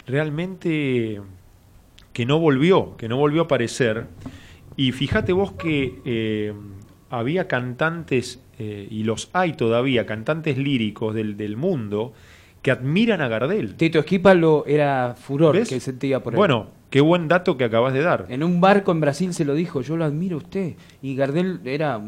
realmente 0.05 1.19
que 2.13 2.25
no 2.27 2.37
volvió, 2.37 2.95
que 2.95 3.09
no 3.09 3.17
volvió 3.17 3.41
a 3.41 3.45
aparecer 3.45 4.05
Y 4.77 4.91
fíjate 4.93 5.33
vos 5.33 5.51
que 5.53 5.99
eh, 6.05 6.53
había 7.09 7.47
cantantes, 7.47 8.41
eh, 8.59 8.87
y 8.89 9.03
los 9.03 9.29
hay 9.33 9.53
todavía, 9.53 10.05
cantantes 10.05 10.57
líricos 10.57 11.13
del, 11.15 11.35
del 11.35 11.57
mundo, 11.57 12.13
que 12.61 12.71
admiran 12.71 13.21
a 13.21 13.27
Gardel. 13.27 13.75
Tito 13.75 13.99
Esquipa 13.99 14.33
lo 14.33 14.65
era 14.65 15.15
furor 15.19 15.55
¿Ves? 15.55 15.69
que 15.69 15.79
sentía 15.79 16.21
por 16.21 16.33
él. 16.33 16.37
Bueno, 16.37 16.67
qué 16.89 17.01
buen 17.01 17.27
dato 17.27 17.57
que 17.57 17.63
acabas 17.63 17.93
de 17.93 18.01
dar. 18.01 18.25
En 18.29 18.43
un 18.43 18.61
barco 18.61 18.91
en 18.91 18.99
Brasil 19.01 19.33
se 19.33 19.45
lo 19.45 19.53
dijo, 19.55 19.81
yo 19.81 19.97
lo 19.97 20.05
admiro 20.05 20.35
a 20.37 20.39
usted. 20.39 20.73
Y 21.01 21.15
Gardel 21.15 21.59
era. 21.65 22.01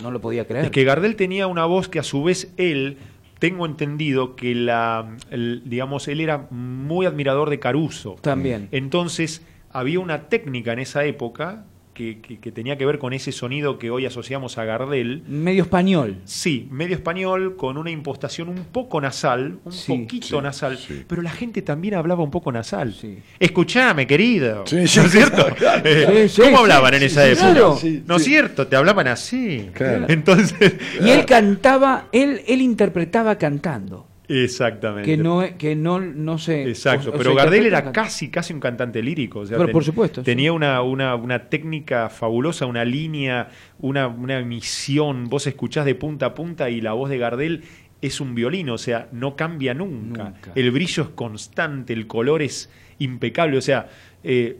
No 0.00 0.10
lo 0.12 0.20
podía 0.20 0.46
creer. 0.46 0.66
Es 0.66 0.70
que 0.70 0.84
Gardel 0.84 1.16
tenía 1.16 1.48
una 1.48 1.64
voz 1.64 1.88
que 1.88 1.98
a 1.98 2.04
su 2.04 2.22
vez 2.22 2.52
él, 2.56 2.98
tengo 3.40 3.66
entendido 3.66 4.36
que 4.36 4.54
la, 4.54 5.16
el- 5.30 5.62
digamos, 5.64 6.06
él 6.06 6.20
era 6.20 6.46
muy 6.50 7.06
admirador 7.06 7.50
de 7.50 7.58
Caruso. 7.58 8.16
También. 8.20 8.68
Entonces, 8.70 9.44
había 9.72 9.98
una 9.98 10.28
técnica 10.28 10.72
en 10.72 10.78
esa 10.80 11.04
época 11.04 11.64
que, 12.00 12.18
que- 12.22 12.38
que 12.40 12.50
tenía 12.50 12.78
que 12.78 12.86
ver 12.86 12.98
con 12.98 13.12
ese 13.12 13.30
sonido 13.30 13.78
que 13.78 13.90
hoy 13.90 14.06
asociamos 14.06 14.56
a 14.56 14.64
Gardel. 14.64 15.22
Medio 15.28 15.64
español. 15.64 16.16
Sí, 16.24 16.66
medio 16.70 16.94
español, 16.96 17.56
con 17.56 17.76
una 17.76 17.90
impostación 17.90 18.48
un 18.48 18.64
poco 18.72 19.02
nasal, 19.02 19.58
un 19.64 19.70
Sí, 19.72 19.92
poquito 19.92 20.26
sí, 20.38 20.42
nasal, 20.42 20.78
sí. 20.78 21.04
pero 21.06 21.20
la 21.20 21.30
gente 21.30 21.60
también 21.60 21.94
hablaba 21.94 22.22
un 22.24 22.30
poco 22.30 22.50
nasal. 22.50 22.94
Sí. 22.94 23.18
Escuchame, 23.38 24.06
querido. 24.06 24.64
¿No 24.72 24.78
es 24.78 24.90
cierto? 24.90 25.46
Eh, 25.84 26.30
¿Cómo 26.36 26.56
sí, 26.56 26.62
hablaban 26.62 26.94
en 26.94 27.02
esa 27.02 27.24
sí, 27.24 27.30
época? 27.32 27.50
claro. 27.52 27.78
¿No 28.06 28.16
es 28.16 28.24
cierto? 28.24 28.66
Te 28.66 28.76
hablaban 28.76 29.06
así. 29.08 29.68
Claro. 29.74 30.06
Entonces, 30.08 30.74
Y 31.04 31.10
él 31.10 31.26
cantaba, 31.26 32.06
él, 32.12 32.40
él 32.46 32.60
interpretaba 32.62 33.36
cantando. 33.36 34.06
Exactamente. 34.30 35.10
Que 35.10 35.16
no, 35.16 35.42
que 35.58 35.74
no, 35.76 36.00
no 36.00 36.38
se. 36.38 36.62
Exacto, 36.68 37.10
o- 37.10 37.14
o 37.14 37.18
pero 37.18 37.34
Gardel 37.34 37.66
era 37.66 37.92
casi, 37.92 38.30
casi 38.30 38.52
un 38.52 38.60
cantante 38.60 39.02
lírico. 39.02 39.40
o 39.40 39.46
sea, 39.46 39.56
Pero 39.56 39.66
ten- 39.66 39.72
por 39.72 39.84
supuesto, 39.84 40.20
sí. 40.20 40.24
Tenía 40.24 40.52
una, 40.52 40.80
una, 40.82 41.14
una 41.16 41.48
técnica 41.48 42.08
fabulosa, 42.08 42.66
una 42.66 42.84
línea, 42.84 43.48
una, 43.78 44.06
una 44.08 44.38
emisión. 44.38 45.24
Vos 45.28 45.46
escuchás 45.46 45.84
de 45.84 45.94
punta 45.94 46.26
a 46.26 46.34
punta 46.34 46.70
y 46.70 46.80
la 46.80 46.92
voz 46.92 47.10
de 47.10 47.18
Gardel 47.18 47.64
es 48.00 48.20
un 48.20 48.34
violín, 48.34 48.70
o 48.70 48.78
sea, 48.78 49.08
no 49.12 49.36
cambia 49.36 49.74
nunca. 49.74 50.24
Nunca. 50.30 50.52
El 50.54 50.70
brillo 50.70 51.02
es 51.02 51.08
constante, 51.10 51.92
el 51.92 52.06
color 52.06 52.40
es 52.42 52.70
impecable. 52.98 53.58
O 53.58 53.62
sea, 53.62 53.88
eh, 54.24 54.58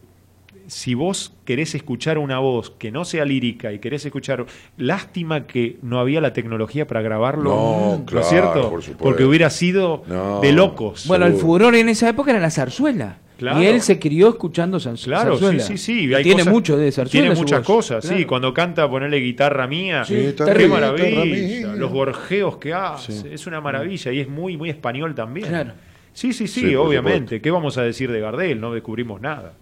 si 0.70 0.94
vos 0.94 1.34
querés 1.44 1.74
escuchar 1.74 2.16
una 2.18 2.38
voz 2.38 2.70
que 2.70 2.92
no 2.92 3.04
sea 3.04 3.24
lírica 3.24 3.72
y 3.72 3.80
querés 3.80 4.04
escuchar, 4.06 4.46
lástima 4.76 5.46
que 5.46 5.78
no 5.82 5.98
había 5.98 6.20
la 6.20 6.32
tecnología 6.32 6.86
para 6.86 7.02
grabarlo, 7.02 7.42
No, 7.50 7.96
¿no 7.98 8.04
claro, 8.04 8.20
es 8.24 8.28
cierto? 8.30 8.70
por 8.70 8.80
supuesto. 8.82 9.02
Porque 9.04 9.24
hubiera 9.24 9.50
sido 9.50 10.04
No. 10.06 10.40
de 10.40 10.52
locos. 10.52 11.06
Bueno, 11.08 11.26
el 11.26 11.34
furor 11.34 11.74
en 11.74 11.88
esa 11.88 12.08
época 12.08 12.30
era 12.30 12.40
la 12.40 12.50
zarzuela. 12.50 13.18
Claro. 13.38 13.62
Y 13.62 13.66
él 13.66 13.80
se 13.80 13.98
crió 13.98 14.28
escuchando 14.28 14.78
zar- 14.78 15.02
Claro, 15.02 15.30
zarzuela. 15.32 15.62
sí, 15.64 15.78
sí, 15.78 15.84
sí. 15.84 16.04
Y 16.06 16.14
hay 16.14 16.22
tiene 16.22 16.40
cosas- 16.42 16.52
mucho 16.52 16.76
de 16.76 16.92
zarzuela. 16.92 17.10
Tiene 17.26 17.34
muchas 17.34 17.60
cosas, 17.66 18.04
sí. 18.04 18.24
Cuando 18.26 18.52
canta, 18.52 18.88
ponerle 18.88 19.16
guitarra 19.16 19.66
mía. 19.66 20.04
Sí, 20.04 20.14
qué 20.14 20.26
guitarra 20.28 20.52
terrible, 20.52 20.74
maravilla. 20.74 21.74
Los 21.74 21.90
gorjeos 21.90 22.58
que 22.58 22.74
hace. 22.74 23.12
Sí. 23.12 23.28
Es 23.32 23.46
una 23.46 23.60
maravilla 23.62 24.12
y 24.12 24.20
es 24.20 24.28
muy, 24.28 24.56
muy 24.58 24.68
español 24.70 25.14
también. 25.14 25.48
Claro. 25.48 25.72
Sí, 26.12 26.32
sí, 26.34 26.46
sí, 26.48 26.60
Sí, 26.68 26.74
obviamente. 26.74 27.40
¿Qué 27.40 27.50
vamos 27.50 27.78
a 27.78 27.82
decir 27.82 28.12
de 28.12 28.20
Gardel? 28.20 28.60
No 28.60 28.74
descubrimos 28.74 29.20
nada. 29.22 29.54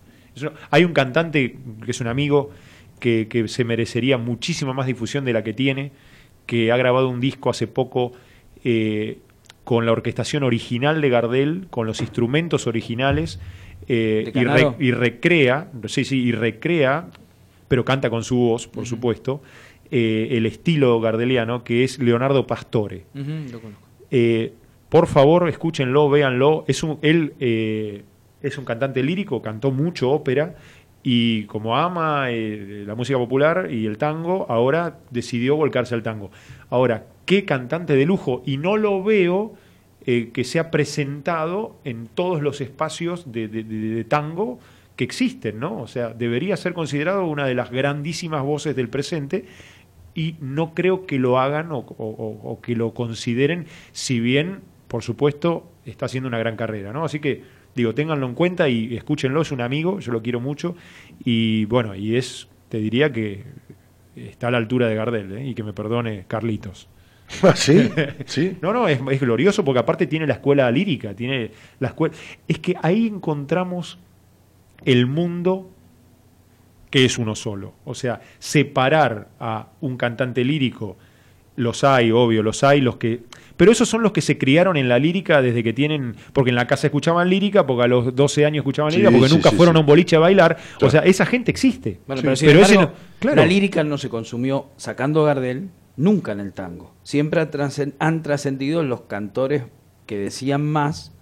Hay 0.71 0.85
un 0.85 0.93
cantante 0.93 1.57
que 1.85 1.91
es 1.91 2.01
un 2.01 2.07
amigo 2.07 2.51
que, 3.01 3.27
que 3.29 3.47
se 3.49 3.65
merecería 3.65 4.19
muchísima 4.19 4.73
más 4.73 4.87
difusión 4.87 5.25
de 5.25 5.33
la 5.33 5.43
que 5.45 5.53
tiene, 5.53 5.93
que 6.47 6.73
ha 6.73 6.77
grabado 6.77 7.09
un 7.09 7.21
disco 7.21 7.51
hace 7.51 7.67
poco 7.67 8.13
eh, 8.65 9.19
con 9.65 9.87
la 9.87 9.93
orquestación 9.93 10.43
original 10.43 11.01
de 11.01 11.09
Gardel, 11.11 11.67
con 11.71 11.87
los 11.87 12.01
instrumentos 12.01 12.67
originales, 12.67 13.39
eh, 13.87 14.31
¿De 14.33 14.41
y, 14.41 14.45
re- 14.45 14.49
Canaro? 14.63 14.77
y 14.81 14.91
recrea, 14.93 15.71
sí, 15.87 16.05
sí, 16.05 16.21
y 16.23 16.33
recrea, 16.33 17.09
pero 17.69 17.85
canta 17.85 18.09
con 18.11 18.25
su 18.25 18.37
voz, 18.37 18.67
por 18.67 18.87
supuesto, 18.87 19.43
eh, 19.91 20.29
el 20.33 20.47
estilo 20.47 21.01
gardeliano 21.01 21.65
que 21.65 21.85
es 21.85 21.99
Leonardo 21.99 22.47
Pastore. 22.47 23.05
Ujú, 23.15 23.53
lo 23.53 23.61
conozco. 23.61 23.83
Por 24.89 25.07
favor, 25.07 25.47
escúchenlo, 25.51 26.09
véanlo. 26.09 26.65
Es 26.67 26.83
un, 26.83 26.99
él 27.03 27.35
es 28.43 28.59
un 28.59 28.65
cantante 28.65 29.03
lírico, 29.03 29.43
cantó 29.43 29.71
mucho 29.71 30.11
ópera 30.11 30.55
y 31.03 31.45
como 31.45 31.77
ama 31.77 32.31
eh, 32.31 32.85
la 32.87 32.95
música 32.95 33.19
popular 33.19 33.69
y 33.71 33.87
el 33.87 33.99
tango, 33.99 34.47
ahora 34.49 34.99
decidió 35.11 35.57
volcarse 35.57 35.95
al 35.95 36.03
tango. 36.03 36.31
Ahora, 36.71 37.07
qué 37.25 37.45
cantante 37.45 37.95
de 37.95 38.05
lujo 38.07 38.43
y 38.45 38.57
no 38.57 38.77
lo 38.77 39.03
veo 39.03 39.55
eh, 40.07 40.31
que 40.33 40.45
sea 40.45 40.71
presentado 40.71 41.77
en 41.85 42.07
todos 42.07 42.43
los 42.43 42.61
espacios 42.61 43.31
de, 43.31 44.05
tango 44.09 44.59
que 44.97 45.05
existen, 45.05 45.61
¿no? 45.61 45.81
O 45.81 45.87
sea, 45.87 46.11
debería 46.11 46.57
ser 46.57 46.73
considerado 46.75 47.27
una 47.27 47.47
de 47.47 47.55
las 47.55 47.71
grandísimas 47.71 48.43
voces 48.43 48.75
del 48.75 48.89
presente 48.89 49.45
y 50.15 50.35
no 50.41 50.75
creo 50.75 51.07
que 51.07 51.19
lo 51.19 51.39
hagan 51.39 51.71
o- 51.71 51.79
o 51.79 52.61
que 52.61 52.75
lo 52.75 52.93
consideren, 52.95 53.67
si 53.93 54.19
bien, 54.19 54.61
por 54.89 55.03
supuesto, 55.05 55.71
está 55.85 56.07
haciendo 56.07 56.29
una 56.29 56.39
gran 56.39 56.57
carrera, 56.57 56.93
¿no? 56.93 57.05
Así 57.05 57.21
que, 57.21 57.43
digo, 57.83 57.95
ténganlo 57.95 58.27
en 58.27 58.35
cuenta 58.35 58.69
y 58.69 58.97
escúchenlo, 58.97 59.43
es 59.43 59.53
un 59.53 59.61
amigo, 59.61 60.01
yo 60.01 60.13
lo 60.13 60.23
quiero 60.23 60.41
mucho, 60.41 60.77
y 61.25 61.65
bueno, 61.67 61.95
y 61.95 62.17
es, 62.17 62.49
te 62.69 62.79
diría 62.79 63.13
que 63.13 63.45
está 64.17 64.49
a 64.49 64.51
la 64.51 64.59
altura 64.59 64.89
de 64.89 64.95
Gardel, 64.95 65.33
¿eh? 65.39 65.49
y 65.49 65.55
que 65.55 65.63
me 65.63 65.73
perdone 65.73 66.25
Carlitos. 66.27 66.89
¿Ah, 67.43 67.55
sí? 67.55 67.91
¿Sí? 68.27 68.57
No, 68.61 68.73
no, 68.73 68.89
es, 68.89 69.01
es 69.11 69.21
glorioso 69.21 69.65
porque 69.65 69.81
aparte 69.81 70.07
tiene 70.07 70.27
la 70.27 70.35
escuela 70.35 70.71
lírica, 70.71 71.15
tiene 71.15 71.51
la 71.79 71.89
escuela... 71.89 72.15
Es 72.47 72.59
que 72.59 72.75
ahí 72.83 73.07
encontramos 73.07 73.99
el 74.85 75.07
mundo 75.07 75.71
que 76.91 77.05
es 77.05 77.19
uno 77.19 77.35
solo. 77.35 77.75
O 77.85 77.95
sea, 77.95 78.21
separar 78.39 79.29
a 79.39 79.69
un 79.81 79.97
cantante 79.97 80.45
lírico, 80.45 80.97
los 81.57 81.85
hay, 81.85 82.11
obvio, 82.11 82.43
los 82.43 82.63
hay, 82.65 82.81
los 82.81 82.97
que... 82.97 83.23
Pero 83.59 83.73
esos 83.73 83.87
son 83.89 84.03
los 84.03 84.13
que 84.13 84.23
se 84.23 84.39
criaron 84.39 84.79
en 84.79 84.89
la 84.89 84.99
lírica 84.99 85.43
desde 85.43 85.63
que 85.63 85.75
tienen... 85.75 86.15
Porque 86.33 86.49
en 86.49 86.55
la 86.57 86.67
casa 86.67 86.87
escuchaban 86.87 87.29
lírica, 87.29 87.67
porque 87.67 87.85
a 87.85 87.89
los 87.89 88.15
12 88.17 88.47
años 88.47 88.63
escuchaban 88.63 88.91
Sí, 88.93 88.99
lírica, 88.99 89.11
porque 89.13 89.29
sí, 89.29 89.35
nunca 89.35 89.51
sí, 89.51 89.57
fueron 89.57 89.75
sí. 89.75 89.77
a 89.77 89.81
un 89.81 89.87
boliche 89.87 90.17
a 90.17 90.21
bailar. 90.21 90.57
O 90.81 90.89
sea, 90.89 91.01
esa 91.01 91.27
gente 91.27 91.51
existe. 91.51 91.99
Bueno, 92.07 92.21
Sí. 92.37 92.47
pero, 92.47 92.61
ese 92.63 92.75
embargo, 92.75 92.93
no- 92.95 93.19
claro. 93.19 93.37
la 93.37 93.47
lírica 93.47 93.85
no 93.85 93.99
se 93.99 94.09
consumió, 94.09 94.67
sacando 94.79 95.25
Gardel, 95.25 95.69
nunca 95.97 96.33
en 96.33 96.41
el 96.41 96.53
tango. 96.55 96.95
Siempre 97.03 97.47
han 97.99 98.23
trascendido 98.23 98.83
los 98.85 99.03
cantores 99.03 99.65
que 100.07 100.17
decían 100.17 100.65
más 100.65 101.13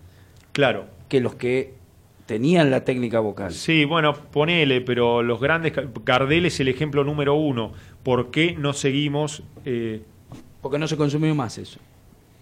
Claro. 0.52 0.86
que 1.08 1.20
los 1.20 1.34
que 1.34 1.74
tenían 2.26 2.70
la 2.70 2.84
técnica 2.84 3.20
vocal. 3.20 3.52
Sí, 3.52 3.84
bueno, 3.86 4.12
ponele, 4.14 4.80
pero 4.82 5.22
los 5.22 5.40
grandes. 5.40 5.72
Gardel 6.04 6.44
es 6.46 6.60
el 6.60 6.68
ejemplo 6.68 7.02
número 7.04 7.34
uno. 7.34 7.72
¿Por 8.02 8.30
qué 8.30 8.54
no 8.58 8.72
seguimos.? 8.74 9.42
eh, 9.64 10.02
Porque 10.60 10.78
no 10.78 10.86
se 10.88 10.96
consumió 10.96 11.34
más 11.34 11.56
eso. 11.58 11.78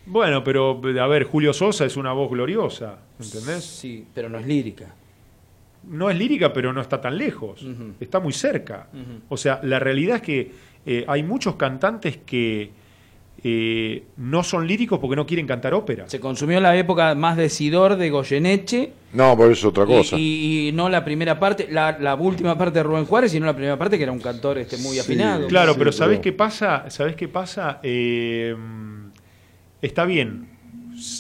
Bueno, 0.07 0.45
pero 0.45 0.81
a 1.01 1.07
ver, 1.07 1.25
Julio 1.25 1.53
Sosa 1.53 1.85
es 1.85 1.97
una 1.97 2.13
voz 2.13 2.31
gloriosa, 2.31 2.99
¿entendés? 3.21 3.65
Sí, 3.65 4.05
pero 4.15 4.29
no 4.29 4.39
es 4.39 4.47
lírica. 4.47 4.95
No 5.89 6.09
es 6.11 6.17
lírica, 6.17 6.53
pero 6.53 6.73
no 6.73 6.81
está 6.81 7.01
tan 7.01 7.17
lejos. 7.19 7.65
Está 8.01 8.21
muy 8.21 8.33
cerca. 8.33 8.89
O 9.29 9.37
sea, 9.37 9.61
la 9.63 9.79
realidad 9.79 10.17
es 10.17 10.23
que 10.23 10.51
eh, 10.87 11.05
hay 11.09 11.23
muchos 11.23 11.57
cantantes 11.57 12.19
que 12.25 12.71
eh, 13.47 14.05
no 14.17 14.43
son 14.43 14.67
líricos 14.67 14.99
porque 14.99 15.17
no 15.17 15.27
quieren 15.27 15.47
cantar 15.47 15.75
ópera. 15.75 16.09
Se 16.09 16.21
consumió 16.21 16.59
la 16.61 16.75
época 16.77 17.15
más 17.15 17.37
de 17.37 17.51
Sidor, 17.51 17.97
de 17.97 18.09
Goyeneche, 18.09 18.93
No, 19.13 19.37
pero 19.37 19.51
es 19.51 19.63
otra 19.65 19.85
cosa. 19.85 20.17
y, 20.19 20.69
y 20.69 20.73
no 20.73 20.89
la 20.89 21.05
primera 21.05 21.39
parte, 21.39 21.69
la, 21.71 21.99
la 22.01 22.15
última 22.15 22.57
parte 22.57 22.79
de 22.79 22.83
Rubén 22.85 23.05
Juárez, 23.05 23.33
sino 23.33 23.45
la 23.45 23.53
primera 23.55 23.77
parte 23.79 23.99
que 23.99 24.05
era 24.05 24.13
un 24.13 24.21
cantor 24.21 24.57
este 24.59 24.79
muy 24.79 24.95
Sí. 24.95 25.01
afinado. 25.01 25.47
Claro, 25.49 25.73
Sí, 25.73 25.79
pero 25.79 25.93
¿sabés 25.93 26.19
pero- 26.19 26.23
qué 26.23 26.33
pasa? 26.33 26.89
¿Sabés 26.89 27.15
qué 27.17 27.29
pasa? 27.29 27.81
Eh, 27.83 28.57
está 29.85 30.05
bien. 30.05 30.49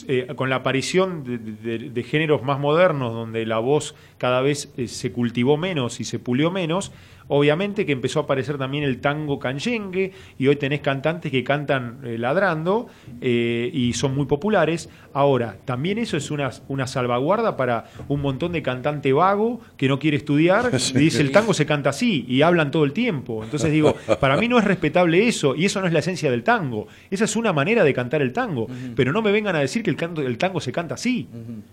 Eh, 0.07 0.28
con 0.36 0.51
la 0.51 0.57
aparición 0.57 1.25
de, 1.25 1.39
de- 1.39 1.91
de 1.91 2.02
géneros 2.05 2.44
más 2.44 2.60
modernos, 2.60 3.12
donde 3.12 3.44
la 3.44 3.59
voz 3.59 3.97
cada 4.18 4.41
vez 4.41 4.73
eh, 4.76 4.86
se 4.86 5.10
cultivó 5.10 5.57
menos 5.57 5.99
y 5.99 6.05
se 6.05 6.20
pulió 6.20 6.52
menos, 6.52 6.93
obviamente 7.28 7.86
que 7.86 7.93
empezó 7.93 8.20
a 8.20 8.23
aparecer 8.25 8.59
también 8.59 8.85
el 8.85 9.01
tango 9.01 9.39
canyengue, 9.39 10.12
y 10.39 10.47
hoy 10.47 10.57
tenés 10.57 10.81
cantantes 10.81 11.31
que 11.31 11.44
cantan 11.44 12.01
eh, 12.05 12.19
ladrando 12.19 12.89
eh, 13.20 13.70
y 13.73 13.93
son 13.94 14.15
muy 14.15 14.27
populares. 14.27 14.89
Ahora, 15.12 15.57
también 15.65 15.99
eso 15.99 16.17
es 16.17 16.31
una, 16.31 16.51
una 16.69 16.86
salvaguarda 16.86 17.57
para 17.57 17.86
un 18.09 18.20
montón 18.20 18.53
de 18.53 18.62
cantante 18.62 19.12
vago 19.12 19.61
que 19.77 19.89
no 19.89 19.99
quiere 19.99 20.17
estudiar 20.17 20.70
y 20.94 20.99
dice 20.99 21.23
el 21.23 21.33
tango 21.33 21.55
se 21.55 21.67
canta 21.67 21.91
así 21.91 22.25
y 22.28 22.43
hablan 22.43 22.70
todo 22.70 22.85
el 22.85 22.93
tiempo. 22.93 23.44
Entonces 23.44 23.73
digo, 23.73 23.94
para 24.20 24.36
mí 24.36 24.49
no 24.49 24.59
es 24.59 24.65
respetable 24.65 25.27
eso 25.27 25.55
y 25.55 25.65
eso 25.65 25.81
no 25.81 25.86
es 25.86 25.93
la 25.93 26.01
esencia 26.01 26.31
del 26.31 26.43
tango. 26.43 26.86
Esa 27.11 27.25
es 27.25 27.36
una 27.36 27.53
manera 27.53 27.85
de 27.85 27.94
cantar 27.94 28.23
el 28.23 28.33
tango, 28.33 28.67
pero 28.94 29.12
no 29.12 29.23
me 29.23 29.33
vengan 29.33 29.57
a 29.57 29.61
decir 29.61 29.83
que 29.83 29.91
el, 29.91 29.97
canto, 29.97 30.23
el 30.23 30.39
tango 30.39 30.61
se 30.61 30.73
canta 30.73 30.94
así, 30.94 31.28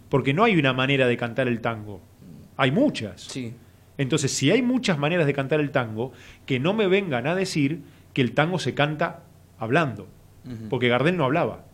porque 0.10 0.34
no 0.34 0.44
hay 0.44 0.58
una 0.58 0.74
manera 0.74 1.08
de 1.08 1.18
cantar 1.18 1.48
el 1.48 1.60
tango. 1.62 2.02
Hay 2.58 2.72
muchas. 2.72 3.22
Sí. 3.22 3.54
Entonces, 4.02 4.32
si 4.32 4.50
hay 4.52 4.62
muchas 4.62 4.98
maneras 4.98 5.26
de 5.28 5.34
cantar 5.34 5.60
el 5.60 5.72
tango, 5.72 6.12
que 6.46 6.60
no 6.60 6.74
me 6.74 6.88
vengan 6.88 7.28
a 7.28 7.36
decir 7.36 7.82
que 8.14 8.22
el 8.22 8.34
tango 8.34 8.58
se 8.60 8.74
canta 8.74 9.20
hablando, 9.60 10.08
porque 10.70 10.88
Gardel 10.90 11.16
no 11.18 11.26
hablaba. 11.26 11.66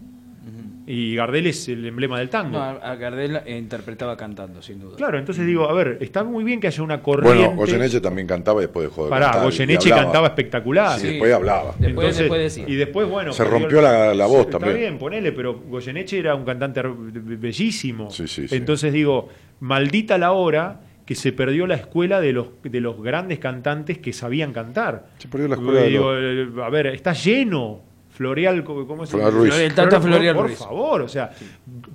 Y 0.89 1.15
Gardel 1.15 1.47
es 1.47 1.67
el 1.67 1.85
emblema 1.85 2.17
del 2.17 2.30
tango. 2.30 2.57
No, 2.57 2.64
a 2.64 2.95
Gardel 2.95 3.41
interpretaba 3.45 4.15
cantando, 4.15 4.61
sin 4.61 4.80
duda. 4.80 4.95
Claro, 4.95 5.19
entonces 5.19 5.45
digo, 5.45 5.69
a 5.69 5.73
ver, 5.73 5.97
está 5.99 6.23
muy 6.23 6.45
bien 6.45 6.61
que 6.61 6.67
haya 6.67 6.81
una 6.81 7.01
corriente. 7.03 7.39
Bueno, 7.45 7.56
Goyeneche 7.57 7.99
también 7.99 8.25
cantaba 8.25 8.61
y 8.61 8.65
después 8.67 8.88
dejó 8.88 9.03
de 9.03 9.09
Pará, 9.09 9.25
cantar. 9.25 9.43
Goyeneche 9.43 9.89
cantaba 9.89 10.27
espectacular. 10.27 10.97
Sí, 10.97 11.07
después 11.07 11.33
hablaba. 11.33 11.75
Después, 11.77 12.17
después 12.17 12.39
decía. 12.41 12.64
y 12.65 12.75
después, 12.75 13.09
bueno. 13.09 13.33
Se 13.33 13.43
rompió 13.43 13.81
la- 13.81 14.14
la 14.14 14.25
voz 14.27 14.45
Está 14.45 14.59
también. 14.59 14.77
bien, 14.77 14.97
ponele, 14.97 15.33
pero 15.33 15.59
Goyeneche 15.59 16.19
era 16.19 16.35
un 16.35 16.45
cantante 16.45 16.81
bellísimo. 16.83 18.09
Sí, 18.09 18.27
sí, 18.30 18.47
sí. 18.47 18.56
Entonces 18.56 18.93
digo, 18.93 19.27
maldita 19.59 20.17
la 20.17 20.31
hora 20.31 20.80
que 21.07 21.15
se 21.15 21.31
perdió 21.31 21.65
la 21.65 21.75
escuela 21.75 22.19
de 22.19 22.33
los, 22.33 22.49
de 22.61 22.81
los 22.81 23.01
grandes 23.01 23.39
cantantes 23.39 23.97
que 23.97 24.11
sabían 24.11 24.51
cantar. 24.51 25.07
Se 25.17 25.29
perdió 25.29 25.47
la 25.47 25.55
escuela 25.55 25.79
de 25.79 26.43
eh, 26.43 26.49
A 26.61 26.69
ver, 26.69 26.87
está 26.87 27.13
lleno. 27.13 27.81
Floreal, 28.09 28.63
¿cómo 28.63 29.03
es? 29.03 29.09
Floreal 29.09 29.31
Ruiz. 29.31 29.55
El 29.55 29.73
Tata 29.73 30.01
Floreal 30.01 30.35
por, 30.35 30.47
Ruiz. 30.47 30.57
Por 30.57 30.67
favor, 30.67 31.01
o 31.03 31.07
sea, 31.07 31.31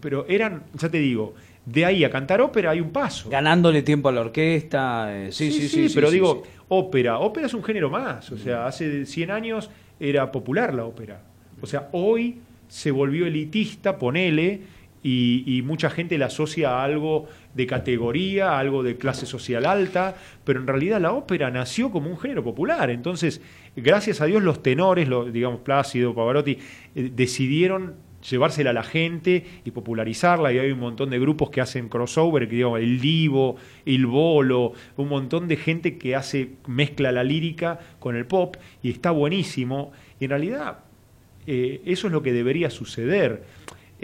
pero 0.00 0.24
eran, 0.28 0.62
ya 0.72 0.88
te 0.88 0.98
digo, 0.98 1.34
de 1.66 1.84
ahí 1.84 2.04
a 2.04 2.10
cantar 2.10 2.40
ópera 2.40 2.70
hay 2.70 2.80
un 2.80 2.90
paso. 2.90 3.28
Ganándole 3.28 3.82
tiempo 3.82 4.08
a 4.08 4.12
la 4.12 4.22
orquesta. 4.22 5.14
eh, 5.14 5.32
sí, 5.32 5.50
sí, 5.50 5.68
sí, 5.68 5.88
sí, 5.88 5.94
pero 5.94 6.08
sí, 6.08 6.14
digo, 6.14 6.42
sí. 6.44 6.50
ópera, 6.68 7.18
ópera 7.18 7.48
es 7.48 7.54
un 7.54 7.62
género 7.62 7.90
más, 7.90 8.30
o 8.30 8.38
sea, 8.38 8.66
hace 8.66 9.04
100 9.04 9.30
años 9.30 9.68
era 10.00 10.32
popular 10.32 10.72
la 10.72 10.84
ópera. 10.86 11.20
O 11.60 11.66
sea, 11.66 11.88
hoy 11.92 12.38
se 12.68 12.90
volvió 12.90 13.26
elitista, 13.26 13.98
ponele, 13.98 14.62
y, 15.02 15.62
mucha 15.64 15.90
gente 15.90 16.18
la 16.18 16.26
asocia 16.26 16.70
a 16.70 16.84
algo 16.84 17.26
de 17.54 17.66
categoría, 17.66 18.52
a 18.52 18.58
algo 18.58 18.82
de 18.82 18.96
clase 18.96 19.26
social 19.26 19.66
alta, 19.66 20.16
pero 20.44 20.60
en 20.60 20.66
realidad 20.66 21.00
la 21.00 21.12
ópera 21.12 21.50
nació 21.50 21.90
como 21.90 22.10
un 22.10 22.18
género 22.18 22.44
popular. 22.44 22.90
Entonces, 22.90 23.40
gracias 23.74 24.20
a 24.20 24.26
Dios 24.26 24.42
los 24.42 24.62
tenores, 24.62 25.08
los, 25.08 25.32
digamos 25.32 25.60
Plácido, 25.60 26.14
Pavarotti, 26.14 26.58
eh, 26.94 27.10
decidieron 27.14 27.94
llevársela 28.28 28.70
a 28.70 28.72
la 28.72 28.84
gente 28.84 29.44
y 29.64 29.70
popularizarla 29.72 30.52
y 30.52 30.58
hay 30.58 30.70
un 30.70 30.78
montón 30.78 31.10
de 31.10 31.18
grupos 31.18 31.50
que 31.50 31.60
hacen 31.60 31.88
crossover, 31.88 32.48
que 32.48 32.54
digamos 32.54 32.80
el 32.80 33.00
Divo, 33.00 33.56
el 33.84 34.06
Bolo, 34.06 34.72
un 34.96 35.08
montón 35.08 35.48
de 35.48 35.56
gente 35.56 35.98
que 35.98 36.14
hace 36.14 36.50
mezcla 36.66 37.10
la 37.10 37.24
lírica 37.24 37.80
con 37.98 38.14
el 38.14 38.26
pop 38.26 38.56
y 38.80 38.90
está 38.90 39.10
buenísimo 39.10 39.90
y 40.20 40.24
en 40.26 40.30
realidad 40.30 40.78
eh, 41.46 41.82
eso 41.84 42.06
es 42.06 42.12
lo 42.12 42.22
que 42.22 42.32
debería 42.32 42.70
suceder. 42.70 43.42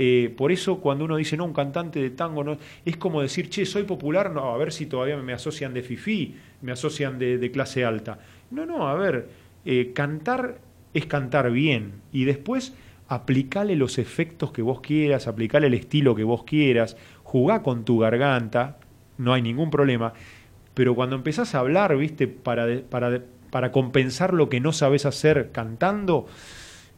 Eh, 0.01 0.33
por 0.37 0.53
eso 0.53 0.79
cuando 0.79 1.05
uno 1.05 1.17
dice, 1.17 1.37
no, 1.37 1.45
un 1.45 1.53
cantante 1.53 2.01
de 2.01 2.11
tango, 2.11 2.45
no, 2.45 2.57
es 2.85 2.97
como 2.97 3.21
decir, 3.21 3.51
che, 3.51 3.67
soy 3.67 3.83
popular, 3.83 4.31
no, 4.31 4.55
a 4.55 4.57
ver 4.57 4.73
si 4.73 4.87
todavía 4.87 5.17
me 5.17 5.33
asocian 5.33 5.75
de 5.75 5.83
fifí, 5.83 6.37
me 6.63 6.71
asocian 6.71 7.19
de, 7.19 7.51
clase 7.51 7.85
alta. 7.85 8.21
No, 8.53 8.65
no, 8.65 8.87
a 8.87 8.95
ver, 8.95 9.29
eh, 9.65 9.91
cantar 9.93 10.61
es 10.95 11.07
cantar 11.07 11.51
bien 11.51 11.95
y 12.13 12.27
después 12.27 12.75
aplicale 13.09 13.75
los 13.75 13.99
efectos 13.99 14.53
que 14.53 14.63
vos 14.63 14.81
quieras, 14.81 15.27
aplicale 15.27 15.67
el 15.67 15.75
estilo 15.75 16.15
que 16.15 16.23
vos 16.23 16.45
quieras, 16.45 16.97
jugá 17.25 17.65
con 17.65 17.85
tu 17.85 17.99
garganta, 17.99 18.79
no 19.17 19.33
hay 19.33 19.43
ningún 19.43 19.69
problema, 19.69 20.13
pero 20.75 20.95
cuando 20.95 21.17
empezás 21.17 21.57
a 21.57 21.59
hablar, 21.59 21.97
viste, 21.97 22.29
para, 22.29 22.83
para, 22.89 23.21
para 23.51 23.73
compensar 23.73 24.33
lo 24.33 24.49
que 24.49 24.61
no 24.61 24.73
sabes 24.73 25.07
hacer 25.07 25.51
cantando, 25.51 26.27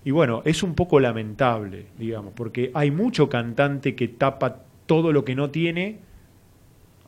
y 0.04 0.10
bueno, 0.12 0.42
es 0.44 0.62
un 0.62 0.74
poco 0.74 0.98
lamentable, 1.00 1.86
digamos, 1.98 2.32
porque 2.34 2.70
hay 2.74 2.90
mucho 2.90 3.28
cantante 3.28 3.94
que 3.94 4.08
tapa 4.08 4.62
todo 4.86 5.12
lo 5.12 5.24
que 5.24 5.34
no 5.34 5.50
tiene 5.50 5.98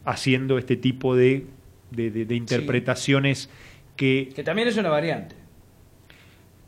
haciendo 0.05 0.59
este 0.59 0.77
tipo 0.77 1.15
de, 1.17 1.47
de- 1.91 2.11
de- 2.11 2.25
de 2.27 2.35
interpretaciones 2.35 3.49
que, 3.97 4.31
Que 4.35 4.43
también 4.45 4.69
es 4.69 4.77
una 4.77 4.89
variante. 4.91 5.37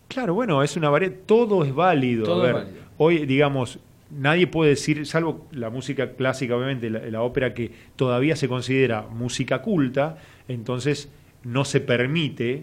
claro, 0.09 0.35
bueno, 0.35 0.63
es 0.63 0.77
una 0.77 0.91
variedad, 0.91 1.15
todo 1.27 1.65
es 1.65 1.75
válido. 1.75 2.25
Todo 2.25 2.45
A 2.45 2.49
es 2.49 2.55
ver, 2.55 2.65
válido. 2.65 2.85
Hoy, 2.97 3.27
digamos, 3.27 3.81
nadie 4.11 4.47
puede 4.47 4.71
decir, 4.71 5.05
salvo 5.07 5.47
la 5.51 5.71
música 5.71 6.13
clásica, 6.13 6.57
obviamente, 6.57 6.91
la, 6.91 7.01
la 7.01 7.23
ópera 7.23 7.55
que 7.55 7.73
todavía 7.97 8.37
se 8.37 8.49
considera 8.49 9.03
música 9.03 9.63
culta, 9.63 10.19
entonces 10.49 11.11
no 11.43 11.65
se 11.65 11.81
permite, 11.81 12.63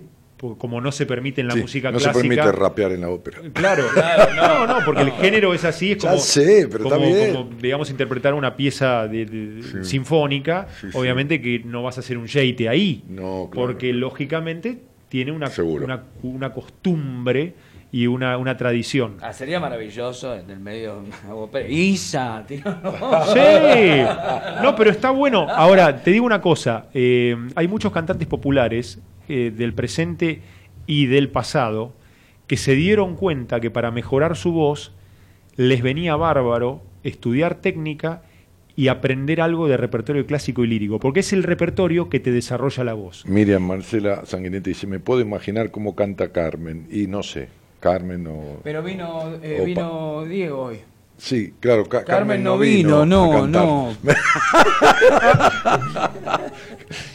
como 0.58 0.82
no 0.82 0.92
se 0.92 1.06
permite 1.06 1.42
en 1.42 1.48
la 1.48 1.54
Sí, 1.54 1.62
música 1.62 1.92
no 1.92 1.98
clásica. 2.00 2.14
se 2.14 2.20
permite 2.28 2.52
rapear 2.52 2.92
en 2.92 3.02
la 3.02 3.10
ópera. 3.10 3.38
Claro, 3.54 3.84
no, 4.36 4.68
no, 4.68 4.86
porque 4.86 5.02
el 5.04 5.12
género 5.12 5.54
es 5.54 5.64
así, 5.64 5.92
es 5.92 6.00
Ya 6.00 6.10
como, 6.10 6.22
sé, 6.22 6.68
pero 6.72 6.86
está 6.86 6.96
como- 6.96 7.08
bien. 7.08 7.36
como, 7.36 7.50
digamos, 7.62 7.90
interpretar 7.92 8.34
una 8.34 8.56
pieza 8.56 9.08
de, 9.08 9.26
de- 9.26 9.64
Sí. 9.64 9.78
sinfónica, 9.84 10.68
Sí, 10.80 10.92
sí. 10.92 10.98
obviamente 10.98 11.42
que 11.42 11.60
no 11.66 11.84
vas 11.84 11.98
a 11.98 12.00
hacer 12.02 12.18
un 12.18 12.28
jeite 12.28 12.68
ahí, 12.70 13.04
No, 13.08 13.50
claro. 13.52 13.68
porque 13.68 13.94
lógicamente 13.94 14.80
tiene 15.10 15.32
una, 15.32 15.50
una, 15.60 16.04
una 16.24 16.54
costumbre 16.54 17.54
y 17.94 18.08
una, 18.08 18.38
una 18.38 18.56
tradición. 18.56 19.18
Ah, 19.22 19.34
sería 19.34 19.60
maravilloso 19.60 20.34
en 20.36 20.50
el 20.50 20.60
medio 20.62 21.04
de. 21.54 21.70
Isa, 21.72 22.44
tío. 22.48 22.64
Sí, 22.64 24.04
no, 24.64 24.76
pero 24.76 24.90
está 24.92 25.12
bueno. 25.12 25.46
Ahora, 25.50 26.02
te 26.02 26.12
digo 26.12 26.26
una 26.26 26.40
cosa, 26.42 26.86
eh, 26.94 27.36
hay 27.56 27.68
muchos 27.68 27.92
cantantes 27.92 28.28
populares 28.28 29.00
eh, 29.32 29.52
del 29.52 29.74
presente 29.74 30.42
y 30.88 31.06
del 31.06 31.30
pasado 31.30 31.94
que 32.48 32.58
se 32.58 32.76
dieron 32.76 33.16
cuenta 33.16 33.60
que 33.62 33.72
para 33.72 33.92
mejorar 33.92 34.36
su 34.36 34.52
voz 34.52 34.92
les 35.56 35.82
venía 35.82 36.16
bárbaro 36.16 36.82
estudiar 37.04 37.56
técnica 37.56 38.24
y 38.76 38.88
aprender 38.88 39.42
algo 39.42 39.68
de 39.68 39.78
repertorio 39.78 40.26
clásico 40.26 40.64
y 40.64 40.68
lírico, 40.68 41.00
porque 41.00 41.20
es 41.22 41.34
el 41.34 41.44
repertorio 41.44 42.10
que 42.10 42.20
te 42.20 42.32
desarrolla 42.32 42.84
la 42.84 42.94
voz. 42.94 43.26
Miriam 43.26 43.64
Marcela 43.64 44.26
Sanguinetti 44.26 44.72
dice, 44.72 44.88
me 44.88 45.00
puedo 45.00 45.22
imaginar 45.22 45.72
cómo 45.72 45.96
canta 45.96 46.32
Carmen. 46.32 46.88
Y 46.90 47.08
no 47.08 47.22
sé, 47.22 47.50
Carmen 47.80 48.24
no... 48.24 48.58
Pero 48.64 48.82
vino, 48.82 49.34
eh, 49.44 49.56
Opa. 49.58 49.66
vino 49.66 50.26
Diego 50.26 50.62
hoy. 50.64 50.78
Sí, 51.18 51.54
claro, 51.60 51.88
Ca- 51.88 52.04
Carmen 52.04 52.44
no 52.44 52.58
vino, 52.58 53.06
no, 53.06 53.30
cantar. 53.32 53.66
no. 53.66 53.96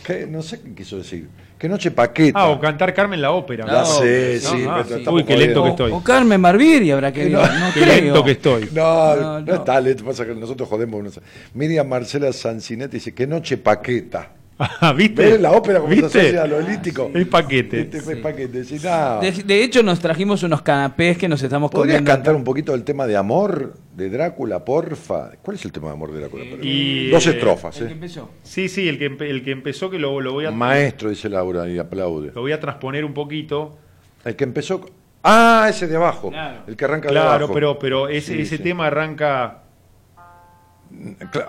¿Qué? 0.06 0.26
No 0.26 0.42
sé 0.42 0.60
qué 0.60 0.74
quiso 0.74 0.98
decir. 0.98 1.28
Que 1.58 1.68
noche 1.70 1.90
paqueta. 1.90 2.38
Ah, 2.38 2.48
o 2.50 2.60
cantar 2.60 2.92
Carmen 2.92 3.20
la 3.20 3.30
ópera. 3.32 3.64
Ya 3.66 3.72
No, 3.72 3.84
sé, 3.86 4.40
no, 4.44 4.50
sí. 4.50 4.64
ah, 4.68 4.84
sí. 4.86 5.04
Uy, 5.08 5.24
qué 5.24 5.36
lento 5.38 5.62
que 5.64 5.70
estoy. 5.70 5.90
O 5.92 6.02
Carmen 6.02 6.38
Marviri 6.40 6.90
habrá 6.90 7.10
que 7.12 7.30
no, 7.30 7.40
no 7.40 7.72
Qué 7.72 7.80
creo. 7.80 7.94
lento 8.04 8.24
que 8.24 8.30
estoy. 8.32 8.68
No, 8.72 9.16
No, 9.16 9.22
no, 9.22 9.40
no. 9.40 9.54
está 9.54 9.80
lento, 9.80 10.04
pasa 10.04 10.26
que 10.26 10.34
nosotros 10.34 10.68
jodemos. 10.68 11.18
Miriam 11.54 11.88
Marcela 11.88 12.30
Sancinetti 12.32 12.98
dice, 12.98 13.14
que 13.14 13.26
noche 13.26 13.56
paqueta. 13.56 14.30
Ah, 14.58 14.92
¿Viste? 14.96 15.22
¿Ves 15.22 15.40
la 15.40 15.52
ópera 15.52 15.80
como 15.80 15.92
se 15.94 16.00
¿Viste? 16.00 16.18
asocia 16.20 16.42
a 16.42 16.46
lo 16.46 16.58
elítico? 16.60 17.10
El 17.12 17.28
paquete. 17.28 17.80
Este 17.82 18.00
fue 18.00 18.16
paquete. 18.16 18.64
Sí, 18.64 18.78
no. 18.82 19.20
De, 19.20 19.30
de 19.32 19.62
hecho, 19.64 19.82
nos 19.82 20.00
trajimos 20.00 20.42
unos 20.42 20.62
canapés 20.62 21.18
que 21.18 21.28
nos 21.28 21.42
estamos 21.42 21.70
¿Podrías 21.70 21.96
comiendo. 21.98 22.10
cantar 22.12 22.34
un 22.34 22.42
poquito 22.44 22.74
el 22.74 22.82
tema 22.82 23.06
de 23.06 23.16
amor 23.16 23.74
de 23.94 24.08
Drácula, 24.08 24.64
porfa? 24.64 25.32
¿Cuál 25.42 25.56
es 25.56 25.64
el 25.66 25.72
tema 25.72 25.88
de 25.88 25.92
amor 25.92 26.12
de 26.12 26.20
Drácula? 26.20 26.44
Y, 26.62 27.10
Dos 27.10 27.26
eh, 27.26 27.30
estrofas, 27.30 27.76
El 27.78 27.84
que 27.86 27.90
¿eh? 27.90 27.94
empezó. 27.94 28.30
Sí, 28.42 28.68
sí, 28.70 28.88
el 28.88 28.98
que, 28.98 29.06
el 29.28 29.44
que 29.44 29.50
empezó, 29.50 29.90
que 29.90 29.98
lo, 29.98 30.20
lo 30.22 30.32
voy 30.32 30.46
a, 30.46 30.50
Maestro, 30.50 31.10
dice 31.10 31.28
Laura, 31.28 31.68
y 31.68 31.78
aplaude. 31.78 32.32
lo 32.34 32.40
voy 32.40 32.52
a 32.52 32.60
transponer 32.60 33.04
un 33.04 33.12
poquito. 33.12 33.76
El 34.24 34.36
que 34.36 34.44
empezó... 34.44 34.80
Ah, 35.28 35.66
ese 35.68 35.86
de 35.88 35.96
abajo. 35.96 36.30
Claro. 36.30 36.60
El 36.68 36.76
que 36.76 36.84
arranca 36.84 37.08
de 37.08 37.12
Claro, 37.14 37.30
abajo. 37.30 37.52
pero, 37.52 37.78
pero 37.80 38.08
ese, 38.08 38.34
Sí, 38.36 38.42
ese 38.42 38.56
sí. 38.58 38.62
tema 38.62 38.86
arranca. 38.86 39.64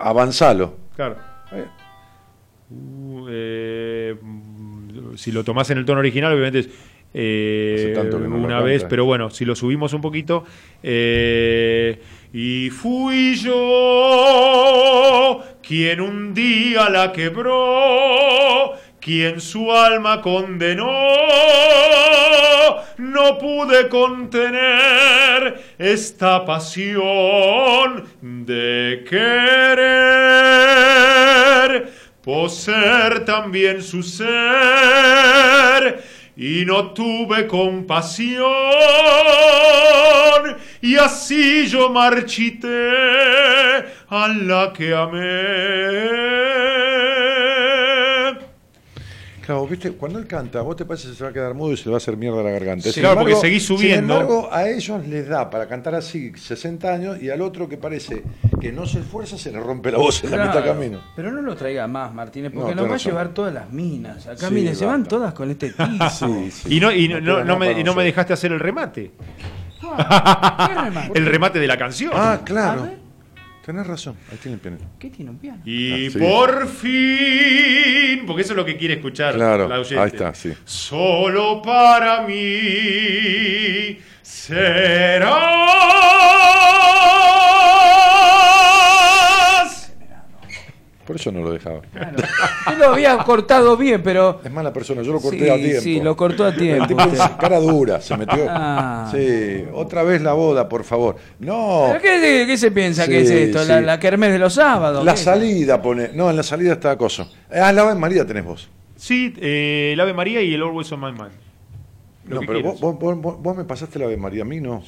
Avanzalo. 0.00 0.74
Claro. 0.96 1.16
Eh, 1.52 1.64
Uh, 2.70 3.26
eh, 3.30 4.14
mm, 4.20 5.14
si 5.16 5.32
lo 5.32 5.42
tomás 5.44 5.70
en 5.70 5.78
el 5.78 5.84
tono 5.84 6.00
original, 6.00 6.32
obviamente 6.32 6.58
es. 6.60 6.68
eh, 7.14 7.94
no 7.96 8.36
una 8.36 8.60
vez, 8.60 8.84
pero 8.84 9.04
bueno, 9.06 9.30
si 9.30 9.44
lo 9.44 9.54
subimos 9.54 9.92
un 9.94 10.00
poquito. 10.00 10.44
eh, 10.82 12.00
y 12.32 12.68
fui 12.70 13.34
yo 13.36 13.58
quien 15.62 16.00
un 16.02 16.34
día 16.34 16.90
la 16.90 17.10
quebró, 17.12 18.72
quien 19.00 19.40
su 19.40 19.72
alma 19.72 20.20
condenó. 20.20 20.86
No 22.98 23.38
pude 23.38 23.88
contener 23.88 25.58
esta 25.78 26.44
pasión 26.44 28.04
de 28.20 29.04
querer 29.08 29.88
poseer 32.28 33.24
también 33.24 33.82
su 33.82 34.02
ser 34.02 34.28
y 36.36 36.66
no 36.66 36.90
tuve 36.92 37.46
compasión 37.46 38.44
y 40.82 40.96
así 40.96 41.66
yo 41.68 41.88
marchité 41.88 42.92
a 44.10 44.28
la 44.28 44.74
que 44.76 44.94
amé. 44.94 46.77
Claro, 49.48 49.66
viste, 49.66 49.92
cuando 49.92 50.18
él 50.18 50.26
canta, 50.26 50.60
vos 50.60 50.76
te 50.76 50.84
parece 50.84 51.08
que 51.08 51.14
se 51.14 51.24
va 51.24 51.30
a 51.30 51.32
quedar 51.32 51.54
mudo 51.54 51.72
y 51.72 51.78
se 51.78 51.84
le 51.86 51.92
va 51.92 51.96
a 51.96 51.96
hacer 51.96 52.18
mierda 52.18 52.42
la 52.42 52.50
garganta. 52.50 52.92
Sí, 52.92 53.00
claro, 53.00 53.20
porque 53.20 53.34
seguís 53.34 53.64
subiendo. 53.64 54.12
Sin 54.12 54.22
embargo, 54.22 54.50
a 54.52 54.68
ellos 54.68 55.06
les 55.06 55.26
da 55.26 55.48
para 55.48 55.66
cantar 55.66 55.94
así 55.94 56.32
60 56.36 56.92
años 56.92 57.22
y 57.22 57.30
al 57.30 57.40
otro 57.40 57.66
que 57.66 57.78
parece 57.78 58.24
que 58.60 58.70
no 58.72 58.84
se 58.84 58.98
esfuerza 58.98 59.38
se 59.38 59.50
le 59.50 59.58
rompe 59.58 59.90
la 59.90 59.96
voz 59.96 60.22
en 60.22 60.32
la 60.32 60.44
mitad 60.44 60.62
del 60.62 60.64
camino. 60.64 61.00
Pero 61.16 61.32
no 61.32 61.40
lo 61.40 61.56
traiga 61.56 61.86
más, 61.86 62.12
Martínez, 62.12 62.52
porque 62.54 62.74
No, 62.74 62.82
nos 62.82 62.90
va 62.90 62.96
a 62.96 62.98
llevar 62.98 63.28
todas 63.32 63.54
las 63.54 63.72
minas. 63.72 64.26
Acá, 64.26 64.48
Sí, 64.48 64.54
mire, 64.54 64.74
se 64.74 64.84
van 64.84 65.04
todas 65.04 65.32
con 65.32 65.50
este. 65.50 65.72
Sí, 66.10 66.50
sí. 66.50 66.68
Y 66.76 66.80
no, 66.80 66.92
y 66.92 67.08
no, 67.08 67.42
No 67.42 67.58
me, 67.58 67.72
y 67.72 67.82
no 67.82 67.94
me 67.94 68.04
dejaste 68.04 68.34
hacer 68.34 68.52
el 68.52 68.60
remate. 68.60 69.12
¿Qué 69.80 70.74
remate? 70.74 71.12
el 71.14 71.24
remate 71.24 71.58
de 71.58 71.66
la 71.66 71.78
canción. 71.78 72.12
Ah, 72.14 72.32
A 72.32 72.44
claro. 72.44 72.86
Tenés 73.68 73.86
razón. 73.86 74.16
Ahí 74.32 74.38
tiene 74.38 74.54
el 74.54 74.60
piano. 74.62 74.78
¿Qué 74.98 75.10
tiene 75.10 75.30
un 75.30 75.36
piano? 75.36 75.60
Y 75.66 76.06
Ah, 76.06 76.10
sí. 76.10 76.18
por 76.18 76.66
fin, 76.68 78.24
porque 78.26 78.40
eso 78.40 78.54
es 78.54 78.56
lo 78.56 78.64
que 78.64 78.78
quiere 78.78 78.94
escuchar 78.94 79.34
Claro, 79.34 79.68
la 79.68 79.78
oyente. 79.80 79.98
ahí 80.02 80.06
está, 80.08 80.34
sí. 80.34 80.54
Solo 80.64 81.60
para 81.60 82.22
mí 82.22 83.98
serás. 84.22 85.36
Por 91.08 91.16
eso 91.16 91.32
no 91.32 91.40
lo 91.40 91.52
dejaba. 91.52 91.80
Yo 92.70 92.76
lo 92.76 92.88
había 92.88 93.16
cortado 93.24 93.78
bien, 93.78 94.02
pero. 94.02 94.42
Es 94.44 94.52
mala 94.52 94.74
persona, 94.74 95.00
yo 95.00 95.10
lo 95.14 95.20
corté 95.22 95.38
Sí, 95.44 95.48
a 95.48 95.54
tiempo. 95.56 95.80
sí, 95.80 96.00
lo 96.02 96.14
cortó 96.14 96.44
a 96.44 96.54
tiempo. 96.54 96.82
El 96.82 96.88
tipo 96.88 97.02
usted. 97.02 97.36
cara 97.40 97.58
dura, 97.60 97.98
se 98.02 98.14
metió. 98.14 98.44
Ah. 98.46 99.08
Sí, 99.10 99.64
otra 99.72 100.02
vez 100.02 100.20
la 100.20 100.34
boda, 100.34 100.68
por 100.68 100.84
favor. 100.84 101.16
No, 101.38 101.86
¿Pero 101.88 102.02
qué, 102.02 102.44
qué 102.46 102.58
se 102.58 102.70
piensa 102.72 103.06
que 103.08 103.22
es 103.22 103.28
Sí, 103.28 103.34
esto? 103.34 103.64
¿La, 103.64 103.78
sí. 103.78 103.84
la 103.86 103.98
kermés 103.98 104.32
de 104.32 104.38
los 104.38 104.52
sábados? 104.52 105.02
la 105.02 105.16
salida 105.16 105.80
pone. 105.80 106.10
No, 106.12 106.28
en 106.28 106.36
la 106.36 106.42
salida 106.42 106.74
está 106.74 106.90
acoso. 106.90 107.26
Ah, 107.50 107.72
la 107.72 107.80
Ave 107.84 107.94
María 107.94 108.26
tenés 108.26 108.44
vos. 108.44 108.68
Sí, 108.94 109.32
eh, 109.40 109.92
el 109.94 110.00
Ave 110.00 110.12
María 110.12 110.42
y 110.42 110.52
el 110.52 110.60
Always 110.62 110.92
on 110.92 111.00
My 111.00 111.12
Mind. 111.12 111.32
Lo 112.26 112.42
No, 112.42 112.46
pero 112.46 112.62
vos, 112.62 112.80
vos- 112.80 112.98
vos- 112.98 113.40
vos 113.42 113.56
me 113.56 113.64
pasaste 113.64 113.98
la 113.98 114.04
Ave 114.04 114.18
María, 114.18 114.42
a 114.42 114.44
mí 114.44 114.60
no. 114.60 114.82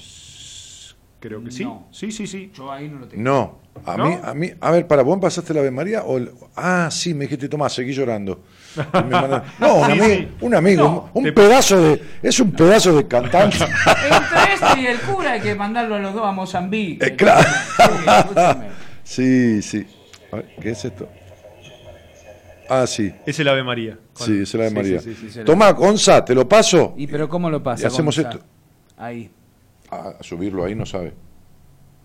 Creo 1.20 1.42
que 1.42 1.50
sí. 1.50 1.66
Sí, 1.90 2.12
sí, 2.12 2.26
sí. 2.26 2.50
Yo 2.54 2.70
ahí 2.70 2.88
no 2.88 2.98
lo 3.00 3.06
tengo. 3.08 3.22
No, 3.22 3.58
a 3.86 3.96
¿No? 3.96 4.06
mí, 4.08 4.16
a 4.22 4.34
mí, 4.34 4.50
a 4.60 4.70
ver, 4.70 4.86
para, 4.86 5.02
¿vos 5.02 5.16
me 5.16 5.22
pasaste 5.22 5.52
la 5.54 5.60
Ave 5.60 5.70
María? 5.70 6.02
O 6.04 6.18
el- 6.18 6.30
ah, 6.56 6.88
sí, 6.90 7.14
me 7.14 7.24
dijiste, 7.24 7.48
Tomás, 7.48 7.72
seguí 7.72 7.92
llorando. 7.92 8.42
Y 8.76 8.78
me 8.98 9.10
mandaron- 9.10 9.42
No, 9.58 9.74
un, 9.76 9.86
Sí, 9.86 9.90
amigo, 9.92 10.06
sí. 10.06 10.28
un 10.40 10.54
amigo, 10.54 10.82
No, 10.84 11.10
un 11.14 11.24
te- 11.24 11.32
pedazo 11.32 11.80
de, 11.80 12.02
es 12.22 12.40
un 12.40 12.52
pedazo 12.52 12.96
de 12.96 13.06
cantante. 13.08 13.56
Entre 13.64 14.54
este 14.54 14.80
y 14.80 14.86
el 14.86 14.98
cura 15.00 15.32
hay 15.32 15.40
que 15.40 15.54
mandarlo 15.54 15.96
a 15.96 15.98
los 15.98 16.14
dos 16.14 16.24
a 16.26 16.32
Mozambique. 16.32 17.04
Eh, 17.06 17.16
claro. 17.16 17.48
Sí, 17.48 17.92
escúchame. 18.18 18.66
Sí, 19.02 19.62
sí. 19.62 19.86
A 20.32 20.36
ver, 20.36 20.46
¿Qué 20.60 20.70
es 20.70 20.84
esto? 20.84 21.08
Ah, 22.68 22.86
sí, 22.86 23.12
Es 23.26 23.38
el 23.40 23.48
Ave 23.48 23.64
María. 23.64 23.98
Con- 24.12 24.26
sí, 24.26 24.42
es 24.42 24.54
el 24.54 24.60
Ave 24.60 24.70
sí, 24.70 24.76
María. 24.76 25.00
sí, 25.00 25.14
sí, 25.14 25.20
sí. 25.26 25.30
se 25.32 25.38
la- 25.40 25.44
Tomá, 25.44 25.72
Gonza, 25.72 26.24
te 26.24 26.34
lo 26.34 26.48
paso. 26.48 26.94
¿Y 26.96 27.06
pero 27.08 27.28
cómo 27.28 27.50
lo 27.50 27.60
pasa? 27.62 27.82
Y 27.82 27.86
hacemos 27.86 28.16
Gonza? 28.16 28.30
esto. 28.30 28.44
Ahí. 28.96 29.28
Ah, 29.90 30.12
a 30.20 30.22
subirlo 30.22 30.64
ahí 30.64 30.76
no 30.76 30.86
sabe. 30.86 31.12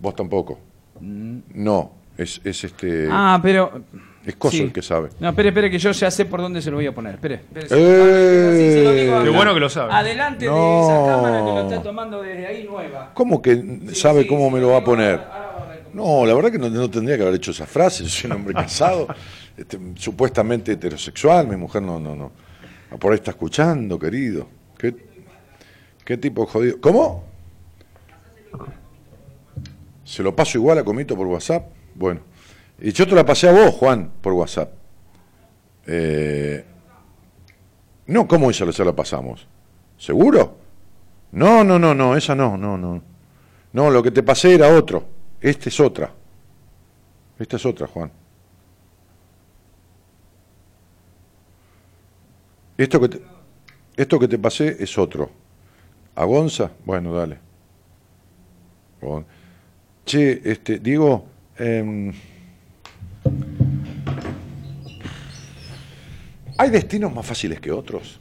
Vos 0.00 0.16
tampoco. 0.16 0.58
No, 1.00 1.92
es, 2.16 2.40
es 2.44 2.64
este. 2.64 3.08
Ah, 3.10 3.38
pero. 3.42 3.82
es 4.24 4.36
Coso 4.36 4.56
sí. 4.56 4.62
el 4.62 4.72
que 4.72 4.82
sabe. 4.82 5.10
No, 5.20 5.28
espere, 5.30 5.48
espere, 5.50 5.70
que 5.70 5.78
yo 5.78 5.90
ya 5.92 6.10
sé 6.10 6.24
por 6.24 6.40
dónde 6.40 6.60
se 6.62 6.70
lo 6.70 6.76
voy 6.76 6.86
a 6.86 6.94
poner. 6.94 7.14
Espere, 7.14 7.34
espere. 7.54 7.66
¡Eh! 7.70 9.22
Sí, 9.22 9.24
Qué 9.24 9.30
bueno 9.30 9.54
que 9.54 9.60
lo 9.60 9.68
sabe. 9.68 9.92
Adelante 9.92 10.46
No. 10.46 10.54
de 10.54 10.82
esa 10.82 11.06
cámara 11.16 11.38
que 11.38 11.44
lo 11.44 11.60
está 11.62 11.82
tomando 11.82 12.22
desde 12.22 12.46
ahí 12.46 12.64
nueva. 12.64 13.10
¿Cómo 13.14 13.40
que 13.40 13.54
sabe 13.92 14.22
sí, 14.22 14.28
cómo 14.28 14.48
sí, 14.48 14.54
me 14.54 14.60
lo 14.60 14.70
va 14.70 14.78
a 14.78 14.84
poner? 14.84 15.20
No, 15.92 16.26
la 16.26 16.34
verdad 16.34 16.50
que 16.50 16.58
no, 16.58 16.68
no 16.68 16.90
tendría 16.90 17.16
que 17.16 17.22
haber 17.22 17.36
hecho 17.36 17.52
esa 17.52 17.66
frase. 17.66 18.04
Yo 18.04 18.10
soy 18.10 18.30
un 18.30 18.36
hombre 18.36 18.52
casado, 18.54 19.06
este, 19.56 19.78
supuestamente 19.94 20.72
heterosexual. 20.72 21.46
Mi 21.48 21.56
mujer 21.56 21.82
no, 21.82 21.98
no, 21.98 22.14
no. 22.14 22.32
Por 22.98 23.12
ahí 23.12 23.16
está 23.16 23.30
escuchando, 23.30 23.98
querido. 23.98 24.46
¿Qué, 24.78 24.94
qué 26.04 26.16
tipo 26.18 26.44
jodido? 26.46 26.80
¿Cómo? 26.80 27.24
¿Se 30.06 30.22
lo 30.22 30.34
paso 30.36 30.56
igual 30.56 30.78
a 30.78 30.84
Comito 30.84 31.16
por 31.16 31.26
WhatsApp? 31.26 31.66
Bueno. 31.96 32.20
Y 32.78 32.92
yo 32.92 33.06
te 33.08 33.14
la 33.14 33.26
pasé 33.26 33.48
a 33.48 33.52
vos, 33.52 33.74
Juan, 33.74 34.12
por 34.20 34.32
WhatsApp. 34.34 34.72
Eh, 35.86 36.64
no, 38.06 38.28
¿cómo 38.28 38.50
esa 38.50 38.70
ya 38.70 38.84
la 38.84 38.94
pasamos? 38.94 39.48
¿Seguro? 39.98 40.58
No, 41.32 41.64
no, 41.64 41.78
no, 41.78 41.92
no, 41.94 42.16
esa 42.16 42.34
no, 42.36 42.56
no, 42.56 42.78
no. 42.78 43.02
No, 43.72 43.90
lo 43.90 44.02
que 44.02 44.12
te 44.12 44.22
pasé 44.22 44.54
era 44.54 44.68
otro. 44.68 45.08
Esta 45.40 45.68
es 45.68 45.80
otra. 45.80 46.12
Esta 47.38 47.56
es 47.56 47.66
otra, 47.66 47.86
Juan. 47.88 48.12
Esto 52.78 53.00
que 53.00 53.08
te, 53.08 53.22
esto 53.96 54.18
que 54.18 54.28
te 54.28 54.38
pasé 54.38 54.76
es 54.78 54.96
otro. 54.98 55.30
¿A 56.14 56.24
Gonza? 56.24 56.70
Bueno, 56.84 57.12
dale. 57.14 57.38
Gon- 59.00 59.26
Che, 60.06 60.40
este, 60.44 60.78
digo, 60.78 61.26
em, 61.58 62.12
¿hay 66.56 66.70
destinos 66.70 67.12
más 67.12 67.26
fáciles 67.26 67.58
que 67.60 67.72
otros? 67.72 68.20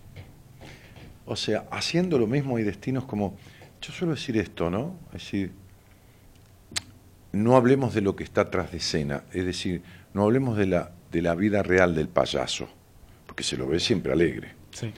O 1.28 1.36
sea, 1.36 1.66
haciendo 1.70 2.18
lo 2.18 2.26
mismo 2.26 2.58
hay 2.58 2.64
destinos 2.64 3.06
como, 3.06 3.38
yo 3.84 3.94
suelo 3.94 4.16
decir 4.16 4.36
esto, 4.38 4.72
¿no? 4.72 4.98
Es 5.14 5.26
decir, 5.26 5.52
no 7.34 7.56
hablemos 7.56 7.94
de 7.94 8.02
lo 8.02 8.16
que 8.16 8.24
está 8.24 8.50
tras 8.50 8.72
de 8.72 8.78
escena, 8.78 9.24
es 9.32 9.46
decir, 9.46 9.84
no 10.16 10.24
hablemos 10.24 10.58
de 10.58 10.66
la, 10.66 10.92
de 11.12 11.22
la 11.22 11.36
vida 11.36 11.62
real 11.62 11.94
del 11.94 12.08
payaso, 12.08 12.68
porque 13.28 13.44
se 13.44 13.58
lo 13.58 13.68
ve 13.68 13.80
siempre 13.80 14.12
alegre. 14.12 14.54
Sí. 14.72 14.92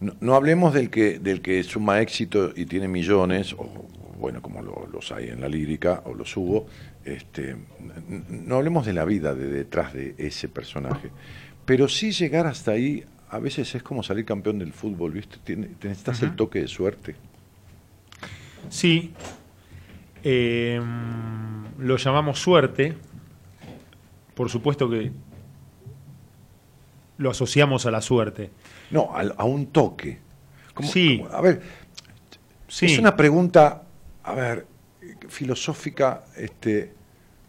No, 0.00 0.14
no 0.20 0.34
hablemos 0.34 0.74
del 0.74 0.90
que, 0.90 1.18
del 1.18 1.40
que 1.40 1.62
suma 1.62 2.02
éxito 2.02 2.52
y 2.54 2.66
tiene 2.66 2.88
millones, 2.88 3.54
o 3.54 3.88
bueno, 4.18 4.42
como 4.42 4.60
lo- 4.62 4.86
los 4.92 5.10
hay 5.12 5.28
en 5.28 5.40
la 5.40 5.48
lírica, 5.48 6.02
o 6.04 6.14
los 6.14 6.36
hubo. 6.36 6.66
Este, 7.04 7.56
no 8.28 8.56
hablemos 8.56 8.84
de 8.86 8.92
la 8.92 9.04
vida 9.04 9.34
de 9.34 9.46
detrás 9.46 9.92
de 9.94 10.14
ese 10.18 10.48
personaje. 10.48 11.10
Pero 11.64 11.88
sí 11.88 12.12
llegar 12.12 12.46
hasta 12.46 12.72
ahí, 12.72 13.04
a 13.30 13.38
veces 13.38 13.74
es 13.74 13.82
como 13.82 14.02
salir 14.02 14.24
campeón 14.24 14.58
del 14.58 14.72
fútbol, 14.72 15.12
¿viste? 15.12 15.36
Tiene- 15.44 15.68
te 15.78 15.88
necesitas 15.88 16.22
el 16.22 16.34
toque 16.36 16.60
de 16.60 16.68
suerte. 16.68 17.16
Sí. 18.68 19.12
Eh, 20.24 20.80
lo 21.78 21.96
llamamos 21.96 22.38
suerte. 22.40 22.94
Por 24.34 24.48
supuesto 24.50 24.88
que 24.90 25.10
lo 27.18 27.30
asociamos 27.30 27.86
a 27.86 27.90
la 27.90 28.00
suerte. 28.00 28.50
No, 28.90 29.10
a, 29.14 29.44
un 29.44 29.66
toque. 29.66 30.18
Como- 30.74 30.88
Sí. 30.88 31.18
como- 31.18 31.34
a 31.34 31.40
ver, 31.40 31.62
Sí. 32.70 32.84
Es 32.84 32.98
una 32.98 33.16
pregunta, 33.16 33.82
a 34.28 34.34
ver, 34.34 34.66
filosófica, 35.28 36.24
este, 36.36 36.92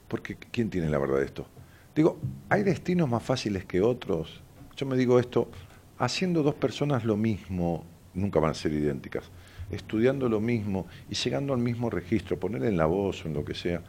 porque 0.08 0.36
¿quién 0.38 0.70
tiene 0.70 0.90
la 0.90 0.98
verdad 0.98 1.18
de 1.18 1.26
esto? 1.26 1.46
Digo, 1.94 2.18
¿hay 2.48 2.64
destinos 2.64 3.10
más 3.10 3.22
fáciles 3.22 3.66
que 3.66 3.82
otros? 3.82 4.42
Yo 4.78 4.86
me 4.86 4.96
digo 4.96 5.20
esto, 5.20 5.52
haciendo 5.98 6.42
dos 6.42 6.56
personas 6.56 7.04
lo 7.04 7.18
mismo, 7.18 7.84
nunca 8.14 8.40
van 8.40 8.52
a 8.52 8.54
ser 8.54 8.72
idénticas, 8.72 9.26
estudiando 9.70 10.30
lo 10.30 10.40
mismo 10.40 10.88
y 11.10 11.16
llegando 11.16 11.54
al 11.54 11.60
mismo 11.60 11.90
registro, 11.90 12.40
poner 12.40 12.64
en 12.64 12.78
la 12.78 12.86
voz 12.86 13.26
o 13.26 13.28
en 13.28 13.34
lo 13.34 13.44
que 13.44 13.56
sea, 13.56 13.82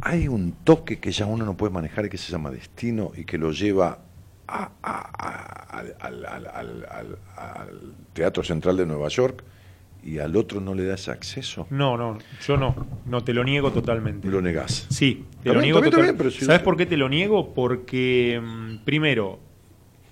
hay 0.00 0.26
un 0.26 0.50
toque 0.64 0.98
que 0.98 1.12
ya 1.12 1.26
uno 1.26 1.44
no 1.44 1.56
puede 1.56 1.72
manejar 1.72 2.06
y 2.06 2.08
que 2.08 2.18
se 2.18 2.32
llama 2.32 2.50
destino 2.50 3.12
y 3.16 3.24
que 3.24 3.38
lo 3.38 3.52
lleva 3.52 4.00
a- 4.48 4.72
al 7.36 7.94
Teatro 8.12 8.42
Central 8.42 8.76
de 8.76 8.84
Nueva 8.86 9.06
York 9.08 9.44
y 10.04 10.18
al 10.18 10.34
otro 10.36 10.60
no 10.60 10.74
le 10.74 10.84
das 10.84 11.08
acceso. 11.08 11.66
No, 11.70 11.96
no, 11.96 12.18
yo 12.46 12.56
no. 12.56 12.74
No, 13.06 13.22
te 13.22 13.32
lo 13.32 13.44
niego 13.44 13.70
totalmente. 13.72 14.28
Lo 14.28 14.42
negás. 14.42 14.86
Sí, 14.90 15.24
te 15.42 15.52
lo 15.52 15.60
niego 15.60 15.78
está 15.78 15.80
bien, 15.80 15.84
está 15.84 15.90
total- 15.90 16.02
bien, 16.04 16.16
pero 16.18 16.30
si- 16.30 16.44
¿Sabes 16.44 16.62
por 16.62 16.76
qué 16.76 16.86
te 16.86 16.96
lo 16.96 17.08
niego? 17.08 17.54
Porque, 17.54 18.40
mm, 18.42 18.84
primero, 18.84 19.38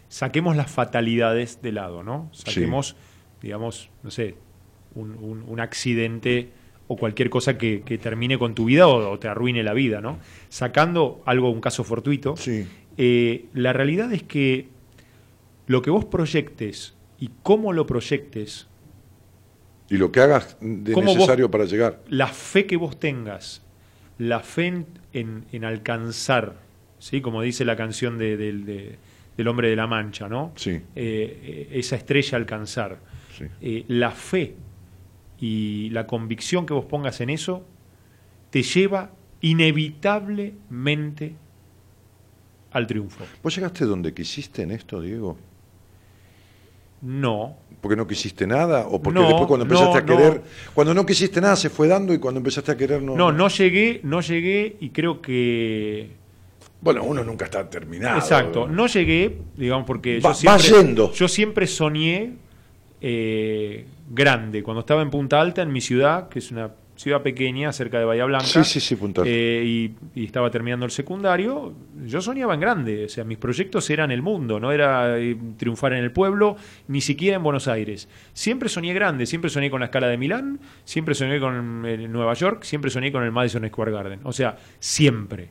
saquemos 0.08 0.56
las 0.56 0.70
fatalidades 0.70 1.60
de 1.62 1.72
lado, 1.72 2.02
¿no? 2.02 2.28
Saquemos, 2.32 2.96
digamos, 3.42 3.90
no 4.02 4.10
sé, 4.10 4.36
un, 4.94 5.12
un- 5.20 5.44
un 5.46 5.60
accidente 5.60 6.50
o 6.88 6.96
cualquier 6.96 7.30
cosa 7.30 7.56
que, 7.58 7.82
que 7.84 7.98
termine 7.98 8.38
con 8.38 8.54
tu 8.54 8.64
vida 8.64 8.88
o, 8.88 9.10
o 9.12 9.18
te 9.18 9.28
arruine 9.28 9.62
la 9.62 9.72
vida, 9.74 10.00
¿no? 10.00 10.18
Sacando 10.48 11.22
algo, 11.26 11.50
un 11.50 11.60
caso 11.60 11.84
fortuito, 11.84 12.36
Sí. 12.36 12.66
eh, 12.96 13.46
la 13.54 13.72
realidad 13.72 14.12
es 14.12 14.22
que 14.24 14.68
lo 15.66 15.82
que 15.82 15.90
vos 15.90 16.04
proyectes 16.04 16.94
y 17.20 17.30
cómo 17.44 17.72
lo 17.72 17.86
proyectes 17.86 18.66
Y 19.90 19.96
lo 19.96 20.10
que 20.12 20.20
hagas 20.20 20.56
de 20.60 20.92
¿Cómo 20.92 21.06
vos- 21.08 21.16
necesario 21.16 21.50
para 21.50 21.64
llegar. 21.64 22.00
la 22.08 22.28
fe 22.28 22.64
que 22.66 22.76
vos 22.76 22.98
tengas, 23.00 23.60
la 24.18 24.40
fe 24.40 24.66
en, 24.68 24.86
en- 25.12 25.44
en 25.52 25.64
alcanzar, 25.64 26.54
¿sí? 26.98 27.20
como 27.20 27.42
dice 27.42 27.64
la 27.64 27.76
canción 27.76 28.16
de- 28.16 28.36
del- 28.36 28.64
de- 28.64 28.98
del 29.36 29.48
hombre 29.48 29.68
de 29.70 29.76
la 29.76 29.86
mancha, 29.88 30.28
¿no? 30.28 30.52
Sí. 30.56 30.80
Eh, 30.94 31.68
esa 31.72 31.96
estrella 31.96 32.38
alcanzar. 32.38 32.98
Sí. 33.36 33.44
Eh, 33.62 33.84
la 33.88 34.10
fe 34.12 34.54
y 35.40 35.88
la 35.90 36.06
convicción 36.06 36.66
que 36.66 36.74
vos 36.74 36.84
pongas 36.84 37.20
en 37.20 37.30
eso 37.30 37.64
te 38.50 38.62
lleva 38.62 39.10
inevitablemente 39.40 41.34
al 42.72 42.86
triunfo. 42.86 43.24
¿Vos 43.42 43.54
llegaste 43.54 43.84
donde 43.84 44.12
quisiste 44.14 44.62
en 44.62 44.70
esto, 44.72 45.00
Diego? 45.00 45.36
No, 47.02 47.56
¿Porque 47.80 47.96
no 47.96 48.06
quisiste 48.06 48.46
nada? 48.46 48.86
¿O 48.88 49.00
porque 49.00 49.18
No, 49.20 49.26
después 49.26 49.46
cuando 49.46 49.64
empezaste 49.64 49.94
no, 49.94 49.98
a 49.98 50.04
querer... 50.04 50.34
no. 50.34 50.42
Cuando 50.74 50.92
no 50.92 51.06
quisiste 51.06 51.40
nada 51.40 51.56
se 51.56 51.70
fue 51.70 51.88
dando 51.88 52.12
y 52.12 52.18
cuando 52.18 52.36
empezaste 52.38 52.72
a 52.72 52.76
querer 52.76 53.00
no... 53.02 53.16
no, 53.16 53.32
no 53.32 53.48
llegué, 53.48 54.00
no 54.04 54.20
llegué 54.20 54.76
y 54.80 54.90
creo 54.90 55.22
que 55.22 56.10
Bueno, 56.82 57.02
uno 57.04 57.24
nunca 57.24 57.46
está 57.46 57.70
terminado. 57.70 58.18
Exacto, 58.18 58.68
no 58.68 58.86
llegué, 58.86 59.38
digamos, 59.56 59.86
porque 59.86 60.20
Va- 60.20 60.32
yo 60.32 60.34
siempre, 60.34 60.72
va 60.72 60.78
yendo. 60.82 61.12
yo 61.14 61.26
siempre 61.26 61.66
soñé 61.66 62.34
eh, 63.00 63.86
grande. 64.10 64.62
Cuando 64.62 64.80
estaba 64.80 65.00
en 65.00 65.08
Punta 65.10 65.40
Alta, 65.40 65.62
en 65.62 65.72
mi 65.72 65.80
ciudad, 65.80 66.28
que 66.28 66.38
es 66.40 66.50
una 66.50 66.70
ciudad 67.00 67.22
pequeña, 67.22 67.72
cerca 67.72 67.98
de 67.98 68.04
Bahía 68.04 68.26
Blanca, 68.26 68.44
Sí, 68.62 68.62
sí, 68.62 68.78
sí, 68.78 68.98
eh, 69.24 69.62
y, 70.14 70.20
y 70.20 70.26
estaba 70.26 70.50
terminando 70.50 70.84
el 70.84 70.92
secundario, 70.92 71.74
yo 72.04 72.20
soñaba 72.20 72.52
en 72.52 72.60
grande. 72.60 73.06
O 73.06 73.08
sea, 73.08 73.24
mis 73.24 73.38
proyectos 73.38 73.88
eran 73.88 74.10
el 74.10 74.20
mundo, 74.20 74.60
no 74.60 74.70
era 74.70 75.18
eh, 75.18 75.34
triunfar 75.56 75.94
en 75.94 76.04
el 76.04 76.12
pueblo, 76.12 76.56
ni 76.88 77.00
siquiera 77.00 77.36
en 77.36 77.42
Buenos 77.42 77.68
Aires. 77.68 78.06
Siempre 78.34 78.68
soñé 78.68 78.92
grande, 78.92 79.24
siempre 79.24 79.48
soñé 79.48 79.70
con 79.70 79.80
la 79.80 79.86
escala 79.86 80.08
de 80.08 80.18
Milán, 80.18 80.60
siempre 80.84 81.14
soñé 81.14 81.40
con 81.40 81.86
eh, 81.86 82.06
Nueva 82.06 82.34
York, 82.34 82.64
siempre 82.64 82.90
soñé 82.90 83.10
con 83.10 83.24
el 83.24 83.32
Madison 83.32 83.66
Square 83.66 83.92
Garden. 83.92 84.20
O 84.24 84.34
sea, 84.34 84.58
siempre. 84.78 85.48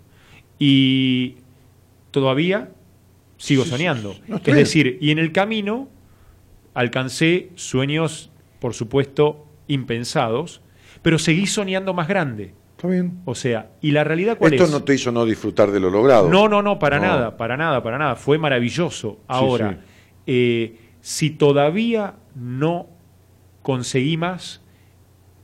Y 0.59 1.37
todavía 2.11 2.69
sigo 3.37 3.65
soñando. 3.65 4.15
No, 4.27 4.35
es 4.37 4.55
decir, 4.55 4.99
y 5.01 5.09
en 5.09 5.17
el 5.17 5.31
camino 5.31 5.89
alcancé 6.75 7.49
sueños, 7.55 8.29
por 8.59 8.75
supuesto, 8.75 9.47
impensados, 9.67 10.61
pero 11.01 11.17
seguí 11.19 11.47
soñando 11.47 11.93
más 11.93 12.07
grande. 12.07 12.53
Está 12.75 12.87
bien. 12.87 13.19
O 13.25 13.35
sea, 13.35 13.71
¿y 13.81 13.91
la 13.91 14.03
realidad 14.05 14.37
cuál 14.37 14.53
Esto 14.53 14.65
es? 14.65 14.71
no 14.71 14.83
te 14.83 14.93
hizo 14.95 15.11
no 15.11 15.25
disfrutar 15.25 15.69
de 15.71 15.79
lo 15.79 15.89
logrado. 15.89 16.29
No, 16.29 16.47
no, 16.47 16.61
no, 16.61 16.79
para 16.79 16.97
No. 16.99 17.05
nada, 17.07 17.37
para 17.37 17.57
nada, 17.57 17.83
para 17.83 17.97
nada. 17.97 18.15
Fue 18.15 18.37
maravilloso. 18.37 19.19
Ahora, 19.27 19.71
sí. 19.73 19.77
eh, 20.27 20.77
si 21.01 21.29
todavía 21.31 22.15
no 22.35 22.87
conseguí 23.63 24.15
más, 24.15 24.61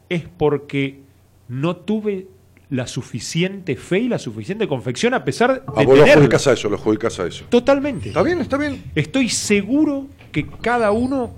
es 0.07 0.23
porque 0.37 1.01
no 1.49 1.75
tuve 1.75 2.27
la 2.69 2.87
suficiente 2.87 3.75
fe 3.75 3.99
y 3.99 4.07
la 4.09 4.17
suficiente 4.17 4.67
confección 4.67 5.13
a 5.13 5.23
pesar 5.23 5.53
de 5.53 5.59
A 5.59 5.63
Ah, 5.67 5.71
vos 5.83 5.85
lo 5.85 5.93
tenerlo. 5.93 6.13
adjudicás 6.13 6.47
a 6.47 6.53
eso, 6.53 6.69
lo 6.69 6.77
adjudicás 6.77 7.19
a 7.19 7.27
eso. 7.27 7.45
Totalmente. 7.49 8.07
Está 8.07 8.23
bien, 8.23 8.39
está 8.39 8.57
bien. 8.57 8.81
Estoy 8.95 9.29
seguro 9.29 10.07
que 10.31 10.47
cada 10.47 10.91
uno 10.91 11.33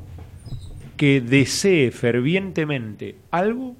que 0.95 1.21
desee 1.21 1.91
fervientemente 1.91 3.17
algo, 3.31 3.75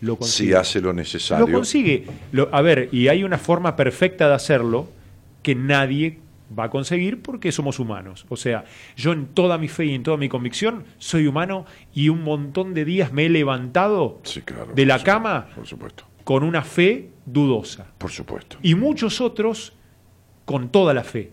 lo 0.00 0.16
consigue. 0.16 0.48
Si 0.50 0.54
hace 0.54 0.80
lo 0.80 0.92
necesario. 0.92 1.46
Lo 1.46 1.52
consigue. 1.52 2.06
Lo- 2.32 2.48
a 2.52 2.62
ver, 2.62 2.88
y 2.92 3.08
hay 3.08 3.22
una 3.24 3.38
forma 3.38 3.76
perfecta 3.76 4.28
de 4.28 4.34
hacerlo 4.34 4.88
que 5.42 5.54
nadie 5.54 6.18
va 6.58 6.64
a 6.64 6.70
conseguir 6.70 7.22
porque 7.22 7.52
somos 7.52 7.78
humanos. 7.78 8.26
O 8.28 8.36
sea, 8.36 8.64
yo 8.96 9.12
en 9.12 9.26
toda 9.26 9.56
mi 9.58 9.68
fe 9.68 9.86
y 9.86 9.94
en 9.94 10.02
toda 10.02 10.16
mi 10.16 10.28
convicción 10.28 10.84
soy 10.98 11.26
humano 11.26 11.64
y 11.94 12.08
un 12.08 12.24
montón 12.24 12.74
de 12.74 12.84
días 12.84 13.12
me 13.12 13.26
he 13.26 13.28
levantado 13.28 14.20
Sí, 14.24 14.40
claro. 14.42 14.72
de 14.74 14.84
la 14.86 15.00
cama 15.02 15.46
Por 15.54 15.66
supuesto. 15.66 16.04
con 16.24 16.42
una 16.42 16.62
fe 16.62 17.10
dudosa. 17.24 17.86
Por 17.98 18.10
supuesto. 18.10 18.56
Y 18.62 18.74
muchos 18.74 19.20
otros 19.20 19.74
con 20.44 20.70
toda 20.70 20.92
la 20.94 21.04
fe 21.04 21.30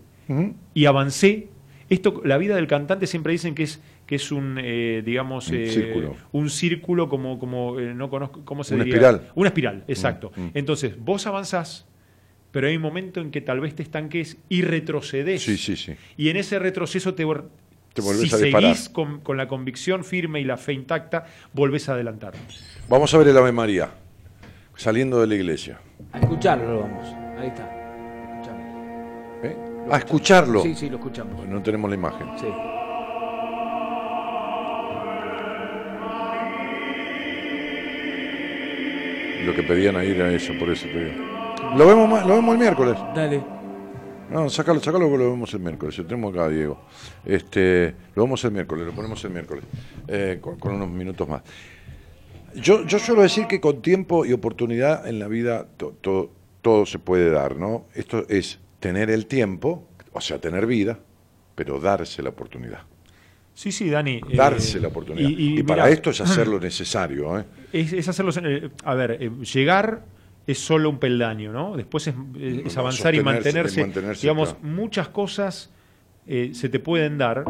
y 0.74 0.84
avancé. 0.84 1.48
Esto, 1.90 2.20
la 2.24 2.36
vida 2.38 2.54
del 2.54 2.66
cantante 2.66 3.06
siempre 3.06 3.32
dicen 3.32 3.54
que 3.54 3.62
es 3.64 3.80
que 4.08 4.14
es 4.14 4.32
un, 4.32 4.58
eh, 4.58 5.02
digamos, 5.04 5.50
Un 5.50 5.56
eh, 5.56 5.66
círculo. 5.70 6.16
un 6.32 6.48
círculo 6.48 7.10
como, 7.10 7.38
como 7.38 7.78
eh, 7.78 7.92
no 7.94 8.08
conozco, 8.08 8.42
¿cómo 8.42 8.64
se 8.64 8.74
Una 8.74 8.84
diría? 8.84 9.00
espiral. 9.10 9.30
Una 9.34 9.48
espiral, 9.48 9.84
exacto. 9.86 10.32
Mm, 10.34 10.40
mm. 10.44 10.50
Entonces, 10.54 10.98
vos 10.98 11.26
avanzás, 11.26 11.86
pero 12.50 12.68
hay 12.68 12.76
un 12.76 12.80
momento 12.82 13.20
en 13.20 13.30
que 13.30 13.42
tal 13.42 13.60
vez 13.60 13.74
te 13.74 13.82
estanques 13.82 14.38
y 14.48 14.62
retrocedes. 14.62 15.42
Sí, 15.42 15.58
sí, 15.58 15.76
sí. 15.76 15.92
Y 16.16 16.30
en 16.30 16.38
ese 16.38 16.58
retroceso 16.58 17.12
te, 17.12 17.24
Te 17.24 17.24
volvés 17.26 18.30
si 18.30 18.34
a 18.34 18.38
disparar. 18.38 18.74
seguís 18.74 18.88
con, 18.88 19.20
con 19.20 19.36
la 19.36 19.46
convicción 19.46 20.02
firme 20.04 20.40
y 20.40 20.44
la 20.44 20.56
fe 20.56 20.72
intacta, 20.72 21.26
volvés 21.52 21.90
a 21.90 21.92
adelantar. 21.92 22.32
Vamos 22.88 23.12
a 23.12 23.18
ver 23.18 23.28
el 23.28 23.36
Ave 23.36 23.52
María. 23.52 23.90
Saliendo 24.74 25.20
de 25.20 25.26
la 25.26 25.34
iglesia. 25.34 25.80
A 26.12 26.20
escucharlo 26.20 26.72
lo 26.72 26.80
vamos. 26.80 27.06
Ahí 27.38 27.48
está. 27.48 27.68
¿Eh? 29.42 29.54
A 29.90 29.98
escucharlo. 29.98 30.62
Sí, 30.62 30.74
sí, 30.74 30.88
lo 30.88 30.96
escuchamos. 30.96 31.46
No 31.46 31.62
tenemos 31.62 31.90
la 31.90 31.96
imagen. 31.96 32.26
Sí. 32.40 32.46
Lo 39.44 39.54
que 39.54 39.62
pedían 39.62 39.96
ahí 39.96 40.10
era 40.12 40.30
eso, 40.32 40.52
por 40.58 40.70
eso 40.70 40.86
te 40.86 41.04
digo. 41.04 41.16
Lo 41.76 41.86
vemos, 41.86 42.26
lo 42.26 42.34
vemos 42.34 42.52
el 42.54 42.58
miércoles. 42.60 42.96
Dale. 43.14 43.42
No, 44.30 44.50
sacalo, 44.50 44.78
sacalo 44.80 45.10
que 45.10 45.16
lo 45.18 45.30
vemos 45.30 45.52
el 45.54 45.60
miércoles. 45.60 45.96
Lo 45.98 46.04
tenemos 46.06 46.34
acá, 46.34 46.48
Diego. 46.48 46.78
Este, 47.24 47.94
lo 48.14 48.24
vemos 48.24 48.44
el 48.44 48.50
miércoles, 48.52 48.86
lo 48.86 48.92
ponemos 48.92 49.22
el 49.24 49.30
miércoles. 49.30 49.64
eh, 50.06 50.38
con, 50.40 50.58
con 50.58 50.74
unos 50.74 50.88
minutos 50.90 51.26
más. 51.28 51.42
Yo, 52.54 52.84
yo 52.86 52.98
suelo 52.98 53.22
decir 53.22 53.46
que 53.46 53.60
con 53.60 53.82
tiempo 53.82 54.24
y 54.26 54.32
oportunidad 54.32 55.06
en 55.06 55.18
la 55.18 55.28
vida 55.28 55.66
to- 55.76 55.94
to- 56.00 56.30
todo 56.62 56.86
se 56.86 56.98
puede 56.98 57.30
dar, 57.30 57.56
¿no? 57.56 57.84
Esto 57.94 58.24
es 58.28 58.58
tener 58.80 59.10
el 59.10 59.26
tiempo, 59.26 59.86
o 60.12 60.20
sea, 60.20 60.40
tener 60.40 60.66
vida, 60.66 60.98
pero 61.54 61.78
darse 61.80 62.22
la 62.22 62.30
oportunidad. 62.30 62.80
Sí, 63.58 63.72
sí, 63.72 63.90
Dani. 63.90 64.18
eh, 64.30 64.36
Darse 64.36 64.78
la 64.78 64.86
oportunidad. 64.86 65.28
Y, 65.28 65.64
para 65.64 65.82
mirá, 65.82 65.92
esto 65.92 66.10
es 66.10 66.20
hacer 66.20 66.46
lo 66.54 66.60
necesario, 66.60 67.36
¿eh? 67.40 67.44
Es, 67.72 67.92
es 67.92 68.06
hacerlo. 68.08 68.30
eh, 68.44 68.70
A 68.84 68.94
ver, 68.94 69.18
eh, 69.20 69.30
llegar 69.52 70.04
es 70.46 70.60
solo 70.60 70.88
un 70.88 70.98
peldaño, 71.00 71.52
¿no? 71.52 71.76
Después 71.76 72.06
es, 72.06 72.14
es- 72.40 72.76
avanzar 72.76 73.16
y 73.16 73.20
mantenerse. 73.20 73.80
y 73.80 73.82
mantenerse, 73.82 74.20
digamos, 74.22 74.54
claro. 74.54 74.64
muchas 74.64 75.08
cosas 75.08 75.70
eh, 76.28 76.50
se 76.54 76.68
te 76.68 76.78
pueden 76.78 77.18
dar. 77.18 77.44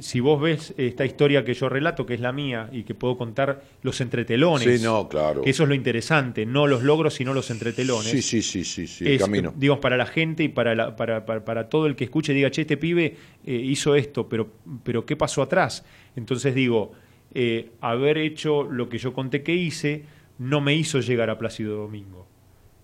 Si 0.00 0.18
vos 0.20 0.40
ves 0.40 0.74
esta 0.76 1.04
historia 1.04 1.44
que 1.44 1.54
yo 1.54 1.68
relato, 1.68 2.04
que 2.04 2.14
es 2.14 2.20
la 2.20 2.32
mía, 2.32 2.68
y 2.72 2.82
que 2.82 2.94
puedo 2.94 3.16
contar 3.16 3.62
los 3.82 4.00
entretelones. 4.00 4.80
Sí, 4.80 4.84
no, 4.84 5.08
claro. 5.08 5.42
Que 5.42 5.50
eso 5.50 5.62
es 5.62 5.68
lo 5.68 5.74
interesante, 5.74 6.44
no 6.46 6.66
los 6.66 6.82
logros, 6.82 7.14
sino 7.14 7.32
los 7.32 7.50
entretelones. 7.50 8.10
Sí, 8.10 8.20
sí, 8.22 8.42
sí, 8.42 8.64
sí, 8.64 8.86
sí, 8.86 9.04
es, 9.08 9.20
camino. 9.22 9.52
digamos, 9.56 9.80
para 9.80 9.96
la 9.96 10.06
gente 10.06 10.42
y 10.42 10.48
para, 10.48 10.74
la- 10.74 10.96
para, 10.96 11.24
para, 11.24 11.44
para 11.44 11.68
todo 11.68 11.86
el 11.86 11.94
que 11.96 12.04
escuche 12.04 12.32
diga, 12.34 12.50
che, 12.50 12.62
este 12.62 12.76
pibe 12.76 13.16
eh, 13.46 13.54
hizo 13.54 13.94
esto, 13.94 14.28
pero, 14.28 14.48
pero 14.82 15.06
¿qué 15.06 15.16
pasó 15.16 15.42
atrás? 15.42 15.84
Entonces 16.16 16.54
digo, 16.54 16.92
eh, 17.32 17.70
haber 17.80 18.18
hecho 18.18 18.64
lo 18.64 18.88
que 18.88 18.98
yo 18.98 19.12
conté 19.12 19.42
que 19.42 19.54
hice 19.54 20.04
no 20.38 20.60
me 20.60 20.74
hizo 20.74 21.00
llegar 21.00 21.30
a 21.30 21.38
Plácido 21.38 21.76
Domingo. 21.76 22.26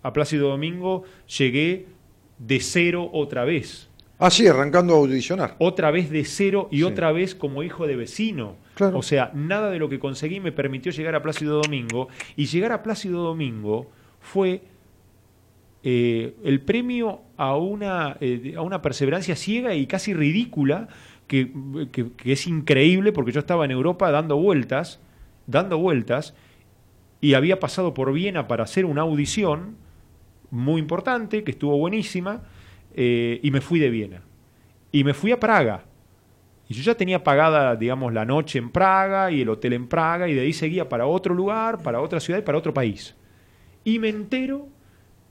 A 0.02 0.12
Plácido 0.12 0.48
Domingo 0.48 1.02
llegué 1.38 1.86
de 2.38 2.60
cero 2.60 3.10
otra 3.12 3.44
vez. 3.44 3.89
Ah, 4.20 4.30
sí, 4.30 4.46
arrancando 4.46 4.94
a 4.94 4.98
audicionar. 4.98 5.56
Otra 5.58 5.90
vez 5.90 6.10
de 6.10 6.24
cero 6.24 6.68
y 6.70 6.82
otra 6.82 7.10
vez 7.10 7.34
como 7.34 7.62
hijo 7.62 7.86
de 7.86 7.96
vecino. 7.96 8.56
Claro. 8.74 8.98
O 8.98 9.02
sea, 9.02 9.30
nada 9.34 9.70
de 9.70 9.78
lo 9.78 9.88
que 9.88 9.98
conseguí 9.98 10.40
me 10.40 10.52
permitió 10.52 10.92
llegar 10.92 11.14
a 11.14 11.22
Plácido 11.22 11.60
Domingo. 11.62 12.08
Y 12.36 12.44
llegar 12.46 12.72
a 12.72 12.82
Plácido 12.82 13.22
Domingo 13.22 13.90
fue 14.20 14.62
eh, 15.82 16.34
el 16.44 16.60
premio 16.60 17.22
a 17.38 17.56
una, 17.56 18.16
eh, 18.20 18.54
a 18.56 18.60
una 18.62 18.82
perseverancia 18.82 19.34
ciega 19.36 19.74
y 19.74 19.86
casi 19.86 20.12
ridícula, 20.12 20.88
que, 21.26 21.50
que- 21.90 22.12
que 22.12 22.32
es 22.32 22.46
increíble 22.46 23.12
porque 23.12 23.32
yo 23.32 23.40
estaba 23.40 23.64
en 23.64 23.70
Europa 23.70 24.10
dando 24.10 24.36
vueltas, 24.36 25.00
dando 25.46 25.78
vueltas, 25.78 26.34
y 27.22 27.34
había 27.34 27.60
pasado 27.60 27.94
por 27.94 28.12
Viena 28.12 28.48
para 28.48 28.64
hacer 28.64 28.84
una 28.84 29.02
audición 29.02 29.76
muy 30.50 30.80
importante, 30.80 31.44
que 31.44 31.52
estuvo 31.52 31.78
buenísima, 31.78 32.42
eh, 32.94 33.40
y 33.42 33.50
me 33.50 33.60
fui 33.60 33.78
de 33.80 33.90
Viena. 33.90 34.22
Y 34.92 35.04
me 35.04 35.14
fui 35.14 35.32
a 35.32 35.40
Praga. 35.40 35.84
Y 36.68 36.74
yo 36.74 36.82
ya 36.82 36.94
tenía 36.94 37.24
pagada, 37.24 37.74
digamos, 37.76 38.12
la 38.12 38.24
noche 38.24 38.58
en 38.58 38.70
Praga 38.70 39.30
y 39.32 39.40
el 39.42 39.48
hotel 39.48 39.72
en 39.72 39.88
Praga, 39.88 40.28
y 40.28 40.34
de 40.34 40.42
ahí 40.42 40.52
seguía 40.52 40.88
para 40.88 41.06
otro 41.06 41.34
lugar, 41.34 41.82
para 41.82 42.00
otra 42.00 42.20
ciudad 42.20 42.38
y 42.38 42.42
para 42.42 42.58
otro 42.58 42.72
país. 42.72 43.16
Y 43.84 43.98
me 43.98 44.08
entero 44.08 44.68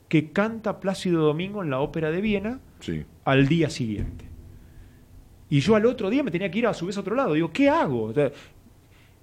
que 0.10 0.32
canta 0.32 0.80
Plácido 0.80 1.22
Domingo 1.24 1.64
en 1.64 1.70
la 1.70 1.80
ópera 1.80 2.12
de 2.12 2.20
Viena 2.22 2.60
Sí. 2.80 3.06
al 3.26 3.48
día 3.48 3.70
siguiente. 3.70 4.26
Y 5.50 5.60
yo 5.62 5.76
al 5.76 5.86
otro 5.86 6.10
día 6.10 6.24
me 6.24 6.32
tenía 6.32 6.50
que 6.52 6.60
ir 6.60 6.68
a 6.68 6.74
su 6.74 6.86
vez 6.86 6.98
a 6.98 7.02
otro 7.02 7.16
lado. 7.16 7.34
Digo, 7.34 7.52
¿qué 7.52 7.70
hago? 7.70 8.04
O 8.04 8.14
sea, 8.14 8.32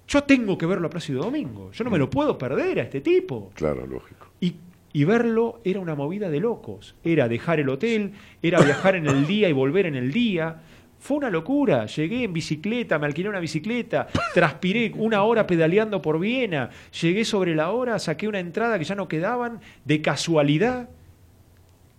yo 0.07 0.23
tengo 0.23 0.57
que 0.57 0.65
verlo 0.65 0.87
a 0.87 0.89
Plácido 0.89 1.21
Domingo. 1.23 1.71
Yo 1.71 1.83
no 1.83 1.89
me 1.89 1.97
lo 1.97 2.09
puedo 2.09 2.37
perder 2.37 2.79
a 2.79 2.83
este 2.83 3.01
tipo. 3.01 3.51
Claro, 3.53 3.85
lógico. 3.85 4.27
Y, 4.39 4.55
y 4.97 5.03
verlo 5.03 5.61
era 5.63 5.79
una 5.79 5.93
movida 5.93 6.27
de 6.27 6.39
locos. 6.39 6.95
Era 7.03 7.27
dejar 7.29 7.59
el 7.59 7.69
hotel, 7.69 8.13
era 8.41 8.59
viajar 8.61 8.95
en 8.95 9.05
el 9.05 9.27
día 9.27 9.47
y 9.47 9.51
volver 9.53 9.85
en 9.85 9.93
el 9.93 10.11
día. 10.11 10.55
Fue 10.97 11.17
una 11.17 11.29
locura. 11.29 11.85
Llegué 11.85 12.23
en 12.23 12.33
bicicleta, 12.33 12.97
me 12.97 13.05
alquilé 13.05 13.29
una 13.29 13.39
bicicleta, 13.39 14.07
transpiré 14.33 14.91
una 14.95 15.21
hora 15.21 15.45
pedaleando 15.45 16.01
por 16.01 16.19
Viena, 16.19 16.71
llegué 16.99 17.25
sobre 17.25 17.53
la 17.53 17.69
hora, 17.69 17.99
saqué 17.99 18.27
una 18.27 18.39
entrada 18.39 18.79
que 18.79 18.85
ya 18.85 18.95
no 18.95 19.07
quedaban. 19.07 19.59
De 19.85 20.01
casualidad, 20.01 20.89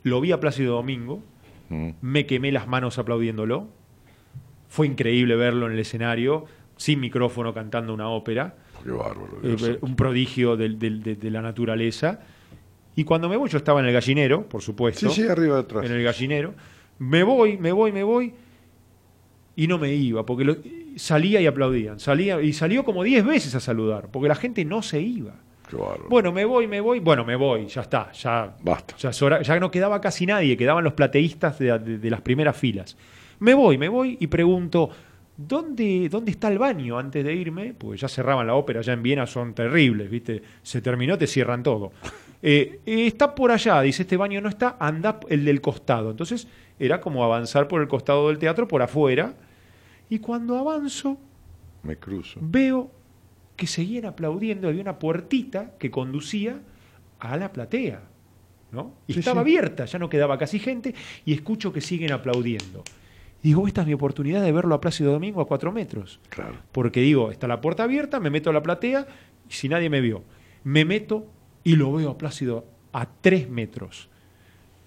lo 0.02 0.20
vi 0.20 0.32
a 0.32 0.40
Plácido 0.40 0.74
Domingo, 0.74 1.22
Mm. 1.68 1.90
me 2.00 2.26
quemé 2.26 2.50
las 2.50 2.66
manos 2.66 2.98
aplaudiéndolo. 2.98 3.68
Fue 4.68 4.88
increíble 4.88 5.36
verlo 5.36 5.66
en 5.66 5.74
el 5.74 5.78
escenario, 5.78 6.46
sin 6.76 6.98
micrófono 6.98 7.54
cantando 7.54 7.94
una 7.94 8.08
ópera. 8.08 8.56
Qué 8.82 8.90
bárbaro. 8.90 9.38
Eh, 9.44 9.56
eh, 9.60 9.78
un 9.82 9.94
prodigio 9.94 10.56
de 10.56 11.30
la 11.30 11.42
naturaleza. 11.42 12.18
Y 12.98 13.04
cuando 13.04 13.28
me 13.28 13.36
voy, 13.36 13.48
yo 13.48 13.58
estaba 13.58 13.78
en 13.78 13.86
el 13.86 13.92
gallinero, 13.92 14.42
por 14.48 14.60
supuesto. 14.60 15.08
Sí, 15.08 15.22
sí, 15.22 15.28
arriba 15.28 15.60
atrás. 15.60 15.84
En 15.86 15.92
el 15.92 16.02
gallinero. 16.02 16.54
Me 16.98 17.22
voy, 17.22 17.56
me 17.56 17.70
voy, 17.70 17.92
me 17.92 18.02
voy. 18.02 18.34
Y 19.54 19.68
no 19.68 19.78
me 19.78 19.92
iba, 19.94 20.26
porque 20.26 20.44
lo- 20.44 20.56
salía 20.96 21.40
y 21.40 21.46
aplaudían. 21.46 22.00
Salía, 22.00 22.40
y 22.42 22.52
salió 22.52 22.84
como 22.84 23.04
10 23.04 23.24
veces 23.24 23.54
a 23.54 23.60
saludar, 23.60 24.08
porque 24.10 24.26
la 24.28 24.34
gente 24.34 24.64
no 24.64 24.82
se 24.82 25.00
iba. 25.00 25.34
Qué. 25.70 25.76
Bueno, 26.08 26.32
me 26.32 26.44
voy, 26.44 26.66
me 26.66 26.80
voy. 26.80 26.98
Bueno, 26.98 27.24
me 27.24 27.36
voy, 27.36 27.66
ya 27.68 27.82
está. 27.82 28.10
Ya, 28.12 28.56
Basta. 28.62 28.96
ya, 28.96 29.60
no 29.60 29.70
quedaba 29.70 30.00
casi 30.00 30.26
nadie, 30.26 30.56
quedaban 30.56 30.82
los 30.82 30.94
plateístas 30.94 31.56
de, 31.60 31.78
de- 31.78 31.98
de 31.98 32.10
las 32.10 32.20
primeras 32.22 32.56
filas. 32.56 32.96
Me 33.38 33.54
voy, 33.54 33.78
me 33.78 33.88
voy 33.88 34.16
y 34.18 34.26
pregunto, 34.26 34.90
¿dónde, 35.36 36.08
¿dónde 36.10 36.32
está 36.32 36.48
el 36.48 36.58
baño 36.58 36.98
antes 36.98 37.24
de 37.24 37.32
irme? 37.32 37.74
Porque 37.78 37.96
ya 37.98 38.08
cerraban 38.08 38.46
la 38.48 38.54
ópera, 38.54 38.80
ya 38.80 38.92
en 38.92 39.04
Viena 39.04 39.24
son 39.28 39.54
terribles, 39.54 40.10
¿viste? 40.10 40.42
Se 40.62 40.80
terminó, 40.82 41.16
te 41.16 41.28
cierran 41.28 41.62
todo. 41.62 41.92
Eh, 42.42 42.80
eh, 42.86 43.06
está 43.06 43.34
por 43.34 43.50
allá, 43.50 43.80
dice, 43.82 44.02
este 44.02 44.16
baño 44.16 44.40
no 44.40 44.48
está, 44.48 44.76
anda 44.78 45.18
el 45.28 45.44
del 45.44 45.60
costado. 45.60 46.10
Entonces 46.10 46.46
era 46.78 47.00
como 47.00 47.24
avanzar 47.24 47.66
por 47.68 47.80
el 47.80 47.88
costado 47.88 48.28
del 48.28 48.38
teatro, 48.38 48.68
por 48.68 48.82
afuera. 48.82 49.34
Y 50.08 50.20
cuando 50.20 50.56
avanzo, 50.56 51.18
Me 51.82 51.96
cruzo. 51.96 52.38
veo 52.42 52.90
que 53.56 53.66
seguían 53.66 54.04
aplaudiendo, 54.06 54.68
había 54.68 54.80
una 54.82 54.98
puertita 54.98 55.72
que 55.78 55.90
conducía 55.90 56.60
a 57.18 57.36
la 57.36 57.52
platea, 57.52 58.02
¿no? 58.70 58.94
Y 59.08 59.14
Sí, 59.14 59.18
estaba 59.18 59.40
sí. 59.42 59.50
abierta, 59.50 59.84
ya 59.84 59.98
no 59.98 60.08
quedaba 60.08 60.38
casi 60.38 60.60
gente, 60.60 60.94
y 61.24 61.32
escucho 61.34 61.72
que 61.72 61.80
siguen 61.80 62.12
aplaudiendo. 62.12 62.84
Y 63.42 63.48
digo, 63.48 63.66
esta 63.66 63.80
es 63.80 63.86
mi 63.88 63.94
oportunidad 63.94 64.42
de 64.42 64.52
verlo 64.52 64.74
a 64.76 64.80
Plácido 64.80 65.10
Domingo 65.12 65.40
a 65.40 65.46
cuatro 65.48 65.72
metros. 65.72 66.20
Claro. 66.28 66.54
Porque 66.70 67.00
digo, 67.00 67.32
está 67.32 67.48
la 67.48 67.60
puerta 67.60 67.82
abierta, 67.82 68.20
me 68.20 68.30
meto 68.30 68.50
a 68.50 68.52
la 68.52 68.62
platea, 68.62 69.06
y 69.48 69.52
si 69.52 69.68
nadie 69.68 69.90
me 69.90 70.00
vio, 70.00 70.22
me 70.62 70.84
meto 70.84 71.26
y 71.72 71.76
lo 71.76 71.92
veo 71.92 72.10
a 72.10 72.18
Plácido 72.18 72.64
a 72.92 73.06
tres 73.20 73.48
metros. 73.48 74.08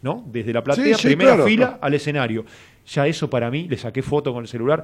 ¿No? 0.02 0.24
Desde 0.32 0.52
la 0.52 0.64
platea, 0.64 0.96
Sí, 0.96 1.02
sí, 1.02 1.08
primera 1.10 1.32
claro, 1.36 1.46
fila 1.46 1.66
claro. 1.68 1.80
al 1.84 1.94
escenario. 1.94 2.46
Ya 2.88 3.06
eso 3.06 3.30
para 3.30 3.52
mí, 3.52 3.68
le 3.68 3.78
saqué 3.78 4.02
foto 4.02 4.34
con 4.34 4.42
el 4.44 4.48
celular, 4.48 4.84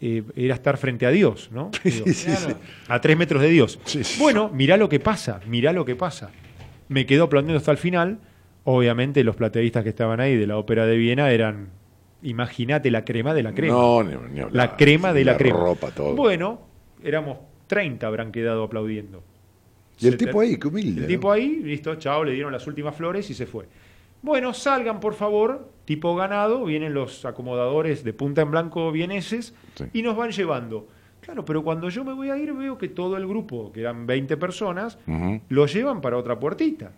eh, 0.00 0.24
era 0.34 0.54
estar 0.56 0.76
frente 0.78 1.06
a 1.06 1.10
Dios, 1.10 1.48
¿no? 1.52 1.70
Digo, 1.84 2.06
Sí, 2.06 2.12
sí. 2.14 2.52
a 2.88 3.00
tres 3.00 3.16
metros 3.16 3.40
de 3.40 3.48
Dios. 3.50 3.78
Bueno, 4.18 4.50
mirá 4.52 4.76
lo 4.76 4.88
que 4.88 4.98
pasa, 4.98 5.40
mirá 5.46 5.72
lo 5.72 5.84
que 5.84 5.94
pasa. 5.94 6.30
Me 6.88 7.06
quedo 7.06 7.24
aplaudiendo 7.24 7.56
hasta 7.58 7.70
el 7.70 7.78
final. 7.78 8.18
Obviamente 8.64 9.22
los 9.22 9.36
plateístas 9.36 9.84
que 9.84 9.90
estaban 9.90 10.18
ahí 10.20 10.36
de 10.36 10.46
la 10.48 10.56
ópera 10.56 10.86
de 10.86 10.96
Viena 10.96 11.30
eran, 11.30 11.68
imagínate, 12.22 12.90
la 12.90 13.04
crema 13.04 13.34
de 13.34 13.44
la 13.44 13.54
crema. 13.54 13.74
No, 13.74 14.02
ni, 14.02 14.10
ni 14.32 14.40
hablar. 14.40 14.52
la 14.54 14.76
crema 14.76 15.12
de 15.12 15.24
la, 15.24 15.36
crema. 15.36 15.58
ropa, 15.60 15.92
todo. 15.92 16.16
Bueno, 16.16 16.60
éramos 17.04 17.38
30 17.68 18.04
habrán 18.08 18.32
quedado 18.32 18.64
aplaudiendo. 18.64 19.22
Y 20.02 20.08
el 20.08 20.16
tipo 20.16 20.40
ahí, 20.40 20.56
qué 20.56 20.68
humilde. 20.68 21.02
El 21.02 21.06
tipo 21.06 21.30
ahí, 21.32 21.60
listo, 21.62 21.94
chao, 21.96 22.24
le 22.24 22.32
dieron 22.32 22.52
las 22.52 22.66
últimas 22.66 22.94
flores 22.94 23.28
y 23.30 23.34
se 23.34 23.46
fue. 23.46 23.66
Bueno, 24.22 24.52
salgan 24.54 25.00
por 25.00 25.14
favor, 25.14 25.68
tipo 25.84 26.14
ganado, 26.14 26.64
vienen 26.64 26.94
los 26.94 27.24
acomodadores 27.24 28.04
de 28.04 28.12
punta 28.12 28.42
en 28.42 28.50
blanco 28.50 28.92
vieneses 28.92 29.54
Sí. 29.74 29.84
y 29.92 30.02
nos 30.02 30.16
van 30.16 30.30
llevando. 30.30 30.86
Claro, 31.20 31.44
pero 31.44 31.62
cuando 31.62 31.88
yo 31.88 32.04
me 32.04 32.12
voy 32.12 32.30
a 32.30 32.36
ir 32.36 32.52
veo 32.52 32.78
que 32.78 32.88
todo 32.88 33.16
el 33.16 33.26
grupo, 33.26 33.70
que 33.72 33.80
eran 33.80 34.06
20 34.06 34.36
personas, 34.36 34.98
Ujú. 35.06 35.40
lo 35.48 35.66
llevan 35.66 36.00
para 36.00 36.16
otra 36.18 36.38
puertita. 36.38 36.92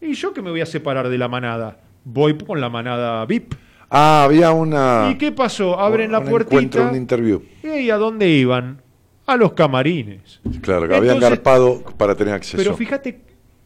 ¿Y 0.00 0.12
yo 0.14 0.32
que 0.32 0.42
me 0.42 0.50
voy 0.50 0.60
a 0.60 0.66
separar 0.66 1.08
de 1.08 1.18
la 1.18 1.28
manada? 1.28 1.80
Voy 2.04 2.36
con 2.38 2.60
la 2.60 2.68
manada 2.68 3.24
VIP. 3.26 3.54
Ah, 3.88 4.24
había 4.24 4.52
una. 4.52 5.08
¿Y 5.12 5.16
qué 5.16 5.32
pasó? 5.32 5.78
Abren 5.78 6.12
la 6.12 6.18
un 6.18 6.26
encuentro, 6.26 6.50
puertita. 6.50 6.88
un 6.90 6.96
interview. 6.96 7.42
¿Y 7.62 7.88
a 7.90 7.96
dónde 7.96 8.28
iban? 8.28 8.82
A 9.26 9.36
los 9.36 9.52
camarines. 9.54 10.40
Claro, 10.62 10.88
que 10.88 10.94
habían 10.94 11.18
garpado 11.18 11.82
para 11.96 12.14
tener 12.14 12.34
acceso. 12.34 12.56
Pero 12.56 12.76
fíjate, 12.76 13.20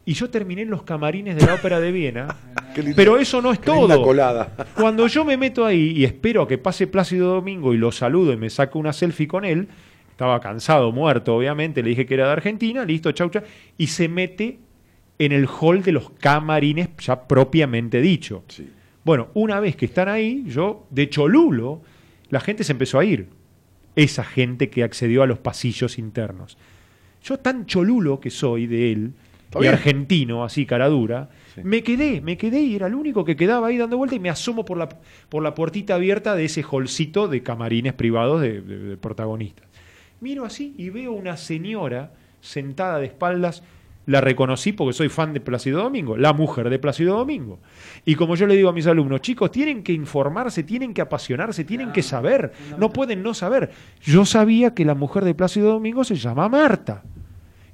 y 0.05 0.13
yo 0.13 0.29
terminé 0.29 0.63
en 0.63 0.69
los 0.71 0.83
camarines 0.83 1.35
de 1.35 1.45
la 1.45 1.53
ópera 1.53 1.79
de 1.79 1.91
Viena, 1.91 2.35
Qué 2.75 2.81
lindo- 2.81 2.95
pero 2.95 3.17
eso 3.17 3.41
no 3.41 3.51
es 3.51 3.59
qué 3.59 3.71
linda 3.71 3.95
todo. 3.95 4.03
colada. 4.05 4.55
Cuando 4.75 5.05
yo 5.07 5.23
me 5.23 5.37
meto 5.37 5.65
ahí 5.65 5.91
y 5.95 6.03
espero 6.05 6.41
a 6.43 6.47
que 6.47 6.57
pase 6.57 6.87
Plácido 6.87 7.33
Domingo 7.35 7.73
y 7.73 7.77
lo 7.77 7.91
saludo 7.91 8.33
y 8.33 8.37
me 8.37 8.49
saco 8.49 8.79
una 8.79 8.93
selfie 8.93 9.27
con 9.27 9.45
él, 9.45 9.67
estaba 10.09 10.39
cansado, 10.39 10.91
muerto, 10.91 11.35
obviamente, 11.35 11.83
le 11.83 11.89
dije 11.89 12.05
que 12.05 12.13
era 12.15 12.25
de 12.27 12.33
Argentina, 12.33 12.83
listo, 12.83 13.11
chau, 13.11 13.29
chau, 13.29 13.43
y 13.77 13.87
se 13.87 14.07
mete 14.07 14.59
en 15.19 15.31
el 15.31 15.47
hall 15.47 15.83
de 15.83 15.91
los 15.91 16.09
camarines 16.11 16.89
ya 16.99 17.27
propiamente 17.27 18.01
dicho. 18.01 18.43
Sí. 18.47 18.67
Bueno, 19.03 19.29
una 19.35 19.59
vez 19.59 19.75
que 19.75 19.85
están 19.85 20.09
ahí, 20.09 20.43
yo, 20.47 20.87
de 20.89 21.09
Cholulo, 21.09 21.81
la 22.29 22.39
gente 22.39 22.63
se 22.63 22.71
empezó 22.71 22.97
a 22.99 23.05
ir. 23.05 23.27
Esa 23.95 24.23
gente 24.23 24.69
que 24.69 24.83
accedió 24.83 25.23
a 25.23 25.27
los 25.27 25.39
pasillos 25.39 25.97
internos. 25.99 26.57
Yo 27.23 27.37
tan 27.37 27.65
cholulo 27.65 28.19
que 28.19 28.29
soy 28.29 28.67
de 28.67 28.91
él, 28.91 29.13
y 29.59 29.65
argentino, 29.65 30.45
así 30.45 30.65
cara 30.65 30.87
dura, 30.87 31.29
Sí. 31.53 31.59
me 31.65 31.83
quedé, 31.83 32.21
me 32.21 32.37
quedé 32.37 32.61
y 32.61 32.75
era 32.75 32.87
el 32.87 32.95
único 32.95 33.25
que 33.25 33.35
quedaba 33.35 33.67
ahí 33.67 33.77
dando 33.77 33.97
vuelta 33.97 34.15
y 34.15 34.19
me 34.19 34.29
asomo 34.29 34.63
por 34.63 34.77
la, 34.77 34.87
por 35.27 35.43
la 35.43 35.53
puertita 35.53 35.95
abierta 35.95 36.35
de 36.35 36.45
ese 36.45 36.63
holcito 36.69 37.27
de 37.27 37.43
camarines 37.43 37.91
privados 37.91 38.39
de, 38.41 38.61
de- 38.61 38.77
de 38.79 38.95
protagonistas. 38.97 39.67
Miro 40.21 40.45
así 40.45 40.73
y 40.77 40.89
veo 40.89 41.11
una 41.11 41.35
señora 41.35 42.13
sentada 42.39 42.99
de 42.99 43.07
espaldas. 43.07 43.61
La 44.07 44.19
reconocí 44.19 44.73
porque 44.73 44.93
soy 44.93 45.09
fan 45.09 45.31
de 45.31 45.39
Plácido 45.41 45.83
Domingo, 45.83 46.17
la 46.17 46.33
mujer 46.33 46.69
de 46.71 46.79
Plácido 46.79 47.17
Domingo. 47.17 47.59
Y 48.03 48.15
como 48.15 48.35
yo 48.35 48.47
le 48.47 48.55
digo 48.55 48.69
a 48.69 48.73
mis 48.73 48.87
alumnos, 48.87 49.21
chicos, 49.21 49.51
tienen 49.51 49.83
que 49.83 49.93
informarse, 49.93 50.63
tienen 50.63 50.93
que 50.93 51.01
apasionarse, 51.01 51.63
tienen 51.65 51.91
que 51.91 52.01
saber, 52.01 52.51
no 52.79 52.89
pueden 52.91 53.21
no 53.21 53.33
saber. 53.35 53.69
Yo 54.01 54.25
sabía 54.25 54.73
que 54.73 54.85
la 54.85 54.95
mujer 54.95 55.23
de 55.23 55.35
Plácido 55.35 55.71
Domingo 55.73 56.03
se 56.03 56.15
llama 56.15 56.49
Marta. 56.49 57.03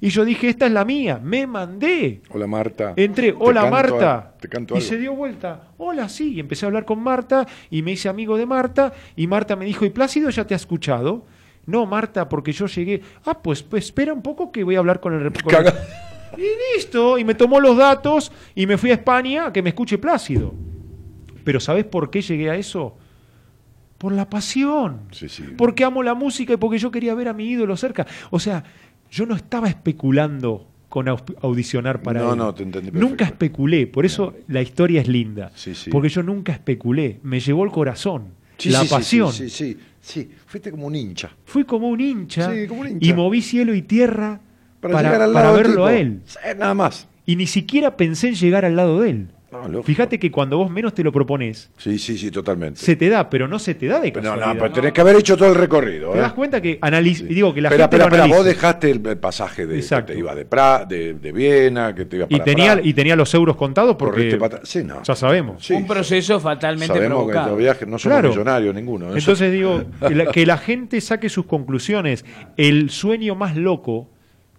Y 0.00 0.10
yo 0.10 0.24
dije, 0.24 0.48
esta 0.48 0.66
es 0.66 0.72
la 0.72 0.84
mía, 0.84 1.18
me 1.20 1.46
mandé. 1.46 2.20
Hola 2.30 2.46
Marta. 2.46 2.92
Entré, 2.94 3.32
Te 3.32 3.36
hola 3.40 3.62
canto 3.62 3.74
Marta. 3.74 4.34
te 4.38 4.48
canto 4.48 4.76
y 4.76 4.80
se 4.80 4.96
dio 4.96 5.12
vuelta, 5.14 5.70
hola, 5.78 6.08
sí. 6.08 6.34
Y 6.34 6.40
empecé 6.40 6.66
a 6.66 6.68
hablar 6.68 6.84
con 6.84 7.02
Marta 7.02 7.46
y 7.70 7.82
me 7.82 7.92
hice 7.92 8.08
amigo 8.08 8.36
de 8.36 8.46
Marta. 8.46 8.92
Y 9.16 9.26
Marta 9.26 9.56
me 9.56 9.64
dijo, 9.64 9.84
¿y 9.84 9.90
Plácido 9.90 10.30
ya 10.30 10.46
te 10.46 10.54
ha 10.54 10.56
escuchado? 10.58 11.24
No, 11.66 11.84
Marta, 11.86 12.28
porque 12.28 12.52
yo 12.52 12.66
llegué. 12.66 13.02
Ah, 13.24 13.42
pues, 13.42 13.62
pues 13.62 13.86
espera 13.86 14.12
un 14.12 14.22
poco 14.22 14.52
que 14.52 14.62
voy 14.62 14.76
a 14.76 14.78
hablar 14.78 15.00
con 15.00 15.14
el. 15.14 15.32
con 15.42 15.54
el- 15.66 15.72
Y 16.36 16.76
listo. 16.76 17.18
Y 17.18 17.24
me 17.24 17.34
tomó 17.34 17.60
los 17.60 17.76
datos 17.76 18.32
y 18.54 18.66
me 18.66 18.76
fui 18.78 18.90
a 18.90 18.94
España 18.94 19.46
a 19.46 19.52
que 19.52 19.62
me 19.62 19.70
escuche 19.70 19.98
Plácido. 19.98 20.54
Pero 21.44 21.60
¿sabes 21.60 21.84
por 21.84 22.10
qué 22.10 22.20
llegué 22.20 22.50
a 22.50 22.56
eso? 22.56 22.96
Por 23.96 24.12
la 24.12 24.28
pasión. 24.28 25.02
Sí, 25.12 25.28
sí. 25.28 25.44
Porque 25.56 25.84
amo 25.84 26.02
la 26.02 26.14
música 26.14 26.52
y 26.52 26.56
porque 26.56 26.78
yo 26.78 26.90
quería 26.90 27.14
ver 27.14 27.28
a 27.28 27.32
mi 27.32 27.48
ídolo 27.48 27.76
cerca. 27.76 28.06
O 28.30 28.38
sea, 28.38 28.62
yo 29.10 29.26
no 29.26 29.34
estaba 29.34 29.68
especulando 29.68 30.66
con 30.88 31.06
au- 31.06 31.34
audicionar 31.42 32.00
para 32.02 32.20
No, 32.20 32.32
él. 32.32 32.38
no, 32.38 32.54
te 32.54 32.62
entendí 32.62 32.90
Nunca 32.92 33.24
especulé, 33.24 33.86
por 33.86 34.06
eso 34.06 34.34
la 34.46 34.62
historia 34.62 35.00
es 35.00 35.08
linda. 35.08 35.50
Sí, 35.54 35.74
sí. 35.74 35.90
Porque 35.90 36.08
yo 36.08 36.22
nunca 36.22 36.52
especulé, 36.52 37.18
me 37.22 37.40
llevó 37.40 37.64
el 37.64 37.70
corazón, 37.70 38.28
Sí, 38.56 38.70
la 38.70 38.80
sí, 38.82 38.88
pasión. 38.88 39.32
Sí, 39.32 39.50
sí, 39.50 39.74
sí, 39.74 39.78
sí. 40.00 40.30
Fuiste 40.46 40.70
como 40.70 40.86
un 40.86 40.94
hincha. 40.94 41.30
Fui 41.44 41.64
como 41.64 41.88
un 41.88 42.00
hincha, 42.00 42.52
Sí, 42.54 42.66
como 42.66 42.80
un 42.82 42.88
hincha. 42.88 43.06
y 43.06 43.12
moví 43.12 43.42
cielo 43.42 43.74
y 43.74 43.82
tierra 43.82 44.40
para, 44.80 45.02
llegar 45.02 45.22
al 45.22 45.32
para 45.32 45.46
lado 45.46 45.56
verlo 45.56 45.86
a 45.86 45.94
él. 45.94 46.20
Sí, 46.24 46.38
nada 46.58 46.74
más. 46.74 47.08
Y 47.26 47.36
ni 47.36 47.46
siquiera 47.46 47.96
pensé 47.96 48.28
en 48.28 48.34
llegar 48.34 48.64
al 48.64 48.76
lado 48.76 49.00
de 49.00 49.10
él. 49.10 49.28
No. 49.70 49.82
Fíjate 49.82 50.18
que 50.18 50.30
cuando 50.30 50.58
vos 50.58 50.70
menos 50.70 50.92
te 50.92 51.02
lo 51.02 51.10
propones, 51.10 51.70
Sí, 51.78 51.98
sí, 51.98 52.18
sí, 52.18 52.30
totalmente. 52.30 52.78
se 52.80 52.96
te 52.96 53.08
da, 53.08 53.30
pero 53.30 53.48
no 53.48 53.58
se 53.58 53.74
te 53.74 53.86
da 53.86 53.98
de 53.98 54.12
Pero 54.12 54.22
no, 54.22 54.30
casualidad. 54.32 54.54
no, 54.54 54.60
pero 54.60 54.72
tenés 54.74 54.92
que 54.92 55.00
haber 55.00 55.16
hecho 55.16 55.38
todo 55.38 55.48
el 55.48 55.54
recorrido. 55.54 56.12
¿Te 56.12 56.18
¿eh? 56.18 56.20
das 56.20 56.34
cuenta 56.34 56.60
que 56.60 56.78
analiz 56.82 57.22
y 57.22 57.32
digo 57.34 57.54
que 57.54 57.62
la 57.62 57.70
gente 57.70 57.96
lo 57.96 58.04
espera, 58.04 58.04
analiza. 58.24 58.36
vos 58.36 58.44
dejaste 58.44 58.90
el, 58.90 59.06
el 59.06 59.16
pasaje 59.16 59.66
de 59.66 59.76
Exacto. 59.76 60.08
que 60.08 60.12
te 60.12 60.18
iba 60.18 60.34
de, 60.34 60.44
pra, 60.44 60.84
de, 60.84 61.14
de 61.14 61.32
Viena, 61.32 61.94
que 61.94 62.04
te 62.04 62.16
iba 62.16 62.26
y 62.28 62.32
para 62.34 62.44
tenía 62.44 62.72
Praga, 62.74 62.88
y 62.88 62.92
tenía 62.92 63.16
los 63.16 63.32
euros 63.32 63.56
contados 63.56 63.96
porque 63.96 64.16
corriste 64.16 64.36
para 64.38 64.56
atrás. 64.56 64.68
Sí, 64.68 64.84
no. 64.84 65.02
ya 65.02 65.14
sabemos. 65.16 65.64
Sí, 65.64 65.72
un 65.72 65.86
proceso 65.86 66.38
fatalmente 66.40 66.86
Sabemos 66.88 67.06
que 67.20 67.24
provocado. 67.32 67.48
los 67.48 67.58
viajes 67.58 67.88
no 67.88 67.98
somos 67.98 68.16
Claro. 68.16 68.28
millonarios 68.28 68.74
ninguno. 68.74 69.06
¿eh? 69.06 69.08
eso- 69.18 69.18
Entonces 69.32 69.50
digo, 69.50 69.82
que 70.08 70.14
la, 70.14 70.26
que 70.26 70.44
la 70.44 70.58
gente 70.58 71.00
saque 71.00 71.30
sus 71.30 71.46
conclusiones. 71.46 72.26
El 72.58 72.90
sueño 72.90 73.34
más 73.34 73.56
loco 73.56 74.10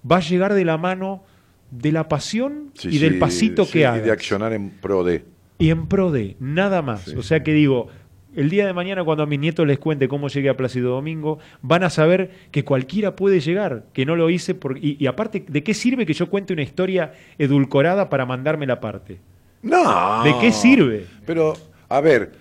va 0.09 0.17
a 0.17 0.21
llegar 0.21 0.53
de 0.53 0.65
la 0.65 0.77
mano 0.77 1.23
de 1.71 1.91
la 1.91 2.07
pasión 2.09 2.71
Sí, 2.73 2.89
y 2.91 2.97
del 2.99 3.19
pasito 3.19 3.65
sí, 3.65 3.73
que 3.73 3.79
Y 3.79 3.83
hagas. 3.83 4.03
de 4.03 4.11
accionar 4.11 4.53
en 4.53 4.69
pro 4.71 5.03
de. 5.03 5.23
Y 5.59 5.69
en 5.69 5.87
pro 5.87 6.11
de, 6.11 6.35
nada 6.39 6.81
más. 6.81 7.07
O 7.09 7.21
sea 7.21 7.43
que 7.43 7.53
digo, 7.53 7.87
el 8.35 8.49
día 8.49 8.65
de 8.65 8.73
mañana 8.73 9.03
cuando 9.03 9.23
a 9.23 9.25
mis 9.25 9.39
nietos 9.39 9.67
les 9.67 9.77
cuente 9.77 10.07
cómo 10.07 10.29
llegué 10.29 10.49
a 10.49 10.55
Plácido 10.57 10.91
Domingo, 10.91 11.39
van 11.61 11.83
a 11.83 11.89
saber 11.89 12.31
que 12.51 12.63
cualquiera 12.63 13.15
puede 13.15 13.39
llegar, 13.39 13.85
que 13.93 14.05
no 14.05 14.15
lo 14.15 14.29
hice. 14.29 14.55
Por, 14.55 14.77
y, 14.77 14.95
y 14.99 15.07
aparte, 15.07 15.43
¿de 15.47 15.63
qué 15.63 15.73
sirve 15.73 16.05
que 16.05 16.13
yo 16.13 16.29
cuente 16.29 16.53
una 16.53 16.61
historia 16.63 17.13
edulcorada 17.37 18.09
para 18.09 18.25
mandarme 18.25 18.65
la 18.65 18.79
parte? 18.79 19.19
No. 19.61 20.23
¿De 20.23 20.33
qué 20.39 20.51
sirve? 20.53 21.05
Pero, 21.25 21.53
a 21.89 21.99
ver, 22.01 22.31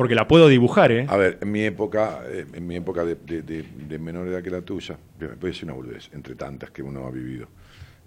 Porque 0.00 0.14
la 0.14 0.26
puedo 0.26 0.48
dibujar, 0.48 0.92
¿eh? 0.92 1.04
a 1.10 1.16
ver, 1.18 1.36
en 1.42 1.52
mi 1.52 1.60
época, 1.62 2.20
eh, 2.26 2.46
en 2.54 2.66
mi 2.66 2.74
época 2.76 3.04
de, 3.04 3.16
de- 3.16 3.42
de- 3.42 3.62
de 3.86 3.98
menor 3.98 4.28
edad 4.28 4.42
que 4.42 4.48
la 4.48 4.62
tuya, 4.62 4.96
voy 5.18 5.28
a 5.28 5.34
decir 5.34 5.64
una 5.64 5.74
boludez, 5.74 6.08
entre 6.14 6.34
tantas 6.36 6.70
que 6.70 6.82
uno 6.82 7.06
ha 7.06 7.10
vivido. 7.10 7.48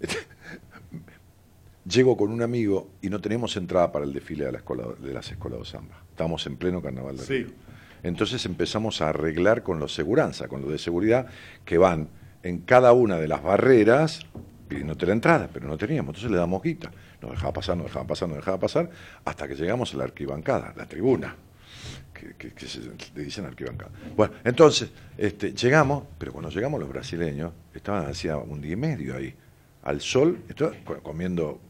Llego 1.88 2.16
con 2.16 2.32
un 2.32 2.42
amigo 2.42 2.88
y 3.00 3.10
no 3.10 3.20
teníamos 3.20 3.56
entrada 3.56 3.92
para 3.92 4.04
el 4.06 4.12
desfile 4.12 4.46
de, 4.46 4.50
la 4.50 4.58
escuela, 4.58 4.86
de 4.98 5.12
las 5.12 5.30
escuelas 5.30 5.60
de 5.60 5.66
samba. 5.66 6.02
Estábamos 6.10 6.44
en 6.48 6.56
pleno 6.56 6.82
carnaval 6.82 7.16
de 7.16 7.22
Sí. 7.22 7.44
Río. 7.44 7.52
Entonces 8.02 8.44
empezamos 8.44 9.00
a 9.00 9.10
arreglar 9.10 9.62
con 9.62 9.78
los 9.78 9.94
seguranza, 9.94 10.48
con 10.48 10.62
los 10.62 10.72
de 10.72 10.78
seguridad, 10.78 11.26
que 11.64 11.78
van 11.78 12.08
en 12.42 12.58
cada 12.58 12.92
una 12.92 13.18
de 13.18 13.28
las 13.28 13.40
barreras 13.40 14.26
pidiéndote 14.66 15.06
la 15.06 15.12
entrada, 15.12 15.48
pero 15.52 15.68
no 15.68 15.78
teníamos. 15.78 16.08
Entonces 16.10 16.32
le 16.32 16.38
damos 16.38 16.60
guita. 16.60 16.90
Nos 17.22 17.30
dejaba 17.30 17.52
pasar, 17.52 17.76
nos 17.76 17.86
dejaba 17.86 18.04
pasar, 18.08 18.28
nos 18.30 18.38
dejaba 18.38 18.58
pasar, 18.58 18.90
hasta 19.24 19.46
que 19.46 19.54
llegamos 19.54 19.94
a 19.94 19.98
la 19.98 20.04
arquibancada, 20.04 20.74
la 20.76 20.86
tribuna. 20.86 21.36
Que, 22.24 22.34
que- 22.48 22.54
que 22.54 22.66
se, 22.66 22.80
le 23.14 23.22
dicen 23.24 23.44
arquibancada. 23.44 23.90
Bueno, 24.16 24.32
entonces, 24.44 24.88
este, 25.18 25.52
llegamos, 25.52 26.04
pero 26.18 26.32
cuando 26.32 26.50
llegamos 26.50 26.80
los 26.80 26.88
brasileños, 26.88 27.52
estaban 27.74 28.06
hacía 28.06 28.38
un 28.38 28.62
día 28.62 28.72
y 28.72 28.76
medio 28.76 29.14
ahí, 29.16 29.34
al 29.82 30.00
sol, 30.00 30.38
comiendo 31.02 31.60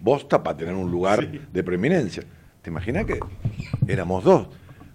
bosta 0.00 0.42
para 0.42 0.56
tener 0.56 0.74
un 0.74 0.90
lugar 0.90 1.30
de 1.30 1.62
preeminencia. 1.62 2.22
¿Te 2.62 2.70
imaginas 2.70 3.04
que 3.04 3.20
éramos 3.86 4.24
dos? 4.24 4.48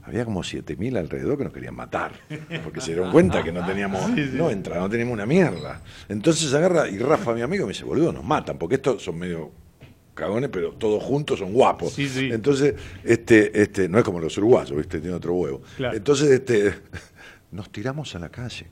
había 0.07 0.23
como 0.23 0.41
7.000 0.41 0.99
alrededor 0.99 1.35
que 1.35 1.43
nos 1.45 1.51
querían 1.53 1.75
matar, 1.75 2.11
porque 2.63 2.79
se 2.79 2.93
dieron 2.93 3.11
cuenta 3.11 3.43
que 3.43 3.51
no 3.51 3.65
teníamos, 3.65 4.07
no 4.33 4.51
entra, 4.51 4.77
no 4.79 4.87
teníamos 4.87 5.13
una 5.15 5.25
mierda. 5.25 5.81
Entonces 6.07 6.53
agarra, 6.53 6.87
y 6.87 6.99
Rafa, 6.99 7.33
mi 7.33 7.41
amigo, 7.41 7.65
me 7.65 7.73
dice, 7.73 7.85
boludo, 7.85 8.13
nos 8.13 8.23
matan, 8.23 8.59
porque 8.59 8.75
estos 8.75 9.03
son 9.03 9.17
medio 9.17 9.51
cagones, 10.15 10.49
pero 10.51 10.71
todos 10.71 11.03
juntos 11.03 11.37
son 11.39 11.53
guapos. 11.53 11.93
Sí, 11.93 12.09
sí. 12.09 12.29
Entonces, 12.31 12.73
este, 13.03 13.61
este, 13.61 13.87
no 13.87 13.99
es 13.99 14.03
como 14.03 14.19
los 14.19 14.35
uruguayos, 14.37 14.75
¿viste? 14.75 14.99
Tiene 14.99 15.15
otro 15.15 15.33
huevo. 15.33 15.61
Claro. 15.77 15.95
Entonces, 15.95 16.31
este, 16.31 16.73
nos 17.51 17.69
tiramos 17.71 18.15
a 18.15 18.19
la 18.19 18.29
calle. 18.29 18.65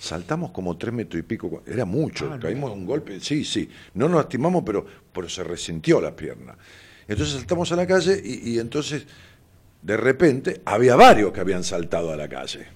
Saltamos 0.00 0.50
como 0.50 0.76
tres 0.76 0.92
metros 0.92 1.20
y 1.20 1.22
pico, 1.22 1.62
era 1.64 1.84
mucho, 1.84 2.28
Ah, 2.32 2.34
no. 2.34 2.40
caímos 2.42 2.72
de 2.72 2.76
un 2.76 2.86
golpe, 2.86 3.20
sí, 3.20 3.44
sí, 3.44 3.68
no 3.94 4.08
nos 4.08 4.16
lastimamos, 4.16 4.64
pero, 4.66 4.84
pero 5.12 5.28
se 5.28 5.44
resintió 5.44 6.00
la 6.00 6.16
pierna. 6.16 6.56
Entonces 7.06 7.36
saltamos 7.36 7.70
a 7.70 7.76
la 7.76 7.86
calle 7.86 8.20
y, 8.24 8.50
y 8.54 8.58
entonces, 8.58 9.06
de 9.80 9.96
repente, 9.96 10.60
había 10.64 10.96
varios 10.96 11.32
que 11.32 11.38
habían 11.40 11.62
saltado 11.62 12.12
a 12.12 12.16
la 12.16 12.28
calle. 12.28 12.66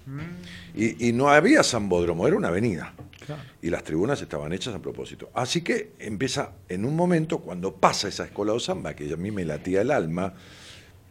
Y, 0.76 1.08
y 1.08 1.12
no 1.12 1.30
había 1.30 1.62
Zambódromo, 1.62 2.26
era 2.26 2.36
una 2.36 2.48
avenida. 2.48 2.94
Claro. 3.24 3.42
Y 3.62 3.70
las 3.70 3.82
tribunas 3.82 4.20
estaban 4.22 4.52
hechas 4.52 4.74
a 4.74 4.78
propósito. 4.78 5.30
Así 5.34 5.62
que 5.62 5.92
empieza, 5.98 6.52
en 6.68 6.84
un 6.84 6.94
momento, 6.94 7.38
cuando 7.38 7.74
pasa 7.74 8.08
esa 8.08 8.24
escuela 8.24 8.52
de 8.52 8.60
samba, 8.60 8.94
que 8.94 9.12
a 9.12 9.16
mí 9.16 9.30
me 9.30 9.44
latía 9.44 9.80
el 9.80 9.90
alma, 9.90 10.34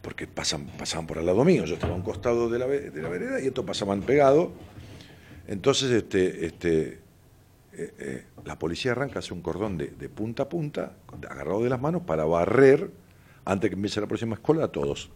porque 0.00 0.28
pasan, 0.28 0.66
pasaban 0.78 1.06
por 1.06 1.18
al 1.18 1.26
lado 1.26 1.44
mío, 1.44 1.64
yo 1.64 1.74
estaba 1.74 1.92
a 1.92 1.96
un 1.96 2.02
costado 2.02 2.48
de 2.48 2.58
la, 2.60 2.66
de 2.68 3.02
la 3.02 3.08
vereda 3.08 3.40
y 3.40 3.48
estos 3.48 3.64
pasaban 3.64 4.02
pegados. 4.02 4.50
Entonces, 5.48 5.90
este, 5.90 6.46
este, 6.46 7.00
eh, 7.72 7.94
eh, 7.98 8.24
la 8.44 8.58
policía 8.58 8.92
arranca, 8.92 9.18
hace 9.18 9.34
un 9.34 9.42
cordón 9.42 9.76
de, 9.76 9.88
de 9.88 10.08
punta 10.08 10.44
a 10.44 10.48
punta, 10.48 10.92
agarrado 11.28 11.62
de 11.64 11.70
las 11.70 11.80
manos, 11.80 12.02
para 12.02 12.24
barrer, 12.24 12.90
antes 13.44 13.68
que 13.68 13.74
empiece 13.74 14.00
la 14.00 14.06
próxima 14.06 14.34
escuela, 14.34 14.64
a 14.64 14.68
todos. 14.68 15.10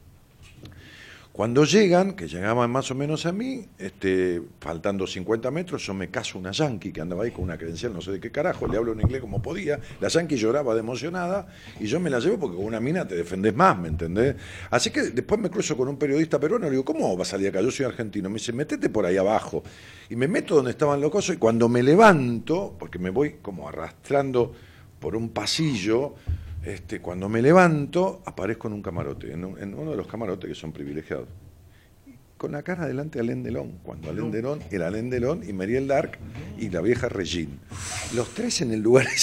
Cuando 1.40 1.64
llegan, 1.64 2.12
que 2.12 2.28
llegaban 2.28 2.70
más 2.70 2.90
o 2.90 2.94
menos 2.94 3.24
a 3.24 3.32
mí, 3.32 3.64
este, 3.78 4.42
faltando 4.60 5.06
50 5.06 5.50
metros, 5.50 5.86
yo 5.86 5.94
me 5.94 6.10
caso 6.10 6.38
una 6.38 6.50
yankee 6.50 6.92
que 6.92 7.00
andaba 7.00 7.24
ahí 7.24 7.30
con 7.30 7.44
una 7.44 7.56
credencial, 7.56 7.94
no 7.94 8.02
sé 8.02 8.12
de 8.12 8.20
qué 8.20 8.30
carajo, 8.30 8.68
le 8.68 8.76
hablo 8.76 8.92
en 8.92 9.00
inglés 9.00 9.22
como 9.22 9.40
podía. 9.40 9.80
La 10.00 10.08
yankee 10.08 10.36
lloraba 10.36 10.74
de 10.74 10.80
emocionada 10.80 11.48
y 11.80 11.86
yo 11.86 11.98
me 11.98 12.10
la 12.10 12.18
llevo 12.18 12.40
porque 12.40 12.56
con 12.58 12.66
una 12.66 12.78
mina 12.78 13.08
te 13.08 13.14
defendés 13.14 13.54
más, 13.54 13.78
¿me 13.78 13.88
entendés? 13.88 14.36
Así 14.68 14.90
que 14.90 15.00
después 15.00 15.40
me 15.40 15.48
cruzo 15.48 15.78
con 15.78 15.88
un 15.88 15.96
periodista 15.96 16.38
peruano 16.38 16.66
y 16.66 16.68
le 16.68 16.72
digo, 16.72 16.84
¿cómo 16.84 17.16
va 17.16 17.22
a 17.22 17.24
salir 17.24 17.48
acá? 17.48 17.62
Yo 17.62 17.70
soy 17.70 17.86
argentino. 17.86 18.28
Me 18.28 18.34
dice, 18.34 18.52
metete 18.52 18.90
por 18.90 19.06
ahí 19.06 19.16
abajo. 19.16 19.62
Y 20.10 20.16
me 20.16 20.28
meto 20.28 20.56
donde 20.56 20.72
estaban 20.72 21.00
los 21.00 21.10
cosos 21.10 21.36
y 21.36 21.38
cuando 21.38 21.70
me 21.70 21.82
levanto, 21.82 22.76
porque 22.78 22.98
me 22.98 23.08
voy 23.08 23.36
como 23.40 23.66
arrastrando 23.66 24.52
por 24.98 25.16
un 25.16 25.30
pasillo, 25.30 26.16
este, 26.64 27.00
cuando 27.00 27.28
me 27.28 27.40
levanto, 27.42 28.22
aparezco 28.26 28.68
en 28.68 28.74
un 28.74 28.82
camarote, 28.82 29.32
en, 29.32 29.44
un- 29.44 29.58
en 29.58 29.74
uno 29.74 29.90
de 29.92 29.96
los 29.96 30.06
camarotes 30.06 30.48
que 30.48 30.54
son 30.54 30.72
privilegiados. 30.72 31.26
Con 32.36 32.52
la 32.52 32.62
cara 32.62 32.86
delante 32.86 33.18
de 33.18 33.24
Alain 33.24 33.42
Delon, 33.42 33.80
cuando 33.82 34.08
Alain 34.08 34.30
Delon 34.30 34.60
era 34.70 34.86
Alain 34.86 35.10
Delon 35.10 35.42
y 35.46 35.52
Marielle 35.52 35.86
Dark 35.86 36.18
y 36.58 36.70
la 36.70 36.80
vieja 36.80 37.10
Regine. 37.10 37.52
Los 38.14 38.30
tres 38.34 38.62
en 38.62 38.72
el 38.72 38.80
lugar. 38.80 39.06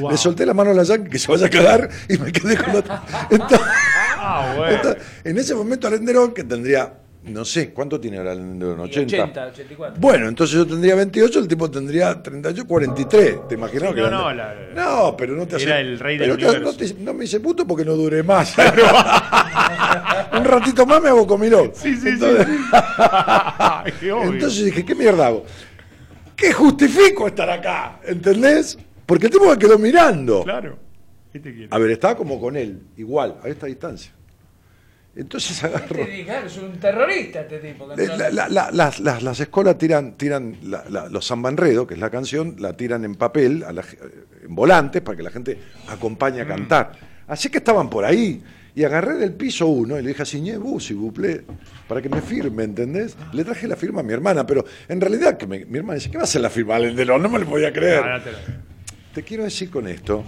Wow. 0.00 0.12
Le 0.12 0.16
solté 0.16 0.46
la 0.46 0.54
mano 0.54 0.70
a 0.70 0.74
la 0.74 0.84
yankee 0.84 1.10
que 1.10 1.18
se 1.18 1.26
vaya 1.30 1.46
a 1.46 1.50
quedar 1.50 1.88
y 2.08 2.16
me 2.16 2.30
quedé 2.30 2.56
con 2.56 2.72
la 2.72 2.78
otra. 2.78 3.04
Entonces, 3.32 3.58
Ah, 4.16 4.54
bueno. 4.56 4.76
entonces, 4.76 5.02
en 5.24 5.36
ese 5.38 5.54
momento 5.56 5.88
Alain 5.88 6.04
Delon, 6.06 6.32
que 6.32 6.44
tendría, 6.44 7.00
no 7.24 7.44
sé, 7.44 7.72
¿cuánto 7.72 8.00
tiene 8.00 8.18
ahora 8.18 8.34
Delon? 8.34 8.80
Y 8.80 8.82
80. 8.82 9.16
80, 9.16 9.46
84. 9.46 10.00
Bueno, 10.00 10.28
entonces 10.28 10.56
yo 10.56 10.66
tendría 10.66 10.94
28, 10.96 11.38
el 11.38 11.48
tipo 11.48 11.70
tendría 11.70 12.20
38, 12.22 12.66
43. 12.66 13.48
¿Te 13.48 13.54
imaginas? 13.54 13.88
Sí, 13.90 13.94
que 13.94 14.00
no, 14.02 14.10
no, 14.10 14.32
la- 14.32 14.54
no, 14.74 15.16
pero 15.16 15.34
no 15.36 15.46
te 15.46 15.56
hace. 15.56 15.64
Era 15.66 15.80
el 15.80 15.98
rey 15.98 16.18
del 16.18 16.36
pero 16.36 16.58
no, 16.60 16.72
te- 16.74 16.94
no 16.94 17.14
me 17.14 17.20
dice 17.22 17.38
puto 17.40 17.66
porque 17.66 17.84
no 17.84 17.92
duré 17.94 18.22
más. 18.22 18.54
Un 20.32 20.44
ratito 20.44 20.86
más 20.86 21.00
me 21.02 21.08
hago 21.10 21.26
comilón. 21.26 21.70
Sí, 21.74 21.96
sí, 21.96 22.08
entonces, 22.08 22.46
sí. 24.00 24.10
Obvio. 24.10 24.22
entonces 24.32 24.64
dije, 24.64 24.84
¿qué 24.84 24.94
mierda 24.94 25.26
hago? 25.28 25.44
¿Qué 26.34 26.52
justifico 26.52 27.26
estar 27.28 27.48
acá? 27.50 28.00
¿Entendés? 28.04 28.78
Porque 29.06 29.26
el 29.26 29.32
tipo 29.32 29.48
me 29.48 29.58
quedó 29.58 29.78
mirando. 29.78 30.42
Claro. 30.42 30.78
¿Qué 31.32 31.38
te 31.38 31.52
quiere? 31.52 31.68
A 31.70 31.78
ver, 31.78 31.90
estaba 31.90 32.16
como 32.16 32.40
con 32.40 32.56
él, 32.56 32.82
igual, 32.96 33.36
a 33.42 33.48
esta 33.48 33.66
distancia. 33.66 34.12
Entonces 35.14 35.62
agarro. 35.64 35.96
Te 35.96 36.04
dije, 36.06 36.24
claro, 36.24 36.46
es 36.46 36.56
un 36.56 36.72
terrorista 36.78 37.40
este 37.42 37.58
tipo. 37.58 37.92
Eh, 37.92 38.06
no- 38.08 38.16
la- 38.16 38.30
la- 38.30 38.48
la- 38.48 38.70
las, 38.70 39.00
las, 39.00 39.22
las 39.22 39.40
escuelas 39.40 39.76
tiran, 39.78 40.12
tiran 40.16 40.56
los 41.10 41.26
zambanredo, 41.26 41.86
que 41.86 41.94
es 41.94 42.00
la 42.00 42.10
canción, 42.10 42.56
la 42.58 42.76
tiran 42.76 43.04
en 43.04 43.14
papel, 43.16 43.62
a 43.64 43.82
ge- 43.82 43.98
en 44.46 44.54
volantes, 44.54 45.02
para 45.02 45.16
que 45.16 45.22
la 45.22 45.30
gente 45.30 45.58
acompañe 45.88 46.40
a 46.40 46.46
cantar. 46.46 46.92
Así 47.28 47.48
que 47.50 47.58
estaban 47.58 47.88
por 47.90 48.04
ahí. 48.04 48.42
Y 48.74 48.84
agarré 48.84 49.16
del 49.16 49.34
piso 49.34 49.66
uno 49.66 49.98
y 49.98 50.02
le 50.02 50.08
dije 50.08 50.22
a 50.22 50.24
Signé 50.24 50.58
si 50.80 50.94
buple, 50.94 51.42
para 51.86 52.00
que 52.00 52.08
me 52.08 52.22
firme, 52.22 52.64
¿entendés? 52.64 53.14
Le 53.34 53.44
traje 53.44 53.68
la 53.68 53.76
firma 53.76 54.00
a 54.00 54.02
mi 54.02 54.14
hermana, 54.14 54.46
pero 54.46 54.64
en 54.88 54.98
realidad 54.98 55.36
que 55.36 55.46
me- 55.46 55.66
mi 55.66 55.76
hermana 55.76 55.96
dice, 55.96 56.10
¿qué 56.10 56.16
va 56.16 56.22
a 56.22 56.24
hacer 56.24 56.40
la 56.40 56.48
firma? 56.48 56.78
No 56.78 57.28
me 57.28 57.38
lo 57.38 57.46
podía 57.46 57.70
creer. 57.70 58.02
No 58.02 58.22
te 58.22 58.32
lo- 58.32 58.38
Te 59.12 59.22
quiero 59.22 59.44
decir 59.44 59.68
con 59.68 59.86
esto 59.88 60.24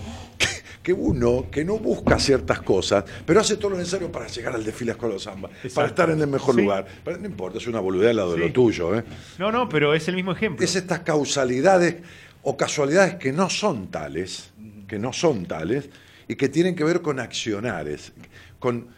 que, 0.84 0.92
uno 0.92 1.46
que 1.50 1.64
no 1.64 1.78
busca 1.78 2.18
ciertas 2.18 2.60
cosas, 2.60 3.04
pero 3.26 3.40
hace 3.40 3.56
todo 3.56 3.70
lo 3.70 3.78
necesario 3.78 4.12
para 4.12 4.28
llegar 4.28 4.54
al 4.54 4.62
desfile 4.62 4.92
Escuela 4.92 5.14
de 5.14 5.20
Samba, 5.20 5.48
para 5.74 5.88
estar 5.88 6.10
en 6.10 6.20
el 6.20 6.26
mejor 6.28 6.54
Sí. 6.54 6.60
lugar. 6.60 6.86
Pero 7.04 7.16
no 7.18 7.26
importa, 7.26 7.58
es 7.58 7.66
una 7.66 7.80
boludez 7.80 8.10
al 8.10 8.16
lado 8.16 8.32
de 8.34 8.38
lo 8.38 8.52
tuyo. 8.52 8.94
¿eh? 8.96 9.02
No, 9.38 9.50
no, 9.50 9.68
pero 9.68 9.94
es 9.94 10.06
el 10.08 10.14
mismo 10.14 10.30
ejemplo. 10.32 10.62
Es 10.64 10.76
estas 10.76 11.00
causalidades 11.00 11.96
o 12.42 12.56
casualidades 12.56 13.14
que 13.14 13.32
no 13.32 13.48
son 13.48 13.88
tales, 13.88 14.52
que 14.86 14.98
no 14.98 15.12
son 15.14 15.46
tales, 15.46 15.88
y 16.28 16.36
que 16.36 16.48
tienen 16.50 16.74
que 16.76 16.84
ver 16.84 17.00
con 17.00 17.18
accionares, 17.18 18.12
con, 18.58 18.88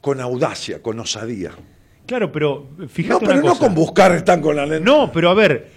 con 0.00 0.20
audacia, 0.20 0.82
con 0.82 0.98
osadía. 0.98 1.52
Claro, 2.06 2.32
pero 2.32 2.66
fíjate 2.88 3.14
No, 3.14 3.20
pero 3.20 3.32
una 3.34 3.40
no 3.42 3.48
cosa. 3.50 3.60
con 3.66 3.74
buscar 3.76 4.12
están 4.16 4.40
con 4.40 4.56
la 4.56 4.66
lente. 4.66 4.84
No, 4.84 5.12
pero 5.12 5.30
a 5.30 5.34
ver, 5.34 5.68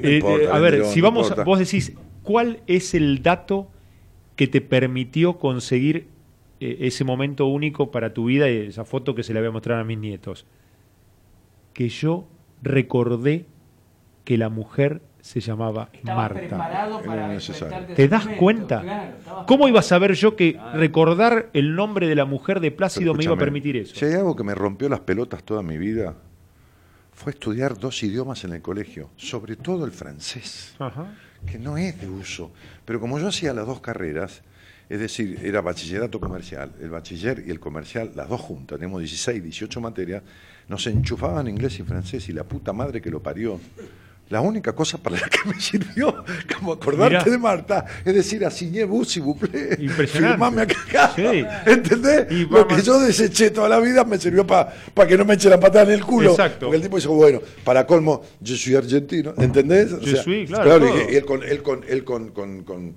No 0.00 0.08
eh, 0.08 0.16
importa, 0.16 0.44
eh, 0.44 0.48
a 0.52 0.58
ver, 0.58 0.84
si 0.86 0.98
no 0.98 1.04
vamos, 1.04 1.26
importa. 1.28 1.44
vos 1.44 1.58
decís, 1.60 1.92
¿cuál 2.24 2.60
es 2.66 2.92
el 2.94 3.22
dato 3.22 3.70
que 4.40 4.46
te 4.46 4.62
permitió 4.62 5.36
conseguir 5.36 6.06
eh, 6.60 6.78
ese 6.80 7.04
momento 7.04 7.44
único 7.44 7.90
para 7.90 8.14
tu 8.14 8.24
vida 8.24 8.48
y 8.48 8.68
esa 8.68 8.86
foto 8.86 9.14
que 9.14 9.22
se 9.22 9.34
la 9.34 9.40
voy 9.40 9.50
a 9.50 9.52
mostrar 9.52 9.78
a 9.78 9.84
mis 9.84 9.98
nietos? 9.98 10.46
Que 11.74 11.90
yo 11.90 12.26
recordé 12.62 13.44
que 14.24 14.38
la 14.38 14.48
mujer 14.48 15.02
se 15.20 15.40
llamaba 15.40 15.90
Estabas 15.92 16.32
Marta. 16.32 16.56
para 17.04 17.38
¿Te 17.94 18.08
das 18.08 18.24
momento, 18.24 18.40
cuenta? 18.42 18.80
claro, 18.80 19.44
¿Cómo 19.46 19.68
iba 19.68 19.80
a 19.80 19.82
saber 19.82 20.14
yo 20.14 20.36
que 20.36 20.58
recordar 20.72 21.50
el 21.52 21.74
nombre 21.74 22.08
de 22.08 22.14
la 22.14 22.24
mujer 22.24 22.60
de 22.60 22.70
Plácido 22.70 23.12
me 23.12 23.24
iba 23.24 23.34
a 23.34 23.36
permitir 23.36 23.76
eso? 23.76 23.94
Si 23.94 24.06
hay 24.06 24.14
algo 24.14 24.34
que 24.36 24.42
me 24.42 24.54
rompió 24.54 24.88
las 24.88 25.00
pelotas 25.00 25.44
toda 25.44 25.62
mi 25.62 25.76
vida, 25.76 26.16
fue 27.12 27.32
estudiar 27.32 27.78
dos 27.78 28.02
idiomas 28.02 28.42
en 28.44 28.54
el 28.54 28.62
colegio, 28.62 29.10
sobre 29.16 29.56
todo 29.56 29.84
el 29.84 29.92
francés, 29.92 30.74
Ajá. 30.78 31.08
Que 31.46 31.58
no 31.58 31.76
es 31.76 32.00
de 32.00 32.08
uso. 32.08 32.52
Pero 32.84 33.00
como 33.00 33.18
yo 33.18 33.28
hacía 33.28 33.52
las 33.52 33.66
dos 33.66 33.80
carreras, 33.80 34.42
es 34.88 34.98
decir, 34.98 35.38
era 35.44 35.60
bachillerato 35.60 36.18
comercial, 36.18 36.72
el 36.80 36.90
bachiller 36.90 37.44
y 37.46 37.50
el 37.50 37.60
comercial, 37.60 38.10
las 38.16 38.28
dos 38.28 38.40
juntas, 38.40 38.78
tenemos 38.78 39.00
16, 39.00 39.42
18 39.42 39.80
materias, 39.80 40.22
nos 40.68 40.86
enchufaban 40.86 41.46
inglés 41.46 41.78
y 41.78 41.84
francés 41.84 42.28
y 42.28 42.32
la 42.32 42.44
puta 42.44 42.72
madre 42.72 43.00
que 43.00 43.10
lo 43.10 43.22
parió. 43.22 43.60
La 44.30 44.40
única 44.40 44.72
cosa 44.74 44.96
para 44.96 45.16
la 45.18 45.28
que 45.28 45.38
me 45.48 45.60
sirvió, 45.60 46.24
como 46.56 46.72
acordarte 46.74 47.16
Mirá. 47.18 47.30
de 47.32 47.36
Marta, 47.38 47.84
es 48.04 48.14
decir, 48.14 48.44
asigné 48.46 48.84
bus 48.84 49.16
y 49.16 49.20
buplé. 49.20 49.76
Impresionante. 49.80 50.08
Firmame 50.34 50.62
acá. 50.62 51.12
Sí. 51.16 51.44
¿Entendés? 51.66 52.26
Y 52.30 52.46
Lo 52.46 52.66
que 52.68 52.80
yo 52.80 53.00
deseché 53.00 53.50
toda 53.50 53.68
la 53.68 53.80
vida 53.80 54.04
me 54.04 54.18
sirvió 54.18 54.46
para 54.46 54.72
que 55.08 55.18
no 55.18 55.24
me 55.24 55.34
eche 55.34 55.48
la 55.50 55.58
patada 55.58 55.86
en 55.92 55.98
el 55.98 56.04
culo. 56.04 56.30
Exacto. 56.30 56.66
Porque 56.66 56.76
el 56.76 56.82
tipo 56.82 56.96
dijo, 56.96 57.12
bueno, 57.14 57.40
para 57.64 57.84
colmo, 57.86 58.22
yo 58.40 58.54
soy 58.56 58.76
argentino, 58.76 59.34
¿entendés? 59.36 59.92
O 59.92 60.00
Je 60.00 60.16
suis, 60.22 60.48
claro, 60.48 60.76
y- 60.76 60.88
todo. 60.88 61.10
y, 61.10 61.16
él 61.16 61.24
con, 61.24 61.42
él 61.42 61.62
con, 61.62 61.84
él 61.88 62.04
con, 62.04 62.30
con, 62.30 62.62
con, 62.62 62.94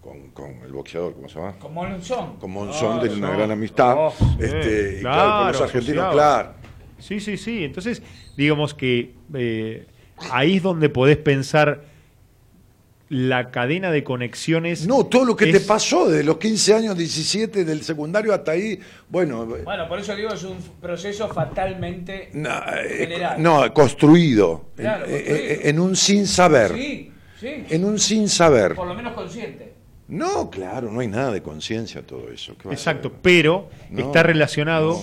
con- 0.00 0.30
con 0.32 0.50
el 0.64 0.72
boxeador, 0.72 1.14
¿cómo 1.14 1.28
se 1.28 1.36
llama? 1.38 1.52
Con 1.60 1.74
Monzón. 1.74 2.36
Con 2.40 2.50
Monzón, 2.50 3.00
tiene 3.00 3.14
una 3.16 3.30
no. 3.30 3.36
gran 3.38 3.50
amistad. 3.52 3.94
Oh, 3.96 4.12
este, 4.40 4.90
sí. 4.90 4.96
y 4.98 5.00
claro, 5.02 5.30
con 5.38 5.46
los 5.46 5.56
Claro, 5.56 5.64
argentinos, 5.64 6.04
asociado. 6.06 6.12
claro. 6.12 6.54
Sí, 6.98 7.20
sí, 7.20 7.36
sí. 7.36 7.62
Entonces, 7.64 8.02
digamos 8.36 8.74
que 8.74 9.14
eh, 9.34 9.86
ahí 10.30 10.56
es 10.56 10.62
donde 10.62 10.88
podés 10.88 11.16
pensar 11.16 11.82
la 13.08 13.52
cadena 13.52 13.92
de 13.92 14.02
conexiones. 14.02 14.86
No, 14.86 15.06
todo 15.06 15.24
lo 15.24 15.36
que 15.36 15.46
te 15.46 15.60
pasó 15.60 16.08
de 16.08 16.24
los 16.24 16.38
15 16.38 16.74
años, 16.74 16.98
17, 16.98 17.64
del 17.64 17.82
secundario 17.82 18.34
hasta 18.34 18.50
ahí, 18.52 18.80
bueno, 19.08 19.46
Bueno, 19.46 19.88
por 19.88 20.00
eso 20.00 20.16
digo, 20.16 20.30
es 20.34 20.42
un 20.42 20.56
proceso 20.80 21.28
fatalmente 21.28 22.30
no, 22.32 22.50
eh, 22.50 22.96
general. 22.98 23.40
no, 23.40 23.72
construido, 23.72 24.70
Claro, 24.74 25.04
en, 25.06 25.12
construido. 25.12 25.52
en- 25.62 25.68
en 25.68 25.78
un 25.80 25.94
sin 25.96 26.26
saber, 26.26 26.72
Sí, 26.74 27.12
sí. 27.38 27.48
en 27.70 27.84
un 27.84 27.98
sin 28.00 28.28
saber. 28.28 28.74
Por 28.74 28.88
lo 28.88 28.94
menos 28.94 29.12
consciente. 29.14 29.72
No, 30.08 30.50
claro, 30.50 30.90
no 30.90 30.98
hay 31.00 31.08
nada 31.08 31.30
de 31.30 31.42
conciencia 31.42 32.02
todo 32.04 32.28
eso. 32.32 32.56
¿qué 32.58 32.64
va 32.68 32.70
a 32.72 32.74
Exacto, 32.74 33.12
pero 33.22 33.70
No. 33.90 34.00
está 34.06 34.24
relacionado 34.24 35.00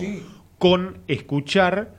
con 0.58 0.98
escuchar 1.08 1.94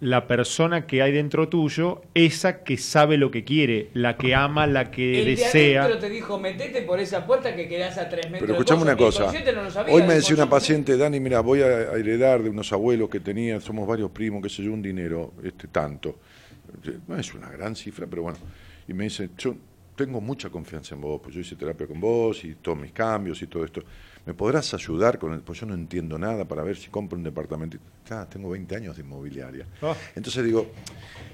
la 0.00 0.26
persona 0.26 0.86
que 0.86 1.00
hay 1.00 1.10
dentro 1.10 1.48
tuyo, 1.48 2.02
esa 2.12 2.62
que 2.64 2.76
sabe 2.76 3.16
lo 3.16 3.30
que 3.30 3.44
quiere, 3.44 3.88
la 3.94 4.16
que 4.18 4.34
ama, 4.34 4.66
la 4.66 4.90
que 4.90 5.20
El 5.20 5.24
de 5.24 5.30
desea. 5.32 5.84
adentro 5.84 6.00
te 6.00 6.10
dijo, 6.10 6.38
metete 6.38 6.82
por 6.82 7.00
esa 7.00 7.26
puerta 7.26 7.56
que 7.56 7.66
quedás 7.66 7.96
a 7.96 8.08
tres 8.08 8.24
metros. 8.30 8.40
Pero 8.40 8.52
de 8.52 8.52
escuchame 8.58 8.80
coso", 8.80 8.82
una 8.82 8.92
el 8.92 8.98
cosa. 8.98 9.22
consciente 9.24 9.52
no 9.52 9.62
lo 9.62 9.70
sabía, 9.70 9.94
Hoy 9.94 10.02
me 10.02 10.08
el 10.08 10.20
decía 10.20 10.34
una 10.34 10.50
paciente, 10.50 10.96
Dani, 10.98 11.18
mira, 11.18 11.40
voy 11.40 11.62
a 11.62 11.66
a 11.66 11.96
heredar 11.96 12.42
de 12.42 12.50
unos 12.50 12.72
abuelos 12.72 13.08
que 13.08 13.20
tenía, 13.20 13.58
somos 13.60 13.86
varios 13.88 14.10
primos, 14.10 14.42
qué 14.42 14.50
sé 14.50 14.62
yo, 14.62 14.72
un 14.72 14.82
dinero, 14.82 15.32
este 15.42 15.68
tanto. 15.68 16.18
No 17.06 17.18
es 17.18 17.32
una 17.32 17.48
gran 17.50 17.74
cifra, 17.74 18.06
pero 18.06 18.22
bueno. 18.22 18.38
Y 18.86 18.92
me 18.92 19.04
dice, 19.04 19.30
yo 19.38 19.54
tengo 19.96 20.20
mucha 20.20 20.50
confianza 20.50 20.94
en 20.94 21.00
vos, 21.00 21.20
pues 21.22 21.34
yo 21.34 21.40
hice 21.40 21.56
terapia 21.56 21.86
con 21.86 21.98
vos 21.98 22.44
y 22.44 22.56
todos 22.56 22.76
mis 22.78 22.92
cambios 22.92 23.40
y 23.40 23.46
todo 23.46 23.64
esto. 23.64 23.82
¿Me 24.26 24.34
podrás 24.34 24.74
ayudar 24.74 25.18
con 25.20 25.32
el? 25.32 25.40
Pues 25.40 25.60
yo 25.60 25.66
no 25.66 25.74
entiendo 25.74 26.18
nada 26.18 26.44
para 26.46 26.64
ver 26.64 26.76
si 26.76 26.88
compro 26.88 27.16
un 27.16 27.22
departamento. 27.22 27.78
Tengo 28.28 28.50
20 28.50 28.74
años 28.74 28.96
de 28.96 29.02
inmobiliaria. 29.02 29.66
Ah. 29.80 29.94
Entonces 30.16 30.44
digo, 30.44 30.72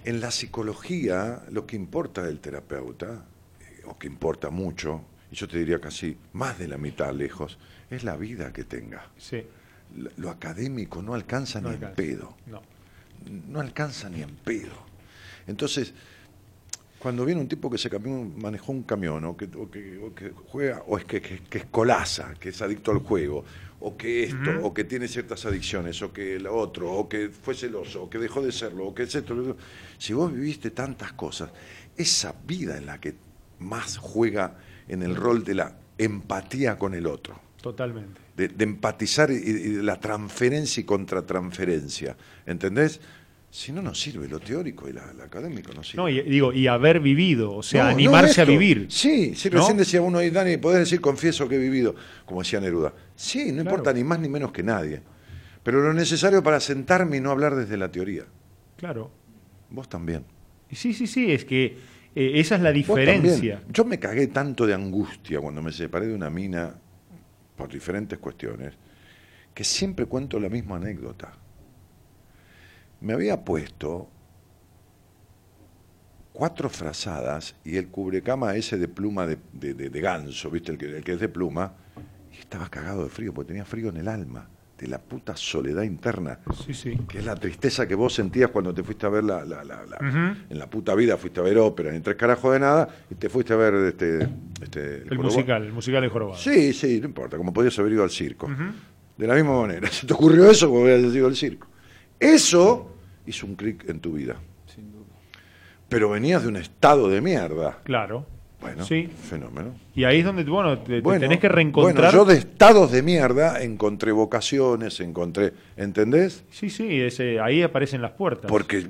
en 0.04 0.20
la 0.20 0.30
psicología 0.30 1.42
lo 1.50 1.66
que 1.66 1.74
importa 1.74 2.22
del 2.22 2.38
terapeuta, 2.38 3.24
eh, 3.60 3.82
o 3.86 3.98
que 3.98 4.06
importa 4.06 4.50
mucho, 4.50 5.02
y 5.30 5.36
yo 5.36 5.48
te 5.48 5.56
diría 5.56 5.80
casi 5.80 6.18
más 6.34 6.58
de 6.58 6.68
la 6.68 6.76
mitad 6.76 7.14
lejos, 7.14 7.58
es 7.90 8.04
la 8.04 8.16
vida 8.16 8.52
que 8.52 8.64
tenga. 8.64 9.08
Sí, 9.16 9.42
Lo, 9.96 10.10
lo 10.18 10.30
académico 10.30 11.00
no 11.00 11.14
alcanza 11.14 11.62
no 11.62 11.70
ni 11.70 11.76
en 11.76 11.94
pedo. 11.94 12.36
No. 12.46 12.60
No 13.48 13.60
alcanza 13.60 14.10
ni 14.10 14.20
en 14.20 14.36
pedo. 14.36 14.92
Entonces, 15.46 15.94
cuando 17.02 17.24
viene 17.24 17.40
un 17.40 17.48
tipo 17.48 17.68
que 17.68 17.78
se 17.78 17.90
cambió, 17.90 18.12
manejó 18.12 18.70
un 18.70 18.84
camión, 18.84 19.24
o 19.24 19.36
que, 19.36 19.47
o 19.56 19.68
que, 19.68 19.98
o 19.98 20.14
que 20.14 20.31
juega, 20.31 20.84
o 20.86 20.97
es 20.97 21.05
que, 21.05 21.20
que, 21.20 21.40
que 21.40 21.58
es 21.58 21.64
colaza, 21.64 22.34
que 22.39 22.50
es 22.50 22.62
adicto 22.62 22.92
al 22.92 22.98
juego, 22.98 23.44
o 23.81 23.97
que 23.97 24.22
esto, 24.22 24.50
o 24.62 24.72
que 24.72 24.84
tiene 24.84 25.08
ciertas 25.08 25.44
adicciones, 25.44 26.00
o 26.00 26.12
que 26.12 26.39
lo 26.39 26.55
otro, 26.55 26.92
o 26.92 27.08
que 27.08 27.28
fue 27.31 27.56
celoso, 27.56 28.05
o 28.05 28.08
que 28.08 28.18
dejó 28.18 28.40
de 28.40 28.52
serlo, 28.52 28.86
o 28.86 28.94
que 28.94 29.02
es 29.02 29.12
esto, 29.16 29.34
lo 29.34 29.42
otro. 29.42 29.56
si 29.98 30.12
vos 30.12 30.32
viviste 30.32 30.70
tantas 30.70 31.12
cosas, 31.14 31.50
esa 31.97 32.36
vida 32.47 32.78
en 32.78 32.86
la 32.86 33.00
que 33.00 33.16
más 33.58 33.97
juega 33.97 34.58
en 34.86 35.02
el 35.02 35.16
rol 35.16 35.42
de 35.42 35.55
la 35.55 35.74
empatía 35.98 36.78
con 36.78 36.94
el 36.94 37.08
otro 37.08 37.40
Totalmente. 37.60 38.20
de, 38.36 38.47
de 38.47 38.62
empatizar 38.62 39.32
y, 39.32 39.34
y 39.34 39.70
de 39.72 39.82
la 39.82 39.98
transferencia 39.98 40.81
y 40.81 40.84
contratransferencia. 40.84 42.16
¿Entendés? 42.47 43.00
Si 43.55 43.70
no, 43.70 43.82
no 43.82 43.94
sirve 43.94 44.26
lo 44.28 44.40
teórico 44.40 44.89
y 44.89 44.94
la- 44.94 45.12
lo 45.12 45.24
académico, 45.24 45.74
no 45.74 45.82
sirve. 45.84 45.98
No, 46.02 46.08
y 46.08 46.22
digo, 46.22 46.55
y 46.55 46.68
haber 46.68 47.00
vivido, 47.00 47.52
o 47.55 47.62
sea, 47.62 47.82
No, 47.82 47.90
no 47.90 47.94
animarse 47.97 48.40
a 48.40 48.47
vivir. 48.47 48.86
Sí, 48.89 49.34
sí, 49.34 49.50
recién 49.50 49.76
decía 49.76 50.00
uno 50.00 50.20
Dani, 50.22 50.56
podés 50.56 50.78
decir 50.78 51.02
confieso 51.02 51.47
que 51.47 51.56
he 51.56 51.58
vivido, 51.58 51.94
como 52.24 52.40
decía 52.40 52.60
Neruda. 52.60 52.94
Sí, 53.14 53.48
no 53.48 53.56
Claro. 53.56 53.60
importa 53.70 53.92
ni 53.92 54.05
más 54.05 54.20
ni 54.20 54.31
menos 54.31 54.52
que 54.52 54.62
nadie. 54.62 55.02
Pero 55.62 55.82
lo 55.82 55.92
necesario 55.92 56.42
para 56.42 56.60
sentarme 56.60 57.18
y 57.18 57.20
no 57.20 57.31
hablar 57.31 57.55
desde 57.55 57.76
la 57.76 57.92
teoría. 57.92 58.24
Claro. 58.78 59.10
Vos 59.68 59.86
también. 59.86 60.24
Sí, 60.70 60.94
sí, 60.94 61.06
sí, 61.06 61.31
es 61.31 61.44
que 61.44 61.76
eh, 62.14 62.32
esa 62.36 62.56
es 62.56 62.62
la 62.62 62.72
diferencia. 62.72 63.62
Yo 63.70 63.84
me 63.84 63.98
cagué 63.98 64.28
tanto 64.28 64.66
de 64.66 64.72
angustia 64.72 65.40
cuando 65.40 65.60
me 65.60 65.72
separé 65.72 66.06
de 66.06 66.14
una 66.14 66.31
mina 66.31 66.74
por 67.55 67.70
diferentes 67.70 68.18
cuestiones, 68.18 68.72
que 69.52 69.62
siempre 69.62 70.06
cuento 70.06 70.40
la 70.40 70.48
misma 70.48 70.76
anécdota. 70.76 71.34
Me 73.02 73.12
había 73.14 73.44
puesto 73.44 74.08
cuatro 76.32 76.68
frazadas 76.70 77.55
y 77.64 77.76
el 77.76 77.89
cubrecama 77.89 78.55
ese 78.56 78.78
de 78.78 78.89
pluma 78.89 79.26
de, 79.26 79.39
de- 79.52 79.74
de- 79.74 79.90
de 79.90 80.00
ganso, 80.00 80.50
¿viste? 80.50 80.72
El 80.72 80.78
que, 80.78 80.86
el 80.86 81.05
que 81.05 81.12
es 81.12 81.20
de 81.20 81.28
pluma, 81.28 81.74
y 82.32 82.39
estaba 82.39 82.68
cagado 82.68 83.05
de 83.05 83.10
frío, 83.10 83.34
porque 83.34 83.48
tenía 83.48 83.64
frío 83.64 83.90
en 83.90 83.98
el 83.98 84.08
alma, 84.08 84.48
de 84.78 84.86
la 84.89 84.98
puta 84.98 85.36
soledad 85.36 85.82
interna 85.82 86.40
Sí, 86.66 86.74
sí. 86.74 86.98
que 87.08 87.18
es 87.18 87.24
la 87.24 87.36
tristeza 87.36 87.86
que 87.86 87.94
vos 87.94 88.14
sentías 88.14 88.50
cuando 88.50 88.72
te 88.74 88.82
fuiste 88.82 89.06
a 89.06 89.10
ver 89.10 89.22
la, 89.24 89.44
la- 89.44 89.62
la- 89.62 89.84
la- 89.86 90.36
en 90.48 90.58
la 90.58 90.68
puta 90.70 90.94
vida 90.94 91.16
fuiste 91.16 91.39
a 91.40 91.42
ver 91.42 91.58
ópera, 91.58 91.92
ni 91.92 92.00
tres 92.00 92.16
carajos 92.16 92.52
de 92.52 92.60
nada, 92.60 92.89
y 93.10 93.14
te 93.16 93.28
fuiste 93.28 93.52
a 93.52 93.56
ver 93.56 93.74
este, 93.74 94.28
este 94.62 95.02
El 95.08 95.18
musical, 95.18 95.64
el 95.64 95.72
musical 95.72 96.02
de 96.02 96.08
Jorobado. 96.08 96.39
Sí, 96.39 96.72
sí, 96.72 96.98
no 97.00 97.06
importa, 97.06 97.36
como 97.36 97.52
podías 97.52 97.78
haber 97.78 97.92
ido 97.92 98.02
al 98.05 98.10
circo. 98.10 98.48
De 99.18 99.26
la 99.26 99.34
misma 99.34 99.60
manera, 99.60 99.89
se 99.90 100.06
te 100.06 100.14
ocurrió 100.14 100.50
eso 100.50 100.68
como 100.70 100.84
habías 100.84 101.14
ido 101.14 101.26
al 101.26 101.36
circo. 101.36 101.68
Eso 102.18 102.91
hizo 103.26 103.47
un 103.47 103.55
clic 103.55 103.89
en 103.89 104.01
tu 104.01 104.15
vida. 104.15 104.36
Pero 105.89 106.10
venías 106.10 106.42
de 106.42 106.49
un 106.49 106.57
estado 106.57 107.09
de 107.09 107.20
mierda. 107.20 107.81
Claro. 107.84 108.26
Bueno, 108.62 108.84
Sí. 108.84 109.08
fenómeno. 109.28 109.74
Y 109.94 110.05
ahí 110.05 110.20
es 110.20 110.24
donde, 110.24 110.44
bueno, 110.44 110.78
te, 110.78 111.02
tenés 111.02 111.39
que 111.41 111.49
reencontrar. 111.49 112.12
Bueno, 112.12 112.12
yo 112.12 112.24
de 112.24 112.39
estados 112.39 112.92
de 112.92 113.02
mierda 113.02 113.60
encontré 113.62 114.12
vocaciones, 114.12 115.00
encontré, 115.00 115.52
¿entendés? 115.76 116.44
Sí, 116.50 116.70
sí, 116.70 117.00
ese, 117.00 117.41
ahí 117.41 117.62
aparecen 117.62 118.00
las 118.00 118.12
puertas. 118.12 118.49
Porque, 118.49 118.86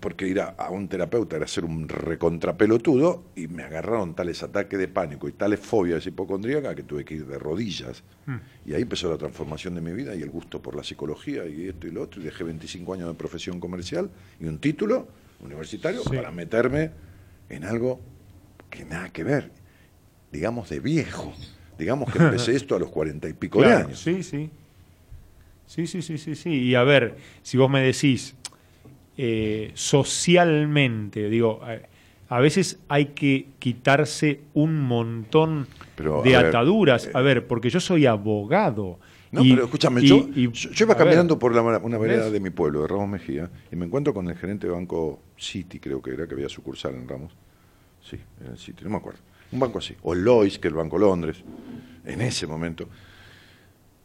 porque 0.00 0.26
ir 0.28 0.40
a, 0.40 0.46
a 0.58 0.70
un 0.70 0.88
terapeuta 0.88 1.36
era 1.36 1.46
ser 1.46 1.64
un 1.64 1.88
recontrapelotudo 1.88 3.22
y 3.36 3.46
me 3.46 3.62
agarraron 3.62 4.14
tales 4.14 4.42
ataques 4.42 4.78
de 4.78 4.88
pánico 4.88 5.28
y 5.28 5.32
tales 5.32 5.60
fobias 5.60 6.06
hipocondríacas 6.06 6.74
que 6.74 6.82
tuve 6.82 7.04
que 7.04 7.14
ir 7.14 7.26
de 7.26 7.38
rodillas. 7.38 8.02
Hmm. 8.26 8.36
Y 8.66 8.74
ahí 8.74 8.82
empezó 8.82 9.08
la 9.10 9.16
transformación 9.16 9.74
de 9.74 9.80
mi 9.80 9.92
vida 9.92 10.14
y 10.14 10.22
el 10.22 10.30
gusto 10.30 10.60
por 10.60 10.74
la 10.74 10.82
psicología 10.84 11.46
y 11.46 11.68
esto 11.68 11.86
y 11.86 11.90
lo 11.92 12.02
otro. 12.02 12.20
Y 12.20 12.24
dejé 12.24 12.44
25 12.44 12.94
años 12.94 13.08
de 13.08 13.14
profesión 13.14 13.60
comercial 13.60 14.10
y 14.40 14.46
un 14.46 14.58
título 14.58 15.06
universitario 15.42 16.02
Sí. 16.02 16.10
para 16.16 16.30
meterme 16.30 16.90
en 17.48 17.64
algo 17.64 18.00
que 18.74 18.84
nada 18.84 19.08
que 19.10 19.24
ver, 19.24 19.50
digamos 20.32 20.68
de 20.68 20.80
viejo. 20.80 21.32
Digamos 21.78 22.10
que 22.10 22.18
empecé 22.22 22.54
esto 22.56 22.74
a 22.74 22.78
los 22.78 22.90
cuarenta 22.90 23.28
y 23.28 23.32
pico 23.32 23.62
de 23.62 23.72
años. 23.72 24.00
Sí, 24.00 24.22
sí. 24.22 24.50
Sí, 25.66 25.86
sí, 25.86 26.02
sí, 26.02 26.18
sí, 26.18 26.34
sí. 26.34 26.50
Y 26.50 26.74
a 26.74 26.82
ver, 26.82 27.16
si 27.42 27.56
vos 27.56 27.70
me 27.70 27.80
decís 27.80 28.34
eh, 29.16 29.70
socialmente, 29.74 31.28
digo, 31.30 31.60
a, 32.28 32.40
veces 32.40 32.78
hay 32.88 33.06
que 33.06 33.46
quitarse 33.58 34.40
un 34.54 34.80
montón 34.82 35.66
Pero, 35.96 36.22
de 36.22 36.34
a 36.36 36.38
ver, 36.38 36.46
ataduras. 36.48 37.06
eh, 37.06 37.10
a 37.14 37.20
ver, 37.22 37.46
porque 37.46 37.70
yo 37.70 37.80
soy 37.80 38.06
abogado. 38.06 38.98
No, 39.30 39.42
Y- 39.42 39.50
pero 39.50 39.64
escúchame, 39.64 40.02
y- 40.02 40.06
yo, 40.06 40.28
y- 40.34 40.50
yo- 40.52 40.70
yo 40.70 40.84
iba 40.84 40.94
ver, 40.94 41.04
caminando 41.04 41.38
por 41.38 41.54
la, 41.54 41.62
una 41.62 41.98
vereda 41.98 42.30
de 42.30 42.40
mi 42.40 42.50
pueblo, 42.50 42.82
de 42.82 42.88
Ramos 42.88 43.08
Mejía, 43.08 43.50
y 43.72 43.76
me 43.76 43.86
encuentro 43.86 44.12
con 44.12 44.28
el 44.28 44.36
gerente 44.36 44.66
de 44.66 44.72
Banco 44.72 45.20
City, 45.36 45.80
creo 45.80 46.02
que 46.02 46.12
era, 46.12 46.26
que 46.28 46.34
había 46.34 46.48
sucursal 46.48 46.94
en 46.94 47.08
Ramos. 47.08 47.32
Sí, 48.08 48.18
era 48.40 48.52
el 48.52 48.58
City, 48.58 48.84
no 48.84 48.90
me 48.90 48.96
acuerdo. 48.96 49.20
Un 49.52 49.60
banco 49.60 49.78
así. 49.78 49.96
O 50.02 50.14
Lloyds, 50.14 50.58
que 50.58 50.68
es 50.68 50.72
el 50.72 50.76
Banco 50.76 50.98
Londres, 50.98 51.38
en 52.04 52.20
ese 52.20 52.46
momento, 52.46 52.88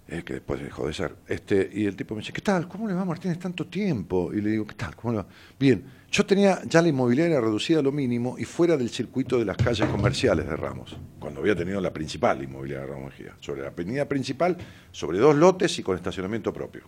eh, 0.08 0.24
que 0.24 0.34
después 0.34 0.62
dejó 0.62 0.88
de 0.88 0.94
ser. 0.94 1.16
Este, 1.28 1.70
y 1.74 1.86
el 1.86 1.96
tipo 1.96 2.16
me 2.16 2.22
dice, 2.22 2.32
¿qué 2.32 2.42
tal? 2.42 2.68
¿Cómo 2.68 2.88
le 2.88 2.94
va 2.94 3.04
Martínez 3.04 3.38
tanto 3.38 3.68
tiempo? 3.68 4.32
Y 4.34 4.42
le 4.42 4.52
digo, 4.52 4.66
¿qué 4.66 4.76
tal? 4.76 4.96
¿Cómo 4.96 5.12
le 5.12 5.18
va? 5.20 5.28
Bien, 5.60 5.84
yo 6.10 6.26
tenía 6.26 6.62
ya 6.66 6.82
la 6.82 6.88
inmobiliaria 6.88 7.42
reducida 7.42 7.80
a 7.80 7.82
lo 7.82 7.92
mínimo 7.92 8.36
y 8.40 8.46
fuera 8.46 8.78
del 8.78 8.90
circuito 8.90 9.38
de 9.38 9.46
las 9.46 9.58
calles 9.58 9.88
comerciales 9.90 10.48
de 10.48 10.56
Ramos, 10.56 10.96
cuando 11.20 11.42
había 11.42 11.56
tenido 11.56 11.82
la 11.82 11.92
principal 11.92 12.42
inmobiliaria 12.42 12.86
de 12.86 12.94
Ramos 12.94 13.12
Mejía, 13.12 13.36
sobre 13.40 13.62
la 13.62 13.68
avenida 13.68 14.08
principal, 14.08 14.58
sobre 14.92 15.20
dos 15.20 15.36
lotes 15.36 15.78
y 15.78 15.84
con 15.84 15.96
estacionamiento 15.96 16.54
propio. 16.54 16.84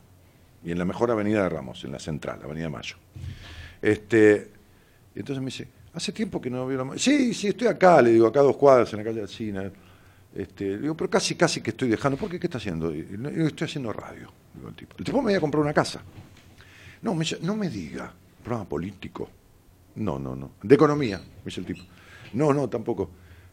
Y 0.64 0.72
en 0.72 0.80
la 0.80 0.86
mejor 0.86 1.12
avenida 1.12 1.44
de 1.44 1.50
Ramos, 1.50 1.84
en 1.84 1.92
la 1.92 2.00
central, 2.00 2.40
avenida 2.44 2.70
Mayo. 2.70 2.96
Este, 3.82 4.52
y 5.14 5.20
entonces 5.20 5.42
me 5.42 5.48
dice, 5.48 5.68
hace 5.94 6.12
tiempo 6.12 6.40
que 6.42 6.50
no 6.50 6.66
veo 6.66 6.78
la... 6.78 6.84
mo-". 6.84 6.98
Sí, 6.98 7.34
sí, 7.34 7.48
estoy 7.48 7.68
acá, 7.68 8.02
le 8.02 8.12
digo, 8.12 8.28
acá 8.28 8.40
a 8.40 8.44
dos 8.44 8.58
cuadras, 8.58 8.92
en 8.94 9.00
la 9.00 9.06
calle 9.06 9.22
Alcina. 9.22 9.72
Este, 10.34 10.66
le 10.72 10.78
digo, 10.80 10.96
pero 10.96 11.10
casi, 11.10 11.36
casi 11.36 11.62
que 11.62 11.72
estoy 11.72 11.90
dejando. 11.90 12.18
¿Por 12.18 12.30
qué? 12.30 12.40
¿Qué 12.40 12.48
está 12.48 12.58
haciendo? 12.58 12.94
Y, 12.96 13.06
"No, 13.18 13.30
yo 13.30 13.48
estoy 13.48 13.66
haciendo 13.66 13.92
radio, 13.92 14.32
digo 14.56 14.70
el 14.70 14.76
tipo. 14.76 14.96
El 14.98 15.04
tipo 15.06 15.22
me 15.22 15.32
iba 15.32 15.38
a 15.38 15.42
comprar 15.42 15.62
una 15.62 15.74
casa. 15.74 16.02
No, 17.02 17.14
me 17.14 17.22
dice, 17.22 17.38
no 17.42 17.56
me 17.56 17.70
diga, 17.70 18.14
programa 18.44 18.68
político. 18.70 19.30
No, 19.96 20.18
no, 20.20 20.36
no. 20.36 20.52
De 20.64 20.76
economía, 20.76 21.18
me 21.18 21.46
dice 21.46 21.60
el 21.60 21.66
tipo. 21.66 21.82
No, 22.34 22.54
no, 22.54 22.70
tampoco. 22.70 23.10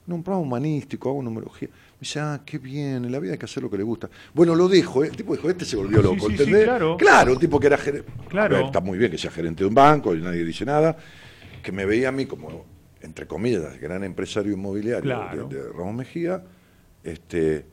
No, 0.06 0.14
un 0.14 0.22
programa 0.22 0.46
humanístico, 0.46 1.10
hago 1.10 1.22
numerología. 1.22 1.68
Me 1.68 2.00
dice, 2.00 2.20
ah, 2.20 2.40
qué 2.46 2.58
bien, 2.58 3.04
en 3.04 3.12
la 3.12 3.18
vida 3.18 3.32
hay 3.32 3.38
que 3.38 3.44
hacer 3.44 3.62
lo 3.62 3.68
que 3.68 3.76
le 3.76 3.82
gusta. 3.82 4.08
Bueno, 4.32 4.54
lo 4.54 4.68
dejo, 4.68 5.02
¿eh? 5.04 5.08
El 5.08 5.16
tipo 5.16 5.34
dijo, 5.34 5.50
este 5.50 5.64
se 5.64 5.76
volvió 5.76 6.00
loco, 6.00 6.28
sí, 6.30 6.36
sí, 6.36 6.42
¿entendés? 6.42 6.64
claro. 6.64 6.96
Claro, 6.96 7.32
un 7.32 7.38
tipo 7.38 7.58
que 7.58 7.66
era 7.66 7.76
gerente. 7.76 8.10
Claro. 8.28 8.58
está 8.66 8.80
muy 8.80 8.96
bien 8.98 9.10
que 9.10 9.18
sea 9.18 9.30
gerente 9.32 9.64
de 9.64 9.68
un 9.68 9.74
banco 9.74 10.14
y 10.14 10.20
nadie 10.20 10.44
dice 10.44 10.64
nada. 10.64 10.96
Que 11.62 11.72
me 11.72 11.84
veía 11.86 12.08
a 12.08 12.12
mí 12.12 12.26
como, 12.26 12.64
entre 13.00 13.26
comillas, 13.26 13.78
gran 13.80 14.04
empresario 14.04 14.52
inmobiliario 14.52 15.02
Claro. 15.02 15.48
de, 15.48 15.56
de 15.62 15.68
Ramón 15.72 15.96
Mejía, 15.96 16.42
este, 17.04 17.66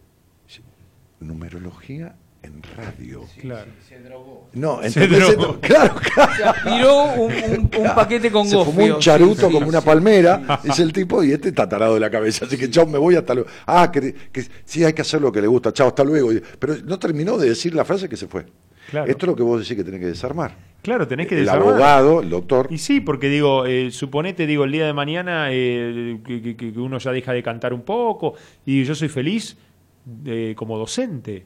numerología 1.20 2.16
en 2.44 2.62
radio. 2.78 3.24
Claro. 3.42 3.72
Se 3.90 3.98
drogó. 4.00 4.50
No, 4.54 4.80
Se 4.88 5.08
drogó. 5.08 5.60
Claro, 5.60 5.96
claro. 6.14 6.32
Se 6.36 6.44
aspiró 6.44 7.04
un, 7.14 7.34
un- 7.34 7.72
un 7.76 7.86
paquete 7.96 8.32
con 8.32 8.48
Se 8.48 8.56
gofio. 8.56 8.72
fumó 8.74 8.86
un 8.96 9.00
charuto 9.02 9.42
Sí, 9.42 9.48
sí, 9.48 9.54
como 9.54 9.68
una 9.68 9.80
sí. 9.82 9.86
palmera, 9.86 10.60
es 10.64 10.78
el 10.80 10.94
tipo, 10.94 11.24
y 11.24 11.32
este 11.32 11.50
está 11.50 11.68
tarado 11.68 11.96
de 11.96 12.00
la 12.02 12.12
cabeza, 12.12 12.46
así 12.46 12.56
que 12.58 12.70
chao, 12.70 12.86
me 12.86 13.00
voy 13.00 13.16
hasta 13.16 13.34
luego. 13.34 13.50
Ah, 13.66 13.92
que, 13.92 14.14
que 14.32 14.46
sí, 14.64 14.84
hay 14.84 14.94
que 14.94 15.02
hacer 15.02 15.22
lo 15.22 15.32
que 15.32 15.42
le 15.42 15.48
gusta, 15.48 15.74
chao, 15.74 15.88
hasta 15.88 16.04
luego. 16.04 16.30
Pero 16.60 16.76
no 16.86 17.00
terminó 17.00 17.38
de 17.40 17.50
decir 17.50 17.74
la 17.74 17.84
frase 17.84 18.08
que 18.08 18.18
se 18.18 18.28
fue. 18.28 18.46
Claro. 18.90 19.10
Esto 19.10 19.26
es 19.26 19.30
lo 19.30 19.36
que 19.36 19.44
vos 19.44 19.60
decís 19.62 19.76
que 19.76 19.84
tenés 19.84 20.00
que 20.00 20.08
desarmar. 20.08 20.56
Claro, 20.82 21.08
tenés 21.08 21.28
que 21.28 21.36
el 21.36 21.42
desarmar. 21.46 21.70
abogado, 21.70 22.22
el 22.22 22.30
doctor, 22.30 22.68
Y 22.70 22.78
sí, 22.78 23.02
porque 23.02 23.28
digo, 23.28 23.66
eh, 23.66 23.90
suponete, 23.92 24.46
digo, 24.46 24.66
el 24.66 24.72
día 24.72 24.86
de 24.86 24.94
mañana 24.94 25.48
eh, 25.50 26.20
que, 26.24 26.74
uno 26.78 27.00
ya 27.00 27.12
deja 27.12 27.34
de 27.34 27.42
cantar 27.42 27.74
un 27.74 27.82
poco 27.82 28.36
y 28.66 28.84
yo 28.84 28.94
soy 28.94 29.08
feliz 29.10 29.58
eh, 30.26 30.54
como 30.56 30.78
docente 30.78 31.46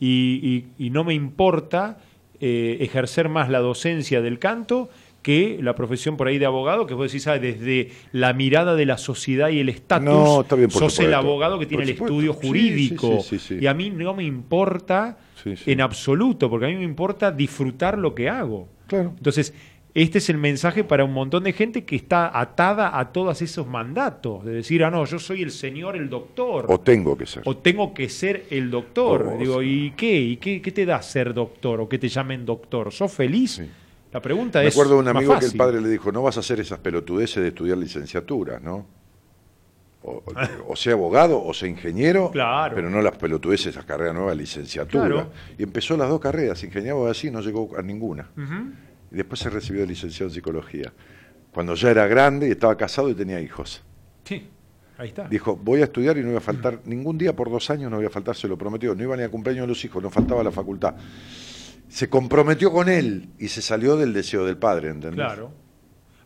y, 0.00 0.66
y- 0.78 0.86
y 0.86 0.90
no 0.90 1.04
me 1.04 1.12
importa 1.14 1.98
eh, 2.40 2.78
ejercer 2.80 3.28
más 3.28 3.50
la 3.50 3.60
docencia 3.60 4.20
del 4.22 4.38
canto 4.38 4.88
que 5.22 5.58
la 5.62 5.76
profesión 5.76 6.16
por 6.16 6.26
ahí 6.26 6.38
de 6.38 6.46
abogado, 6.46 6.86
que 6.86 6.94
vos 6.94 7.06
decís, 7.12 7.28
ah, 7.28 7.38
desde 7.38 7.90
la 8.10 8.32
mirada 8.32 8.74
de 8.74 8.86
la 8.86 8.98
sociedad 8.98 9.50
y 9.50 9.60
el 9.60 9.68
estatus, 9.68 10.04
No, 10.06 10.44
sos 10.48 10.50
el 10.60 10.70
supuesto. 10.70 11.16
abogado 11.16 11.58
que 11.60 11.66
tiene 11.66 11.84
el 11.84 11.90
estudio 11.90 12.32
jurídico. 12.32 13.20
sí, 13.20 13.38
sí, 13.38 13.54
sí. 13.56 13.58
Y 13.62 13.66
a 13.68 13.74
mí 13.74 13.90
no 13.90 14.14
me 14.14 14.24
importa 14.24 15.18
Sí, 15.42 15.56
sí. 15.56 15.72
en 15.72 15.80
absoluto, 15.80 16.48
porque 16.50 16.66
a 16.66 16.68
mí 16.68 16.76
me 16.76 16.84
importa 16.84 17.30
disfrutar 17.32 17.98
lo 17.98 18.14
que 18.14 18.28
hago. 18.28 18.68
Claro. 18.86 19.12
Entonces, 19.16 19.52
este 19.94 20.18
es 20.18 20.30
el 20.30 20.38
mensaje 20.38 20.84
para 20.84 21.04
un 21.04 21.12
montón 21.12 21.44
de 21.44 21.52
gente 21.52 21.84
que 21.84 21.96
está 21.96 22.38
atada 22.38 22.98
a 22.98 23.12
todos 23.12 23.42
esos 23.42 23.66
mandatos, 23.66 24.44
de 24.44 24.52
decir, 24.52 24.82
ah, 24.84 24.90
no, 24.90 25.04
yo 25.04 25.18
soy 25.18 25.42
el 25.42 25.50
señor, 25.50 25.96
el 25.96 26.08
doctor. 26.08 26.66
O 26.68 26.80
tengo 26.80 27.16
que 27.18 27.26
ser. 27.26 27.42
O 27.44 27.56
tengo 27.58 27.92
que 27.92 28.08
ser 28.08 28.46
el 28.50 28.70
doctor. 28.70 29.34
O- 29.34 29.38
Digo, 29.38 29.62
¿y 29.62 29.92
qué? 29.96 30.18
¿Y 30.18 30.36
qué, 30.38 30.62
qué 30.62 30.72
te 30.72 30.86
da 30.86 31.02
ser 31.02 31.34
doctor? 31.34 31.80
¿O 31.80 31.88
que 31.88 31.98
te 31.98 32.08
llamen 32.08 32.46
doctor? 32.46 32.90
¿Sos 32.92 33.12
feliz? 33.12 33.52
Sí. 33.56 33.68
La 34.12 34.20
pregunta 34.22 34.60
Me 34.60 34.68
es. 34.68 34.74
acuerdo 34.74 34.94
de 34.94 35.00
un 35.00 35.08
amigo 35.08 35.38
que 35.38 35.46
el 35.46 35.52
padre 35.56 35.80
le 35.80 35.88
dijo, 35.88 36.10
no 36.12 36.22
vas 36.22 36.36
a 36.36 36.40
hacer 36.40 36.60
esas 36.60 36.78
pelotudeces 36.78 37.42
de 37.42 37.48
estudiar 37.48 37.76
licenciatura, 37.78 38.60
¿no? 38.60 38.86
O, 40.04 40.74
sea 40.74 40.94
abogado 40.94 41.42
o 41.44 41.54
sea 41.54 41.68
ingeniero, 41.68 42.30
Claro. 42.32 42.74
pero 42.74 42.90
no 42.90 43.00
las 43.00 43.16
pelotudeces, 43.16 43.68
esa 43.68 43.84
carrera 43.86 44.12
nueva, 44.12 44.34
licenciatura. 44.34 45.06
Claro. 45.06 45.30
Y 45.58 45.62
empezó 45.62 45.96
las 45.96 46.08
dos 46.08 46.20
carreras, 46.20 46.62
ingeniero 46.64 47.06
así, 47.06 47.30
no 47.30 47.40
llegó 47.40 47.70
a 47.78 47.82
ninguna. 47.82 48.30
Y 49.10 49.16
después 49.16 49.40
se 49.40 49.50
recibió 49.50 49.82
de 49.82 49.86
licenciado 49.88 50.28
en 50.28 50.34
psicología. 50.34 50.92
Cuando 51.52 51.74
ya 51.74 51.90
era 51.90 52.06
grande 52.06 52.48
y 52.48 52.52
estaba 52.52 52.76
casado 52.76 53.08
y 53.10 53.14
tenía 53.14 53.40
hijos. 53.40 53.82
Sí, 54.24 54.48
ahí 54.98 55.08
está. 55.08 55.28
Dijo, 55.28 55.54
voy 55.56 55.82
a 55.82 55.84
estudiar 55.84 56.16
y 56.16 56.20
no 56.22 56.28
voy 56.28 56.36
a 56.38 56.40
faltar 56.40 56.80
ningún 56.86 57.18
día 57.18 57.36
por 57.36 57.50
dos 57.50 57.68
años, 57.70 57.90
no 57.90 57.98
voy 57.98 58.06
a 58.06 58.10
faltar, 58.10 58.34
se 58.34 58.48
lo 58.48 58.56
prometió. 58.56 58.94
No 58.94 59.02
iba 59.02 59.16
ni 59.16 59.22
a 59.22 59.28
cumpleaños 59.28 59.64
de 59.64 59.68
los 59.68 59.84
hijos, 59.84 60.02
no 60.02 60.10
faltaba 60.10 60.42
la 60.42 60.50
facultad. 60.50 60.94
Se 61.88 62.08
comprometió 62.08 62.72
con 62.72 62.88
él 62.88 63.28
y 63.38 63.48
se 63.48 63.60
salió 63.60 63.96
del 63.96 64.14
deseo 64.14 64.46
del 64.46 64.56
padre, 64.56 64.88
¿entendés? 64.88 65.26
Claro. 65.26 65.52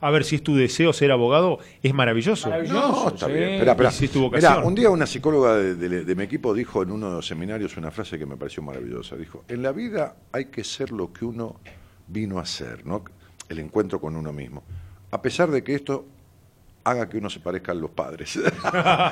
A 0.01 0.11
ver, 0.11 0.25
si 0.25 0.37
es 0.37 0.43
tu 0.43 0.55
deseo 0.55 0.93
ser 0.93 1.11
abogado, 1.11 1.59
es 1.83 1.95
maravilloso. 1.95 2.49
No, 2.69 3.09
está 3.09 3.27
sí. 3.27 3.33
bien. 3.33 3.51
Espera, 3.55 3.73
espera. 3.73 3.89
Y 3.89 3.93
si 3.93 4.05
es 4.07 4.11
tu 4.11 4.21
vocación. 4.21 4.53
Mirá, 4.55 4.67
un 4.67 4.75
día 4.75 4.91
una 4.91 5.07
psicóloga 5.07 5.57
de, 5.57 5.75
de- 5.75 6.05
de 6.05 6.15
mi 6.15 6.23
equipo 6.25 6.53
dijo 6.55 6.83
en 6.83 6.91
uno 6.93 7.09
de 7.09 7.17
los 7.17 7.27
seminarios 7.27 7.77
una 7.77 7.91
frase 7.91 8.19
que 8.19 8.27
me 8.27 8.37
pareció 8.37 8.63
maravillosa. 8.63 9.17
Dijo, 9.17 9.45
en 9.49 9.63
la 9.63 9.73
vida 9.73 10.17
hay 10.33 10.47
que 10.47 10.63
ser 10.65 10.93
lo 10.93 11.13
que 11.13 11.25
uno 11.25 11.57
vino 12.09 12.39
a 12.39 12.47
ser, 12.47 12.85
¿no? 12.87 13.05
El 13.49 13.59
encuentro 13.59 14.01
con 14.01 14.17
uno 14.17 14.33
mismo. 14.33 14.63
A 15.11 15.23
pesar 15.23 15.51
de 15.51 15.65
que 15.65 15.75
esto 15.75 16.05
haga 16.85 17.09
que 17.09 17.19
uno 17.19 17.29
se 17.31 17.41
parezca 17.41 17.73
a 17.73 17.75
los 17.75 17.91
padres. 17.91 18.39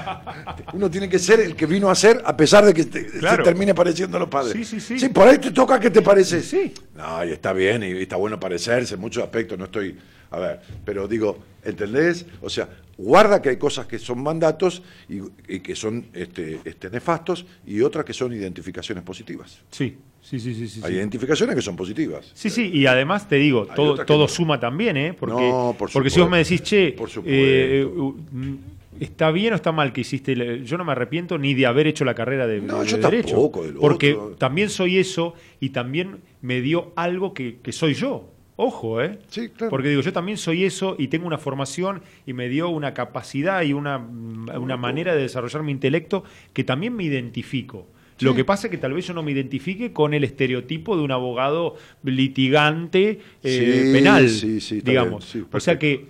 uno 0.74 0.90
tiene 0.90 1.08
que 1.08 1.18
ser 1.18 1.40
el 1.40 1.56
que 1.56 1.66
vino 1.66 1.90
a 1.90 1.94
ser 1.94 2.22
a 2.24 2.36
pesar 2.36 2.64
de 2.64 2.74
que 2.74 2.84
te- 2.84 3.06
Claro. 3.18 3.44
se 3.44 3.50
termine 3.50 3.74
pareciendo 3.74 4.16
a 4.16 4.20
los 4.20 4.28
padres. 4.28 4.52
Sí, 4.52 4.64
sí, 4.64 4.80
sí. 4.80 4.98
Sí, 4.98 5.08
por 5.08 5.26
ahí 5.28 5.38
te 5.38 5.50
toca 5.50 5.78
que 5.80 5.90
te 5.90 6.02
pareces. 6.02 6.44
Sí. 6.46 6.72
No, 6.94 7.24
y 7.24 7.32
está 7.32 7.52
bien, 7.52 7.82
y 7.82 7.92
está 8.02 8.16
bueno 8.16 8.38
parecerse 8.38 8.94
en 8.94 9.00
muchos 9.00 9.22
aspectos, 9.22 9.58
no 9.58 9.64
estoy... 9.66 9.96
A 10.34 10.38
ver, 10.40 10.60
pero 10.84 11.06
digo, 11.06 11.38
¿entendés? 11.64 12.26
O 12.42 12.50
sea, 12.50 12.68
guarda 12.98 13.40
que 13.40 13.50
hay 13.50 13.56
cosas 13.56 13.86
que 13.86 14.00
son 14.00 14.20
mandatos 14.20 14.82
y, 15.08 15.18
y 15.48 15.60
que 15.60 15.76
son 15.76 16.06
este, 16.12 16.58
este, 16.64 16.90
nefastos 16.90 17.46
y 17.64 17.80
otras 17.82 18.04
que 18.04 18.12
son 18.12 18.32
identificaciones 18.32 19.04
positivas. 19.04 19.60
Sí, 19.70 19.96
sí, 20.20 20.40
sí, 20.40 20.54
sí. 20.54 20.66
sí, 20.68 20.80
Hay 20.82 20.90
sí. 20.92 20.96
identificaciones 20.98 21.54
que 21.54 21.62
son 21.62 21.76
positivas. 21.76 22.32
Sí, 22.34 22.50
sí, 22.50 22.68
y 22.72 22.86
además 22.86 23.28
te 23.28 23.36
digo, 23.36 23.66
Hay 23.70 23.76
todo, 23.76 24.04
todo 24.04 24.22
no. 24.22 24.28
suma 24.28 24.58
también, 24.58 24.96
¿eh? 24.96 25.14
Porque, 25.14 25.34
No, 25.48 25.76
por 25.78 25.88
porque 25.92 26.10
si 26.10 26.18
vos 26.20 26.28
me 26.30 26.38
decís, 26.38 26.62
che, 26.64 26.92
Por 26.92 27.08
eh, 27.24 27.86
mm, 27.86 28.54
¿está 28.98 29.30
bien 29.30 29.52
o 29.52 29.56
está 29.56 29.70
mal 29.70 29.92
que 29.92 30.00
hiciste? 30.00 30.34
la- 30.34 30.56
Yo 30.64 30.76
no 30.78 30.84
me 30.84 30.92
arrepiento 30.92 31.38
ni 31.38 31.54
de 31.54 31.66
haber 31.66 31.86
hecho 31.86 32.04
la 32.04 32.14
carrera 32.16 32.48
de, 32.48 32.60
No, 32.60 32.80
de 32.80 32.86
yo 32.88 32.96
Derecho. 32.98 33.28
tampoco, 33.34 33.62
de 33.64 33.72
porque 33.74 34.14
otro. 34.14 34.36
también 34.36 34.68
soy 34.68 34.98
eso 34.98 35.34
y 35.60 35.70
también 35.70 36.18
me 36.42 36.60
dio 36.60 36.92
algo 36.96 37.34
que, 37.34 37.58
que 37.62 37.70
soy 37.72 37.94
yo. 37.94 38.30
Ojo, 38.56 39.02
¿eh? 39.02 39.18
Sí, 39.28 39.48
claro. 39.48 39.70
Porque 39.70 39.88
digo, 39.88 40.00
yo 40.00 40.12
también 40.12 40.38
soy 40.38 40.64
eso 40.64 40.94
y 40.98 41.08
tengo 41.08 41.26
una 41.26 41.38
formación 41.38 42.02
y 42.24 42.32
me 42.34 42.48
dio 42.48 42.68
una 42.68 42.94
capacidad 42.94 43.62
y 43.62 43.72
una, 43.72 43.96
una 43.98 44.76
manera 44.76 45.14
de 45.14 45.22
desarrollar 45.22 45.62
mi 45.64 45.72
intelecto 45.72 46.22
que 46.52 46.62
también 46.62 46.94
me 46.94 47.02
identifico. 47.04 47.88
Lo 48.20 48.32
que 48.36 48.44
pasa 48.44 48.68
es 48.68 48.70
que 48.70 48.78
tal 48.78 48.92
vez 48.92 49.08
yo 49.08 49.12
no 49.12 49.24
me 49.24 49.32
identifique 49.32 49.92
con 49.92 50.14
el 50.14 50.22
estereotipo 50.22 50.96
de 50.96 51.02
un 51.02 51.10
abogado 51.10 51.74
litigante 52.04 53.18
eh, 53.42 53.82
Sí, 53.86 53.92
penal, 53.92 54.28
sí, 54.28 54.60
sí, 54.60 54.78
está 54.78 54.90
digamos. 54.90 55.32
bien, 55.32 55.44
sí, 55.44 55.50
o 55.56 55.60
sea 55.60 55.78
que 55.78 56.06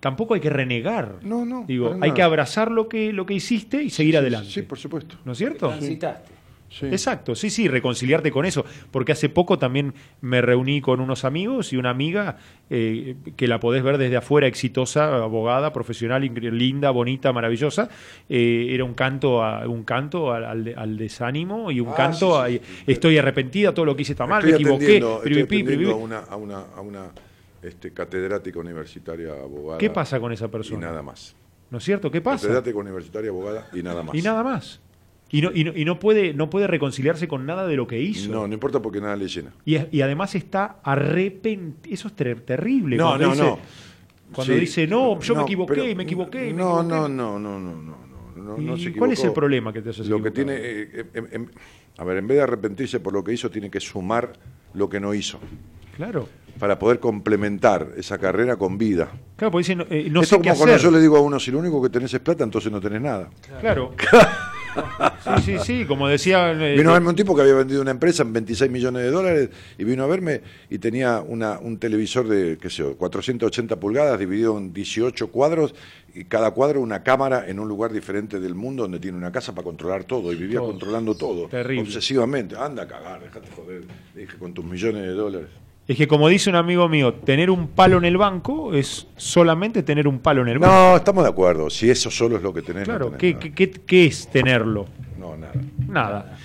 tampoco 0.00 0.34
hay 0.34 0.40
que 0.40 0.50
renegar. 0.50 1.18
No, 1.22 1.44
no, 1.44 1.64
Digo, 1.66 1.92
hay 1.92 1.98
nada. 2.00 2.14
que 2.14 2.22
abrazar 2.22 2.72
lo 2.72 2.88
que, 2.88 3.12
lo 3.12 3.24
que 3.24 3.34
hiciste 3.34 3.82
y 3.84 3.90
seguir 3.90 4.16
adelante. 4.16 4.50
Sí, 4.50 4.62
por 4.62 4.78
supuesto. 4.78 5.14
¿No 5.24 5.30
es 5.32 5.38
cierto? 5.38 5.68
Transitaste. 5.68 6.31
Sí. 6.72 6.86
Exacto, 6.86 7.34
sí, 7.34 7.50
sí, 7.50 7.68
reconciliarte 7.68 8.30
con 8.30 8.46
eso. 8.46 8.64
Porque 8.90 9.12
hace 9.12 9.28
poco 9.28 9.58
también 9.58 9.92
me 10.22 10.40
reuní 10.40 10.80
con 10.80 11.00
unos 11.00 11.24
amigos 11.26 11.72
y 11.74 11.76
una 11.76 11.90
amiga 11.90 12.38
eh, 12.70 13.14
que 13.36 13.46
la 13.46 13.60
podés 13.60 13.82
ver 13.82 13.98
desde 13.98 14.16
afuera, 14.16 14.46
exitosa, 14.46 15.14
abogada, 15.22 15.72
profesional, 15.74 16.22
linda, 16.22 16.90
bonita, 16.90 17.32
maravillosa. 17.32 17.90
Eh, 18.28 18.68
era 18.70 18.84
un 18.84 18.94
canto, 18.94 19.44
a, 19.44 19.68
un 19.68 19.84
canto 19.84 20.32
al, 20.32 20.44
al 20.46 20.64
de- 20.64 20.74
al 20.74 20.96
desánimo 20.96 21.70
y 21.70 21.80
un 21.80 21.88
Ah, 21.90 21.94
canto 21.94 22.46
sí, 22.46 22.56
a 22.56 22.58
sí, 22.58 22.82
estoy 22.86 23.18
arrepentida, 23.18 23.74
todo 23.74 23.84
lo 23.84 23.94
que 23.94 24.02
hice 24.02 24.12
está 24.12 24.26
mal, 24.26 24.42
me 24.42 24.50
equivoqué. 24.52 24.96
estoy 24.96 25.90
a 25.92 25.94
una, 25.96 26.18
a 26.20 26.36
una, 26.36 26.58
a 26.74 26.80
una 26.80 27.10
este, 27.62 27.92
catedrática 27.92 28.58
universitaria 28.58 29.32
abogada. 29.32 29.78
¿Qué 29.78 29.90
pasa 29.90 30.18
con 30.18 30.32
esa 30.32 30.46
Y 30.46 30.48
persona? 30.48 30.86
nada 30.86 31.02
más. 31.02 31.36
¿No 31.70 31.78
es 31.78 31.84
cierto? 31.84 32.10
¿Qué 32.10 32.20
pasa? 32.20 32.46
Catedrática 32.46 32.78
universitaria 32.78 33.30
abogada 33.30 33.68
y 33.74 33.82
nada 33.82 34.02
más. 34.02 34.14
Y 34.14 34.22
nada 34.22 34.42
más. 34.42 34.80
Y 35.32 35.40
no, 35.42 35.50
y 35.52 35.64
no, 35.64 35.72
y 35.74 35.84
no 35.86 35.98
puede, 35.98 36.34
no 36.34 36.50
puede 36.50 36.66
reconciliarse 36.66 37.26
con 37.26 37.46
nada 37.46 37.66
de 37.66 37.74
lo 37.74 37.86
que 37.86 37.98
hizo. 38.00 38.30
No, 38.30 38.46
no 38.46 38.52
importa 38.54 38.80
porque 38.82 39.00
nada 39.00 39.16
le 39.16 39.26
llena. 39.28 39.50
Y, 39.64 39.78
y 39.90 40.02
además 40.02 40.34
está 40.34 40.76
arrepentido. 40.84 41.94
Eso 41.94 42.08
es 42.08 42.14
ter- 42.14 42.40
terrible. 42.42 42.96
No, 42.96 43.06
cuando 43.08 43.26
no, 43.26 43.32
dice, 43.32 43.42
no. 43.44 43.58
Cuando 44.32 44.54
Sí, 44.54 44.60
dice, 44.60 44.86
no, 44.86 45.18
yo 45.20 45.34
me 45.34 45.40
no, 45.40 45.46
equivoqué 45.46 45.74
pero- 45.74 45.88
y 45.88 45.94
me 45.94 46.02
equivoqué. 46.04 46.48
y 46.50 46.52
me 46.52 46.58
No, 46.58 46.80
equivoqué". 46.82 46.88
no, 46.88 47.08
no, 47.08 47.38
no, 47.38 47.58
no, 47.58 47.58
no, 47.58 47.74
no, 47.82 47.96
no, 48.36 48.56
no 48.58 48.76
¿Y 48.76 48.84
se 48.84 48.92
cuál 48.92 49.12
es 49.12 49.24
el 49.24 49.32
problema 49.32 49.72
que 49.72 49.80
te 49.82 49.90
haces 49.90 50.06
Lo 50.06 50.22
que 50.22 50.30
tiene, 50.30 50.54
eh, 50.54 50.88
eh, 50.92 51.04
em- 51.14 51.28
em- 51.32 51.48
a 51.98 52.04
ver, 52.04 52.18
en 52.18 52.26
vez 52.26 52.36
de 52.36 52.42
arrepentirse 52.42 53.00
por 53.00 53.12
lo 53.14 53.24
que 53.24 53.32
hizo, 53.32 53.50
tiene 53.50 53.70
que 53.70 53.80
sumar 53.80 54.34
lo 54.74 54.88
que 54.88 55.00
no 55.00 55.12
hizo 55.14 55.38
Claro. 55.96 56.28
para 56.58 56.78
poder 56.78 56.98
complementar 57.00 57.88
esa 57.96 58.18
carrera 58.18 58.56
con 58.56 58.76
vida. 58.78 59.10
Claro, 59.36 59.50
porque 59.52 59.60
dice, 59.62 59.76
no, 59.76 59.84
eh, 59.90 60.08
no 60.10 60.20
Esto 60.22 60.36
sé 60.36 60.42
qué 60.42 60.48
como 60.50 60.58
cuando 60.60 60.74
hacer. 60.76 60.84
yo 60.84 60.90
le 60.94 61.00
digo 61.00 61.16
a 61.16 61.20
uno, 61.20 61.38
si 61.40 61.50
lo 61.50 61.58
único 61.58 61.82
que 61.82 61.88
tenés 61.90 62.12
es 62.14 62.20
plata, 62.20 62.44
entonces 62.44 62.70
no 62.72 62.80
tenés 62.80 63.00
nada. 63.00 63.30
Claro. 63.60 63.94
sí, 65.24 65.42
sí, 65.44 65.58
sí, 65.64 65.84
como 65.86 66.08
decía... 66.08 66.52
eh, 66.52 66.76
Vino 66.76 66.90
a 66.90 66.94
verme 66.94 67.08
un 67.10 67.16
tipo 67.16 67.34
que 67.34 67.42
había 67.42 67.54
vendido 67.54 67.80
una 67.82 67.90
empresa 67.90 68.22
en 68.22 68.32
26 68.32 68.70
millones 68.70 69.02
de 69.02 69.10
dólares 69.10 69.50
y 69.78 69.84
vino 69.84 70.04
a 70.04 70.06
verme 70.06 70.40
y 70.70 70.78
tenía 70.78 71.20
una, 71.20 71.58
un 71.58 71.78
televisor 71.78 72.28
de, 72.28 72.58
qué 72.58 72.70
sé 72.70 72.78
yo, 72.78 72.96
480 72.96 73.78
pulgadas 73.78 74.18
dividido 74.18 74.56
en 74.58 74.72
18 74.72 75.28
cuadros 75.28 75.74
y 76.14 76.24
cada 76.24 76.50
cuadro 76.50 76.80
una 76.80 77.02
cámara 77.02 77.44
en 77.48 77.58
un 77.58 77.68
lugar 77.68 77.92
diferente 77.92 78.38
del 78.38 78.54
mundo 78.54 78.82
donde 78.82 78.98
tiene 79.00 79.16
una 79.16 79.32
casa 79.32 79.54
para 79.54 79.64
controlar 79.64 80.04
todo 80.04 80.32
y 80.32 80.36
vivía 80.36 80.58
Todo. 80.58 80.70
controlando 80.70 81.14
todo. 81.14 81.48
Terrible. 81.48 81.82
Obsesivamente. 81.82 82.54
Anda 82.56 82.82
a 82.82 82.88
cagar, 82.88 83.22
déjate 83.22 83.48
joder. 83.56 83.82
Le 84.14 84.20
dije, 84.22 84.36
con 84.38 84.52
tus 84.52 84.64
millones 84.64 85.02
de 85.02 85.12
dólares. 85.12 85.48
Es 85.88 85.96
que 85.96 86.06
como 86.06 86.28
dice 86.28 86.48
un 86.48 86.56
amigo 86.56 86.88
mío, 86.88 87.12
tener 87.14 87.50
un 87.50 87.68
palo 87.68 87.98
en 87.98 88.04
el 88.04 88.16
banco 88.16 88.72
es 88.72 89.08
solamente 89.16 89.82
tener 89.82 90.06
un 90.06 90.20
palo 90.20 90.42
en 90.42 90.48
el 90.48 90.58
banco. 90.58 90.72
No, 90.74 90.96
estamos 90.96 91.24
de 91.24 91.30
acuerdo. 91.30 91.68
Si 91.70 91.90
eso 91.90 92.10
solo 92.10 92.36
es 92.36 92.42
lo 92.42 92.54
que 92.54 92.62
tenés, 92.62 92.82
no 92.86 92.94
claro, 92.94 93.06
tenés 93.06 93.20
¿qué, 93.20 93.38
qué, 93.38 93.52
qué- 93.70 93.80
qué 93.80 94.06
es 94.06 94.28
tenerlo? 94.30 94.86
No, 95.18 95.36
nada. 95.36 95.52
Nada. 95.88 96.38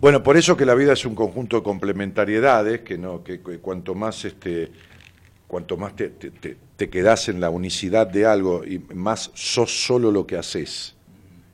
Bueno, 0.00 0.22
por 0.22 0.36
eso 0.36 0.56
que 0.56 0.64
la 0.66 0.74
vida 0.74 0.92
es 0.94 1.04
un 1.04 1.14
conjunto 1.14 1.56
de 1.56 1.62
complementariedades, 1.62 2.80
que 2.80 2.98
no, 2.98 3.22
que, 3.22 3.40
que 3.40 3.58
cuanto 3.58 3.94
más 3.94 4.24
este, 4.24 4.72
cuanto 5.46 5.76
más 5.76 5.94
te, 5.94 6.08
te, 6.10 6.30
te- 6.30 6.56
te 6.76 6.88
quedás 6.90 7.28
en 7.28 7.38
la 7.40 7.50
unicidad 7.50 8.06
de 8.06 8.26
algo 8.26 8.64
y 8.64 8.78
más 8.94 9.30
sos 9.34 9.84
solo 9.84 10.10
lo 10.10 10.26
que 10.26 10.36
haces 10.36 10.96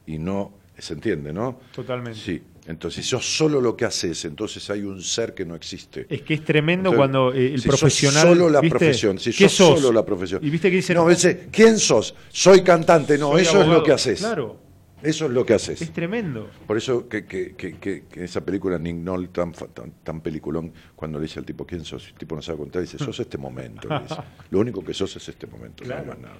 y 0.07 0.19
no, 0.19 0.53
se 0.79 0.95
entiende, 0.95 1.33
¿no? 1.33 1.59
Totalmente. 1.75 2.19
Sí. 2.19 2.43
Entonces, 2.67 3.05
si 3.05 3.11
sos 3.11 3.25
solo 3.25 3.61
lo 3.61 3.77
que 3.77 3.85
haces, 3.85 4.25
entonces 4.25 4.69
hay 4.71 4.83
un 4.83 5.01
ser 5.03 5.35
que 5.35 5.45
no 5.45 5.55
existe. 5.55 6.07
Es 6.09 6.23
que 6.23 6.35
es 6.35 6.45
tremendo 6.45 6.91
Entonces, 6.91 6.99
cuando 6.99 7.33
eh, 7.33 7.55
el 7.55 7.61
si 7.63 7.69
sos 7.69 7.81
profesional. 7.81 8.23
solo 8.29 8.51
la 8.51 8.61
¿viste? 8.61 8.79
profesión, 8.79 9.19
si 9.19 9.33
¿Qué 9.33 9.49
sos, 9.49 9.81
solo 9.81 9.93
la 9.93 10.05
profesión. 10.05 10.45
Y 10.45 10.51
viste 10.51 10.71
que 10.71 10.77
dicen. 10.77 10.97
No, 10.97 11.07
¿quién 11.53 11.79
sos? 11.79 12.15
Soy 12.29 12.63
cantante. 12.63 13.17
No, 13.19 13.33
soy 13.33 13.43
eso 13.43 13.63
es 13.63 13.69
lo 13.69 13.83
que 13.85 13.93
haces. 13.93 14.19
Claro, 14.19 14.59
Eso 15.03 15.27
es 15.27 15.31
lo 15.31 15.47
que 15.47 15.55
haces. 15.55 15.81
es 15.81 15.93
tremendo. 15.93 16.51
Por 16.67 16.77
eso 16.77 17.09
que, 17.09 17.25
que, 17.27 17.55
que, 17.55 17.77
que- 17.79 18.05
que 18.11 18.25
esa 18.25 18.41
película 18.45 18.79
Nick 18.79 18.97
Nolte 18.97 19.29
tan, 19.33 19.53
tan, 19.53 19.91
tan 20.03 20.21
peliculón, 20.21 20.73
cuando 20.97 21.19
le 21.19 21.25
dice 21.27 21.39
al 21.39 21.45
tipo, 21.47 21.65
¿quién 21.65 21.85
sos? 21.85 22.09
El 22.09 22.15
tipo 22.15 22.35
no 22.35 22.43
sabe 22.43 22.59
contar, 22.59 22.83
dice, 22.83 22.99
sos 22.99 23.21
este 23.21 23.39
momento. 23.39 23.89
le 23.89 24.01
dice. 24.01 24.17
Lo 24.51 24.59
único 24.59 24.83
que 24.85 24.93
sos 24.93 25.15
es 25.15 25.29
este 25.29 25.47
momento, 25.47 25.85
no 25.85 25.95
hay 25.95 26.05
más 26.05 26.19
nada. 26.19 26.39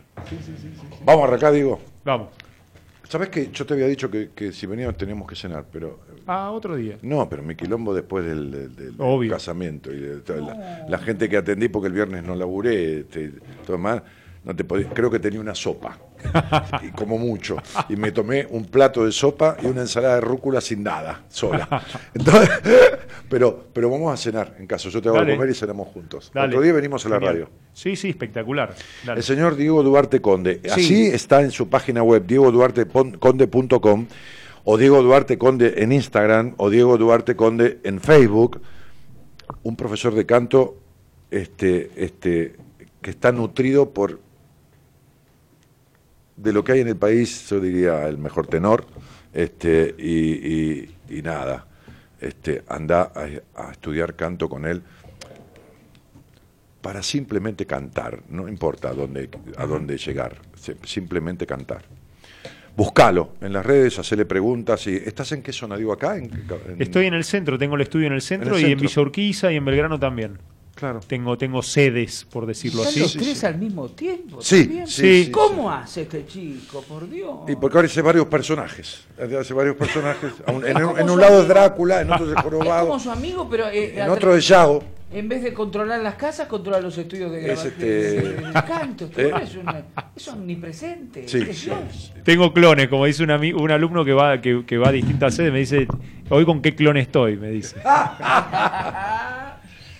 Vamos 1.05 1.23
a 1.25 1.29
arrancar, 1.29 1.53
digo. 1.53 1.81
Vamos. 2.05 2.29
¿Sabes 3.09 3.29
que 3.29 3.51
Yo 3.53 3.65
te 3.65 3.75
había 3.75 3.87
dicho 3.87 4.11
que, 4.11 4.31
que 4.35 4.53
si 4.53 4.67
veníamos 4.67 4.97
teníamos 4.97 5.29
que 5.29 5.37
cenar, 5.37 5.67
pero... 5.71 6.01
Ah, 6.27 6.51
otro 6.51 6.75
día. 6.77 6.99
No, 7.03 7.29
pero 7.29 7.43
mi 7.43 7.55
quilombo 7.55 7.95
después 7.95 8.25
del, 8.25 8.51
del- 8.51 8.75
del 8.77 8.95
Obvio. 8.99 9.31
casamiento 9.33 9.93
y 9.93 10.01
de 10.01 10.17
toda 10.19 10.41
la, 10.41 10.87
la 10.89 10.99
gente 10.99 11.29
que 11.29 11.37
atendí 11.37 11.69
porque 11.69 11.87
el 11.89 11.93
viernes 11.95 12.25
no 12.25 12.35
laburé, 12.35 13.01
este, 13.01 13.33
todo 13.67 13.79
más, 13.79 14.03
No 14.45 14.55
te 14.55 14.65
podía- 14.65 14.89
creo 14.91 15.11
que 15.11 15.19
tenía 15.21 15.41
una 15.41 15.55
sopa, 15.55 15.99
y 16.83 16.91
como 16.93 17.17
mucho. 17.19 17.57
Y 17.89 17.97
me 17.97 18.11
tomé 18.13 18.47
un 18.51 18.65
plato 18.65 19.05
de 19.05 19.11
sopa 19.13 19.57
y 19.63 19.67
una 19.67 19.81
ensalada 19.83 20.17
de 20.17 20.21
rúcula 20.21 20.61
sin 20.61 20.83
nada, 20.83 21.23
sola. 21.29 21.69
Entonces, 22.15 22.51
pero, 23.29 23.67
pero 23.73 23.91
vamos 23.91 24.13
a 24.13 24.17
cenar 24.17 24.55
en 24.59 24.67
caso. 24.67 24.89
Yo 24.89 25.01
te 25.03 25.09
hago 25.09 25.19
Dale. 25.19 25.35
comer 25.35 25.51
y 25.51 25.55
cenamos 25.55 25.89
juntos. 25.89 26.31
Dale. 26.35 26.49
Otro 26.49 26.61
día 26.63 26.73
venimos 26.73 27.05
a 27.07 27.09
la 27.09 27.17
Genial. 27.17 27.33
radio. 27.35 27.51
Sí, 27.73 27.95
sí, 27.97 28.09
espectacular. 28.11 28.75
Dale. 29.05 29.19
El 29.19 29.25
señor 29.25 29.55
Diego 29.57 29.83
Duarte 29.83 30.21
Conde. 30.21 30.61
Sí. 30.65 30.71
Así 30.71 31.07
está 31.07 31.43
en 31.43 31.51
su 31.51 31.69
página 31.69 32.03
web, 32.05 32.25
diegoduarteconde.com, 32.27 34.07
o 34.69 34.77
Diego 34.77 35.01
Duarte 35.01 35.39
Conde 35.39 35.75
en 35.79 35.93
Instagram, 35.93 36.55
o 36.57 36.71
Diego 36.71 36.99
Duarte 36.99 37.37
Conde 37.37 37.79
en 37.85 38.01
Facebook. 38.01 38.61
Un 39.63 39.77
profesor 39.77 40.13
de 40.13 40.27
canto 40.27 40.77
este, 41.31 41.91
este, 41.95 42.57
que 43.01 43.11
está 43.11 43.31
nutrido 43.31 43.91
por 43.91 44.19
de 46.37 46.53
lo 46.53 46.65
que 46.65 46.73
hay 46.73 46.81
en 46.81 46.89
el 46.89 46.97
país, 46.97 47.49
yo 47.49 47.61
diría 47.61 48.09
el 48.09 48.19
mejor 48.19 48.47
tenor, 48.49 48.85
este, 49.33 49.95
y, 49.99 50.33
y- 50.83 50.97
y 51.11 51.23
nada, 51.23 51.67
este, 52.21 52.63
anda 52.69 53.13
a, 53.15 53.29
a 53.69 53.71
estudiar 53.71 54.17
canto 54.17 54.49
con 54.49 54.67
él 54.67 54.83
para 56.83 57.03
simplemente 57.03 57.67
cantar, 57.67 58.21
no 58.29 58.49
importa 58.49 58.91
a 58.91 58.95
dónde, 58.95 59.31
a 59.57 59.65
dónde 59.67 59.97
llegar, 59.97 60.37
si- 60.57 60.75
simplemente 60.85 61.47
cantar. 61.47 61.85
Buscalo 62.77 63.31
en 63.41 63.53
las 63.53 63.65
redes, 63.65 63.99
hacele 63.99 64.25
preguntas. 64.27 64.87
Y, 64.87 64.97
¿Estás 64.97 65.33
en 65.33 65.43
qué 65.43 65.53
zona? 65.53 65.77
Digo, 65.77 65.93
acá. 65.93 66.17
En, 66.17 66.25
en- 66.25 66.77
Estoy 66.83 67.07
en 67.07 67.15
el 67.15 67.25
centro, 67.25 67.59
tengo 67.59 67.75
el 67.77 67.81
estudio 67.83 68.07
en 68.07 68.13
el 68.13 68.23
centro 68.23 68.57
En 68.57 68.65
el 68.65 68.69
y 68.71 68.73
en. 68.73 68.81
Villa 68.81 69.03
Urquiza 69.03 69.53
y 69.53 69.57
en 69.57 69.65
Belgrano 69.65 69.99
también. 69.99 70.39
Claro. 70.75 71.01
Tengo, 71.07 71.39
tengo 71.39 71.63
sedes, 71.63 72.27
por 72.31 72.45
decirlo 72.45 72.83
¿Están 72.83 72.91
así. 72.93 73.01
los 73.01 73.13
tres 73.25 73.39
sí. 73.39 73.47
al 73.47 73.57
mismo 73.57 73.89
tiempo? 73.89 74.43
Sí, 74.43 74.65
también? 74.65 74.87
sí, 74.87 75.25
sí, 75.25 75.31
¿Cómo 75.31 75.71
hace 75.73 76.03
este 76.03 76.27
chico, 76.27 76.83
por 76.87 77.09
Dios? 77.09 77.31
Y 77.49 77.57
porque 77.57 77.79
ahora 77.79 77.87
hace 77.89 78.03
varios 78.03 78.27
personajes. 78.27 79.05
Hace 79.19 79.55
varios 79.55 79.75
personajes. 79.77 80.35
En, 80.47 81.09
un- 81.11 81.19
lado 81.19 81.41
es. 81.41 81.49
Drácula, 81.49 82.03
en 82.03 82.13
otro 82.13 82.27
es 82.27 82.33
el 82.33 82.37
Es 82.37 82.43
como 82.43 82.59
jorobado, 82.59 82.99
su 82.99 83.11
amigo, 83.11 83.49
pero 83.51 83.69
eh, 83.69 83.99
en 84.03 84.11
otro 84.11 84.37
es 84.37 84.47
Yago. 84.47 84.85
En 85.13 85.29
vez 85.29 85.43
de 85.43 85.53
controlar 85.55 86.01
las 86.01 86.17
casas, 86.17 86.49
controla 86.49 86.81
los 86.81 86.97
estudios 86.99 87.31
de 87.33 87.39
Es 87.53 87.63
grabación 87.65 87.75
este- 87.79 88.53
canto. 88.67 89.05
Este 89.07 89.29
¿Eh? 89.29 89.33
es, 89.43 89.55
una- 89.57 89.85
es 90.15 90.29
omnipresente. 90.29 91.29
Sí, 91.29 91.39
es 91.49 91.59
sí. 91.59 91.67
Dios. 91.67 92.13
Tengo 92.25 92.53
clones, 92.53 92.89
como 92.89 93.07
dice 93.07 93.23
un, 93.23 93.31
ami- 93.31 93.55
un 93.55 93.71
alumno 93.71 94.05
que 94.05 94.13
va, 94.13 94.41
que, 94.41 94.65
que 94.67 94.79
va 94.79 94.89
a 94.89 94.93
distintas 94.93 95.35
sedes, 95.35 95.53
me 95.53 95.61
dice, 95.61 95.87
hoy 96.29 96.45
con 96.45 96.61
qué 96.61 96.75
clon 96.75 96.97
estoy, 96.97 97.37
me 97.37 97.49
dice. 97.51 97.77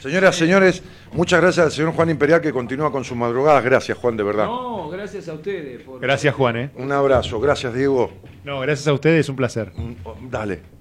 Señoras, 0.01 0.37
señores, 0.37 0.83
muchas 1.13 1.41
gracias 1.41 1.67
al 1.67 1.73
señor 1.73 1.93
Juan 1.93 2.11
Imperial 2.11 2.41
que 2.41 2.53
continúa 2.53 2.93
con 2.93 3.03
sus 3.05 3.17
madrugadas. 3.17 3.65
Gracias, 3.65 3.99
Juan, 3.99 4.17
de 4.17 4.23
verdad. 4.23 4.45
No, 4.45 4.89
gracias 4.89 5.29
a 5.29 5.33
ustedes. 5.33 5.83
Por... 5.83 6.01
Gracias, 6.01 6.33
Juan, 6.35 6.57
¿eh? 6.57 6.71
Un 6.77 6.93
abrazo. 6.93 7.41
Gracias, 7.41 7.75
Diego. 7.75 8.13
No, 8.45 8.61
gracias 8.61 8.87
a 8.87 8.93
ustedes, 8.93 9.29
un 9.29 9.35
placer. 9.37 9.73
Mm, 9.75 10.29
Dale. 10.31 10.76